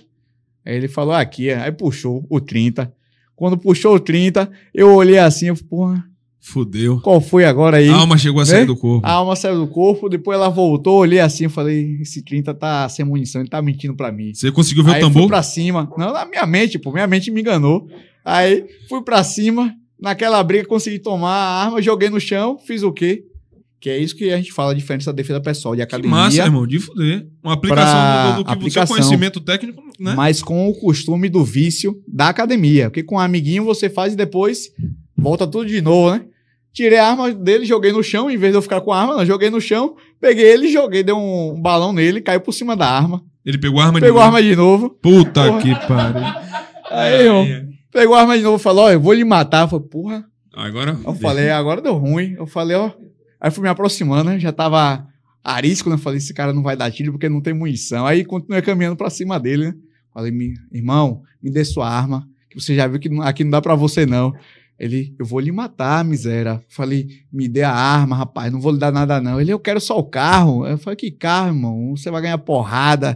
Aí 0.66 0.76
ele 0.76 0.88
falou, 0.88 1.14
aqui, 1.14 1.50
aí 1.52 1.72
puxou 1.72 2.26
o 2.30 2.40
30. 2.42 2.92
Quando 3.36 3.58
puxou 3.58 3.96
o 3.96 4.00
30, 4.00 4.52
eu 4.74 4.94
olhei 4.94 5.18
assim, 5.18 5.48
eu 5.48 5.56
falei, 5.56 5.70
porra, 5.70 6.06
Fudeu. 6.42 7.00
qual 7.02 7.20
foi 7.22 7.46
agora 7.46 7.78
aí? 7.78 7.90
A 7.90 7.96
alma 7.96 8.18
chegou 8.18 8.42
a 8.42 8.46
sair 8.46 8.62
Né? 8.62 8.66
do 8.66 8.76
corpo. 8.76 9.06
A 9.06 9.12
alma 9.12 9.36
saiu 9.36 9.58
do 9.60 9.68
corpo, 9.68 10.08
depois 10.10 10.38
ela 10.38 10.50
voltou, 10.50 11.00
olhei 11.00 11.20
assim, 11.20 11.46
eu 11.46 11.50
falei, 11.50 11.98
esse 12.02 12.24
30 12.24 12.54
tá 12.54 12.88
sem 12.90 13.04
munição, 13.06 13.42
ele 13.42 13.50
tá 13.50 13.62
mentindo 13.62 13.94
pra 13.96 14.12
mim. 14.12 14.34
Você 14.34 14.52
conseguiu 14.52 14.84
ver 14.84 14.96
aí 14.96 15.02
o 15.04 15.06
fui 15.06 15.14
tambor? 15.14 15.28
pra 15.28 15.44
cima, 15.44 15.90
não, 15.98 16.12
na 16.14 16.26
minha 16.26 16.46
mente, 16.46 16.80
pô, 16.80 16.92
minha 16.92 17.08
mente 17.08 17.30
me 17.32 17.42
enganou. 17.42 17.88
Aí 18.24 18.66
fui 18.88 19.02
pra 19.02 19.24
cima, 19.24 19.74
naquela 20.02 20.42
briga 20.44 20.66
consegui 20.66 21.00
tomar 21.00 21.32
a 21.32 21.64
arma, 21.66 21.82
joguei 21.82 22.10
no 22.10 22.20
chão, 22.20 22.58
fiz 22.58 22.84
o 22.84 22.92
quê? 22.92 23.24
Que 23.82 23.90
é 23.90 23.98
isso 23.98 24.14
que 24.16 24.30
a 24.32 24.38
gente 24.38 24.52
fala, 24.52 24.72
a 24.72 24.76
diferença 24.76 25.12
da 25.12 25.16
defesa 25.16 25.40
pessoal 25.40 25.74
de 25.74 25.80
Que 25.80 25.84
academia, 25.84 26.10
massa, 26.18 26.44
irmão, 26.44 26.68
de 26.68 26.80
fuder. 26.80 27.26
Uma 27.42 27.54
aplicação 27.54 28.36
do, 28.36 28.44
do, 28.44 28.56
do 28.56 28.66
que- 28.66 28.72
seu 28.72 28.86
conhecimento 28.86 29.40
técnico, 29.40 29.82
né? 30.00 30.14
mas 30.18 30.44
com 30.44 30.68
o 30.68 30.74
costume 30.74 31.30
do 31.30 31.46
vício 31.46 31.96
da 32.06 32.28
academia. 32.28 32.90
Porque 32.90 33.04
com 33.04 33.16
um 33.16 33.20
amiguinho 33.20 33.64
você 33.64 33.90
faz 33.90 34.14
e 34.14 34.18
depois 34.18 34.70
volta 35.18 35.48
tudo 35.48 35.66
de 35.66 35.82
novo, 35.82 36.12
né? 36.16 36.26
Tirei 36.74 37.00
a 37.00 37.08
arma 37.10 37.32
dele, 37.34 37.66
joguei 37.66 37.92
no 37.92 38.04
chão, 38.04 38.30
em 38.30 38.38
vez 38.38 38.52
de 38.52 38.58
eu 38.58 38.62
ficar 38.62 38.82
com 38.82 38.92
a 38.92 39.00
arma, 39.02 39.16
não, 39.16 39.26
joguei 39.26 39.50
no 39.50 39.60
chão, 39.62 39.96
peguei 40.20 40.46
ele, 40.46 40.68
joguei, 40.72 41.02
dei 41.02 41.16
um, 41.16 41.54
um 41.54 41.62
balão 41.62 41.92
nele, 41.94 42.22
caiu 42.22 42.42
por 42.42 42.54
cima 42.54 42.76
da 42.76 42.86
arma. 42.88 43.24
Ele 43.46 43.58
pegou 43.58 43.80
a 43.80 43.86
arma 43.86 44.00
Pegou 44.00 44.18
de 44.20 44.24
a 44.24 44.26
arma 44.26 44.44
de 44.44 44.56
novo. 44.56 44.90
Puta 45.02 45.46
Porra. 45.46 45.62
que 45.62 45.74
pariu. 45.88 46.22
Aí, 46.92 47.24
irmão, 47.26 47.69
pegou 47.92 48.16
a 48.16 48.22
arma 48.22 48.38
de 48.38 48.44
novo 48.44 48.58
e 48.58 48.60
falou: 48.64 48.86
Ó, 48.86 48.92
eu 48.92 49.00
vou 49.00 49.14
lhe 49.14 49.24
matar. 49.24 49.64
Eu 49.64 49.68
falei, 49.70 49.86
porra. 49.88 50.26
Agora. 50.54 50.98
Eu 51.06 51.14
falei, 51.16 51.50
agora 51.50 51.82
deu 51.82 51.96
ruim. 51.96 52.34
Eu 52.38 52.48
falei, 52.48 52.76
ó. 52.76 52.92
Aí 53.40 53.52
fui 53.52 53.64
me 53.64 53.70
aproximando, 53.70 54.30
né? 54.32 54.40
Já 54.40 54.52
tava 54.52 55.08
arisco, 55.44 55.90
né? 55.90 55.98
Falei, 55.98 56.18
esse 56.18 56.34
cara 56.34 56.52
não 56.52 56.62
vai 56.64 56.76
dar 56.76 56.92
tiro 56.92 57.12
porque 57.14 57.30
não 57.30 57.40
tem 57.42 57.54
munição. 57.54 58.06
Aí 58.06 58.26
continuei 58.26 58.62
caminhando 58.62 58.96
pra 58.98 59.10
cima 59.10 59.40
dele, 59.40 59.68
né? 59.68 59.74
Falei, 60.14 60.32
"Me- 60.32 60.54
irmão, 60.72 61.22
me 61.42 61.50
dê 61.52 61.64
sua 61.64 61.88
arma, 61.88 62.28
que 62.50 62.60
você 62.60 62.76
já 62.76 62.88
viu 62.88 63.00
que 63.00 63.10
aqui 63.22 63.44
não 63.44 63.52
dá 63.52 63.62
pra 63.62 63.76
você, 63.76 64.06
não. 64.06 64.34
Ele, 64.78 65.14
eu 65.20 65.26
vou 65.26 65.40
lhe 65.40 65.52
matar, 65.52 66.04
miséria. 66.04 66.62
Falei, 66.68 67.08
me 67.32 67.48
dê 67.48 67.62
a 67.64 67.72
arma, 67.72 68.16
rapaz, 68.16 68.52
não 68.52 68.60
vou 68.60 68.72
lhe 68.72 68.80
dar 68.80 68.92
nada, 68.92 69.22
não. 69.22 69.40
Ele, 69.40 69.52
eu 69.54 69.60
quero 69.60 69.80
só 69.80 69.98
o 69.98 70.04
carro. 70.04 70.66
Eu 70.66 70.78
falei, 70.78 70.96
que 70.98 71.12
carro, 71.12 71.50
irmão? 71.50 71.96
Você 71.96 72.10
vai 72.10 72.22
ganhar 72.22 72.38
porrada. 72.40 73.16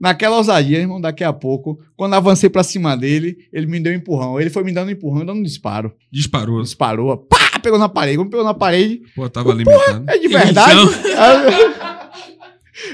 Naquela 0.00 0.38
ousadia, 0.38 0.78
irmão, 0.78 0.98
daqui 1.00 1.22
a 1.22 1.30
pouco, 1.32 1.78
quando 1.94 2.14
avancei 2.14 2.48
pra 2.48 2.62
cima 2.62 2.96
dele, 2.96 3.36
ele 3.52 3.66
me 3.66 3.78
deu 3.78 3.92
um 3.92 3.96
empurrão. 3.96 4.40
Ele 4.40 4.48
foi 4.48 4.64
me 4.64 4.72
dando 4.72 4.88
um 4.88 4.92
empurrão, 4.92 5.26
dando 5.26 5.40
um 5.40 5.42
disparo. 5.42 5.92
Disparou. 6.10 6.62
Disparou, 6.62 7.16
pá, 7.18 7.58
pegou 7.62 7.78
na 7.78 7.88
parede. 7.88 8.16
Quando 8.16 8.30
pegou 8.30 8.44
na 8.44 8.54
parede, 8.54 9.02
Pô, 9.14 9.28
tava 9.28 9.52
limitado. 9.52 10.04
é 10.08 10.16
de 10.18 10.26
verdade. 10.28 10.80
Eu, 10.80 10.88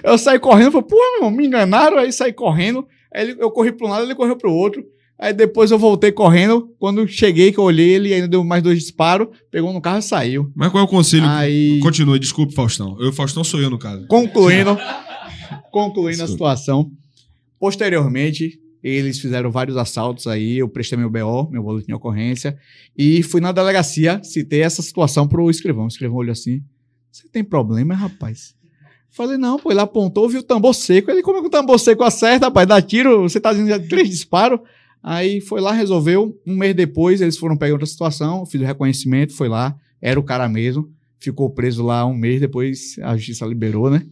eu 0.12 0.18
saí 0.18 0.38
correndo, 0.38 0.72
falei, 0.72 0.86
pô, 0.88 0.96
meu 0.96 1.14
irmão, 1.16 1.30
me 1.30 1.46
enganaram. 1.46 1.98
Aí 1.98 2.12
saí 2.12 2.32
correndo. 2.32 2.84
Aí 3.14 3.30
ele- 3.30 3.36
eu 3.40 3.50
corri 3.50 3.72
para 3.72 3.86
um 3.86 3.90
lado, 3.90 4.04
ele 4.04 4.14
correu 4.14 4.36
pro 4.36 4.52
outro. 4.52 4.84
Aí 5.18 5.32
depois 5.32 5.70
eu 5.70 5.78
voltei 5.78 6.12
correndo. 6.12 6.68
Quando 6.78 7.06
cheguei, 7.08 7.50
que 7.52 7.58
eu 7.58 7.64
olhei, 7.64 7.90
ele 7.94 8.12
ainda 8.12 8.28
deu 8.28 8.44
mais 8.44 8.62
dois 8.62 8.78
disparos, 8.80 9.28
pegou 9.50 9.72
no 9.72 9.80
carro 9.80 9.98
e 10.00 10.02
saiu. 10.02 10.50
Mas 10.54 10.70
qual 10.70 10.82
é 10.82 10.84
o 10.84 10.90
conselho? 10.90 11.24
Aí, 11.26 11.78
Continue, 11.80 12.18
desculpe, 12.18 12.52
Faustão. 12.54 12.96
Eu, 13.00 13.12
Faustão 13.12 13.42
sou 13.42 13.60
eu, 13.60 13.70
no 13.70 13.78
caso. 13.78 14.06
concluindo, 14.08 14.76
concluindo 15.70 16.22
a 16.22 16.28
situação. 16.28 16.90
Posteriormente, 17.58 18.60
eles 18.82 19.18
fizeram 19.18 19.50
vários 19.50 19.76
assaltos 19.76 20.26
aí. 20.26 20.58
Eu 20.58 20.68
prestei 20.68 20.96
meu 20.96 21.10
BO, 21.10 21.50
meu 21.50 21.62
boletim 21.62 21.88
de 21.88 21.94
ocorrência, 21.94 22.56
e 22.96 23.22
fui 23.22 23.40
na 23.40 23.52
delegacia, 23.52 24.22
citei 24.22 24.62
essa 24.62 24.82
situação 24.82 25.26
pro 25.26 25.50
escrivão. 25.50 25.84
O 25.84 25.88
escrivão 25.88 26.18
olhou 26.18 26.32
assim: 26.32 26.62
Você 27.10 27.28
tem 27.28 27.42
problema, 27.42 27.94
rapaz? 27.94 28.54
Falei, 29.10 29.38
não, 29.38 29.58
pô, 29.58 29.70
ele 29.70 29.80
apontou, 29.80 30.28
viu 30.28 30.40
o 30.40 30.42
tambor 30.42 30.74
seco. 30.74 31.10
Ele, 31.10 31.22
como 31.22 31.38
é 31.38 31.40
que 31.40 31.46
o 31.46 31.50
tambor 31.50 31.80
seco 31.80 32.04
acerta, 32.04 32.46
rapaz? 32.46 32.68
Dá 32.68 32.82
tiro, 32.82 33.22
você 33.22 33.40
tá 33.40 33.50
dizendo 33.50 33.88
três 33.88 34.10
disparos. 34.10 34.60
Aí 35.02 35.40
foi 35.40 35.60
lá, 35.60 35.72
resolveu. 35.72 36.38
Um 36.46 36.54
mês 36.54 36.74
depois, 36.74 37.20
eles 37.20 37.38
foram 37.38 37.56
pegar 37.56 37.72
outra 37.72 37.86
situação, 37.86 38.44
fiz 38.44 38.60
o 38.60 38.64
reconhecimento, 38.64 39.32
foi 39.32 39.48
lá, 39.48 39.74
era 40.02 40.20
o 40.20 40.22
cara 40.22 40.48
mesmo. 40.48 40.90
Ficou 41.18 41.48
preso 41.48 41.82
lá 41.82 42.04
um 42.04 42.14
mês, 42.14 42.40
depois 42.40 42.98
a 43.02 43.16
justiça 43.16 43.46
liberou, 43.46 43.88
né? 43.88 44.04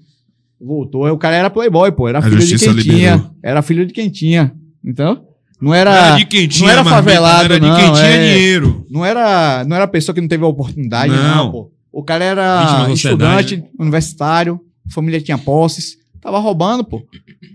Voltou. 0.65 1.07
O 1.09 1.19
cara 1.19 1.37
era 1.37 1.51
playboy, 1.51 1.93
pô. 1.93 2.09
Era 2.09 2.19
A 2.19 2.23
filho 2.23 2.39
de 2.39 2.59
quem 2.59 2.69
liberou. 2.73 2.83
tinha. 2.97 3.31
Era 3.43 3.63
filho 3.63 3.87
de 3.87 3.93
quem 3.93 4.09
tinha. 4.09 4.53
Então, 4.85 5.25
não 5.61 5.73
era. 5.75 5.91
Era 5.95 6.17
de 6.17 6.25
quem 6.25 6.49
tinha, 6.49 6.71
era 6.71 6.83
marmita, 6.85 7.05
favelado, 7.05 7.45
era 7.45 7.61
de 7.61 7.67
não, 7.67 7.77
quem 7.77 7.93
tinha 7.93 8.07
é. 8.07 8.35
dinheiro. 8.35 8.87
Não 8.91 9.05
era, 9.05 9.65
não 9.65 9.77
era 9.77 9.87
pessoa 9.87 10.15
que 10.15 10.21
não 10.21 10.29
teve 10.29 10.45
a 10.45 10.47
oportunidade, 10.49 11.13
não, 11.13 11.37
Não. 11.37 11.53
pô. 11.53 11.71
O 11.93 12.03
cara 12.03 12.25
era 12.25 12.89
estudante, 12.93 13.63
universitário, 13.79 14.61
família 14.91 15.21
tinha 15.21 15.39
posses, 15.39 15.97
tava 16.21 16.39
roubando, 16.39 16.83
pô. 16.83 17.07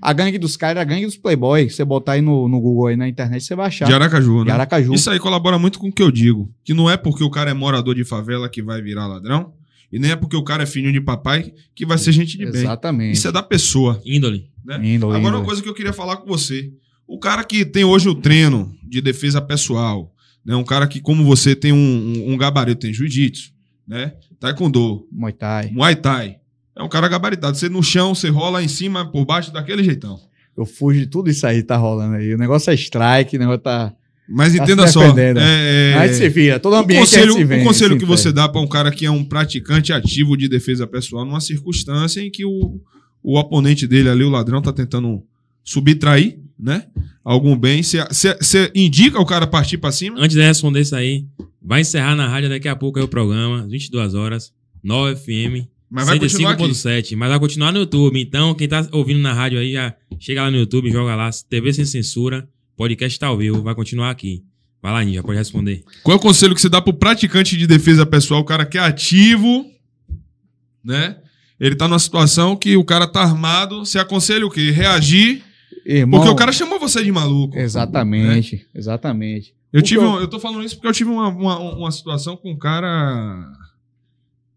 A 0.01 0.13
gangue 0.13 0.37
dos 0.37 0.55
caras 0.55 0.71
era 0.77 0.81
a 0.81 0.85
gangue 0.85 1.05
dos 1.05 1.17
playboys. 1.17 1.75
Você 1.75 1.83
botar 1.83 2.13
aí 2.13 2.21
no, 2.21 2.47
no 2.47 2.61
Google 2.61 2.87
aí 2.87 2.95
na 2.95 3.07
internet, 3.09 3.43
você 3.43 3.53
vai 3.53 3.67
achar. 3.67 3.85
De 3.85 3.93
Aracaju, 3.93 4.39
De 4.39 4.45
né? 4.45 4.53
Aracaju. 4.53 4.93
Isso 4.93 5.09
aí 5.09 5.19
colabora 5.19 5.59
muito 5.59 5.77
com 5.77 5.89
o 5.89 5.91
que 5.91 6.01
eu 6.01 6.09
digo. 6.09 6.49
Que 6.63 6.73
não 6.73 6.89
é 6.89 6.95
porque 6.95 7.23
o 7.23 7.29
cara 7.29 7.51
é 7.51 7.53
morador 7.53 7.95
de 7.95 8.05
favela 8.05 8.47
que 8.47 8.61
vai 8.63 8.81
virar 8.81 9.07
ladrão. 9.07 9.51
E 9.91 9.97
nem 9.99 10.11
é 10.11 10.15
porque 10.15 10.35
o 10.35 10.43
cara 10.43 10.63
é 10.63 10.65
filho 10.65 10.91
de 10.91 11.01
papai 11.01 11.51
que 11.73 11.85
vai 11.85 11.97
ser 11.97 12.11
gente 12.11 12.37
de 12.37 12.45
bem. 12.45 12.61
Exatamente. 12.61 13.17
Isso 13.17 13.27
é 13.27 13.31
da 13.31 13.41
pessoa. 13.41 14.01
Índole. 14.05 14.49
Né? 14.63 14.75
Índole, 14.83 15.15
Agora, 15.15 15.19
uma 15.19 15.27
índole. 15.29 15.45
coisa 15.45 15.61
que 15.61 15.69
eu 15.69 15.73
queria 15.73 15.93
falar 15.93 16.17
com 16.17 16.27
você. 16.27 16.71
O 17.07 17.17
cara 17.17 17.43
que 17.43 17.65
tem 17.65 17.83
hoje 17.83 18.07
o 18.07 18.13
treino 18.13 18.71
de 18.87 19.01
defesa 19.01 19.41
pessoal, 19.41 20.13
né? 20.45 20.55
Um 20.55 20.63
cara 20.63 20.87
que, 20.87 21.01
como 21.01 21.23
você, 21.23 21.55
tem 21.55 21.71
um, 21.71 21.75
um, 21.77 22.33
um 22.33 22.37
gabarito, 22.37 22.81
tem 22.81 22.93
jiu-jitsu, 22.93 23.51
né? 23.87 24.13
Taekwondo, 24.39 25.07
Muay 25.11 25.33
Thai. 25.33 25.71
Muay 25.71 25.95
Thai. 25.95 26.37
É 26.75 26.83
um 26.83 26.87
cara 26.87 27.07
gabaritado. 27.07 27.57
Você 27.57 27.67
no 27.67 27.83
chão, 27.83 28.13
você 28.13 28.29
rola 28.29 28.63
em 28.63 28.67
cima, 28.67 29.11
por 29.11 29.25
baixo, 29.25 29.51
daquele 29.51 29.83
jeitão. 29.83 30.19
Eu 30.55 30.65
fujo 30.65 30.99
de 30.99 31.07
tudo 31.07 31.29
isso 31.29 31.45
aí 31.47 31.57
que 31.57 31.67
tá 31.67 31.77
rolando 31.77 32.15
aí. 32.15 32.33
O 32.33 32.37
negócio 32.37 32.69
é 32.69 32.73
strike, 32.73 33.35
o 33.35 33.39
negócio 33.39 33.61
tá. 33.61 33.93
Mas 34.31 34.55
Tá 34.55 34.63
entenda 34.63 34.87
só. 34.87 35.03
é, 35.17 35.33
é, 35.41 35.95
Aí 35.97 36.13
se 36.13 36.29
vira, 36.29 36.59
todo 36.59 36.73
o 36.73 36.75
ambiente 36.77 36.99
conselho, 36.99 37.33
se 37.33 37.43
vem, 37.43 37.61
o 37.61 37.63
conselho 37.63 37.93
se 37.93 37.99
que 37.99 38.05
você 38.05 38.31
dá 38.31 38.47
para 38.47 38.61
um 38.61 38.67
cara 38.67 38.91
que 38.91 39.05
é 39.05 39.11
um 39.11 39.23
praticante 39.23 39.91
ativo 39.91 40.37
de 40.37 40.47
defesa 40.47 40.85
pessoal 40.85 41.25
numa 41.25 41.41
circunstância 41.41 42.21
em 42.21 42.29
que 42.29 42.45
o, 42.45 42.79
o 43.23 43.37
oponente 43.39 43.87
dele 43.87 44.09
ali, 44.09 44.23
o 44.23 44.29
ladrão, 44.29 44.61
tá 44.61 44.71
tentando 44.71 45.23
subtrair, 45.63 46.39
né? 46.59 46.85
Algum 47.23 47.57
bem. 47.57 47.81
Você 47.81 48.71
indica 48.75 49.19
o 49.19 49.25
cara 49.25 49.47
partir 49.47 49.77
para 49.77 49.91
cima? 49.91 50.19
Antes 50.19 50.35
de 50.35 50.43
responder 50.43 50.81
isso 50.81 50.95
aí, 50.95 51.25
vai 51.61 51.81
encerrar 51.81 52.15
na 52.15 52.27
rádio 52.27 52.49
daqui 52.49 52.67
a 52.67 52.75
pouco 52.75 52.99
aí 52.99 53.05
o 53.05 53.07
programa, 53.07 53.67
22 53.67 54.13
horas, 54.13 54.53
9 54.83 55.15
FM, 55.15 55.67
Mas 55.89 56.05
vai 56.05 56.19
continuar 56.19 56.51
aqui. 56.51 56.63
105.7, 56.63 57.15
mas 57.15 57.29
vai 57.29 57.39
continuar 57.39 57.71
no 57.71 57.79
YouTube. 57.79 58.19
Então, 58.21 58.53
quem 58.53 58.67
tá 58.67 58.87
ouvindo 58.91 59.19
na 59.19 59.33
rádio 59.33 59.59
aí, 59.59 59.73
já 59.73 59.95
chega 60.19 60.43
lá 60.43 60.51
no 60.51 60.57
YouTube, 60.57 60.91
joga 60.91 61.15
lá, 61.15 61.29
TV 61.49 61.73
Sem 61.73 61.85
Censura, 61.85 62.47
podcast 62.79 63.19
tá 63.19 63.27
ao 63.27 63.37
vivo, 63.37 63.61
vai 63.61 63.75
continuar 63.75 64.09
aqui. 64.09 64.41
Vai 64.81 64.93
lá, 64.93 65.03
Ninja, 65.03 65.21
pode 65.21 65.37
responder. 65.37 65.83
Qual 66.01 66.15
é 66.15 66.17
o 66.17 66.21
conselho 66.21 66.55
que 66.55 66.61
você 66.61 66.69
dá 66.69 66.81
pro 66.81 66.93
praticante 66.93 67.57
de 67.57 67.67
defesa 67.67 68.05
pessoal, 68.05 68.39
o 68.39 68.45
cara 68.45 68.65
que 68.65 68.77
é 68.77 68.81
ativo, 68.81 69.65
né? 70.83 71.17
Ele 71.59 71.75
tá 71.75 71.89
numa 71.89 71.99
situação 71.99 72.55
que 72.55 72.77
o 72.77 72.85
cara 72.85 73.05
tá 73.05 73.21
armado, 73.21 73.79
você 73.85 73.99
aconselha 73.99 74.47
o 74.47 74.49
quê? 74.49 74.71
Reagir, 74.71 75.43
Irmão, 75.85 76.19
porque 76.21 76.31
o 76.31 76.35
cara 76.35 76.53
chamou 76.53 76.79
você 76.79 77.03
de 77.03 77.11
maluco. 77.11 77.57
Exatamente, 77.57 78.65
exatamente. 78.73 79.53
Eu 79.73 79.81
O 79.81 79.83
tive, 79.83 80.01
eu- 80.01 80.09
um- 80.11 80.19
eu 80.21 80.27
tô 80.29 80.39
falando 80.39 80.63
isso 80.63 80.75
porque 80.75 80.87
eu 80.87 80.93
tive 80.93 81.09
uma, 81.09 81.27
uma, 81.27 81.59
uma 81.59 81.91
situação 81.91 82.37
com 82.37 82.51
um 82.53 82.57
cara 82.57 83.45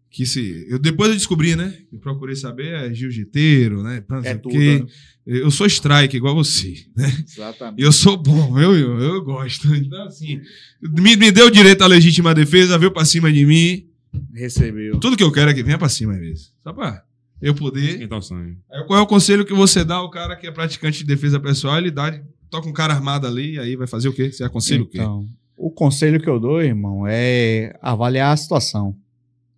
que 0.09 0.25
se, 0.25 0.65
eu 0.69 0.79
depois 0.79 1.09
eu 1.09 1.15
descobri, 1.17 1.55
né? 1.55 1.73
Eu 1.91 1.99
procurei 1.99 2.35
saber 2.37 2.67
é 2.67 2.93
jiu-jiteiro, 2.93 3.83
né? 3.83 3.99
Pra 3.99 4.21
É 4.23 4.35
tudo, 4.35 4.55
né? 4.57 4.85
Eu 5.25 5.49
sou 5.49 5.65
strike 5.67 6.17
igual 6.17 6.35
você, 6.35 6.85
né? 6.95 7.09
Exatamente. 7.25 7.81
Eu 7.81 7.91
sou 7.91 8.17
bom, 8.17 8.59
eu, 8.59 8.75
eu, 8.75 8.99
eu 8.99 9.23
gosto. 9.23 9.73
Então 9.73 10.03
assim, 10.03 10.41
me, 10.81 11.15
me 11.15 11.31
deu 11.31 11.49
direito 11.49 11.81
à 11.81 11.87
legítima 11.87 12.35
defesa, 12.35 12.77
veio 12.77 12.91
pra 12.91 13.05
cima 13.05 13.31
de 13.31 13.45
mim. 13.45 13.87
Recebeu. 14.33 14.99
Tudo 14.99 15.15
que 15.15 15.23
eu 15.23 15.31
quero 15.31 15.49
é 15.49 15.53
que 15.53 15.63
venha 15.63 15.77
pra 15.77 15.89
cima 15.89 16.13
às 16.13 16.19
vezes. 16.19 16.53
Só 16.61 16.73
pra 16.73 17.03
eu 17.41 17.55
poder 17.55 17.97
Quem 17.97 18.07
tá 18.07 18.17
o 18.17 18.21
sonho? 18.21 18.57
Aí 18.71 18.83
qual 18.85 18.99
é 18.99 19.01
o 19.01 19.07
conselho 19.07 19.45
que 19.45 19.53
você 19.53 19.83
dá 19.83 19.95
ao 19.95 20.09
cara 20.09 20.35
que 20.35 20.47
é 20.47 20.51
praticante 20.51 20.99
de 20.99 21.05
defesa 21.05 21.39
pessoal? 21.39 21.77
Ele 21.77 21.91
dá, 21.91 22.19
toca 22.49 22.67
um 22.67 22.73
cara 22.73 22.93
armado 22.93 23.25
ali, 23.25 23.57
aí 23.59 23.75
vai 23.75 23.87
fazer 23.87 24.09
o 24.09 24.13
quê? 24.13 24.31
Você 24.31 24.43
aconselha 24.43 24.83
o 24.83 24.85
quê? 24.85 24.97
Então, 24.97 25.25
o 25.57 25.71
conselho 25.71 26.21
que 26.21 26.29
eu 26.29 26.39
dou, 26.39 26.61
irmão, 26.61 27.05
é 27.07 27.77
avaliar 27.81 28.33
a 28.33 28.37
situação. 28.37 28.95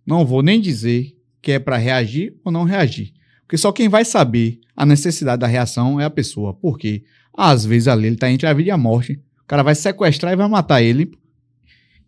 Não 0.04 0.24
vou 0.24 0.42
nem 0.42 0.60
dizer 0.60 1.16
que 1.42 1.52
é 1.52 1.58
para 1.58 1.76
reagir 1.76 2.34
ou 2.44 2.52
não 2.52 2.64
reagir. 2.64 3.12
Porque 3.46 3.56
só 3.56 3.70
quem 3.70 3.88
vai 3.88 4.04
saber 4.04 4.58
a 4.76 4.84
necessidade 4.84 5.40
da 5.40 5.46
reação 5.46 6.00
é 6.00 6.04
a 6.04 6.10
pessoa. 6.10 6.52
Por 6.52 6.76
quê? 6.76 7.04
Às 7.32 7.64
vezes 7.64 7.86
ali 7.86 8.08
ele 8.08 8.16
tá 8.16 8.28
entre 8.28 8.46
a 8.46 8.52
vida 8.52 8.68
e 8.70 8.72
a 8.72 8.76
morte. 8.76 9.12
O 9.42 9.46
cara 9.46 9.62
vai 9.62 9.74
sequestrar 9.74 10.32
e 10.32 10.36
vai 10.36 10.48
matar 10.48 10.82
ele. 10.82 11.12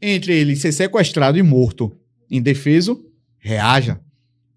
Entre 0.02 0.34
ele 0.34 0.56
ser 0.56 0.72
sequestrado 0.72 1.38
e 1.38 1.42
morto 1.42 1.96
indefeso, 2.30 3.04
reaja. 3.38 4.00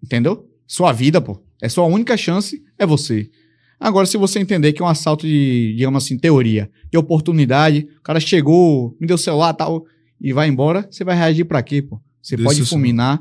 Entendeu? 0.02 0.48
Sua 0.66 0.92
vida, 0.92 1.20
pô. 1.20 1.40
É 1.60 1.68
sua 1.68 1.84
única 1.84 2.16
chance, 2.16 2.62
é 2.76 2.84
você. 2.84 3.30
Agora, 3.78 4.06
se 4.06 4.16
você 4.16 4.38
entender 4.38 4.72
que 4.72 4.82
é 4.82 4.84
um 4.84 4.88
assalto 4.88 5.26
de, 5.26 5.74
digamos 5.76 6.04
assim, 6.04 6.18
teoria, 6.18 6.70
de 6.90 6.98
oportunidade, 6.98 7.88
o 7.98 8.02
cara 8.02 8.20
chegou, 8.20 8.96
me 9.00 9.06
deu 9.06 9.18
celular 9.18 9.52
tal, 9.54 9.84
e 10.20 10.32
vai 10.32 10.48
embora, 10.48 10.86
você 10.90 11.04
vai 11.04 11.16
reagir 11.16 11.44
pra 11.44 11.62
quê, 11.62 11.82
pô? 11.82 12.00
Você 12.20 12.36
Desse 12.36 12.46
pode 12.46 12.64
fulminar. 12.64 13.20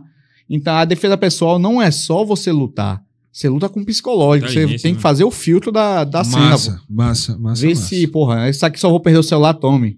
Então, 0.50 0.76
a 0.76 0.86
defesa 0.86 1.18
pessoal 1.18 1.58
não 1.58 1.82
é 1.82 1.90
só 1.90 2.24
você 2.24 2.52
lutar. 2.52 3.04
Você 3.32 3.48
luta 3.48 3.70
com 3.70 3.84
psicológico. 3.84 4.48
Você 4.50 4.60
Inteligência, 4.60 4.84
tem 4.84 4.92
né? 4.92 4.96
que 4.98 5.02
fazer 5.02 5.24
o 5.24 5.32
filtro 5.32 5.72
da, 5.72 6.04
da 6.04 6.24
cena, 6.24 6.42
pô. 6.42 6.50
massa, 6.50 6.82
massa, 6.90 7.38
massa, 7.38 7.62
Vê 7.62 7.70
massa. 7.70 7.82
se, 7.88 8.08
porra, 8.08 8.50
isso 8.50 8.66
aqui 8.66 8.80
só 8.80 8.90
vou 8.90 9.00
perder 9.00 9.20
o 9.20 9.24
celular, 9.24 9.54
tome. 9.54 9.98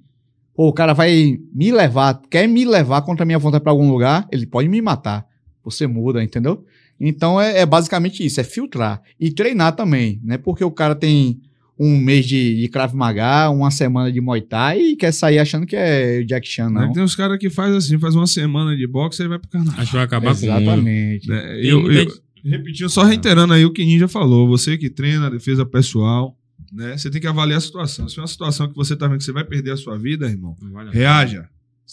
Pô, 0.55 0.67
o 0.67 0.73
cara 0.73 0.93
vai 0.93 1.39
me 1.53 1.71
levar, 1.71 2.21
quer 2.29 2.47
me 2.47 2.63
levar 2.63 3.01
contra 3.01 3.23
a 3.23 3.25
minha 3.25 3.39
vontade 3.39 3.63
pra 3.63 3.71
algum 3.71 3.89
lugar, 3.89 4.27
ele 4.31 4.45
pode 4.45 4.69
me 4.69 4.81
matar. 4.81 5.25
Você 5.63 5.87
muda, 5.87 6.23
entendeu? 6.23 6.63
Então 6.99 7.41
é, 7.41 7.61
é 7.61 7.65
basicamente 7.65 8.23
isso, 8.23 8.39
é 8.39 8.43
filtrar. 8.43 9.01
E 9.19 9.31
treinar 9.31 9.75
também, 9.75 10.21
né? 10.23 10.37
Porque 10.37 10.63
o 10.63 10.69
cara 10.69 10.93
tem 10.93 11.39
um 11.79 11.97
mês 11.97 12.27
de, 12.27 12.61
de 12.61 12.67
Krav 12.67 12.93
Maga, 12.93 13.49
uma 13.49 13.71
semana 13.71 14.11
de 14.11 14.21
Muay 14.21 14.41
Thai 14.41 14.79
e 14.79 14.95
quer 14.95 15.11
sair 15.11 15.39
achando 15.39 15.65
que 15.65 15.75
é 15.75 16.21
Jack 16.21 16.47
Chan, 16.47 16.69
não. 16.69 16.93
tem 16.93 17.01
uns 17.01 17.15
caras 17.15 17.39
que 17.39 17.49
faz 17.49 17.73
assim, 17.75 17.97
faz 17.97 18.13
uma 18.13 18.27
semana 18.27 18.77
de 18.77 18.85
boxe 18.85 19.23
e 19.23 19.27
vai 19.27 19.39
pro 19.39 19.49
canal. 19.49 19.73
Acho 19.79 19.89
que 19.89 19.95
vai 19.95 20.05
acabar 20.05 20.35
com 20.35 20.45
o 20.45 20.49
mundo. 20.49 20.61
Exatamente. 20.61 21.31
É, 21.33 21.59
eu, 21.65 21.91
eu- 21.91 22.22
repetindo, 22.43 22.89
só 22.89 23.03
reiterando 23.03 23.53
aí 23.53 23.65
o 23.65 23.71
que 23.71 23.85
Ninja 23.85 24.07
falou. 24.07 24.47
Você 24.47 24.77
que 24.77 24.89
treina 24.89 25.27
a 25.27 25.29
defesa 25.29 25.65
pessoal, 25.65 26.37
né? 26.71 26.97
Você 26.97 27.09
tem 27.09 27.21
que 27.21 27.27
avaliar 27.27 27.57
a 27.57 27.61
situação. 27.61 28.07
Se 28.09 28.17
é 28.19 28.21
uma 28.21 28.27
situação 28.27 28.67
que 28.67 28.75
você 28.75 28.95
tá 28.95 29.07
vendo 29.07 29.19
que 29.19 29.23
você 29.23 29.31
vai 29.31 29.43
perder 29.43 29.71
a 29.71 29.77
sua 29.77 29.97
vida, 29.97 30.27
irmão, 30.27 30.55
vale 30.71 30.91
reaja. 30.91 31.47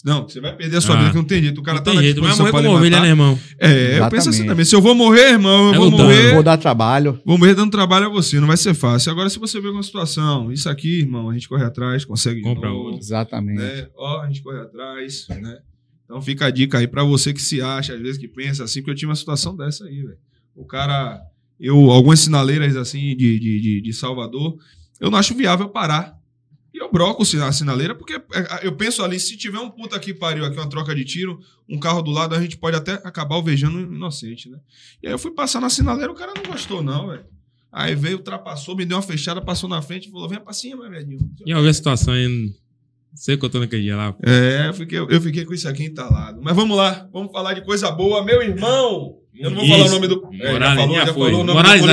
Não, 0.05 0.23
você 0.27 0.39
vai 0.41 0.55
perder 0.55 0.77
a 0.77 0.81
sua 0.81 0.95
Ah. 0.95 0.99
vida, 0.99 1.11
que 1.11 1.15
não 1.17 1.23
tem 1.23 1.43
jeito. 1.43 1.59
O 1.59 1.63
cara 1.63 1.77
Não 1.77 1.83
tá 1.83 1.91
tem 1.91 1.97
na 1.99 2.01
jeito, 2.03 2.21
vai 2.21 2.29
disposição 2.31 2.51
morrer 2.59 2.65
como 2.67 2.77
ovelha, 2.79 3.01
né, 3.01 3.09
irmão? 3.09 3.37
É, 3.59 3.99
eu 3.99 4.09
penso 4.09 4.29
assim 4.29 4.39
Exatamente. 4.39 4.47
também. 4.47 4.65
Se 4.65 4.75
eu 4.75 4.81
vou 4.81 4.95
morrer, 4.95 5.31
irmão, 5.33 5.67
eu 5.67 5.73
É 5.73 5.77
vou 5.77 5.85
lutando. 5.89 6.03
morrer. 6.05 6.33
Vou 6.33 6.41
dar 6.41 6.57
trabalho. 6.57 7.21
Vou 7.23 7.37
morrer 7.37 7.53
dando 7.53 7.69
trabalho 7.69 8.07
a 8.07 8.09
você, 8.09 8.39
não 8.39 8.47
vai 8.47 8.57
ser 8.57 8.73
fácil. 8.73 9.11
Agora, 9.11 9.29
se 9.29 9.37
você 9.37 9.59
vê 9.61 9.67
uma 9.67 9.83
situação, 9.83 10.51
isso 10.51 10.67
aqui, 10.69 11.01
irmão, 11.01 11.29
a 11.29 11.33
gente 11.33 11.47
corre 11.47 11.63
atrás, 11.65 12.03
consegue 12.03 12.37
de 12.37 12.41
Compra 12.41 12.69
novo, 12.69 12.85
outro. 12.85 12.99
Exatamente. 12.99 13.59
né? 13.59 13.87
Ó, 13.95 14.21
a 14.21 14.27
gente 14.27 14.41
corre 14.41 14.59
atrás, 14.61 15.27
né? 15.29 15.57
Então 16.05 16.19
fica 16.21 16.45
a 16.47 16.49
dica 16.49 16.79
aí 16.79 16.87
pra 16.87 17.03
você 17.03 17.31
que 17.31 17.41
se 17.41 17.61
acha, 17.61 17.93
às 17.93 18.01
vezes 18.01 18.17
que 18.17 18.27
pensa 18.27 18.63
assim, 18.63 18.79
porque 18.79 18.91
eu 18.91 18.95
tive 18.95 19.09
uma 19.09 19.15
situação 19.15 19.55
dessa 19.55 19.85
aí, 19.85 20.01
velho. 20.01 20.17
O 20.55 20.65
cara, 20.65 21.21
eu, 21.59 21.91
algumas 21.91 22.19
sinaleiras 22.19 22.75
assim 22.75 23.15
de, 23.15 23.39
de, 23.39 23.81
de, 23.81 23.93
Salvador, 23.93 24.57
eu 24.99 25.09
não 25.09 25.17
acho 25.17 25.35
viável 25.35 25.69
parar. 25.69 26.19
E 26.73 26.77
eu 26.77 26.89
broco 26.89 27.23
a 27.23 27.51
sinaleira, 27.51 27.93
porque 27.93 28.13
é, 28.13 28.65
eu 28.65 28.75
penso 28.75 29.03
ali, 29.03 29.19
se 29.19 29.35
tiver 29.35 29.59
um 29.59 29.69
puta 29.69 29.99
que 29.99 30.13
pariu 30.13 30.45
aqui, 30.45 30.57
uma 30.57 30.69
troca 30.69 30.95
de 30.95 31.03
tiro, 31.03 31.39
um 31.67 31.77
carro 31.77 32.01
do 32.01 32.11
lado, 32.11 32.33
a 32.33 32.41
gente 32.41 32.57
pode 32.57 32.77
até 32.77 32.93
acabar 32.93 33.35
alvejando 33.35 33.77
um 33.77 33.93
inocente, 33.93 34.49
né? 34.49 34.57
E 35.03 35.07
aí 35.07 35.13
eu 35.13 35.19
fui 35.19 35.31
passar 35.31 35.59
na 35.59 35.69
sinaleira, 35.69 36.11
o 36.11 36.15
cara 36.15 36.33
não 36.35 36.51
gostou, 36.51 36.81
não, 36.81 37.09
velho. 37.09 37.25
Aí 37.71 37.95
veio, 37.95 38.17
ultrapassou, 38.17 38.75
me 38.75 38.85
deu 38.85 38.97
uma 38.97 39.03
fechada, 39.03 39.41
passou 39.41 39.69
na 39.69 39.81
frente 39.81 40.07
e 40.09 40.11
falou: 40.11 40.27
vem 40.27 40.39
pra 40.39 40.51
cima, 40.51 40.89
velho. 40.89 41.17
E 41.45 41.51
eu 41.51 41.61
vi 41.61 41.69
a 41.69 41.73
situação 41.73 42.13
que 43.37 43.45
eu 43.45 43.49
tô 43.49 43.59
naquele 43.59 43.83
dia 43.83 43.95
lá. 43.95 44.15
É, 44.23 44.67
eu 44.67 44.73
fiquei, 44.73 44.99
eu 44.99 45.21
fiquei 45.21 45.45
com 45.45 45.53
isso 45.53 45.67
aqui 45.67 45.85
entalado. 45.85 46.41
Mas 46.41 46.55
vamos 46.55 46.75
lá, 46.75 47.07
vamos 47.13 47.31
falar 47.31 47.53
de 47.53 47.63
coisa 47.63 47.89
boa. 47.91 48.23
Meu 48.23 48.41
irmão! 48.41 49.20
Eu 49.37 49.49
não 49.49 49.57
vou 49.57 49.67
falar 49.67 49.85
o 49.85 49.89
nome 49.89 50.07
do. 50.07 50.23
É, 50.39 50.45
já 50.45 50.51
Morales, 50.51 50.79
falou, 50.81 50.95
já 50.95 51.05
já 51.05 51.13
foi. 51.13 51.23
falou 51.23 51.41
o 51.41 51.43
nome 51.43 51.53
Morales 51.53 51.83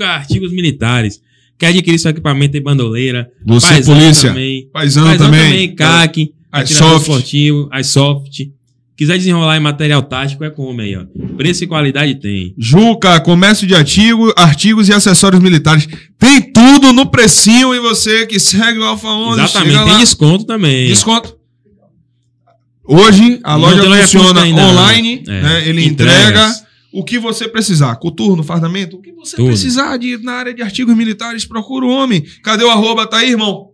artigos 0.00 0.52
militares. 0.52 1.20
Quer 1.58 1.68
adquirir 1.68 1.98
seu 1.98 2.10
equipamento 2.10 2.56
em 2.56 2.62
bandoleira. 2.62 3.30
Você, 3.46 3.66
Paisano 3.68 4.00
polícia. 4.00 4.28
Também. 4.30 4.68
Paisano, 4.72 5.06
Paisano 5.06 5.30
também. 5.32 5.50
também. 5.52 5.74
CAC. 5.76 6.34
As 6.50 6.62
atirador 6.64 6.90
soft. 6.90 7.02
esportivo, 7.08 7.68
as 7.70 7.86
soft. 7.86 8.40
Quiser 8.94 9.16
desenrolar 9.16 9.56
em 9.56 9.60
material 9.60 10.02
tático, 10.02 10.44
é 10.44 10.50
como 10.50 10.80
aí, 10.80 10.94
ó. 10.96 11.04
Preço 11.36 11.64
e 11.64 11.66
qualidade 11.66 12.16
tem. 12.16 12.54
Juca, 12.58 13.18
comércio 13.20 13.66
de 13.66 13.74
artigo, 13.74 14.32
artigos 14.36 14.88
e 14.88 14.92
acessórios 14.92 15.40
militares. 15.40 15.88
Tem 16.18 16.42
tudo 16.42 16.92
no 16.92 17.06
precinho 17.06 17.74
e 17.74 17.80
você 17.80 18.26
que 18.26 18.38
segue 18.38 18.78
o 18.78 18.84
Alfa 18.84 19.08
11, 19.08 19.40
Exatamente. 19.40 19.78
Tem 19.78 19.92
lá. 19.92 19.98
desconto 19.98 20.44
também. 20.44 20.88
Desconto. 20.88 21.36
Hoje 22.84 23.40
a 23.44 23.52
Não 23.56 23.60
loja 23.60 24.02
funciona 24.02 24.44
online, 24.44 25.22
É. 25.26 25.40
né? 25.42 25.68
Ele 25.68 25.84
Entregas. 25.86 26.18
entrega 26.28 26.71
o 26.92 27.02
que 27.02 27.18
você 27.18 27.48
precisar. 27.48 27.96
Coturno, 27.96 28.42
fardamento, 28.42 28.96
o 28.96 29.00
que 29.00 29.12
você 29.12 29.36
Tudo. 29.36 29.46
precisar 29.46 29.96
de, 29.96 30.18
na 30.18 30.32
área 30.32 30.54
de 30.54 30.62
artigos 30.62 30.94
militares, 30.94 31.44
procura 31.44 31.86
o 31.86 31.90
homem. 31.90 32.24
Cadê 32.42 32.64
o 32.64 32.70
arroba? 32.70 33.06
Tá 33.06 33.18
aí, 33.18 33.30
irmão? 33.30 33.70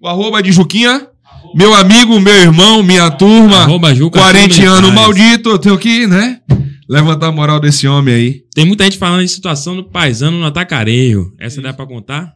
O 0.00 0.06
arroba 0.06 0.42
de 0.42 0.52
Juquinha. 0.52 1.08
Meu 1.54 1.74
amigo, 1.74 2.18
meu 2.20 2.34
irmão, 2.34 2.82
minha 2.82 3.10
turma. 3.10 3.58
Arroba 3.58 3.94
Juca, 3.94 4.18
40 4.20 4.44
artigos 4.44 4.70
anos 4.70 4.92
maldito. 4.92 5.50
Eu 5.50 5.58
tenho 5.58 5.76
que, 5.76 6.06
né? 6.06 6.40
Levantar 6.88 7.28
a 7.28 7.32
moral 7.32 7.58
desse 7.60 7.86
homem 7.86 8.14
aí. 8.14 8.42
Tem 8.54 8.64
muita 8.64 8.84
gente 8.84 8.98
falando 8.98 9.22
de 9.22 9.28
situação 9.28 9.76
do 9.76 9.84
paisano 9.84 10.38
no 10.38 10.46
atacarejo. 10.46 11.32
Essa 11.38 11.60
dá 11.60 11.72
pra 11.72 11.86
contar? 11.86 12.34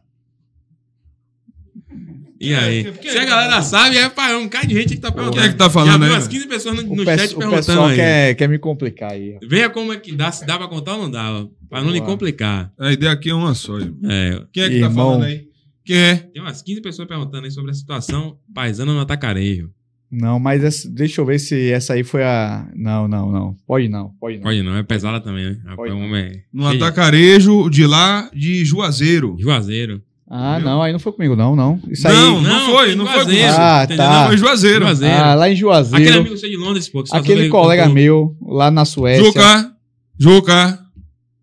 E 2.39 2.53
aí? 2.53 2.83
Quem- 2.93 3.11
Se 3.11 3.17
a 3.17 3.25
galera 3.25 3.61
sabe, 3.61 3.97
é 3.97 4.09
pá, 4.09 4.29
é 4.29 4.35
um 4.37 4.47
cara 4.47 4.65
de 4.67 4.75
gente 4.75 4.95
que 4.95 5.01
tá 5.01 5.11
perguntando. 5.11 5.37
Quem 5.41 5.45
é 5.49 5.51
que 5.51 5.55
tá 5.57 5.69
falando 5.69 5.87
Já 5.89 5.93
aí, 5.95 5.99
viu 6.01 6.09
umas 6.09 6.27
velho? 6.27 6.29
15 6.31 6.47
pessoas 6.47 6.75
no, 6.75 6.91
O, 6.91 6.95
no 6.95 7.03
chat 7.05 7.33
o 7.33 7.37
perguntando 7.37 7.65
pessoal 7.65 7.85
aí. 7.87 7.95
quer, 7.95 8.35
quer 8.35 8.47
me 8.49 8.59
complicar 8.59 9.11
aí. 9.11 9.37
Venha 9.47 9.69
como 9.69 9.91
é 9.91 9.97
que 9.97 10.11
dá, 10.11 10.31
se 10.31 10.45
dá 10.45 10.57
pra 10.57 10.67
contar 10.67 10.93
ou 10.95 11.03
não 11.03 11.11
dá, 11.11 11.31
ó, 11.31 11.47
pra 11.69 11.81
não 11.83 11.91
lhe 11.91 12.01
complicar. 12.01 12.71
A 12.79 12.91
ideia 12.91 13.11
aqui 13.11 13.29
é 13.29 13.33
uma 13.33 13.53
só. 13.55 13.77
irmão. 13.79 13.97
É, 14.09 14.43
Quem 14.53 14.63
é 14.63 14.69
que 14.69 14.79
tá 14.79 14.85
Irmão. 14.87 15.05
falando 15.13 15.23
aí? 15.23 15.47
Quem 15.85 15.97
é? 15.97 16.15
tem 16.15 16.41
umas 16.41 16.61
15 16.61 16.81
pessoas 16.81 17.07
perguntando 17.07 17.45
aí 17.45 17.51
sobre 17.51 17.71
a 17.71 17.73
situação 17.73 18.37
paisano 18.53 18.93
no 18.93 18.99
atacarejo. 18.99 19.71
Não, 20.11 20.39
mas 20.39 20.63
essa- 20.63 20.89
deixa 20.89 21.19
eu 21.19 21.25
ver 21.25 21.37
se 21.39 21.69
essa 21.71 21.93
aí 21.93 22.03
foi 22.03 22.23
a. 22.23 22.65
Não, 22.75 23.07
não, 23.09 23.29
não. 23.31 23.55
Pode 23.67 23.89
não, 23.89 24.11
pode 24.19 24.37
não. 24.37 24.43
Pode 24.43 24.61
não, 24.63 24.75
é 24.77 24.83
pesada 24.83 25.19
também, 25.19 25.45
né? 25.45 25.57
Pode 25.75 25.91
Rapaz, 25.91 25.91
o 25.91 25.95
não. 26.07 26.15
é 26.15 26.31
No 26.53 26.65
atacarejo 26.67 27.69
de 27.69 27.85
lá 27.85 28.29
de 28.33 28.63
Juazeiro. 28.65 29.35
Juazeiro. 29.39 30.01
Ah, 30.29 30.57
Viu? 30.57 30.65
não, 30.67 30.81
aí 30.81 30.91
não 30.91 30.99
foi 30.99 31.11
comigo, 31.13 31.35
não, 31.37 31.55
não. 31.55 31.79
Isso 31.89 32.05
Não, 32.07 32.37
aí. 32.37 32.43
não 32.43 32.59
foi, 32.71 32.95
não 32.95 33.05
foi 33.05 33.13
com 33.13 33.31
Juazeiro, 33.31 33.47
você. 33.53 33.61
Ah, 33.61 33.83
entendeu? 33.85 34.05
tá. 34.05 34.27
Foi 34.27 34.37
Juazeiro. 34.37 34.85
Juazeiro. 34.85 35.15
Ah, 35.15 35.35
lá 35.35 35.47
em 35.47 35.51
Aquele 35.51 35.55
Juazeiro. 35.61 36.19
amigo 36.19 36.37
seu 36.37 36.49
de 36.49 36.57
Londres, 36.57 36.89
pô. 36.89 37.03
que 37.03 37.15
Aquele 37.15 37.47
colega 37.49 37.87
meu, 37.87 38.35
lá 38.45 38.69
na 38.69 38.83
Suécia. 38.83 39.23
Juca, 39.23 39.71
Juca, 40.19 40.79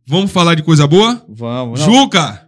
vamos 0.06 0.30
falar 0.30 0.54
de 0.54 0.62
coisa 0.62 0.86
boa? 0.86 1.24
Vamos. 1.28 1.80
não. 1.80 1.86
Juca, 1.92 2.46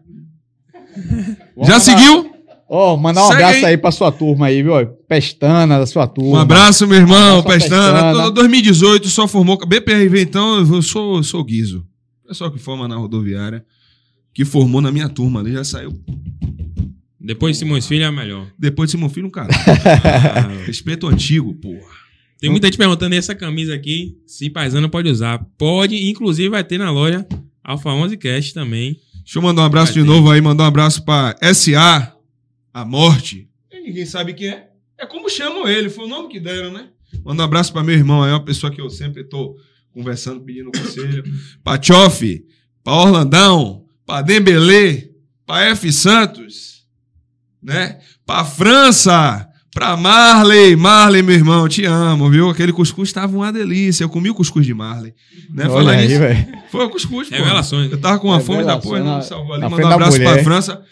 Vamos 1.57 1.69
já 1.69 1.81
seguiu? 1.81 2.31
Ó, 2.69 2.97
mandar 2.97 3.25
um 3.25 3.29
Segue 3.29 3.43
abraço 3.43 3.59
aí. 3.59 3.65
aí. 3.67 3.77
pra 3.77 3.91
sua 3.93 4.11
turma 4.11 4.47
aí, 4.47 4.63
viu? 4.63 4.73
Pestana 5.09 5.79
da 5.79 5.87
sua 5.87 6.07
turma. 6.07 6.39
Um 6.39 6.41
abraço, 6.41 6.87
meu 6.87 6.99
irmão, 6.99 7.39
Abraço, 7.39 7.47
Pestana. 7.61 7.93
Pestana. 8.03 8.25
Tô- 8.25 8.31
2018 8.33 9.09
só 9.09 9.29
formou. 9.29 9.57
BPRV, 9.67 10.21
então, 10.23 10.59
eu 10.59 10.83
sou, 10.83 11.23
sou 11.23 11.45
guiso. 11.45 11.85
Pessoal 12.27 12.51
que 12.51 12.59
forma 12.59 12.89
na 12.89 12.97
rodoviária, 12.97 13.65
que 14.37 14.45
formou 14.45 14.83
na 14.83 14.93
minha 14.93 15.09
turma 15.09 15.41
ali, 15.41 15.51
já 15.51 15.65
saiu. 15.65 15.99
Depois 17.19 17.57
de 17.57 17.61
Simões 17.61 17.87
Filho 17.87 18.05
é 18.05 18.11
melhor. 18.11 18.47
Depois 18.59 18.89
de 18.89 18.93
Simão 18.93 19.09
Filho, 19.09 19.29
um 19.29 19.31
cara. 19.31 19.49
Ah, 19.51 20.47
Respeito 20.67 21.07
antigo, 21.07 21.55
porra. 21.55 21.91
Tem 22.39 22.51
muita 22.51 22.67
gente 22.67 22.77
perguntando 22.77 23.15
e 23.15 23.19
essa 23.19 23.35
camisa 23.35 23.75
aqui, 23.75 24.15
se 24.27 24.51
paisano 24.51 24.91
pode 24.91 25.09
usar. 25.09 25.43
Pode, 25.57 25.97
inclusive 26.11 26.51
vai 26.51 26.63
ter 26.63 26.77
na 26.77 26.91
loja 26.91 27.27
Alfa 27.65 27.89
11 27.89 28.15
Cash 28.19 28.53
também. 28.53 29.01
Deixa 29.23 29.39
eu 29.39 29.43
mandar 29.43 29.63
um 29.63 29.65
abraço 29.65 29.95
de 29.95 30.01
Vai 30.01 30.07
ter. 30.07 30.15
novo 30.15 30.31
aí, 30.31 30.41
mandar 30.43 30.65
um 30.65 30.67
abraço 30.67 31.03
pra 31.03 31.35
SA, 31.55 32.15
a 32.75 32.85
morte. 32.85 33.49
E 33.73 33.81
ninguém 33.81 34.05
sabe 34.05 34.35
quem 34.35 34.49
é. 34.49 34.69
É 34.99 35.07
como 35.07 35.31
chamam 35.31 35.67
ele, 35.67 35.89
foi 35.89 36.05
o 36.05 36.09
nome 36.09 36.29
que 36.29 36.39
deram, 36.39 36.75
né? 36.75 36.89
Manda 37.25 37.43
um 37.43 37.47
abraço 37.47 37.73
pra 37.73 37.83
meu 37.83 37.95
irmão 37.95 38.23
aí, 38.23 38.33
uma 38.33 38.45
pessoa 38.45 38.71
que 38.71 38.83
eu 38.83 38.91
sempre 38.91 39.25
tô 39.25 39.57
conversando, 39.95 40.43
pedindo 40.43 40.71
conselho. 40.71 41.25
pra 41.65 41.79
Tchoff, 41.79 42.45
pra 42.85 42.93
Orlandão, 42.93 43.86
pra 44.07 44.23
Dembele, 44.23 45.11
pra 45.45 45.63
F 45.71 45.93
Santos, 45.93 46.85
né? 47.63 47.99
Pra 48.25 48.45
França, 48.45 49.47
pra 49.73 49.97
Marley. 49.97 50.75
Marley, 50.77 51.23
meu 51.23 51.35
irmão, 51.35 51.69
te 51.69 51.85
amo, 51.85 52.31
viu? 52.31 52.49
Aquele 52.49 52.73
cuscuz 52.73 53.13
tava 53.13 53.37
uma 53.37 53.53
delícia. 53.53 54.05
Eu 54.05 54.09
comi 54.09 54.31
o 54.31 54.35
cuscuz 54.35 54.65
de 54.65 54.73
Marley. 54.75 55.15
Né? 55.51 55.69
Olha 55.69 55.93
aí, 55.93 56.17
velho. 56.19 56.47
foi 56.71 56.87
o 56.87 56.91
cuscuz, 56.91 57.29
pô. 57.29 57.35
Revelações. 57.37 57.91
Eu 57.93 58.01
tava 58.01 58.19
com 58.19 58.29
uma 58.29 58.41
fome 58.41 58.65
da 58.65 58.79
porra, 58.79 58.99
não 59.01 59.17
na- 59.17 59.23
salvou 59.23 59.55
ali. 59.55 59.63
frente 59.69 59.85
um 59.85 59.89
da 59.89 59.95
abraço 59.95 60.17
pra 60.19 60.31
mulher. 60.31 60.45
França. 60.45 60.83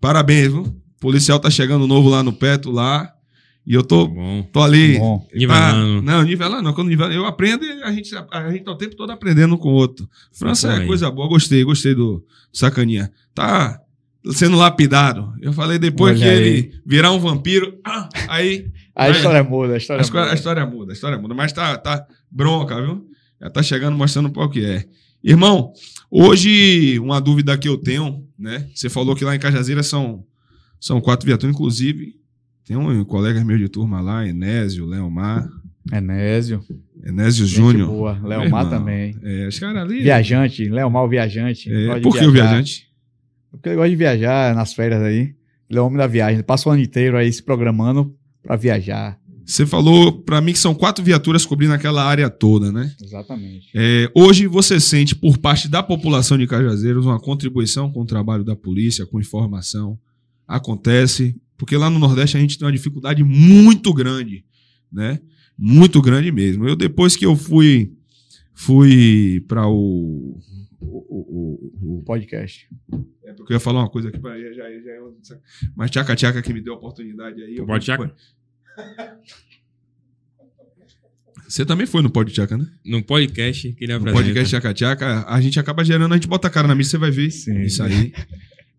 Parabéns, 0.00 0.48
viu? 0.48 0.62
O 0.62 1.00
policial 1.00 1.38
tá 1.40 1.50
chegando 1.50 1.86
novo 1.86 2.08
lá 2.08 2.22
no 2.22 2.32
Peto, 2.32 2.70
lá. 2.70 3.10
E 3.66 3.74
eu 3.74 3.82
tô, 3.82 4.06
Bom. 4.08 4.42
tô 4.52 4.62
ali. 4.62 4.98
Nivelando. 5.34 6.04
Tá, 6.06 6.12
não, 6.12 6.22
nivelando 6.22 6.62
não. 6.62 6.72
Quando 6.72 6.88
nivela, 6.88 7.12
eu 7.12 7.26
aprendo 7.26 7.64
e 7.64 7.82
a 7.82 7.92
gente, 7.92 8.14
a 8.30 8.50
gente 8.50 8.64
tá 8.64 8.72
o 8.72 8.76
tempo 8.76 8.96
todo 8.96 9.10
aprendendo 9.10 9.54
um 9.54 9.58
com 9.58 9.68
o 9.68 9.74
outro. 9.74 10.08
França 10.32 10.68
é 10.72 10.78
aí. 10.78 10.86
coisa 10.86 11.10
boa, 11.10 11.28
gostei, 11.28 11.62
gostei 11.62 11.94
do 11.94 12.24
sacaninha. 12.52 13.12
Tá 13.34 13.80
sendo 14.32 14.56
lapidado. 14.56 15.32
Eu 15.40 15.52
falei 15.52 15.78
depois 15.78 16.20
Olha 16.20 16.20
que 16.20 16.28
aí. 16.28 16.48
ele 16.48 16.80
virar 16.84 17.12
um 17.12 17.18
vampiro, 17.18 17.78
ah, 17.84 18.08
aí 18.28 18.70
A 18.94 19.04
Vai. 19.04 19.12
história 19.12 19.42
muda, 19.44 19.74
a 19.74 19.76
história 19.76 20.00
a 20.00 20.04
história, 20.04 20.22
a 20.22 20.26
muda. 20.26 20.34
história 20.34 20.66
muda, 20.66 20.92
a 20.92 20.94
história 20.94 21.18
muda. 21.18 21.34
Mas 21.34 21.52
tá, 21.52 21.76
tá 21.78 22.06
bronca, 22.30 22.80
viu? 22.80 23.06
Já 23.40 23.50
tá 23.50 23.62
chegando 23.62 23.96
mostrando 23.96 24.30
qual 24.30 24.50
que 24.50 24.64
é. 24.64 24.84
Irmão, 25.22 25.72
hoje 26.10 26.98
uma 26.98 27.20
dúvida 27.20 27.56
que 27.56 27.68
eu 27.68 27.76
tenho, 27.76 28.26
né? 28.38 28.66
Você 28.74 28.88
falou 28.88 29.14
que 29.14 29.24
lá 29.24 29.34
em 29.34 29.38
Cajazeiras 29.38 29.86
são, 29.86 30.24
são 30.78 31.00
quatro 31.00 31.26
viaturas, 31.26 31.54
inclusive. 31.54 32.19
Tem 32.70 32.76
um 32.76 33.04
colega 33.04 33.44
meu 33.44 33.58
de 33.58 33.68
turma 33.68 34.00
lá, 34.00 34.24
Enésio, 34.24 34.86
Leomar, 34.86 35.44
Enésio. 35.92 36.62
Enésio 37.04 37.44
Júnior. 37.44 37.88
boa. 37.88 38.20
Leomar 38.22 38.70
também. 38.70 39.16
É, 39.24 39.48
os 39.48 39.58
caras 39.58 39.82
ali. 39.82 40.00
Viajante, 40.04 40.68
Leomar 40.68 41.02
o 41.02 41.08
viajante. 41.08 41.68
É, 41.68 41.98
por 41.98 42.16
que 42.16 42.24
o 42.24 42.30
viajante? 42.30 42.86
Porque 43.50 43.70
ele 43.70 43.74
gosta 43.74 43.90
de 43.90 43.96
viajar 43.96 44.54
nas 44.54 44.72
férias 44.72 45.02
aí. 45.02 45.34
Ele 45.68 45.78
é 45.80 45.82
o 45.82 45.86
homem 45.86 45.98
da 45.98 46.06
viagem. 46.06 46.44
Passa 46.44 46.68
o 46.68 46.72
ano 46.72 46.80
inteiro 46.80 47.16
aí 47.16 47.32
se 47.32 47.42
programando 47.42 48.14
pra 48.40 48.54
viajar. 48.54 49.18
Você 49.44 49.66
falou 49.66 50.12
pra 50.22 50.40
mim 50.40 50.52
que 50.52 50.58
são 50.60 50.72
quatro 50.72 51.04
viaturas 51.04 51.44
cobrindo 51.44 51.74
aquela 51.74 52.04
área 52.04 52.30
toda, 52.30 52.70
né? 52.70 52.94
Exatamente. 53.02 53.68
É, 53.74 54.08
hoje 54.14 54.46
você 54.46 54.78
sente, 54.78 55.16
por 55.16 55.38
parte 55.38 55.68
da 55.68 55.82
população 55.82 56.38
de 56.38 56.46
Cajazeiros, 56.46 57.04
uma 57.04 57.18
contribuição 57.18 57.90
com 57.90 58.02
o 58.02 58.06
trabalho 58.06 58.44
da 58.44 58.54
polícia, 58.54 59.04
com 59.04 59.18
informação. 59.18 59.98
Acontece, 60.46 61.34
porque 61.60 61.76
lá 61.76 61.90
no 61.90 61.98
Nordeste 61.98 62.36
a 62.36 62.40
gente 62.40 62.56
tem 62.58 62.66
uma 62.66 62.72
dificuldade 62.72 63.22
muito 63.22 63.92
grande, 63.92 64.44
né? 64.90 65.20
Muito 65.56 66.00
grande 66.00 66.32
mesmo. 66.32 66.66
Eu, 66.66 66.74
depois 66.74 67.14
que 67.16 67.26
eu 67.26 67.36
fui 67.36 67.92
fui 68.54 69.44
para 69.46 69.66
o, 69.68 70.38
o, 70.80 70.96
o- 71.08 71.98
o- 71.98 72.02
podcast. 72.04 72.66
É 73.24 73.32
porque 73.34 73.52
eu 73.52 73.56
ia 73.56 73.60
falar 73.60 73.80
uma 73.80 73.90
coisa 73.90 74.08
aqui, 74.08 74.18
pra, 74.18 74.38
já, 74.40 74.52
já, 74.54 74.64
já, 74.70 75.36
mas 75.76 75.90
Tchaca 75.90 76.16
Tchaca 76.16 76.42
que 76.42 76.52
me 76.52 76.60
deu 76.62 76.72
a 76.74 76.76
oportunidade 76.76 77.42
aí. 77.42 77.56
Pode 77.64 77.84
Tchaca? 77.84 78.14
Você 81.48 81.64
também 81.66 81.86
foi 81.86 82.00
no 82.02 82.10
Pode 82.10 82.32
Tchaca, 82.32 82.56
né? 82.56 82.66
No 82.84 83.02
podcast 83.02 83.72
que 83.72 83.84
ele 83.84 83.92
No 83.92 83.98
apresenta. 83.98 84.22
podcast 84.24 84.50
Tchaca 84.50 84.72
Tchaca, 84.74 85.24
a 85.28 85.40
gente 85.40 85.58
acaba 85.58 85.84
gerando, 85.84 86.12
a 86.12 86.16
gente 86.16 86.28
bota 86.28 86.46
a 86.48 86.50
cara 86.50 86.68
na 86.68 86.74
mesa, 86.74 86.90
você 86.90 86.98
vai 86.98 87.10
ver 87.10 87.30
Sim. 87.30 87.62
isso 87.62 87.82
aí. 87.82 88.12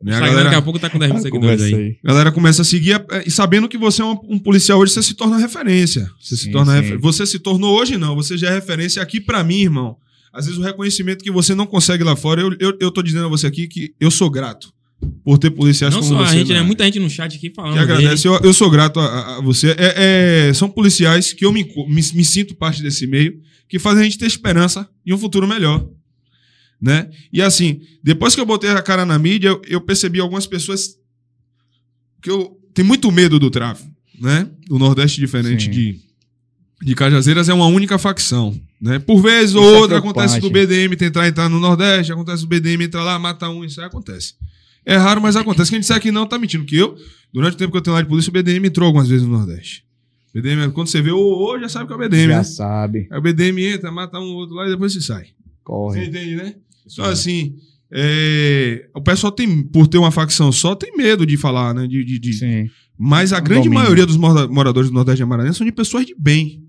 Né? 0.04 0.14
A 0.14 0.16
Instagram 0.16 0.30
daqui 0.36 0.40
a 0.40 0.44
galera, 0.46 0.62
pouco 0.62 0.80
tá 0.80 0.90
com 0.90 0.98
10 1.00 1.12
mil 1.12 1.20
Ah, 1.20 1.22
seguidores 1.22 1.62
aí. 1.62 1.74
aí. 1.74 1.98
a 2.04 2.08
galera 2.08 2.32
começa 2.32 2.62
a 2.62 2.66
seguir 2.66 2.94
é, 3.12 3.24
e 3.26 3.32
sabendo 3.32 3.68
que 3.70 3.78
você 3.78 4.02
é 4.02 4.06
um, 4.06 4.18
um 4.30 4.40
policial 4.40 4.80
hoje, 4.80 4.94
você 4.94 5.04
se 5.04 5.14
torna 5.14 5.38
referência. 5.38 6.10
Você 6.20 6.36
se 6.36 6.44
Sim, 6.46 6.52
torna 6.52 6.76
sim. 6.76 6.82
refer- 6.82 7.00
Você 7.00 7.26
se 7.26 7.40
tornou 7.40 7.80
hoje, 7.80 7.98
não. 7.98 8.16
Você 8.16 8.38
já 8.38 8.50
é 8.50 8.54
referência 8.56 9.02
aqui 9.02 9.20
pra 9.22 9.44
mim, 9.44 9.62
irmão. 9.62 9.96
Às 10.34 10.46
vezes 10.46 10.60
o 10.60 10.64
reconhecimento 10.64 11.24
que 11.24 11.32
você 11.32 11.54
não 11.54 11.66
consegue 11.68 12.04
lá 12.04 12.16
fora, 12.16 12.42
eu, 12.42 12.56
eu, 12.60 12.78
eu 12.80 12.90
tô 12.92 13.02
dizendo 13.04 13.26
a 13.26 13.30
você 13.30 13.46
aqui 13.48 13.68
que 13.68 13.94
eu 14.00 14.10
sou 14.10 14.30
grato 14.30 14.72
por 15.26 15.38
ter 15.38 15.50
policiais 15.52 15.94
Não 15.94 16.02
como 16.02 16.14
só 16.16 16.24
a 16.24 16.28
você. 16.28 16.38
gente, 16.38 16.54
na 16.54 16.60
né? 16.62 16.62
Muita 16.66 16.84
gente 16.86 17.00
no 17.00 17.10
chat 17.10 17.36
aqui 17.36 17.52
falando. 17.56 17.74
Que 17.74 17.80
agradece. 17.80 18.28
Eu, 18.28 18.40
eu 18.44 18.54
sou 18.54 18.70
grato 18.70 19.00
a, 19.00 19.04
a- 19.06 19.38
a 19.38 19.42
você. 19.42 19.72
É- 19.78 20.48
é, 20.50 20.54
são 20.54 20.70
policiais 20.70 21.34
que 21.34 21.44
eu 21.46 21.52
me, 21.52 21.64
me, 21.88 22.02
me 22.14 22.24
sinto 22.24 22.56
parte 22.56 22.82
desse 22.82 23.06
meio, 23.08 23.34
que 23.68 23.78
fazem 23.80 24.02
a 24.02 24.04
gente 24.04 24.18
ter 24.18 24.26
esperança 24.26 24.88
de 25.06 25.14
um 25.14 25.18
futuro 25.18 25.48
melhor. 25.48 25.86
Né? 26.82 27.10
E 27.32 27.42
assim, 27.42 27.82
depois 28.04 28.34
que 28.34 28.42
eu 28.42 28.46
botei 28.46 28.72
a 28.72 28.82
cara 28.82 29.06
na 29.06 29.20
mídia, 29.20 29.50
eu, 29.50 29.62
eu 29.68 29.82
percebi 29.82 30.20
algumas 30.20 30.48
pessoas 30.48 30.98
que 32.22 32.30
eu 32.30 32.58
tenho 32.74 32.88
muito 32.88 33.12
medo 33.12 33.40
do 33.40 33.52
tráfico. 33.52 33.90
Né? 34.20 34.48
O 34.70 34.80
Nordeste, 34.80 35.20
diferente 35.20 35.66
Sim. 35.66 35.72
de, 35.72 36.00
de 36.82 36.96
Cajazeiras, 36.96 37.50
é 37.50 37.54
uma 37.54 37.68
única 37.68 37.98
facção. 37.98 38.60
Né? 38.82 38.98
Por 38.98 39.22
vez 39.22 39.54
ou 39.54 39.64
é 39.64 39.78
outra 39.78 39.98
acontece 40.00 40.40
do. 40.40 40.50
BDM 40.50 40.96
tentar 40.96 41.28
entrar 41.28 41.48
no 41.50 41.60
Nordeste, 41.60 42.12
acontece 42.12 42.42
do 42.42 42.48
BDM 42.48 42.84
entrar 42.84 43.04
lá, 43.04 43.20
matar 43.20 43.52
um, 43.52 43.64
isso 43.64 43.80
aí 43.80 43.86
acontece. 43.86 44.34
É 44.84 44.96
raro, 44.96 45.22
mas 45.22 45.36
acontece. 45.36 45.70
Quem 45.70 45.80
disser 45.80 46.00
que 46.02 46.12
não, 46.12 46.26
tá 46.26 46.40
mentindo. 46.40 46.66
Que 46.66 46.78
eu, 46.78 46.98
durante 47.32 47.54
o 47.54 47.58
tempo 47.58 47.72
que 47.72 47.78
eu 47.78 47.82
tenho 47.82 47.96
lá 47.96 48.02
de 48.02 48.08
polícia, 48.08 48.32
o 48.32 48.34
BDM 48.34 48.66
entrou 48.66 48.88
algumas 48.88 49.08
vezes 49.08 49.28
no 49.28 49.38
Nordeste. 49.38 49.86
BDM, 50.34 50.72
quando 50.72 50.88
você 50.88 51.02
vê 51.02 51.12
o 51.12 51.20
ô, 51.20 51.60
já 51.60 51.70
sabe 51.70 51.88
que 51.88 51.94
é 51.94 51.96
o 51.96 52.00
BDM, 52.00 52.30
Já 52.30 52.38
né? 52.38 52.44
sabe. 52.44 53.08
Aí 53.12 53.20
o 53.20 53.22
BDM 53.22 53.60
entra, 53.60 53.92
mata 53.92 54.18
um 54.20 54.34
outro 54.34 54.56
lá 54.56 54.66
e 54.66 54.72
depois 54.72 54.94
se 54.94 55.02
sai. 55.02 55.26
Você 55.26 55.34
Corre. 55.64 56.06
entende, 56.06 56.36
né? 56.36 56.56
Então, 56.92 57.06
assim, 57.06 57.56
é, 57.92 58.88
o 58.96 59.02
pessoal 59.02 59.32
tem, 59.32 59.64
por 59.64 59.88
ter 59.88 59.98
uma 59.98 60.12
facção 60.12 60.52
só, 60.52 60.76
tem 60.76 60.96
medo 60.96 61.26
de 61.26 61.38
falar, 61.38 61.74
né? 61.74 61.88
De, 61.88 62.04
de- 62.04 62.20
de- 62.20 62.34
Sim. 62.34 62.70
Mas 62.98 63.34
a 63.34 63.40
grande 63.40 63.64
Domínio. 63.64 63.80
maioria 63.84 64.06
dos 64.06 64.16
mora- 64.18 64.48
moradores 64.48 64.90
do 64.90 64.94
Nordeste 64.94 65.18
de 65.18 65.24
Amaranhão 65.24 65.54
são 65.54 65.66
de 65.66 65.72
pessoas 65.72 66.06
de 66.06 66.14
bem. 66.18 66.64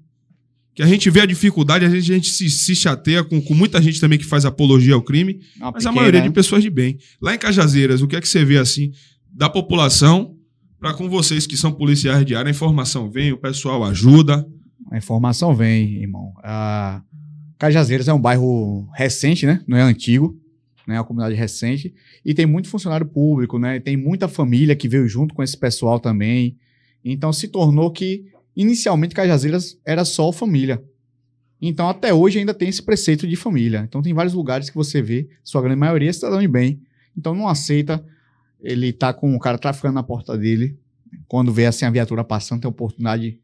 Que 0.75 0.83
a 0.83 0.87
gente 0.87 1.11
vê 1.11 1.21
a 1.21 1.27
dificuldade, 1.27 1.85
a 1.85 1.91
gente, 1.91 2.11
a 2.11 2.15
gente 2.15 2.31
se, 2.31 2.49
se 2.49 2.75
chateia 2.75 3.23
com, 3.23 3.41
com 3.43 3.53
muita 3.53 3.81
gente 3.83 4.01
também 4.01 4.19
que 4.19 4.25
faz 4.25 4.47
apologia 4.47 4.95
ao 4.95 5.03
crime, 5.03 5.39
Uma 5.59 5.71
mas 5.73 5.85
a 5.85 5.93
maioria 5.93 6.21
né? 6.21 6.29
de 6.29 6.33
pessoas 6.33 6.63
de 6.63 6.71
bem. 6.71 6.97
Lá 7.21 7.35
em 7.35 7.39
Cajazeiras, 7.39 8.01
o 8.01 8.09
que 8.09 8.17
é 8.17 8.21
que 8.23 8.29
você 8.29 8.43
vê 8.43 8.57
assim 8.57 8.91
da 9.31 9.51
população 9.51 10.35
para 10.81 10.95
com 10.95 11.09
vocês 11.11 11.47
que 11.47 11.57
são 11.59 11.71
policiais 11.73 12.25
de 12.25 12.35
área? 12.35 12.49
A 12.49 12.51
informação 12.51 13.11
vem, 13.11 13.31
o 13.33 13.37
pessoal 13.37 13.85
ajuda. 13.85 14.47
A 14.91 14.97
informação 14.97 15.55
vem, 15.55 16.01
irmão. 16.01 16.33
A 16.43 17.03
Cajazeiras 17.63 18.09
é 18.09 18.13
um 18.13 18.21
bairro 18.21 18.89
recente, 18.93 19.47
né? 19.47 19.63
Não 19.69 19.79
é 19.79 19.83
antigo, 19.83 20.37
né? 20.85 20.97
É 20.97 20.99
uma 20.99 21.05
comunidade 21.05 21.37
recente. 21.37 21.95
E 22.25 22.35
tem 22.35 22.45
muito 22.45 22.67
funcionário 22.69 23.07
público, 23.07 23.57
né? 23.57 23.79
Tem 23.79 23.97
muita 23.97 24.27
família 24.27 24.75
que 24.75 24.89
veio 24.89 25.07
junto 25.07 25.33
com 25.33 25.45
esse 25.45 25.57
pessoal 25.57 26.01
também. 26.01 26.59
Então 27.05 27.33
se 27.33 27.47
tornou 27.47 27.89
que, 27.93 28.27
inicialmente, 28.57 29.15
Cajazeiras 29.15 29.79
era 29.87 30.05
só 30.05 30.33
família. 30.33 30.83
Então, 31.61 31.89
até 31.89 32.13
hoje 32.13 32.41
ainda 32.41 32.53
tem 32.53 32.69
esse 32.69 32.83
preceito 32.83 33.29
de 33.29 33.37
família. 33.37 33.85
Então, 33.89 34.03
tem 34.03 34.13
vários 34.13 34.35
lugares 34.35 34.69
que 34.69 34.75
você 34.75 35.01
vê, 35.01 35.29
sua 35.45 35.63
grande 35.63 35.79
maioria 35.79 36.11
é 36.11 36.13
cidadão 36.13 36.41
de 36.41 36.49
bem. 36.49 36.81
Então, 37.17 37.33
não 37.33 37.47
aceita 37.47 38.05
ele 38.61 38.93
tá 38.93 39.13
com 39.13 39.37
o 39.37 39.39
cara 39.39 39.57
traficando 39.57 39.95
na 39.95 40.03
porta 40.03 40.37
dele. 40.37 40.77
Quando 41.29 41.53
vê 41.53 41.67
assim 41.67 41.85
a 41.85 41.91
viatura 41.91 42.25
passando, 42.25 42.63
tem 42.63 42.69
oportunidade 42.69 43.39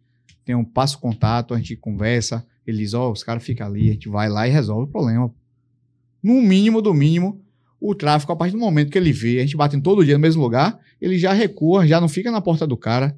tem 0.48 0.56
um 0.56 0.64
passo 0.64 0.98
contato, 0.98 1.52
a 1.52 1.58
gente 1.58 1.76
conversa, 1.76 2.42
ele 2.70 2.78
diz, 2.78 2.94
ó, 2.94 3.10
os 3.10 3.22
caras 3.22 3.42
ficam 3.42 3.66
ali, 3.66 3.88
a 3.88 3.92
gente 3.92 4.08
vai 4.08 4.28
lá 4.28 4.46
e 4.46 4.50
resolve 4.50 4.84
o 4.84 4.92
problema. 4.92 5.32
No 6.22 6.42
mínimo 6.42 6.82
do 6.82 6.92
mínimo, 6.92 7.40
o 7.80 7.94
tráfico, 7.94 8.32
a 8.32 8.36
partir 8.36 8.52
do 8.52 8.58
momento 8.58 8.90
que 8.90 8.98
ele 8.98 9.12
vê, 9.12 9.38
a 9.38 9.42
gente 9.42 9.56
bate 9.56 9.80
todo 9.80 10.04
dia 10.04 10.14
no 10.14 10.20
mesmo 10.20 10.42
lugar, 10.42 10.78
ele 11.00 11.18
já 11.18 11.32
recua, 11.32 11.86
já 11.86 12.00
não 12.00 12.08
fica 12.08 12.30
na 12.30 12.40
porta 12.40 12.66
do 12.66 12.76
cara. 12.76 13.16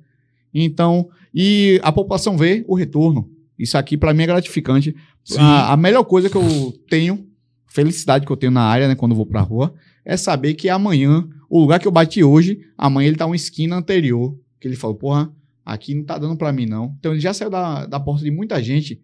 Então, 0.52 1.08
e 1.34 1.80
a 1.82 1.90
população 1.90 2.36
vê 2.36 2.64
o 2.68 2.74
retorno. 2.74 3.30
Isso 3.58 3.76
aqui, 3.78 3.96
para 3.96 4.12
mim, 4.12 4.24
é 4.24 4.26
gratificante. 4.26 4.94
A, 5.36 5.72
a 5.72 5.76
melhor 5.76 6.04
coisa 6.04 6.28
que 6.28 6.36
eu 6.36 6.72
tenho, 6.88 7.26
felicidade 7.66 8.26
que 8.26 8.32
eu 8.32 8.36
tenho 8.36 8.52
na 8.52 8.62
área, 8.62 8.88
né, 8.88 8.94
quando 8.94 9.12
eu 9.12 9.16
vou 9.16 9.26
pra 9.26 9.40
rua, 9.40 9.74
é 10.04 10.16
saber 10.16 10.54
que 10.54 10.68
amanhã, 10.68 11.28
o 11.48 11.60
lugar 11.60 11.78
que 11.78 11.86
eu 11.86 11.92
bati 11.92 12.22
hoje, 12.22 12.60
amanhã 12.76 13.08
ele 13.08 13.16
tá 13.16 13.26
uma 13.26 13.36
esquina 13.36 13.76
anterior, 13.76 14.36
que 14.58 14.66
ele 14.66 14.76
falou, 14.76 14.96
porra, 14.96 15.32
aqui 15.64 15.94
não 15.94 16.04
tá 16.04 16.18
dando 16.18 16.36
pra 16.36 16.52
mim, 16.52 16.66
não. 16.66 16.94
Então 16.98 17.12
ele 17.12 17.20
já 17.20 17.32
saiu 17.32 17.50
da, 17.50 17.86
da 17.86 18.00
porta 18.00 18.24
de 18.24 18.30
muita 18.30 18.62
gente. 18.62 19.00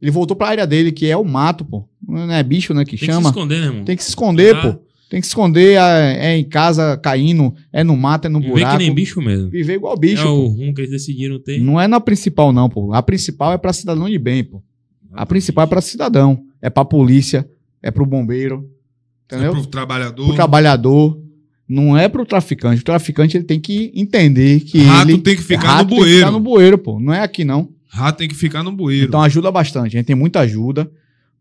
Ele 0.00 0.10
voltou 0.10 0.36
pra 0.36 0.48
área 0.48 0.66
dele, 0.66 0.92
que 0.92 1.06
é 1.06 1.16
o 1.16 1.24
mato, 1.24 1.64
pô. 1.64 1.86
Não 2.06 2.30
é 2.32 2.42
bicho, 2.42 2.72
né, 2.74 2.84
que 2.84 2.92
Tem 2.92 2.98
que 3.00 3.04
se 3.06 3.12
chama. 3.12 3.28
esconder, 3.30 3.60
né, 3.60 3.66
irmão? 3.66 3.84
Tem 3.84 3.96
que 3.96 4.02
se 4.02 4.08
esconder, 4.10 4.56
Ah. 4.56 4.72
pô. 4.72 4.78
Tem 5.10 5.20
que 5.20 5.26
esconder, 5.26 5.76
é, 5.76 6.26
é 6.34 6.36
em 6.38 6.44
casa 6.44 6.96
caindo, 6.96 7.52
é 7.72 7.82
no 7.82 7.96
mato, 7.96 8.26
é 8.26 8.28
no 8.28 8.38
Viver 8.38 8.52
buraco. 8.52 8.78
que 8.78 8.84
nem 8.84 8.94
bicho 8.94 9.20
mesmo. 9.20 9.50
Viver 9.50 9.74
igual 9.74 9.96
bicho. 9.98 10.22
é 10.22 10.24
pô. 10.24 10.30
o 10.30 10.46
rumo 10.46 10.72
que 10.72 10.82
eles 10.82 10.90
decidiram 10.92 11.38
ter. 11.40 11.60
Não 11.60 11.80
é 11.80 11.88
na 11.88 12.00
principal, 12.00 12.52
não, 12.52 12.68
pô. 12.68 12.92
A 12.94 13.02
principal 13.02 13.52
é 13.52 13.58
pra 13.58 13.72
cidadão 13.72 14.08
de 14.08 14.18
bem, 14.18 14.44
pô. 14.44 14.62
A 15.12 15.26
principal 15.26 15.64
é 15.64 15.66
pra 15.66 15.80
cidadão. 15.80 16.40
É 16.62 16.70
pra 16.70 16.84
polícia, 16.84 17.44
é 17.82 17.90
pro 17.90 18.06
bombeiro. 18.06 18.64
Entendeu? 19.26 19.50
É 19.50 19.54
pro 19.54 19.66
trabalhador. 19.66 20.26
pro 20.26 20.34
trabalhador, 20.36 21.20
não 21.68 21.98
é 21.98 22.08
pro 22.08 22.24
traficante. 22.24 22.80
O 22.80 22.84
traficante 22.84 23.36
ele 23.36 23.44
tem 23.44 23.58
que 23.58 23.90
entender 23.94 24.60
que 24.60 24.78
Rato 24.82 25.10
ele 25.10 25.18
tem 25.18 25.34
que 25.36 25.42
ficar 25.42 25.66
rato 25.68 25.82
no 25.84 25.88
tem 25.88 25.96
que 25.98 26.02
bueiro. 26.04 26.18
ficar 26.20 26.30
no 26.30 26.40
bueiro, 26.40 26.78
pô. 26.78 27.00
Não 27.00 27.12
é 27.12 27.20
aqui 27.20 27.44
não. 27.44 27.68
Rato 27.92 28.18
tem 28.18 28.28
que 28.28 28.34
ficar 28.34 28.62
no 28.62 28.72
bueiro. 28.72 29.08
Então 29.08 29.20
ajuda 29.22 29.50
bastante. 29.50 29.96
A 29.96 29.98
gente 29.98 30.06
tem 30.06 30.16
muita 30.16 30.40
ajuda, 30.40 30.90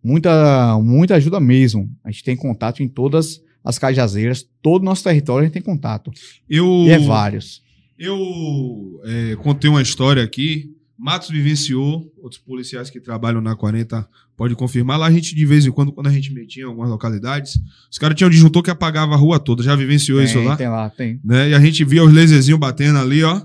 muita 0.04 0.78
muita 0.82 1.16
ajuda 1.16 1.40
mesmo. 1.40 1.90
A 2.04 2.12
gente 2.12 2.24
tem 2.24 2.36
contato 2.36 2.82
em 2.82 2.88
todas 2.88 3.42
as 3.64 3.78
cajazeiras, 3.78 4.46
todo 4.62 4.82
o 4.82 4.86
nosso 4.86 5.04
território 5.04 5.42
a 5.42 5.46
gente 5.46 5.54
tem 5.54 5.62
contato. 5.62 6.12
eu, 6.50 6.66
E 6.88 6.90
é 6.92 6.98
vários. 7.00 7.62
eu 7.98 9.00
é, 9.04 9.36
contei 9.38 9.70
uma 9.70 9.82
história 9.82 10.24
aqui. 10.24 10.74
Matos 10.98 11.30
vivenciou, 11.30 12.12
outros 12.22 12.42
policiais 12.42 12.90
que 12.90 13.00
trabalham 13.00 13.40
na 13.40 13.56
40 13.56 14.06
pode 14.36 14.54
confirmar. 14.56 15.00
Lá 15.00 15.08
a 15.08 15.12
gente, 15.12 15.34
de 15.34 15.46
vez 15.46 15.66
em 15.66 15.72
quando, 15.72 15.94
quando 15.94 16.08
a 16.08 16.12
gente 16.12 16.34
metia 16.34 16.64
em 16.64 16.66
algumas 16.66 16.90
localidades, 16.90 17.58
os 17.90 17.98
caras 17.98 18.18
tinham 18.18 18.28
um 18.28 18.32
disjuntor 18.32 18.62
que 18.64 18.70
apagava 18.70 19.14
a 19.14 19.18
rua 19.18 19.40
toda. 19.40 19.64
Já 19.64 19.78
vivenciou 19.78 20.22
isso 20.22 20.34
Tem, 20.40 20.46
lá? 20.48 20.58
tem 20.58 20.68
lá, 20.68 20.90
tem. 20.90 21.20
né? 21.24 21.50
E 21.52 21.54
a 21.54 21.60
gente 21.62 21.86
via 21.86 22.04
os 22.04 22.14
laserzinhos 22.14 22.60
batendo 22.60 23.00
ali, 23.00 23.24
ó. 23.24 23.42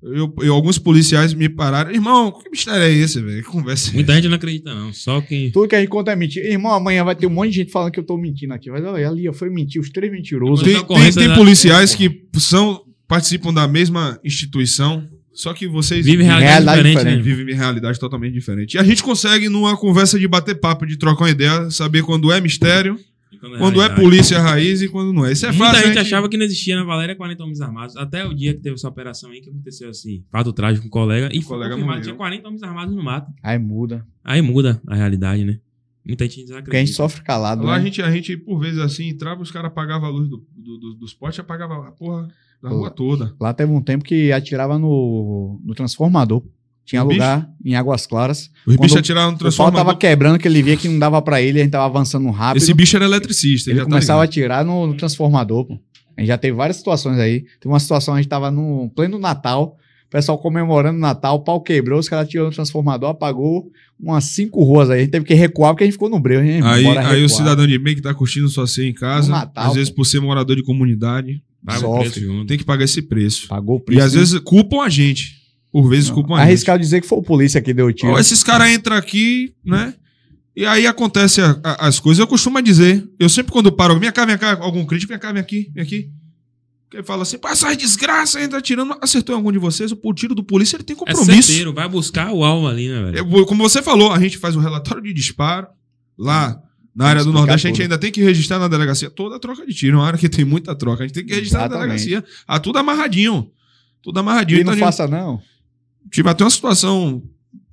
Eu, 0.00 0.32
eu- 0.42 0.54
alguns 0.54 0.78
policiais 0.78 1.34
me 1.34 1.48
pararam. 1.48 1.90
Irmão, 1.90 2.30
que 2.30 2.48
mistério 2.50 2.82
é 2.84 2.92
esse, 2.92 3.20
velho? 3.20 3.42
Que 3.42 3.48
conversa 3.48 3.90
é 3.90 3.94
Muita 3.94 4.14
gente 4.14 4.28
não 4.28 4.36
acredita, 4.36 4.72
não. 4.74 4.92
Só 4.92 5.20
que. 5.20 5.50
Tudo 5.50 5.66
que 5.68 5.74
a 5.74 5.80
gente 5.80 5.88
conta 5.88 6.12
é 6.12 6.16
mentira. 6.16 6.46
Irmão, 6.46 6.72
amanhã 6.72 7.02
vai 7.04 7.16
ter 7.16 7.26
um 7.26 7.30
monte 7.30 7.50
de 7.50 7.56
gente 7.56 7.72
falando 7.72 7.90
que 7.90 7.98
eu 7.98 8.04
tô 8.04 8.16
mentindo 8.16 8.54
aqui. 8.54 8.70
Vai 8.70 8.80
olha 8.82 9.08
ali, 9.08 9.32
foi 9.34 9.50
mentir, 9.50 9.80
os 9.80 9.90
três 9.90 10.10
mentirosos. 10.12 10.64
Tem- 10.64 10.74
Tem, 10.84 10.98
Mas 10.98 11.14
tem 11.16 11.26
da- 11.28 11.34
policiais 11.34 11.94
é, 11.94 11.96
que 11.96 12.22
são, 12.38 12.80
participam 13.08 13.52
da 13.52 13.66
mesma 13.66 14.20
instituição, 14.24 15.04
só 15.32 15.52
que 15.52 15.66
vocês 15.66 16.04
Vive 16.06 16.22
realidade, 16.22 16.50
Realidade 16.52 16.76
diferente, 16.78 16.98
diferente. 16.98 17.16
né? 17.28 17.36
vivem 17.36 17.54
em 17.54 17.58
realidade 17.58 17.98
totalmente 17.98 18.32
diferente. 18.34 18.74
E 18.74 18.78
a 18.78 18.84
gente 18.84 19.02
consegue, 19.02 19.48
numa 19.48 19.76
conversa 19.76 20.18
de 20.18 20.28
bater 20.28 20.54
papo, 20.60 20.86
de 20.86 20.96
trocar 20.96 21.24
uma 21.24 21.30
ideia, 21.30 21.70
saber 21.70 22.02
quando 22.02 22.30
é 22.32 22.40
mistério, 22.40 22.96
Quando 23.40 23.54
é 23.54 23.58
realidade. 23.58 24.00
polícia 24.00 24.40
raiz 24.40 24.80
e 24.82 24.88
quando 24.88 25.12
não 25.12 25.26
é. 25.26 25.32
Isso 25.32 25.44
é 25.46 25.50
Muita 25.50 25.64
fácil. 25.66 25.86
gente 25.86 25.94
né? 25.96 26.00
achava 26.00 26.28
que 26.28 26.36
não 26.36 26.44
existia 26.44 26.76
na 26.76 26.84
Valéria 26.84 27.14
40 27.14 27.42
homens 27.42 27.60
armados. 27.60 27.96
Até 27.96 28.24
o 28.24 28.32
dia 28.34 28.54
que 28.54 28.60
teve 28.60 28.74
essa 28.74 28.88
operação 28.88 29.30
aí 29.30 29.40
que 29.40 29.50
aconteceu 29.50 29.90
assim. 29.90 30.24
Fato 30.30 30.52
trágico 30.52 30.82
com 30.82 30.88
um 30.88 30.90
colega. 31.02 31.28
E 31.32 31.38
O 31.38 31.42
foi 31.42 31.56
colega 31.56 31.74
confirmado, 31.74 32.02
tinha 32.02 32.14
40 32.14 32.46
homens 32.48 32.62
armados 32.62 32.94
no 32.94 33.02
mato. 33.02 33.30
Aí 33.42 33.58
muda. 33.58 34.06
Aí 34.24 34.40
muda 34.42 34.80
a 34.86 34.94
realidade, 34.94 35.44
né? 35.44 35.58
Muita 36.06 36.24
gente 36.24 36.36
Porque 36.36 36.50
a 36.50 36.54
gente 36.56 36.56
desacredita. 36.88 36.96
sofre 36.96 37.22
calado, 37.22 37.64
Lá 37.64 37.74
a 37.74 37.78
né? 37.78 37.84
gente, 37.84 38.00
a 38.00 38.10
gente, 38.10 38.34
por 38.36 38.58
vezes, 38.60 38.78
assim, 38.78 39.08
entrava, 39.08 39.42
os 39.42 39.50
caras 39.50 39.70
apagavam 39.70 40.08
a 40.08 40.10
luz 40.10 40.26
do, 40.30 40.38
do, 40.56 40.78
do- 40.78 40.94
dos 40.94 41.12
postes 41.12 41.38
e 41.38 41.40
apagavam 41.42 41.82
a 41.82 41.92
porra 41.92 42.26
da 42.62 42.70
rua 42.70 42.90
toda. 42.90 43.34
Lá 43.38 43.52
teve 43.52 43.70
um 43.70 43.82
tempo 43.82 44.04
que 44.04 44.32
atirava 44.32 44.78
no, 44.78 45.60
no 45.62 45.74
transformador. 45.74 46.42
Tinha 46.88 47.04
No 47.04 47.10
lugar 47.10 47.46
em 47.62 47.74
Águas 47.74 48.06
Claras. 48.06 48.50
Os 48.66 48.74
Quando 48.76 48.80
bichos 48.80 48.96
atiraram 48.96 49.26
no 49.28 49.34
O 49.34 49.38
pau 49.38 49.38
transformador. 49.40 49.78
tava 49.84 49.94
quebrando, 49.98 50.38
que 50.38 50.48
ele 50.48 50.62
via 50.62 50.74
que 50.74 50.88
não 50.88 50.98
dava 50.98 51.20
pra 51.20 51.40
ele, 51.42 51.60
a 51.60 51.62
gente 51.62 51.72
tava 51.72 51.84
avançando 51.84 52.30
rápido. 52.30 52.62
Esse 52.62 52.72
bicho 52.72 52.96
era 52.96 53.04
eletricista. 53.04 53.68
ele 53.70 53.80
já 53.80 53.84
tá 53.84 53.90
começava 53.90 54.22
a 54.22 54.24
ligado. 54.24 54.30
atirar 54.32 54.64
no, 54.64 54.86
no 54.86 54.94
transformador, 54.94 55.66
pô. 55.66 55.78
A 56.16 56.20
gente 56.22 56.28
já 56.28 56.38
teve 56.38 56.56
várias 56.56 56.78
situações 56.78 57.18
aí. 57.18 57.40
Teve 57.60 57.66
uma 57.72 57.78
situação, 57.78 58.14
a 58.14 58.16
gente 58.16 58.28
tava 58.28 58.50
no 58.50 58.90
pleno 58.96 59.18
Natal, 59.18 59.76
o 60.06 60.10
pessoal 60.10 60.38
comemorando 60.38 60.96
o 60.96 61.00
Natal, 61.00 61.36
o 61.36 61.40
pau 61.40 61.60
quebrou, 61.60 61.98
os 62.00 62.08
caras 62.08 62.26
atiraram 62.26 62.48
no 62.48 62.54
transformador, 62.54 63.10
apagou 63.10 63.70
umas 64.00 64.24
cinco 64.24 64.64
ruas 64.64 64.88
aí. 64.88 65.00
A 65.00 65.02
gente 65.02 65.10
teve 65.10 65.26
que 65.26 65.34
recuar 65.34 65.72
porque 65.74 65.84
a 65.84 65.86
gente 65.86 65.92
ficou 65.92 66.08
no 66.08 66.18
breu. 66.18 66.42
hein? 66.42 66.60
Aí, 66.64 66.86
aí 66.86 67.22
o 67.22 67.28
cidadão 67.28 67.66
de 67.66 67.78
bem 67.78 67.94
que 67.94 68.00
tá 68.00 68.14
curtindo 68.14 68.48
sua 68.48 68.66
ceia 68.66 68.88
em 68.88 68.94
casa, 68.94 69.30
Natal, 69.30 69.66
às 69.68 69.74
vezes 69.74 69.90
pô. 69.90 69.96
por 69.96 70.04
ser 70.06 70.20
morador 70.20 70.56
de 70.56 70.62
comunidade, 70.62 71.42
Paga 71.64 71.86
o 71.86 72.02
sofre. 72.02 72.20
preço 72.22 72.44
tem 72.46 72.56
que 72.56 72.64
pagar 72.64 72.84
esse 72.84 73.02
preço. 73.02 73.46
Pagou 73.46 73.76
o 73.76 73.78
E 73.78 73.82
preço. 73.82 74.02
às 74.06 74.12
vezes 74.14 74.40
culpam 74.40 74.80
a 74.82 74.88
gente. 74.88 75.37
Por 75.70 75.88
vezes 75.88 76.10
culpam 76.10 76.34
a 76.34 76.38
gente. 76.38 76.46
Arriscado 76.48 76.78
dizer 76.82 77.00
que 77.00 77.06
foi 77.06 77.18
o 77.18 77.22
polícia 77.22 77.60
que 77.60 77.74
deu 77.74 77.86
o 77.86 77.92
tiro. 77.92 78.12
Ó, 78.12 78.18
esses 78.18 78.42
caras 78.42 78.70
entram 78.70 78.96
aqui, 78.96 79.54
né? 79.64 79.94
E 80.56 80.64
aí 80.66 80.86
acontece 80.86 81.40
a- 81.40 81.60
a- 81.62 81.86
as 81.86 82.00
coisas. 82.00 82.18
Eu 82.18 82.26
costumo 82.26 82.60
dizer, 82.60 83.06
eu 83.18 83.28
sempre 83.28 83.52
quando 83.52 83.70
paro, 83.70 83.98
vem 83.98 84.10
cá, 84.10 84.24
vem 84.24 84.36
cá, 84.38 84.58
algum 84.60 84.84
crítico, 84.84 85.10
vem 85.12 85.18
cá, 85.20 85.30
vem 85.30 85.40
aqui, 85.40 85.70
vem 85.74 85.84
aqui. 85.84 86.10
Porque 86.90 87.04
fala 87.04 87.22
assim, 87.22 87.36
pá, 87.38 87.50
essas 87.50 87.76
desgraças, 87.76 88.42
entra 88.42 88.58
atirando. 88.58 88.96
Acertou 89.02 89.34
em 89.34 89.36
algum 89.38 89.52
de 89.52 89.58
vocês? 89.58 89.92
O 89.92 90.14
tiro 90.14 90.34
do 90.34 90.42
polícia 90.42 90.76
ele 90.76 90.84
tem 90.84 90.96
É 90.96 90.98
compromisso. 90.98 91.48
certeiro, 91.48 91.72
vai 91.74 91.86
buscar 91.86 92.32
o 92.32 92.42
alvo 92.42 92.66
ali, 92.66 92.88
né, 92.88 93.02
velho? 93.12 93.18
Eu- 93.18 93.46
como 93.46 93.62
você 93.68 93.82
falou, 93.82 94.10
a 94.10 94.18
gente 94.18 94.38
faz 94.38 94.56
um 94.56 94.60
relatório 94.60 95.02
de 95.02 95.12
disparo 95.12 95.66
lá 96.18 96.58
na 96.96 97.06
área 97.08 97.22
do 97.22 97.30
Nordeste. 97.30 97.66
A 97.66 97.68
gente 97.68 97.76
tudo. 97.76 97.82
ainda 97.82 97.98
tem 97.98 98.10
que 98.10 98.22
registrar 98.22 98.58
na 98.58 98.68
delegacia 98.68 99.10
toda 99.10 99.36
a 99.36 99.38
troca 99.38 99.66
de 99.66 99.74
tiro. 99.74 99.98
Uma 99.98 100.06
área 100.06 100.18
que 100.18 100.30
tem 100.30 100.46
muita 100.46 100.74
troca. 100.74 101.04
A 101.04 101.06
gente 101.06 101.14
tem 101.14 101.26
que 101.26 101.34
registrar 101.34 101.60
na 101.60 101.66
Exatamente. 101.66 102.04
delegacia. 102.06 102.24
Ah, 102.46 102.58
tudo 102.58 102.78
amarradinho. 102.78 103.50
Tudo 104.02 104.18
amarradinho. 104.20 104.58
E 104.58 104.62
Então, 104.62 104.72
não 104.72 104.78
gente- 104.78 104.84
faça, 104.86 105.06
não. 105.06 105.40
Tive 106.10 106.28
até 106.28 106.44
uma 106.44 106.50
situação 106.50 107.22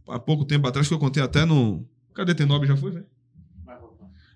há 0.07 0.19
pouco 0.19 0.45
tempo 0.45 0.67
atrás 0.67 0.87
que 0.87 0.93
eu 0.93 0.99
contei 0.99 1.21
até 1.21 1.45
no. 1.45 1.85
Cadê 2.13 2.33
Tenob? 2.35 2.65
Já 2.65 2.77
foi, 2.77 2.91
velho? 2.91 3.05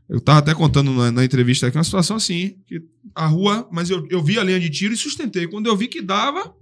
Eu 0.08 0.20
tava 0.20 0.40
até 0.40 0.56
contando 0.56 0.92
na, 0.92 1.12
na 1.12 1.24
entrevista 1.24 1.68
aqui 1.68 1.78
uma 1.78 1.84
situação 1.84 2.18
assim, 2.18 2.56
que 2.66 2.82
a 3.14 3.28
rua, 3.28 3.68
mas 3.72 3.92
eu, 3.92 4.08
eu 4.10 4.24
vi 4.24 4.40
a 4.40 4.44
linha 4.44 4.60
de 4.60 4.68
tiro 4.70 4.92
e 4.94 4.98
sustentei. 4.98 5.48
Quando 5.48 5.68
eu 5.68 5.78
vi 5.78 5.88
que 5.88 6.02
dava, 6.02 6.56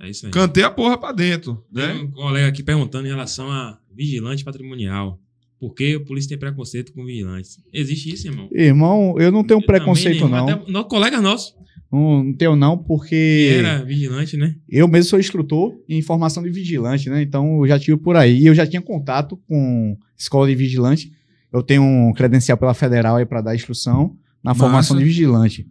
É 0.00 0.10
isso 0.10 0.26
aí. 0.26 0.32
cantei 0.32 0.64
a 0.64 0.70
porra 0.70 0.98
pra 0.98 1.12
dentro, 1.12 1.64
Tem 1.72 1.86
né? 1.86 1.94
um 1.94 2.10
colega 2.10 2.48
aqui 2.48 2.64
perguntando 2.64 3.06
em 3.06 3.10
relação 3.10 3.48
a 3.50 3.78
vigilante 3.94 4.44
patrimonial. 4.44 5.20
Por 5.60 5.72
que 5.72 5.94
a 5.94 6.00
polícia 6.00 6.30
tem 6.30 6.38
preconceito 6.38 6.92
com 6.92 7.04
vigilantes? 7.06 7.58
Existe 7.72 8.12
isso, 8.12 8.26
irmão? 8.26 8.48
Irmão, 8.52 9.14
eu 9.18 9.30
não 9.30 9.44
tenho 9.44 9.58
Eu 9.60 9.64
também, 9.66 9.78
preconceito, 9.78 10.16
nenhum. 10.24 10.28
não. 10.28 10.48
Até 10.48 10.70
no 10.72 10.84
colega 10.86 11.20
nosso, 11.20 11.54
Não, 11.94 12.24
não 12.24 12.32
tenho, 12.32 12.56
não, 12.56 12.76
que 12.78 12.84
porque 12.86 13.54
era 13.58 13.84
vigilante, 13.84 14.36
né? 14.36 14.56
eu 14.68 14.88
mesmo 14.88 15.10
sou 15.10 15.18
instrutor 15.18 15.74
em 15.88 16.02
formação 16.02 16.42
de 16.42 16.50
vigilante, 16.50 17.08
né? 17.08 17.22
Então 17.22 17.60
eu 17.60 17.68
já 17.68 17.78
tive 17.78 17.96
por 17.96 18.16
aí. 18.16 18.38
E 18.40 18.46
eu 18.46 18.54
já 18.54 18.66
tinha 18.66 18.82
contato 18.82 19.36
com 19.48 19.96
escola 20.16 20.48
de 20.48 20.54
vigilante. 20.54 21.12
Eu 21.52 21.62
tenho 21.62 21.82
um 21.82 22.12
credencial 22.12 22.58
pela 22.58 22.74
federal 22.74 23.16
aí 23.16 23.24
para 23.24 23.40
dar 23.40 23.54
instrução 23.54 24.16
na 24.42 24.50
Massa. 24.50 24.60
formação 24.60 24.96
de 24.98 25.04
vigilante. 25.04 25.66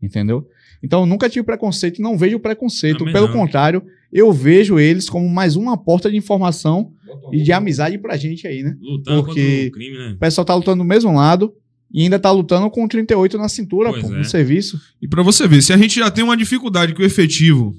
Entendeu? 0.00 0.46
Então 0.82 1.00
eu 1.00 1.06
nunca 1.06 1.28
tive 1.28 1.44
preconceito 1.44 1.98
e 1.98 2.02
não 2.02 2.16
vejo 2.16 2.38
preconceito. 2.38 2.98
Também 2.98 3.12
Pelo 3.12 3.26
não. 3.26 3.34
contrário, 3.34 3.82
eu 4.12 4.32
vejo 4.32 4.78
eles 4.78 5.10
como 5.10 5.28
mais 5.28 5.56
uma 5.56 5.76
porta 5.76 6.10
de 6.10 6.16
informação 6.16 6.92
e 7.32 7.42
de 7.42 7.52
amizade 7.52 7.98
pra 7.98 8.16
gente 8.16 8.46
aí, 8.46 8.62
né? 8.62 8.76
Lutando 8.80 9.24
Porque- 9.24 9.40
contra 9.42 9.68
o 9.68 9.72
crime, 9.72 9.98
né? 9.98 10.12
O 10.12 10.18
pessoal 10.18 10.44
tá 10.44 10.54
lutando 10.54 10.78
do 10.82 10.84
mesmo 10.88 11.12
lado 11.12 11.52
e 11.92 12.02
ainda 12.02 12.18
tá 12.18 12.30
lutando 12.30 12.70
com 12.70 12.86
38 12.86 13.38
na 13.38 13.48
cintura, 13.48 13.90
Pois 13.90 14.02
pô, 14.04 14.14
é. 14.14 14.18
no 14.18 14.24
serviço. 14.24 14.80
E 15.00 15.08
pra 15.08 15.22
você 15.22 15.46
ver, 15.48 15.62
se 15.62 15.72
a 15.72 15.76
gente 15.76 15.98
já 15.98 16.10
tem 16.10 16.22
uma 16.24 16.36
dificuldade 16.36 16.94
que 16.94 17.02
o 17.02 17.04
efetivo 17.04 17.74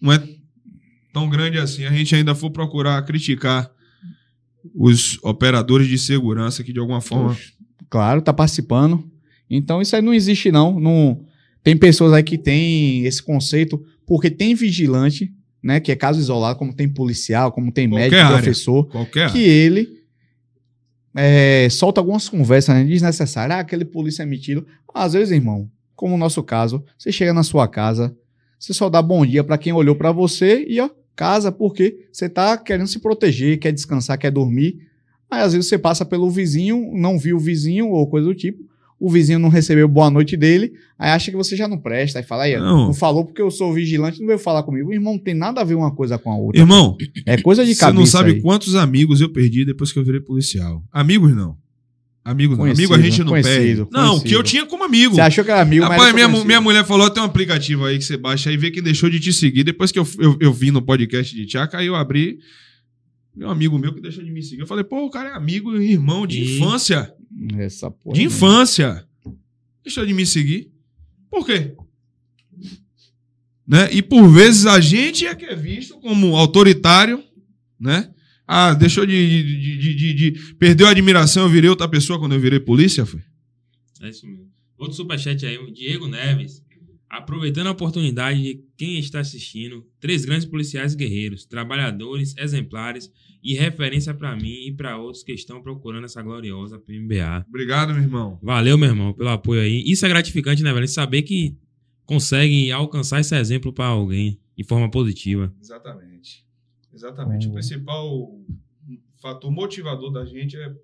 não 0.00 0.12
é 0.12 0.22
tão 1.12 1.28
grande 1.28 1.58
assim, 1.58 1.84
a 1.84 1.90
gente 1.92 2.14
ainda 2.14 2.34
for 2.34 2.50
procurar 2.50 3.02
criticar 3.04 3.70
os 4.74 5.18
operadores 5.22 5.88
de 5.88 5.96
segurança 5.98 6.62
que 6.62 6.72
de 6.72 6.78
alguma 6.78 7.00
forma. 7.00 7.36
Claro, 7.88 8.20
tá 8.20 8.32
participando. 8.32 9.08
Então 9.48 9.80
isso 9.80 9.94
aí 9.96 10.02
não 10.02 10.12
existe, 10.12 10.50
não. 10.50 10.78
não 10.78 11.24
tem 11.62 11.76
pessoas 11.76 12.12
aí 12.12 12.22
que 12.22 12.36
têm 12.36 13.04
esse 13.06 13.22
conceito, 13.22 13.82
porque 14.06 14.30
tem 14.30 14.54
vigilante, 14.54 15.32
né? 15.62 15.80
Que 15.80 15.92
é 15.92 15.96
caso 15.96 16.20
isolado, 16.20 16.58
como 16.58 16.74
tem 16.74 16.88
policial, 16.88 17.50
como 17.52 17.72
tem 17.72 17.88
Qualquer 17.88 18.10
médico, 18.10 18.22
área. 18.22 18.36
professor, 18.36 18.86
Qualquer. 18.88 19.32
que 19.32 19.38
ele 19.38 19.88
é, 21.16 21.68
solta 21.70 22.00
algumas 22.00 22.28
conversas 22.28 22.74
né, 22.74 22.84
desnecessárias. 22.84 23.58
Ah, 23.58 23.60
aquele 23.60 23.84
polícia 23.84 24.22
é 24.22 24.26
metido. 24.26 24.66
Às 24.94 25.14
vezes, 25.14 25.32
irmão, 25.32 25.70
como 25.94 26.14
o 26.14 26.18
nosso 26.18 26.42
caso, 26.42 26.84
você 26.98 27.10
chega 27.10 27.32
na 27.32 27.42
sua 27.42 27.66
casa, 27.66 28.14
você 28.58 28.74
só 28.74 28.90
dá 28.90 29.00
bom 29.00 29.24
dia 29.24 29.42
pra 29.42 29.56
quem 29.56 29.72
olhou 29.72 29.96
pra 29.96 30.12
você 30.12 30.64
e 30.68 30.78
ó, 30.80 30.90
casa, 31.14 31.50
porque 31.50 32.06
você 32.12 32.28
tá 32.28 32.58
querendo 32.58 32.86
se 32.86 32.98
proteger, 32.98 33.58
quer 33.58 33.72
descansar, 33.72 34.18
quer 34.18 34.30
dormir. 34.30 34.86
Aí 35.30 35.40
às 35.40 35.54
vezes 35.54 35.68
você 35.68 35.78
passa 35.78 36.04
pelo 36.04 36.30
vizinho, 36.30 36.92
não 36.94 37.18
viu 37.18 37.36
o 37.36 37.40
vizinho 37.40 37.88
ou 37.90 38.06
coisa 38.06 38.26
do 38.26 38.34
tipo. 38.34 38.62
O 38.98 39.10
vizinho 39.10 39.38
não 39.38 39.50
recebeu 39.50 39.86
boa 39.86 40.08
noite 40.10 40.36
dele, 40.38 40.72
aí 40.98 41.10
acha 41.10 41.30
que 41.30 41.36
você 41.36 41.54
já 41.54 41.68
não 41.68 41.76
presta, 41.78 42.18
aí 42.18 42.24
fala, 42.24 42.44
aí, 42.44 42.56
Não. 42.58 42.86
não 42.86 42.94
falou 42.94 43.26
porque 43.26 43.42
eu 43.42 43.50
sou 43.50 43.72
vigilante, 43.74 44.18
não 44.20 44.26
veio 44.26 44.38
falar 44.38 44.62
comigo. 44.62 44.90
Irmão, 44.92 45.12
não 45.14 45.18
tem 45.22 45.34
nada 45.34 45.60
a 45.60 45.64
ver 45.64 45.74
uma 45.74 45.94
coisa 45.94 46.16
com 46.18 46.30
a 46.32 46.36
outra. 46.36 46.58
Irmão, 46.60 46.96
É 47.26 47.36
coisa 47.42 47.62
de 47.64 47.74
você 47.74 47.80
cabeça. 47.80 47.98
não 47.98 48.06
sabe 48.06 48.30
aí. 48.32 48.40
quantos 48.40 48.74
amigos 48.74 49.20
eu 49.20 49.28
perdi 49.28 49.66
depois 49.66 49.92
que 49.92 49.98
eu 49.98 50.04
virei 50.04 50.20
policial. 50.20 50.82
Amigos 50.90 51.36
não. 51.36 51.56
Amigos 52.24 52.56
não. 52.56 52.64
Conhecido, 52.64 52.94
amigo 52.94 52.94
a 52.94 53.10
gente 53.10 53.18
não 53.22 53.28
conhecido, 53.28 53.54
perde. 53.54 53.90
Não, 53.92 54.06
conhecido. 54.08 54.28
que 54.30 54.34
eu 54.34 54.42
tinha 54.42 54.64
como 54.66 54.82
amigo. 54.82 55.14
Você 55.14 55.20
achou 55.20 55.44
que 55.44 55.50
era 55.50 55.60
amigo, 55.60 55.82
mas 55.82 55.90
Rapaz, 55.92 56.08
era 56.08 56.14
minha, 56.14 56.26
conhecido. 56.26 56.46
minha 56.46 56.60
mulher 56.62 56.84
falou: 56.86 57.08
tem 57.10 57.22
um 57.22 57.26
aplicativo 57.26 57.84
aí 57.84 57.98
que 57.98 58.04
você 58.04 58.16
baixa 58.16 58.48
aí, 58.50 58.56
vê 58.56 58.70
quem 58.70 58.82
deixou 58.82 59.08
de 59.10 59.20
te 59.20 59.32
seguir. 59.32 59.62
Depois 59.62 59.92
que 59.92 59.98
eu, 59.98 60.08
eu, 60.18 60.36
eu 60.40 60.52
vi 60.52 60.70
no 60.72 60.80
podcast 60.82 61.36
de 61.36 61.44
Tchaka, 61.46 61.78
aí 61.78 61.86
eu 61.86 61.94
abri. 61.94 62.38
Meu 63.36 63.50
amigo 63.50 63.78
meu 63.78 63.92
que 63.94 64.00
deixou 64.00 64.24
de 64.24 64.30
me 64.32 64.42
seguir. 64.42 64.62
Eu 64.62 64.66
falei, 64.66 64.82
pô, 64.82 65.04
o 65.04 65.10
cara 65.10 65.28
é 65.28 65.32
amigo 65.34 65.76
e 65.78 65.92
irmão 65.92 66.26
de 66.26 66.38
E- 66.40 66.56
infância. 66.56 67.12
Essa 67.58 67.90
porra. 67.90 68.14
De 68.16 68.22
infância. 68.22 69.06
Deixou 69.82 70.04
de 70.06 70.12
me 70.14 70.24
seguir. 70.26 70.70
Por 71.30 71.44
quê? 71.46 71.74
Né? 73.66 73.92
E 73.92 74.00
por 74.02 74.28
vezes 74.28 74.64
a 74.66 74.80
gente 74.80 75.26
é 75.26 75.34
que 75.34 75.44
é 75.44 75.54
visto 75.54 75.98
como 76.00 76.36
autoritário, 76.36 77.22
né? 77.78 78.12
Ah, 78.46 78.74
deixou 78.74 79.04
de, 79.04 79.12
de, 79.42 79.76
de, 79.78 79.94
de- 79.94 80.14
de- 80.30 80.54
Perdeu 80.54 80.86
a 80.86 80.90
admiração, 80.90 81.42
eu 81.44 81.48
virei 81.50 81.68
outra 81.68 81.88
pessoa 81.88 82.18
quando 82.18 82.32
eu 82.34 82.40
virei 82.40 82.60
polícia, 82.60 83.04
foi? 83.04 83.20
É 84.00 84.08
isso 84.08 84.24
mesmo. 84.26 84.46
Outro 84.78 84.94
superchat 84.94 85.44
aí, 85.44 85.58
o 85.58 85.72
Diego 85.72 86.06
Neves. 86.06 86.62
Aproveitando 87.08 87.68
a 87.68 87.70
oportunidade 87.72 88.40
de 88.42 88.60
quem 88.76 88.98
está 88.98 89.20
assistindo, 89.20 89.84
três 90.00 90.24
grandes 90.24 90.44
policiais 90.46 90.94
guerreiros, 90.94 91.44
trabalhadores, 91.44 92.34
exemplares 92.36 93.10
e 93.46 93.54
referência 93.54 94.12
para 94.12 94.34
mim 94.34 94.66
e 94.66 94.72
para 94.72 94.98
outros 94.98 95.22
que 95.22 95.32
estão 95.32 95.62
procurando 95.62 96.04
essa 96.04 96.20
gloriosa 96.20 96.80
PMBA. 96.80 97.46
Obrigado, 97.48 97.94
meu 97.94 98.02
irmão. 98.02 98.40
Valeu, 98.42 98.76
meu 98.76 98.88
irmão, 98.88 99.12
pelo 99.12 99.28
apoio 99.28 99.60
aí. 99.60 99.84
Isso 99.86 100.04
é 100.04 100.08
gratificante, 100.08 100.64
né, 100.64 100.72
velho? 100.72 100.88
Saber 100.88 101.22
que 101.22 101.56
consegue 102.04 102.72
alcançar 102.72 103.20
esse 103.20 103.36
exemplo 103.36 103.72
para 103.72 103.86
alguém 103.86 104.40
de 104.56 104.64
forma 104.64 104.90
positiva. 104.90 105.54
Exatamente. 105.60 106.44
Exatamente. 106.92 107.46
Bom. 107.46 107.52
O 107.52 107.54
principal 107.54 108.40
fator 109.22 109.52
motivador 109.52 110.10
da 110.10 110.24
gente 110.24 110.56
é, 110.56 110.74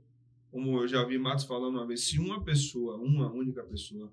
como 0.52 0.82
eu 0.82 0.86
já 0.86 1.04
vi 1.04 1.18
Matos 1.18 1.44
falando 1.44 1.78
uma 1.78 1.86
vez, 1.86 2.04
se 2.04 2.20
uma 2.20 2.44
pessoa, 2.44 2.96
uma 2.96 3.32
única 3.32 3.64
pessoa, 3.64 4.12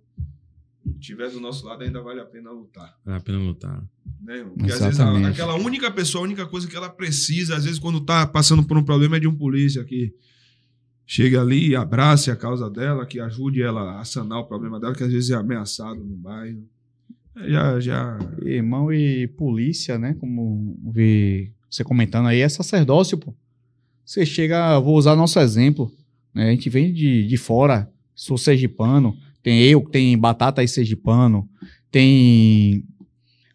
estiver 0.99 1.29
do 1.29 1.39
nosso 1.39 1.65
lado, 1.65 1.83
ainda 1.83 2.01
vale 2.01 2.19
a 2.19 2.25
pena 2.25 2.51
lutar. 2.51 2.97
Vale 3.05 3.17
a 3.17 3.21
pena 3.21 3.37
lutar. 3.37 3.83
Né? 4.21 4.43
Porque 4.43 4.71
às 4.71 4.79
vezes 4.79 4.99
a- 4.99 5.03
Exatamente. 5.03 5.27
aquela 5.29 5.55
única 5.55 5.91
pessoa, 5.91 6.23
a 6.23 6.25
única 6.25 6.45
coisa 6.45 6.67
que 6.67 6.75
ela 6.75 6.89
precisa, 6.89 7.55
às 7.55 7.63
vezes 7.65 7.79
quando 7.79 8.01
tá 8.01 8.25
passando 8.27 8.63
por 8.63 8.77
um 8.77 8.83
problema, 8.83 9.17
é 9.17 9.19
de 9.19 9.27
um 9.27 9.35
polícia 9.35 9.83
que 9.83 10.13
chegue 11.05 11.35
ali 11.37 11.69
e 11.69 11.75
abrace 11.75 12.29
a 12.29 12.35
causa 12.35 12.69
dela, 12.69 13.05
que 13.05 13.19
ajude 13.19 13.61
ela 13.61 13.99
a 13.99 14.05
sanar 14.05 14.39
o 14.39 14.45
problema 14.45 14.79
dela, 14.79 14.93
que 14.93 15.03
às 15.03 15.11
vezes 15.11 15.31
é 15.31 15.35
ameaçado 15.35 16.03
no 16.03 16.15
bairro. 16.15 16.63
É, 17.35 17.49
Já, 17.49 17.79
já. 17.79 18.19
Irmão 18.43 18.91
e 18.93 19.27
polícia, 19.27 19.97
né? 19.97 20.13
Como 20.15 20.77
vi 20.93 21.51
você 21.69 21.83
comentando 21.83 22.27
aí, 22.27 22.39
é 22.41 22.49
sacerdócio, 22.49 23.17
pô. 23.17 23.33
Você 24.05 24.25
chega, 24.25 24.79
vou 24.79 24.97
usar 24.97 25.15
nosso 25.15 25.39
exemplo, 25.39 25.91
né? 26.33 26.47
A 26.49 26.51
gente 26.51 26.69
vem 26.69 26.91
de, 26.93 27.25
de 27.27 27.37
fora, 27.37 27.91
sou 28.15 28.37
sergipano, 28.37 29.15
tem 29.43 29.61
eu, 29.61 29.81
tem 29.81 30.17
Batata 30.17 30.61
aí 30.61 30.67
sergipano, 30.67 31.47
tem... 31.91 32.83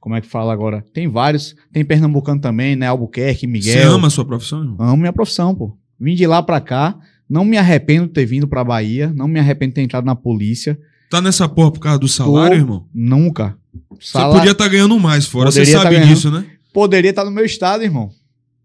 Como 0.01 0.15
é 0.15 0.21
que 0.21 0.27
fala 0.27 0.53
agora? 0.53 0.85
Tem 0.93 1.09
vários, 1.09 1.57
tem 1.73 1.83
pernambucano 1.83 2.39
também, 2.41 2.77
né? 2.77 2.87
Albuquerque, 2.89 3.47
Miguel. 3.47 3.73
Você 3.73 3.83
ama 3.89 4.09
a 4.09 4.11
sua 4.11 4.25
profissão, 4.25 4.61
irmão? 4.61 4.77
Amo 4.79 4.97
minha 4.99 5.13
profissão, 5.15 5.55
pô. 5.55 5.79
Vim 5.99 6.15
de 6.15 6.27
lá 6.27 6.43
pra 6.43 6.61
cá, 6.61 6.95
não 7.29 7.43
me 7.43 7.57
arrependo 7.57 8.07
de 8.07 8.13
ter 8.13 8.27
vindo 8.27 8.47
pra 8.47 8.63
Bahia, 8.63 9.11
não 9.17 9.27
me 9.27 9.41
arrependo 9.41 9.71
de 9.71 9.75
ter 9.77 9.83
entrado 9.83 10.05
na 10.05 10.15
polícia, 10.15 10.79
Tá 11.11 11.21
nessa 11.21 11.49
porra 11.49 11.71
por 11.71 11.79
causa 11.81 11.99
do 11.99 12.09
salário, 12.09 12.57
Tô. 12.57 12.63
irmão? 12.63 12.89
nunca. 12.93 13.57
Você 14.01 14.13
Salário- 14.13 14.35
podia 14.37 14.51
estar 14.53 14.69
ganhando 14.69 14.99
mais 14.99 15.27
fora, 15.27 15.51
você 15.51 15.61
Poderia 15.61 15.77
tá 15.79 15.83
sabe 15.85 15.95
ganhando. 15.97 16.15
disso, 16.15 16.31
né? 16.31 16.45
Poderia 16.73 17.11
estar 17.11 17.25
no 17.25 17.31
meu 17.31 17.45
estado, 17.45 17.85
irmão. 17.85 18.11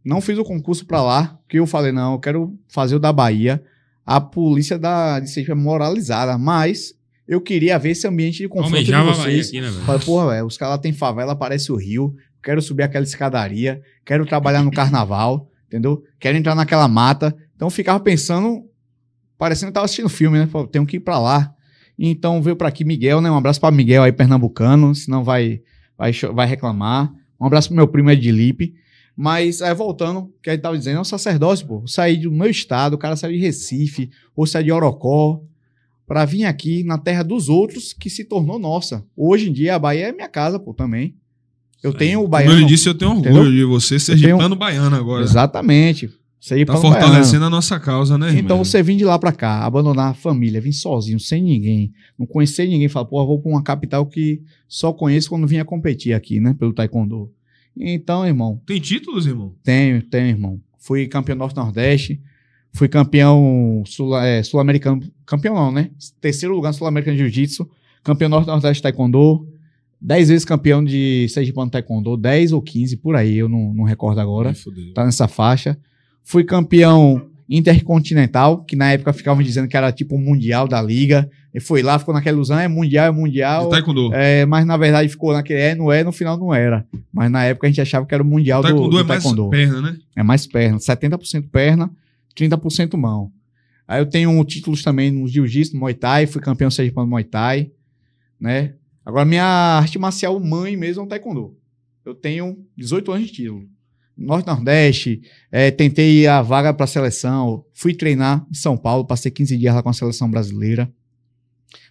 Não 0.04 0.20
fiz 0.20 0.38
o 0.38 0.44
concurso 0.44 0.84
pra 0.86 1.02
lá, 1.04 1.38
porque 1.44 1.60
eu 1.60 1.68
falei, 1.68 1.92
não, 1.92 2.14
eu 2.14 2.20
quero 2.20 2.58
fazer 2.68 2.96
o 2.96 3.00
da 3.00 3.14
Bahia. 3.14 3.62
A 4.04 4.20
polícia 4.20 4.80
da, 4.80 5.20
de 5.20 5.30
Sergipe 5.30 5.52
é 5.52 5.56
moralizada, 5.56 6.38
mas 6.40 6.94
eu 7.30 7.40
queria 7.40 7.78
ver 7.78 7.92
esse 7.92 8.08
ambiente 8.08 8.40
de 8.40 8.50
confronto 8.50 8.84
de 8.84 8.92
Almejava 8.92 9.24
Bahia 9.24 9.44
vocês. 9.44 9.48
aqui, 9.50 9.62
né? 9.62 9.70
Falei, 9.86 10.02
porra, 10.02 10.44
os 10.44 10.58
caras 10.58 10.72
lá 10.74 10.78
tem 10.80 10.92
favela, 10.92 11.36
parece 11.36 11.72
o 11.72 11.76
Rio. 11.76 12.16
Quero 12.42 12.60
subir 12.60 12.82
aquela 12.82 13.04
escadaria, 13.04 13.84
quero 14.04 14.26
trabalhar 14.26 14.64
no 14.64 14.72
carnaval, 14.72 15.48
entendeu? 15.68 16.02
Quero 16.20 16.36
entrar 16.36 16.56
naquela 16.56 16.88
mata. 16.88 17.36
Então 17.56 17.68
eu 17.68 17.70
ficava 17.70 18.00
pensando, 18.00 18.64
parecendo 19.38 19.70
que 19.70 19.76
tava 19.76 19.86
assistindo 19.86 20.10
filme, 20.10 20.40
né? 20.40 20.48
Falei, 20.48 20.68
tenho 20.70 20.88
que 20.88 20.98
ir 20.98 21.02
pra 21.02 21.20
lá. 21.20 21.54
Então 22.00 22.42
veio 22.42 22.56
pra 22.56 22.70
aqui 22.70 22.84
Miguel, 22.84 23.22
né? 23.22 23.30
Um 23.30 23.38
abraço 23.38 23.60
pra 23.60 23.70
Miguel 23.70 24.02
aí, 24.02 24.12
pernambucano, 24.12 24.96
senão 24.96 25.24
vai, 25.24 25.62
vai, 25.96 26.12
vai 26.34 26.48
reclamar. 26.48 27.14
Um 27.40 27.46
abraço 27.46 27.68
pro 27.68 27.78
meu 27.78 27.88
primo 27.88 28.10
Edilipe. 28.10 28.74
Mas, 29.16 29.62
aí, 29.62 29.76
voltando, 29.76 30.34
que 30.42 30.50
a 30.50 30.54
gente 30.54 30.62
tava 30.62 30.78
dizendo, 30.78 30.98
é 30.98 31.02
um 31.02 31.04
sacerdócio, 31.04 31.68
pô. 31.68 31.82
Eu 31.82 31.88
saí 31.88 32.18
do 32.18 32.32
meu 32.32 32.50
estado, 32.50 32.94
o 32.94 32.98
cara 32.98 33.16
saiu 33.16 33.34
de 33.34 33.40
Recife, 33.40 34.10
ou 34.34 34.48
saiu 34.48 34.64
de 34.64 34.72
Orocó, 34.72 35.44
pra 36.10 36.26
vir 36.26 36.44
aqui 36.46 36.84
na 36.84 36.98
terra 36.98 37.22
dos 37.24 37.48
outros, 37.50 37.94
que 37.94 38.10
se 38.10 38.26
tornou 38.26 38.58
nossa. 38.58 39.06
Hoje 39.16 39.48
em 39.50 39.54
dia, 39.54 39.76
a 39.76 39.80
Bahia 39.80 40.08
é 40.08 40.12
minha 40.12 40.28
casa, 40.28 40.60
pô, 40.60 40.74
também. 40.74 41.14
Eu 41.84 41.94
tenho 41.94 42.20
o 42.20 42.22
Como 42.24 42.32
baiano. 42.32 42.54
eu 42.56 42.60
lhe 42.60 42.66
disse, 42.66 42.90
eu 42.90 42.96
tenho 42.96 43.12
orgulho 43.12 43.30
Entendeu? 43.32 43.52
de 43.52 43.64
você 43.64 44.00
ser 44.00 44.20
tenho- 44.20 44.56
baiano 44.56 44.96
agora. 44.96 45.24
Exatamente. 45.24 46.10
Você 46.42 46.66
Tá 46.66 46.76
fortalecendo 46.78 47.46
a 47.46 47.50
nossa 47.50 47.80
causa, 47.80 48.18
né, 48.18 48.28
irmão? 48.30 48.42
Então 48.42 48.58
você 48.64 48.82
vir 48.82 48.96
de 48.98 49.06
lá 49.06 49.20
pra 49.20 49.32
cá, 49.32 49.64
abandonar 49.64 50.12
a 50.12 50.14
família, 50.14 50.60
vir 50.60 50.74
sozinho, 50.74 51.20
sem 51.20 51.44
ninguém, 51.44 51.92
não 52.18 52.26
conhecer 52.26 52.66
ninguém, 52.66 52.88
fala, 52.90 53.06
pô, 53.06 53.24
vou 53.26 53.40
pra 53.40 53.52
uma 53.52 53.62
capital 53.64 54.06
que 54.06 54.42
só 54.68 54.92
conheço 54.92 55.30
quando 55.30 55.46
vinha 55.46 55.64
competir 55.64 56.14
aqui, 56.14 56.40
né, 56.40 56.56
pelo 56.58 56.74
taekwondo. 56.74 57.32
Então, 57.78 58.26
irmão, 58.26 58.60
Tem 58.66 58.80
títulos, 58.80 59.28
irmão? 59.28 59.54
tenho, 59.64 60.02
tenho, 60.02 60.28
irmão. 60.28 60.60
Fui 60.80 61.08
campeão 61.08 61.38
norte-nordeste, 61.38 62.20
fui 62.74 62.88
campeão 62.88 63.84
sul- 63.86 64.18
é, 64.18 64.44
sul-americano, 64.44 65.02
campeão 65.26 65.56
não, 65.56 65.72
né? 65.72 65.90
Terceiro 66.22 66.56
lugar 66.56 66.70
no 66.70 66.74
sul-americano 66.76 67.18
de 67.18 67.24
jiu-jitsu, 67.24 67.70
campeão 68.04 68.30
norte-nordeste 68.30 68.76
de 68.78 68.84
taekwondo, 68.84 69.48
dez 70.00 70.30
vezes 70.30 70.46
campeão 70.46 70.84
de 70.84 71.28
Sergipano 71.30 71.70
taekwondo, 71.70 72.16
10 72.16 72.54
ou 72.54 72.62
15, 72.62 72.98
por 72.98 73.16
aí, 73.16 73.38
eu 73.38 73.50
não, 73.50 73.74
não 73.74 73.84
recordo 73.84 74.20
agora 74.20 74.50
Ai, 74.50 74.94
tá 74.94 75.06
nessa 75.06 75.28
faixa. 75.28 75.78
Fui 76.24 76.44
campeão 76.44 77.30
intercontinental, 77.50 78.64
que 78.64 78.76
na 78.76 78.92
época 78.92 79.12
ficavam 79.12 79.42
dizendo 79.42 79.68
que 79.68 79.76
era 79.76 79.92
tipo 79.92 80.16
o 80.16 80.20
mundial 80.20 80.68
da 80.68 80.82
liga. 80.82 81.30
E 81.54 81.60
foi 81.60 81.82
lá, 81.82 81.98
ficou 81.98 82.14
naquela 82.14 82.36
ilusão, 82.36 82.60
é 82.60 82.68
mundial, 82.68 83.08
é 83.08 83.12
mundial. 83.12 83.64
De 83.66 83.72
taekwondo. 83.72 84.14
É, 84.14 84.46
mas 84.46 84.66
na 84.66 84.78
verdade 84.78 85.10
ficou 85.10 85.34
naquele 85.34 85.60
é, 85.60 85.76
não 85.76 85.92
é, 85.92 86.04
no 86.04 86.12
final 86.12 86.38
não 86.38 86.54
era. 86.54 86.86
Mas 87.12 87.32
na 87.32 87.44
época 87.44 87.66
a 87.66 87.70
gente 87.70 87.82
achava 87.82 88.06
que 88.06 88.14
era 88.14 88.22
o 88.22 88.26
mundial 88.26 88.62
do, 88.62 88.68
taekwondo 88.68 88.90
do 88.92 89.00
é 89.00 89.04
mais 89.04 89.24
perna, 89.50 89.82
né? 89.82 89.98
É 90.16 90.24
mais 90.24 90.46
perna, 90.46 90.78
70% 90.78 91.50
perna, 91.52 91.90
30% 92.36 92.98
mão. 92.98 93.32
Aí 93.88 94.02
eu 94.02 94.06
tenho 94.06 94.44
títulos 94.46 94.84
também 94.84 95.12
no 95.12 95.28
jiu-jitsu, 95.28 95.76
Muay 95.76 95.94
Thai, 95.94 96.28
fui 96.28 96.42
campeão 96.42 96.70
sergipano 96.70 97.08
Muay 97.08 97.24
Thai, 97.24 97.72
né? 98.40 98.76
Agora 99.04 99.26
minha 99.26 99.44
arte 99.44 99.98
marcial 99.98 100.40
mãe 100.40 100.78
mesmo 100.78 101.02
é 101.02 101.06
o 101.06 101.08
taekwondo. 101.08 101.58
Eu 102.06 102.14
tenho 102.14 102.58
18 102.78 103.12
anos 103.12 103.28
de 103.28 103.34
título. 103.34 103.68
Norte 104.16 104.48
Nordeste, 104.48 105.22
eh, 105.52 105.72
tentei 105.72 106.28
a 106.28 106.42
vaga 106.42 106.74
para 106.74 106.84
a 106.84 106.88
seleção, 106.88 107.64
fui 107.74 107.94
treinar 107.94 108.46
em 108.52 108.54
São 108.54 108.76
Paulo, 108.78 109.06
passei 109.06 109.32
15 109.32 109.58
dias 109.58 109.74
lá 109.74 109.82
com 109.82 109.90
a 109.90 109.94
seleção 109.94 110.30
brasileira, 110.30 110.92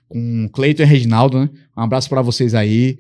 com 0.09 0.49
Cleiton 0.53 0.83
e 0.83 0.87
Reginaldo, 0.87 1.41
né? 1.41 1.51
Um 1.77 1.81
abraço 1.81 2.09
para 2.09 2.21
vocês 2.21 2.55
aí, 2.55 2.99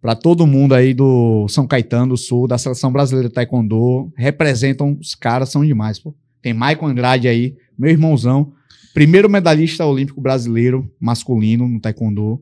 para 0.00 0.14
todo 0.14 0.46
mundo 0.46 0.74
aí 0.74 0.92
do 0.92 1.48
São 1.48 1.66
Caetano 1.66 2.10
do 2.10 2.16
Sul, 2.18 2.46
da 2.46 2.58
seleção 2.58 2.92
brasileira 2.92 3.28
de 3.28 3.34
Taekwondo, 3.34 4.12
representam 4.14 4.96
os 5.00 5.14
caras, 5.14 5.48
são 5.48 5.64
demais, 5.64 5.98
pô. 5.98 6.14
Tem 6.46 6.54
Maicon 6.54 6.86
Andrade 6.86 7.26
aí, 7.26 7.56
meu 7.76 7.90
irmãozão, 7.90 8.52
primeiro 8.94 9.28
medalhista 9.28 9.84
olímpico 9.84 10.20
brasileiro 10.20 10.88
masculino 11.00 11.66
no 11.66 11.80
Taekwondo. 11.80 12.40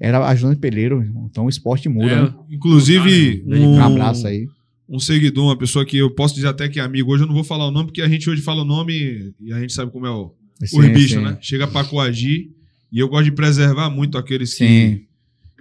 Era 0.00 0.26
ajudante 0.26 0.58
peleiro, 0.58 1.00
então 1.30 1.44
o 1.44 1.48
esporte 1.48 1.88
muda, 1.88 2.22
né? 2.24 2.34
É, 2.50 2.54
inclusive, 2.56 3.44
Ah, 3.48 3.54
um, 3.54 3.74
Um 3.76 3.80
abraço 3.84 4.26
aí. 4.26 4.48
um 4.88 4.98
seguidor, 4.98 5.44
uma 5.44 5.56
pessoa 5.56 5.86
que 5.86 5.96
eu 5.96 6.10
posso 6.10 6.34
dizer 6.34 6.48
até 6.48 6.68
que 6.68 6.80
é 6.80 6.82
amigo. 6.82 7.12
Hoje 7.12 7.22
eu 7.22 7.28
não 7.28 7.34
vou 7.36 7.44
falar 7.44 7.68
o 7.68 7.70
nome, 7.70 7.86
porque 7.86 8.02
a 8.02 8.08
gente 8.08 8.28
hoje 8.28 8.42
fala 8.42 8.62
o 8.62 8.64
nome 8.64 9.32
e 9.40 9.52
a 9.52 9.60
gente 9.60 9.72
sabe 9.72 9.92
como 9.92 10.04
é 10.06 10.10
o, 10.10 10.34
Sim, 10.64 10.80
os 10.80 10.86
bichos, 10.88 11.10
sim. 11.18 11.22
né? 11.24 11.38
Chega 11.40 11.68
pra 11.68 11.84
coagir. 11.84 12.48
E 12.90 12.98
eu 12.98 13.08
gosto 13.08 13.26
de 13.26 13.30
preservar 13.32 13.88
muito 13.90 14.18
aqueles 14.18 14.56
Sim. 14.56 14.66
que, 14.66 15.06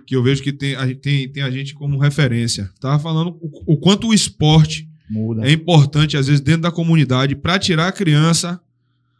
que 0.07 0.15
eu 0.15 0.23
vejo 0.23 0.41
que 0.41 0.51
tem 0.51 0.73
a, 0.75 0.87
gente- 0.87 1.01
tem, 1.01 1.29
tem 1.29 1.43
a 1.43 1.51
gente 1.51 1.75
como 1.75 1.99
referência. 1.99 2.67
Tava 2.81 2.97
falando 2.97 3.37
o, 3.39 3.73
o 3.73 3.77
quanto 3.77 4.07
o 4.07 4.13
esporte 4.13 4.84
Muda. 5.09 5.47
é 5.47 5.51
importante, 5.51 6.17
às 6.17 6.27
vezes, 6.27 6.41
dentro 6.41 6.61
da 6.61 6.71
comunidade, 6.71 7.35
para 7.35 7.59
tirar 7.59 7.87
a 7.87 7.91
criança 7.91 8.59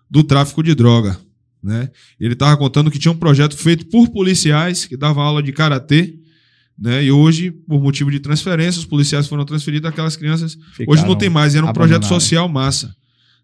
do 0.09 0.23
tráfico 0.23 0.63
de 0.63 0.73
droga. 0.73 1.19
Né? 1.61 1.89
Ele 2.19 2.33
estava 2.33 2.55
contando 2.57 2.91
que 2.91 2.99
tinha 2.99 3.11
um 3.11 3.17
projeto 3.17 3.57
feito 3.57 3.87
por 3.87 4.09
policiais 4.09 4.85
que 4.85 4.95
dava 4.95 5.21
aula 5.21 5.41
de 5.41 5.51
karatê. 5.51 6.15
Né? 6.77 7.05
E 7.05 7.11
hoje, 7.11 7.51
por 7.51 7.81
motivo 7.81 8.11
de 8.11 8.19
transferência, 8.19 8.79
os 8.79 8.85
policiais 8.85 9.27
foram 9.27 9.45
transferidos 9.45 9.89
aquelas 9.89 10.15
crianças. 10.15 10.57
Hoje 10.87 11.05
não 11.05 11.15
tem 11.15 11.29
mais, 11.29 11.55
era 11.55 11.65
um 11.65 11.73
projeto 11.73 12.05
social 12.05 12.47
massa. 12.47 12.95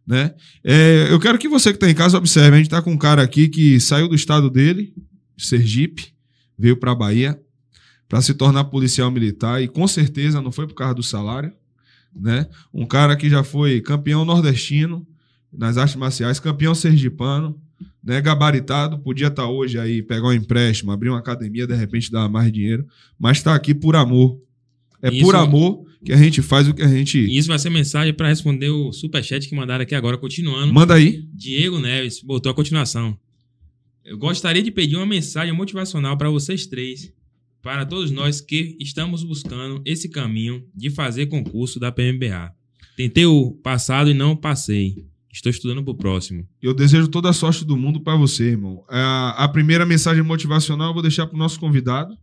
Né? 0.06 0.34
É, 0.64 1.08
eu 1.10 1.20
quero 1.20 1.38
que 1.40 1.48
você 1.48 1.70
que 1.72 1.78
está 1.78 1.90
em 1.90 1.96
casa 1.96 2.18
observe. 2.18 2.56
A 2.56 2.58
gente 2.58 2.68
está 2.68 2.82
com 2.82 2.92
um 2.92 2.98
cara 2.98 3.22
aqui 3.22 3.48
que 3.48 3.80
saiu 3.80 4.08
do 4.08 4.16
estado 4.16 4.50
dele, 4.50 4.94
Sergipe, 5.38 6.14
veio 6.58 6.78
para 6.78 6.92
a 6.92 6.96
Bahia 6.96 7.40
para 8.12 8.22
se 8.22 8.34
tornar 8.34 8.66
policial 8.66 9.10
militar 9.10 9.64
e 9.64 9.70
com 9.70 9.88
certeza 9.88 10.42
não 10.42 10.52
foi 10.52 10.68
por 10.68 10.74
causa 10.74 10.94
do 10.94 11.02
salário. 11.02 11.54
Né? 12.16 12.48
Um 12.74 12.86
cara 12.86 13.16
que 13.16 13.30
já 13.30 13.44
foi 13.44 13.80
campeão 13.82 14.26
nordestino 14.26 15.08
nas 15.52 15.78
artes 15.78 15.96
marciais, 15.96 16.40
campeão 16.40 16.76
sergipano, 16.76 17.60
né? 18.04 18.20
gabaritado, 18.22 19.00
podia 19.00 19.28
estar 19.28 19.48
hoje 19.48 19.80
aí, 19.80 20.02
pegar 20.02 20.28
um 20.28 20.34
empréstimo, 20.34 20.92
abrir 20.92 21.10
uma 21.10 21.20
academia, 21.20 21.66
de 21.68 21.76
repente 21.76 22.12
dar 22.12 22.28
mais 22.30 22.52
dinheiro, 22.52 22.86
mas 23.18 23.38
está 23.38 23.56
aqui 23.56 23.74
por 23.74 23.96
amor. 23.96 24.40
É 25.02 25.10
Isso- 25.12 25.22
por 25.22 25.36
amor 25.36 25.86
que 26.06 26.14
a 26.14 26.18
gente 26.18 26.42
faz 26.42 26.68
o 26.68 26.74
que 26.74 26.82
a 26.82 26.88
gente. 26.88 27.20
Isso 27.20 27.48
vai 27.48 27.60
ser 27.60 27.70
mensagem 27.70 28.14
pra 28.14 28.28
responder 28.28 28.70
o 28.70 28.92
superchat 28.92 29.48
que 29.48 29.56
mandaram 29.56 29.84
aqui 29.84 29.96
agora, 29.96 30.18
continuando. 30.18 30.74
Manda 30.74 30.94
aí. 30.96 31.28
Diego 31.34 31.80
Neves 31.80 32.22
botou 32.22 32.52
a 32.52 32.56
continuação. 32.56 33.18
Eu 34.04 34.18
gostaria 34.18 34.62
de 34.64 34.72
pedir 34.72 34.96
uma 34.96 35.06
mensagem 35.06 35.54
motivacional 35.54 36.18
para 36.18 36.30
vocês 36.30 36.66
três, 36.66 37.12
para 37.62 37.86
todos 37.86 38.12
nós 38.12 38.42
que 38.42 38.76
estamos 38.80 39.24
buscando 39.24 39.82
esse 39.86 40.10
caminho 40.10 40.64
de 40.76 40.90
fazer 40.90 41.28
concurso 41.28 41.80
da 41.80 41.92
PMBA. 41.92 42.52
Tentei 42.98 43.26
o 43.26 43.52
passado 43.52 44.10
e 44.10 44.14
não 44.14 44.36
passei. 44.36 45.06
Estou 45.32 45.50
estudando 45.50 45.84
pro 45.84 45.96
próximo. 45.96 46.46
Eu 46.62 46.74
desejo 46.74 47.08
toda 47.08 47.30
a 47.30 47.34
sorte 47.34 47.64
do 47.64 47.78
mundo 47.78 48.02
pra 48.02 48.16
você, 48.16 48.50
irmão. 48.50 48.84
A, 48.90 49.46
a 49.46 49.48
primeira 49.48 49.86
mensagem 49.86 50.22
motivacional 50.24 50.90
eu 50.90 50.94
vou 50.94 51.02
deixar 51.02 51.26
pro 51.28 51.38
nosso 51.38 51.60
convidado. 51.60 52.18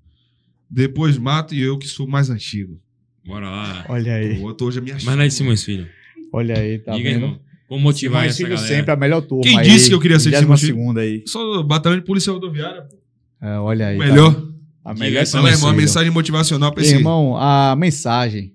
Depois 0.71 1.17
Mato 1.17 1.55
e 1.55 1.61
eu, 1.63 1.79
que 1.79 1.89
sou 1.89 2.07
mais 2.07 2.29
antigo. 2.29 2.79
Bora 3.27 3.49
lá. 3.49 3.87
Olha 3.89 4.15
aí, 4.15 4.39
O 4.39 4.43
outro 4.43 4.67
hoje 4.67 4.79
é 4.79 4.81
minha 4.83 4.95
Mas 4.97 5.05
não 5.17 5.23
é 5.23 5.29
de 5.29 5.35
Simões 5.35 5.65
Filho. 5.65 5.89
olha 6.33 6.59
aí, 6.59 6.79
tá 6.79 6.93
Diga, 6.97 7.11
vendo? 7.11 7.23
irmão. 7.25 7.41
Como 7.67 7.83
motivar 7.83 8.21
Simões 8.23 8.31
essa 8.35 8.37
Filho 8.39 8.57
galera? 8.57 8.69
sempre 8.77 8.91
a 8.93 8.97
melhor 8.97 9.21
turma. 9.23 9.45
Quem 9.45 9.59
aí, 9.59 9.69
disse 9.69 9.89
que 9.89 9.95
eu 9.95 10.01
queria 10.01 10.19
ser 10.19 10.31
de 10.31 10.39
Simões 10.39 10.61
Filho? 10.61 10.75
segunda 10.75 11.01
aí. 11.01 11.23
Sou 11.27 11.63
batalhão 11.65 11.99
de 11.99 12.05
polícia 12.05 12.31
rodoviária. 12.33 12.83
pô. 12.83 12.97
É, 13.41 13.59
olha 13.59 13.87
aí. 13.89 13.99
tá 13.99 14.05
Melhor. 14.05 14.35
vendo? 14.35 14.58
A 14.89 14.95
melhor 14.95 15.23
Então, 15.23 15.47
irmão, 15.47 15.69
a 15.69 15.73
mensagem 15.75 16.11
motivacional 16.11 16.73
pra 16.73 16.83
esse. 16.83 16.95
Irmão, 16.95 17.37
a 17.37 17.77
mensagem. 17.77 18.55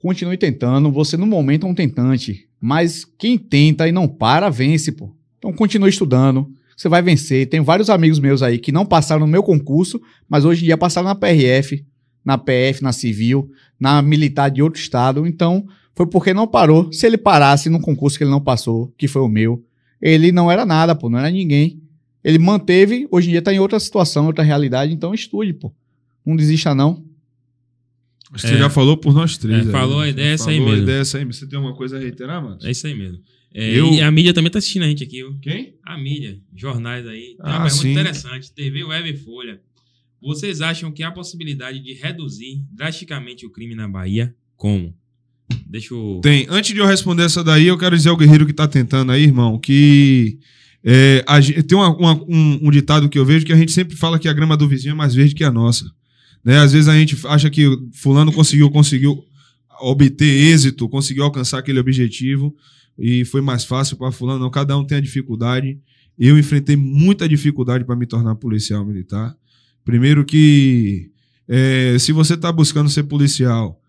Continue 0.00 0.38
tentando. 0.38 0.90
Você, 0.92 1.14
no 1.18 1.26
momento, 1.26 1.66
é 1.66 1.70
um 1.70 1.74
tentante. 1.74 2.48
Mas 2.58 3.04
quem 3.18 3.36
tenta 3.36 3.86
e 3.86 3.92
não 3.92 4.08
para, 4.08 4.48
vence, 4.48 4.92
pô. 4.92 5.14
Então, 5.36 5.52
continue 5.52 5.90
estudando. 5.90 6.50
Você 6.74 6.88
vai 6.88 7.02
vencer. 7.02 7.46
Tem 7.50 7.60
vários 7.60 7.90
amigos 7.90 8.18
meus 8.18 8.42
aí 8.42 8.58
que 8.58 8.72
não 8.72 8.86
passaram 8.86 9.20
no 9.20 9.26
meu 9.26 9.42
concurso, 9.42 10.00
mas 10.26 10.46
hoje 10.46 10.62
em 10.62 10.64
dia 10.64 10.78
passaram 10.78 11.06
na 11.06 11.14
PRF, 11.14 11.84
na 12.24 12.38
PF, 12.38 12.82
na 12.82 12.92
Civil, 12.92 13.50
na 13.78 14.00
Militar 14.00 14.50
de 14.50 14.62
outro 14.62 14.80
estado. 14.80 15.26
Então, 15.26 15.66
foi 15.94 16.06
porque 16.06 16.32
não 16.32 16.46
parou. 16.46 16.90
Se 16.90 17.06
ele 17.06 17.18
parasse 17.18 17.68
no 17.68 17.78
concurso 17.78 18.16
que 18.16 18.24
ele 18.24 18.30
não 18.30 18.40
passou, 18.40 18.90
que 18.96 19.06
foi 19.06 19.20
o 19.20 19.28
meu, 19.28 19.62
ele 20.00 20.32
não 20.32 20.50
era 20.50 20.64
nada, 20.64 20.94
pô. 20.94 21.10
Não 21.10 21.18
era 21.18 21.30
ninguém. 21.30 21.83
Ele 22.24 22.38
manteve, 22.38 23.06
hoje 23.10 23.28
em 23.28 23.32
dia 23.32 23.42
tá 23.42 23.52
em 23.52 23.58
outra 23.60 23.78
situação, 23.78 24.26
outra 24.26 24.42
realidade. 24.42 24.92
Então, 24.92 25.12
estude, 25.14 25.52
pô. 25.52 25.72
Não 26.24 26.34
desista, 26.34 26.74
não. 26.74 27.04
Acho 28.32 28.42
que 28.44 28.48
Você 28.48 28.54
É. 28.54 28.58
já 28.58 28.70
falou 28.70 28.96
por 28.96 29.12
nós 29.14 29.36
três. 29.36 29.58
É, 29.64 29.66
aí. 29.66 29.70
falou 29.70 30.00
a 30.00 30.08
ideia, 30.08 30.28
é 30.30 30.32
essa 30.32 30.50
aí 30.50 30.56
Falou 30.56 30.68
a 30.68 30.72
mesmo. 30.72 30.84
ideia, 30.84 30.98
é 30.98 31.00
essa 31.02 31.18
aí. 31.18 31.24
Você 31.24 31.46
tem 31.46 31.56
alguma 31.56 31.76
coisa 31.76 31.96
a 31.96 32.00
reiterar, 32.00 32.42
mano? 32.42 32.58
É 32.62 32.70
isso 32.70 32.86
aí 32.86 32.94
mesmo. 32.94 33.18
É, 33.52 33.78
Eu- 33.78 33.92
E 33.92 34.00
a 34.00 34.10
mídia 34.10 34.32
também 34.34 34.50
tá 34.50 34.58
assistindo 34.58 34.82
a 34.82 34.88
gente 34.88 35.04
aqui. 35.04 35.18
viu? 35.18 35.36
Quem? 35.40 35.74
A 35.84 35.96
mídia, 35.98 36.40
jornais 36.56 37.06
aí. 37.06 37.20
Tem 37.20 37.36
Ah, 37.40 37.50
uma 37.58 37.62
pergunta 37.64 37.82
sim. 37.82 37.92
interessante. 37.92 38.52
TV 38.52 38.82
Web 38.84 39.10
e 39.10 39.16
Folha. 39.16 39.60
Vocês 40.20 40.60
acham 40.62 40.90
que 40.90 41.02
há 41.02 41.12
possibilidade 41.12 41.78
de 41.80 41.92
reduzir 41.92 42.64
drasticamente 42.72 43.44
o 43.46 43.50
crime 43.50 43.74
na 43.74 43.86
Bahia? 43.86 44.34
Como? 44.56 44.94
Deixa 45.66 45.92
eu. 45.94 46.20
Tem. 46.22 46.46
Antes 46.48 46.72
de 46.72 46.80
eu 46.80 46.86
responder 46.86 47.24
essa 47.24 47.44
daí, 47.44 47.66
eu 47.66 47.76
quero 47.78 47.94
dizer 47.96 48.08
ao 48.08 48.16
guerreiro 48.16 48.46
que 48.46 48.52
tá 48.52 48.66
tentando 48.66 49.12
aí, 49.12 49.22
irmão, 49.24 49.58
que 49.58 50.38
é, 50.38 50.63
a 51.26 51.40
gen- 51.40 51.62
tem 51.62 51.76
uma- 51.78 51.96
uma- 51.96 52.22
um, 52.28 52.68
um 52.68 52.70
ditado 52.70 53.08
que 53.08 53.18
eu 53.18 53.24
vejo 53.24 53.46
que 53.46 53.52
a 53.52 53.56
gente 53.56 53.72
sempre 53.72 53.96
fala 53.96 54.18
que 54.18 54.28
a 54.28 54.32
grama 54.32 54.56
do 54.56 54.68
vizinho 54.68 54.92
é 54.92 54.94
mais 54.94 55.14
verde 55.14 55.34
que 55.34 55.42
a 55.44 55.50
nossa. 55.50 55.90
Né? 56.44 56.58
Às 56.58 56.72
vezes 56.72 56.88
a 56.88 56.94
gente 56.94 57.16
acha 57.26 57.48
que 57.48 57.66
fulano 57.92 58.30
conseguiu, 58.32 58.70
conseguiu 58.70 59.24
obter 59.80 60.24
êxito, 60.52 60.88
conseguiu 60.88 61.24
alcançar 61.24 61.58
aquele 61.58 61.78
objetivo 61.80 62.54
e 62.98 63.24
foi 63.24 63.40
mais 63.40 63.64
fácil 63.64 63.96
para 63.96 64.12
fulano. 64.12 64.40
Não, 64.40 64.50
cada 64.50 64.76
um 64.76 64.84
tem 64.84 64.98
a 64.98 65.00
dificuldade. 65.00 65.78
Eu 66.18 66.38
enfrentei 66.38 66.76
muita 66.76 67.28
dificuldade 67.28 67.84
para 67.84 67.96
me 67.96 68.06
tornar 68.06 68.34
policial 68.36 68.84
militar. 68.84 69.34
Primeiro 69.84 70.24
que 70.24 71.10
é, 71.48 71.96
se 71.98 72.12
você 72.12 72.34
está 72.34 72.52
buscando 72.52 72.88
ser 72.90 73.04
policial 73.04 73.80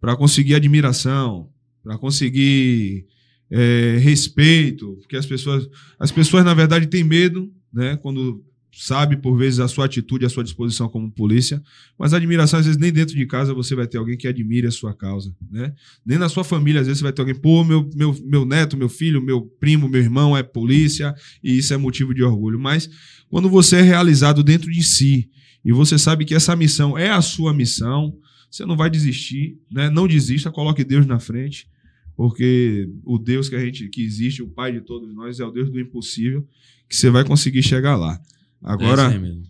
para 0.00 0.16
conseguir 0.16 0.54
admiração, 0.54 1.48
para 1.84 1.96
conseguir 1.96 3.06
é, 3.52 3.98
respeito, 3.98 4.96
porque 5.00 5.16
as 5.16 5.26
pessoas, 5.26 5.68
as 5.98 6.10
pessoas 6.10 6.42
na 6.42 6.54
verdade 6.54 6.86
têm 6.86 7.04
medo, 7.04 7.52
né, 7.70 7.98
quando 7.98 8.42
sabe 8.74 9.18
por 9.18 9.36
vezes 9.36 9.60
a 9.60 9.68
sua 9.68 9.84
atitude, 9.84 10.24
a 10.24 10.30
sua 10.30 10.42
disposição 10.42 10.88
como 10.88 11.10
polícia, 11.10 11.62
mas 11.98 12.14
admiração 12.14 12.58
às 12.58 12.64
vezes 12.64 12.80
nem 12.80 12.90
dentro 12.90 13.14
de 13.14 13.26
casa 13.26 13.52
você 13.52 13.74
vai 13.74 13.86
ter 13.86 13.98
alguém 13.98 14.16
que 14.16 14.26
admire 14.26 14.66
a 14.66 14.70
sua 14.70 14.94
causa, 14.94 15.34
né? 15.50 15.74
Nem 16.06 16.16
na 16.16 16.30
sua 16.30 16.42
família 16.42 16.80
às 16.80 16.86
vezes 16.86 17.00
você 17.00 17.04
vai 17.04 17.12
ter 17.12 17.20
alguém, 17.20 17.34
pô, 17.34 17.62
meu, 17.62 17.88
meu, 17.94 18.16
meu 18.24 18.46
neto, 18.46 18.74
meu 18.74 18.88
filho, 18.88 19.20
meu 19.20 19.42
primo, 19.42 19.90
meu 19.90 20.00
irmão 20.00 20.34
é 20.34 20.42
polícia 20.42 21.14
e 21.44 21.58
isso 21.58 21.74
é 21.74 21.76
motivo 21.76 22.14
de 22.14 22.22
orgulho, 22.22 22.58
mas 22.58 22.88
quando 23.28 23.50
você 23.50 23.76
é 23.76 23.82
realizado 23.82 24.42
dentro 24.42 24.70
de 24.70 24.82
si 24.82 25.28
e 25.62 25.70
você 25.70 25.98
sabe 25.98 26.24
que 26.24 26.34
essa 26.34 26.56
missão 26.56 26.96
é 26.96 27.10
a 27.10 27.20
sua 27.20 27.52
missão, 27.52 28.16
você 28.50 28.64
não 28.64 28.76
vai 28.76 28.88
desistir, 28.88 29.58
né? 29.70 29.90
Não 29.90 30.08
desista, 30.08 30.50
coloque 30.50 30.82
Deus 30.82 31.04
na 31.04 31.18
frente, 31.18 31.66
porque 32.16 32.88
o 33.04 33.18
Deus 33.18 33.48
que 33.48 33.56
a 33.56 33.60
gente 33.64 33.88
que 33.88 34.02
existe, 34.04 34.42
o 34.42 34.48
Pai 34.48 34.72
de 34.72 34.80
todos 34.80 35.14
nós, 35.14 35.40
é 35.40 35.44
o 35.44 35.50
Deus 35.50 35.70
do 35.70 35.80
impossível, 35.80 36.46
que 36.88 36.96
você 36.96 37.10
vai 37.10 37.24
conseguir 37.24 37.62
chegar 37.62 37.96
lá. 37.96 38.20
É 38.64 38.72
Agora, 38.72 39.08
mesmo. 39.18 39.42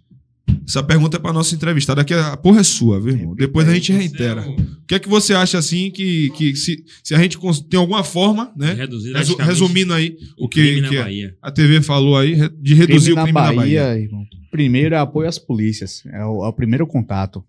essa 0.66 0.82
pergunta 0.82 1.16
é 1.16 1.20
para 1.20 1.32
nossa 1.32 1.54
entrevistada, 1.54 2.00
aqui 2.00 2.14
a 2.14 2.36
porra 2.36 2.60
é 2.60 2.62
sua, 2.62 3.00
viu, 3.00 3.14
irmão? 3.14 3.34
Depois 3.34 3.68
a 3.68 3.74
gente 3.74 3.92
reitera. 3.92 4.42
É 4.42 4.48
O 4.48 4.86
que 4.86 4.94
é 4.94 4.98
que 4.98 5.08
você 5.08 5.34
acha 5.34 5.58
assim 5.58 5.90
que, 5.90 6.30
que 6.30 6.54
se, 6.56 6.84
se 7.02 7.14
a 7.14 7.18
gente 7.18 7.38
tem 7.68 7.78
alguma 7.78 8.02
forma, 8.04 8.52
né? 8.56 8.72
reduzir 8.74 9.12
Resu- 9.12 9.36
resumindo 9.36 9.92
aí 9.92 10.16
o 10.38 10.46
o 10.46 10.48
que, 10.48 10.80
na 10.80 10.88
que 10.88 10.96
Bahia. 10.98 11.36
a 11.42 11.50
TV 11.50 11.82
falou 11.82 12.16
aí, 12.16 12.36
de 12.60 12.74
reduzir 12.74 13.12
crime 13.14 13.20
o 13.20 13.24
crime 13.24 13.32
na 13.32 13.46
na 13.46 13.52
Bahia. 13.52 13.82
Bahia, 13.82 13.98
irmão. 14.00 14.26
Primeiro 14.50 14.94
é 14.94 14.98
apoio 14.98 15.28
às 15.28 15.38
polícias. 15.38 16.02
É 16.06 16.24
o, 16.24 16.44
é 16.44 16.48
o 16.48 16.52
primeiro 16.52 16.86
contato. 16.86 17.42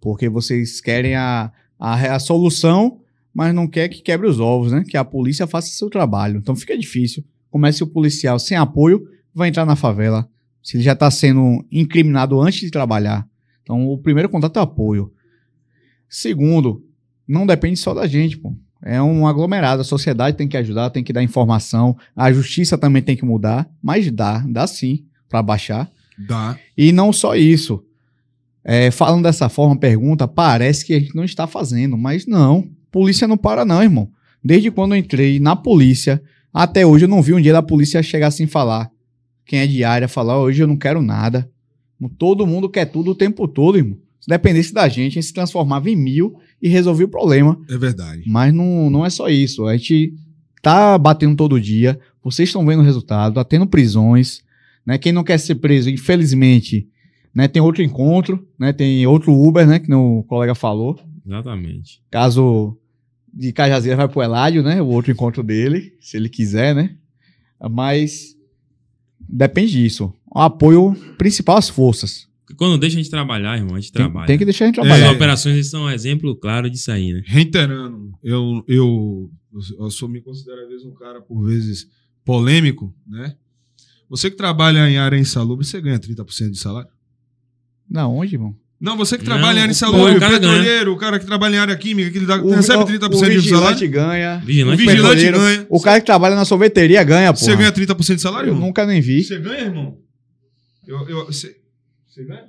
Porque 0.00 0.28
vocês 0.28 0.80
querem 0.80 1.14
a, 1.14 1.52
a, 1.78 2.14
a 2.14 2.18
solução, 2.18 2.99
mas 3.32 3.54
não 3.54 3.66
quer 3.66 3.88
que 3.88 4.02
quebre 4.02 4.26
os 4.26 4.40
ovos, 4.40 4.72
né? 4.72 4.84
Que 4.86 4.96
a 4.96 5.04
polícia 5.04 5.46
faça 5.46 5.68
seu 5.68 5.88
trabalho. 5.88 6.38
Então 6.38 6.56
fica 6.56 6.76
difícil. 6.76 7.24
Comece 7.50 7.82
o 7.82 7.86
policial 7.86 8.38
sem 8.38 8.56
apoio, 8.56 9.02
vai 9.34 9.48
entrar 9.48 9.64
na 9.64 9.76
favela. 9.76 10.28
Se 10.62 10.76
ele 10.76 10.84
já 10.84 10.92
está 10.92 11.10
sendo 11.10 11.64
incriminado 11.70 12.40
antes 12.40 12.60
de 12.60 12.70
trabalhar. 12.70 13.26
Então 13.62 13.88
o 13.88 13.98
primeiro 13.98 14.28
contato 14.28 14.58
é 14.58 14.62
apoio. 14.62 15.12
Segundo, 16.08 16.84
não 17.26 17.46
depende 17.46 17.78
só 17.78 17.94
da 17.94 18.06
gente, 18.06 18.36
pô. 18.36 18.54
É 18.82 19.00
um 19.00 19.26
aglomerado. 19.26 19.82
A 19.82 19.84
sociedade 19.84 20.36
tem 20.36 20.48
que 20.48 20.56
ajudar, 20.56 20.90
tem 20.90 21.04
que 21.04 21.12
dar 21.12 21.22
informação. 21.22 21.96
A 22.16 22.32
justiça 22.32 22.78
também 22.78 23.02
tem 23.02 23.16
que 23.16 23.24
mudar. 23.24 23.70
Mas 23.82 24.10
dá, 24.10 24.44
dá 24.48 24.66
sim, 24.66 25.04
para 25.28 25.42
baixar. 25.42 25.90
Dá. 26.18 26.58
E 26.76 26.90
não 26.92 27.12
só 27.12 27.36
isso. 27.36 27.84
É, 28.64 28.90
falando 28.90 29.22
dessa 29.22 29.48
forma, 29.48 29.76
pergunta, 29.76 30.26
parece 30.28 30.84
que 30.84 30.92
a 30.94 30.98
gente 30.98 31.14
não 31.14 31.24
está 31.24 31.46
fazendo, 31.46 31.96
mas 31.96 32.26
não. 32.26 32.68
Polícia 32.90 33.28
não 33.28 33.36
para, 33.36 33.64
não, 33.64 33.82
irmão. 33.82 34.08
Desde 34.42 34.70
quando 34.70 34.94
eu 34.94 34.98
entrei 34.98 35.38
na 35.38 35.54
polícia, 35.54 36.22
até 36.52 36.84
hoje 36.84 37.04
eu 37.04 37.08
não 37.08 37.22
vi 37.22 37.34
um 37.34 37.40
dia 37.40 37.52
da 37.52 37.62
polícia 37.62 38.02
chegar 38.02 38.28
assim 38.28 38.46
falar. 38.46 38.90
Quem 39.44 39.60
é 39.60 39.66
de 39.66 39.84
área 39.84 40.08
falar, 40.08 40.38
hoje 40.38 40.62
eu 40.62 40.66
não 40.66 40.76
quero 40.76 41.02
nada. 41.02 41.50
Todo 42.18 42.46
mundo 42.46 42.68
quer 42.68 42.86
tudo 42.86 43.10
o 43.10 43.14
tempo 43.14 43.46
todo, 43.46 43.78
irmão. 43.78 43.98
Se 44.20 44.28
dependesse 44.28 44.72
da 44.72 44.88
gente, 44.88 45.12
a 45.12 45.14
gente 45.14 45.26
se 45.26 45.32
transformava 45.32 45.88
em 45.88 45.96
mil 45.96 46.36
e 46.60 46.68
resolvia 46.68 47.06
o 47.06 47.10
problema. 47.10 47.58
É 47.68 47.76
verdade. 47.76 48.22
Mas 48.26 48.52
não, 48.52 48.90
não 48.90 49.04
é 49.04 49.10
só 49.10 49.28
isso. 49.28 49.66
A 49.66 49.76
gente 49.76 50.14
tá 50.62 50.96
batendo 50.98 51.36
todo 51.36 51.60
dia. 51.60 51.98
Vocês 52.22 52.48
estão 52.48 52.64
vendo 52.66 52.80
o 52.80 52.84
resultado, 52.84 53.34
tá 53.34 53.44
tendo 53.44 53.66
prisões. 53.66 54.42
Né? 54.84 54.98
Quem 54.98 55.12
não 55.12 55.24
quer 55.24 55.38
ser 55.38 55.54
preso, 55.56 55.88
infelizmente, 55.88 56.86
né? 57.34 57.48
tem 57.48 57.62
outro 57.62 57.82
encontro, 57.82 58.46
né? 58.58 58.72
tem 58.72 59.06
outro 59.06 59.32
Uber, 59.32 59.66
né? 59.66 59.78
que 59.78 59.92
o 59.92 60.22
colega 60.24 60.54
falou. 60.54 60.98
Exatamente. 61.30 62.02
Caso 62.10 62.76
de 63.32 63.52
Cajazeira 63.52 63.96
vai 63.96 64.08
pro 64.08 64.22
Eládio, 64.22 64.62
né? 64.62 64.82
O 64.82 64.86
outro 64.88 65.12
encontro 65.12 65.42
dele, 65.42 65.96
se 66.00 66.16
ele 66.16 66.28
quiser, 66.28 66.74
né? 66.74 66.96
Mas 67.70 68.36
depende 69.18 69.70
disso. 69.72 70.12
O 70.34 70.40
apoio 70.40 70.94
principal 71.16 71.56
às 71.56 71.68
forças. 71.68 72.28
Quando 72.56 72.76
deixa 72.78 72.96
a 72.98 73.02
gente 73.02 73.10
trabalhar, 73.10 73.56
irmão, 73.56 73.76
a 73.76 73.80
gente 73.80 73.92
Tem, 73.92 74.02
trabalha. 74.02 74.26
tem 74.26 74.36
que 74.36 74.44
deixar 74.44 74.64
a 74.64 74.68
gente 74.68 74.80
As 74.80 74.86
trabalhar. 74.86 75.06
É. 75.06 75.10
operações 75.10 75.70
são 75.70 75.84
um 75.84 75.90
exemplo 75.90 76.34
claro 76.34 76.68
disso 76.68 76.90
aí, 76.90 77.12
né? 77.12 77.22
Reiterando, 77.24 78.12
eu, 78.24 78.64
eu, 78.66 79.30
eu 79.78 79.90
sou, 79.90 80.08
me 80.08 80.20
considero 80.20 80.62
às 80.62 80.68
vezes 80.68 80.84
um 80.84 80.92
cara, 80.94 81.20
por 81.20 81.44
vezes, 81.44 81.88
polêmico, 82.24 82.92
né? 83.06 83.36
Você 84.08 84.28
que 84.28 84.36
trabalha 84.36 84.90
em 84.90 84.98
área 84.98 85.16
insalubre, 85.16 85.64
você 85.64 85.80
ganha 85.80 86.00
30% 86.00 86.50
de 86.50 86.58
salário? 86.58 86.90
Não, 87.88 88.16
onde, 88.16 88.34
irmão? 88.34 88.56
Não, 88.80 88.96
você 88.96 89.18
que 89.18 89.24
Não, 89.24 89.34
trabalha 89.36 89.58
em 89.58 89.60
área 89.62 89.68
o- 89.68 89.72
insalubre, 89.72 90.14
o 90.14 90.16
o 90.16 90.20
cara 90.20 90.32
petroleiro, 90.40 90.92
o 90.92 90.96
cara 90.96 91.18
que 91.18 91.26
trabalha 91.26 91.56
em 91.56 91.58
área 91.58 91.76
química, 91.76 92.10
que 92.10 92.16
ele 92.18 92.24
dá, 92.26 92.36
O- 92.42 92.50
recebe 92.50 92.82
o- 92.82 92.86
30% 92.86 93.14
o 93.14 93.30
de 93.30 93.36
vigilante 93.36 93.50
salário? 93.60 93.90
ganha. 93.90 94.38
O 94.42 94.46
Vigilante, 94.46 94.76
vigilante 94.78 95.02
petroleiro, 95.22 95.38
ganha. 95.38 95.66
O 95.68 95.80
cara 95.82 96.00
que 96.00 96.06
trabalha 96.06 96.34
na 96.34 96.44
sorveteria 96.46 97.02
ganha, 97.04 97.32
pô. 97.32 97.38
Você 97.40 97.54
ganha 97.54 97.70
30% 97.70 98.16
de 98.16 98.22
salário, 98.22 98.48
Eu 98.48 98.54
irmão? 98.54 98.68
nunca 98.68 98.86
nem 98.86 99.00
vi. 99.02 99.22
Você 99.22 99.38
ganha, 99.38 99.64
irmão? 99.66 99.98
Eu, 100.86 101.08
eu, 101.08 101.26
você, 101.26 101.54
você 102.08 102.24
ganha? 102.24 102.44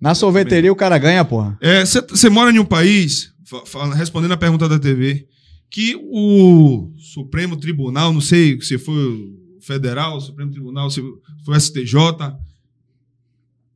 Na 0.00 0.14
sorveteria 0.14 0.70
o 0.72 0.76
cara 0.76 0.96
ganha, 0.98 1.24
porra. 1.24 1.58
É, 1.60 1.84
Você 1.84 2.30
mora 2.30 2.52
em 2.52 2.58
um 2.60 2.64
país, 2.64 3.32
fa- 3.44 3.66
fa- 3.66 3.94
respondendo 3.94 4.32
a 4.32 4.36
pergunta 4.36 4.68
da 4.68 4.78
TV, 4.78 5.26
que 5.68 5.96
o 6.00 6.92
Supremo 6.96 7.56
Tribunal, 7.56 8.12
não 8.12 8.20
sei 8.20 8.60
se 8.60 8.78
foi 8.78 8.94
o 8.94 9.36
Federal, 9.60 10.16
o 10.16 10.20
Supremo 10.20 10.52
Tribunal, 10.52 10.88
se 10.90 11.00
foi 11.44 11.56
o 11.56 11.60
STJ, 11.60 11.96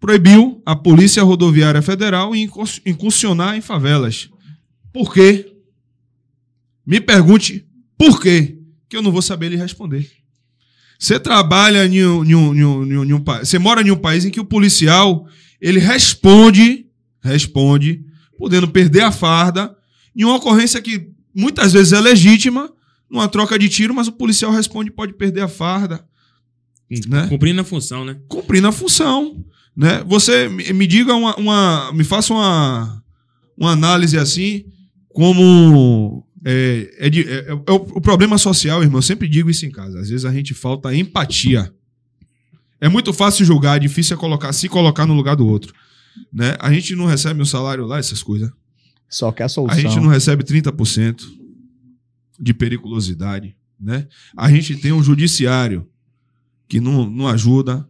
proibiu 0.00 0.62
a 0.64 0.74
Polícia 0.74 1.22
Rodoviária 1.22 1.82
Federal 1.82 2.32
incursionar 2.34 3.54
em 3.56 3.60
favelas. 3.60 4.30
Por 4.92 5.12
quê? 5.12 5.52
Me 6.86 7.00
pergunte 7.00 7.66
por 7.98 8.20
quê, 8.20 8.58
que 8.88 8.96
eu 8.96 9.02
não 9.02 9.12
vou 9.12 9.22
saber 9.22 9.50
lhe 9.50 9.56
responder. 9.56 10.10
Você 10.98 11.20
trabalha 11.20 11.86
em 11.86 12.04
um, 12.04 12.24
em 12.24 12.34
um- 12.34 12.54
em 12.54 12.64
um- 12.64 13.04
em 13.04 13.12
um- 13.12 13.24
você 13.24 13.58
mora 13.58 13.82
em 13.82 13.90
um 13.90 13.96
país 13.96 14.24
em 14.24 14.30
que 14.30 14.40
o 14.40 14.44
policial 14.44 15.26
ele 15.60 15.78
responde, 15.78 16.86
responde, 17.22 18.02
podendo 18.38 18.68
perder 18.68 19.02
a 19.02 19.12
farda 19.12 19.76
em 20.16 20.24
uma 20.24 20.36
ocorrência 20.36 20.80
que 20.82 21.08
muitas 21.34 21.72
vezes 21.72 21.92
é 21.92 22.00
legítima, 22.00 22.72
numa 23.08 23.28
troca 23.28 23.58
de 23.58 23.68
tiro, 23.68 23.94
mas 23.94 24.08
o 24.08 24.12
policial 24.12 24.50
responde 24.50 24.90
pode 24.90 25.12
perder 25.14 25.42
a 25.42 25.48
farda, 25.48 26.04
né? 27.06 27.26
Cumprindo 27.28 27.60
a 27.60 27.64
função, 27.64 28.04
né? 28.04 28.18
cumprindo 28.28 28.66
a 28.68 28.72
função, 28.72 29.44
né? 29.80 30.04
Você 30.06 30.48
me 30.48 30.86
diga 30.86 31.14
uma, 31.14 31.34
uma- 31.36 31.92
me 31.92 32.04
faça 32.04 32.32
uma, 32.34 33.02
uma 33.56 33.70
análise 33.72 34.18
assim, 34.18 34.64
como 35.08 36.26
é, 36.44 36.94
é 36.98 37.10
de- 37.10 37.28
é- 37.28 37.46
é 37.48 37.72
o, 37.72 37.76
o 37.96 38.00
problema 38.00 38.36
social, 38.38 38.82
irmão. 38.82 38.98
Eu 38.98 39.02
sempre 39.02 39.28
digo 39.28 39.48
isso 39.50 39.64
em 39.66 39.70
casa. 39.70 39.98
Às 40.00 40.08
vezes 40.10 40.24
a 40.24 40.32
gente 40.32 40.54
falta 40.54 40.94
empatia. 40.94 41.72
É 42.80 42.88
muito 42.88 43.12
fácil 43.12 43.44
julgar, 43.44 43.76
é 43.76 43.80
difícil 43.80 44.16
é 44.16 44.18
colocar, 44.20 44.52
se 44.52 44.68
colocar 44.68 45.06
no 45.06 45.14
lugar 45.14 45.36
do 45.36 45.46
outro, 45.46 45.74
né? 46.32 46.56
A 46.60 46.72
gente 46.72 46.94
não 46.96 47.04
recebe 47.06 47.40
um 47.42 47.44
salário 47.44 47.84
lá, 47.86 47.98
essas 47.98 48.22
coisas. 48.22 48.50
Só 49.08 49.30
que 49.32 49.42
a 49.42 49.46
A 49.46 49.48
solução. 49.48 49.78
gente 49.80 49.96
não 50.00 50.08
recebe 50.08 50.42
30% 50.44 51.22
de 52.38 52.54
periculosidade, 52.54 53.54
né? 53.78 54.06
A 54.36 54.50
gente 54.50 54.76
tem 54.76 54.92
um 54.92 55.02
judiciário 55.02 55.86
que 56.68 56.80
não, 56.80 57.08
não 57.10 57.26
ajuda. 57.28 57.86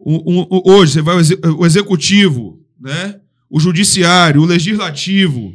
Hoje, 0.00 0.92
você 0.92 1.02
vai 1.02 1.16
o, 1.16 1.20
exe- 1.20 1.38
o 1.58 1.66
executivo, 1.66 2.60
né? 2.80 3.16
O 3.50 3.58
judiciário, 3.58 4.42
o 4.42 4.46
legislativo, 4.46 5.52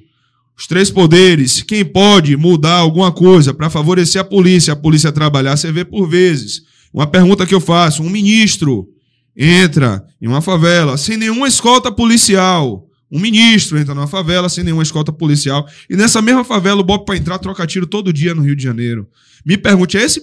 os 0.58 0.68
três 0.68 0.90
poderes, 0.92 1.62
quem 1.62 1.86
pode 1.86 2.36
mudar 2.36 2.76
alguma 2.78 3.12
coisa 3.12 3.54
para 3.54 3.70
favorecer 3.70 4.22
a 4.22 4.24
polícia, 4.24 4.74
a 4.74 4.76
polícia 4.76 5.12
trabalhar, 5.12 5.56
você 5.56 5.72
vê 5.72 5.86
por 5.86 6.08
vezes. 6.08 6.64
Uma 6.94 7.08
pergunta 7.08 7.46
que 7.46 7.54
eu 7.56 7.62
faço: 7.62 8.04
um 8.04 8.10
ministro 8.10 8.88
entra 9.36 10.06
em 10.22 10.28
uma 10.28 10.42
favela 10.42 10.98
sem 10.98 11.18
nenhuma 11.18 11.48
escolta 11.48 11.92
policial. 11.92 12.88
Um 13.12 13.20
ministro 13.20 13.78
entra 13.78 13.94
numa 13.94 14.08
favela 14.08 14.50
sem 14.50 14.64
nenhuma 14.64 14.82
escolta 14.82 15.14
policial. 15.14 15.68
E 15.88 15.96
nessa 15.96 16.20
mesma 16.20 16.44
favela, 16.44 16.82
o 16.82 16.84
Bob 16.84 17.06
para 17.06 17.16
entrar 17.16 17.38
troca 17.38 17.66
tiro 17.68 17.86
todo 17.86 18.12
dia 18.12 18.34
no 18.34 18.42
Rio 18.42 18.56
de 18.56 18.64
Janeiro. 18.64 19.08
Me 19.46 19.56
pergunte, 19.56 19.98
é 19.98 20.04
esse 20.04 20.20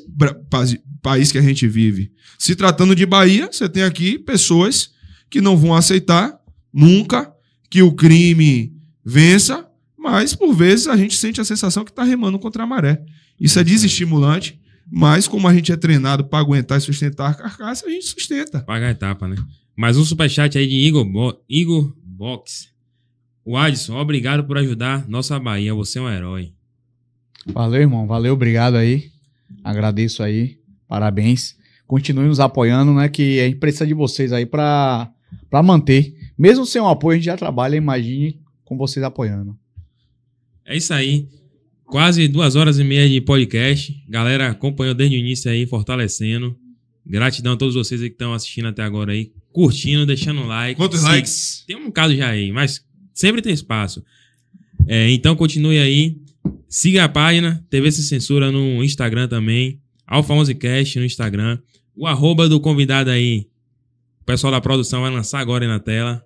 país 1.01 1.31
que 1.33 1.39
a 1.39 1.43
gente 1.43 1.67
vive? 1.67 2.12
Se 2.39 2.55
tratando 2.55 2.95
de 2.95 3.05
Bahia, 3.07 3.49
você 3.51 3.69
tem 3.69 3.83
aqui 3.83 4.19
pessoas 4.19 4.91
que 5.29 5.41
não 5.41 5.57
vão 5.57 5.75
aceitar 5.75 6.39
nunca 6.73 7.33
que 7.69 7.83
o 7.83 7.93
crime 7.93 8.73
vença, 9.05 9.67
mas 9.99 10.35
por 10.35 10.55
vezes 10.55 10.87
a 10.89 10.97
gente 10.97 11.17
sente 11.17 11.41
a 11.41 11.45
sensação 11.45 11.85
que 11.85 11.91
está 11.91 12.03
remando 12.05 12.39
contra 12.39 12.62
a 12.65 12.67
maré. 12.67 13.03
Isso 13.39 13.59
é 13.59 13.65
desestimulante, 13.65 14.59
mas 14.91 15.29
como 15.29 15.47
a 15.49 15.55
gente 15.55 15.70
é 15.73 15.77
treinado 15.77 16.25
para 16.25 16.39
aguentar 16.41 16.79
e 16.79 16.81
sustentar 16.81 17.31
a 17.31 17.35
carcaça, 17.35 17.87
a 17.87 17.91
gente 17.91 18.07
sustenta. 18.07 18.61
Paga 18.61 18.89
a 18.89 18.91
etapa, 18.91 19.29
né? 19.29 19.37
Mais 19.77 19.97
um 19.97 20.05
superchat 20.05 20.59
aí 20.59 20.67
de 20.67 20.75
Igor, 20.77 21.05
Bo- 21.05 21.41
Igor 21.49 21.95
Box. 22.05 22.69
O 23.45 23.57
Adson, 23.57 23.97
obrigado 23.97 24.45
por 24.45 24.59
ajudar 24.59 25.09
nossa 25.09 25.39
Bahia. 25.39 25.75
Você 25.75 25.99
é 25.99 26.03
um 26.03 26.11
herói. 26.11 26.53
Valeu, 27.47 27.81
irmão. 27.81 28.07
Valeu, 28.07 28.35
obrigado 28.35 28.77
aí. 28.77 29.11
Agradeço 29.65 30.23
aí. 30.23 30.60
Parabéns. 30.91 31.57
Continue 31.86 32.27
nos 32.27 32.41
apoiando, 32.41 32.93
né? 32.93 33.09
Que 33.09 33.39
a 33.39 33.44
gente 33.44 33.59
precisa 33.59 33.86
de 33.86 33.94
vocês 33.94 34.33
aí 34.33 34.44
pra, 34.44 35.09
pra 35.49 35.62
manter. 35.62 36.12
Mesmo 36.36 36.67
sem 36.67 36.83
o 36.83 36.89
apoio, 36.89 37.15
a 37.15 37.17
gente 37.17 37.27
já 37.27 37.36
trabalha, 37.36 37.77
imagine 37.77 38.41
com 38.65 38.77
vocês 38.77 39.05
apoiando. 39.05 39.57
É 40.67 40.77
isso 40.77 40.93
aí. 40.93 41.28
Quase 41.85 42.27
duas 42.27 42.57
horas 42.57 42.81
e 42.81 42.85
meia 42.85 43.09
de 43.09 43.20
podcast. 43.20 43.97
Galera 44.09 44.49
acompanhou 44.49 44.93
desde 44.93 45.17
o 45.17 45.20
início 45.20 45.49
aí, 45.49 45.65
fortalecendo. 45.65 46.59
Gratidão 47.07 47.52
a 47.52 47.57
todos 47.57 47.77
vocês 47.77 48.02
aí 48.02 48.09
que 48.09 48.15
estão 48.15 48.35
assistindo 48.35 48.67
até 48.67 48.83
agora 48.83 49.12
aí. 49.12 49.31
Curtindo, 49.52 50.05
deixando 50.05 50.41
um 50.41 50.47
like. 50.49 50.77
Quantos 50.77 51.05
likes? 51.05 51.62
Tem 51.69 51.77
um 51.77 51.86
bocado 51.86 52.17
já 52.17 52.31
aí, 52.31 52.51
mas 52.51 52.85
sempre 53.15 53.41
tem 53.41 53.52
espaço. 53.52 54.05
É, 54.89 55.09
então 55.10 55.36
continue 55.36 55.78
aí. 55.78 56.17
Siga 56.69 57.05
a 57.05 57.09
página 57.09 57.65
TV 57.70 57.93
Sem 57.93 58.02
Censura 58.02 58.51
no 58.51 58.83
Instagram 58.83 59.28
também. 59.28 59.81
Alfa 60.11 60.35
11cast 60.35 60.97
no 60.97 61.05
Instagram. 61.07 61.59
O 61.97 62.07
arroba 62.07 62.49
do 62.49 62.61
convidado 62.61 63.11
aí. 63.11 63.47
O 64.21 64.25
pessoal 64.25 64.53
da 64.53 64.61
produção 64.61 65.03
vai 65.03 65.11
lançar 65.11 65.39
agora 65.41 65.65
aí 65.65 65.69
na 65.71 65.79
tela. 65.79 66.23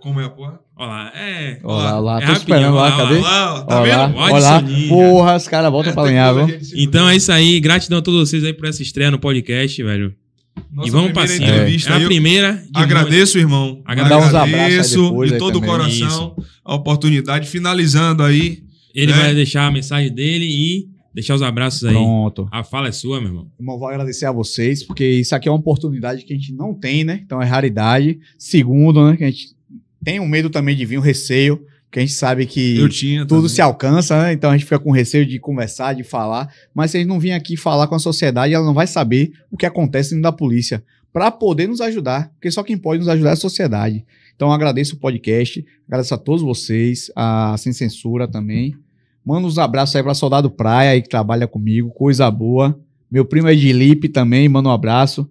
Como 0.00 0.20
é 0.20 0.24
a 0.24 0.30
porra? 0.30 0.58
Olha 0.76 0.88
lá. 0.88 1.12
É. 1.14 1.60
Olha 1.62 1.90
lá, 1.98 2.16
É 2.22 2.26
tô 2.26 2.32
rapidinho, 2.32 2.36
esperando 2.56 2.74
lá, 2.74 2.96
cadê? 2.96 3.14
olha 3.14 3.20
lá, 3.22 3.54
ó, 3.54 3.60
tá 3.62 3.80
Olha 3.80 3.96
lá, 3.96 4.06
vendo? 4.06 4.16
Olha 4.18 4.32
olha 4.34 4.42
lá. 4.44 4.60
Soninha. 4.60 4.88
Porra, 4.88 5.36
os 5.36 5.48
caras 5.48 5.70
voltam 5.70 5.92
pra 5.92 6.02
alinhar, 6.04 6.34
viu? 6.34 6.58
Então 6.74 7.08
é 7.08 7.16
isso 7.16 7.30
aí. 7.30 7.60
Gratidão 7.60 7.98
a 7.98 8.02
todos 8.02 8.28
vocês 8.28 8.42
aí 8.44 8.52
por 8.54 8.66
essa 8.66 8.82
estreia 8.82 9.10
no 9.10 9.18
podcast, 9.18 9.82
velho. 9.82 10.14
Nossa 10.72 10.88
e 10.88 10.90
vamos 10.90 11.12
pra 11.12 11.26
cima. 11.26 11.46
entrevista 11.46 11.90
É 11.90 11.96
aí, 11.96 12.02
a 12.02 12.06
primeira. 12.06 12.52
de 12.70 12.82
Agradeço, 12.82 13.38
irmão. 13.38 13.80
Agradeço. 13.84 14.18
Dá 14.20 14.26
uns 14.26 14.34
abraços 14.34 14.52
aí 14.54 14.64
Agradeço 14.64 15.24
de 15.26 15.32
aí 15.34 15.38
todo 15.38 15.56
o 15.56 15.60
coração 15.62 16.36
a 16.64 16.74
oportunidade. 16.74 17.48
Finalizando 17.48 18.22
aí. 18.22 18.62
Ele 18.94 19.12
É. 19.12 19.14
vai 19.14 19.34
deixar 19.34 19.66
a 19.66 19.70
mensagem 19.70 20.12
dele 20.12 20.44
e 20.46 20.88
deixar 21.14 21.34
os 21.34 21.42
abraços 21.42 21.84
aí. 21.84 21.92
Pronto. 21.94 22.48
A 22.50 22.62
fala 22.64 22.88
é 22.88 22.92
sua, 22.92 23.20
meu 23.20 23.28
irmão. 23.30 23.46
Irmão, 23.58 23.78
vou 23.78 23.88
agradecer 23.88 24.26
a 24.26 24.32
vocês, 24.32 24.82
porque 24.82 25.04
isso 25.04 25.34
aqui 25.34 25.48
é 25.48 25.50
uma 25.52 25.58
oportunidade 25.58 26.24
que 26.24 26.32
a 26.32 26.36
gente 26.36 26.52
não 26.52 26.74
tem, 26.74 27.04
né? 27.04 27.20
Então 27.24 27.40
é 27.42 27.44
raridade. 27.46 28.18
Segundo, 28.38 29.10
né? 29.10 29.16
Que 29.16 29.24
a 29.24 29.30
gente 29.30 29.54
tem 30.02 30.20
um 30.20 30.28
medo 30.28 30.48
também 30.50 30.74
de 30.76 30.84
vir, 30.86 30.98
um 30.98 31.02
receio, 31.02 31.58
porque 31.84 31.98
a 31.98 32.02
gente 32.02 32.12
sabe 32.14 32.46
que 32.46 32.76
Eu 32.78 32.88
tinha. 32.88 33.22
tudo 33.26 33.38
também. 33.42 33.48
se 33.48 33.60
alcança, 33.60 34.22
né? 34.22 34.32
Então 34.32 34.50
a 34.50 34.54
gente 34.56 34.64
fica 34.64 34.78
com 34.78 34.90
receio 34.92 35.26
de 35.26 35.38
conversar, 35.38 35.94
de 35.94 36.02
falar. 36.04 36.52
Mas 36.74 36.90
se 36.92 36.96
a 36.96 37.00
gente 37.00 37.08
não 37.08 37.18
vir 37.20 37.32
aqui 37.32 37.56
falar 37.56 37.86
com 37.88 37.94
a 37.94 37.98
sociedade, 37.98 38.54
ela 38.54 38.64
não 38.64 38.74
vai 38.74 38.86
saber 38.86 39.32
o 39.50 39.56
que 39.56 39.66
acontece 39.66 40.10
dentro 40.10 40.22
da 40.22 40.32
polícia 40.32 40.82
para 41.12 41.30
poder 41.30 41.66
nos 41.66 41.80
ajudar, 41.80 42.30
porque 42.34 42.50
só 42.52 42.62
quem 42.62 42.78
pode 42.78 43.00
nos 43.00 43.08
ajudar 43.08 43.30
é 43.30 43.32
a 43.32 43.36
sociedade. 43.36 44.04
Então 44.36 44.46
eu 44.48 44.52
agradeço 44.54 44.94
o 44.94 44.98
podcast, 44.98 45.64
agradeço 45.88 46.14
a 46.14 46.18
todos 46.18 46.40
vocês, 46.40 47.10
a 47.16 47.56
Sem 47.58 47.72
Censura 47.72 48.28
também. 48.28 48.76
Manda 49.30 49.46
uns 49.46 49.58
abraços 49.58 49.94
aí 49.94 50.02
para 50.02 50.12
Soldado 50.12 50.50
Praia 50.50 50.90
aí 50.90 51.00
que 51.00 51.08
trabalha 51.08 51.46
comigo, 51.46 51.88
coisa 51.90 52.28
boa. 52.28 52.76
Meu 53.08 53.24
primo 53.24 53.48
Edilipe 53.48 54.08
também, 54.08 54.48
manda 54.48 54.68
um 54.68 54.72
abraço. 54.72 55.30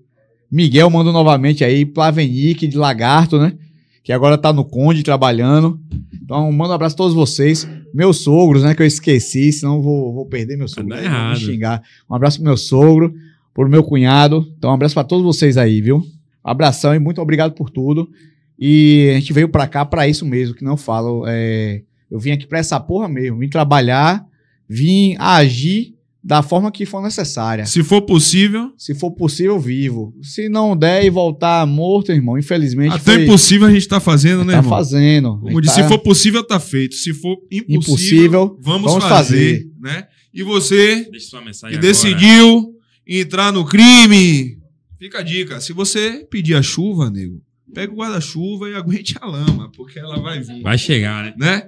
Miguel 0.50 0.90
manda 0.90 1.12
novamente 1.12 1.66
aí, 1.66 1.86
Plavenique 1.86 2.66
de 2.66 2.78
Lagarto, 2.78 3.38
né? 3.38 3.58
Que 4.02 4.14
agora 4.14 4.38
tá 4.38 4.54
no 4.54 4.64
Conde 4.64 5.04
trabalhando. 5.04 5.78
Então, 6.14 6.50
manda 6.50 6.72
um 6.72 6.76
abraço 6.76 6.96
a 6.96 6.98
todos 6.98 7.14
vocês. 7.14 7.68
Meus 7.94 8.22
sogros, 8.22 8.64
né? 8.64 8.74
Que 8.74 8.84
eu 8.84 8.88
esqueci, 8.88 9.52
senão 9.52 9.82
vou, 9.82 10.14
vou 10.14 10.26
perder 10.26 10.56
meu 10.56 10.70
sogro. 10.70 10.96
Tá 10.96 11.02
vão 11.02 11.30
me 11.32 11.36
xingar. 11.36 11.84
Um 12.10 12.16
abraço 12.16 12.38
pro 12.38 12.46
meu 12.46 12.56
sogro, 12.56 13.14
pro 13.54 13.68
meu 13.68 13.84
cunhado. 13.84 14.50
Então, 14.58 14.72
um 14.72 14.76
abraço 14.76 14.94
pra 14.94 15.04
todos 15.04 15.26
vocês 15.26 15.58
aí, 15.58 15.82
viu? 15.82 16.02
Abração 16.42 16.96
e 16.96 17.00
muito 17.00 17.22
obrigado 17.22 17.52
por 17.52 17.70
tudo. 17.70 18.10
E 18.58 19.10
a 19.12 19.20
gente 19.20 19.34
veio 19.34 19.50
pra 19.50 19.68
cá 19.68 19.84
pra 19.84 20.08
isso 20.08 20.26
mesmo, 20.26 20.56
que 20.56 20.64
não 20.64 20.78
falo. 20.78 21.26
É, 21.28 21.82
eu 22.12 22.20
vim 22.20 22.32
aqui 22.32 22.46
pra 22.48 22.60
essa 22.60 22.80
porra 22.80 23.08
mesmo. 23.08 23.40
Vim 23.40 23.50
trabalhar, 23.50 24.26
vim 24.68 25.16
agir 25.20 25.96
da 26.22 26.44
forma 26.44 26.70
que 26.72 26.86
for 26.86 27.02
necessária. 27.02 27.66
Se 27.66 27.82
for 27.82 28.02
possível, 28.02 28.74
Se 28.78 28.94
for 28.94 29.12
possível, 29.12 29.58
vivo. 29.60 30.14
Se 30.22 30.50
não 30.50 30.76
der 30.76 31.06
e 31.06 31.10
voltar 31.10 31.66
morto, 31.66 32.12
irmão, 32.12 32.38
infelizmente. 32.38 32.94
até 32.94 33.14
foi- 33.14 33.24
impossível 33.24 33.68
a 33.68 33.72
gente 33.72 33.88
tá 33.88 34.00
fazendo, 34.02 34.44
né, 34.44 34.54
tá 34.54 34.60
irmão? 34.60 34.70
fazendo. 34.70 35.40
Como 35.40 35.62
disse, 35.62 35.76
Tá- 35.78 35.84
se 35.84 35.88
for 35.88 36.00
possível, 36.00 36.44
tá 36.44 36.60
feito. 36.60 36.96
Se 36.96 37.14
for 37.14 37.38
impossível, 37.50 37.76
Impossível, 37.76 38.58
vamos, 38.62 38.92
vamos 38.92 39.06
fazer, 39.06 39.66
né? 39.80 40.08
E 40.34 40.44
você 40.44 41.06
que 41.06 41.18
agora. 41.66 41.78
decidiu 41.80 42.74
entrar 43.08 43.52
no 43.54 43.66
crime, 43.66 44.58
fica 45.00 45.20
a 45.20 45.24
dica. 45.24 45.60
Se 45.62 45.72
você 45.74 46.28
pedir 46.30 46.54
a 46.56 46.62
chuva, 46.62 47.10
nego, 47.10 47.42
pega 47.74 47.92
o 47.94 47.96
guarda-chuva 47.96 48.70
e 48.70 48.76
aguente 48.76 49.16
a 49.22 49.26
lama, 49.26 49.72
porque 49.76 49.98
ela 49.98 50.20
vai 50.22 50.40
vir. 50.42 50.62
Vai 50.62 50.78
chegar, 50.78 51.24
né? 51.24 51.34
né? 51.38 51.68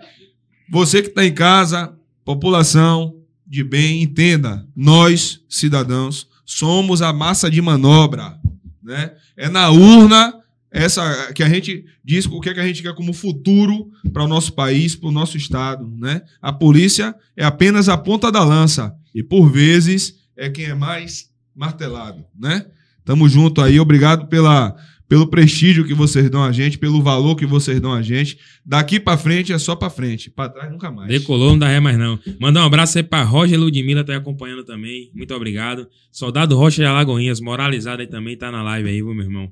Você 0.71 1.01
que 1.01 1.09
está 1.09 1.25
em 1.25 1.33
casa, 1.33 1.93
população 2.23 3.13
de 3.45 3.61
bem, 3.61 4.01
entenda, 4.01 4.65
nós, 4.73 5.41
cidadãos, 5.49 6.29
somos 6.45 7.01
a 7.01 7.11
massa 7.11 7.51
de 7.51 7.61
manobra, 7.61 8.39
né? 8.81 9.11
É 9.35 9.49
na 9.49 9.69
urna 9.69 10.33
essa 10.71 11.33
que 11.33 11.43
a 11.43 11.49
gente 11.49 11.83
diz 12.01 12.25
o 12.25 12.39
que, 12.39 12.51
é 12.51 12.53
que 12.53 12.61
a 12.61 12.65
gente 12.65 12.81
quer 12.81 12.95
como 12.95 13.11
futuro 13.11 13.91
para 14.13 14.23
o 14.23 14.29
nosso 14.29 14.53
país, 14.53 14.95
para 14.95 15.09
o 15.09 15.11
nosso 15.11 15.35
estado, 15.35 15.93
né? 15.97 16.21
A 16.41 16.53
polícia 16.53 17.13
é 17.35 17.43
apenas 17.43 17.89
a 17.89 17.97
ponta 17.97 18.31
da 18.31 18.41
lança 18.41 18.95
e 19.13 19.21
por 19.21 19.51
vezes 19.51 20.21
é 20.37 20.49
quem 20.49 20.67
é 20.67 20.73
mais 20.73 21.29
martelado, 21.53 22.23
né? 22.39 22.65
Tamo 23.03 23.27
junto 23.27 23.61
aí, 23.61 23.77
obrigado 23.77 24.27
pela 24.27 24.73
pelo 25.11 25.27
prestígio 25.27 25.83
que 25.83 25.93
vocês 25.93 26.29
dão 26.29 26.41
a 26.41 26.53
gente, 26.53 26.77
pelo 26.77 27.01
valor 27.01 27.35
que 27.35 27.45
vocês 27.45 27.81
dão 27.81 27.91
a 27.91 28.01
gente. 28.01 28.37
Daqui 28.65 28.97
pra 28.97 29.17
frente 29.17 29.51
é 29.51 29.57
só 29.57 29.75
pra 29.75 29.89
frente, 29.89 30.29
pra 30.29 30.47
trás 30.47 30.71
nunca 30.71 30.89
mais. 30.89 31.09
Decolou, 31.09 31.49
não 31.49 31.59
dá 31.59 31.67
ré 31.67 31.81
mais 31.81 31.97
não. 31.97 32.17
Mandar 32.39 32.63
um 32.63 32.65
abraço 32.67 32.97
aí 32.97 33.03
pra 33.03 33.21
Roger 33.21 33.59
Ludmilla, 33.59 34.05
tá 34.05 34.13
aí 34.13 34.17
acompanhando 34.17 34.63
também. 34.63 35.11
Muito 35.13 35.33
obrigado. 35.33 35.85
Soldado 36.13 36.55
Rocha 36.55 36.81
de 36.81 36.85
Alagoinhas, 36.85 37.41
moralizado 37.41 38.01
aí 38.01 38.07
também, 38.07 38.37
tá 38.37 38.49
na 38.49 38.63
live 38.63 38.87
aí, 38.87 39.03
meu 39.03 39.19
irmão? 39.19 39.51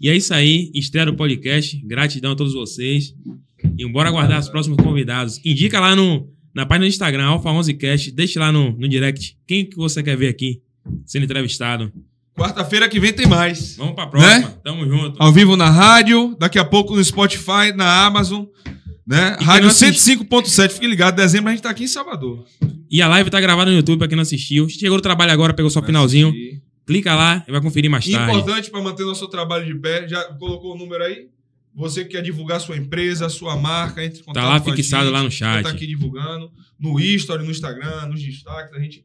E 0.00 0.08
é 0.08 0.14
isso 0.14 0.32
aí, 0.32 0.70
estreia 0.72 1.06
do 1.06 1.16
podcast. 1.16 1.76
Gratidão 1.84 2.30
a 2.30 2.36
todos 2.36 2.54
vocês. 2.54 3.12
E 3.76 3.84
bora 3.88 4.08
aguardar 4.08 4.38
os 4.38 4.48
próximos 4.48 4.76
convidados. 4.76 5.44
Indica 5.44 5.80
lá 5.80 5.96
no, 5.96 6.30
na 6.54 6.64
página 6.64 6.86
do 6.86 6.90
Instagram, 6.90 7.24
Alfa11Cast. 7.24 8.12
Deixa 8.14 8.38
lá 8.38 8.52
no, 8.52 8.70
no 8.78 8.88
direct 8.88 9.36
quem 9.48 9.64
que 9.64 9.74
você 9.74 10.00
quer 10.00 10.16
ver 10.16 10.28
aqui 10.28 10.62
sendo 11.04 11.24
entrevistado. 11.24 11.92
Quarta-feira 12.36 12.88
que 12.88 12.98
vem 12.98 13.12
tem 13.12 13.26
mais. 13.26 13.76
Vamos 13.76 13.94
pra 13.94 14.06
próxima. 14.06 14.38
Né? 14.48 14.54
Tamo 14.64 14.86
junto. 14.88 15.22
Ao 15.22 15.32
vivo 15.32 15.56
na 15.56 15.68
rádio, 15.68 16.34
daqui 16.38 16.58
a 16.58 16.64
pouco 16.64 16.96
no 16.96 17.04
Spotify, 17.04 17.72
na 17.76 18.04
Amazon, 18.06 18.44
Né? 19.06 19.36
quem 19.36 19.46
Rádio 19.46 19.62
não 19.64 19.68
assiste- 19.70 20.00
105.7, 20.00 20.72
fique 20.74 20.86
ligado. 20.86 21.16
Dezembro 21.16 21.48
a 21.50 21.52
gente 21.52 21.62
tá 21.62 21.70
aqui 21.70 21.84
em 21.84 21.88
Salvador. 21.88 22.44
E 22.90 23.02
a 23.02 23.08
live 23.08 23.30
tá 23.30 23.40
gravada 23.40 23.70
no 23.70 23.76
YouTube 23.76 23.98
pra 23.98 24.08
quem 24.08 24.16
não 24.16 24.22
assistiu. 24.22 24.68
Chegou 24.68 24.96
do 24.98 25.02
trabalho 25.02 25.32
agora, 25.32 25.52
pegou 25.54 25.70
só 25.70 25.80
o 25.80 25.84
finalzinho. 25.84 26.28
E 26.34 26.60
Clica 26.84 27.14
lá 27.14 27.44
e 27.46 27.52
vai 27.52 27.60
conferir 27.60 27.88
mais 27.90 28.04
tarde. 28.08 28.36
Importante 28.38 28.68
para 28.70 28.82
manter 28.82 29.04
nosso 29.04 29.28
trabalho 29.28 29.64
de 29.64 29.74
pé. 29.76 30.08
Já 30.08 30.24
colocou 30.34 30.74
o 30.74 30.78
número 30.78 31.02
aí? 31.04 31.28
Você 31.74 32.02
que 32.04 32.10
quer 32.10 32.22
divulgar 32.22 32.60
sua 32.60 32.76
empresa, 32.76 33.28
sua 33.28 33.56
marca, 33.56 34.04
entre 34.04 34.20
em 34.20 34.24
contato 34.24 34.42
Tá 34.42 34.48
lá 34.48 34.60
com 34.60 34.70
a 34.72 34.74
fixado 34.76 35.04
gente. 35.04 35.12
lá 35.12 35.22
no 35.22 35.30
chat. 35.30 35.62
Tá 35.62 35.70
aqui 35.70 35.86
divulgando. 35.86 36.50
No 36.78 36.98
History, 36.98 37.44
no 37.44 37.50
Instagram, 37.52 38.06
nos 38.08 38.20
destaques, 38.22 38.74
a 38.74 38.80
gente. 38.80 39.04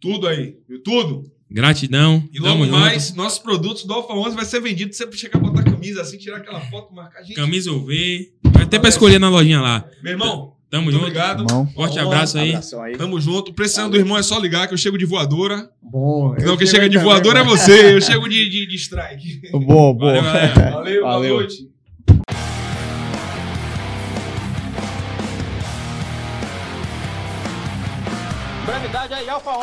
Tudo 0.00 0.26
aí, 0.26 0.56
viu? 0.68 0.82
Tudo. 0.82 1.30
Gratidão. 1.54 2.28
E 2.32 2.40
logo 2.40 2.52
Tamo 2.54 2.64
junto. 2.64 2.78
mais, 2.78 3.14
nossos 3.14 3.38
produtos 3.38 3.84
do 3.84 3.94
Alfa 3.94 4.12
11 4.12 4.34
vai 4.34 4.44
ser 4.44 4.60
vendido. 4.60 4.92
Você 4.92 5.08
chegar 5.12 5.38
a 5.38 5.42
botar 5.42 5.62
camisa 5.62 6.02
assim, 6.02 6.18
tirar 6.18 6.38
aquela 6.38 6.60
foto, 6.62 6.92
marcar 6.92 7.20
a 7.20 7.22
gente. 7.22 7.36
Camisa 7.36 7.70
UV. 7.70 8.32
Vai 8.42 8.66
ter 8.66 8.80
pra 8.80 8.88
escolher 8.88 9.20
na 9.20 9.28
lojinha 9.28 9.60
lá. 9.60 9.84
Meu 10.02 10.12
irmão, 10.14 10.54
Tamo 10.68 10.82
muito 10.84 10.94
junto. 10.94 11.06
obrigado. 11.06 11.44
Irmão. 11.44 11.64
Forte 11.68 11.96
abraço 12.00 12.38
aí. 12.38 12.58
Aí. 12.82 12.96
Tamo 12.96 13.20
junto. 13.20 13.52
Precisando 13.54 13.92
do 13.92 13.96
irmão 13.96 14.18
é 14.18 14.22
só 14.24 14.36
ligar 14.40 14.66
que 14.66 14.74
eu 14.74 14.78
chego 14.78 14.98
de 14.98 15.04
voadora. 15.04 15.70
Bom. 15.80 16.34
Não, 16.40 16.56
quem 16.56 16.66
chega 16.66 16.88
de 16.88 16.98
voadora 16.98 17.38
é 17.38 17.44
você. 17.44 17.94
Eu 17.94 18.00
chego 18.00 18.28
de, 18.28 18.48
de, 18.50 18.66
de 18.66 18.74
strike. 18.74 19.42
Bom, 19.52 19.94
bom. 19.94 19.94
Valeu, 19.96 20.22
galera. 20.24 20.70
Valeu, 20.72 21.00
boa 21.02 21.12
Valeu. 21.12 21.34
noite. 21.36 21.68
Brevidade 28.66 29.12
aí, 29.14 29.28
Alfa 29.28 29.50
11. 29.50 29.58